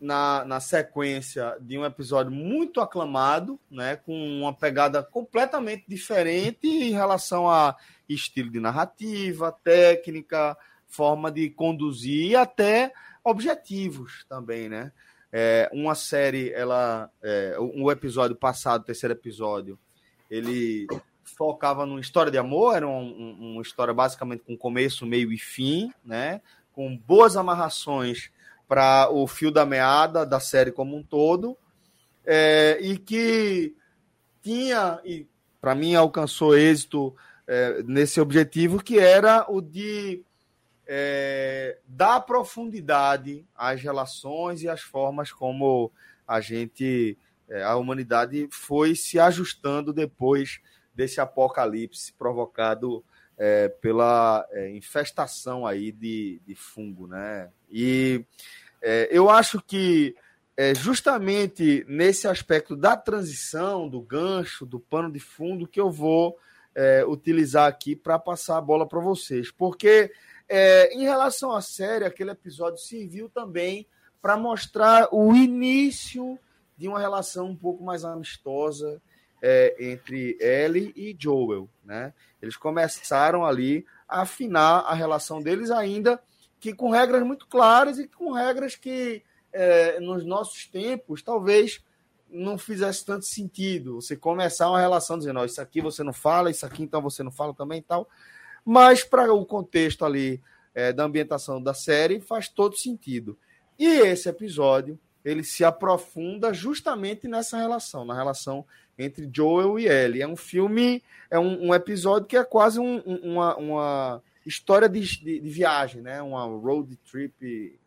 na, 0.00 0.44
na 0.44 0.60
sequência 0.60 1.56
de 1.60 1.78
um 1.78 1.84
episódio 1.84 2.30
muito 2.30 2.80
aclamado, 2.80 3.58
né, 3.70 3.96
com 3.96 4.12
uma 4.40 4.52
pegada 4.52 5.02
completamente 5.02 5.84
diferente 5.88 6.66
em 6.66 6.92
relação 6.92 7.48
a 7.48 7.74
estilo 8.08 8.50
de 8.50 8.60
narrativa, 8.60 9.50
técnica, 9.64 10.56
forma 10.86 11.32
de 11.32 11.50
conduzir 11.50 12.30
e 12.30 12.36
até 12.36 12.92
objetivos 13.24 14.24
também, 14.28 14.68
né? 14.68 14.92
É, 15.32 15.68
uma 15.72 15.94
série, 15.94 16.52
ela, 16.52 17.10
é, 17.20 17.56
um 17.58 17.90
episódio 17.90 18.36
passado, 18.36 18.84
terceiro 18.84 19.12
episódio, 19.12 19.78
ele 20.30 20.86
focava 21.24 21.84
numa 21.84 22.00
história 22.00 22.30
de 22.30 22.38
amor, 22.38 22.76
era 22.76 22.86
um, 22.86 23.02
um, 23.02 23.52
uma 23.52 23.62
história 23.62 23.92
basicamente 23.92 24.44
com 24.44 24.56
começo, 24.56 25.04
meio 25.04 25.32
e 25.32 25.38
fim, 25.38 25.92
né? 26.04 26.40
Com 26.76 26.96
boas 26.96 27.36
amarrações 27.36 28.30
para 28.68 29.10
o 29.10 29.26
fio 29.26 29.50
da 29.50 29.66
meada 29.66 30.24
da 30.24 30.38
série 30.38 30.70
como 30.70 30.96
um 30.96 31.02
todo, 31.02 31.56
é, 32.24 32.78
e 32.80 32.96
que 32.96 33.74
tinha, 34.42 35.00
e 35.04 35.26
para 35.60 35.74
mim 35.74 35.96
alcançou 35.96 36.56
êxito 36.56 37.12
é, 37.46 37.82
nesse 37.82 38.20
objetivo, 38.20 38.80
que 38.82 38.98
era 38.98 39.44
o 39.50 39.60
de 39.60 40.22
é, 40.86 41.78
dar 41.86 42.20
profundidade 42.20 43.44
às 43.54 43.80
relações 43.80 44.62
e 44.62 44.68
às 44.68 44.80
formas 44.80 45.32
como 45.32 45.90
a 46.26 46.40
gente, 46.40 47.18
é, 47.48 47.62
a 47.62 47.76
humanidade 47.76 48.48
foi 48.50 48.94
se 48.94 49.18
ajustando 49.18 49.92
depois 49.92 50.60
desse 50.94 51.20
apocalipse 51.20 52.12
provocado 52.12 53.04
é, 53.38 53.68
pela 53.68 54.46
é, 54.50 54.70
infestação 54.70 55.66
aí 55.66 55.92
de, 55.92 56.40
de 56.46 56.54
fungo, 56.54 57.06
né? 57.06 57.50
E 57.70 58.24
é, 58.82 59.08
eu 59.10 59.28
acho 59.28 59.60
que 59.60 60.14
é 60.56 60.74
justamente 60.74 61.84
nesse 61.86 62.26
aspecto 62.26 62.74
da 62.74 62.96
transição, 62.96 63.88
do 63.88 64.00
gancho, 64.00 64.64
do 64.64 64.80
pano 64.80 65.12
de 65.12 65.20
fundo, 65.20 65.68
que 65.68 65.78
eu 65.78 65.90
vou 65.90 66.38
é, 66.74 67.04
utilizar 67.04 67.68
aqui 67.68 67.94
para 67.94 68.18
passar 68.18 68.56
a 68.56 68.60
bola 68.60 68.88
para 68.88 69.00
vocês. 69.00 69.50
Porque 69.50 70.10
é, 70.48 70.94
em 70.94 71.02
relação 71.02 71.52
à 71.52 71.60
série, 71.60 72.06
aquele 72.06 72.30
episódio 72.30 72.78
serviu 72.78 73.28
também 73.28 73.86
para 74.22 74.36
mostrar 74.36 75.08
o 75.12 75.34
início 75.34 76.38
de 76.76 76.88
uma 76.88 76.98
relação 76.98 77.48
um 77.48 77.56
pouco 77.56 77.84
mais 77.84 78.04
amistosa 78.04 79.00
é, 79.42 79.76
entre 79.78 80.36
Ellie 80.40 80.92
e 80.96 81.16
Joel. 81.18 81.68
Né? 81.84 82.12
Eles 82.40 82.56
começaram 82.56 83.44
ali 83.44 83.86
a 84.08 84.22
afinar 84.22 84.80
a 84.80 84.94
relação 84.94 85.40
deles 85.40 85.70
ainda 85.70 86.20
que 86.58 86.72
com 86.72 86.90
regras 86.90 87.22
muito 87.22 87.46
claras 87.46 87.98
e 87.98 88.08
com 88.08 88.32
regras 88.32 88.74
que 88.76 89.22
é, 89.52 90.00
nos 90.00 90.24
nossos 90.24 90.66
tempos 90.66 91.22
talvez 91.22 91.84
não 92.28 92.58
fizesse 92.58 93.04
tanto 93.04 93.24
sentido 93.24 94.00
você 94.00 94.16
começar 94.16 94.68
uma 94.68 94.80
relação 94.80 95.18
dizendo, 95.18 95.40
oh, 95.40 95.44
isso 95.44 95.60
aqui 95.60 95.80
você 95.80 96.02
não 96.02 96.12
fala, 96.12 96.50
isso 96.50 96.66
aqui 96.66 96.82
então 96.82 97.00
você 97.00 97.22
não 97.22 97.30
fala 97.30 97.54
também 97.54 97.78
e 97.78 97.82
tal. 97.82 98.08
Mas 98.64 99.04
para 99.04 99.32
o 99.32 99.46
contexto 99.46 100.04
ali 100.04 100.42
é, 100.74 100.92
da 100.92 101.04
ambientação 101.04 101.62
da 101.62 101.72
série 101.72 102.20
faz 102.20 102.48
todo 102.48 102.76
sentido. 102.76 103.38
E 103.78 103.86
esse 103.86 104.28
episódio 104.28 104.98
ele 105.24 105.42
se 105.42 105.64
aprofunda 105.64 106.54
justamente 106.54 107.26
nessa 107.26 107.56
relação, 107.56 108.04
na 108.04 108.14
relação 108.14 108.64
entre 108.98 109.28
Joel 109.32 109.78
e 109.78 109.86
Ellie. 109.86 110.22
É 110.22 110.28
um 110.28 110.36
filme, 110.36 111.02
é 111.30 111.38
um, 111.38 111.68
um 111.68 111.74
episódio 111.74 112.26
que 112.26 112.36
é 112.36 112.44
quase 112.44 112.78
um, 112.78 112.98
uma, 113.00 113.56
uma 113.56 114.22
história 114.44 114.88
de, 114.88 115.00
de, 115.00 115.40
de, 115.40 115.50
viagem, 115.50 116.02
né? 116.02 116.22
Uma 116.22 116.44
road 116.44 116.96
trip 117.10 117.78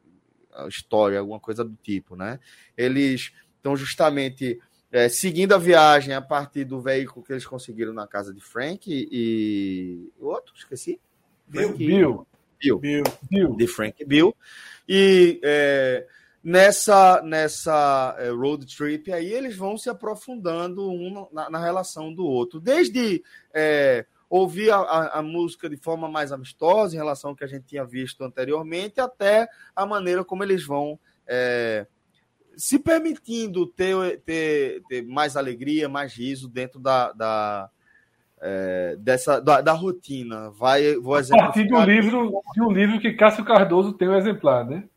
história, 0.68 1.20
alguma 1.20 1.40
coisa 1.40 1.64
do 1.64 1.78
tipo, 1.82 2.16
né? 2.16 2.40
Eles 2.76 3.32
estão 3.58 3.76
justamente 3.76 4.60
é, 4.92 5.08
seguindo 5.08 5.54
a 5.54 5.58
viagem 5.58 6.14
a 6.14 6.22
partir 6.22 6.66
do 6.66 6.82
veículo 6.82 7.26
que 7.26 7.32
eles 7.32 7.46
conseguiram 7.46 7.94
na 7.94 8.08
casa 8.08 8.34
de 8.34 8.42
Frank 8.42 8.92
e, 8.92 9.08
e... 9.12 10.12
outro, 10.20 10.54
esqueci. 10.56 11.00
Bill. 11.48 11.74
Bill. 11.74 12.28
Bill. 12.60 12.80
Bill. 12.80 13.04
Bill. 13.30 13.56
De 13.56 13.68
Frank 13.68 14.04
Bill. 14.06 14.36
E 14.88 15.40
é, 15.44 16.06
nessa, 16.44 17.22
nessa 17.22 18.16
é, 18.18 18.30
road 18.30 18.66
trip 18.66 19.12
aí 19.12 19.32
eles 19.32 19.56
vão 19.56 19.78
se 19.78 19.90
aprofundando 19.90 20.90
um 20.90 21.28
na, 21.32 21.50
na 21.50 21.60
relação 21.60 22.14
do 22.14 22.26
outro. 22.26 22.60
Desde 22.60 23.24
é, 23.54 24.06
ouvir 24.30 24.72
a, 24.72 24.78
a, 24.78 25.20
a, 25.20 25.22
música 25.22 25.70
de 25.70 25.78
forma 25.78 26.08
mais 26.08 26.32
amistosa 26.32 26.96
em 26.96 26.98
relação 26.98 27.32
ao 27.32 27.36
que 27.36 27.44
a 27.44 27.48
gente 27.48 27.66
tinha 27.66 27.86
visto 27.86 28.24
anteriormente, 28.24 29.02
até 29.02 29.48
a 29.76 29.86
maneira 29.86 30.24
como 30.24 30.44
eles 30.44 30.66
vão 30.66 31.00
é, 31.28 31.88
se 32.56 32.78
permitindo 32.78 33.66
ter, 33.68 34.20
ter, 34.22 34.82
ter, 34.88 35.06
mais 35.06 35.38
alegria, 35.38 35.88
mais 35.88 36.14
riso 36.14 36.50
dentro 36.50 36.80
da, 36.80 37.12
da 37.14 37.70
é, 38.42 38.96
dessa 39.00 39.40
da, 39.40 39.62
da, 39.62 39.72
rotina. 39.74 40.50
Vai, 40.52 40.96
vou 40.96 41.16
a 41.16 41.24
partir 41.24 41.68
do 41.68 41.82
livro, 41.82 42.42
de 42.54 42.62
um 42.62 42.72
livro 42.72 43.00
que 43.00 43.14
Cássio 43.14 43.46
Cardoso 43.46 43.94
tem 43.94 44.08
um 44.08 44.16
exemplar, 44.16 44.66
né? 44.66 44.89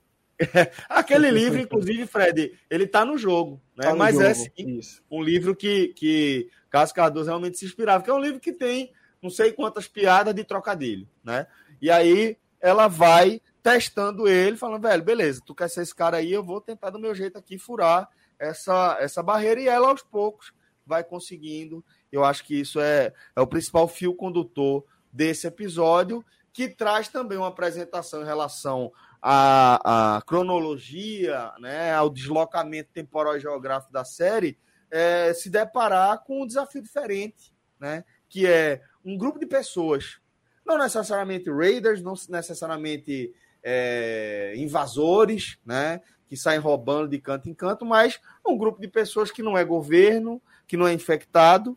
Aquele 0.88 1.30
livro, 1.30 1.58
inclusive, 1.60 2.06
Fred, 2.06 2.58
ele 2.70 2.84
está 2.84 3.04
no 3.04 3.16
jogo, 3.18 3.60
né? 3.76 3.86
Tá 3.86 3.92
no 3.92 3.98
Mas 3.98 4.20
é, 4.20 4.34
jogo. 4.34 4.50
é 4.58 4.62
sim, 4.62 4.80
um 5.10 5.22
livro 5.22 5.54
que, 5.54 5.88
que 5.88 6.50
Cássio 6.70 6.96
Cardoso 6.96 7.26
realmente 7.26 7.58
se 7.58 7.64
inspirava, 7.64 8.02
que 8.02 8.10
é 8.10 8.14
um 8.14 8.20
livro 8.20 8.40
que 8.40 8.52
tem 8.52 8.92
não 9.22 9.30
sei 9.30 9.52
quantas 9.52 9.86
piadas 9.86 10.34
de 10.34 10.42
trocadilho, 10.42 11.08
né? 11.22 11.46
E 11.80 11.90
aí 11.90 12.36
ela 12.60 12.88
vai 12.88 13.40
testando 13.62 14.26
ele, 14.26 14.56
falando, 14.56 14.82
velho, 14.82 15.02
beleza, 15.02 15.40
tu 15.46 15.54
quer 15.54 15.68
ser 15.70 15.82
esse 15.82 15.94
cara 15.94 16.16
aí, 16.16 16.32
eu 16.32 16.42
vou 16.42 16.60
tentar 16.60 16.90
do 16.90 16.98
meu 16.98 17.14
jeito 17.14 17.38
aqui 17.38 17.56
furar 17.56 18.08
essa, 18.38 18.96
essa 19.00 19.22
barreira, 19.22 19.60
e 19.60 19.68
ela 19.68 19.88
aos 19.88 20.02
poucos 20.02 20.52
vai 20.84 21.04
conseguindo. 21.04 21.84
Eu 22.10 22.24
acho 22.24 22.44
que 22.44 22.60
isso 22.60 22.80
é, 22.80 23.12
é 23.36 23.40
o 23.40 23.46
principal 23.46 23.86
fio 23.86 24.14
condutor 24.14 24.84
desse 25.12 25.46
episódio, 25.46 26.24
que 26.52 26.68
traz 26.68 27.08
também 27.08 27.38
uma 27.38 27.48
apresentação 27.48 28.22
em 28.22 28.26
relação 28.26 28.92
à, 29.22 30.16
à 30.16 30.22
cronologia, 30.22 31.52
né, 31.60 31.94
ao 31.94 32.10
deslocamento 32.10 32.90
temporal 32.92 33.36
e 33.36 33.40
geográfico 33.40 33.92
da 33.92 34.04
série, 34.04 34.58
é, 34.90 35.32
se 35.32 35.48
deparar 35.48 36.24
com 36.24 36.42
um 36.42 36.46
desafio 36.46 36.82
diferente, 36.82 37.54
né, 37.78 38.04
que 38.28 38.46
é 38.46 38.82
um 39.04 39.16
grupo 39.16 39.38
de 39.38 39.46
pessoas, 39.46 40.20
não 40.66 40.76
necessariamente 40.76 41.50
raiders, 41.50 42.02
não 42.02 42.14
necessariamente 42.28 43.32
é, 43.62 44.54
invasores, 44.56 45.58
né? 45.64 46.00
Que 46.28 46.36
saem 46.36 46.58
roubando 46.58 47.08
de 47.08 47.18
canto 47.18 47.48
em 47.48 47.54
canto, 47.54 47.84
mas 47.84 48.18
um 48.46 48.56
grupo 48.56 48.80
de 48.80 48.88
pessoas 48.88 49.30
que 49.30 49.42
não 49.42 49.56
é 49.56 49.64
governo, 49.64 50.40
que 50.66 50.76
não 50.76 50.86
é 50.86 50.92
infectado, 50.92 51.76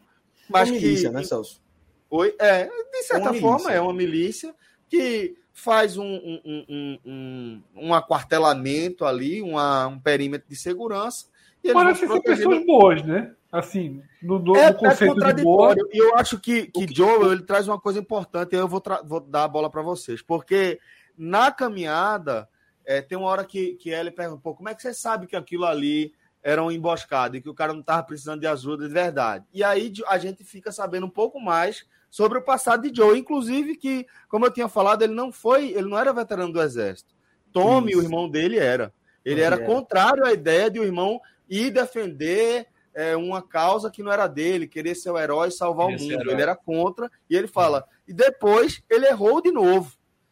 mas 0.50 0.70
uma 0.70 0.80
milícia, 0.80 1.10
que. 1.10 1.16
né, 1.16 1.24
Celso? 1.24 1.62
Oi, 2.10 2.36
é, 2.40 2.66
de 2.66 3.04
certa 3.04 3.32
uma 3.32 3.40
forma, 3.40 3.58
milícia. 3.58 3.74
é 3.74 3.82
uma 3.82 3.94
milícia 3.94 4.56
que 4.88 5.38
faz 5.56 5.98
um, 5.98 6.04
um, 6.04 6.42
um, 6.46 7.00
um, 7.06 7.64
um 7.78 7.94
aquartelamento 7.94 9.06
ali, 9.06 9.42
uma, 9.42 9.88
um 9.88 9.98
perímetro 9.98 10.50
de 10.50 10.56
segurança. 10.56 11.28
E 11.64 11.72
Parece 11.72 12.06
ser 12.06 12.22
pessoas 12.22 12.66
boas, 12.66 13.04
né? 13.04 13.34
Assim, 13.50 14.04
no, 14.22 14.38
no, 14.38 14.56
é, 14.58 14.70
no 14.70 14.78
conceito 14.78 15.24
é 15.24 15.34
de 15.34 15.44
boa. 15.44 15.74
E 15.94 15.98
eu 15.98 16.16
acho 16.18 16.38
que, 16.42 16.68
que, 16.68 16.86
que 16.86 16.94
Joel 16.94 17.32
ele 17.32 17.44
traz 17.44 17.70
uma 17.70 17.80
coisa 17.80 17.98
importante, 17.98 18.54
e 18.54 18.60
eu 18.60 18.68
vou, 18.68 18.84
vou 19.06 19.22
dar 19.22 19.46
a 19.46 19.48
bola 19.48 19.70
para 19.70 19.82
vocês, 19.82 20.22
porque 20.22 20.78
na 21.18 21.50
caminhada 21.54 22.50
é, 22.86 23.02
tem 23.02 23.18
uma 23.18 23.30
hora 23.30 23.46
que, 23.46 23.76
que 23.76 23.90
ele 23.90 24.12
pergunta, 24.12 24.42
pô, 24.44 24.54
como 24.54 24.68
é 24.68 24.76
que 24.76 24.82
você 24.82 24.94
sabe 24.94 25.26
que 25.26 25.38
aquilo 25.38 25.64
ali 25.64 26.14
era 26.44 26.62
uma 26.62 26.74
emboscada 26.74 27.38
e 27.38 27.42
que 27.42 27.50
o 27.50 27.56
cara 27.56 27.72
não 27.72 27.80
estava 27.80 28.04
precisando 28.04 28.42
de 28.42 28.48
ajuda 28.48 28.90
de 28.90 28.94
verdade? 28.94 29.46
E 29.54 29.64
aí 29.64 29.94
a 30.10 30.18
gente 30.18 30.44
fica 30.44 30.70
sabendo 30.70 31.06
um 31.06 31.10
pouco 31.10 31.40
mais 31.40 31.86
sobre 32.16 32.38
o 32.38 32.42
passado 32.42 32.90
de 32.90 32.96
Joe, 32.96 33.20
inclusive 33.20 33.76
que, 33.76 34.08
como 34.30 34.46
eu 34.46 34.50
tinha 34.50 34.70
falado, 34.70 35.02
ele 35.02 35.14
não 35.14 35.34
foi, 35.34 35.72
ele 35.72 35.90
não 35.90 36.00
era 36.00 36.14
veterano 36.14 36.54
do 36.54 36.62
exército. 36.62 37.14
Tommy, 37.52 37.92
Isso. 37.92 38.00
o 38.00 38.04
irmão 38.04 38.30
dele, 38.30 38.58
era. 38.58 38.94
Ele 39.26 39.42
era 39.42 39.58
contrário 39.58 40.24
à 40.24 40.32
ideia 40.32 40.72
de 40.72 40.80
o 40.80 40.86
irmão 40.86 41.20
ir 41.50 41.72
defender 41.72 42.68
é, 42.94 43.18
uma 43.18 43.42
causa 43.42 43.92
que 43.92 44.02
não 44.02 44.14
era 44.14 44.28
dele, 44.28 44.66
querer 44.66 44.96
ser 44.96 45.10
o 45.10 45.20
herói 45.20 45.50
e 45.50 45.52
salvar 45.52 45.88
o 45.88 45.92
mundo. 45.92 46.32
Ele 46.32 46.42
era 46.42 46.56
contra, 46.56 47.12
e 47.30 47.36
ele 47.36 47.48
fala. 47.48 47.86
E 48.08 48.14
depois 48.14 48.82
ele 48.90 49.08
errou 49.08 49.42
de 49.42 49.52
novo. 49.52 49.92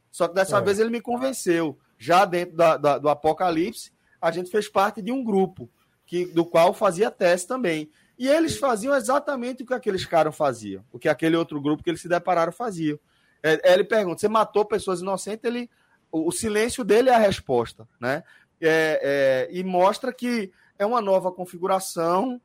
Só 0.09 0.29
que 0.29 0.35
dessa 0.35 0.59
é. 0.59 0.61
vez 0.61 0.79
ele 0.79 0.89
me 0.89 1.01
convenceu. 1.01 1.77
Já 1.97 2.23
dentro 2.23 2.55
da, 2.55 2.77
da, 2.77 2.97
do 2.97 3.09
Apocalipse, 3.09 3.91
a 4.21 4.31
gente 4.31 4.49
fez 4.49 4.69
parte 4.69 5.01
de 5.01 5.11
um 5.11 5.21
grupo 5.21 5.69
que, 6.05 6.27
do 6.27 6.45
qual 6.45 6.73
fazia 6.73 7.11
teste 7.11 7.45
também. 7.45 7.91
E 8.23 8.27
eles 8.29 8.57
faziam 8.57 8.95
exatamente 8.95 9.63
o 9.63 9.65
que 9.65 9.73
aqueles 9.73 10.05
caras 10.05 10.33
faziam, 10.33 10.81
o 10.93 10.97
que 10.97 11.09
aquele 11.09 11.35
outro 11.35 11.59
grupo 11.59 11.83
que 11.83 11.89
eles 11.89 11.99
se 11.99 12.07
depararam 12.07 12.53
fazia. 12.53 12.97
É, 13.43 13.73
ele 13.73 13.83
pergunta: 13.83 14.21
você 14.21 14.29
matou 14.29 14.63
pessoas 14.63 15.01
inocentes? 15.01 15.43
Ele, 15.43 15.69
o, 16.09 16.29
o 16.29 16.31
silêncio 16.31 16.85
dele 16.85 17.09
é 17.09 17.15
a 17.15 17.17
resposta, 17.17 17.85
né? 17.99 18.23
É, 18.61 19.49
é, 19.49 19.49
e 19.51 19.61
mostra 19.61 20.13
que 20.13 20.53
é 20.79 20.85
uma 20.85 21.01
nova 21.01 21.33
configuração 21.33 22.39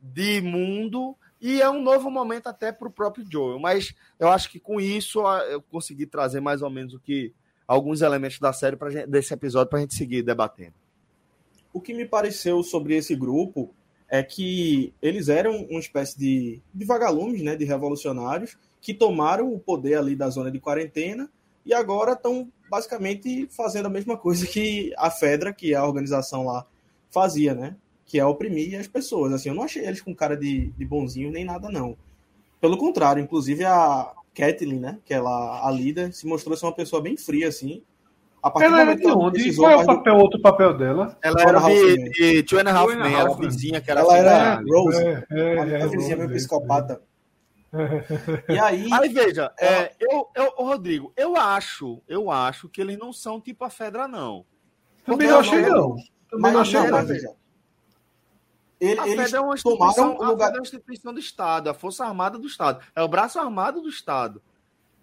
de 0.00 0.40
mundo 0.40 1.16
e 1.40 1.60
é 1.60 1.68
um 1.68 1.82
novo 1.82 2.08
momento 2.12 2.46
até 2.46 2.70
para 2.70 2.86
o 2.86 2.92
próprio 2.92 3.26
Joel. 3.28 3.58
Mas 3.58 3.92
eu 4.20 4.28
acho 4.28 4.48
que 4.48 4.60
com 4.60 4.80
isso 4.80 5.20
eu 5.50 5.60
consegui 5.62 6.06
trazer 6.06 6.38
mais 6.38 6.62
ou 6.62 6.70
menos 6.70 6.94
o 6.94 7.00
que 7.00 7.34
alguns 7.66 8.02
elementos 8.02 8.38
da 8.38 8.52
série 8.52 8.76
pra 8.76 8.88
gente, 8.88 9.08
desse 9.08 9.34
episódio 9.34 9.68
para 9.68 9.80
a 9.80 9.82
gente 9.82 9.96
seguir 9.96 10.22
debatendo. 10.22 10.74
o 11.72 11.80
que 11.80 11.92
me 11.92 12.06
pareceu 12.06 12.62
sobre 12.62 12.94
esse 12.94 13.16
grupo 13.16 13.74
é 14.14 14.22
que 14.22 14.94
eles 15.02 15.28
eram 15.28 15.64
uma 15.64 15.80
espécie 15.80 16.16
de, 16.16 16.62
de 16.72 16.84
vagalumes, 16.84 17.42
né, 17.42 17.56
de 17.56 17.64
revolucionários, 17.64 18.56
que 18.80 18.94
tomaram 18.94 19.52
o 19.52 19.58
poder 19.58 19.98
ali 19.98 20.14
da 20.14 20.30
zona 20.30 20.52
de 20.52 20.60
quarentena 20.60 21.28
e 21.66 21.74
agora 21.74 22.12
estão 22.12 22.48
basicamente 22.70 23.48
fazendo 23.50 23.86
a 23.86 23.90
mesma 23.90 24.16
coisa 24.16 24.46
que 24.46 24.92
a 24.96 25.10
Fedra, 25.10 25.52
que 25.52 25.74
é 25.74 25.76
a 25.76 25.84
organização 25.84 26.46
lá, 26.46 26.64
fazia, 27.10 27.54
né? 27.54 27.76
Que 28.06 28.20
é 28.20 28.24
oprimir 28.24 28.78
as 28.78 28.86
pessoas. 28.86 29.32
Assim, 29.32 29.48
eu 29.48 29.54
não 29.56 29.64
achei 29.64 29.84
eles 29.84 30.00
com 30.00 30.14
cara 30.14 30.36
de, 30.36 30.70
de 30.70 30.84
bonzinho 30.84 31.32
nem 31.32 31.44
nada, 31.44 31.68
não. 31.68 31.96
Pelo 32.60 32.78
contrário, 32.78 33.20
inclusive 33.20 33.64
a 33.64 34.14
Kathleen, 34.32 34.78
né? 34.78 34.98
Que 35.04 35.12
ela, 35.12 35.66
a 35.66 35.70
líder, 35.72 36.12
se 36.12 36.24
mostrou 36.24 36.56
ser 36.56 36.66
uma 36.66 36.72
pessoa 36.72 37.02
bem 37.02 37.16
fria, 37.16 37.48
assim. 37.48 37.82
A 38.44 38.50
partir 38.50 38.66
ela 38.66 38.80
era 38.82 38.94
de 38.94 39.06
onde? 39.06 39.48
E 39.48 39.56
qual 39.56 39.70
é 39.70 39.76
o 39.76 39.86
papel, 39.86 40.16
outro 40.18 40.38
papel 40.38 40.76
dela? 40.76 41.16
Ela 41.22 41.40
era 41.40 41.60
de, 41.60 42.10
de 42.10 42.42
Two 42.42 42.58
and 42.58 42.68
a 42.68 42.76
Half 42.76 42.94
Men, 42.94 43.14
era 43.14 43.30
a 43.30 43.34
vizinha 43.34 43.80
que 43.80 43.90
era 43.90 44.00
Ela 44.00 44.18
era 44.18 44.62
Rose, 44.68 45.02
é, 45.02 45.26
é, 45.30 45.58
a, 45.58 45.78
é, 45.78 45.86
vizinha 45.86 46.16
meio 46.18 46.28
psicopata. 46.28 47.00
E 48.46 48.58
aí. 48.58 48.86
Aí 48.92 49.08
veja, 49.08 49.50
é, 49.58 49.94
eu, 49.98 50.28
eu, 50.36 50.52
Rodrigo, 50.58 51.10
eu 51.16 51.36
acho, 51.36 52.02
eu 52.06 52.30
acho 52.30 52.68
que 52.68 52.82
eles 52.82 52.98
não 52.98 53.14
são 53.14 53.40
tipo 53.40 53.64
a 53.64 53.70
Fedra, 53.70 54.06
não. 54.06 54.44
Também 55.06 55.26
não 55.26 55.38
achei, 55.38 55.62
não. 55.62 55.96
Também 56.30 56.52
não 56.52 56.60
achei, 56.60 56.80
não. 56.82 57.06
Veja. 57.06 57.30
Ele, 58.78 59.00
a 59.00 59.08
eles 59.08 59.32
é 59.32 59.40
uma 59.40 59.54
instituição, 59.54 60.22
a 60.22 60.28
lugar... 60.28 60.50
é 60.50 60.56
uma 60.56 60.60
instituição 60.60 61.14
do 61.14 61.18
Estado, 61.18 61.70
a 61.70 61.74
Força 61.74 62.04
Armada 62.04 62.38
do 62.38 62.46
Estado. 62.46 62.84
É 62.94 63.02
o 63.02 63.08
braço 63.08 63.38
armado 63.38 63.80
do 63.80 63.88
Estado 63.88 64.42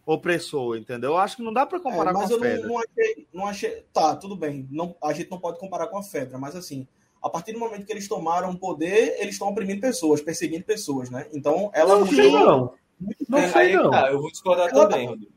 opressor, 0.05 0.77
entendeu? 0.77 1.11
Eu 1.11 1.17
acho 1.17 1.37
que 1.37 1.43
não 1.43 1.53
dá 1.53 1.65
para 1.65 1.79
comparar 1.79 2.11
é, 2.11 2.13
com 2.13 2.21
a 2.21 2.27
Fedra. 2.27 2.49
Mas 2.49 2.61
eu 2.61 2.67
não, 2.67 2.77
achei, 2.79 3.27
não 3.33 3.47
achei. 3.47 3.85
Tá, 3.93 4.15
tudo 4.15 4.35
bem. 4.35 4.67
Não, 4.71 4.95
a 5.01 5.13
gente 5.13 5.29
não 5.29 5.39
pode 5.39 5.59
comparar 5.59 5.87
com 5.87 5.97
a 5.97 6.03
Fedra, 6.03 6.37
mas 6.37 6.55
assim, 6.55 6.87
a 7.21 7.29
partir 7.29 7.53
do 7.53 7.59
momento 7.59 7.85
que 7.85 7.91
eles 7.91 8.07
tomaram 8.07 8.55
poder, 8.55 9.15
eles 9.19 9.35
estão 9.35 9.49
oprimindo 9.49 9.81
pessoas, 9.81 10.21
perseguindo 10.21 10.65
pessoas, 10.65 11.09
né? 11.09 11.27
Então, 11.33 11.69
ela 11.73 11.99
não 11.99 12.07
sei 12.07 12.31
não. 12.31 12.73
Não 13.29 13.39
é, 13.39 13.49
sei 13.49 13.75
não. 13.75 13.91
Tá, 13.91 14.11
eu 14.11 14.21
vou 14.21 14.31
discordar 14.31 14.69
ela 14.69 14.87
também, 14.87 15.05
tá... 15.05 15.11
Rodrigo. 15.11 15.31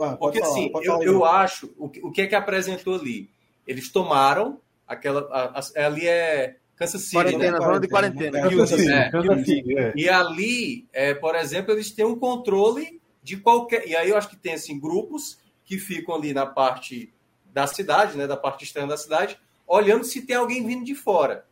Ah, 0.00 0.16
Porque 0.16 0.40
falar, 0.40 0.52
assim, 0.52 0.72
eu, 0.82 1.02
eu 1.02 1.24
acho, 1.24 1.72
o 1.78 1.88
que, 1.88 2.00
o 2.04 2.10
que 2.10 2.22
é 2.22 2.26
que 2.26 2.34
apresentou 2.34 2.96
ali? 2.96 3.30
Eles 3.66 3.90
tomaram 3.90 4.60
aquela. 4.86 5.20
A, 5.30 5.60
a, 5.60 5.86
ali 5.86 6.06
é 6.06 6.56
Kansas 6.76 7.02
City. 7.02 7.14
Quarentena, 7.14 7.58
né? 7.58 7.64
zona 7.64 7.80
de 7.80 7.88
quarentena. 7.88 8.38
É, 8.38 8.42
é, 8.42 9.82
é. 9.82 9.92
E 9.94 10.08
ali, 10.08 10.86
é, 10.92 11.14
por 11.14 11.36
exemplo, 11.36 11.72
eles 11.72 11.92
têm 11.92 12.04
um 12.04 12.18
controle 12.18 13.00
de 13.24 13.38
qualquer. 13.38 13.88
E 13.88 13.96
aí 13.96 14.10
eu 14.10 14.16
acho 14.16 14.28
que 14.28 14.36
tem 14.36 14.52
assim, 14.52 14.78
grupos 14.78 15.38
que 15.64 15.78
ficam 15.78 16.14
ali 16.14 16.34
na 16.34 16.44
parte 16.44 17.12
da 17.52 17.66
cidade, 17.66 18.16
né, 18.16 18.26
da 18.26 18.36
parte 18.36 18.64
externa 18.64 18.90
da 18.90 18.96
cidade, 18.96 19.40
olhando 19.66 20.04
se 20.04 20.26
tem 20.26 20.36
alguém 20.36 20.64
vindo 20.64 20.84
de 20.84 20.94
fora. 20.94 21.46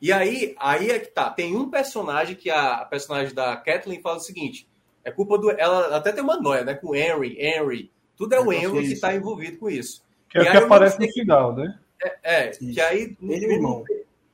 E 0.00 0.12
aí, 0.12 0.54
aí 0.58 0.90
é 0.90 0.98
que 1.00 1.08
tá. 1.08 1.28
Tem 1.28 1.56
um 1.56 1.68
personagem 1.68 2.36
que 2.36 2.48
a, 2.48 2.76
a 2.76 2.84
personagem 2.84 3.34
da 3.34 3.56
Kathleen 3.56 4.00
fala 4.00 4.18
o 4.18 4.20
seguinte: 4.20 4.68
é 5.04 5.10
culpa 5.10 5.36
do. 5.36 5.50
Ela 5.50 5.96
até 5.96 6.12
tem 6.12 6.22
uma 6.22 6.40
noia, 6.40 6.62
né? 6.62 6.74
Com 6.74 6.90
o 6.90 6.94
Henry, 6.94 7.36
Henry. 7.36 7.90
Tudo 8.16 8.34
é 8.34 8.40
o 8.40 8.52
Henry 8.52 8.86
que 8.86 8.92
está 8.92 9.12
envolvido 9.12 9.58
com 9.58 9.68
isso. 9.68 10.04
Que 10.28 10.38
é 10.38 10.42
o 10.42 10.50
que 10.52 10.56
aparece 10.56 11.00
no 11.00 11.12
final, 11.12 11.54
né? 11.54 11.78
É, 12.00 12.44
é 12.44 12.50
que 12.50 12.80
aí 12.80 13.16
Ele 13.20 13.58
não, 13.58 13.82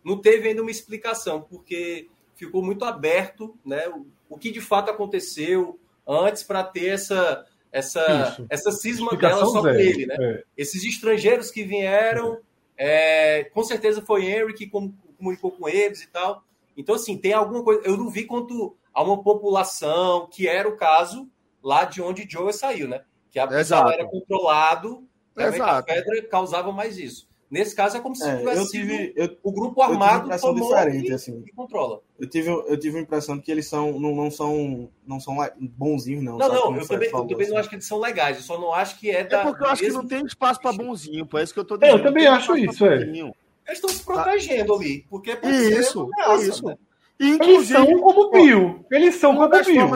não 0.05 0.19
teve 0.19 0.49
ainda 0.49 0.61
uma 0.61 0.71
explicação, 0.71 1.41
porque 1.41 2.09
ficou 2.35 2.63
muito 2.63 2.85
aberto, 2.85 3.57
né? 3.65 3.89
O, 3.89 4.07
o 4.29 4.37
que 4.37 4.51
de 4.51 4.61
fato 4.61 4.91
aconteceu, 4.91 5.79
antes 6.07 6.43
para 6.43 6.63
ter 6.63 6.89
essa 6.89 7.45
essa 7.73 8.37
essa 8.49 8.71
cisma 8.71 9.17
dela 9.17 9.45
só 9.47 9.61
com 9.61 9.69
ele, 9.69 10.07
né? 10.07 10.17
É. 10.19 10.43
Esses 10.57 10.85
estrangeiros 10.85 11.51
que 11.51 11.65
vieram, 11.65 12.39
é, 12.77 13.45
com 13.53 13.65
certeza 13.65 14.01
foi 14.01 14.27
Henry 14.27 14.55
que 14.55 14.71
comunicou 14.71 15.51
com 15.51 15.69
eles 15.69 16.03
e 16.03 16.09
tal. 16.09 16.45
Então 16.77 16.95
assim 16.95 17.17
tem 17.19 17.33
alguma 17.33 17.65
coisa. 17.65 17.83
Eu 17.85 17.97
não 17.97 18.09
vi 18.09 18.25
quanto 18.25 18.77
a 18.93 19.03
uma 19.03 19.23
população 19.23 20.29
que 20.31 20.47
era 20.47 20.69
o 20.69 20.77
caso 20.77 21.29
lá 21.63 21.85
de 21.85 22.01
onde 22.01 22.29
Joe 22.29 22.53
saiu, 22.53 22.87
né? 22.87 23.03
Que 23.31 23.41
a 23.41 23.49
pessoa 23.49 23.93
era 23.93 24.07
controlado, 24.07 25.09
a 25.37 25.83
pedra 25.83 26.23
causava 26.29 26.71
mais 26.71 26.97
isso. 26.97 27.29
Nesse 27.55 27.73
caso 27.73 27.97
é 27.97 28.01
como 28.01 28.17
se 28.17 28.29
é, 28.29 28.37
tivesse 28.37 28.59
eu 28.59 28.69
tive, 28.69 29.13
eu, 29.15 29.37
o 29.45 29.53
grupo 29.53 29.81
armado 29.81 30.29
eu 30.29 30.37
tive 30.37 30.61
diferente, 30.61 31.09
e, 31.09 31.15
assim. 31.15 31.45
E 31.47 31.53
controla. 31.53 32.01
Eu 32.19 32.29
tive, 32.29 32.51
eu 32.51 32.77
tive 32.77 32.99
a 32.99 33.03
impressão 33.03 33.39
que 33.39 33.49
eles 33.49 33.69
são, 33.69 34.01
não, 34.01 34.13
não 34.13 34.29
são, 34.29 34.91
não 35.07 35.21
são 35.21 35.37
bonzinhos, 35.57 36.25
não. 36.25 36.37
Não, 36.37 36.49
não, 36.49 36.77
eu 36.77 36.89
também, 36.89 37.09
eu 37.09 37.25
também 37.25 37.49
não 37.49 37.57
acho 37.57 37.69
que 37.69 37.77
eles 37.77 37.87
são 37.87 38.01
legais, 38.01 38.39
eu 38.39 38.43
só 38.43 38.59
não 38.59 38.75
acho 38.75 38.99
que 38.99 39.09
é, 39.09 39.21
é 39.21 39.25
da. 39.25 39.43
É 39.43 39.45
porque 39.45 39.63
eu 39.63 39.69
acho 39.69 39.83
que 39.85 39.93
não 39.93 40.05
tem 40.05 40.27
espaço 40.27 40.61
para 40.61 40.73
bonzinho, 40.73 41.25
por 41.25 41.41
isso 41.41 41.55
que 41.55 41.61
eu 41.61 41.65
tô 41.65 41.77
dizendo. 41.77 41.99
Eu 41.99 42.03
também 42.03 42.27
acho 42.27 42.57
isso, 42.57 42.85
é. 42.87 43.03
Eles 43.03 43.29
estão 43.69 43.89
se 43.89 44.03
protegendo 44.03 44.75
ali, 44.75 45.07
porque 45.09 45.31
é 45.31 45.51
isso, 45.79 46.11
ameaça, 46.13 46.45
isso. 46.45 46.67
Né? 46.67 46.77
eles 47.21 47.69
são 47.69 47.87
como 48.01 48.33
Bill. 48.33 48.85
Eles 48.91 49.15
são 49.15 49.37
como 49.37 49.65
Bill. 49.65 49.91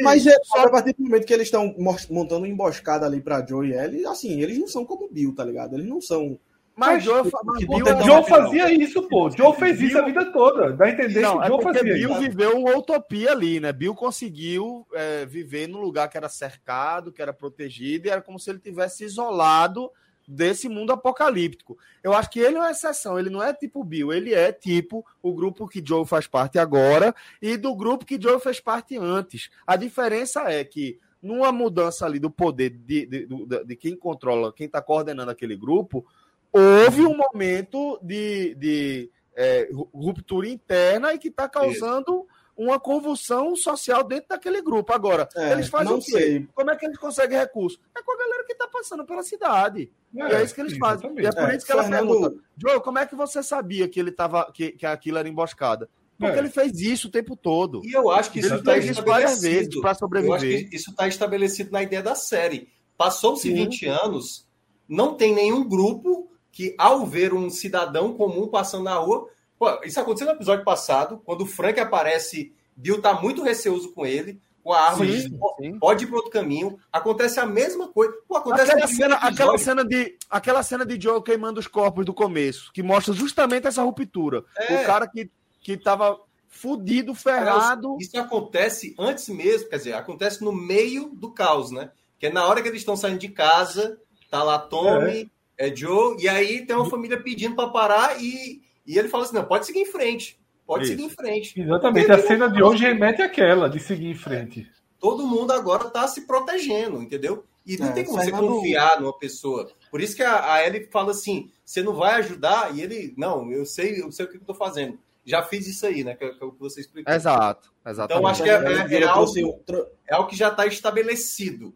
Mas 0.00 0.26
é 0.26 0.34
só 0.44 0.62
a 0.62 0.70
partir 0.70 0.94
do 0.94 1.04
momento 1.04 1.26
que 1.26 1.34
eles 1.34 1.48
estão 1.48 1.74
montando 2.08 2.38
uma 2.38 2.48
emboscada 2.48 3.04
ali 3.04 3.20
pra 3.20 3.44
Joe 3.44 3.68
e 3.68 3.74
Ellie, 3.74 4.06
assim, 4.06 4.40
eles 4.40 4.58
não 4.58 4.66
são 4.66 4.86
como 4.86 5.10
Bill, 5.10 5.34
tá 5.34 5.44
ligado? 5.44 5.74
Eles 5.74 5.86
não 5.86 6.00
são 6.00 6.38
mas, 6.74 7.04
Joe, 7.04 7.30
mas 7.44 7.64
Bill, 7.66 8.02
Joe 8.04 8.24
fazia 8.26 8.72
isso, 8.72 9.02
pô. 9.08 9.30
Joe 9.30 9.54
fez 9.56 9.78
Bill... 9.78 9.88
isso 9.88 9.98
a 9.98 10.02
vida 10.02 10.32
toda. 10.32 10.72
Dá 10.72 10.86
a 10.86 10.90
entender 10.90 11.20
não, 11.20 11.38
que 11.38 11.44
é 11.44 11.48
Joe 11.48 11.62
fazia 11.62 11.82
Bill 11.82 12.10
isso. 12.10 12.20
viveu 12.20 12.58
uma 12.58 12.76
utopia 12.76 13.32
ali, 13.32 13.60
né? 13.60 13.72
Bill 13.72 13.94
conseguiu 13.94 14.86
é, 14.94 15.26
viver 15.26 15.68
num 15.68 15.80
lugar 15.80 16.08
que 16.08 16.16
era 16.16 16.28
cercado, 16.28 17.12
que 17.12 17.20
era 17.20 17.32
protegido, 17.32 18.06
e 18.06 18.10
era 18.10 18.22
como 18.22 18.38
se 18.38 18.50
ele 18.50 18.58
tivesse 18.58 19.04
isolado 19.04 19.90
desse 20.26 20.68
mundo 20.68 20.92
apocalíptico. 20.92 21.76
Eu 22.02 22.12
acho 22.12 22.30
que 22.30 22.40
ele 22.40 22.56
é 22.56 22.60
uma 22.60 22.70
exceção, 22.70 23.18
ele 23.18 23.30
não 23.30 23.42
é 23.42 23.52
tipo 23.52 23.84
Bill, 23.84 24.12
ele 24.12 24.32
é 24.32 24.52
tipo 24.52 25.04
o 25.22 25.34
grupo 25.34 25.68
que 25.68 25.82
Joe 25.84 26.06
faz 26.06 26.26
parte 26.26 26.58
agora 26.58 27.14
e 27.40 27.56
do 27.56 27.74
grupo 27.74 28.06
que 28.06 28.20
Joe 28.20 28.40
fez 28.40 28.60
parte 28.60 28.96
antes. 28.96 29.50
A 29.66 29.76
diferença 29.76 30.50
é 30.50 30.64
que 30.64 30.98
numa 31.22 31.52
mudança 31.52 32.04
ali 32.04 32.18
do 32.18 32.30
poder 32.30 32.70
de, 32.70 33.06
de, 33.06 33.26
de, 33.26 33.64
de 33.64 33.76
quem 33.76 33.96
controla, 33.96 34.52
quem 34.52 34.66
está 34.66 34.82
coordenando 34.82 35.30
aquele 35.30 35.56
grupo, 35.56 36.04
houve 36.52 37.02
um 37.06 37.16
momento 37.16 37.98
de, 38.02 38.54
de 38.56 39.10
é, 39.36 39.68
ruptura 39.94 40.48
interna 40.48 41.14
e 41.14 41.18
que 41.18 41.28
está 41.28 41.48
causando 41.48 42.26
uma 42.56 42.78
convulsão 42.78 43.56
social 43.56 44.04
dentro 44.04 44.28
daquele 44.28 44.60
grupo. 44.60 44.92
Agora, 44.92 45.28
é, 45.34 45.52
eles 45.52 45.68
fazem 45.68 45.94
o 45.94 45.98
quê? 45.98 46.10
Sei. 46.10 46.48
Como 46.54 46.70
é 46.70 46.76
que 46.76 46.84
eles 46.84 46.98
conseguem 46.98 47.38
recurso? 47.38 47.80
É 47.96 48.02
com 48.02 48.12
a 48.12 48.18
galera 48.18 48.44
que 48.44 48.52
está 48.52 48.68
passando 48.68 49.04
pela 49.04 49.22
cidade. 49.22 49.90
É, 50.14 50.28
e 50.28 50.34
é 50.34 50.44
isso 50.44 50.54
que 50.54 50.60
eles 50.60 50.76
fazem. 50.76 51.12
E 51.16 51.26
é 51.26 51.32
por 51.32 51.50
é, 51.50 51.56
isso 51.56 51.66
que 51.66 51.72
ela 51.72 51.82
Fernando... 51.82 52.08
pergunta, 52.08 52.36
Joe, 52.56 52.80
como 52.80 52.98
é 52.98 53.06
que 53.06 53.16
você 53.16 53.42
sabia 53.42 53.88
que 53.88 53.98
ele 53.98 54.12
tava, 54.12 54.50
que, 54.52 54.72
que 54.72 54.86
aquilo 54.86 55.18
era 55.18 55.28
emboscada? 55.28 55.88
Porque 56.18 56.36
é. 56.36 56.38
ele 56.38 56.50
fez 56.50 56.78
isso 56.78 57.08
o 57.08 57.10
tempo 57.10 57.34
todo. 57.34 57.80
E 57.84 57.92
eu 57.92 58.10
acho 58.10 58.30
que 58.30 58.40
isso 58.40 58.54
está 58.54 58.76
estabelecido 58.76 59.80
para 59.80 59.94
sobreviver. 59.94 60.68
isso 60.72 60.90
está 60.90 61.08
estabelecido 61.08 61.72
na 61.72 61.82
ideia 61.82 62.02
da 62.02 62.14
série. 62.14 62.68
Passou-se 62.96 63.50
20 63.50 63.86
anos, 63.86 64.46
não 64.88 65.14
tem 65.14 65.34
nenhum 65.34 65.66
grupo 65.66 66.30
que, 66.52 66.74
ao 66.78 67.06
ver 67.06 67.32
um 67.32 67.48
cidadão 67.48 68.12
comum 68.12 68.46
passando 68.46 68.84
na 68.84 68.94
rua. 68.94 69.28
Pô, 69.58 69.80
isso 69.84 69.98
aconteceu 69.98 70.26
no 70.26 70.34
episódio 70.34 70.64
passado, 70.64 71.20
quando 71.24 71.42
o 71.42 71.46
Frank 71.46 71.80
aparece, 71.80 72.52
Bill 72.76 73.00
tá 73.00 73.14
muito 73.14 73.42
receoso 73.42 73.92
com 73.92 74.04
ele, 74.04 74.38
com 74.62 74.72
a 74.72 74.80
arma, 74.80 75.04
sim, 75.04 75.10
diz, 75.10 75.24
sim. 75.24 75.78
pode 75.78 76.04
ir 76.04 76.06
para 76.06 76.16
outro 76.16 76.30
caminho. 76.30 76.78
Acontece 76.92 77.40
a 77.40 77.46
mesma 77.46 77.88
coisa. 77.88 78.14
Pô, 78.28 78.36
acontece 78.36 78.70
aquela, 78.70 78.86
cena, 78.86 79.14
aquela, 79.16 79.58
cena 79.58 79.84
de, 79.84 80.16
aquela 80.30 80.62
cena 80.62 80.86
de 80.86 81.00
Joe 81.00 81.22
queimando 81.22 81.58
os 81.58 81.66
corpos 81.66 82.04
do 82.04 82.14
começo, 82.14 82.70
que 82.72 82.82
mostra 82.82 83.12
justamente 83.14 83.66
essa 83.66 83.82
ruptura. 83.82 84.44
É. 84.56 84.82
O 84.82 84.86
cara 84.86 85.08
que, 85.08 85.30
que 85.60 85.76
tava 85.76 86.20
fudido, 86.48 87.14
ferrado. 87.14 87.96
Isso 87.98 88.16
acontece 88.18 88.94
antes 88.98 89.28
mesmo, 89.30 89.70
quer 89.70 89.78
dizer, 89.78 89.94
acontece 89.94 90.44
no 90.44 90.52
meio 90.52 91.08
do 91.14 91.32
caos, 91.32 91.70
né? 91.70 91.90
Que 92.18 92.26
é 92.26 92.32
na 92.32 92.46
hora 92.46 92.62
que 92.62 92.68
eles 92.68 92.82
estão 92.82 92.94
saindo 92.94 93.18
de 93.18 93.28
casa, 93.28 93.98
tá 94.30 94.44
lá 94.44 94.58
Tommy, 94.58 95.22
é 95.22 95.26
é 95.62 95.74
Joe, 95.74 96.16
e 96.18 96.28
aí 96.28 96.66
tem 96.66 96.74
uma 96.74 96.90
família 96.90 97.22
pedindo 97.22 97.54
para 97.54 97.68
parar 97.68 98.20
e, 98.20 98.60
e 98.84 98.98
ele 98.98 99.08
fala 99.08 99.22
assim: 99.22 99.36
não, 99.36 99.44
pode 99.44 99.64
seguir 99.64 99.78
em 99.78 99.86
frente. 99.86 100.36
Pode 100.66 100.84
Isso. 100.84 100.92
seguir 100.92 101.04
em 101.04 101.10
frente. 101.10 101.60
Exatamente. 101.60 102.10
a 102.10 102.18
cena 102.18 102.50
de 102.50 102.60
hoje 102.60 102.82
remete 102.82 103.22
àquela 103.22 103.70
de 103.70 103.78
seguir 103.78 104.08
em 104.08 104.14
frente. 104.14 104.68
Todo 104.98 105.24
mundo 105.24 105.52
agora 105.52 105.86
está 105.86 106.08
se 106.08 106.26
protegendo, 106.26 107.00
entendeu? 107.00 107.44
E 107.64 107.76
não 107.76 107.88
é, 107.88 107.92
tem 107.92 108.04
como 108.04 108.18
você 108.18 108.32
confiar 108.32 109.00
numa 109.00 109.16
pessoa. 109.16 109.70
Por 109.88 110.00
isso 110.00 110.16
que 110.16 110.22
a, 110.24 110.52
a 110.52 110.66
Ellie 110.66 110.88
fala 110.90 111.12
assim: 111.12 111.48
você 111.64 111.80
não 111.80 111.94
vai 111.94 112.14
ajudar? 112.14 112.76
E 112.76 112.80
ele, 112.80 113.14
não, 113.16 113.48
eu 113.52 113.64
sei, 113.64 114.02
eu 114.02 114.10
sei 114.10 114.26
o 114.26 114.28
que 114.28 114.38
eu 114.38 114.40
estou 114.40 114.56
fazendo 114.56 114.98
já 115.24 115.42
fiz 115.42 115.66
isso 115.66 115.86
aí, 115.86 116.02
né? 116.04 116.14
Que, 116.14 116.24
é, 116.24 116.30
que 116.30 116.42
é 116.42 116.46
o 116.46 116.52
que 116.52 116.58
você 116.58 116.80
explicou. 116.80 117.12
Exato, 117.12 117.71
exatamente. 117.86 118.18
Então 118.18 118.26
acho 118.26 118.42
que 118.42 118.50
é, 118.50 118.98
é, 118.98 119.02
é 119.02 119.06
algo, 119.06 119.64
é 120.08 120.14
algo 120.14 120.28
que 120.28 120.36
já 120.36 120.48
está 120.48 120.66
estabelecido 120.66 121.74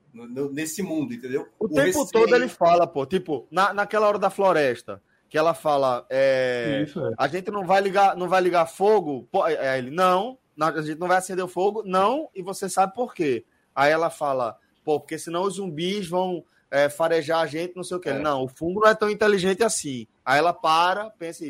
nesse 0.53 0.83
mundo, 0.83 1.15
entendeu? 1.15 1.49
O, 1.59 1.67
o 1.67 1.69
tempo 1.69 1.87
receio... 1.87 2.09
todo 2.11 2.35
ele 2.35 2.49
fala, 2.49 2.87
pô, 2.87 3.05
tipo, 3.07 3.47
na, 3.51 3.73
naquela 3.73 4.07
hora 4.07 4.19
da 4.19 4.31
floresta, 4.31 5.03
que 5.29 5.37
ela 5.37 5.55
fala, 5.55 6.07
é, 6.09 6.83
isso, 6.87 7.05
é. 7.05 7.13
a 7.19 7.29
gente 7.29 7.51
não 7.51 7.67
vai 7.67 7.81
ligar, 7.81 8.17
não 8.17 8.29
vai 8.29 8.41
ligar 8.41 8.67
fogo. 8.67 9.29
Pô, 9.31 9.43
aí 9.43 9.79
ele, 9.79 9.91
não, 9.91 10.39
a 10.59 10.81
gente 10.81 10.99
não 10.99 11.09
vai 11.09 11.19
acender 11.19 11.45
o 11.45 11.49
fogo, 11.49 11.83
não, 11.85 12.29
e 12.35 12.43
você 12.43 12.69
sabe 12.69 12.95
por 12.95 13.15
quê. 13.15 13.45
Aí 13.75 13.91
ela 13.91 14.09
fala, 14.09 14.57
pô, 14.85 15.01
porque 15.01 15.19
senão 15.19 15.43
os 15.43 15.57
zumbis 15.57 16.09
vão 16.09 16.45
é, 16.71 16.89
farejar 16.89 17.41
a 17.41 17.47
gente, 17.47 17.77
não 17.77 17.85
sei 17.85 17.97
o 17.97 18.01
quê. 18.01 18.11
É. 18.11 18.19
Não, 18.19 18.45
o 18.45 18.49
fungo 18.49 18.81
não 18.81 18.89
é 18.89 18.95
tão 18.95 19.11
inteligente 19.11 19.63
assim. 19.63 20.07
Aí 20.25 20.39
ela 20.39 20.53
para, 20.53 21.11
pensa, 21.11 21.45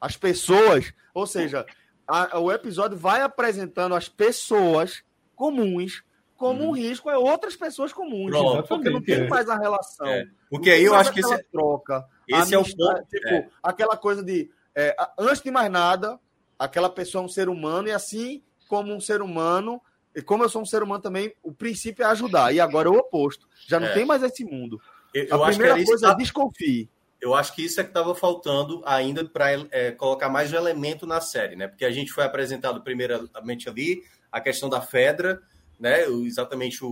As 0.00 0.16
pessoas, 0.16 0.92
ou 1.14 1.26
seja, 1.26 1.66
a, 2.12 2.38
o 2.38 2.52
episódio 2.52 2.96
vai 2.96 3.22
apresentando 3.22 3.94
as 3.94 4.06
pessoas 4.06 5.02
comuns 5.34 6.04
como 6.36 6.64
hum. 6.64 6.68
um 6.68 6.72
risco 6.72 7.08
é 7.08 7.16
outras 7.16 7.56
pessoas 7.56 7.92
comuns. 7.92 8.32
Pronto, 8.32 8.68
porque 8.68 8.90
não 8.90 9.00
tem 9.00 9.14
é. 9.14 9.28
mais 9.28 9.48
a 9.48 9.56
relação. 9.56 10.06
É. 10.06 10.26
Porque 10.50 10.70
aí 10.70 10.84
eu 10.84 10.94
acho 10.94 11.12
que 11.12 11.20
esse 11.20 11.42
troca. 11.44 12.04
Esse 12.28 12.54
é 12.54 12.58
o 12.58 12.64
ponto. 12.64 13.06
Tipo, 13.08 13.28
é. 13.28 13.48
aquela 13.62 13.96
coisa 13.96 14.22
de 14.22 14.50
é, 14.74 14.94
antes 15.18 15.42
de 15.42 15.50
mais 15.50 15.70
nada, 15.70 16.18
aquela 16.58 16.90
pessoa 16.90 17.22
é 17.22 17.24
um 17.24 17.28
ser 17.28 17.48
humano 17.48 17.88
e 17.88 17.92
assim 17.92 18.42
como 18.68 18.92
um 18.92 19.00
ser 19.00 19.22
humano 19.22 19.80
e 20.14 20.20
como 20.20 20.42
eu 20.42 20.48
sou 20.48 20.60
um 20.60 20.66
ser 20.66 20.82
humano 20.82 21.00
também, 21.00 21.34
o 21.42 21.52
princípio 21.52 22.02
é 22.02 22.06
ajudar. 22.08 22.52
E 22.52 22.60
agora 22.60 22.88
é 22.88 22.90
o 22.90 22.96
oposto. 22.96 23.48
Já 23.66 23.80
não 23.80 23.86
é. 23.86 23.94
tem 23.94 24.04
mais 24.04 24.22
esse 24.22 24.44
mundo. 24.44 24.78
Eu, 25.14 25.24
eu 25.24 25.44
a 25.44 25.46
primeira 25.46 25.82
coisa 25.82 26.10
é 26.10 26.16
desconfie. 26.16 26.90
Eu 27.22 27.36
acho 27.36 27.54
que 27.54 27.64
isso 27.64 27.80
é 27.80 27.84
que 27.84 27.90
estava 27.90 28.16
faltando 28.16 28.82
ainda 28.84 29.24
para 29.24 29.52
é, 29.70 29.92
colocar 29.92 30.28
mais 30.28 30.52
um 30.52 30.56
elemento 30.56 31.06
na 31.06 31.20
série, 31.20 31.54
né? 31.54 31.68
Porque 31.68 31.84
a 31.84 31.90
gente 31.92 32.12
foi 32.12 32.24
apresentado 32.24 32.82
primeiramente 32.82 33.68
ali 33.68 34.02
a 34.30 34.40
questão 34.40 34.68
da 34.68 34.80
Fedra, 34.80 35.40
né? 35.78 36.04
Exatamente 36.04 36.84
o, 36.84 36.88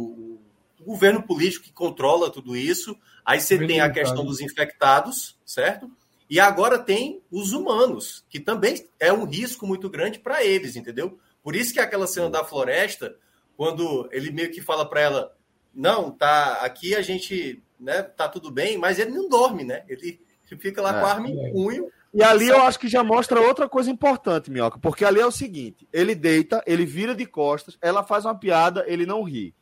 o 0.78 0.84
governo 0.84 1.20
político 1.20 1.64
que 1.64 1.72
controla 1.72 2.30
tudo 2.30 2.56
isso. 2.56 2.96
Aí 3.24 3.40
você 3.40 3.58
tem 3.66 3.80
a 3.80 3.90
questão 3.90 4.24
dos 4.24 4.40
infectados, 4.40 5.36
certo? 5.44 5.90
E 6.30 6.38
agora 6.38 6.78
tem 6.78 7.20
os 7.28 7.52
humanos, 7.52 8.24
que 8.30 8.38
também 8.38 8.86
é 9.00 9.12
um 9.12 9.24
risco 9.24 9.66
muito 9.66 9.90
grande 9.90 10.20
para 10.20 10.44
eles, 10.44 10.76
entendeu? 10.76 11.18
Por 11.42 11.56
isso 11.56 11.72
que 11.72 11.80
aquela 11.80 12.06
cena 12.06 12.30
da 12.30 12.44
floresta, 12.44 13.16
quando 13.56 14.08
ele 14.12 14.30
meio 14.30 14.52
que 14.52 14.60
fala 14.60 14.88
para 14.88 15.00
ela, 15.00 15.36
não, 15.74 16.08
tá, 16.08 16.58
aqui 16.62 16.94
a 16.94 17.02
gente, 17.02 17.60
né, 17.80 18.02
tá 18.02 18.28
tudo 18.28 18.50
bem, 18.50 18.76
mas 18.78 18.98
ele 18.98 19.10
não 19.10 19.28
dorme, 19.28 19.64
né? 19.64 19.82
Ele 19.88 20.20
fica 20.44 20.82
lá 20.82 20.96
é, 20.96 21.00
com 21.00 21.06
a 21.06 21.10
arma 21.10 21.28
em 21.28 21.52
punho. 21.52 21.90
E 22.12 22.22
ali 22.22 22.48
eu 22.48 22.60
acho 22.62 22.78
que 22.78 22.88
já 22.88 23.04
mostra 23.04 23.40
outra 23.40 23.68
coisa 23.68 23.90
importante, 23.90 24.50
Minhoca, 24.50 24.78
porque 24.78 25.04
ali 25.04 25.20
é 25.20 25.26
o 25.26 25.30
seguinte: 25.30 25.88
ele 25.92 26.14
deita, 26.14 26.62
ele 26.66 26.84
vira 26.84 27.14
de 27.14 27.24
costas, 27.24 27.78
ela 27.80 28.02
faz 28.02 28.24
uma 28.24 28.34
piada, 28.34 28.84
ele 28.86 29.06
não 29.06 29.22
ri. 29.22 29.54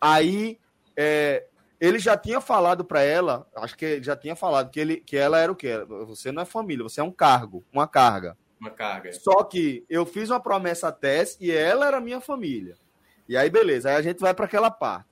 Aí 0.00 0.58
é, 0.96 1.46
ele 1.78 1.98
já 1.98 2.16
tinha 2.16 2.40
falado 2.40 2.84
para 2.84 3.02
ela, 3.02 3.46
acho 3.54 3.76
que 3.76 3.84
ele 3.84 4.04
já 4.04 4.16
tinha 4.16 4.34
falado 4.34 4.70
que, 4.70 4.80
ele, 4.80 4.96
que 4.96 5.16
ela 5.16 5.38
era 5.38 5.52
o 5.52 5.56
quê? 5.56 5.84
Você 6.06 6.32
não 6.32 6.42
é 6.42 6.46
família, 6.46 6.82
você 6.82 7.00
é 7.00 7.04
um 7.04 7.12
cargo, 7.12 7.64
uma 7.72 7.86
carga. 7.86 8.36
Uma 8.58 8.70
carga. 8.70 9.12
Só 9.12 9.44
que 9.44 9.84
eu 9.88 10.06
fiz 10.06 10.30
uma 10.30 10.40
promessa 10.40 10.88
a 10.88 10.92
Tess 10.92 11.36
e 11.38 11.50
ela 11.50 11.86
era 11.86 12.00
minha 12.00 12.20
família. 12.20 12.76
E 13.28 13.36
aí, 13.36 13.50
beleza. 13.50 13.90
Aí 13.90 13.96
a 13.96 14.02
gente 14.02 14.20
vai 14.20 14.32
para 14.32 14.46
aquela 14.46 14.70
parte. 14.70 15.06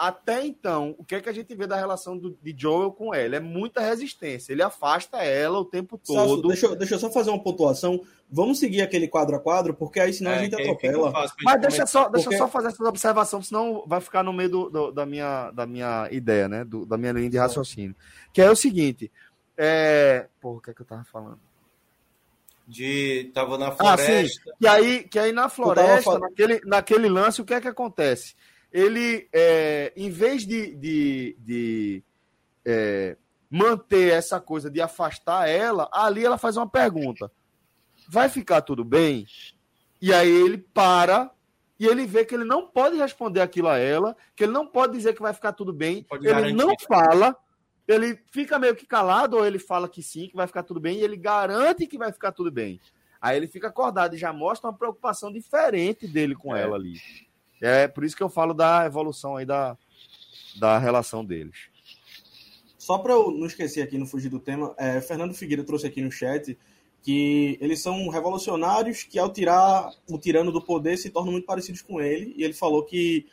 Até 0.00 0.46
então, 0.46 0.94
o 0.96 1.04
que 1.04 1.14
é 1.14 1.20
que 1.20 1.28
a 1.28 1.32
gente 1.32 1.54
vê 1.54 1.66
da 1.66 1.76
relação 1.76 2.16
do, 2.16 2.34
de 2.42 2.54
Joel 2.56 2.90
com 2.90 3.14
ela? 3.14 3.36
É 3.36 3.40
muita 3.40 3.82
resistência. 3.82 4.50
Ele 4.50 4.62
afasta 4.62 5.18
ela 5.18 5.58
o 5.58 5.64
tempo 5.66 5.98
todo. 5.98 6.48
deixa, 6.48 6.64
eu, 6.64 6.74
deixa 6.74 6.94
eu 6.94 6.98
só 6.98 7.10
fazer 7.10 7.28
uma 7.28 7.42
pontuação. 7.42 8.00
Vamos 8.30 8.58
seguir 8.58 8.80
aquele 8.80 9.06
quadro 9.06 9.36
a 9.36 9.38
quadro, 9.38 9.74
porque 9.74 10.00
aí 10.00 10.14
senão 10.14 10.30
é, 10.30 10.36
a 10.36 10.42
gente 10.42 10.54
atropela. 10.54 11.12
Mas 11.44 11.60
deixa, 11.60 11.84
só, 11.84 12.08
deixa 12.08 12.30
porque... 12.30 12.38
só 12.38 12.48
fazer 12.48 12.68
essa 12.68 12.82
observação, 12.82 13.42
senão 13.42 13.84
vai 13.86 14.00
ficar 14.00 14.22
no 14.22 14.32
meio 14.32 14.48
do, 14.48 14.70
do, 14.70 14.90
da, 14.90 15.04
minha, 15.04 15.50
da 15.50 15.66
minha 15.66 16.08
ideia, 16.10 16.48
né? 16.48 16.64
Do, 16.64 16.86
da 16.86 16.96
minha 16.96 17.12
linha 17.12 17.28
de 17.28 17.36
raciocínio. 17.36 17.94
Que 18.32 18.40
é 18.40 18.50
o 18.50 18.56
seguinte. 18.56 19.12
É... 19.54 20.28
Porra, 20.40 20.56
o 20.56 20.60
que 20.62 20.70
é 20.70 20.72
que 20.72 20.80
eu 20.80 20.86
tava 20.86 21.04
falando? 21.04 21.38
de 22.66 23.30
tava 23.34 23.58
na 23.58 23.72
floresta. 23.72 24.22
Ah, 24.22 24.24
sim. 24.24 24.50
E 24.60 24.66
aí, 24.66 25.02
que 25.02 25.18
aí 25.18 25.32
na 25.32 25.48
floresta, 25.48 26.18
naquele, 26.18 26.60
naquele 26.64 27.08
lance, 27.08 27.42
o 27.42 27.44
que 27.44 27.52
é 27.52 27.60
que 27.60 27.68
acontece? 27.68 28.34
Ele, 28.72 29.28
é, 29.32 29.92
em 29.96 30.10
vez 30.10 30.46
de, 30.46 30.74
de, 30.76 31.36
de 31.40 32.04
é, 32.64 33.16
manter 33.50 34.12
essa 34.12 34.40
coisa 34.40 34.70
de 34.70 34.80
afastar 34.80 35.48
ela, 35.48 35.88
ali 35.92 36.24
ela 36.24 36.38
faz 36.38 36.56
uma 36.56 36.68
pergunta: 36.68 37.30
vai 38.08 38.28
ficar 38.28 38.62
tudo 38.62 38.84
bem? 38.84 39.26
E 40.00 40.12
aí 40.12 40.30
ele 40.30 40.58
para 40.58 41.30
e 41.78 41.86
ele 41.86 42.06
vê 42.06 42.24
que 42.24 42.34
ele 42.34 42.44
não 42.44 42.66
pode 42.66 42.96
responder 42.96 43.40
aquilo 43.40 43.68
a 43.68 43.78
ela, 43.78 44.16
que 44.36 44.44
ele 44.44 44.52
não 44.52 44.66
pode 44.66 44.92
dizer 44.92 45.14
que 45.14 45.22
vai 45.22 45.32
ficar 45.32 45.52
tudo 45.52 45.72
bem, 45.72 46.06
ele 46.12 46.20
garantir. 46.20 46.52
não 46.54 46.74
fala 46.86 47.36
ele 47.92 48.18
fica 48.30 48.58
meio 48.58 48.76
que 48.76 48.86
calado, 48.86 49.36
ou 49.36 49.44
ele 49.44 49.58
fala 49.58 49.88
que 49.88 50.02
sim, 50.02 50.28
que 50.28 50.36
vai 50.36 50.46
ficar 50.46 50.62
tudo 50.62 50.80
bem, 50.80 50.98
e 50.98 51.02
ele 51.02 51.16
garante 51.16 51.86
que 51.86 51.98
vai 51.98 52.12
ficar 52.12 52.32
tudo 52.32 52.50
bem. 52.50 52.80
Aí 53.20 53.36
ele 53.36 53.46
fica 53.46 53.68
acordado 53.68 54.14
e 54.14 54.18
já 54.18 54.32
mostra 54.32 54.68
uma 54.68 54.76
preocupação 54.76 55.32
diferente 55.32 56.06
dele 56.06 56.34
com 56.34 56.54
é. 56.54 56.62
ela 56.62 56.76
ali. 56.76 56.94
É 57.60 57.86
por 57.88 58.04
isso 58.04 58.16
que 58.16 58.22
eu 58.22 58.30
falo 58.30 58.54
da 58.54 58.86
evolução 58.86 59.36
aí 59.36 59.44
da, 59.44 59.76
da 60.58 60.78
relação 60.78 61.24
deles. 61.24 61.68
Só 62.78 62.98
para 62.98 63.12
eu 63.12 63.30
não 63.30 63.46
esquecer 63.46 63.82
aqui, 63.82 63.98
não 63.98 64.06
fugir 64.06 64.30
do 64.30 64.40
tema, 64.40 64.74
é, 64.78 65.00
Fernando 65.00 65.34
Figueiredo 65.34 65.66
trouxe 65.66 65.86
aqui 65.86 66.00
no 66.00 66.10
chat 66.10 66.58
que 67.02 67.58
eles 67.60 67.82
são 67.82 68.08
revolucionários 68.08 69.04
que, 69.04 69.18
ao 69.18 69.32
tirar 69.32 69.90
o 70.08 70.18
tirano 70.18 70.52
do 70.52 70.60
poder, 70.60 70.96
se 70.96 71.10
tornam 71.10 71.32
muito 71.32 71.46
parecidos 71.46 71.82
com 71.82 72.00
ele. 72.00 72.34
E 72.36 72.42
ele 72.42 72.52
falou 72.52 72.84
que 72.84 73.26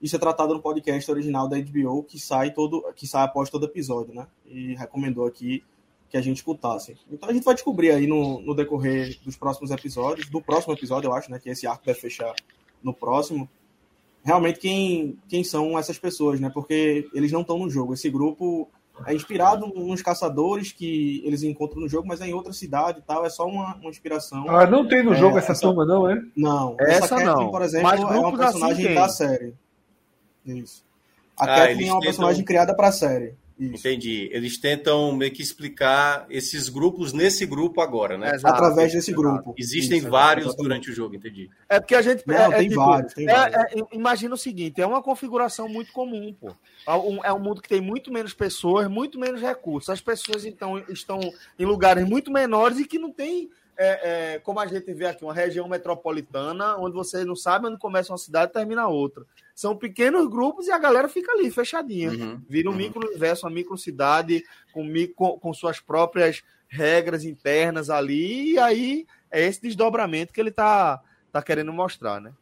isso 0.00 0.16
é 0.16 0.18
tratado 0.18 0.54
no 0.54 0.60
podcast 0.60 1.08
original 1.10 1.48
da 1.48 1.56
HBO 1.60 2.02
que 2.02 2.18
sai 2.18 2.52
todo, 2.52 2.82
que 2.94 3.06
sai 3.06 3.24
após 3.24 3.48
todo 3.48 3.66
episódio, 3.66 4.12
né? 4.14 4.26
E 4.46 4.74
recomendou 4.74 5.26
aqui 5.26 5.62
que 6.10 6.16
a 6.16 6.20
gente 6.20 6.38
escutasse. 6.38 6.96
Então 7.10 7.28
a 7.28 7.32
gente 7.32 7.44
vai 7.44 7.54
descobrir 7.54 7.92
aí 7.92 8.06
no, 8.06 8.40
no 8.40 8.54
decorrer 8.54 9.18
dos 9.22 9.36
próximos 9.36 9.70
episódios, 9.70 10.28
do 10.28 10.42
próximo 10.42 10.74
episódio, 10.74 11.08
eu 11.08 11.14
acho, 11.14 11.30
né? 11.30 11.38
Que 11.38 11.50
esse 11.50 11.66
arco 11.66 11.86
deve 11.86 12.00
fechar 12.00 12.34
no 12.82 12.92
próximo. 12.92 13.48
Realmente 14.24 14.60
quem, 14.60 15.18
quem 15.28 15.42
são 15.42 15.78
essas 15.78 15.98
pessoas, 15.98 16.38
né? 16.38 16.50
Porque 16.52 17.08
eles 17.12 17.32
não 17.32 17.40
estão 17.40 17.58
no 17.58 17.68
jogo. 17.68 17.94
Esse 17.94 18.08
grupo 18.08 18.70
é 19.06 19.14
inspirado 19.14 19.66
nos 19.66 20.00
caçadores 20.00 20.70
que 20.70 21.22
eles 21.24 21.42
encontram 21.42 21.80
no 21.80 21.88
jogo, 21.88 22.06
mas 22.06 22.20
é 22.20 22.28
em 22.28 22.32
outra 22.34 22.52
cidade 22.52 23.00
e 23.00 23.02
tal. 23.02 23.26
É 23.26 23.30
só 23.30 23.46
uma, 23.46 23.74
uma 23.76 23.90
inspiração. 23.90 24.48
Ah, 24.48 24.66
não 24.66 24.86
tem 24.86 25.02
no 25.02 25.12
é, 25.12 25.16
jogo 25.16 25.38
essa, 25.38 25.52
essa 25.52 25.62
turma, 25.62 25.84
não, 25.84 26.08
é? 26.08 26.22
Não. 26.36 26.76
Essa, 26.78 27.16
essa 27.16 27.24
não. 27.24 27.50
por 27.50 27.62
exemplo, 27.62 27.90
é 27.90 28.18
uma 28.18 28.36
personagem 28.36 28.84
assim 28.86 28.94
da 28.94 29.08
série. 29.08 29.54
Isso. 30.46 30.84
A 31.36 31.44
ah, 31.44 31.46
Kathleen 31.46 31.88
é 31.88 31.92
uma 31.92 32.00
personagem 32.00 32.44
criada 32.44 32.74
para 32.74 32.88
a 32.88 32.92
série. 32.92 33.34
Isso. 33.62 33.74
Entendi. 33.86 34.28
Eles 34.32 34.58
tentam 34.58 35.12
meio 35.14 35.30
que 35.30 35.40
explicar 35.40 36.26
esses 36.28 36.68
grupos 36.68 37.12
nesse 37.12 37.46
grupo 37.46 37.80
agora, 37.80 38.18
né? 38.18 38.34
Exato, 38.34 38.54
Através 38.54 38.92
desse 38.92 39.12
grupo. 39.12 39.54
Existem 39.56 39.98
Isso, 39.98 40.10
vários 40.10 40.46
exatamente. 40.46 40.68
durante 40.68 40.90
o 40.90 40.94
jogo, 40.94 41.14
entendi. 41.14 41.48
É 41.68 41.78
porque 41.78 41.94
a 41.94 42.02
gente. 42.02 42.26
Não, 42.26 42.34
é, 42.34 42.56
tem, 42.56 42.66
é, 42.66 42.68
tipo, 42.68 42.84
vários, 42.84 43.14
tem 43.14 43.28
é, 43.28 43.32
vários. 43.32 43.56
É, 43.56 43.86
imagina 43.92 44.34
o 44.34 44.38
seguinte: 44.38 44.80
é 44.80 44.86
uma 44.86 45.00
configuração 45.00 45.68
muito 45.68 45.92
comum, 45.92 46.34
pô. 46.34 46.52
É 47.22 47.32
um 47.32 47.38
mundo 47.38 47.62
que 47.62 47.68
tem 47.68 47.80
muito 47.80 48.12
menos 48.12 48.34
pessoas, 48.34 48.88
muito 48.88 49.18
menos 49.18 49.40
recursos. 49.40 49.90
As 49.90 50.00
pessoas, 50.00 50.44
então, 50.44 50.78
estão 50.88 51.20
em 51.56 51.64
lugares 51.64 52.04
muito 52.08 52.32
menores 52.32 52.80
e 52.80 52.84
que 52.84 52.98
não 52.98 53.12
tem 53.12 53.48
é, 53.76 54.34
é, 54.34 54.38
como 54.38 54.60
a 54.60 54.66
gente 54.66 54.92
vê 54.92 55.06
aqui, 55.06 55.24
uma 55.24 55.34
região 55.34 55.68
metropolitana, 55.68 56.76
onde 56.76 56.94
você 56.94 57.24
não 57.24 57.36
sabe 57.36 57.66
onde 57.66 57.78
começa 57.78 58.12
uma 58.12 58.18
cidade 58.18 58.50
e 58.50 58.54
termina 58.54 58.86
outra. 58.88 59.24
São 59.54 59.76
pequenos 59.76 60.28
grupos 60.28 60.66
e 60.66 60.72
a 60.72 60.78
galera 60.78 61.08
fica 61.08 61.32
ali, 61.32 61.50
fechadinha. 61.50 62.10
Uhum, 62.10 62.40
Vira 62.48 62.68
um 62.68 62.72
uhum. 62.72 62.78
micro-universo, 62.78 63.46
uma 63.46 63.52
micro-cidade 63.52 64.44
com, 64.72 64.84
micro, 64.84 65.38
com 65.38 65.52
suas 65.52 65.80
próprias 65.80 66.42
regras 66.68 67.24
internas 67.24 67.90
ali, 67.90 68.52
e 68.52 68.58
aí 68.58 69.06
é 69.30 69.46
esse 69.46 69.60
desdobramento 69.60 70.32
que 70.32 70.40
ele 70.40 70.50
tá, 70.50 71.02
tá 71.30 71.42
querendo 71.42 71.72
mostrar, 71.72 72.20
né? 72.20 72.32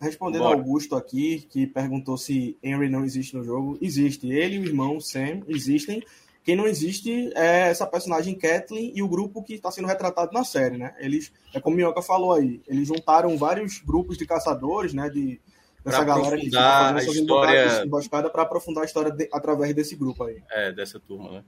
Respondendo 0.00 0.44
ao 0.44 0.52
Augusto 0.52 0.96
aqui, 0.96 1.46
que 1.50 1.66
perguntou 1.66 2.16
se 2.16 2.56
Henry 2.62 2.88
não 2.88 3.04
existe 3.04 3.36
no 3.36 3.44
jogo, 3.44 3.78
existe. 3.82 4.30
Ele 4.30 4.56
e 4.56 4.58
o 4.58 4.64
irmão 4.64 4.98
Sam 4.98 5.42
existem, 5.46 6.02
quem 6.42 6.56
não 6.56 6.66
existe 6.66 7.30
é 7.34 7.68
essa 7.68 7.86
personagem 7.86 8.34
Kathleen 8.34 8.92
e 8.94 9.02
o 9.02 9.08
grupo 9.08 9.42
que 9.42 9.54
está 9.54 9.70
sendo 9.70 9.88
retratado 9.88 10.32
na 10.32 10.42
série, 10.42 10.78
né? 10.78 10.94
Eles, 10.98 11.30
é 11.52 11.60
como 11.60 11.74
o 11.74 11.76
Minhoca 11.76 12.00
falou 12.00 12.32
aí, 12.32 12.62
eles 12.66 12.88
juntaram 12.88 13.36
vários 13.36 13.78
grupos 13.80 14.16
de 14.16 14.26
caçadores, 14.26 14.94
né? 14.94 15.10
De, 15.10 15.38
dessa 15.84 16.04
galera 16.04 16.36
que 16.36 16.46
fica 16.46 16.94
a 16.94 17.02
história... 17.02 17.84
emboscada 17.84 18.30
para 18.30 18.42
aprofundar 18.42 18.82
a 18.82 18.86
história 18.86 19.10
de, 19.10 19.28
através 19.32 19.74
desse 19.74 19.96
grupo 19.96 20.24
aí. 20.24 20.42
É, 20.50 20.72
dessa 20.72 20.98
turma, 21.00 21.30
né? 21.30 21.44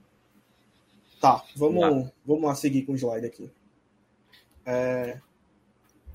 Tá, 1.21 1.43
vamos, 1.55 2.11
vamos 2.25 2.43
lá 2.43 2.55
seguir 2.55 2.83
com 2.83 2.93
o 2.93 2.95
slide 2.95 3.25
aqui. 3.25 3.49
É, 4.65 5.19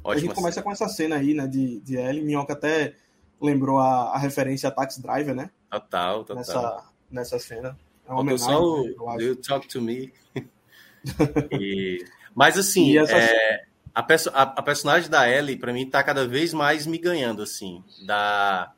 a 0.04 0.16
gente 0.16 0.34
começa 0.34 0.62
com 0.62 0.70
essa 0.70 0.88
cena 0.88 1.16
aí, 1.16 1.34
né, 1.34 1.46
de, 1.46 1.80
de 1.80 1.96
Ellie. 1.96 2.22
Minhoca 2.22 2.52
até 2.52 2.94
lembrou 3.40 3.78
a, 3.78 4.14
a 4.14 4.18
referência 4.18 4.68
a 4.68 4.72
Taxi 4.72 5.02
Driver, 5.02 5.34
né? 5.34 5.50
Total, 5.70 6.24
total. 6.24 6.36
Nessa, 6.36 6.84
nessa 7.10 7.38
cena. 7.38 7.78
É 8.06 8.12
uma 8.12 8.38
só 8.38 8.62
o 8.62 9.20
You 9.20 9.36
Talk 9.36 9.68
to 9.68 9.82
Me. 9.82 10.12
e, 11.52 12.04
mas 12.34 12.56
assim, 12.56 12.96
essa... 12.98 13.16
é, 13.16 13.67
a, 13.98 14.02
perso 14.04 14.30
a, 14.32 14.42
a, 14.42 14.62
personagem 14.62 15.10
da 15.10 15.28
Ellie, 15.28 15.56
para 15.56 15.72
mim, 15.72 15.84
tá 15.84 16.00
cada 16.04 16.24
vez 16.24 16.54
mais 16.54 16.86
me 16.86 16.98
ganhando, 16.98 17.42
assim. 17.42 17.82
Da, 18.06 18.72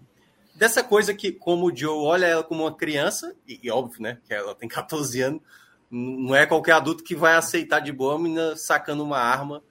dessa 0.55 0.82
coisa 0.82 1.12
que, 1.12 1.31
como 1.31 1.66
o 1.66 1.76
Joe 1.76 2.07
olha 2.07 2.24
ela 2.24 2.42
como 2.42 2.62
uma 2.62 2.74
criança, 2.74 3.36
e, 3.47 3.60
e 3.62 3.70
óbvio, 3.70 4.00
né, 4.00 4.18
que 4.24 4.32
ela 4.32 4.55
tem 4.55 4.66
14 4.66 5.20
anos, 5.20 5.42
não 5.90 6.34
é 6.34 6.47
qualquer 6.47 6.73
adulto 6.73 7.05
que 7.05 7.15
vai 7.15 7.34
aceitar 7.34 7.81
de 7.81 7.92
boa 7.92 8.15
a 8.15 8.18
menina 8.18 8.57
sacando 8.57 9.05
uma 9.05 9.18
arma. 9.18 9.62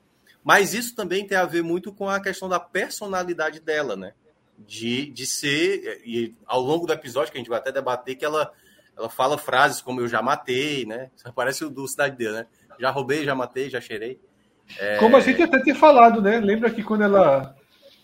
Mas 0.44 0.76
isso 0.76 0.96
também 0.96 1.26
tem 1.26 1.36
a 1.36 1.46
ver 1.46 1.64
muito 1.64 1.92
com 1.92 2.08
a 2.08 2.22
questão 2.22 2.48
da 2.48 2.60
personalidade 2.60 3.60
dela, 3.60 3.96
né? 3.96 4.14
De, 4.56 5.10
de 5.10 5.26
ser, 5.26 6.00
e 6.06 6.36
ao 6.46 6.62
longo 6.62 6.86
do 6.86 6.94
episódio, 6.94 7.32
que 7.32 7.40
a 7.40 7.42
gente 7.42 7.50
vai 7.50 7.58
até 7.58 7.72
debater, 7.72 8.16
que 8.16 8.26
ela 8.26 8.54
ela 8.96 9.10
fala 9.10 9.38
frases 9.38 9.82
como 9.82 10.02
eu 10.02 10.08
já 10.08 10.22
matei, 10.22 10.86
né? 10.86 11.10
Parece 11.34 11.66
o 11.66 11.72
do 11.72 11.88
Cidade 11.88 12.16
Deus, 12.18 12.36
né? 12.36 12.46
já 12.80 12.92
roubei, 12.92 13.26
já 13.26 13.34
matei, 13.34 13.70
já 13.70 13.82
cheirei. 13.82 14.20
É... 14.78 14.98
Como 14.98 15.16
a 15.16 15.20
gente 15.20 15.42
até 15.42 15.60
tinha 15.62 15.76
falado, 15.76 16.22
né? 16.22 16.40
Lembra 16.40 16.70
que 16.70 16.84
quando 16.84 17.04
ela 17.04 17.56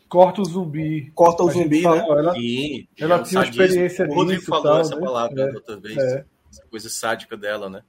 corta 0.08 0.42
o 0.42 0.46
zumbi. 0.46 1.12
Corta 1.14 1.44
o 1.44 1.52
zumbi, 1.52 1.82
né? 1.82 2.06
ela, 2.08 2.34
Sim, 2.34 2.88
ela 3.00 3.16
é 3.16 3.24
tinha 3.24 3.42
sadismo. 3.42 3.64
experiência 3.64 4.08
o 4.08 4.14
Rodrigo 4.14 4.42
falou 4.44 4.64
tal, 4.64 4.80
essa 4.80 4.96
né? 4.96 5.02
palavra 5.02 5.42
é, 5.44 5.54
outra 5.54 5.78
vez. 5.78 5.98
É. 5.98 6.26
Essa 6.52 6.66
coisa 6.70 6.90
sádica 6.90 7.36
dela, 7.36 7.70
né? 7.70 7.82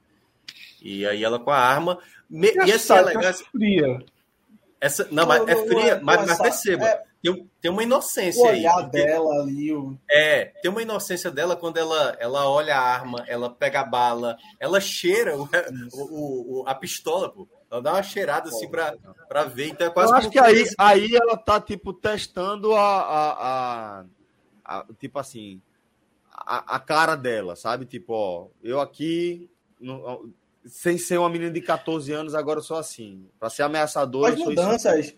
E 0.81 1.05
aí 1.05 1.23
ela 1.23 1.39
com 1.39 1.51
a 1.51 1.57
arma. 1.57 1.97
Me... 2.29 2.49
E, 2.49 2.67
e 2.67 2.71
essa 2.71 2.97
é 2.97 3.01
legal. 3.01 3.33
Fria. 3.33 3.99
Essa, 4.79 5.07
não, 5.09 5.25
mas 5.25 5.47
é 5.47 5.55
fria, 5.55 5.99
mas, 6.03 6.27
mas 6.27 6.37
perceba. 6.37 6.85
É, 6.85 7.03
tem, 7.21 7.49
tem 7.59 7.71
uma 7.71 7.81
inocência 7.81 8.43
o 8.43 8.47
olhar 8.47 8.77
aí. 8.77 8.89
dela 8.91 9.41
ali. 9.41 9.73
O... 9.73 9.97
É, 10.09 10.45
tem 10.61 10.69
uma 10.69 10.81
inocência 10.81 11.31
dela 11.31 11.55
quando 11.55 11.77
ela, 11.77 12.15
ela 12.19 12.47
olha 12.47 12.75
a 12.75 12.79
arma, 12.79 13.23
ela 13.27 13.49
pega 13.49 13.81
a 13.81 13.85
bala, 13.85 14.37
ela 14.59 14.79
cheira 14.79 15.35
o, 15.35 15.49
o, 15.93 16.61
o 16.61 16.63
a 16.67 16.75
pistola, 16.75 17.29
pô. 17.29 17.47
Ela 17.69 17.81
dá 17.81 17.93
uma 17.93 18.03
cheirada 18.03 18.49
assim 18.49 18.69
pra, 18.69 18.95
pra 19.27 19.43
ver. 19.43 19.69
Então 19.69 19.87
é 19.87 19.89
quase 19.89 20.11
Eu 20.11 20.17
acho 20.17 20.29
que 20.29 20.39
aí, 20.39 20.65
aí 20.77 21.15
ela 21.15 21.35
tá, 21.35 21.59
tipo, 21.59 21.93
testando 21.93 22.73
a. 22.73 23.01
a, 23.01 23.31
a, 23.31 24.05
a 24.65 24.85
tipo 24.99 25.19
assim. 25.19 25.61
A, 26.31 26.75
a, 26.75 26.79
cara 26.79 27.15
dela, 27.15 27.55
sabe? 27.55 27.85
Tipo, 27.85 28.13
ó, 28.13 28.47
eu 28.63 28.79
aqui. 28.79 29.49
No, 29.79 30.31
sem 30.65 30.97
ser 30.97 31.17
uma 31.17 31.29
menina 31.29 31.51
de 31.51 31.61
14 31.61 32.11
anos, 32.11 32.35
agora 32.35 32.59
eu 32.59 32.63
sou 32.63 32.77
assim. 32.77 33.27
Pra 33.39 33.49
ser 33.49 33.63
ameaçadora. 33.63 34.33
As 34.33 34.39
mudanças, 34.39 35.15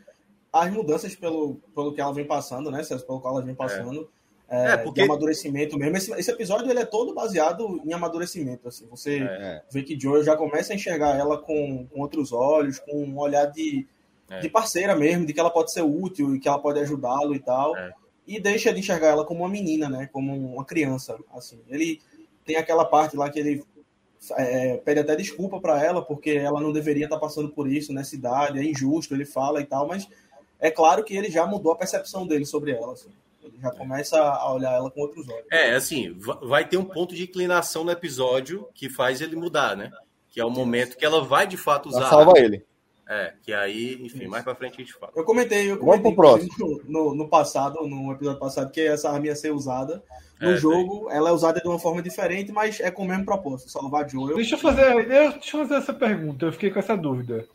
as 0.52 0.72
mudanças 0.72 1.16
pelo, 1.16 1.56
pelo 1.76 1.94
que 1.94 2.02
ela 2.02 2.14
vem 2.14 2.26
passando, 2.26 2.72
né? 2.72 2.84
Pelo 2.84 3.20
qual 3.20 3.36
ela 3.36 3.46
vem 3.46 3.56
passando. 3.56 4.02
É 4.02 4.19
é, 4.50 4.72
é, 4.72 4.78
porque... 4.78 5.02
de 5.02 5.06
amadurecimento 5.06 5.78
mesmo. 5.78 5.96
Esse, 5.96 6.12
esse, 6.14 6.32
episódio 6.32 6.70
ele 6.70 6.80
é 6.80 6.86
todo 6.86 7.14
baseado 7.14 7.82
em 7.86 7.94
amadurecimento. 7.94 8.68
Assim. 8.68 8.88
Você 8.88 9.20
é. 9.20 9.62
vê 9.72 9.84
que 9.84 10.00
Joel 10.00 10.24
já 10.24 10.36
começa 10.36 10.74
a 10.74 10.76
enxergar 10.76 11.16
ela 11.16 11.38
com, 11.38 11.86
com 11.88 12.02
outros 12.02 12.32
olhos, 12.34 12.80
com 12.80 13.04
um 13.04 13.18
olhar 13.20 13.46
de, 13.46 13.88
é. 14.30 14.40
de 14.40 14.50
parceira 14.50 14.96
mesmo, 14.96 15.26
de 15.26 15.34
que 15.34 15.40
ela 15.40 15.52
pode 15.52 15.72
ser 15.72 15.84
útil 15.84 16.36
e 16.36 16.40
que 16.40 16.48
ela 16.48 16.60
pode 16.60 16.80
ajudá-lo 16.80 17.36
e 17.36 17.40
tal. 17.40 17.78
É. 17.78 17.94
E 18.28 18.40
deixa 18.40 18.74
de 18.74 18.80
enxergar 18.80 19.10
ela 19.10 19.26
como 19.26 19.42
uma 19.42 19.50
menina, 19.50 19.88
né? 19.88 20.10
Como 20.12 20.36
uma 20.36 20.66
criança. 20.66 21.18
Assim. 21.34 21.60
Ele 21.68 22.02
tem 22.44 22.56
aquela 22.56 22.86
parte 22.86 23.16
lá 23.16 23.30
que 23.30 23.40
ele 23.40 23.64
é, 24.36 24.78
pede 24.78 25.00
até 25.00 25.16
desculpa 25.16 25.60
para 25.60 25.84
ela, 25.84 26.02
porque 26.02 26.32
ela 26.32 26.60
não 26.60 26.72
deveria 26.72 27.06
estar 27.06 27.20
passando 27.20 27.50
por 27.50 27.72
isso 27.72 27.94
nessa 27.94 28.16
idade, 28.16 28.60
é 28.60 28.64
injusto, 28.64 29.14
ele 29.14 29.26
fala 29.26 29.62
e 29.62 29.66
tal, 29.66 29.88
mas 29.88 30.08
é 30.60 30.70
claro 30.70 31.04
que 31.04 31.16
ele 31.16 31.30
já 31.30 31.46
mudou 31.46 31.72
a 31.72 31.76
percepção 31.76 32.28
dele 32.28 32.46
sobre 32.46 32.72
ela. 32.72 32.94
Assim. 32.94 33.10
Ele 33.54 33.62
já 33.62 33.72
começa 33.72 34.20
a 34.20 34.54
olhar 34.54 34.74
ela 34.74 34.90
com 34.90 35.02
outros 35.02 35.28
olhos. 35.28 35.46
É, 35.52 35.76
assim, 35.76 36.16
vai 36.44 36.68
ter 36.68 36.78
um 36.78 36.86
ponto 36.86 37.16
de 37.16 37.24
inclinação 37.24 37.84
no 37.84 37.92
episódio 37.92 38.68
que 38.74 38.90
faz 38.90 39.22
ele 39.22 39.36
mudar, 39.36 39.76
né? 39.76 39.92
Que 40.30 40.40
é 40.40 40.46
o 40.46 40.50
momento 40.50 40.98
que 40.98 41.06
ela 41.06 41.24
vai 41.24 41.48
de 41.48 41.58
fato 41.58 41.90
usar. 41.90 42.02
Ela 42.02 42.10
salva 42.10 42.40
ele. 42.40 42.64
É, 43.08 43.34
que 43.42 43.52
aí, 43.52 43.96
enfim, 43.96 44.22
Isso. 44.22 44.30
mais 44.30 44.44
pra 44.44 44.54
frente 44.54 44.76
a 44.76 44.78
gente 44.78 44.94
fala. 44.94 45.12
Eu 45.16 45.24
comentei, 45.24 45.72
eu 45.72 45.80
comentei 45.80 46.16
no, 46.60 46.82
no, 46.88 47.16
no, 47.16 47.28
passado, 47.28 47.82
no 47.88 48.12
episódio 48.12 48.40
passado, 48.40 48.72
que 48.72 48.82
essa 48.82 49.10
arma 49.10 49.26
ia 49.26 49.36
ser 49.36 49.52
usada. 49.52 50.04
No 50.40 50.52
é, 50.52 50.56
jogo, 50.58 51.10
ela 51.10 51.30
é 51.30 51.34
usada 51.34 51.60
de 51.60 51.68
uma 51.68 51.80
forma 51.80 52.04
diferente, 52.04 52.52
mas 52.52 52.80
é 52.80 52.92
com 52.92 53.04
o 53.04 53.08
mesmo 53.08 53.26
propósito, 53.26 53.72
salvar 53.72 54.08
Joel. 54.08 54.36
Deixa 54.36 54.56
eu 54.56 54.60
fazer, 54.60 55.08
deixa 55.08 55.58
eu 55.58 55.62
fazer 55.62 55.76
essa 55.76 55.94
pergunta, 55.94 56.46
eu 56.46 56.54
fiquei 56.54 56.70
com 56.70 56.80
essa 56.80 56.96
dúvida. 56.96 57.48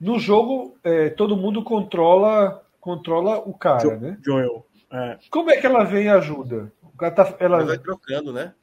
No 0.00 0.18
jogo, 0.18 0.76
é, 0.82 1.08
todo 1.08 1.36
mundo 1.36 1.62
controla 1.62 2.60
controla 2.84 3.38
o 3.38 3.54
cara, 3.54 3.80
jo 3.80 3.96
né? 3.96 4.18
Joel. 4.22 4.66
É. 4.90 5.18
Como 5.30 5.50
é 5.50 5.56
que 5.56 5.66
ela 5.66 5.84
vem 5.84 6.04
e 6.04 6.08
ajuda? 6.08 6.72
O 6.82 6.96
cara 6.96 7.12
tá, 7.12 7.36
ela... 7.40 7.58
ela 7.58 7.66
vai 7.66 7.78
trocando, 7.78 8.32
né? 8.32 8.54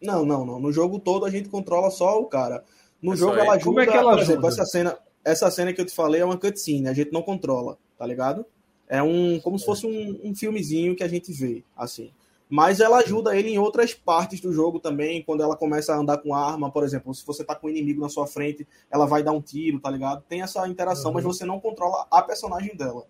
Não, 0.00 0.24
não, 0.24 0.44
não. 0.44 0.60
No 0.60 0.72
jogo 0.72 0.98
todo 0.98 1.24
a 1.24 1.30
gente 1.30 1.48
controla 1.48 1.90
só 1.90 2.20
o 2.20 2.26
cara. 2.26 2.62
No 3.02 3.14
é 3.14 3.16
jogo 3.16 3.34
ela 3.34 3.54
ajuda. 3.54 3.64
Como 3.64 3.80
é 3.80 3.86
que 3.86 3.96
ela 3.96 4.12
por 4.12 4.20
exemplo, 4.20 4.48
essa 4.48 4.64
cena, 4.64 4.98
essa 5.24 5.50
cena 5.50 5.72
que 5.72 5.80
eu 5.80 5.86
te 5.86 5.94
falei 5.94 6.20
é 6.20 6.24
uma 6.24 6.38
cutscene, 6.38 6.88
a 6.88 6.92
gente 6.92 7.12
não 7.12 7.22
controla, 7.22 7.76
tá 7.98 8.06
ligado? 8.06 8.46
É 8.88 9.02
um 9.02 9.40
como 9.40 9.58
se 9.58 9.64
fosse 9.64 9.86
um, 9.86 10.20
um 10.22 10.34
filmezinho 10.34 10.94
que 10.94 11.02
a 11.02 11.08
gente 11.08 11.32
vê, 11.32 11.64
assim. 11.76 12.12
Mas 12.48 12.78
ela 12.78 12.98
ajuda 12.98 13.36
ele 13.36 13.50
em 13.50 13.58
outras 13.58 13.92
partes 13.92 14.40
do 14.40 14.52
jogo 14.52 14.78
também, 14.78 15.20
quando 15.20 15.42
ela 15.42 15.56
começa 15.56 15.92
a 15.92 15.98
andar 15.98 16.18
com 16.18 16.32
arma, 16.32 16.70
por 16.70 16.84
exemplo, 16.84 17.12
se 17.12 17.26
você 17.26 17.42
tá 17.42 17.56
com 17.56 17.66
um 17.66 17.70
inimigo 17.70 18.00
na 18.00 18.08
sua 18.08 18.28
frente, 18.28 18.64
ela 18.88 19.04
vai 19.04 19.24
dar 19.24 19.32
um 19.32 19.40
tiro, 19.40 19.80
tá 19.80 19.90
ligado? 19.90 20.22
Tem 20.28 20.42
essa 20.42 20.68
interação, 20.68 21.08
uhum. 21.08 21.14
mas 21.14 21.24
você 21.24 21.44
não 21.44 21.58
controla 21.58 22.06
a 22.08 22.22
personagem 22.22 22.76
dela 22.76 23.04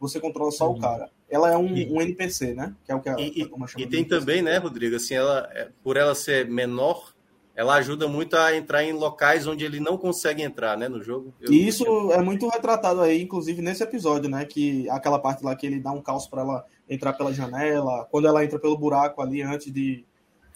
você 0.00 0.20
controla 0.20 0.50
só 0.50 0.68
uhum. 0.68 0.76
o 0.76 0.80
cara. 0.80 1.10
Ela 1.28 1.52
é 1.52 1.56
um, 1.56 1.76
e, 1.76 1.90
um, 1.90 2.00
NPC, 2.00 2.54
né? 2.54 2.74
Que 2.84 2.92
é 2.92 2.94
o 2.94 3.00
que 3.00 3.08
ela, 3.08 3.20
e, 3.20 3.48
e 3.78 3.86
tem 3.86 4.04
também, 4.04 4.40
né, 4.42 4.56
Rodrigo? 4.58 4.96
Assim, 4.96 5.14
ela, 5.14 5.48
é, 5.52 5.68
por 5.82 5.96
ela 5.96 6.14
ser 6.14 6.48
menor, 6.48 7.12
ela 7.54 7.74
ajuda 7.74 8.06
muito 8.06 8.36
a 8.36 8.56
entrar 8.56 8.84
em 8.84 8.92
locais 8.92 9.46
onde 9.46 9.64
ele 9.64 9.80
não 9.80 9.98
consegue 9.98 10.42
entrar, 10.42 10.78
né, 10.78 10.88
no 10.88 11.02
jogo. 11.02 11.34
Eu, 11.40 11.52
e 11.52 11.66
isso 11.66 11.84
eu... 11.84 12.12
é 12.12 12.22
muito 12.22 12.48
retratado 12.48 13.00
aí, 13.00 13.20
inclusive 13.20 13.60
nesse 13.60 13.82
episódio, 13.82 14.30
né? 14.30 14.44
Que 14.44 14.88
aquela 14.90 15.18
parte 15.18 15.44
lá 15.44 15.54
que 15.56 15.66
ele 15.66 15.80
dá 15.80 15.90
um 15.90 16.00
caos 16.00 16.26
para 16.26 16.42
ela 16.42 16.64
entrar 16.88 17.12
pela 17.12 17.32
janela, 17.32 18.06
quando 18.10 18.28
ela 18.28 18.44
entra 18.44 18.58
pelo 18.58 18.78
buraco 18.78 19.20
ali 19.20 19.42
antes 19.42 19.66
de, 19.66 19.96
de 19.96 20.06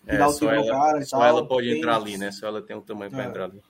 é, 0.06 0.16
dar 0.16 0.28
o 0.28 0.34
tiro 0.34 0.54
no 0.54 0.66
cara. 0.66 1.04
Só 1.04 1.18
tal, 1.18 1.26
ela 1.26 1.46
pode 1.46 1.68
tem... 1.68 1.78
entrar 1.78 1.96
ali, 1.96 2.16
né? 2.16 2.30
Só 2.30 2.46
ela 2.46 2.62
tem 2.62 2.76
um 2.76 2.80
tamanho 2.80 3.10
para 3.10 3.24
é. 3.24 3.26
entrar 3.26 3.44
ali. 3.44 3.60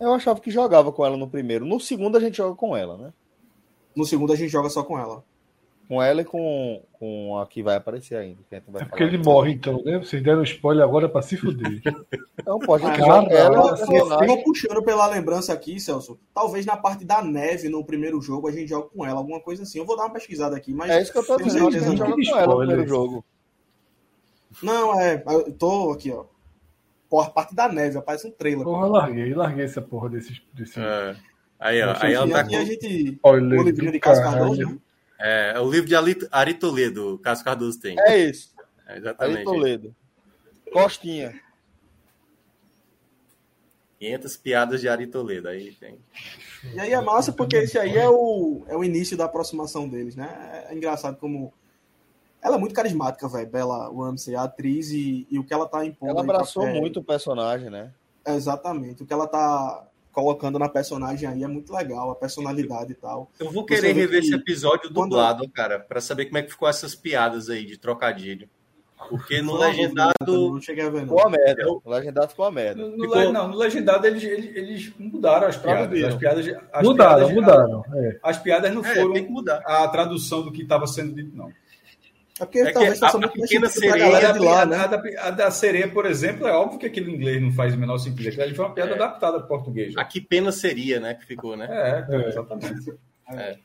Eu 0.00 0.12
achava 0.12 0.40
que 0.40 0.50
jogava 0.50 0.90
com 0.92 1.04
ela 1.04 1.16
no 1.16 1.28
primeiro. 1.28 1.64
No 1.64 1.78
segundo 1.78 2.16
a 2.16 2.20
gente 2.20 2.38
joga 2.38 2.54
com 2.54 2.76
ela, 2.76 2.96
né? 2.98 3.12
No 3.96 4.04
segundo 4.04 4.32
a 4.32 4.36
gente 4.36 4.50
joga 4.50 4.68
só 4.68 4.82
com 4.82 4.98
ela. 4.98 5.24
Com 5.88 6.02
ela 6.02 6.20
e 6.20 6.24
com, 6.24 6.82
com 6.94 7.38
a 7.38 7.46
que 7.46 7.62
vai 7.62 7.76
aparecer 7.76 8.16
ainda. 8.16 8.40
Que 8.48 8.56
é 8.56 8.60
porque 8.60 9.04
ele 9.04 9.18
morre, 9.18 9.52
então, 9.52 9.80
né? 9.84 9.98
Vocês 9.98 10.20
deram 10.20 10.42
spoiler 10.42 10.84
agora 10.84 11.08
pra 11.08 11.22
se 11.22 11.36
fuder. 11.36 11.80
Não, 12.44 12.58
pode 12.58 12.84
ah, 12.84 12.96
ela, 12.96 13.24
ela, 13.32 13.78
eu 13.78 14.26
vou 14.26 14.42
puxando 14.42 14.82
pela 14.82 15.06
lembrança 15.06 15.52
aqui, 15.52 15.78
Celso. 15.78 16.18
Talvez 16.34 16.66
na 16.66 16.76
parte 16.76 17.04
da 17.04 17.22
neve 17.22 17.68
no 17.68 17.84
primeiro 17.84 18.20
jogo 18.20 18.48
a 18.48 18.52
gente 18.52 18.68
joga 18.68 18.88
com 18.88 19.06
ela, 19.06 19.18
alguma 19.18 19.40
coisa 19.40 19.62
assim. 19.62 19.78
Eu 19.78 19.86
vou 19.86 19.96
dar 19.96 20.04
uma 20.04 20.12
pesquisada 20.12 20.56
aqui, 20.56 20.74
mas. 20.74 20.90
É 20.90 21.00
isso 21.00 21.12
que 21.12 21.18
eu 21.18 21.26
tô 21.26 21.36
dizendo. 21.36 21.68
A 21.68 21.70
gente 21.70 21.96
joga 21.96 22.14
com 22.14 22.36
ela 22.36 22.46
no 22.46 22.58
primeiro 22.58 22.88
jogo. 22.88 23.24
Não, 24.62 25.00
é. 25.00 25.22
Eu 25.24 25.52
tô 25.52 25.92
aqui, 25.92 26.10
ó. 26.10 26.24
Porra, 27.08 27.30
parte 27.30 27.54
da 27.54 27.68
neve, 27.68 28.00
parece 28.02 28.26
um 28.26 28.32
trailer. 28.32 28.64
Porra, 28.64 28.86
eu 28.86 28.90
larguei, 28.90 29.34
larguei 29.34 29.64
essa 29.64 29.80
porra 29.80 30.08
desse. 30.08 30.42
desse... 30.52 30.80
É. 30.80 31.16
Aí, 31.58 31.82
ó, 31.82 31.96
aí 32.00 32.14
ela 32.14 32.28
tá 32.28 32.44
com... 32.44 32.56
a 32.56 32.64
gente... 32.64 33.18
Olha, 33.22 33.42
o 33.42 33.62
livrinho 33.62 33.92
de 33.92 34.00
Cássio 34.00 34.24
Cardoso, 34.24 34.60
né? 34.60 34.78
É, 35.18 35.52
é, 35.56 35.60
o 35.60 35.70
livro 35.70 35.88
de 35.88 35.94
Ari 36.30 36.54
Toledo, 36.54 37.14
o 37.14 37.18
Cássio 37.18 37.44
Cardoso 37.44 37.80
tem. 37.80 37.98
É 38.00 38.18
isso. 38.18 38.54
É 38.86 38.98
exatamente. 38.98 39.36
Ari 39.36 39.44
Toledo. 39.44 39.96
Costinha. 40.72 41.40
500 43.98 44.36
piadas 44.36 44.80
de 44.80 44.88
Ari 44.88 45.06
Toledo, 45.06 45.48
aí 45.48 45.72
tem. 45.72 45.98
E 46.74 46.78
aí 46.78 46.92
é 46.92 47.00
massa 47.00 47.32
porque 47.32 47.56
esse 47.56 47.78
aí 47.78 47.96
é 47.96 48.08
o, 48.08 48.64
é 48.68 48.76
o 48.76 48.84
início 48.84 49.16
da 49.16 49.24
aproximação 49.24 49.88
deles, 49.88 50.14
né? 50.14 50.66
É 50.68 50.74
engraçado 50.74 51.16
como... 51.16 51.52
Ela 52.42 52.56
é 52.56 52.58
muito 52.58 52.74
carismática, 52.74 53.26
velho, 53.26 53.48
Bela 53.48 53.90
Ramsey, 53.90 54.36
a 54.36 54.42
atriz, 54.42 54.90
e, 54.90 55.26
e 55.30 55.38
o 55.38 55.44
que 55.44 55.54
ela 55.54 55.66
tá 55.66 55.84
impondo... 55.84 56.12
Ela 56.12 56.20
abraçou 56.20 56.66
muito 56.66 57.00
o 57.00 57.04
personagem, 57.04 57.70
né? 57.70 57.90
Exatamente. 58.26 59.02
O 59.02 59.06
que 59.06 59.12
ela 59.12 59.26
tá 59.26 59.88
colocando 60.16 60.58
na 60.58 60.66
personagem 60.66 61.28
aí 61.28 61.44
é 61.44 61.46
muito 61.46 61.70
legal, 61.70 62.10
a 62.10 62.14
personalidade 62.14 62.92
e 62.92 62.94
tal. 62.94 63.30
Eu 63.38 63.52
vou 63.52 63.66
querer 63.66 63.92
rever 63.92 64.22
que... 64.22 64.26
esse 64.28 64.34
episódio 64.34 64.88
dublado, 64.88 65.40
quando... 65.40 65.52
cara, 65.52 65.78
para 65.78 66.00
saber 66.00 66.24
como 66.24 66.38
é 66.38 66.42
que 66.42 66.50
ficou 66.50 66.66
essas 66.66 66.94
piadas 66.94 67.50
aí 67.50 67.66
de 67.66 67.76
trocadilho. 67.76 68.48
Porque 69.10 69.42
no 69.42 69.54
legendado. 69.58 70.14
Não 70.26 70.60
cheguei 70.60 70.86
a 70.86 70.88
ver, 70.88 71.02
não. 71.02 71.08
Ficou 71.08 71.26
a 71.26 71.30
merda. 71.30 71.62
Eu... 71.62 71.82
No 71.84 71.92
legendado 71.92 72.28
ficou 72.30 72.46
a 72.46 72.50
merda. 72.50 72.82
No, 72.82 72.96
no 72.96 73.04
ficou... 73.04 73.30
Não, 73.30 73.48
no 73.48 73.56
legendado 73.58 74.06
eles, 74.06 74.24
eles, 74.24 74.56
eles 74.56 74.92
mudaram 74.98 75.48
as 75.48 75.56
piadas. 75.58 76.04
As 76.04 76.14
piadas 76.14 76.46
as 76.72 76.82
mudaram, 76.82 77.28
piadas, 77.28 77.34
mudaram. 77.34 77.84
É. 77.94 78.18
As 78.22 78.38
piadas 78.38 78.74
não 78.74 78.82
é, 78.82 78.94
foram 78.94 79.44
a 79.66 79.86
tradução 79.88 80.42
do 80.42 80.50
que 80.50 80.62
estava 80.62 80.86
sendo 80.86 81.14
dito, 81.14 81.36
não. 81.36 81.52
É 82.38 82.44
porque 82.44 82.58
é 82.58 82.72
talvez 82.72 82.98
faça 82.98 83.18
muito 83.18 83.32
pequena 83.32 83.68
sereia 83.68 84.32
de 84.32 84.38
lá, 84.38 84.66
né? 84.66 84.76
A 84.76 84.86
da, 84.86 85.02
a 85.20 85.30
da, 85.30 85.50
sereia, 85.50 85.88
por 85.88 86.04
exemplo, 86.04 86.46
é 86.46 86.52
óbvio 86.52 86.78
que 86.78 86.86
aquele 86.86 87.10
inglês 87.10 87.40
não 87.40 87.50
faz 87.50 87.74
o 87.74 87.78
menor 87.78 87.96
sentido. 87.98 88.28
Aquilo 88.28 88.54
foi 88.54 88.64
uma 88.66 88.74
piada 88.74 88.90
é. 88.90 88.94
adaptada 88.94 89.38
para 89.38 89.46
português. 89.46 89.96
A 89.96 90.04
que 90.04 90.20
pena 90.20 90.52
seria, 90.52 91.00
né? 91.00 91.14
Que 91.14 91.24
ficou, 91.24 91.56
né? 91.56 91.66
É, 91.70 92.14
é. 92.14 92.28
exatamente. 92.28 92.94
É. 93.30 93.56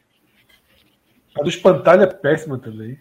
A 1.37 1.43
do 1.43 1.49
espantalho 1.49 2.03
é 2.03 2.07
péssima 2.07 2.57
também. 2.57 2.97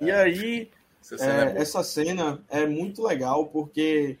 E 0.00 0.10
aí, 0.10 0.70
essa 1.00 1.18
cena, 1.18 1.44
é, 1.44 1.56
essa 1.56 1.82
cena 1.84 2.40
é 2.48 2.66
muito 2.66 3.06
legal, 3.06 3.46
porque 3.46 4.18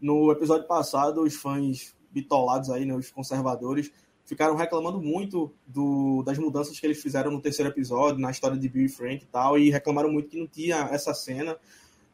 no 0.00 0.30
episódio 0.30 0.66
passado, 0.66 1.22
os 1.22 1.36
fãs 1.36 1.94
bitolados 2.10 2.70
aí, 2.70 2.84
né, 2.84 2.94
os 2.94 3.10
conservadores, 3.10 3.90
ficaram 4.30 4.54
reclamando 4.54 5.02
muito 5.02 5.52
do, 5.66 6.22
das 6.22 6.38
mudanças 6.38 6.78
que 6.78 6.86
eles 6.86 7.02
fizeram 7.02 7.32
no 7.32 7.40
terceiro 7.40 7.68
episódio, 7.68 8.20
na 8.20 8.30
história 8.30 8.56
de 8.56 8.68
Bill 8.68 8.86
e 8.86 8.88
Frank 8.88 9.24
e 9.24 9.26
tal, 9.26 9.58
e 9.58 9.70
reclamaram 9.70 10.08
muito 10.08 10.28
que 10.28 10.38
não 10.38 10.46
tinha 10.46 10.88
essa 10.92 11.12
cena. 11.12 11.58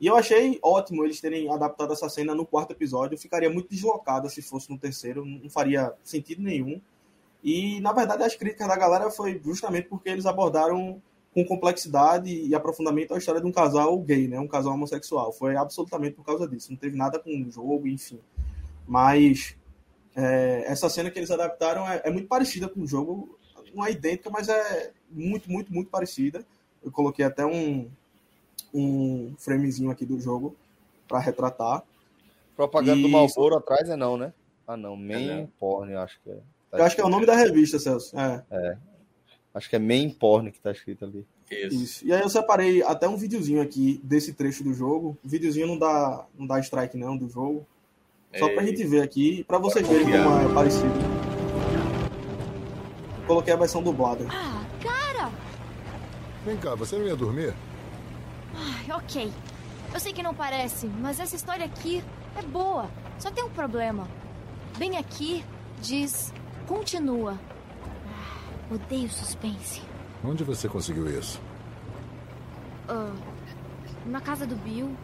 E 0.00 0.06
eu 0.06 0.16
achei 0.16 0.58
ótimo 0.62 1.04
eles 1.04 1.20
terem 1.20 1.52
adaptado 1.52 1.92
essa 1.92 2.08
cena 2.08 2.34
no 2.34 2.46
quarto 2.46 2.70
episódio. 2.70 3.16
Eu 3.16 3.18
ficaria 3.18 3.50
muito 3.50 3.68
deslocada 3.68 4.30
se 4.30 4.40
fosse 4.40 4.70
no 4.70 4.78
terceiro, 4.78 5.26
não 5.26 5.50
faria 5.50 5.92
sentido 6.02 6.40
nenhum. 6.40 6.80
E, 7.44 7.82
na 7.82 7.92
verdade, 7.92 8.22
as 8.22 8.34
críticas 8.34 8.66
da 8.66 8.76
galera 8.76 9.10
foi 9.10 9.38
justamente 9.44 9.86
porque 9.86 10.08
eles 10.08 10.24
abordaram 10.24 11.02
com 11.34 11.44
complexidade 11.44 12.30
e 12.30 12.54
aprofundamento 12.54 13.12
a 13.12 13.18
história 13.18 13.42
de 13.42 13.46
um 13.46 13.52
casal 13.52 13.94
gay, 14.00 14.26
né? 14.26 14.40
Um 14.40 14.48
casal 14.48 14.72
homossexual. 14.72 15.34
Foi 15.34 15.54
absolutamente 15.54 16.16
por 16.16 16.24
causa 16.24 16.48
disso. 16.48 16.70
Não 16.70 16.78
teve 16.78 16.96
nada 16.96 17.18
com 17.18 17.30
o 17.42 17.50
jogo, 17.50 17.86
enfim. 17.86 18.20
Mas 18.88 19.54
É, 20.16 20.64
essa 20.66 20.88
cena 20.88 21.10
que 21.10 21.18
eles 21.18 21.30
adaptaram 21.30 21.86
é, 21.86 22.00
é, 22.04 22.10
muito 22.10 22.26
parecida 22.26 22.66
com 22.68 22.80
o 22.80 22.86
jogo, 22.86 23.38
não 23.74 23.84
é 23.84 23.90
idêntica, 23.90 24.30
mas 24.30 24.48
é 24.48 24.92
muito, 25.10 25.50
muito, 25.50 25.70
muito 25.72 25.90
parecida. 25.90 26.42
Eu 26.82 26.90
coloquei 26.90 27.22
até 27.22 27.44
um, 27.44 27.90
um 28.72 29.34
framezinho 29.38 29.90
aqui 29.90 30.06
do 30.06 30.18
jogo 30.18 30.56
para 31.06 31.18
retratar. 31.18 31.82
Propaganda 32.56 33.00
e... 33.00 33.02
do 33.02 33.08
Malboro 33.10 33.56
atrás 33.56 33.90
é 33.90 33.96
não, 33.96 34.16
né? 34.16 34.32
Ah, 34.66 34.76
não, 34.76 34.96
Main 34.96 35.30
é, 35.30 35.48
Porn, 35.60 35.92
eu 35.92 36.00
acho 36.00 36.18
que 36.22 36.30
é. 36.30 36.38
Tá 36.70 36.78
eu 36.78 36.84
acho 36.84 36.96
que 36.96 37.02
é 37.02 37.04
o 37.04 37.10
nome 37.10 37.26
da 37.26 37.36
revista, 37.36 37.78
Celso. 37.78 38.18
É. 38.18 38.42
é. 38.50 38.78
Acho 39.54 39.68
que 39.68 39.76
é 39.76 39.78
Main 39.78 40.10
Porn 40.10 40.50
que 40.50 40.60
tá 40.60 40.72
escrito 40.72 41.04
ali. 41.04 41.26
Isso. 41.50 41.74
Isso. 41.82 42.06
E 42.06 42.12
aí 42.12 42.20
eu 42.20 42.28
separei 42.28 42.82
até 42.82 43.06
um 43.06 43.16
videozinho 43.16 43.60
aqui 43.60 44.00
desse 44.02 44.32
trecho 44.32 44.64
do 44.64 44.74
jogo. 44.74 45.16
O 45.24 45.28
videozinho 45.28 45.66
não 45.66 45.78
dá, 45.78 46.26
não 46.36 46.46
dá 46.46 46.58
strike 46.58 46.96
não 46.96 47.16
do 47.16 47.28
jogo. 47.28 47.66
Só 48.38 48.48
pra 48.50 48.64
gente 48.64 48.84
ver 48.84 49.02
aqui, 49.02 49.44
pra 49.44 49.58
vocês 49.58 49.86
verem 49.86 50.06
como 50.06 50.50
é 50.50 50.54
parecido. 50.54 50.92
Coloquei 53.26 53.52
a 53.52 53.56
versão 53.56 53.82
dublada. 53.82 54.26
Ah, 54.30 54.64
cara! 54.80 55.30
Vem 56.44 56.56
cá, 56.56 56.74
você 56.74 56.96
não 56.96 57.06
ia 57.06 57.16
dormir? 57.16 57.54
Ai, 58.54 58.96
ok. 58.96 59.32
Eu 59.92 60.00
sei 60.00 60.12
que 60.12 60.22
não 60.22 60.34
parece, 60.34 60.86
mas 60.86 61.18
essa 61.18 61.34
história 61.34 61.64
aqui 61.64 62.04
é 62.36 62.42
boa. 62.42 62.88
Só 63.18 63.30
tem 63.30 63.42
um 63.42 63.50
problema. 63.50 64.06
Bem 64.78 64.96
aqui 64.96 65.44
diz 65.80 66.32
continua. 66.66 67.38
Ah, 68.06 68.74
odeio 68.74 69.08
suspense. 69.10 69.82
Onde 70.24 70.44
você 70.44 70.68
conseguiu 70.68 71.08
isso? 71.18 71.40
Uh, 72.88 73.16
na 74.06 74.20
casa 74.20 74.46
do 74.46 74.56
Bill. 74.56 74.94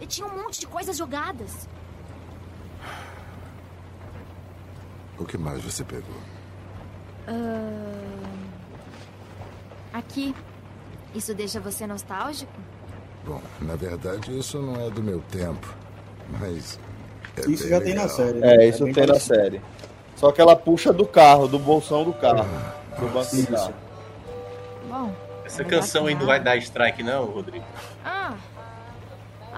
E 0.00 0.06
tinha 0.06 0.26
um 0.26 0.42
monte 0.42 0.60
de 0.60 0.66
coisas 0.66 0.96
jogadas. 0.96 1.68
O 5.18 5.24
que 5.24 5.38
mais 5.38 5.62
você 5.62 5.84
pegou? 5.84 6.16
Uh... 7.28 8.36
Aqui. 9.92 10.34
Isso 11.14 11.34
deixa 11.34 11.58
você 11.58 11.86
nostálgico? 11.86 12.52
Bom, 13.24 13.40
na 13.60 13.74
verdade, 13.74 14.38
isso 14.38 14.60
não 14.60 14.86
é 14.86 14.90
do 14.90 15.02
meu 15.02 15.20
tempo. 15.30 15.74
Mas. 16.38 16.78
É 17.36 17.50
isso 17.50 17.68
já 17.68 17.78
legal. 17.78 17.82
tem 17.82 17.94
na 17.94 18.08
série. 18.08 18.38
Né? 18.38 18.56
É, 18.56 18.68
isso 18.68 18.82
é 18.82 18.92
tem 18.92 19.06
parecido. 19.06 19.36
na 19.36 19.44
série. 19.44 19.62
Só 20.16 20.32
que 20.32 20.40
ela 20.40 20.56
puxa 20.56 20.92
do 20.92 21.06
carro, 21.06 21.46
do 21.46 21.58
bolsão 21.58 22.04
do 22.04 22.12
carro. 22.12 22.46
Ah, 22.48 23.00
do 23.00 23.06
banco 23.08 23.36
do 23.36 23.46
carro. 23.46 23.74
Bom. 24.88 25.12
Essa 25.44 25.64
canção 25.64 26.06
aí 26.06 26.14
não 26.14 26.26
vai 26.26 26.40
dar 26.40 26.56
strike, 26.56 27.02
não, 27.02 27.26
Rodrigo? 27.26 27.64
Ah, 28.04 28.15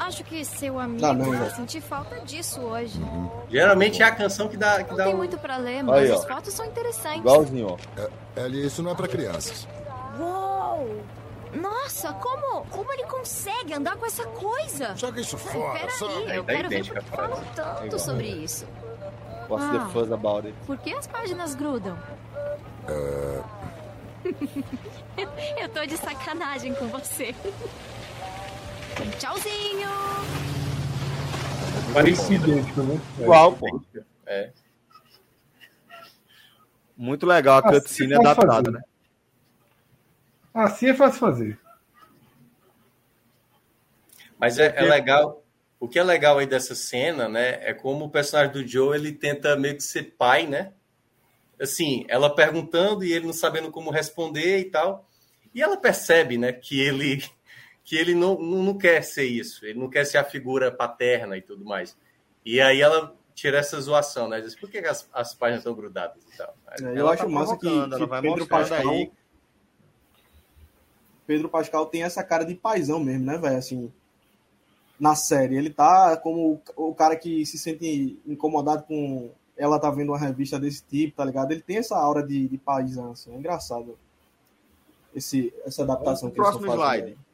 Acho 0.09 0.25
que 0.25 0.43
seu 0.43 0.81
amigo 0.81 1.03
não, 1.03 1.13
não, 1.13 1.39
vai 1.39 1.51
sentir 1.51 1.83
falta 1.83 2.19
disso 2.21 2.63
hoje. 2.63 2.99
Uhum. 2.99 3.31
Geralmente 3.51 4.03
é 4.03 4.07
a 4.07 4.11
canção 4.11 4.49
que 4.49 4.57
dá. 4.57 4.83
Que 4.83 4.91
não 4.91 4.97
dá 4.97 5.05
tem 5.05 5.15
muito 5.15 5.37
pra 5.37 5.59
ler, 5.59 5.83
mas 5.83 6.05
Aí, 6.05 6.13
as 6.13 6.25
fotos 6.25 6.55
são 6.55 6.65
interessantes. 6.65 7.21
Igualzinho, 7.21 7.77
ó. 7.77 8.01
É, 8.35 8.47
Ellie, 8.47 8.65
isso 8.65 8.83
não 8.83 8.93
é 8.93 8.95
pra 8.95 9.07
crianças. 9.07 9.69
Uou! 10.19 11.03
Nossa, 11.53 12.11
como, 12.15 12.65
como 12.71 12.91
ele 12.91 13.05
consegue 13.05 13.75
andar 13.75 13.97
com 13.97 14.07
essa 14.07 14.25
coisa? 14.25 14.97
Joga 14.97 15.21
isso 15.21 15.37
fora. 15.37 15.79
Peraí, 15.79 15.91
só... 15.99 16.11
eu 16.11 16.43
é 16.43 16.43
quero 16.43 16.69
ver 16.71 16.87
porque 16.87 17.01
falam 17.03 17.45
tanto 17.55 17.97
é 17.97 17.99
sobre 17.99 18.29
isso. 18.29 18.67
What's 19.51 19.67
ah, 19.67 19.79
the 19.79 19.93
fuzz 19.93 20.11
about 20.11 20.47
it? 20.47 20.57
Por 20.67 20.79
que 20.79 20.95
as 20.95 21.07
páginas 21.07 21.55
grudam? 21.55 21.99
Uh... 22.89 23.45
eu 25.61 25.69
tô 25.69 25.85
de 25.85 25.99
sacanagem 25.99 26.75
com 26.75 26.89
você. 26.89 27.35
Tchauzinho! 29.19 29.89
Parecido, 31.93 32.47
né? 32.49 33.01
Igual, 33.19 33.53
pô. 33.53 33.83
É. 34.27 34.51
Muito 36.97 37.27
legal 37.27 37.59
a 37.59 37.61
assim 37.61 37.81
cutscene 37.81 38.15
assim 38.15 38.27
adaptada, 38.27 38.71
né? 38.71 38.81
Assim 40.53 40.89
é 40.89 40.95
fácil 40.95 41.21
fazer. 41.21 41.59
Mas 44.39 44.59
é, 44.59 44.75
é, 44.77 44.83
legal. 44.83 45.45
O 45.79 45.89
que 45.89 45.99
é 45.99 46.03
legal 46.03 46.39
aí 46.39 46.47
dessa 46.47 46.75
cena, 46.75 47.29
né? 47.29 47.61
É 47.63 47.73
como 47.73 48.07
o 48.07 48.11
personagem 48.11 48.53
do 48.53 48.67
Joe 48.67 48.97
ele 48.97 49.13
tenta 49.13 49.57
meio 49.57 49.77
que 49.77 49.83
ser 49.83 50.15
pai, 50.19 50.47
né? 50.47 50.73
Assim, 51.61 52.05
ela 52.09 52.35
perguntando 52.35 53.05
e 53.05 53.13
ele 53.13 53.27
não 53.27 53.33
sabendo 53.33 53.71
como 53.71 53.91
responder 53.91 54.59
e 54.59 54.65
tal. 54.65 55.09
E 55.55 55.63
ela 55.63 55.77
percebe, 55.77 56.37
né, 56.37 56.53
que 56.53 56.81
ele 56.81 57.25
que 57.89 57.97
ele 57.97 58.15
não, 58.15 58.39
não, 58.39 58.63
não, 58.63 58.77
quer 58.77 59.03
ser 59.03 59.25
isso, 59.25 59.65
ele 59.65 59.79
não 59.79 59.89
quer 59.89 60.05
ser 60.05 60.19
a 60.19 60.25
figura 60.25 60.71
paterna 60.71 61.39
e 61.39 61.41
tudo 61.41 61.65
mais. 61.65 61.97
E 62.45 62.61
aí 62.61 62.83
ela 62.83 63.17
tira 63.35 63.57
essa 63.57 63.81
zoação, 63.81 64.29
né? 64.29 64.43
Diz, 64.43 64.55
por 64.55 64.69
que 64.69 64.77
as, 64.77 65.09
as 65.11 65.35
páginas 65.35 65.61
estão 65.61 65.75
grudadas 65.75 66.23
e 66.23 66.37
tal? 66.37 66.55
É, 66.83 67.01
eu 67.01 67.09
acho 67.09 67.23
tá 67.23 67.29
massa 67.31 67.57
que, 67.57 67.67
que 67.67 68.07
Pedro 68.21 68.47
Pascal, 68.47 68.91
aí. 68.91 69.11
Pedro 71.27 71.49
Pascal 71.49 71.87
tem 71.87 72.03
essa 72.03 72.23
cara 72.23 72.45
de 72.45 72.55
paizão 72.55 73.01
mesmo, 73.01 73.25
né, 73.25 73.39
velho? 73.39 73.57
Assim, 73.57 73.91
na 75.01 75.15
série. 75.15 75.57
Ele 75.57 75.71
tá 75.71 76.15
como 76.19 76.61
o 76.77 76.95
cara 76.95 77.17
que 77.17 77.47
se 77.47 77.57
sente 77.57 78.21
incomodado 78.27 78.83
com 78.83 79.31
ela 79.57 79.81
tá 79.81 79.91
vendo 79.91 80.11
uma 80.11 80.19
revista 80.19 80.61
desse 80.61 80.85
tipo, 80.85 81.17
tá 81.17 81.25
ligado? 81.25 81.53
Ele 81.53 81.63
tem 81.63 81.79
essa 81.79 81.97
aura 81.97 82.23
de, 82.23 82.49
de 82.49 82.59
paizão, 82.59 83.13
assim. 83.13 83.33
É 83.33 83.39
engraçado. 83.39 83.99
Esse, 85.15 85.55
essa 85.65 85.85
adaptação 85.85 86.29
que 86.29 86.37
próximo 86.37 86.67
eles 86.67 86.75
slide. 86.75 87.28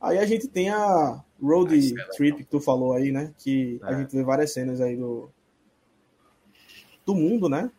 Aí 0.00 0.18
a 0.18 0.24
gente 0.24 0.48
tem 0.48 0.70
a 0.70 1.22
Road 1.42 1.74
ah, 1.74 2.02
é 2.02 2.16
Trip 2.16 2.38
que 2.38 2.44
tu 2.44 2.60
falou 2.60 2.92
aí, 2.94 3.12
né? 3.12 3.34
Que 3.38 3.78
é. 3.82 3.86
a 3.86 3.98
gente 3.98 4.16
vê 4.16 4.22
várias 4.22 4.52
cenas 4.52 4.80
aí 4.80 4.96
do, 4.96 5.30
do 7.04 7.14
mundo, 7.14 7.48
né? 7.48 7.70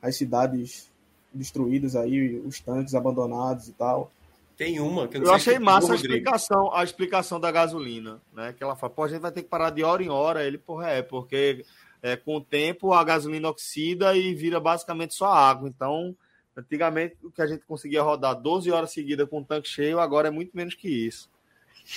As 0.00 0.16
cidades 0.16 0.90
destruídas 1.32 1.96
aí, 1.96 2.38
os 2.44 2.60
tanques 2.60 2.94
abandonados 2.94 3.68
e 3.68 3.72
tal. 3.72 4.12
Tem 4.56 4.78
uma 4.80 5.08
que 5.08 5.16
eu, 5.16 5.24
eu 5.24 5.32
achei 5.32 5.58
massa 5.58 5.92
a 5.92 5.96
explicação, 5.96 6.74
a 6.74 6.84
explicação 6.84 7.40
da 7.40 7.50
gasolina, 7.50 8.20
né? 8.32 8.52
Que 8.52 8.62
ela 8.62 8.76
fala, 8.76 8.92
pô, 8.92 9.04
a 9.04 9.08
gente 9.08 9.20
vai 9.20 9.32
ter 9.32 9.42
que 9.42 9.48
parar 9.48 9.70
de 9.70 9.82
hora 9.82 10.02
em 10.02 10.10
hora. 10.10 10.44
Ele, 10.44 10.58
porra, 10.58 10.90
é, 10.90 11.02
porque 11.02 11.64
é, 12.02 12.16
com 12.16 12.36
o 12.36 12.40
tempo 12.40 12.92
a 12.92 13.02
gasolina 13.02 13.48
oxida 13.48 14.14
e 14.14 14.34
vira 14.34 14.60
basicamente 14.60 15.14
só 15.14 15.32
água. 15.32 15.68
Então, 15.68 16.14
antigamente 16.54 17.16
o 17.22 17.30
que 17.30 17.40
a 17.40 17.46
gente 17.46 17.64
conseguia 17.64 18.02
rodar 18.02 18.38
12 18.38 18.70
horas 18.70 18.92
seguidas 18.92 19.28
com 19.28 19.40
o 19.40 19.44
tanque 19.44 19.68
cheio, 19.68 19.98
agora 19.98 20.28
é 20.28 20.30
muito 20.30 20.54
menos 20.54 20.74
que 20.74 20.88
isso. 20.88 21.30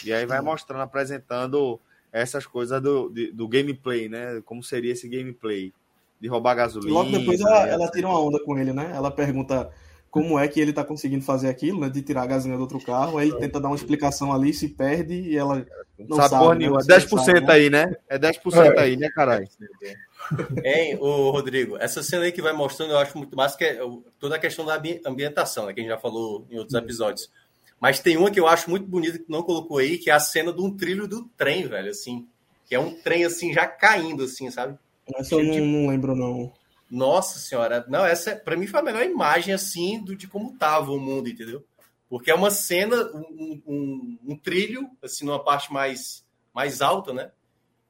E 0.05 0.13
aí 0.13 0.25
vai 0.25 0.41
mostrando, 0.41 0.81
apresentando 0.81 1.79
essas 2.11 2.45
coisas 2.45 2.81
do, 2.81 3.09
do, 3.09 3.33
do 3.33 3.47
gameplay, 3.47 4.07
né? 4.07 4.41
Como 4.45 4.63
seria 4.63 4.93
esse 4.93 5.07
gameplay 5.07 5.73
de 6.19 6.27
roubar 6.27 6.55
gasolina. 6.55 6.93
Logo 6.93 7.11
depois 7.11 7.39
ela, 7.41 7.67
ela 7.67 7.91
tira 7.91 8.07
uma 8.07 8.19
onda 8.19 8.39
com 8.43 8.57
ele, 8.57 8.71
né? 8.71 8.91
Ela 8.95 9.11
pergunta 9.11 9.69
como 10.09 10.39
é 10.39 10.47
que 10.47 10.61
ele 10.61 10.71
tá 10.71 10.81
conseguindo 10.81 11.25
fazer 11.25 11.49
aquilo, 11.49 11.81
né? 11.81 11.89
De 11.89 12.01
tirar 12.01 12.23
a 12.23 12.27
gasolina 12.27 12.57
do 12.57 12.61
outro 12.61 12.79
carro. 12.79 13.17
Aí 13.17 13.27
ele 13.27 13.37
tenta 13.37 13.59
dar 13.59 13.67
uma 13.67 13.75
explicação 13.75 14.31
ali, 14.31 14.53
se 14.53 14.69
perde 14.69 15.13
e 15.13 15.35
ela 15.35 15.65
não 15.99 16.15
sabe. 16.15 16.29
sabe 16.29 16.41
porra 16.41 16.53
né? 16.53 16.59
nenhuma. 16.59 16.79
10% 16.79 17.25
sabe, 17.25 17.41
né? 17.41 17.53
aí, 17.53 17.69
né? 17.69 17.95
É 18.07 18.17
10% 18.17 18.55
é. 18.55 18.79
aí, 18.79 18.95
né, 18.95 19.09
caralho? 19.09 19.47
Hein, 20.63 20.97
o 20.99 21.29
Rodrigo, 21.29 21.77
essa 21.77 22.01
cena 22.01 22.23
aí 22.23 22.31
que 22.31 22.41
vai 22.41 22.51
mostrando, 22.51 22.91
eu 22.91 22.97
acho 22.97 23.15
muito 23.15 23.35
massa, 23.35 23.55
que 23.55 23.63
é 23.63 23.79
toda 24.19 24.37
a 24.37 24.39
questão 24.39 24.65
da 24.65 24.81
ambientação, 25.05 25.67
né? 25.67 25.73
Que 25.73 25.81
a 25.81 25.83
gente 25.83 25.91
já 25.91 25.99
falou 25.99 26.47
em 26.49 26.57
outros 26.57 26.73
episódios. 26.73 27.29
Mas 27.79 27.99
tem 27.99 28.17
uma 28.17 28.31
que 28.31 28.39
eu 28.39 28.47
acho 28.47 28.69
muito 28.69 28.87
bonita 28.87 29.19
que 29.19 29.29
não 29.29 29.43
colocou 29.43 29.77
aí, 29.77 29.97
que 29.97 30.09
é 30.09 30.13
a 30.13 30.19
cena 30.19 30.51
de 30.53 30.61
um 30.61 30.75
trilho 30.75 31.07
do 31.07 31.25
trem, 31.37 31.67
velho, 31.67 31.89
assim. 31.89 32.27
Que 32.65 32.75
é 32.75 32.79
um 32.79 32.93
trem, 32.93 33.25
assim, 33.25 33.53
já 33.53 33.67
caindo, 33.67 34.23
assim, 34.23 34.49
sabe? 34.49 34.77
Essa 35.15 35.35
eu 35.35 35.43
não, 35.43 35.51
tipo... 35.51 35.65
não 35.65 35.87
lembro, 35.87 36.15
não. 36.15 36.51
Nossa 36.89 37.37
senhora. 37.39 37.85
Não, 37.87 38.05
essa, 38.05 38.35
para 38.35 38.55
mim, 38.55 38.67
foi 38.67 38.79
a 38.79 38.83
melhor 38.83 39.03
imagem, 39.03 39.53
assim, 39.53 40.03
do, 40.03 40.15
de 40.15 40.27
como 40.27 40.57
tava 40.57 40.91
o 40.91 40.99
mundo, 40.99 41.29
entendeu? 41.29 41.63
Porque 42.09 42.31
é 42.31 42.35
uma 42.35 42.51
cena, 42.51 42.95
um, 43.13 43.61
um, 43.67 44.17
um 44.27 44.37
trilho, 44.37 44.89
assim, 45.03 45.25
numa 45.25 45.43
parte 45.43 45.71
mais, 45.71 46.23
mais 46.53 46.81
alta, 46.81 47.13
né? 47.13 47.31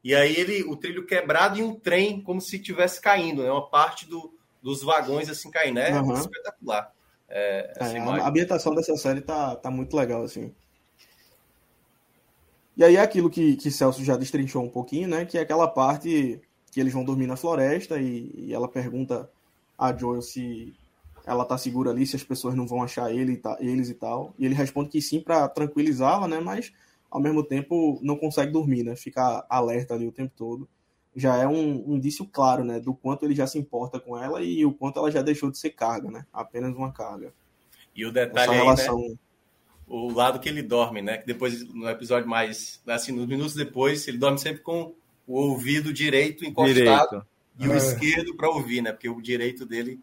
E 0.03 0.13
aí 0.13 0.35
ele, 0.35 0.63
o 0.63 0.75
trilho 0.75 1.05
quebrado 1.05 1.57
e 1.57 1.63
um 1.63 1.73
trem 1.73 2.21
como 2.21 2.39
se 2.39 2.57
estivesse 2.57 3.01
caindo, 3.01 3.43
né? 3.43 3.51
Uma 3.51 3.67
parte 3.67 4.07
do, 4.07 4.31
dos 4.61 4.83
vagões 4.83 5.29
assim 5.29 5.49
caindo, 5.49 5.79
é 5.79 5.99
uhum. 5.99 6.13
espetacular. 6.13 6.93
É, 7.27 7.73
é, 7.79 7.99
a 7.99 8.27
ambientação 8.27 8.75
dessa 8.75 8.95
série 8.97 9.21
tá, 9.21 9.55
tá 9.55 9.71
muito 9.71 9.95
legal, 9.95 10.23
assim. 10.23 10.53
E 12.77 12.83
aí 12.83 12.97
é 12.97 13.01
aquilo 13.01 13.29
que, 13.29 13.55
que 13.55 13.71
Celso 13.71 14.03
já 14.03 14.17
destrinchou 14.17 14.63
um 14.63 14.69
pouquinho, 14.69 15.07
né? 15.07 15.25
Que 15.25 15.37
é 15.37 15.41
aquela 15.41 15.67
parte 15.67 16.41
que 16.71 16.79
eles 16.79 16.93
vão 16.93 17.05
dormir 17.05 17.25
na 17.25 17.37
floresta 17.37 17.99
e, 17.99 18.31
e 18.35 18.53
ela 18.53 18.67
pergunta 18.67 19.29
a 19.77 19.95
Joel 19.95 20.21
se 20.21 20.73
ela 21.25 21.45
tá 21.45 21.57
segura 21.57 21.91
ali, 21.91 22.05
se 22.05 22.15
as 22.15 22.23
pessoas 22.23 22.53
não 22.53 22.67
vão 22.67 22.83
achar 22.83 23.11
ele 23.11 23.33
e 23.33 23.37
ta, 23.37 23.57
eles 23.59 23.89
e 23.89 23.93
tal. 23.93 24.33
E 24.37 24.45
ele 24.45 24.53
responde 24.53 24.89
que 24.89 25.01
sim 25.01 25.21
para 25.21 25.47
tranquilizá-la, 25.47 26.27
né? 26.27 26.39
Mas 26.39 26.73
ao 27.09 27.21
mesmo 27.21 27.43
tempo 27.43 27.97
não 28.03 28.17
consegue 28.17 28.51
dormir, 28.51 28.83
né? 28.83 28.95
Fica 28.95 29.45
alerta 29.49 29.93
ali 29.93 30.05
o 30.05 30.11
tempo 30.11 30.33
todo. 30.35 30.67
Já 31.15 31.37
é 31.37 31.47
um, 31.47 31.91
um 31.91 31.95
indício 31.95 32.25
claro, 32.25 32.63
né? 32.63 32.79
Do 32.79 32.93
quanto 32.93 33.23
ele 33.23 33.33
já 33.33 33.47
se 33.47 33.57
importa 33.57 33.99
com 33.99 34.17
ela 34.17 34.41
e 34.41 34.65
o 34.65 34.73
quanto 34.73 34.99
ela 34.99 35.09
já 35.09 35.21
deixou 35.21 35.49
de 35.49 35.57
ser 35.57 35.69
carga, 35.69 36.11
né? 36.11 36.25
Apenas 36.33 36.75
uma 36.75 36.91
carga. 36.91 37.33
E 37.95 38.05
o 38.05 38.11
detalhe 38.11 38.51
aí, 38.51 38.57
relação... 38.57 38.99
né? 38.99 39.15
O 39.87 40.11
lado 40.11 40.39
que 40.39 40.49
ele 40.49 40.63
dorme, 40.63 41.01
né? 41.01 41.17
Que 41.17 41.27
depois, 41.27 41.63
no 41.73 41.87
episódio 41.87 42.27
mais, 42.27 42.81
assim, 42.87 43.11
nos 43.11 43.27
minutos 43.27 43.53
depois, 43.53 44.07
ele 44.07 44.17
dorme 44.17 44.39
sempre 44.39 44.61
com 44.61 44.95
o 45.27 45.39
ouvido 45.39 45.93
direito 45.93 46.43
encostado. 46.43 46.73
Direito. 46.73 47.25
e 47.59 47.67
o 47.67 47.73
é. 47.73 47.77
esquerdo 47.77 48.35
para 48.35 48.49
ouvir, 48.49 48.81
né? 48.81 48.91
Porque 48.91 49.07
o 49.07 49.21
direito 49.21 49.65
dele 49.65 49.99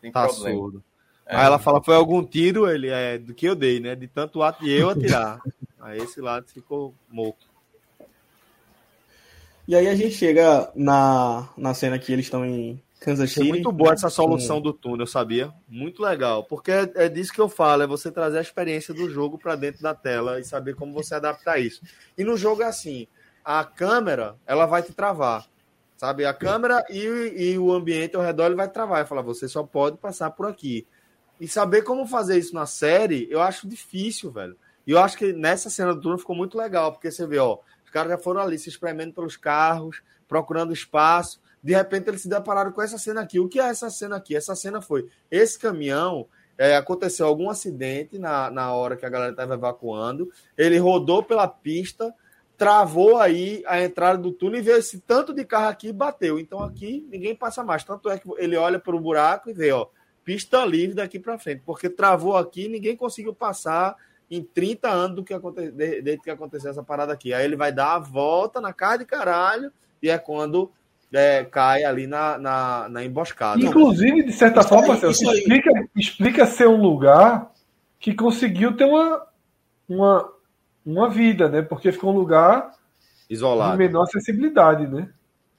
tem 0.00 0.12
tá 0.12 0.26
problema. 0.26 0.58
Surdo. 0.58 0.84
É. 1.26 1.36
Aí 1.36 1.46
ela 1.46 1.58
fala, 1.58 1.82
foi 1.82 1.94
algum 1.94 2.22
tiro, 2.24 2.68
ele 2.68 2.88
é 2.88 3.18
do 3.18 3.34
que 3.34 3.46
eu 3.46 3.54
dei, 3.54 3.80
né? 3.80 3.94
De 3.94 4.06
tanto 4.06 4.42
ato 4.42 4.64
de 4.64 4.70
eu 4.70 4.90
atirar. 4.90 5.40
aí 5.80 5.98
esse 5.98 6.20
lado 6.20 6.46
ficou 6.48 6.94
moco. 7.08 7.38
E 9.66 9.76
aí 9.76 9.88
a 9.88 9.94
gente 9.94 10.14
chega 10.14 10.70
na, 10.74 11.48
na 11.56 11.72
cena 11.72 11.98
que 11.98 12.12
eles 12.12 12.26
estão 12.26 12.44
em 12.44 12.82
Kansas 13.00 13.30
City. 13.30 13.46
É 13.46 13.50
muito 13.50 13.70
boa 13.70 13.92
essa 13.92 14.10
solução 14.10 14.60
do 14.60 14.72
túnel, 14.72 15.06
sabia? 15.06 15.52
Muito 15.68 16.02
legal. 16.02 16.44
Porque 16.44 16.70
é, 16.70 17.08
disso 17.08 17.32
que 17.32 17.40
eu 17.40 17.48
falo, 17.48 17.82
é 17.82 17.86
você 17.86 18.10
trazer 18.10 18.38
a 18.38 18.42
experiência 18.42 18.92
do 18.92 19.08
jogo 19.10 19.38
para 19.38 19.54
dentro 19.56 19.82
da 19.82 19.94
tela 19.94 20.40
e 20.40 20.44
saber 20.44 20.74
como 20.74 20.92
você 20.92 21.14
adaptar 21.14 21.58
isso. 21.58 21.80
E 22.16 22.24
no 22.24 22.36
jogo 22.36 22.62
é 22.62 22.66
assim, 22.66 23.06
a 23.44 23.64
câmera, 23.64 24.36
ela 24.46 24.66
vai 24.66 24.82
te 24.82 24.92
travar. 24.92 25.46
Sabe? 25.96 26.24
A 26.24 26.34
câmera 26.34 26.84
e, 26.90 27.04
e 27.36 27.58
o 27.58 27.72
ambiente 27.72 28.16
ao 28.16 28.22
redor 28.22 28.46
ele 28.46 28.56
vai 28.56 28.68
travar. 28.68 28.98
Vai 28.98 29.06
falar, 29.06 29.22
você 29.22 29.46
só 29.46 29.62
pode 29.62 29.96
passar 29.98 30.30
por 30.32 30.46
aqui. 30.46 30.84
E 31.40 31.46
saber 31.46 31.82
como 31.82 32.06
fazer 32.06 32.38
isso 32.38 32.54
na 32.54 32.66
série, 32.66 33.28
eu 33.30 33.40
acho 33.40 33.68
difícil, 33.68 34.30
velho. 34.30 34.56
E 34.86 34.90
eu 34.90 34.98
acho 34.98 35.16
que 35.16 35.32
nessa 35.32 35.70
cena 35.70 35.94
do 35.94 36.00
túnel 36.00 36.18
ficou 36.18 36.34
muito 36.34 36.58
legal, 36.58 36.92
porque 36.92 37.10
você 37.10 37.24
vê, 37.26 37.38
ó, 37.38 37.58
caras 37.92 38.10
já 38.10 38.18
foram 38.18 38.40
ali 38.40 38.58
se 38.58 38.68
espremendo 38.68 39.12
pelos 39.12 39.36
carros, 39.36 40.02
procurando 40.26 40.72
espaço. 40.72 41.40
De 41.62 41.74
repente 41.74 42.08
eles 42.08 42.22
se 42.22 42.28
depararam 42.28 42.72
com 42.72 42.82
essa 42.82 42.96
cena 42.96 43.20
aqui. 43.20 43.38
O 43.38 43.48
que 43.48 43.60
é 43.60 43.64
essa 43.64 43.90
cena 43.90 44.16
aqui? 44.16 44.34
Essa 44.34 44.56
cena 44.56 44.80
foi 44.80 45.06
esse 45.30 45.58
caminhão. 45.58 46.26
É, 46.56 46.76
aconteceu 46.76 47.26
algum 47.26 47.50
acidente 47.50 48.18
na, 48.18 48.50
na 48.50 48.72
hora 48.72 48.96
que 48.96 49.04
a 49.04 49.10
galera 49.10 49.32
estava 49.32 49.54
evacuando. 49.54 50.30
Ele 50.56 50.78
rodou 50.78 51.22
pela 51.22 51.46
pista, 51.46 52.14
travou 52.56 53.18
aí 53.18 53.62
a 53.66 53.82
entrada 53.82 54.18
do 54.18 54.32
túnel 54.32 54.60
e 54.60 54.62
veio 54.62 54.78
esse 54.78 55.00
tanto 55.00 55.34
de 55.34 55.44
carro 55.44 55.68
aqui 55.68 55.88
e 55.88 55.92
bateu. 55.92 56.38
Então 56.38 56.60
aqui 56.60 57.06
ninguém 57.10 57.34
passa 57.34 57.62
mais. 57.62 57.84
Tanto 57.84 58.08
é 58.08 58.18
que 58.18 58.28
ele 58.38 58.56
olha 58.56 58.78
para 58.78 58.96
o 58.96 59.00
buraco 59.00 59.50
e 59.50 59.52
vê, 59.52 59.70
ó, 59.72 59.86
pista 60.24 60.64
livre 60.64 60.94
daqui 60.94 61.18
para 61.18 61.38
frente, 61.38 61.62
porque 61.64 61.88
travou 61.88 62.36
aqui, 62.36 62.68
ninguém 62.68 62.96
conseguiu 62.96 63.34
passar 63.34 63.96
em 64.32 64.42
30 64.42 64.88
anos 64.88 65.16
do 65.16 65.24
que 65.24 65.34
aconte... 65.34 65.70
desde 65.70 66.18
que 66.18 66.30
aconteceu 66.30 66.70
essa 66.70 66.82
parada 66.82 67.12
aqui. 67.12 67.34
Aí 67.34 67.44
ele 67.44 67.54
vai 67.54 67.70
dar 67.70 67.96
a 67.96 67.98
volta 67.98 68.62
na 68.62 68.72
cara 68.72 68.96
de 68.96 69.04
caralho 69.04 69.70
e 70.02 70.08
é 70.08 70.16
quando 70.16 70.72
é, 71.12 71.44
cai 71.44 71.84
ali 71.84 72.06
na, 72.06 72.38
na, 72.38 72.88
na, 72.88 73.04
emboscada. 73.04 73.60
Inclusive, 73.60 74.22
de 74.22 74.32
certa 74.32 74.60
isso 74.60 74.68
forma, 74.70 74.94
aí, 74.94 75.10
explica, 75.10 75.70
explica 75.94 76.46
ser 76.46 76.66
um 76.66 76.80
lugar 76.80 77.52
que 78.00 78.14
conseguiu 78.14 78.74
ter 78.74 78.86
uma, 78.86 79.22
uma, 79.86 80.32
uma 80.84 81.10
vida, 81.10 81.50
né? 81.50 81.60
Porque 81.60 81.92
ficou 81.92 82.14
um 82.14 82.16
lugar 82.16 82.72
isolado. 83.28 83.72
de 83.72 83.78
menor 83.78 84.04
acessibilidade, 84.04 84.86
né? 84.86 85.10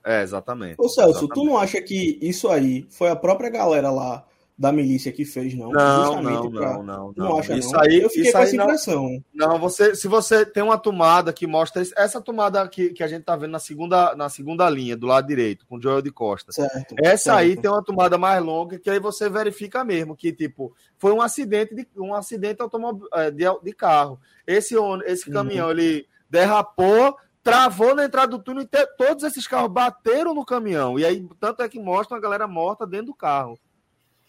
É, 0.03 0.23
exatamente. 0.23 0.75
Ô 0.79 0.89
Celso, 0.89 1.11
exatamente. 1.11 1.33
tu 1.35 1.45
não 1.45 1.57
acha 1.59 1.79
que 1.79 2.17
isso 2.21 2.49
aí 2.49 2.87
foi 2.89 3.09
a 3.09 3.15
própria 3.15 3.51
galera 3.51 3.91
lá 3.91 4.25
da 4.63 4.71
milícia 4.71 5.11
que 5.11 5.25
fez, 5.25 5.53
não. 5.53 5.71
Não, 5.71 6.21
não, 6.21 6.49
pra... 6.49 6.77
não, 6.77 6.83
não, 6.83 7.13
não. 7.17 7.39
acha, 7.39 7.53
isso 7.53 7.73
não? 7.73 7.81
aí, 7.81 8.01
eu 8.01 8.07
fiquei 8.07 8.23
isso 8.23 8.31
com 8.31 8.37
essa 8.37 8.55
impressão. 8.55 9.23
Não, 9.33 9.49
não, 9.49 9.59
você, 9.59 9.93
se 9.93 10.07
você 10.07 10.45
tem 10.45 10.63
uma 10.63 10.77
tomada 10.77 11.33
que 11.33 11.45
mostra 11.45 11.83
essa 11.97 12.21
tomada 12.21 12.65
que, 12.69 12.91
que 12.91 13.03
a 13.03 13.07
gente 13.07 13.23
tá 13.23 13.35
vendo 13.35 13.51
na 13.51 13.59
segunda, 13.59 14.15
na 14.15 14.29
segunda 14.29 14.69
linha, 14.69 14.95
do 14.95 15.05
lado 15.05 15.27
direito, 15.27 15.65
com 15.67 15.75
o 15.75 15.81
Joel 15.81 16.01
de 16.01 16.11
Costa. 16.11 16.53
Certo, 16.53 16.95
essa 16.97 17.23
certo. 17.25 17.37
aí 17.39 17.57
tem 17.57 17.69
uma 17.69 17.83
tomada 17.83 18.17
mais 18.17 18.41
longa 18.41 18.79
que 18.79 18.89
aí 18.89 18.99
você 18.99 19.29
verifica 19.29 19.83
mesmo 19.83 20.15
que 20.15 20.31
tipo 20.31 20.73
foi 20.97 21.11
um 21.11 21.21
acidente 21.21 21.75
de 21.75 21.85
um 21.97 22.13
acidente 22.13 22.61
automobil, 22.61 23.05
é, 23.13 23.29
de, 23.29 23.43
de 23.61 23.73
carro. 23.73 24.17
Esse 24.47 24.75
esse 25.05 25.27
uhum. 25.27 25.33
caminhão 25.33 25.65
uhum. 25.65 25.71
ele 25.73 26.07
derrapou 26.29 27.17
travou 27.43 27.93
na 27.93 28.05
entrada 28.05 28.29
do 28.29 28.41
túnel 28.41 28.63
e 28.63 28.87
todos 28.97 29.25
esses 29.25 29.45
carros 29.45 29.69
bateram 29.69 30.33
no 30.33 30.45
caminhão. 30.45 30.97
E 30.97 31.03
aí, 31.03 31.27
tanto 31.37 31.61
é 31.61 31.67
que 31.67 31.77
mostra 31.77 32.15
a 32.15 32.21
galera 32.21 32.47
morta 32.47 32.87
dentro 32.87 33.07
do 33.07 33.13
carro. 33.13 33.59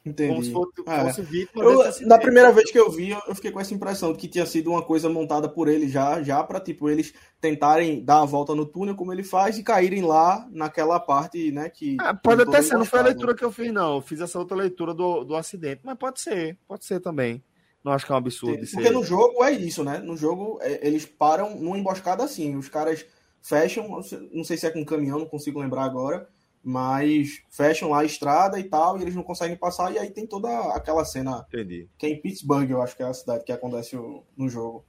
Entendi. 0.05 0.29
Como 0.29 0.45
se 0.45 0.53
fosse, 0.53 0.73
é. 0.87 1.05
fosse 1.05 1.23
vítima 1.23 1.65
eu, 1.65 2.07
Na 2.07 2.19
primeira 2.19 2.53
vez 2.53 2.71
que 2.71 2.79
eu 2.79 2.91
vi, 2.91 3.11
eu 3.11 3.35
fiquei 3.35 3.51
com 3.51 3.59
essa 3.59 3.73
impressão 3.73 4.13
de 4.13 4.19
que 4.19 4.29
tinha 4.29 4.45
sido 4.45 4.71
uma 4.71 4.83
coisa 4.83 5.09
montada 5.09 5.49
por 5.49 5.67
ele 5.67 5.89
já, 5.89 6.23
já 6.23 6.45
para 6.45 6.61
tipo 6.61 6.91
eles 6.91 7.15
tentarem 7.41 8.05
dar 8.05 8.21
a 8.21 8.25
volta 8.27 8.55
no 8.55 8.67
túnel 8.67 8.95
como 8.95 9.13
ele 9.15 9.23
faz 9.23 9.57
e 9.57 9.63
caírem 9.63 10.03
lá 10.03 10.47
naquela 10.51 11.01
parte, 11.01 11.51
né, 11.51 11.71
que 11.71 11.97
ah, 12.01 12.15
pode 12.15 12.43
até 12.43 12.61
ser, 12.61 12.77
não 12.77 12.85
foi 12.85 13.01
a 13.01 13.05
leitura 13.05 13.35
que 13.35 13.45
eu 13.45 13.51
fiz 13.51 13.73
não, 13.73 13.97
eu 13.97 14.01
fiz 14.03 14.21
essa 14.21 14.39
outra 14.39 14.57
leitura 14.57 14.93
do, 14.93 15.25
do 15.25 15.35
acidente, 15.35 15.81
mas 15.83 15.97
pode 15.97 16.21
ser, 16.21 16.59
pode 16.69 16.85
ser 16.85 17.01
também. 17.01 17.43
Não 17.83 17.93
acho 17.93 18.07
que 18.07 18.13
é 18.13 18.15
um 18.15 18.19
absurdo 18.19 18.57
Porque 18.57 18.67
ser. 18.67 18.91
no 18.91 19.05
jogo 19.05 19.45
é 19.45 19.53
isso, 19.53 19.85
né? 19.85 19.99
No 19.99 20.17
jogo 20.17 20.59
é, 20.63 20.87
eles 20.87 21.05
param 21.05 21.55
numa 21.57 21.79
emboscada 21.79 22.25
assim, 22.25 22.57
os 22.57 22.69
caras 22.69 23.05
fecham, 23.43 24.01
não 24.33 24.45
sei 24.45 24.57
se 24.57 24.67
é 24.67 24.71
com 24.71 24.85
caminhão, 24.85 25.19
não 25.19 25.27
consigo 25.27 25.61
lembrar 25.61 25.85
agora 25.85 26.29
mas 26.65 27.43
fecham 27.51 27.91
lá 27.91 28.01
a 28.01 28.05
estrada 28.05 28.59
e 28.59 28.65
tal, 28.65 28.99
e 28.99 29.03
eles 29.03 29.15
não 29.15 29.23
conseguem 29.23 29.57
passar, 29.57 29.93
e 29.93 29.99
aí 29.99 30.11
tem 30.11 30.27
toda 30.27 30.49
aquela 30.75 31.05
cena 31.05 31.45
Entendi. 31.53 31.87
que 31.99 32.07
é 32.07 32.09
em 32.09 32.21
Pittsburgh, 32.21 32.71
eu 32.71 32.81
acho 32.81 32.97
que 32.97 33.03
é 33.03 33.07
a 33.07 33.13
cidade 33.13 33.45
que 33.45 33.53
acontece 33.53 33.95
no 34.35 34.49
jogo. 34.49 34.83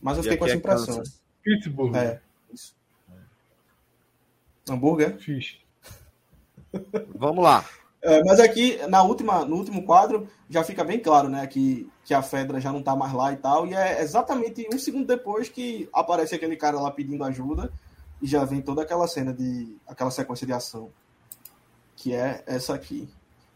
Mas 0.00 0.16
eu 0.16 0.22
fiquei 0.22 0.38
com 0.38 0.46
essa 0.46 0.54
é 0.54 0.56
impressão. 0.56 0.96
Kansas. 0.96 1.20
Pittsburgh. 1.42 1.94
É, 1.94 2.22
isso. 2.50 2.74
Hambúrguer? 4.68 5.18
Fish. 5.18 5.60
Vamos 7.14 7.44
lá. 7.44 7.66
É, 8.00 8.24
mas 8.24 8.40
aqui, 8.40 8.78
na 8.86 9.02
última, 9.02 9.44
no 9.44 9.56
último 9.56 9.84
quadro, 9.84 10.26
já 10.48 10.64
fica 10.64 10.82
bem 10.82 10.98
claro, 10.98 11.28
né, 11.28 11.46
que, 11.46 11.86
que 12.02 12.14
a 12.14 12.22
Fedra 12.22 12.58
já 12.58 12.72
não 12.72 12.82
tá 12.82 12.96
mais 12.96 13.12
lá 13.12 13.30
e 13.30 13.36
tal, 13.36 13.66
e 13.66 13.74
é 13.74 14.00
exatamente 14.00 14.66
um 14.72 14.78
segundo 14.78 15.06
depois 15.06 15.50
que 15.50 15.86
aparece 15.92 16.34
aquele 16.34 16.56
cara 16.56 16.80
lá 16.80 16.90
pedindo 16.90 17.22
ajuda, 17.24 17.70
e 18.22 18.26
já 18.26 18.42
vem 18.46 18.62
toda 18.62 18.80
aquela 18.80 19.06
cena 19.06 19.34
de, 19.34 19.76
aquela 19.86 20.10
sequência 20.10 20.46
de 20.46 20.52
ação 20.54 20.90
que 22.00 22.14
é 22.14 22.42
essa 22.46 22.74
aqui. 22.74 23.06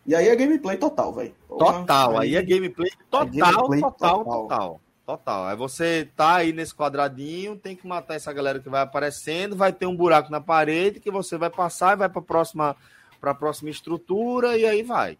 E 0.06 0.14
aí 0.14 0.28
é 0.28 0.36
gameplay 0.36 0.76
total, 0.76 1.14
velho. 1.14 1.34
Total, 1.48 2.18
aí, 2.18 2.36
aí, 2.36 2.36
é 2.36 2.42
gameplay 2.42 2.90
total, 3.10 3.26
é 3.26 3.30
gameplay 3.30 3.80
total, 3.80 4.18
total, 4.18 4.42
total, 4.42 4.80
total. 5.06 5.46
Aí 5.46 5.56
você 5.56 6.08
tá 6.14 6.36
aí 6.36 6.52
nesse 6.52 6.74
quadradinho, 6.74 7.56
tem 7.56 7.74
que 7.74 7.86
matar 7.86 8.14
essa 8.14 8.30
galera 8.34 8.60
que 8.60 8.68
vai 8.68 8.82
aparecendo, 8.82 9.56
vai 9.56 9.72
ter 9.72 9.86
um 9.86 9.96
buraco 9.96 10.30
na 10.30 10.42
parede 10.42 11.00
que 11.00 11.10
você 11.10 11.38
vai 11.38 11.48
passar 11.48 11.94
e 11.94 12.00
vai 12.00 12.08
para 12.08 12.20
próxima 12.20 12.76
para 13.18 13.30
a 13.30 13.34
próxima 13.34 13.70
estrutura 13.70 14.58
e 14.58 14.66
aí 14.66 14.82
vai. 14.82 15.16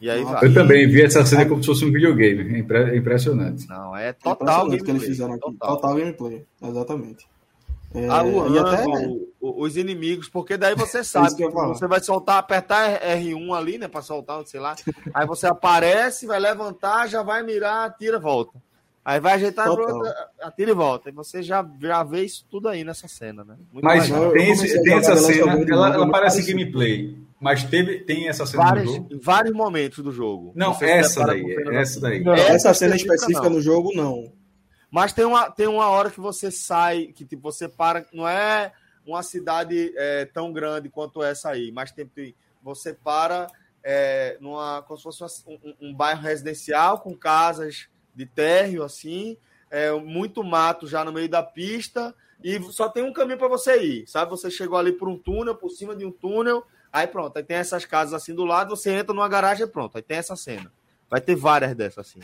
E 0.00 0.08
aí 0.08 0.24
vai. 0.24 0.42
Eu 0.42 0.54
também 0.54 0.88
vi 0.88 1.02
essa 1.02 1.22
cena 1.26 1.44
como 1.44 1.62
se 1.62 1.66
fosse 1.66 1.84
um 1.84 1.92
videogame, 1.92 2.64
é 2.72 2.96
impressionante. 2.96 3.68
Não, 3.68 3.94
é 3.94 4.14
total 4.14 4.64
gameplay. 4.64 4.82
que 4.82 4.90
eles 4.90 5.04
fizeram 5.04 5.34
aqui. 5.34 5.42
Total. 5.42 5.76
total 5.76 5.94
gameplay, 5.96 6.46
exatamente. 6.62 7.26
É, 7.94 8.08
ah, 8.08 8.22
o, 8.22 8.54
e 8.54 8.58
até 8.58 8.84
o, 9.40 9.62
os 9.62 9.76
inimigos, 9.76 10.28
porque 10.28 10.56
daí 10.56 10.74
você 10.76 11.02
sabe 11.02 11.34
que 11.34 11.48
você 11.48 11.86
vai 11.86 12.00
soltar, 12.00 12.38
apertar 12.38 13.00
R1 13.00 13.56
ali, 13.56 13.78
né, 13.78 13.88
para 13.88 14.02
soltar, 14.02 14.44
sei 14.46 14.60
lá. 14.60 14.76
Aí 15.14 15.26
você 15.26 15.46
aparece, 15.46 16.26
vai 16.26 16.38
levantar, 16.38 17.08
já 17.08 17.22
vai 17.22 17.42
mirar, 17.42 17.86
atira, 17.86 18.18
volta. 18.18 18.58
Aí 19.04 19.20
vai 19.20 19.34
ajeitar, 19.34 19.68
atira 20.42 20.70
e 20.72 20.74
volta. 20.74 21.10
E 21.10 21.12
você 21.12 21.40
já, 21.40 21.64
já 21.80 22.02
vê 22.02 22.24
isso 22.24 22.44
tudo 22.50 22.68
aí 22.68 22.82
nessa 22.82 23.06
cena, 23.06 23.44
né? 23.44 23.54
Muito 23.72 23.84
mas 23.84 24.08
tem, 24.08 24.50
esse, 24.50 24.82
tem 24.82 24.94
essa 24.94 25.16
cena, 25.16 25.64
ela, 25.70 25.94
ela 25.94 26.10
parece 26.10 26.42
gameplay. 26.42 27.16
Mas 27.40 27.62
teve, 27.62 28.00
tem 28.00 28.28
essa 28.28 28.44
cena 28.46 28.64
vários, 28.64 28.86
no 28.86 28.94
jogo? 28.94 29.14
Em 29.14 29.18
vários 29.20 29.54
momentos 29.54 30.02
do 30.02 30.10
jogo. 30.10 30.52
Não, 30.56 30.72
não 30.72 30.88
essa 30.88 31.24
daí. 31.24 31.44
Essa 31.72 32.00
daí. 32.00 32.24
Não, 32.24 32.34
essa 32.34 32.74
cena 32.74 32.96
específica 32.96 33.48
no 33.48 33.60
jogo, 33.60 33.92
não. 33.94 34.32
Mas 34.96 35.12
tem 35.12 35.26
uma, 35.26 35.50
tem 35.50 35.66
uma 35.66 35.90
hora 35.90 36.10
que 36.10 36.18
você 36.18 36.50
sai, 36.50 37.08
que 37.08 37.22
tipo, 37.22 37.42
você 37.42 37.68
para. 37.68 38.06
Não 38.14 38.26
é 38.26 38.72
uma 39.06 39.22
cidade 39.22 39.92
é, 39.94 40.24
tão 40.24 40.50
grande 40.50 40.88
quanto 40.88 41.22
essa 41.22 41.50
aí, 41.50 41.70
mas 41.70 41.92
tem, 41.92 42.10
você 42.62 42.94
para 42.94 43.46
é, 43.84 44.38
numa, 44.40 44.80
como 44.88 44.96
se 44.96 45.18
fosse 45.18 45.44
um, 45.46 45.74
um, 45.82 45.94
bairro 45.94 46.22
residencial 46.22 46.98
com 47.00 47.14
casas 47.14 47.90
de 48.14 48.24
térreo, 48.24 48.82
assim, 48.82 49.36
é, 49.70 49.92
muito 49.92 50.42
mato 50.42 50.86
já 50.86 51.04
no 51.04 51.12
meio 51.12 51.28
da 51.28 51.42
pista, 51.42 52.14
e 52.42 52.58
só 52.72 52.88
tem 52.88 53.02
um 53.02 53.12
caminho 53.12 53.38
para 53.38 53.48
você 53.48 53.76
ir, 53.76 54.08
sabe? 54.08 54.30
Você 54.30 54.50
chegou 54.50 54.78
ali 54.78 54.92
por 54.92 55.10
um 55.10 55.18
túnel, 55.18 55.56
por 55.56 55.68
cima 55.68 55.94
de 55.94 56.06
um 56.06 56.10
túnel, 56.10 56.64
aí 56.90 57.06
pronto, 57.06 57.36
aí 57.36 57.44
tem 57.44 57.58
essas 57.58 57.84
casas 57.84 58.14
assim 58.14 58.34
do 58.34 58.46
lado, 58.46 58.74
você 58.74 58.92
entra 58.92 59.12
numa 59.12 59.28
garagem 59.28 59.66
e 59.66 59.70
pronto, 59.70 59.94
aí 59.94 60.02
tem 60.02 60.16
essa 60.16 60.36
cena. 60.36 60.72
Vai 61.10 61.20
ter 61.20 61.36
várias 61.36 61.74
dessas 61.74 61.98
assim. 61.98 62.20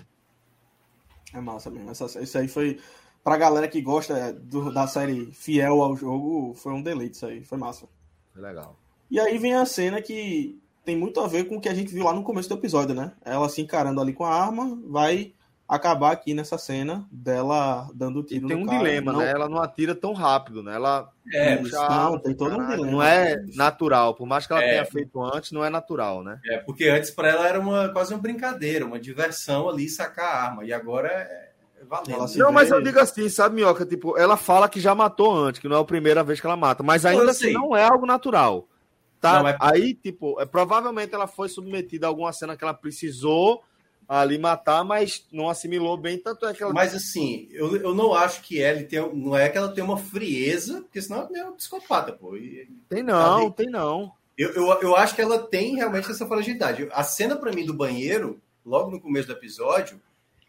É 1.33 1.41
massa 1.41 1.71
mesmo. 1.71 1.91
Essa, 1.91 2.21
isso 2.21 2.39
aí 2.39 2.49
foi. 2.49 2.79
Pra 3.25 3.37
galera 3.37 3.69
que 3.69 3.81
gosta 3.81 4.33
do, 4.33 4.73
da 4.73 4.87
série 4.87 5.31
fiel 5.33 5.81
ao 5.81 5.97
jogo, 5.97 6.55
foi 6.55 6.73
um 6.73 6.83
deleite 6.83 7.17
isso 7.17 7.27
aí. 7.27 7.45
Foi 7.45 7.57
massa. 7.57 7.87
Foi 8.33 8.43
legal. 8.43 8.77
E 9.11 9.21
aí 9.21 9.39
vem 9.39 9.55
a 9.55 9.65
cena 9.65 10.03
que 10.03 10.61
tem 10.85 10.97
muito 10.97 11.21
a 11.21 11.29
ver 11.29 11.45
com 11.45 11.57
o 11.57 11.61
que 11.61 11.69
a 11.69 11.75
gente 11.75 11.93
viu 11.93 12.05
lá 12.05 12.13
no 12.13 12.25
começo 12.25 12.49
do 12.49 12.57
episódio, 12.57 12.95
né? 12.95 13.13
Ela 13.25 13.49
se 13.49 13.61
encarando 13.61 14.01
ali 14.01 14.13
com 14.13 14.25
a 14.25 14.35
arma, 14.35 14.81
vai 14.87 15.33
acabar 15.75 16.13
aqui 16.13 16.35
nessa 16.35 16.59
cena 16.59 17.07
dela 17.11 17.89
dando 17.95 18.23
tiro 18.23 18.45
e 18.45 18.49
tem 18.49 18.57
um 18.57 18.67
cara. 18.67 18.79
dilema, 18.79 19.13
não... 19.13 19.21
né? 19.21 19.31
Ela 19.31 19.49
não 19.49 19.61
atira 19.61 19.95
tão 19.95 20.13
rápido, 20.13 20.63
né? 20.63 20.75
Ela 20.75 21.11
é, 21.33 21.59
não, 21.61 22.19
tem 22.19 22.35
todo 22.35 22.59
um 22.59 22.69
dilema. 22.69 22.91
Não 22.91 23.03
é 23.03 23.43
natural, 23.55 24.15
por 24.15 24.27
mais 24.27 24.47
que 24.47 24.53
ela 24.53 24.63
é. 24.63 24.71
tenha 24.71 24.85
feito 24.85 25.23
antes, 25.23 25.51
não 25.53 25.65
é 25.65 25.71
natural, 25.71 26.23
né? 26.23 26.39
É, 26.47 26.59
porque 26.59 26.89
antes 26.89 27.11
para 27.11 27.29
ela 27.29 27.49
era 27.49 27.59
uma 27.59 27.89
quase 27.89 28.13
uma 28.13 28.21
brincadeira, 28.21 28.85
uma 28.85 29.01
diversão 29.01 29.69
ali 29.69 29.89
sacar 29.89 30.27
a 30.27 30.43
arma, 30.43 30.65
e 30.65 30.73
agora 30.73 31.09
é 31.09 31.53
Valendo. 31.89 32.39
Não, 32.39 32.53
mas 32.53 32.71
eu 32.71 32.81
digo 32.81 33.01
assim, 33.01 33.29
sabe, 33.29 33.57
Minhoca? 33.57 33.85
Tipo, 33.85 34.17
ela 34.17 34.37
fala 34.37 34.69
que 34.69 34.79
já 34.79 34.95
matou 34.95 35.35
antes, 35.35 35.61
que 35.61 35.69
não 35.69 35.77
é 35.77 35.81
a 35.81 35.85
primeira 35.85 36.23
vez 36.23 36.41
que 36.41 36.47
ela 36.47 36.57
mata, 36.57 36.83
mas 36.83 37.05
ainda 37.05 37.31
assim 37.31 37.53
não 37.53 37.77
é 37.77 37.83
algo 37.83 38.07
natural. 38.07 38.69
Tá, 39.21 39.41
não, 39.41 39.49
é... 39.49 39.57
Aí, 39.61 39.95
tipo, 39.95 40.41
é, 40.41 40.47
provavelmente 40.47 41.15
ela 41.15 41.27
foi 41.27 41.49
submetida 41.49 42.07
a 42.07 42.09
alguma 42.09 42.33
cena 42.33 42.57
que 42.57 42.63
ela 42.63 42.75
precisou 42.75 43.63
ali 44.09 44.39
matar, 44.39 44.85
mas 44.85 45.27
não 45.33 45.49
assimilou 45.49 45.97
bem, 45.97 46.19
tanto 46.19 46.47
é 46.47 46.55
que 46.55 46.63
ela... 46.63 46.73
Mas 46.73 46.95
assim, 46.95 47.49
eu, 47.51 47.77
eu 47.77 47.95
não 47.95 48.15
acho 48.15 48.43
que 48.43 48.61
ela 48.61 48.83
tem, 48.83 49.15
não 49.15 49.37
é 49.37 49.49
que 49.49 49.59
ela 49.59 49.73
tem 49.73 49.83
uma 49.83 49.97
frieza, 49.97 50.83
porque 50.83 51.01
senão 51.01 51.21
ela 51.23 51.39
é 51.39 51.45
uma 51.45 51.53
psicopata, 51.53 52.13
pô. 52.13 52.37
E, 52.37 52.69
tem 52.89 53.03
não, 53.03 53.51
tem 53.51 53.71
não. 53.71 54.13
Eu, 54.37 54.51
eu, 54.51 54.81
eu 54.81 54.97
acho 54.97 55.15
que 55.15 55.23
ela 55.23 55.39
tem 55.39 55.77
realmente 55.77 56.11
essa 56.11 56.27
fragilidade. 56.27 56.89
A 56.93 57.05
cena 57.05 57.37
para 57.37 57.53
mim 57.53 57.65
do 57.65 57.75
banheiro, 57.75 58.41
logo 58.65 58.91
no 58.91 59.01
começo 59.01 59.27
do 59.27 59.35
episódio, 59.35 60.01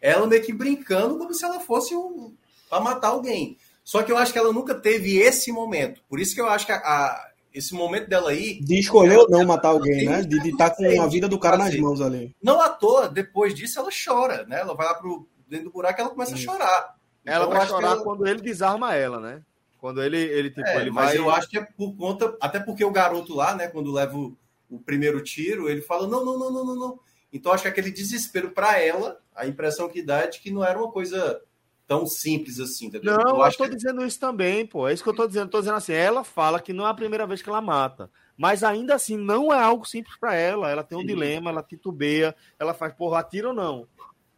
ela 0.01 0.27
meio 0.27 0.43
que 0.43 0.53
brincando 0.53 1.17
como 1.17 1.33
se 1.33 1.45
ela 1.45 1.59
fosse 1.59 1.95
um 1.95 2.33
para 2.69 2.81
matar 2.81 3.09
alguém. 3.09 3.57
Só 3.83 4.01
que 4.01 4.11
eu 4.11 4.17
acho 4.17 4.31
que 4.31 4.39
ela 4.39 4.53
nunca 4.53 4.73
teve 4.73 5.17
esse 5.17 5.51
momento. 5.51 6.01
Por 6.09 6.19
isso 6.19 6.33
que 6.33 6.41
eu 6.41 6.47
acho 6.47 6.65
que 6.65 6.71
a, 6.71 6.77
a 6.77 7.31
esse 7.53 7.73
momento 7.73 8.09
dela 8.09 8.31
aí. 8.31 8.59
De 8.61 8.79
escolher 8.79 9.17
ou 9.17 9.29
não 9.29 9.45
matar 9.45 9.69
alguém, 9.69 10.05
né? 10.05 10.23
De 10.23 10.37
estar 10.49 10.71
tá 10.71 10.75
com 10.75 11.01
a 11.01 11.07
vida 11.07 11.27
do 11.27 11.37
cara 11.37 11.57
nas 11.57 11.75
mãos 11.75 12.01
ali. 12.01 12.35
Não 12.41 12.59
à 12.59 12.69
toa, 12.69 13.07
depois 13.07 13.53
disso 13.53 13.79
ela 13.79 13.89
chora, 13.91 14.45
né? 14.45 14.61
Ela 14.61 14.73
vai 14.73 14.87
lá 14.87 14.95
pro 14.95 15.27
dentro 15.47 15.65
do 15.65 15.71
buraco 15.71 15.99
e 15.99 16.01
ela 16.01 16.09
começa 16.09 16.33
Isso. 16.33 16.49
a 16.49 16.53
chorar. 16.53 16.95
Ela 17.25 17.45
então, 17.45 17.57
vai 17.57 17.67
chorar 17.67 17.91
ela... 17.91 18.03
quando 18.03 18.27
ele 18.27 18.41
desarma 18.41 18.95
ela, 18.95 19.19
né? 19.19 19.41
Quando 19.79 20.01
ele, 20.01 20.17
ele 20.17 20.49
tipo, 20.49 20.65
é, 20.65 20.81
ele 20.81 20.91
mas 20.91 21.07
vai... 21.07 21.17
eu 21.17 21.29
acho 21.29 21.47
que 21.47 21.57
é 21.57 21.61
por 21.61 21.95
conta. 21.95 22.35
Até 22.41 22.59
porque 22.59 22.83
o 22.83 22.91
garoto 22.91 23.35
lá, 23.35 23.55
né, 23.55 23.67
quando 23.67 23.91
leva 23.91 24.17
o, 24.17 24.35
o 24.69 24.79
primeiro 24.79 25.21
tiro, 25.21 25.69
ele 25.69 25.81
fala: 25.81 26.07
não, 26.07 26.25
não, 26.25 26.39
não, 26.39 26.51
não, 26.51 26.65
não, 26.65 26.75
não. 26.75 26.99
Então 27.31 27.51
acho 27.51 27.63
que 27.63 27.69
aquele 27.69 27.91
desespero 27.91 28.51
para 28.51 28.79
ela, 28.79 29.19
a 29.35 29.47
impressão 29.47 29.89
que 29.89 30.01
dá 30.01 30.19
é 30.19 30.27
de 30.27 30.39
que 30.39 30.51
não 30.51 30.63
era 30.63 30.77
uma 30.77 30.91
coisa 30.91 31.41
tão 31.87 32.05
simples 32.05 32.59
assim. 32.59 32.87
Entendeu? 32.87 33.17
Não, 33.17 33.39
eu, 33.39 33.45
eu 33.45 33.57
tô 33.57 33.63
que... 33.65 33.75
dizendo 33.75 34.05
isso 34.05 34.19
também, 34.19 34.65
pô. 34.65 34.87
É 34.87 34.93
isso 34.93 35.03
que 35.03 35.09
eu 35.09 35.15
tô 35.15 35.27
dizendo. 35.27 35.49
tô 35.49 35.59
dizendo 35.59 35.77
assim, 35.77 35.93
ela 35.93 36.23
fala 36.23 36.59
que 36.59 36.73
não 36.73 36.85
é 36.85 36.89
a 36.89 36.93
primeira 36.93 37.27
vez 37.27 37.41
que 37.41 37.49
ela 37.49 37.61
mata. 37.61 38.09
Mas 38.37 38.63
ainda 38.63 38.95
assim, 38.95 39.17
não 39.17 39.53
é 39.53 39.61
algo 39.61 39.85
simples 39.85 40.17
para 40.17 40.35
ela. 40.35 40.69
Ela 40.69 40.83
tem 40.83 40.97
um 40.97 41.01
Sim. 41.01 41.07
dilema, 41.07 41.49
ela 41.49 41.63
titubeia, 41.63 42.35
ela 42.57 42.73
faz, 42.73 42.93
porra, 42.93 43.19
atira 43.19 43.49
ou 43.49 43.53
não? 43.53 43.87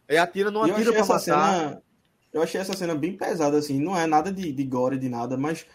E 0.08 0.16
atira, 0.16 0.50
não 0.50 0.62
atira 0.62 0.92
pra 0.92 1.00
matar. 1.00 1.20
Cena, 1.20 1.82
eu 2.32 2.42
achei 2.42 2.60
essa 2.60 2.76
cena 2.76 2.94
bem 2.94 3.16
pesada, 3.16 3.56
assim. 3.56 3.80
Não 3.80 3.96
é 3.96 4.06
nada 4.06 4.30
de, 4.30 4.52
de 4.52 4.64
gore, 4.64 4.98
de 4.98 5.08
nada, 5.08 5.36
mas 5.36 5.66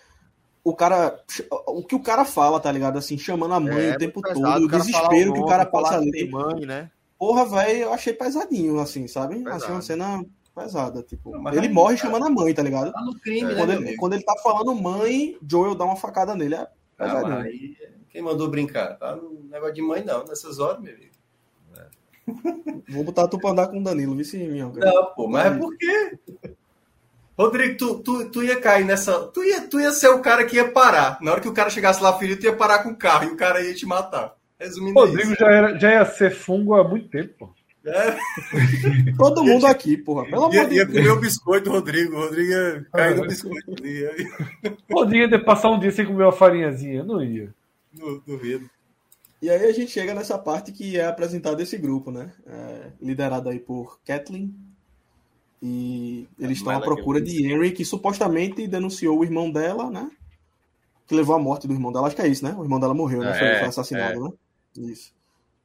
o 0.64 0.76
cara. 0.76 1.20
O 1.68 1.84
que 1.84 1.96
o 1.96 2.00
cara 2.00 2.24
fala, 2.24 2.60
tá 2.60 2.72
ligado? 2.72 2.98
Assim, 2.98 3.18
chamando 3.18 3.54
a 3.54 3.60
mãe 3.60 3.88
é, 3.88 3.96
o 3.96 3.98
tempo 3.98 4.22
pesado, 4.22 4.62
todo, 4.62 4.66
o 4.66 4.68
desespero 4.68 5.32
o 5.32 5.34
que 5.34 5.40
o 5.40 5.46
cara 5.46 5.66
passa 5.66 5.96
ali. 5.96 6.30
Mãe, 6.30 6.66
né? 6.66 6.92
Porra, 7.18 7.46
velho, 7.46 7.80
eu 7.84 7.94
achei 7.94 8.14
pesadinho, 8.14 8.80
assim, 8.80 9.08
sabe? 9.08 9.36
Pesado. 9.36 9.56
Achei 9.56 9.76
uma 9.76 9.82
cena 9.82 10.26
pesada. 10.56 11.02
Tipo, 11.04 11.38
não, 11.38 11.54
ele 11.54 11.70
morre 11.70 11.98
chamando 11.98 12.26
a 12.26 12.30
mãe, 12.30 12.54
tá 12.54 12.64
ligado? 12.64 12.92
Tá 12.92 13.02
no 13.02 13.20
crime, 13.20 13.56
quando, 13.56 13.70
né, 13.70 13.76
ele, 13.76 13.96
quando 13.96 14.14
ele 14.14 14.24
tá 14.24 14.36
falando 14.44 14.76
mãe, 14.76 15.38
Joel 15.48 15.76
dá 15.76 15.86
uma 15.86 15.96
facada 15.96 16.36
nele. 16.36 16.56
É 16.56 16.68
pesadinho. 16.98 17.34
Ah, 17.34 17.42
aí, 17.42 17.78
quem 18.10 18.22
mandou 18.22 18.50
brincar? 18.50 18.98
Tá 18.98 19.16
no 19.16 19.44
negócio 19.50 19.76
de 19.76 19.82
mãe, 19.82 20.04
não, 20.04 20.26
nessas 20.26 20.60
horas, 20.60 20.82
meu 20.82 20.94
amigo. 20.94 21.12
É. 21.78 22.92
Vou 22.94 23.04
botar 23.04 23.28
tu 23.28 23.40
pra 23.40 23.52
andar 23.52 23.68
com 23.68 23.80
o 23.80 23.84
Danilo, 23.84 24.16
viu, 24.16 24.26
sim, 24.26 24.48
Não, 24.48 25.06
pô, 25.16 25.28
mas 25.28 25.46
é 25.46 25.58
por 25.58 25.76
quê? 25.78 26.20
Rodrigo, 27.38 27.78
tu, 27.78 28.00
tu, 28.00 28.30
tu 28.30 28.44
ia 28.44 28.60
cair 28.60 28.86
nessa. 28.86 29.28
Tu 29.28 29.44
ia, 29.44 29.68
tu 29.68 29.80
ia 29.80 29.92
ser 29.92 30.10
o 30.10 30.22
cara 30.22 30.46
que 30.46 30.58
ia 30.58 30.70
parar. 30.70 31.18
Na 31.22 31.32
hora 31.32 31.42
que 31.42 31.48
o 31.48 31.54
cara 31.54 31.70
chegasse 31.70 32.04
lá 32.04 32.18
ferido, 32.18 32.42
tu 32.42 32.46
ia 32.46 32.56
parar 32.56 32.84
com 32.84 32.90
o 32.90 32.96
carro 32.96 33.24
e 33.24 33.32
o 33.32 33.38
cara 33.38 33.62
ia 33.64 33.74
te 33.74 33.86
matar. 33.86 34.36
Resumindo 34.60 35.00
Rodrigo 35.00 35.34
já, 35.34 35.48
era, 35.48 35.80
já 35.80 35.92
ia 35.92 36.06
ser 36.06 36.30
fungo 36.30 36.76
há 36.76 36.88
muito 36.88 37.10
tempo, 37.10 37.34
pô. 37.40 37.50
É. 37.86 39.12
Todo 39.18 39.44
mundo 39.44 39.66
aqui, 39.66 39.98
porra. 39.98 40.26
Pelo 40.26 40.46
amor 40.46 40.52
de 40.52 40.76
Deus. 40.76 40.76
Ia 40.76 40.86
comer 40.86 41.12
o 41.12 41.20
biscoito, 41.20 41.70
Rodrigo. 41.72 42.16
Rodrigo 42.16 42.52
ia 42.52 42.86
cair 42.92 43.16
no 43.18 43.28
biscoito. 43.28 43.72
Rodrigo 44.92 45.34
ia 45.34 45.44
passar 45.44 45.72
um 45.72 45.80
dia 45.80 45.92
sem 45.92 46.06
comer 46.06 46.24
uma 46.24 46.32
farinhazinha. 46.32 47.04
Não 47.04 47.24
ia. 47.24 47.54
Duvido. 48.26 48.70
E 49.42 49.50
aí 49.50 49.66
a 49.66 49.74
gente 49.74 49.92
chega 49.92 50.14
nessa 50.14 50.38
parte 50.38 50.72
que 50.72 50.98
é 50.98 51.06
apresentado 51.06 51.60
esse 51.62 51.76
grupo, 51.78 52.12
né? 52.12 52.32
É, 52.46 52.92
liderado 53.02 53.50
aí 53.50 53.60
por 53.60 54.00
Kathleen, 54.06 54.54
e 55.62 56.28
eles 56.40 56.58
estão 56.58 56.76
à 56.76 56.82
procura 56.82 57.22
de 57.22 57.46
Henry, 57.46 57.72
que 57.72 57.86
supostamente 57.86 58.68
denunciou 58.68 59.20
o 59.20 59.24
irmão 59.24 59.52
dela, 59.52 59.92
né? 59.92 60.10
Que 61.06 61.14
levou 61.14 61.36
à 61.36 61.40
morte 61.40 61.68
do 61.68 61.74
irmão 61.74 61.92
dela. 61.92 62.08
Acho 62.08 62.16
que 62.16 62.22
é 62.22 62.28
isso, 62.28 62.44
né? 62.44 62.56
O 62.58 62.64
irmão 62.64 62.80
dela 62.80 62.96
morreu, 62.96 63.22
né? 63.22 63.32
É, 63.32 63.38
foi, 63.38 63.60
foi, 63.60 63.68
assassinado, 63.68 64.26
é. 64.26 64.30
né? 64.30 64.92
Isso. 64.92 65.14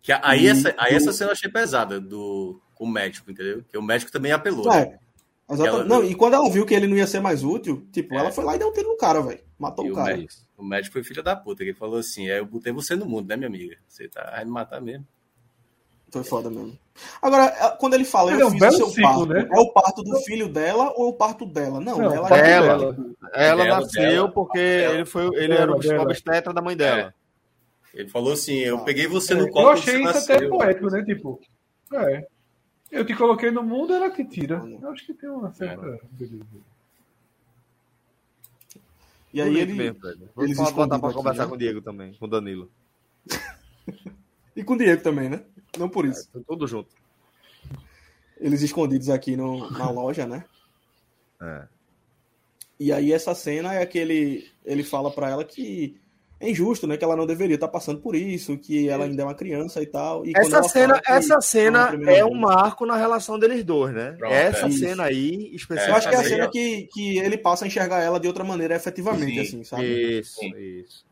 Que 0.06 0.12
aí, 0.22 0.44
e, 0.44 0.48
essa, 0.48 0.72
aí 0.78 0.94
essa 0.94 1.12
cena 1.12 1.30
eu 1.30 1.32
achei 1.32 1.50
pesada 1.50 2.00
do 2.00 2.62
com 2.76 2.84
o 2.84 2.88
médico, 2.88 3.28
entendeu? 3.28 3.64
Que 3.68 3.76
o 3.76 3.82
médico 3.82 4.12
também 4.12 4.30
apelou. 4.30 4.72
É. 4.72 4.86
Né? 4.86 4.98
Exatamente. 5.50 5.80
Ela... 5.80 5.84
Não, 5.84 6.04
e 6.04 6.14
quando 6.14 6.34
ela 6.34 6.48
viu 6.48 6.64
que 6.64 6.74
ele 6.74 6.86
não 6.86 6.96
ia 6.96 7.08
ser 7.08 7.18
mais 7.18 7.42
útil, 7.42 7.84
tipo, 7.90 8.14
é. 8.14 8.18
ela 8.18 8.30
foi 8.30 8.44
lá 8.44 8.54
e 8.54 8.58
deu 8.60 8.68
um 8.68 8.72
tiro 8.72 8.88
no 8.88 8.96
cara, 8.96 9.20
velho. 9.20 9.40
Matou 9.58 9.84
e 9.84 9.90
o 9.90 9.94
cara. 9.96 10.14
O 10.14 10.16
médico, 10.16 10.42
o 10.58 10.64
médico 10.64 10.92
foi 10.92 11.02
filho 11.02 11.24
da 11.24 11.34
puta, 11.34 11.64
que 11.64 11.70
ele 11.70 11.76
falou 11.76 11.98
assim: 11.98 12.28
é, 12.28 12.38
eu 12.38 12.46
botei 12.46 12.72
você 12.72 12.94
no 12.94 13.04
mundo, 13.04 13.26
né, 13.28 13.34
minha 13.34 13.48
amiga? 13.48 13.76
Você 13.88 14.06
tá 14.06 14.30
vai 14.30 14.44
me 14.44 14.50
matar 14.52 14.80
mesmo. 14.80 15.04
Foi 16.08 16.22
foda 16.22 16.48
mesmo. 16.50 16.78
Agora, 17.20 17.46
é, 17.46 17.70
quando 17.76 17.94
ele 17.94 18.04
fala, 18.04 18.30
ele 18.30 18.42
eu 18.42 18.46
é 18.46 18.50
um 18.50 18.52
fiz 18.52 18.62
o 18.62 18.76
seu 18.76 18.86
ciclo, 18.90 19.02
parto, 19.02 19.26
né? 19.26 19.48
é 19.52 19.58
o 19.58 19.72
parto 19.72 20.04
do 20.04 20.20
filho 20.20 20.48
dela 20.48 20.92
ou 20.94 21.08
o 21.08 21.14
parto 21.14 21.44
dela? 21.44 21.80
Não, 21.80 21.98
não 21.98 22.14
ela, 22.14 22.38
ela, 22.38 22.96
ela 23.34 23.64
nasceu 23.64 24.02
dela, 24.02 24.30
porque 24.30 24.58
ele 24.60 25.04
foi 25.04 25.26
ele 25.34 25.52
era 25.52 25.72
o 25.72 26.02
obstetra 26.02 26.54
da 26.54 26.62
mãe 26.62 26.76
dela. 26.76 27.12
É. 27.12 27.25
Ele 27.96 28.10
falou 28.10 28.34
assim: 28.34 28.58
eu 28.58 28.84
peguei 28.84 29.06
você 29.06 29.34
no 29.34 29.50
colo. 29.50 29.68
Eu 29.68 29.72
achei 29.72 29.94
isso 29.94 30.04
nasceu. 30.04 30.36
até 30.36 30.48
poético, 30.48 30.90
né? 30.90 31.02
Tipo, 31.02 31.40
é. 31.94 32.26
Eu 32.92 33.04
te 33.06 33.16
coloquei 33.16 33.50
no 33.50 33.62
mundo, 33.62 33.94
ela 33.94 34.10
que 34.10 34.22
tira. 34.22 34.62
Eu 34.80 34.90
acho 34.90 35.04
que 35.06 35.14
tem 35.14 35.30
uma 35.30 35.50
certa. 35.50 35.86
É. 35.86 35.98
E 39.32 39.40
aí 39.40 39.58
ele. 39.58 39.72
Mesmo, 39.72 39.98
Vou 40.34 40.72
botar 40.72 40.98
pra 40.98 41.12
conversar 41.12 41.44
né? 41.44 41.48
com 41.48 41.54
o 41.54 41.58
Diego 41.58 41.80
também, 41.80 42.12
com 42.14 42.26
o 42.26 42.28
Danilo. 42.28 42.70
e 44.54 44.62
com 44.62 44.74
o 44.74 44.78
Diego 44.78 45.02
também, 45.02 45.30
né? 45.30 45.42
Não 45.78 45.88
por 45.88 46.04
isso. 46.04 46.28
É, 46.34 46.40
tudo 46.46 46.66
junto. 46.66 46.90
Eles 48.38 48.60
escondidos 48.60 49.08
aqui 49.08 49.36
no, 49.36 49.70
na 49.70 49.90
loja, 49.90 50.26
né? 50.26 50.44
É. 51.40 51.66
E 52.78 52.92
aí 52.92 53.10
essa 53.10 53.34
cena 53.34 53.74
é 53.74 53.86
que 53.86 53.98
ele, 53.98 54.50
ele 54.66 54.84
fala 54.84 55.10
para 55.10 55.30
ela 55.30 55.44
que 55.44 55.98
é 56.38 56.50
injusto, 56.50 56.86
né? 56.86 56.96
Que 56.96 57.04
ela 57.04 57.16
não 57.16 57.26
deveria 57.26 57.54
estar 57.54 57.68
passando 57.68 58.00
por 58.00 58.14
isso, 58.14 58.58
que 58.58 58.88
ela 58.88 59.04
ainda 59.04 59.22
é 59.22 59.24
uma 59.24 59.34
criança 59.34 59.82
e 59.82 59.86
tal. 59.86 60.26
E 60.26 60.32
essa 60.36 60.62
cena, 60.64 61.00
essa 61.06 61.40
cena 61.40 61.90
é 62.06 62.24
um 62.24 62.34
marco 62.34 62.84
na 62.84 62.96
relação 62.96 63.38
deles 63.38 63.64
dois, 63.64 63.94
né? 63.94 64.12
Pronto, 64.18 64.34
essa 64.34 64.66
é 64.66 64.70
cena 64.70 65.04
aí, 65.04 65.50
especialmente. 65.54 65.90
Eu 65.90 65.96
acho 65.96 66.08
que 66.08 66.14
é 66.14 66.18
a 66.18 66.24
cena 66.24 66.48
que, 66.48 66.88
que 66.92 67.18
ele 67.18 67.38
passa 67.38 67.64
a 67.64 67.68
enxergar 67.68 68.02
ela 68.02 68.20
de 68.20 68.28
outra 68.28 68.44
maneira 68.44 68.74
efetivamente, 68.74 69.34
Sim. 69.34 69.40
assim, 69.40 69.64
sabe? 69.64 70.18
Isso, 70.18 70.38
Sim. 70.38 70.52
isso. 70.56 71.06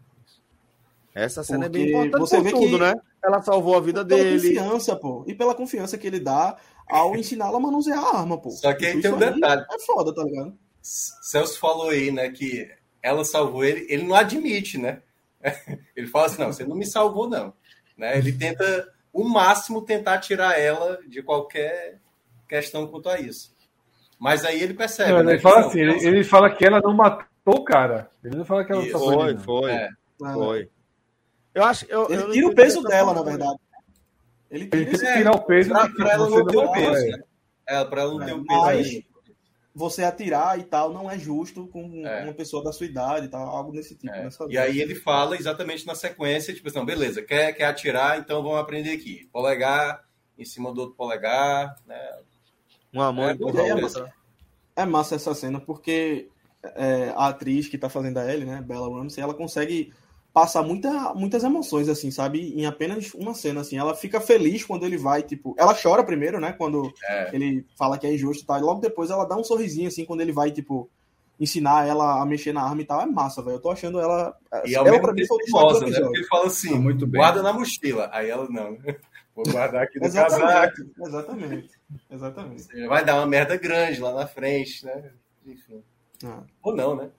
Essa 1.15 1.43
cena 1.45 1.71
Porque 1.71 1.79
é 1.79 1.81
bem 1.81 1.89
importante 1.89 2.21
você 2.21 2.41
vê 2.41 2.51
tudo, 2.51 2.77
que 2.77 2.85
né? 2.85 2.93
Ela 3.25 3.41
salvou 3.41 3.77
a 3.77 3.81
vida 3.81 4.05
pela 4.05 4.23
dele. 4.23 4.41
Pela 4.41 4.65
confiança, 4.65 4.97
pô. 4.97 5.25
E 5.27 5.35
pela 5.35 5.55
confiança 5.55 5.97
que 5.97 6.07
ele 6.07 6.21
dá 6.21 6.57
ao 6.87 7.17
ensiná-la 7.17 7.57
a 7.57 7.61
manusear 7.61 7.99
a 7.99 8.19
arma, 8.19 8.37
pô. 8.37 8.51
Só 8.51 8.75
que 8.75 8.85
aí 8.85 9.01
tem 9.01 9.13
um 9.13 9.19
detalhe. 9.19 9.65
É 9.73 9.79
foda, 9.87 10.15
tá 10.15 10.23
ligado? 10.23 10.53
Celso 10.83 11.59
falou 11.59 11.89
aí, 11.89 12.11
né, 12.11 12.29
que 12.29 12.69
ela 13.01 13.25
salvou 13.25 13.65
ele. 13.65 13.87
Ele 13.89 14.03
não 14.03 14.15
admite, 14.15 14.77
né? 14.77 15.01
Ele 15.95 16.07
fala 16.07 16.27
assim, 16.27 16.41
não, 16.41 16.53
você 16.53 16.65
não 16.65 16.77
me 16.77 16.87
salvou, 16.87 17.29
não. 17.29 17.53
Né? 17.97 18.19
Ele 18.19 18.33
tenta, 18.33 18.89
o 19.13 19.25
máximo, 19.25 19.83
tentar 19.83 20.19
tirar 20.19 20.59
ela 20.59 20.99
de 21.07 21.23
qualquer 21.23 22.01
questão 22.49 22.87
quanto 22.87 23.09
a 23.09 23.21
isso. 23.21 23.55
Mas 24.19 24.45
aí 24.45 24.63
ele 24.63 24.75
percebe. 24.75 25.13
Não, 25.13 25.23
né, 25.23 25.33
ele, 25.33 25.41
fala 25.41 25.67
assim, 25.67 25.81
ele, 25.81 26.07
ele, 26.07 26.25
fala 26.25 26.51
que 26.51 26.65
ela 26.65 26.81
não 26.81 26.95
matou 26.95 27.57
o 27.57 27.65
cara. 27.65 28.09
Ele 28.23 28.37
não 28.37 28.45
fala 28.45 28.65
que 28.65 28.73
ela 28.73 28.83
isso. 28.83 28.93
salvou 28.93 29.21
Foi, 29.21 29.37
foi. 29.39 29.71
É. 29.71 29.89
Foi. 30.19 30.71
Eu 31.55 31.65
acho, 31.65 31.87
eu, 31.89 32.07
ele 32.11 32.23
eu 32.23 32.31
tira 32.31 32.47
o 32.49 32.55
peso 32.55 32.83
dela, 32.83 33.15
na 33.15 33.23
verdade. 33.23 33.59
Ele, 34.51 34.67
tira, 34.67 34.83
ele 34.83 34.97
tirar 34.97 35.33
o 35.33 35.43
peso 35.43 35.71
pra, 35.71 35.89
pra 35.89 36.13
ela 36.13 36.31
não 36.31 36.47
ter 36.47 36.57
o 36.57 36.73
peso. 36.73 37.25
É, 37.67 37.85
pra 37.85 38.03
ela 38.03 38.15
não 38.15 38.23
é, 38.23 38.27
ter 38.27 38.33
o 38.33 38.45
peso. 38.45 39.05
Você 39.75 40.05
atirar 40.05 40.59
e 40.59 40.63
tal 40.63 40.93
não 40.93 41.11
é 41.11 41.19
justo 41.19 41.67
com 41.67 42.07
é. 42.07 42.23
uma 42.23 42.33
pessoa 42.33 42.63
da 42.63 42.73
sua 42.73 42.87
idade 42.87 43.27
e 43.27 43.29
tal, 43.29 43.45
algo 43.49 43.73
desse 43.73 43.97
tipo. 43.97 44.13
É. 44.15 44.29
E 44.49 44.57
aí 44.57 44.81
ele 44.81 44.95
fala 44.95 45.37
exatamente 45.37 45.85
na 45.85 45.97
sequência, 45.97 46.55
tipo 46.55 46.69
assim, 46.69 46.85
beleza, 46.85 47.23
quer, 47.23 47.53
quer 47.53 47.65
atirar, 47.65 48.19
então 48.19 48.43
vamos 48.43 48.59
aprender 48.59 48.93
aqui. 48.93 49.29
Polegar 49.33 50.05
em 50.39 50.45
cima 50.45 50.73
do 50.73 50.83
outro 50.83 50.97
polegar, 50.97 51.75
né? 51.87 52.19
Uma 52.93 53.13
mão 53.13 53.29
é, 53.29 53.33
é, 53.33 53.75
massa, 53.75 54.13
é 54.77 54.85
massa 54.85 55.15
essa 55.17 55.35
cena, 55.35 55.61
porque 55.61 56.29
é, 56.63 57.13
a 57.17 57.29
atriz 57.29 57.69
que 57.69 57.77
tá 57.77 57.89
fazendo 57.89 58.19
a 58.19 58.33
Ellie, 58.33 58.47
né, 58.47 58.63
Bella 58.63 58.89
Ramsey, 58.89 59.23
ela 59.23 59.35
consegue 59.35 59.93
passar 60.35 60.65
muita, 60.65 61.15
muitas 61.15 61.45
emoções, 61.45 61.89
assim, 61.89 62.11
sabe? 62.11 62.53
Em 62.61 62.67
apenas 62.67 63.15
uma 63.15 63.33
cena, 63.35 63.61
assim. 63.61 63.79
Ela 63.79 63.95
fica 63.95 64.21
feliz 64.21 64.65
quando 64.65 64.85
ele 64.85 64.99
vai, 64.99 65.23
tipo... 65.23 65.55
Ela 65.57 65.81
chora 65.81 66.03
primeiro, 66.03 66.41
né? 66.41 66.53
Quando 66.53 66.93
é. 67.09 67.31
ele 67.33 67.65
fala 67.79 67.97
que 67.97 68.05
é 68.05 68.13
injusto 68.13 68.43
e 68.43 68.47
tal. 68.47 68.59
E 68.59 68.63
logo 68.63 68.81
depois 68.81 69.11
ela 69.11 69.25
dá 69.25 69.37
um 69.37 69.45
sorrisinho, 69.45 69.87
assim, 69.87 70.05
quando 70.05 70.23
ele 70.23 70.33
vai, 70.33 70.51
tipo... 70.51 70.91
Ensinar 71.39 71.87
ela 71.87 72.21
a 72.21 72.27
mexer 72.27 72.53
na 72.53 72.63
arma 72.63 72.83
e 72.83 72.85
tal. 72.85 73.01
É 73.01 73.07
massa, 73.07 73.43
velho. 73.43 73.57
Eu 73.57 73.61
tô 73.61 73.71
achando 73.71 74.01
ela... 74.01 74.37
E 74.65 74.75
ao 74.75 74.85
ela, 74.85 74.99
mesmo 74.99 75.15
tempo 75.15 75.51
famosa, 75.53 75.87
né? 75.87 76.01
Porque 76.01 76.19
ele 76.19 76.27
fala 76.27 76.47
assim, 76.47 76.79
muito 76.79 77.07
bem. 77.07 77.21
guarda 77.21 77.41
na 77.41 77.53
mochila. 77.53 78.11
Aí 78.13 78.29
ela, 78.29 78.49
não... 78.51 78.77
Vou 79.37 79.45
guardar 79.51 79.83
aqui 79.83 79.99
no 79.99 80.07
exatamente, 80.07 80.47
casaco. 80.47 80.77
Exatamente. 81.07 81.71
Exatamente. 82.11 82.87
Vai 82.87 83.05
dar 83.05 83.17
uma 83.17 83.27
merda 83.27 83.57
grande 83.57 84.01
lá 84.01 84.15
na 84.15 84.27
frente, 84.29 84.85
né? 84.85 85.11
Enfim. 85.45 85.83
Ah. 86.25 86.43
Ou 86.63 86.75
não, 86.75 86.95
né? 86.95 87.11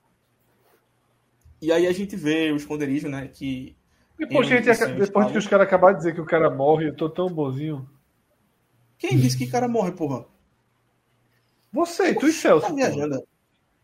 E 1.61 1.71
aí 1.71 1.87
a 1.87 1.91
gente 1.91 2.15
vê 2.15 2.51
o 2.51 2.55
esconderijo, 2.55 3.07
né? 3.07 3.27
Que 3.27 3.75
Depois, 4.17 4.47
que, 4.47 4.61
gente, 4.61 4.85
depois 4.95 5.31
que 5.31 5.37
os 5.37 5.47
caras 5.47 5.67
acabaram 5.67 5.93
de 5.93 5.99
dizer 5.99 6.13
que 6.13 6.21
o 6.21 6.25
cara 6.25 6.49
morre, 6.49 6.89
eu 6.89 6.95
tô 6.95 7.09
tão 7.09 7.27
bonzinho. 7.27 7.89
Quem 8.97 9.17
disse 9.17 9.37
que 9.37 9.45
o 9.45 9.51
cara 9.51 9.67
morre, 9.67 9.91
porra? 9.91 10.25
Você, 11.71 12.13
tu 12.15 12.27
e 12.27 12.31
Celso. 12.31 12.67
Tá 12.67 12.73
viajando. 12.73 13.21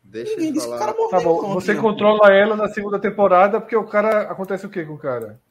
Deixa 0.03 0.35
Ninguém 0.35 0.53
disse 0.53 0.67
que 0.67 0.73
o 0.73 0.77
cara 0.77 0.93
morre. 0.93 1.11
Tá 1.11 1.21
bom, 1.21 1.41
não, 1.41 1.53
você 1.53 1.73
não. 1.73 1.81
controla 1.81 2.33
ela 2.33 2.55
na 2.55 2.69
segunda 2.69 2.99
temporada, 2.99 3.59
porque 3.59 3.75
o 3.75 3.85
cara. 3.85 4.23
Acontece 4.23 4.65
o 4.65 4.69
que 4.69 4.85
com 4.85 4.93
o 4.93 4.97
cara? 4.97 5.41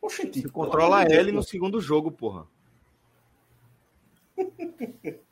Oxente, 0.00 0.42
você 0.42 0.48
controla 0.48 1.02
ela 1.02 1.32
no 1.32 1.42
segundo 1.42 1.80
jogo, 1.80 2.10
porra. 2.10 2.46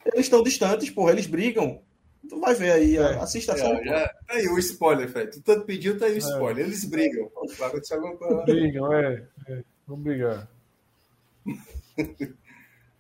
Eles 0.05 0.27
estão 0.27 0.43
distantes, 0.43 0.91
porra, 0.91 1.13
eles 1.13 1.27
brigam. 1.27 1.83
Tu 2.29 2.41
vai 2.41 2.55
ver 2.55 2.73
aí, 2.73 2.97
é. 2.97 3.17
assista 3.17 3.53
a 3.53 3.57
série. 3.57 3.85
Já, 3.85 4.09
tá 4.09 4.35
aí 4.35 4.47
o 4.49 4.59
spoiler, 4.59 5.09
Fred. 5.09 5.31
Tu 5.31 5.43
tanto 5.43 5.67
pediu, 5.67 5.99
tá 5.99 6.07
aí 6.07 6.13
o 6.13 6.17
é. 6.17 6.19
spoiler. 6.19 6.65
É. 6.65 6.69
Eles 6.69 6.85
brigam. 6.85 7.31
Vai 7.59 7.69
acontecer 7.69 7.95
alguma 7.95 8.17
coisa. 8.17 8.43
Brigam, 8.43 8.93
é. 8.93 9.27
é. 9.49 9.63
Vamos 9.87 10.05
brigar. 10.05 10.49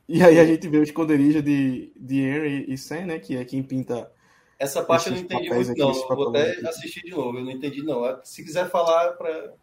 e 0.08 0.22
aí 0.22 0.38
a 0.38 0.44
gente 0.44 0.68
vê 0.68 0.78
o 0.78 0.82
esconderijo 0.82 1.42
de, 1.42 1.92
de 1.96 2.20
Henry 2.20 2.66
e 2.68 2.76
Sam, 2.76 3.06
né? 3.06 3.18
Que 3.18 3.36
é 3.36 3.44
quem 3.44 3.62
pinta. 3.62 4.10
Essa 4.58 4.82
parte 4.82 5.08
eu 5.08 5.14
não 5.14 5.20
entendi 5.20 5.48
muito, 5.48 5.74
não. 5.76 5.92
Vou 5.92 6.28
até 6.28 6.52
aqui. 6.52 6.66
assistir 6.66 7.00
de 7.02 7.10
novo. 7.10 7.38
Eu 7.38 7.44
não 7.44 7.50
entendi, 7.50 7.82
não. 7.82 8.20
Se 8.22 8.44
quiser 8.44 8.70
falar 8.70 9.12
para 9.12 9.54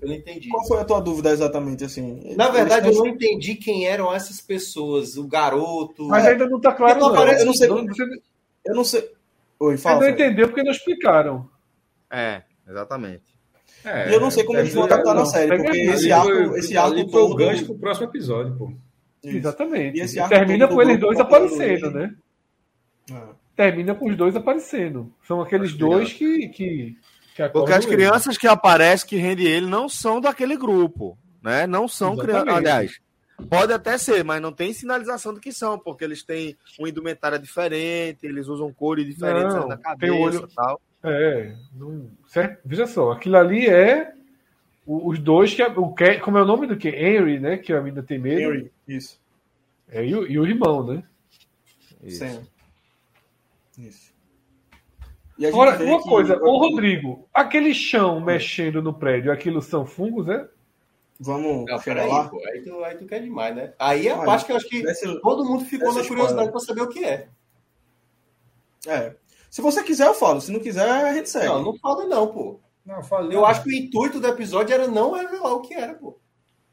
eu 0.00 0.08
não 0.08 0.14
entendi. 0.14 0.48
Qual 0.48 0.66
foi 0.66 0.80
a 0.80 0.84
tua 0.84 1.00
dúvida 1.00 1.30
exatamente, 1.30 1.84
assim? 1.84 2.34
Na 2.36 2.48
verdade, 2.48 2.88
eu 2.88 2.94
não 2.94 3.06
entendi 3.06 3.54
quem 3.54 3.86
eram 3.86 4.12
essas 4.12 4.40
pessoas, 4.40 5.16
o 5.16 5.26
garoto. 5.26 6.08
Mas 6.08 6.26
ainda 6.26 6.48
não 6.48 6.56
está 6.58 6.72
claro, 6.72 7.00
não. 7.00 7.12
não. 7.12 7.26
Eu 7.26 7.46
não 7.46 7.54
sei. 7.54 7.68
Não, 7.68 7.86
você... 7.86 8.04
Eu 8.64 8.74
não 8.74 8.84
sei. 8.84 9.10
Oi, 9.60 9.76
fala. 9.76 9.98
Você 9.98 10.04
não 10.04 10.14
entendeu 10.14 10.48
porque 10.48 10.62
não 10.62 10.72
explicaram. 10.72 11.48
É, 12.10 12.42
exatamente. 12.68 13.34
É, 13.84 14.10
e 14.10 14.14
eu 14.14 14.20
não 14.20 14.30
sei 14.30 14.44
como 14.44 14.58
eles 14.58 14.72
vão 14.72 14.84
adaptar 14.84 15.14
na 15.14 15.26
série, 15.26 15.56
porque 15.56 15.78
esse 15.78 16.10
arco, 16.10 16.56
esse 16.56 16.76
arco 16.76 17.08
foi 17.08 17.22
o 17.22 17.34
gancho 17.34 17.66
pro 17.66 17.78
próximo 17.78 18.06
episódio, 18.06 18.56
pô. 18.56 18.72
Exatamente. 19.22 19.98
E 19.98 20.02
esse 20.02 20.18
arco 20.18 20.34
termina 20.34 20.66
com 20.66 20.80
eles 20.80 20.98
dois 20.98 21.18
aparecendo, 21.20 21.90
né? 21.90 22.14
É. 23.10 23.20
Termina 23.54 23.94
com 23.94 24.08
os 24.08 24.16
dois 24.16 24.34
aparecendo. 24.34 25.12
São 25.26 25.40
aqueles 25.40 25.74
dois 25.74 26.12
que, 26.12 26.48
que, 26.48 26.96
que 27.34 27.48
Porque 27.50 27.72
as 27.72 27.84
crianças 27.86 28.34
ele. 28.34 28.38
que 28.38 28.48
aparecem 28.48 29.08
que 29.08 29.16
rende 29.16 29.46
ele 29.46 29.66
não 29.66 29.88
são 29.88 30.20
daquele 30.20 30.56
grupo, 30.56 31.16
né? 31.42 31.66
Não 31.66 31.86
são 31.86 32.16
crianças. 32.16 32.48
Aliás, 32.48 33.00
Pode 33.48 33.72
até 33.72 33.98
ser, 33.98 34.22
mas 34.24 34.40
não 34.40 34.52
tem 34.52 34.72
sinalização 34.72 35.34
do 35.34 35.40
que 35.40 35.52
são, 35.52 35.78
porque 35.78 36.04
eles 36.04 36.22
têm 36.22 36.56
uma 36.78 36.88
indumentária 36.88 37.38
diferente, 37.38 38.24
eles 38.24 38.46
usam 38.46 38.72
cores 38.72 39.04
diferentes 39.04 39.54
não, 39.54 39.68
na 39.68 39.76
cabeça 39.76 40.12
tem 40.12 40.22
olho... 40.22 40.48
tal. 40.54 40.80
É, 41.02 41.54
não... 41.74 42.10
certo? 42.28 42.60
veja 42.64 42.86
só, 42.86 43.12
aquilo 43.12 43.36
ali 43.36 43.66
é 43.66 44.14
os 44.86 45.18
dois 45.18 45.54
que 45.54 45.62
o 45.62 45.92
que 45.92 46.18
como 46.20 46.38
é 46.38 46.42
o 46.42 46.46
nome 46.46 46.66
do 46.66 46.76
que 46.76 46.88
Henry, 46.88 47.38
né? 47.38 47.56
Que 47.56 47.72
a 47.72 47.80
menina 47.80 48.02
tem 48.02 48.18
medo. 48.18 48.40
Henry, 48.40 48.72
isso. 48.86 49.20
É, 49.88 50.04
e, 50.04 50.14
o, 50.14 50.26
e 50.26 50.38
o 50.38 50.46
irmão, 50.46 50.86
né? 50.86 51.02
Isso. 52.02 52.24
Sim. 52.24 52.46
Isso. 53.78 54.14
Agora, 55.42 55.82
uma 55.82 56.00
coisa, 56.00 56.36
o 56.36 56.58
Rodrigo, 56.58 57.28
aquele 57.34 57.74
chão 57.74 58.20
mexendo 58.20 58.80
no 58.80 58.94
prédio, 58.94 59.32
aquilo 59.32 59.60
são 59.60 59.84
fungos, 59.84 60.28
é? 60.28 60.48
Vamos 61.20 61.64
não, 61.70 61.78
chegar 61.78 62.06
lá? 62.06 62.28
Pô, 62.28 62.40
aí, 62.48 62.62
tu, 62.62 62.84
aí 62.84 62.96
tu 62.96 63.06
quer 63.06 63.20
demais, 63.20 63.54
né? 63.54 63.72
Aí 63.78 64.08
é 64.08 64.12
a 64.12 64.18
parte 64.18 64.44
que 64.44 64.52
eu 64.52 64.56
acho 64.56 64.68
que 64.68 64.82
todo 65.20 65.44
mundo 65.44 65.64
ficou 65.64 65.92
na 65.94 66.04
curiosidade 66.06 66.50
para 66.50 66.60
saber 66.60 66.82
o 66.82 66.88
que 66.88 67.04
é. 67.04 67.28
É. 68.86 69.14
Se 69.48 69.62
você 69.62 69.82
quiser, 69.82 70.06
eu 70.06 70.14
falo. 70.14 70.40
Se 70.40 70.50
não 70.50 70.60
quiser, 70.60 70.88
a 70.88 71.14
gente 71.14 71.30
segue. 71.30 71.46
Não, 71.46 71.62
não 71.62 71.78
fala 71.78 72.06
não, 72.06 72.26
pô. 72.26 72.60
Não, 72.84 73.00
eu, 73.00 73.32
eu 73.32 73.46
acho 73.46 73.62
que 73.62 73.70
o 73.70 73.72
intuito 73.72 74.20
do 74.20 74.26
episódio 74.26 74.74
era 74.74 74.88
não 74.88 75.12
revelar 75.12 75.54
o 75.54 75.62
que 75.62 75.72
era, 75.72 75.94
pô. 75.94 76.18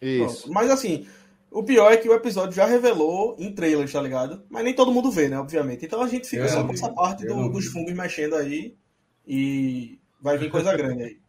Isso. 0.01 0.43
Pronto. 0.43 0.53
Mas 0.53 0.71
assim, 0.71 1.07
o 1.51 1.63
pior 1.63 1.91
é 1.91 1.97
que 1.97 2.09
o 2.09 2.13
episódio 2.13 2.55
já 2.55 2.65
revelou 2.65 3.35
em 3.37 3.53
trailers, 3.53 3.93
tá 3.93 4.01
ligado? 4.01 4.43
Mas 4.49 4.63
nem 4.63 4.73
todo 4.73 4.91
mundo 4.91 5.11
vê, 5.11 5.29
né? 5.29 5.39
Obviamente. 5.39 5.85
Então 5.85 6.01
a 6.01 6.07
gente 6.07 6.27
fica 6.27 6.43
eu 6.43 6.49
só 6.49 6.65
com 6.65 6.73
essa 6.73 6.89
parte 6.89 7.25
do, 7.25 7.49
dos 7.49 7.67
fungos 7.67 7.93
mexendo 7.93 8.35
aí. 8.35 8.75
E 9.27 9.99
vai 10.19 10.37
vir 10.37 10.49
coisa 10.49 10.75
grande 10.75 11.03
aí. 11.03 11.20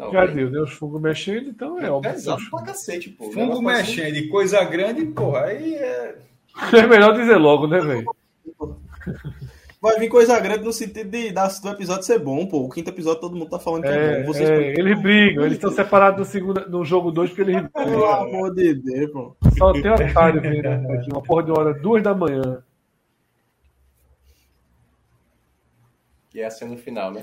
Não, 0.00 0.10
Já 0.10 0.24
deu, 0.24 0.50
né? 0.50 0.60
Os 0.60 0.72
fungos 0.72 0.98
mexendo, 0.98 1.50
então 1.50 1.78
é, 1.78 1.84
é 1.84 1.90
óbvio. 1.90 2.12
Pesado 2.12 2.40
pra 2.50 2.62
cacete, 2.62 3.10
pô. 3.10 3.30
Fungo 3.30 3.60
mexendo 3.60 4.16
e 4.16 4.28
coisa 4.28 4.64
grande, 4.64 5.04
porra, 5.04 5.44
aí 5.44 5.74
é. 5.74 6.16
É 6.72 6.86
melhor 6.86 7.12
dizer 7.12 7.36
logo, 7.36 7.66
né, 7.66 7.80
velho? 7.80 8.06
Vai 9.80 9.98
vir 9.98 10.08
coisa 10.08 10.40
grande 10.40 10.64
no 10.64 10.72
sentido 10.72 11.10
de, 11.10 11.32
do 11.32 11.68
episódio 11.68 12.02
ser 12.02 12.18
bom, 12.18 12.46
pô. 12.46 12.64
O 12.64 12.70
quinto 12.70 12.88
episódio 12.88 13.20
todo 13.20 13.36
mundo 13.36 13.50
tá 13.50 13.58
falando 13.58 13.82
que 13.82 13.88
é, 13.88 13.92
é 13.92 14.22
bom. 14.22 14.32
Vocês 14.32 14.48
é, 14.48 14.72
eles 14.78 15.00
brigam, 15.02 15.44
eles 15.44 15.58
estão 15.58 15.70
separados 15.70 16.18
no, 16.18 16.24
segundo, 16.24 16.66
no 16.70 16.82
jogo 16.82 17.10
2 17.10 17.30
porque 17.30 17.42
eles 17.42 17.56
brigam. 17.70 17.84
Pelo 17.84 18.06
amor 18.06 18.54
de 18.54 18.74
Deus, 18.74 19.10
pô. 19.10 19.36
Só 19.58 19.72
tem 19.74 19.90
otário 19.90 20.40
vendo 20.40 20.66
aqui, 20.66 21.10
uma 21.10 21.22
porra 21.22 21.42
de 21.42 21.50
hora, 21.50 21.74
duas 21.74 22.02
da 22.02 22.14
manhã. 22.14 22.62
E 26.34 26.40
é 26.40 26.46
a 26.46 26.50
cena 26.50 26.76
final, 26.78 27.12
né? 27.12 27.22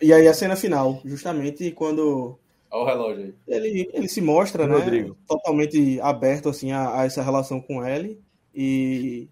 E 0.00 0.12
aí 0.12 0.26
a 0.26 0.34
cena 0.34 0.56
final, 0.56 1.00
justamente 1.04 1.70
quando. 1.72 2.38
Olha 2.70 2.82
o 2.82 2.86
relógio 2.86 3.24
aí. 3.24 3.34
Ele, 3.46 3.90
ele 3.92 4.08
se 4.08 4.20
mostra, 4.20 4.66
né? 4.66 4.74
Rodrigo. 4.74 5.16
Totalmente 5.26 6.00
aberto 6.00 6.48
assim, 6.48 6.72
a, 6.72 7.00
a, 7.00 7.04
essa 7.04 7.22
relação 7.22 7.60
com 7.60 7.84
ele. 7.86 8.20
E 8.54 9.28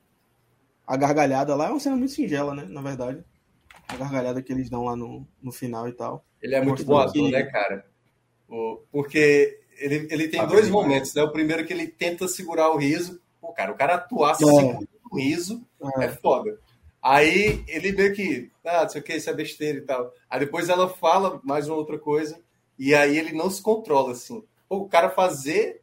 a 0.87 0.97
gargalhada 0.97 1.55
lá 1.55 1.69
é 1.69 1.71
uma 1.71 1.81
cena 1.81 1.97
muito 1.97 2.13
singela, 2.13 2.55
né? 2.55 2.67
Na 2.69 2.83
verdade. 2.83 3.25
A 3.87 3.97
gargalhada 3.97 4.43
que 4.43 4.53
eles 4.53 4.69
dão 4.69 4.85
lá 4.85 4.95
no, 4.95 5.27
no 5.43 5.53
final 5.53 5.89
e 5.89 5.93
tal. 5.93 6.25
Ele 6.43 6.55
é 6.55 6.63
muito 6.63 6.85
bom 6.85 7.11
que... 7.11 7.31
né, 7.31 7.43
cara? 7.45 7.87
Porque 8.91 9.61
ele, 9.79 10.09
ele 10.11 10.29
tem 10.29 10.41
ah, 10.41 10.47
dois 10.47 10.69
momentos, 10.69 11.15
né? 11.15 11.23
O 11.23 11.33
primeiro 11.33 11.65
que 11.65 11.73
ele 11.73 11.87
tenta 11.87 12.27
segurar 12.29 12.71
o 12.71 12.77
riso. 12.77 13.21
Pô, 13.41 13.53
cara, 13.53 13.73
o 13.73 13.77
cara 13.77 13.95
atuar 13.95 14.33
é. 14.33 14.35
segurando 14.35 14.89
o 15.11 15.17
riso 15.17 15.63
é. 15.99 16.05
é 16.05 16.09
foda. 16.09 16.59
Aí 17.09 17.65
ele 17.67 17.93
meio 17.93 18.13
que, 18.13 18.51
ah, 18.63 18.83
não 18.83 18.89
sei 18.91 19.01
o 19.01 19.05
que, 19.05 19.15
isso 19.15 19.31
é 19.31 19.33
besteira 19.33 19.79
e 19.79 19.81
tal. 19.81 20.13
Aí 20.29 20.41
depois 20.41 20.69
ela 20.69 20.91
fala 20.91 21.41
mais 21.43 21.67
uma 21.67 21.79
outra 21.79 21.99
coisa, 21.99 22.39
e 22.79 22.95
aí 22.95 23.17
ele 23.17 23.33
não 23.33 23.49
se 23.49 23.63
controla, 23.63 24.13
assim. 24.13 24.45
Pô, 24.69 24.77
o 24.77 24.89
cara 24.91 25.09
fazer, 25.09 25.81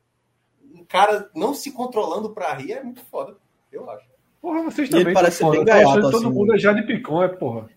um 0.72 0.86
cara 0.86 1.28
não 1.36 1.56
se 1.56 1.72
controlando 1.72 2.30
pra 2.30 2.54
rir 2.54 2.74
é 2.74 2.84
muito 2.84 3.04
foda, 3.06 3.36
eu 3.72 3.90
acho. 3.90 4.06
Porra, 4.40 4.62
vocês 4.66 4.88
também. 4.88 5.08
Ele 5.08 5.14
parece 5.16 5.40
foda. 5.40 5.58
bem 5.58 5.66
gaiato, 5.66 5.98
assim. 5.98 6.12
todo 6.12 6.32
mundo 6.32 6.54
é 6.54 6.60
já 6.60 6.74
de 6.74 6.84
picão, 6.84 7.24
é 7.24 7.28
porra. 7.28 7.70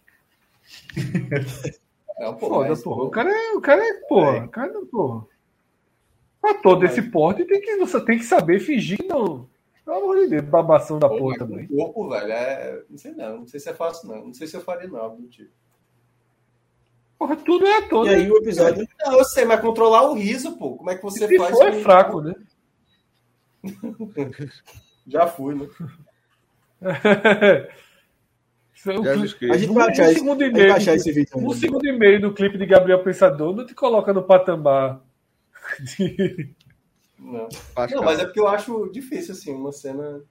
É, 2.21 2.25
porra, 2.33 2.39
foda, 2.39 2.69
mas, 2.71 2.83
porra. 2.83 3.05
O 3.05 3.11
cara 3.11 3.31
é, 3.31 3.53
o 3.53 3.61
cara 3.61 3.81
é, 3.81 3.93
porra. 4.09 4.37
É. 4.39 4.41
O 4.41 4.49
cara 4.49 4.73
é, 4.73 4.85
porra. 4.91 5.27
Pra 6.41 6.55
todo 6.55 6.85
esse 6.85 7.01
porte, 7.01 7.45
tem 7.45 7.61
que, 7.61 7.77
você 7.77 8.05
tem 8.05 8.19
que 8.19 8.25
saber 8.25 8.59
fingir 8.59 8.99
que 8.99 9.07
não 9.07 9.49
pelo 9.89 10.03
amor 10.03 10.21
de 10.21 10.29
Deus, 10.29 10.45
babação 10.45 10.99
da 10.99 11.09
Pô, 11.09 11.17
porra 11.17 11.39
também. 11.39 11.67
O 11.71 11.77
corpo, 11.77 12.11
velho, 12.11 12.31
é. 12.31 12.83
Não 12.91 12.99
sei 12.99 13.13
não. 13.13 13.39
Não 13.39 13.47
sei 13.47 13.59
se 13.59 13.71
é 13.71 13.75
fácil, 13.75 14.07
não. 14.07 14.27
Não 14.27 14.35
sei 14.35 14.47
se 14.47 14.55
eu 14.55 14.61
faria, 14.61 14.87
não, 14.87 15.17
do 15.17 15.27
tipo. 15.29 15.51
Porra, 17.19 17.35
tudo 17.37 17.67
é 17.67 17.81
todo. 17.89 18.07
E 18.07 18.15
aí 18.15 18.31
o 18.31 18.37
episódio. 18.37 18.87
Não, 19.01 19.19
eu 19.19 19.25
sei, 19.25 19.47
mas 19.47 19.63
controlar 19.63 20.11
o 20.11 20.13
riso, 20.13 20.59
pô. 20.59 20.77
Como 20.77 20.91
é 20.91 20.95
que 20.95 21.03
você 21.03 21.27
se 21.27 21.39
faz? 21.39 21.57
For, 21.57 21.69
é 21.69 21.81
fraco, 21.81 22.21
né? 22.21 22.35
Já 25.09 25.27
fui, 25.27 25.55
né? 25.55 25.67
a 29.51 29.57
gente 29.57 29.73
vai 29.73 29.89
achar, 29.89 30.11
um 30.11 30.13
segundo 30.13 30.45
e 30.45 30.53
meio, 30.53 30.75
achar 30.75 30.95
esse 30.97 31.11
vídeo. 31.11 31.31
Um 31.35 31.55
segundo 31.55 31.87
e 31.87 31.93
meio 31.99 32.21
do 32.21 32.35
clipe 32.35 32.59
de 32.59 32.67
Gabriel 32.67 33.03
Pensador 33.03 33.57
não 33.57 33.65
te 33.65 33.75
coloca 33.75 34.13
no 34.13 34.23
patamar 34.23 35.01
de, 35.81 36.55
não. 37.19 37.49
não, 37.91 38.03
mas 38.05 38.21
é 38.21 38.25
porque 38.25 38.41
eu 38.41 38.49
acho 38.49 38.89
difícil, 38.91 39.33
assim, 39.33 39.53
uma 39.53 39.73
cena. 39.73 40.23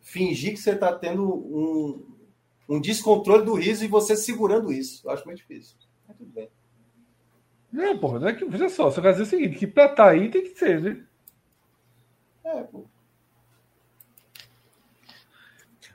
Fingir 0.00 0.52
que 0.52 0.58
você 0.58 0.70
está 0.70 0.96
tendo 0.96 1.24
um, 1.24 2.06
um 2.68 2.80
descontrole 2.80 3.44
do 3.44 3.54
riso 3.54 3.84
e 3.84 3.88
você 3.88 4.16
segurando 4.16 4.72
isso. 4.72 5.06
Eu 5.06 5.10
acho 5.10 5.24
muito 5.24 5.38
difícil. 5.38 5.76
Mas 6.06 6.16
tudo 6.16 6.30
bem. 6.30 6.48
Não, 7.72 7.98
porra, 7.98 8.20
não 8.20 8.28
é 8.28 8.34
que. 8.34 8.44
Veja 8.44 8.68
só, 8.68 8.90
você 8.90 9.00
vai 9.00 9.12
dizer 9.12 9.24
o 9.24 9.26
seguinte: 9.26 9.58
que 9.58 9.66
pra 9.66 9.88
tá 9.88 10.10
aí 10.10 10.30
tem 10.30 10.42
que 10.42 10.56
ser, 10.56 10.80
né? 10.80 11.04
É, 12.44 12.62
pô. 12.62 12.86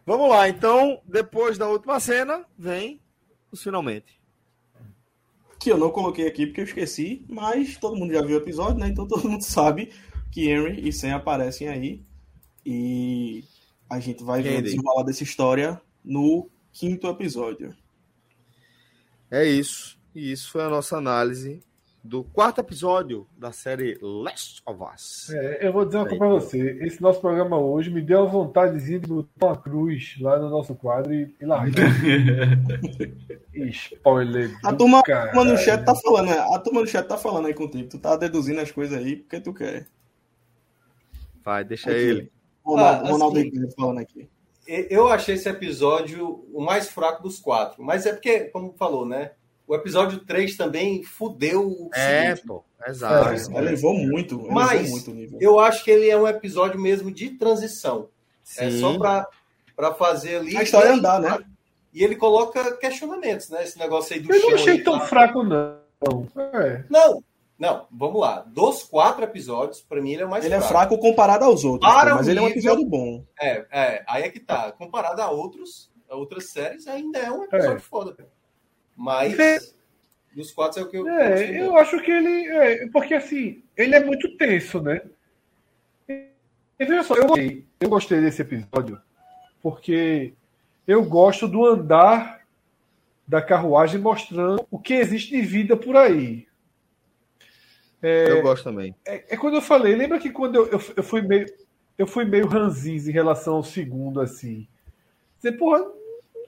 Vamos 0.06 0.30
lá, 0.30 0.50
então, 0.50 1.00
depois 1.06 1.58
da 1.58 1.70
última 1.70 2.00
cena, 2.00 2.46
vem 2.58 3.00
os 3.52 3.64
finalmente 3.64 4.21
que 5.62 5.72
eu 5.72 5.78
não 5.78 5.92
coloquei 5.92 6.28
aqui 6.28 6.48
porque 6.48 6.62
eu 6.62 6.66
esqueci, 6.66 7.24
mas 7.30 7.78
todo 7.78 7.96
mundo 7.96 8.12
já 8.12 8.22
viu 8.24 8.38
o 8.38 8.42
episódio, 8.42 8.80
né? 8.80 8.88
Então 8.88 9.06
todo 9.08 9.30
mundo 9.30 9.44
sabe 9.44 9.92
que 10.32 10.50
Henry 10.50 10.88
e 10.88 10.92
Sam 10.92 11.16
aparecem 11.16 11.68
aí. 11.68 12.04
E 12.66 13.44
a 13.88 14.00
gente 14.00 14.24
vai 14.24 14.42
ver 14.42 14.60
o 14.60 14.62
desenrolar 14.64 15.04
dessa 15.04 15.24
história 15.24 15.80
no 16.04 16.50
quinto 16.72 17.08
episódio. 17.08 17.76
É 19.30 19.46
isso. 19.46 20.00
E 20.16 20.32
isso 20.32 20.52
foi 20.52 20.64
a 20.64 20.70
nossa 20.70 20.98
análise 20.98 21.62
do 22.04 22.24
quarto 22.24 22.60
episódio 22.60 23.28
da 23.38 23.52
série 23.52 23.98
Last 24.02 24.62
of 24.66 24.80
Us. 24.84 25.30
É, 25.30 25.68
eu 25.68 25.72
vou 25.72 25.86
dizer 25.86 25.98
uma 25.98 26.06
coisa 26.06 26.20
pra 26.20 26.28
você. 26.30 26.78
Esse 26.82 27.02
nosso 27.02 27.22
programa 27.22 27.58
hoje 27.58 27.92
me 27.92 28.02
deu 28.02 28.24
a 28.24 28.26
vontadezinha 28.26 29.00
de 29.00 29.08
botar 29.08 29.46
uma 29.46 29.58
cruz 29.58 30.16
lá 30.20 30.40
no 30.40 30.50
nosso 30.50 30.74
quadro 30.74 31.14
e, 31.14 31.36
e 31.40 31.46
largar. 31.46 31.92
Spoiler. 33.54 34.58
A 34.64 34.74
turma, 34.74 35.00
a 35.00 35.28
turma 35.28 35.44
no 35.46 35.58
chat 35.58 35.86
tá 35.86 35.94
falando, 35.96 36.30
né? 36.30 36.40
A 36.40 36.60
turma 36.60 36.82
no 36.82 36.88
chat 36.88 37.08
tá 37.08 37.18
falando 37.18 37.48
aí 37.48 37.54
contigo. 37.54 37.90
Tu 37.90 38.00
tá 38.00 38.16
deduzindo 38.16 38.60
as 38.60 38.72
coisas 38.72 38.98
aí 38.98 39.18
porque 39.18 39.40
tu 39.40 39.54
quer. 39.54 39.88
Vai, 41.44 41.64
deixa 41.64 41.92
aqui. 41.92 42.00
ele. 42.00 42.32
Ronaldo, 42.64 43.06
ah, 43.06 43.12
Ronaldo 43.12 43.40
assim, 43.40 43.72
falando 43.78 44.00
aqui. 44.00 44.30
Eu 44.68 45.08
achei 45.08 45.36
esse 45.36 45.50
episódio 45.50 46.46
o 46.54 46.62
mais 46.62 46.88
fraco 46.90 47.24
dos 47.24 47.40
quatro. 47.40 47.84
Mas 47.84 48.06
é 48.06 48.14
porque, 48.14 48.42
como 48.46 48.74
falou, 48.74 49.06
né? 49.06 49.32
O 49.68 49.76
episódio 49.76 50.20
3 50.20 50.58
também 50.58 51.04
fudeu 51.04 51.68
o 51.68 51.90
É, 51.94 52.36
seguinte. 52.36 52.48
pô, 52.48 52.64
exato. 52.86 53.30
É, 53.30 53.60
elevou 53.60 53.94
muito. 53.94 54.36
Elevou 54.36 54.52
Mas 54.52 54.90
muito 54.90 55.38
eu 55.40 55.60
acho 55.60 55.84
que 55.84 55.92
ele 55.92 56.10
é 56.10 56.18
um 56.18 56.28
episódio 56.28 56.80
mesmo 56.80 57.12
de 57.12 57.30
transição. 57.32 58.10
Sim. 58.44 58.66
É 58.66 58.72
só 58.72 58.98
para 58.98 59.94
fazer 59.94 60.38
ali. 60.38 60.58
A 60.58 60.64
história 60.64 60.94
andar, 60.94 61.20
né? 61.22 61.40
E 61.94 62.04
ele 62.04 62.16
coloca 62.16 62.78
questionamentos, 62.78 63.50
né? 63.50 63.64
Esse 63.64 63.78
negócio 63.78 64.14
aí 64.14 64.22
do 64.22 64.34
Eu 64.34 64.42
não 64.42 64.56
achei 64.56 64.82
tão 64.82 65.00
tá... 65.00 65.06
fraco, 65.06 65.44
não. 65.44 65.80
É. 66.54 66.84
Não, 66.90 67.24
não, 67.62 67.86
vamos 67.92 68.20
lá. 68.20 68.44
Dos 68.48 68.84
quatro 68.84 69.24
episódios, 69.24 69.82
para 69.82 70.02
mim 70.02 70.14
ele 70.14 70.24
é 70.24 70.26
o 70.26 70.30
mais 70.30 70.44
ele 70.44 70.56
fraco. 70.56 70.66
Ele 70.66 70.74
é 70.74 70.80
fraco 70.80 70.98
comparado 70.98 71.46
aos 71.46 71.64
outros, 71.64 71.88
Para 71.88 72.16
mas 72.16 72.28
ele 72.28 72.40
é 72.40 72.42
um 72.42 72.48
episódio 72.48 72.84
bom. 72.84 73.24
É, 73.40 73.66
é, 73.72 74.04
aí 74.08 74.24
é 74.24 74.30
que 74.30 74.40
tá. 74.40 74.72
Comparado 74.72 75.22
a 75.22 75.30
outros, 75.30 75.92
a 76.10 76.16
outras 76.16 76.50
séries, 76.50 76.88
ainda 76.88 77.20
é 77.20 77.32
um 77.32 77.44
episódio 77.44 77.78
é. 77.78 77.80
foda, 77.80 78.16
cara. 78.16 78.30
Mas 79.02 79.38
é. 79.40 79.58
dos 80.36 80.52
quatro 80.52 80.80
é 80.80 80.84
o 80.84 80.88
que 80.88 80.98
eu. 80.98 81.08
É, 81.08 81.60
eu 81.60 81.76
acho 81.78 82.00
que 82.02 82.12
ele. 82.12 82.48
É, 82.48 82.88
porque 82.88 83.16
assim, 83.16 83.64
ele 83.76 83.96
é 83.96 84.04
muito 84.04 84.38
tenso, 84.38 84.80
né? 84.82 85.02
E 86.08 86.86
veja 86.86 87.04
só, 87.04 87.16
eu 87.16 87.28
gostei, 87.28 87.66
eu 87.80 87.90
gostei 87.90 88.22
desse 88.22 88.42
episódio 88.42 89.02
porque 89.62 90.34
eu 90.88 91.04
gosto 91.04 91.48
do 91.48 91.66
andar 91.66 92.42
da 93.28 93.42
carruagem 93.42 94.00
mostrando 94.00 94.66
o 94.70 94.80
que 94.80 94.96
existe 94.96 95.32
de 95.32 95.42
vida 95.42 95.78
por 95.78 95.96
aí. 95.96 96.48
É, 98.02 98.32
eu 98.32 98.42
gosto 98.42 98.64
também. 98.64 98.96
É, 99.06 99.34
é, 99.34 99.38
quando 99.38 99.56
eu 99.56 99.62
falei, 99.62 99.96
lembra 99.96 100.20
que 100.20 100.32
quando 100.32 100.56
eu, 100.56 100.68
eu, 100.68 100.82
eu 100.98 101.04
fui 101.04 101.22
meio 101.22 101.46
eu 101.98 102.08
fui 102.08 102.26
meio 102.26 102.48
ranzinza 102.48 103.12
em 103.12 103.14
relação 103.14 103.56
ao 103.56 103.64
segundo, 103.64 104.22
assim. 104.22 104.68
Dizer, 105.38 105.52
porra, 105.52 105.86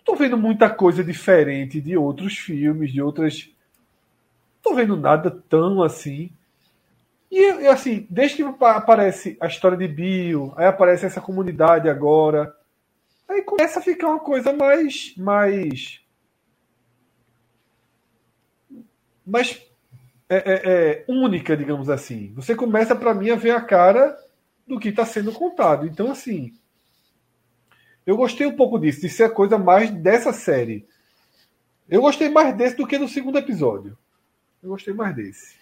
tô 0.04 0.16
vendo 0.16 0.38
muita 0.38 0.70
coisa 0.70 1.04
diferente 1.04 1.80
de 1.80 1.98
outros 1.98 2.38
filmes, 2.38 2.92
de 2.92 3.02
outras. 3.02 3.50
Tô 4.62 4.76
vendo 4.76 4.96
nada 4.96 5.32
tão 5.32 5.82
assim. 5.82 6.32
E 7.32 7.68
assim, 7.68 8.06
desde 8.10 8.38
que 8.38 8.44
aparece 8.44 9.38
a 9.42 9.48
história 9.48 9.78
de 9.78 9.88
Bill, 9.88 10.54
aí 10.56 10.68
aparece 10.68 11.06
essa 11.06 11.20
comunidade 11.20 11.90
agora, 11.90 12.56
aí 13.28 13.42
começa 13.42 13.80
a 13.80 13.82
ficar 13.82 14.10
uma 14.10 14.20
coisa 14.20 14.54
mais. 14.54 15.16
mais. 15.18 16.00
mais 19.26 19.66
é, 20.30 20.36
é, 20.36 20.62
é, 20.64 21.06
única, 21.08 21.58
digamos 21.58 21.90
assim. 21.90 22.32
Você 22.36 22.56
começa, 22.56 22.96
para 22.96 23.14
mim, 23.14 23.32
a 23.32 23.36
ver 23.36 23.52
a 23.52 23.62
cara 23.62 24.18
do 24.68 24.80
que 24.80 24.90
está 24.90 25.06
sendo 25.06 25.32
contado. 25.32 25.88
Então, 25.88 26.12
assim, 26.12 26.54
eu 28.06 28.18
gostei 28.18 28.46
um 28.46 28.56
pouco 28.56 28.80
disso, 28.80 29.02
de 29.02 29.10
ser 29.10 29.24
a 29.24 29.30
coisa 29.30 29.58
mais 29.58 29.90
dessa 29.90 30.34
série. 30.34 30.86
Eu 31.90 32.02
gostei 32.02 32.30
mais 32.30 32.56
desse 32.56 32.76
do 32.76 32.88
que 32.88 32.98
do 32.98 33.08
segundo 33.08 33.38
episódio. 33.38 33.98
Eu 34.62 34.70
gostei 34.70 34.94
mais 34.94 35.16
desse. 35.16 35.56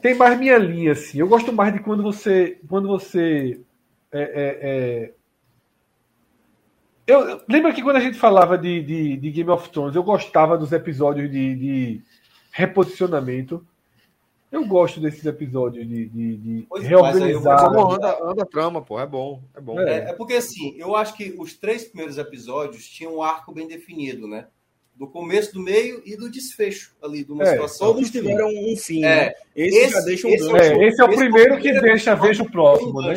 Tem 0.00 0.14
mais 0.14 0.38
minha 0.38 0.58
linha, 0.58 0.92
assim. 0.92 1.18
Eu 1.18 1.28
gosto 1.28 1.52
mais 1.52 1.72
de 1.72 1.80
quando 1.80 2.02
você. 2.02 2.60
Quando 2.68 2.88
você. 2.88 3.60
É, 4.12 4.20
é, 4.20 4.58
é... 4.62 5.12
Eu, 7.06 7.42
lembra 7.48 7.72
que 7.72 7.82
quando 7.82 7.96
a 7.96 8.00
gente 8.00 8.18
falava 8.18 8.58
de, 8.58 8.82
de, 8.82 9.16
de, 9.16 9.30
Game 9.30 9.50
of 9.50 9.70
Thrones, 9.70 9.94
eu 9.94 10.02
gostava 10.02 10.58
dos 10.58 10.72
episódios 10.72 11.30
de, 11.30 11.54
de 11.54 12.02
reposicionamento. 12.50 13.66
Eu 14.50 14.64
gosto 14.64 15.00
desses 15.00 15.24
episódios 15.26 15.86
de, 15.86 16.06
de, 16.08 16.36
de 16.36 16.66
reorganizar. 16.80 17.72
Vou... 17.72 17.92
Anda, 17.92 18.18
anda 18.22 18.42
a 18.42 18.46
trama, 18.46 18.80
pô. 18.80 19.00
É 19.00 19.06
bom. 19.06 19.42
É 19.54 19.60
bom. 19.60 19.80
É, 19.80 20.10
é, 20.10 20.12
porque 20.12 20.34
assim, 20.34 20.74
eu 20.78 20.94
acho 20.94 21.16
que 21.16 21.34
os 21.38 21.54
três 21.54 21.84
primeiros 21.84 22.16
episódios 22.16 22.88
tinham 22.88 23.16
um 23.16 23.22
arco 23.22 23.52
bem 23.52 23.66
definido, 23.66 24.28
né? 24.28 24.46
Do 24.94 25.06
começo, 25.08 25.52
do 25.52 25.60
meio 25.60 26.00
e 26.06 26.16
do 26.16 26.30
desfecho 26.30 26.96
ali, 27.02 27.24
de 27.24 27.32
uma 27.32 27.42
é, 27.42 27.50
situação. 27.50 27.88
Todos 27.88 28.10
tiveram 28.10 28.48
um 28.48 28.76
fim, 28.76 29.04
é, 29.04 29.26
né? 29.26 29.32
Esse, 29.54 29.78
esse, 29.78 29.92
já 29.92 30.00
deixa 30.00 30.26
um 30.26 30.30
esse, 30.30 30.48
gancho. 30.48 30.56
É, 30.56 30.86
esse 30.86 31.00
é 31.00 31.04
o 31.04 31.08
esse 31.08 31.16
primeiro 31.16 31.54
é 31.54 31.60
que 31.60 31.80
deixa, 31.80 32.14
veja 32.14 32.42
o 32.42 32.50
próximo, 32.50 33.02
né? 33.02 33.14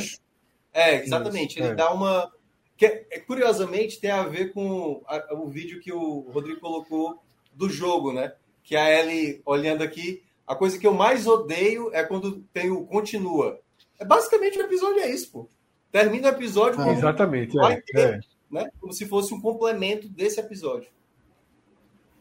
É, 0.74 1.04
exatamente. 1.04 1.52
Isso, 1.52 1.64
ele 1.64 1.74
é. 1.74 1.76
dá 1.76 1.94
uma. 1.94 2.32
Que, 2.76 2.86
é, 2.86 3.20
curiosamente, 3.20 4.00
tem 4.00 4.12
a 4.12 4.24
ver 4.24 4.52
com 4.52 5.02
a, 5.06 5.36
o 5.36 5.48
vídeo 5.48 5.80
que 5.80 5.94
o 5.94 6.30
Rodrigo 6.32 6.60
colocou 6.60 7.22
do 7.54 7.70
jogo, 7.70 8.12
né? 8.12 8.34
Que 8.64 8.76
a 8.76 9.00
Ellie, 9.00 9.42
olhando 9.46 9.84
aqui, 9.84 10.24
a 10.50 10.56
coisa 10.56 10.80
que 10.80 10.88
eu 10.88 10.96
mais 10.96 11.28
odeio 11.28 11.92
é 11.94 12.04
quando 12.04 12.42
tem 12.52 12.72
o 12.72 12.84
continua. 12.84 13.60
É 14.00 14.04
basicamente 14.04 14.58
o 14.58 14.64
episódio 14.64 15.00
é 15.00 15.12
isso, 15.12 15.32
pô. 15.32 15.48
Termina 15.92 16.30
o 16.30 16.32
episódio 16.32 16.82
ah, 16.82 16.92
exatamente, 16.92 17.56
é, 17.60 17.82
ter, 17.82 18.00
é. 18.00 18.20
Né? 18.50 18.68
Como 18.82 18.92
se 18.92 19.06
fosse 19.06 19.32
um 19.32 19.40
complemento 19.40 20.10
desse 20.10 20.40
episódio. 20.40 20.90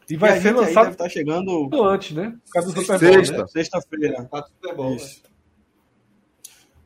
E 0.07 0.15
vai 0.15 0.37
e 0.37 0.41
ser 0.41 0.51
lançado 0.51 0.95
tá 0.95 1.09
chegando 1.09 1.69
antes, 1.83 2.15
né? 2.15 2.37
Por 2.45 2.51
causa 2.51 2.71
do 2.71 2.81
Super 2.81 2.99
Bowl, 2.99 3.13
Sexta. 3.13 3.37
Né? 3.37 3.47
Sexta-feira. 3.47 4.25
Tá 4.25 4.43
Super 4.43 4.75
Bowl, 4.75 4.95
Isso. 4.95 5.23
Né? 5.23 5.29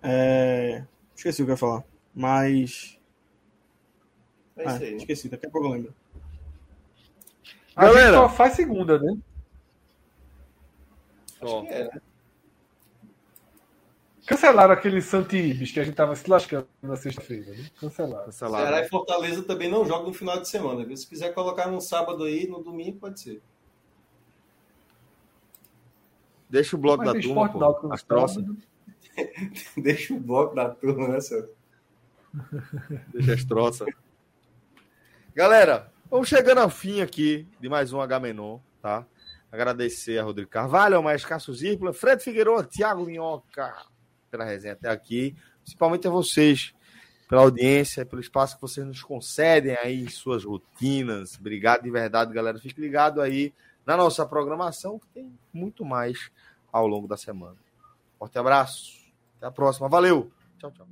É... 0.03 0.83
Esqueci 1.13 1.41
o 1.41 1.45
que 1.45 1.51
eu 1.51 1.55
ia 1.55 1.57
falar. 1.57 1.83
Mas. 2.15 2.97
É 4.55 4.65
ah, 4.65 4.75
aí, 4.75 4.95
esqueci, 4.95 5.27
daqui 5.27 5.45
a 5.45 5.49
pouco 5.49 5.67
eu 5.67 5.71
lembro. 5.71 5.95
A 7.75 7.85
Galera, 7.85 8.05
gente 8.05 8.15
só 8.15 8.29
faz 8.29 8.53
segunda, 8.53 8.97
né? 8.97 9.17
Acho 11.43 11.67
que 11.67 11.73
é, 11.73 11.83
né? 11.85 12.01
Cancelaram 14.25 14.73
aquele 14.73 15.01
Santibes 15.01 15.71
que 15.71 15.79
a 15.81 15.83
gente 15.83 15.95
tava 15.95 16.15
se 16.15 16.29
lascando 16.29 16.67
na 16.81 16.95
sexta-feira, 16.95 17.51
né? 17.51 17.69
Cancelaram. 17.77 18.25
Cancelaram. 18.25 18.65
Ceará 18.65 18.85
e 18.85 18.89
Fortaleza 18.89 19.43
também 19.43 19.69
não 19.69 19.85
jogam 19.85 20.07
no 20.07 20.13
final 20.13 20.39
de 20.39 20.47
semana. 20.47 20.85
Viu? 20.85 20.95
Se 20.95 21.07
quiser 21.07 21.33
colocar 21.33 21.67
no 21.67 21.81
sábado 21.81 22.23
aí, 22.23 22.47
no 22.47 22.63
domingo, 22.63 22.99
pode 22.99 23.19
ser. 23.19 23.41
Deixa 26.49 26.77
o 26.77 26.79
bloco 26.79 27.03
Mas 27.03 27.13
da 27.13 27.19
turma, 27.19 27.49
pô. 27.49 27.91
As 27.91 28.03
troças. 28.03 28.45
Deixa 29.75 30.13
o 30.13 30.19
bloco 30.19 30.55
da 30.55 30.69
turma, 30.69 31.09
né, 31.09 31.19
senhor? 31.19 31.49
Deixa 33.13 33.33
as 33.33 33.43
troças. 33.43 33.87
Galera, 35.35 35.91
vamos 36.09 36.29
chegando 36.29 36.59
ao 36.59 36.69
fim 36.69 37.01
aqui 37.01 37.45
de 37.59 37.67
mais 37.67 37.91
um 37.91 37.99
H 37.99 38.19
Menon, 38.21 38.59
tá? 38.81 39.05
Agradecer 39.53 40.17
a 40.17 40.23
Rodrigo 40.23 40.49
Carvalho, 40.49 40.95
ao 40.95 41.03
Maestro 41.03 41.29
Cássio 41.29 41.53
Zirpla, 41.53 41.93
Fred 41.93 42.23
Figueiredo, 42.23 42.63
Thiago 42.63 43.05
Minhoca, 43.05 43.71
pela 44.31 44.43
resenha 44.43 44.73
até 44.73 44.89
aqui. 44.89 45.35
Principalmente 45.61 46.07
a 46.07 46.09
vocês, 46.09 46.73
pela 47.29 47.43
audiência, 47.43 48.03
pelo 48.03 48.19
espaço 48.19 48.55
que 48.55 48.61
vocês 48.63 48.83
nos 48.83 49.03
concedem 49.03 49.77
aí 49.77 50.01
em 50.01 50.09
suas 50.09 50.43
rotinas. 50.43 51.37
Obrigado 51.39 51.83
de 51.83 51.91
verdade, 51.91 52.33
galera. 52.33 52.57
Fique 52.57 52.81
ligado 52.81 53.21
aí 53.21 53.53
na 53.85 53.95
nossa 53.95 54.25
programação, 54.25 54.97
que 54.97 55.05
tem 55.09 55.31
muito 55.53 55.85
mais 55.85 56.31
ao 56.71 56.87
longo 56.87 57.07
da 57.07 57.15
semana. 57.15 57.57
Forte 58.17 58.39
abraço. 58.39 59.03
Até 59.37 59.45
a 59.45 59.51
próxima. 59.51 59.87
Valeu. 59.87 60.31
Tchau, 60.57 60.71
tchau. 60.71 60.87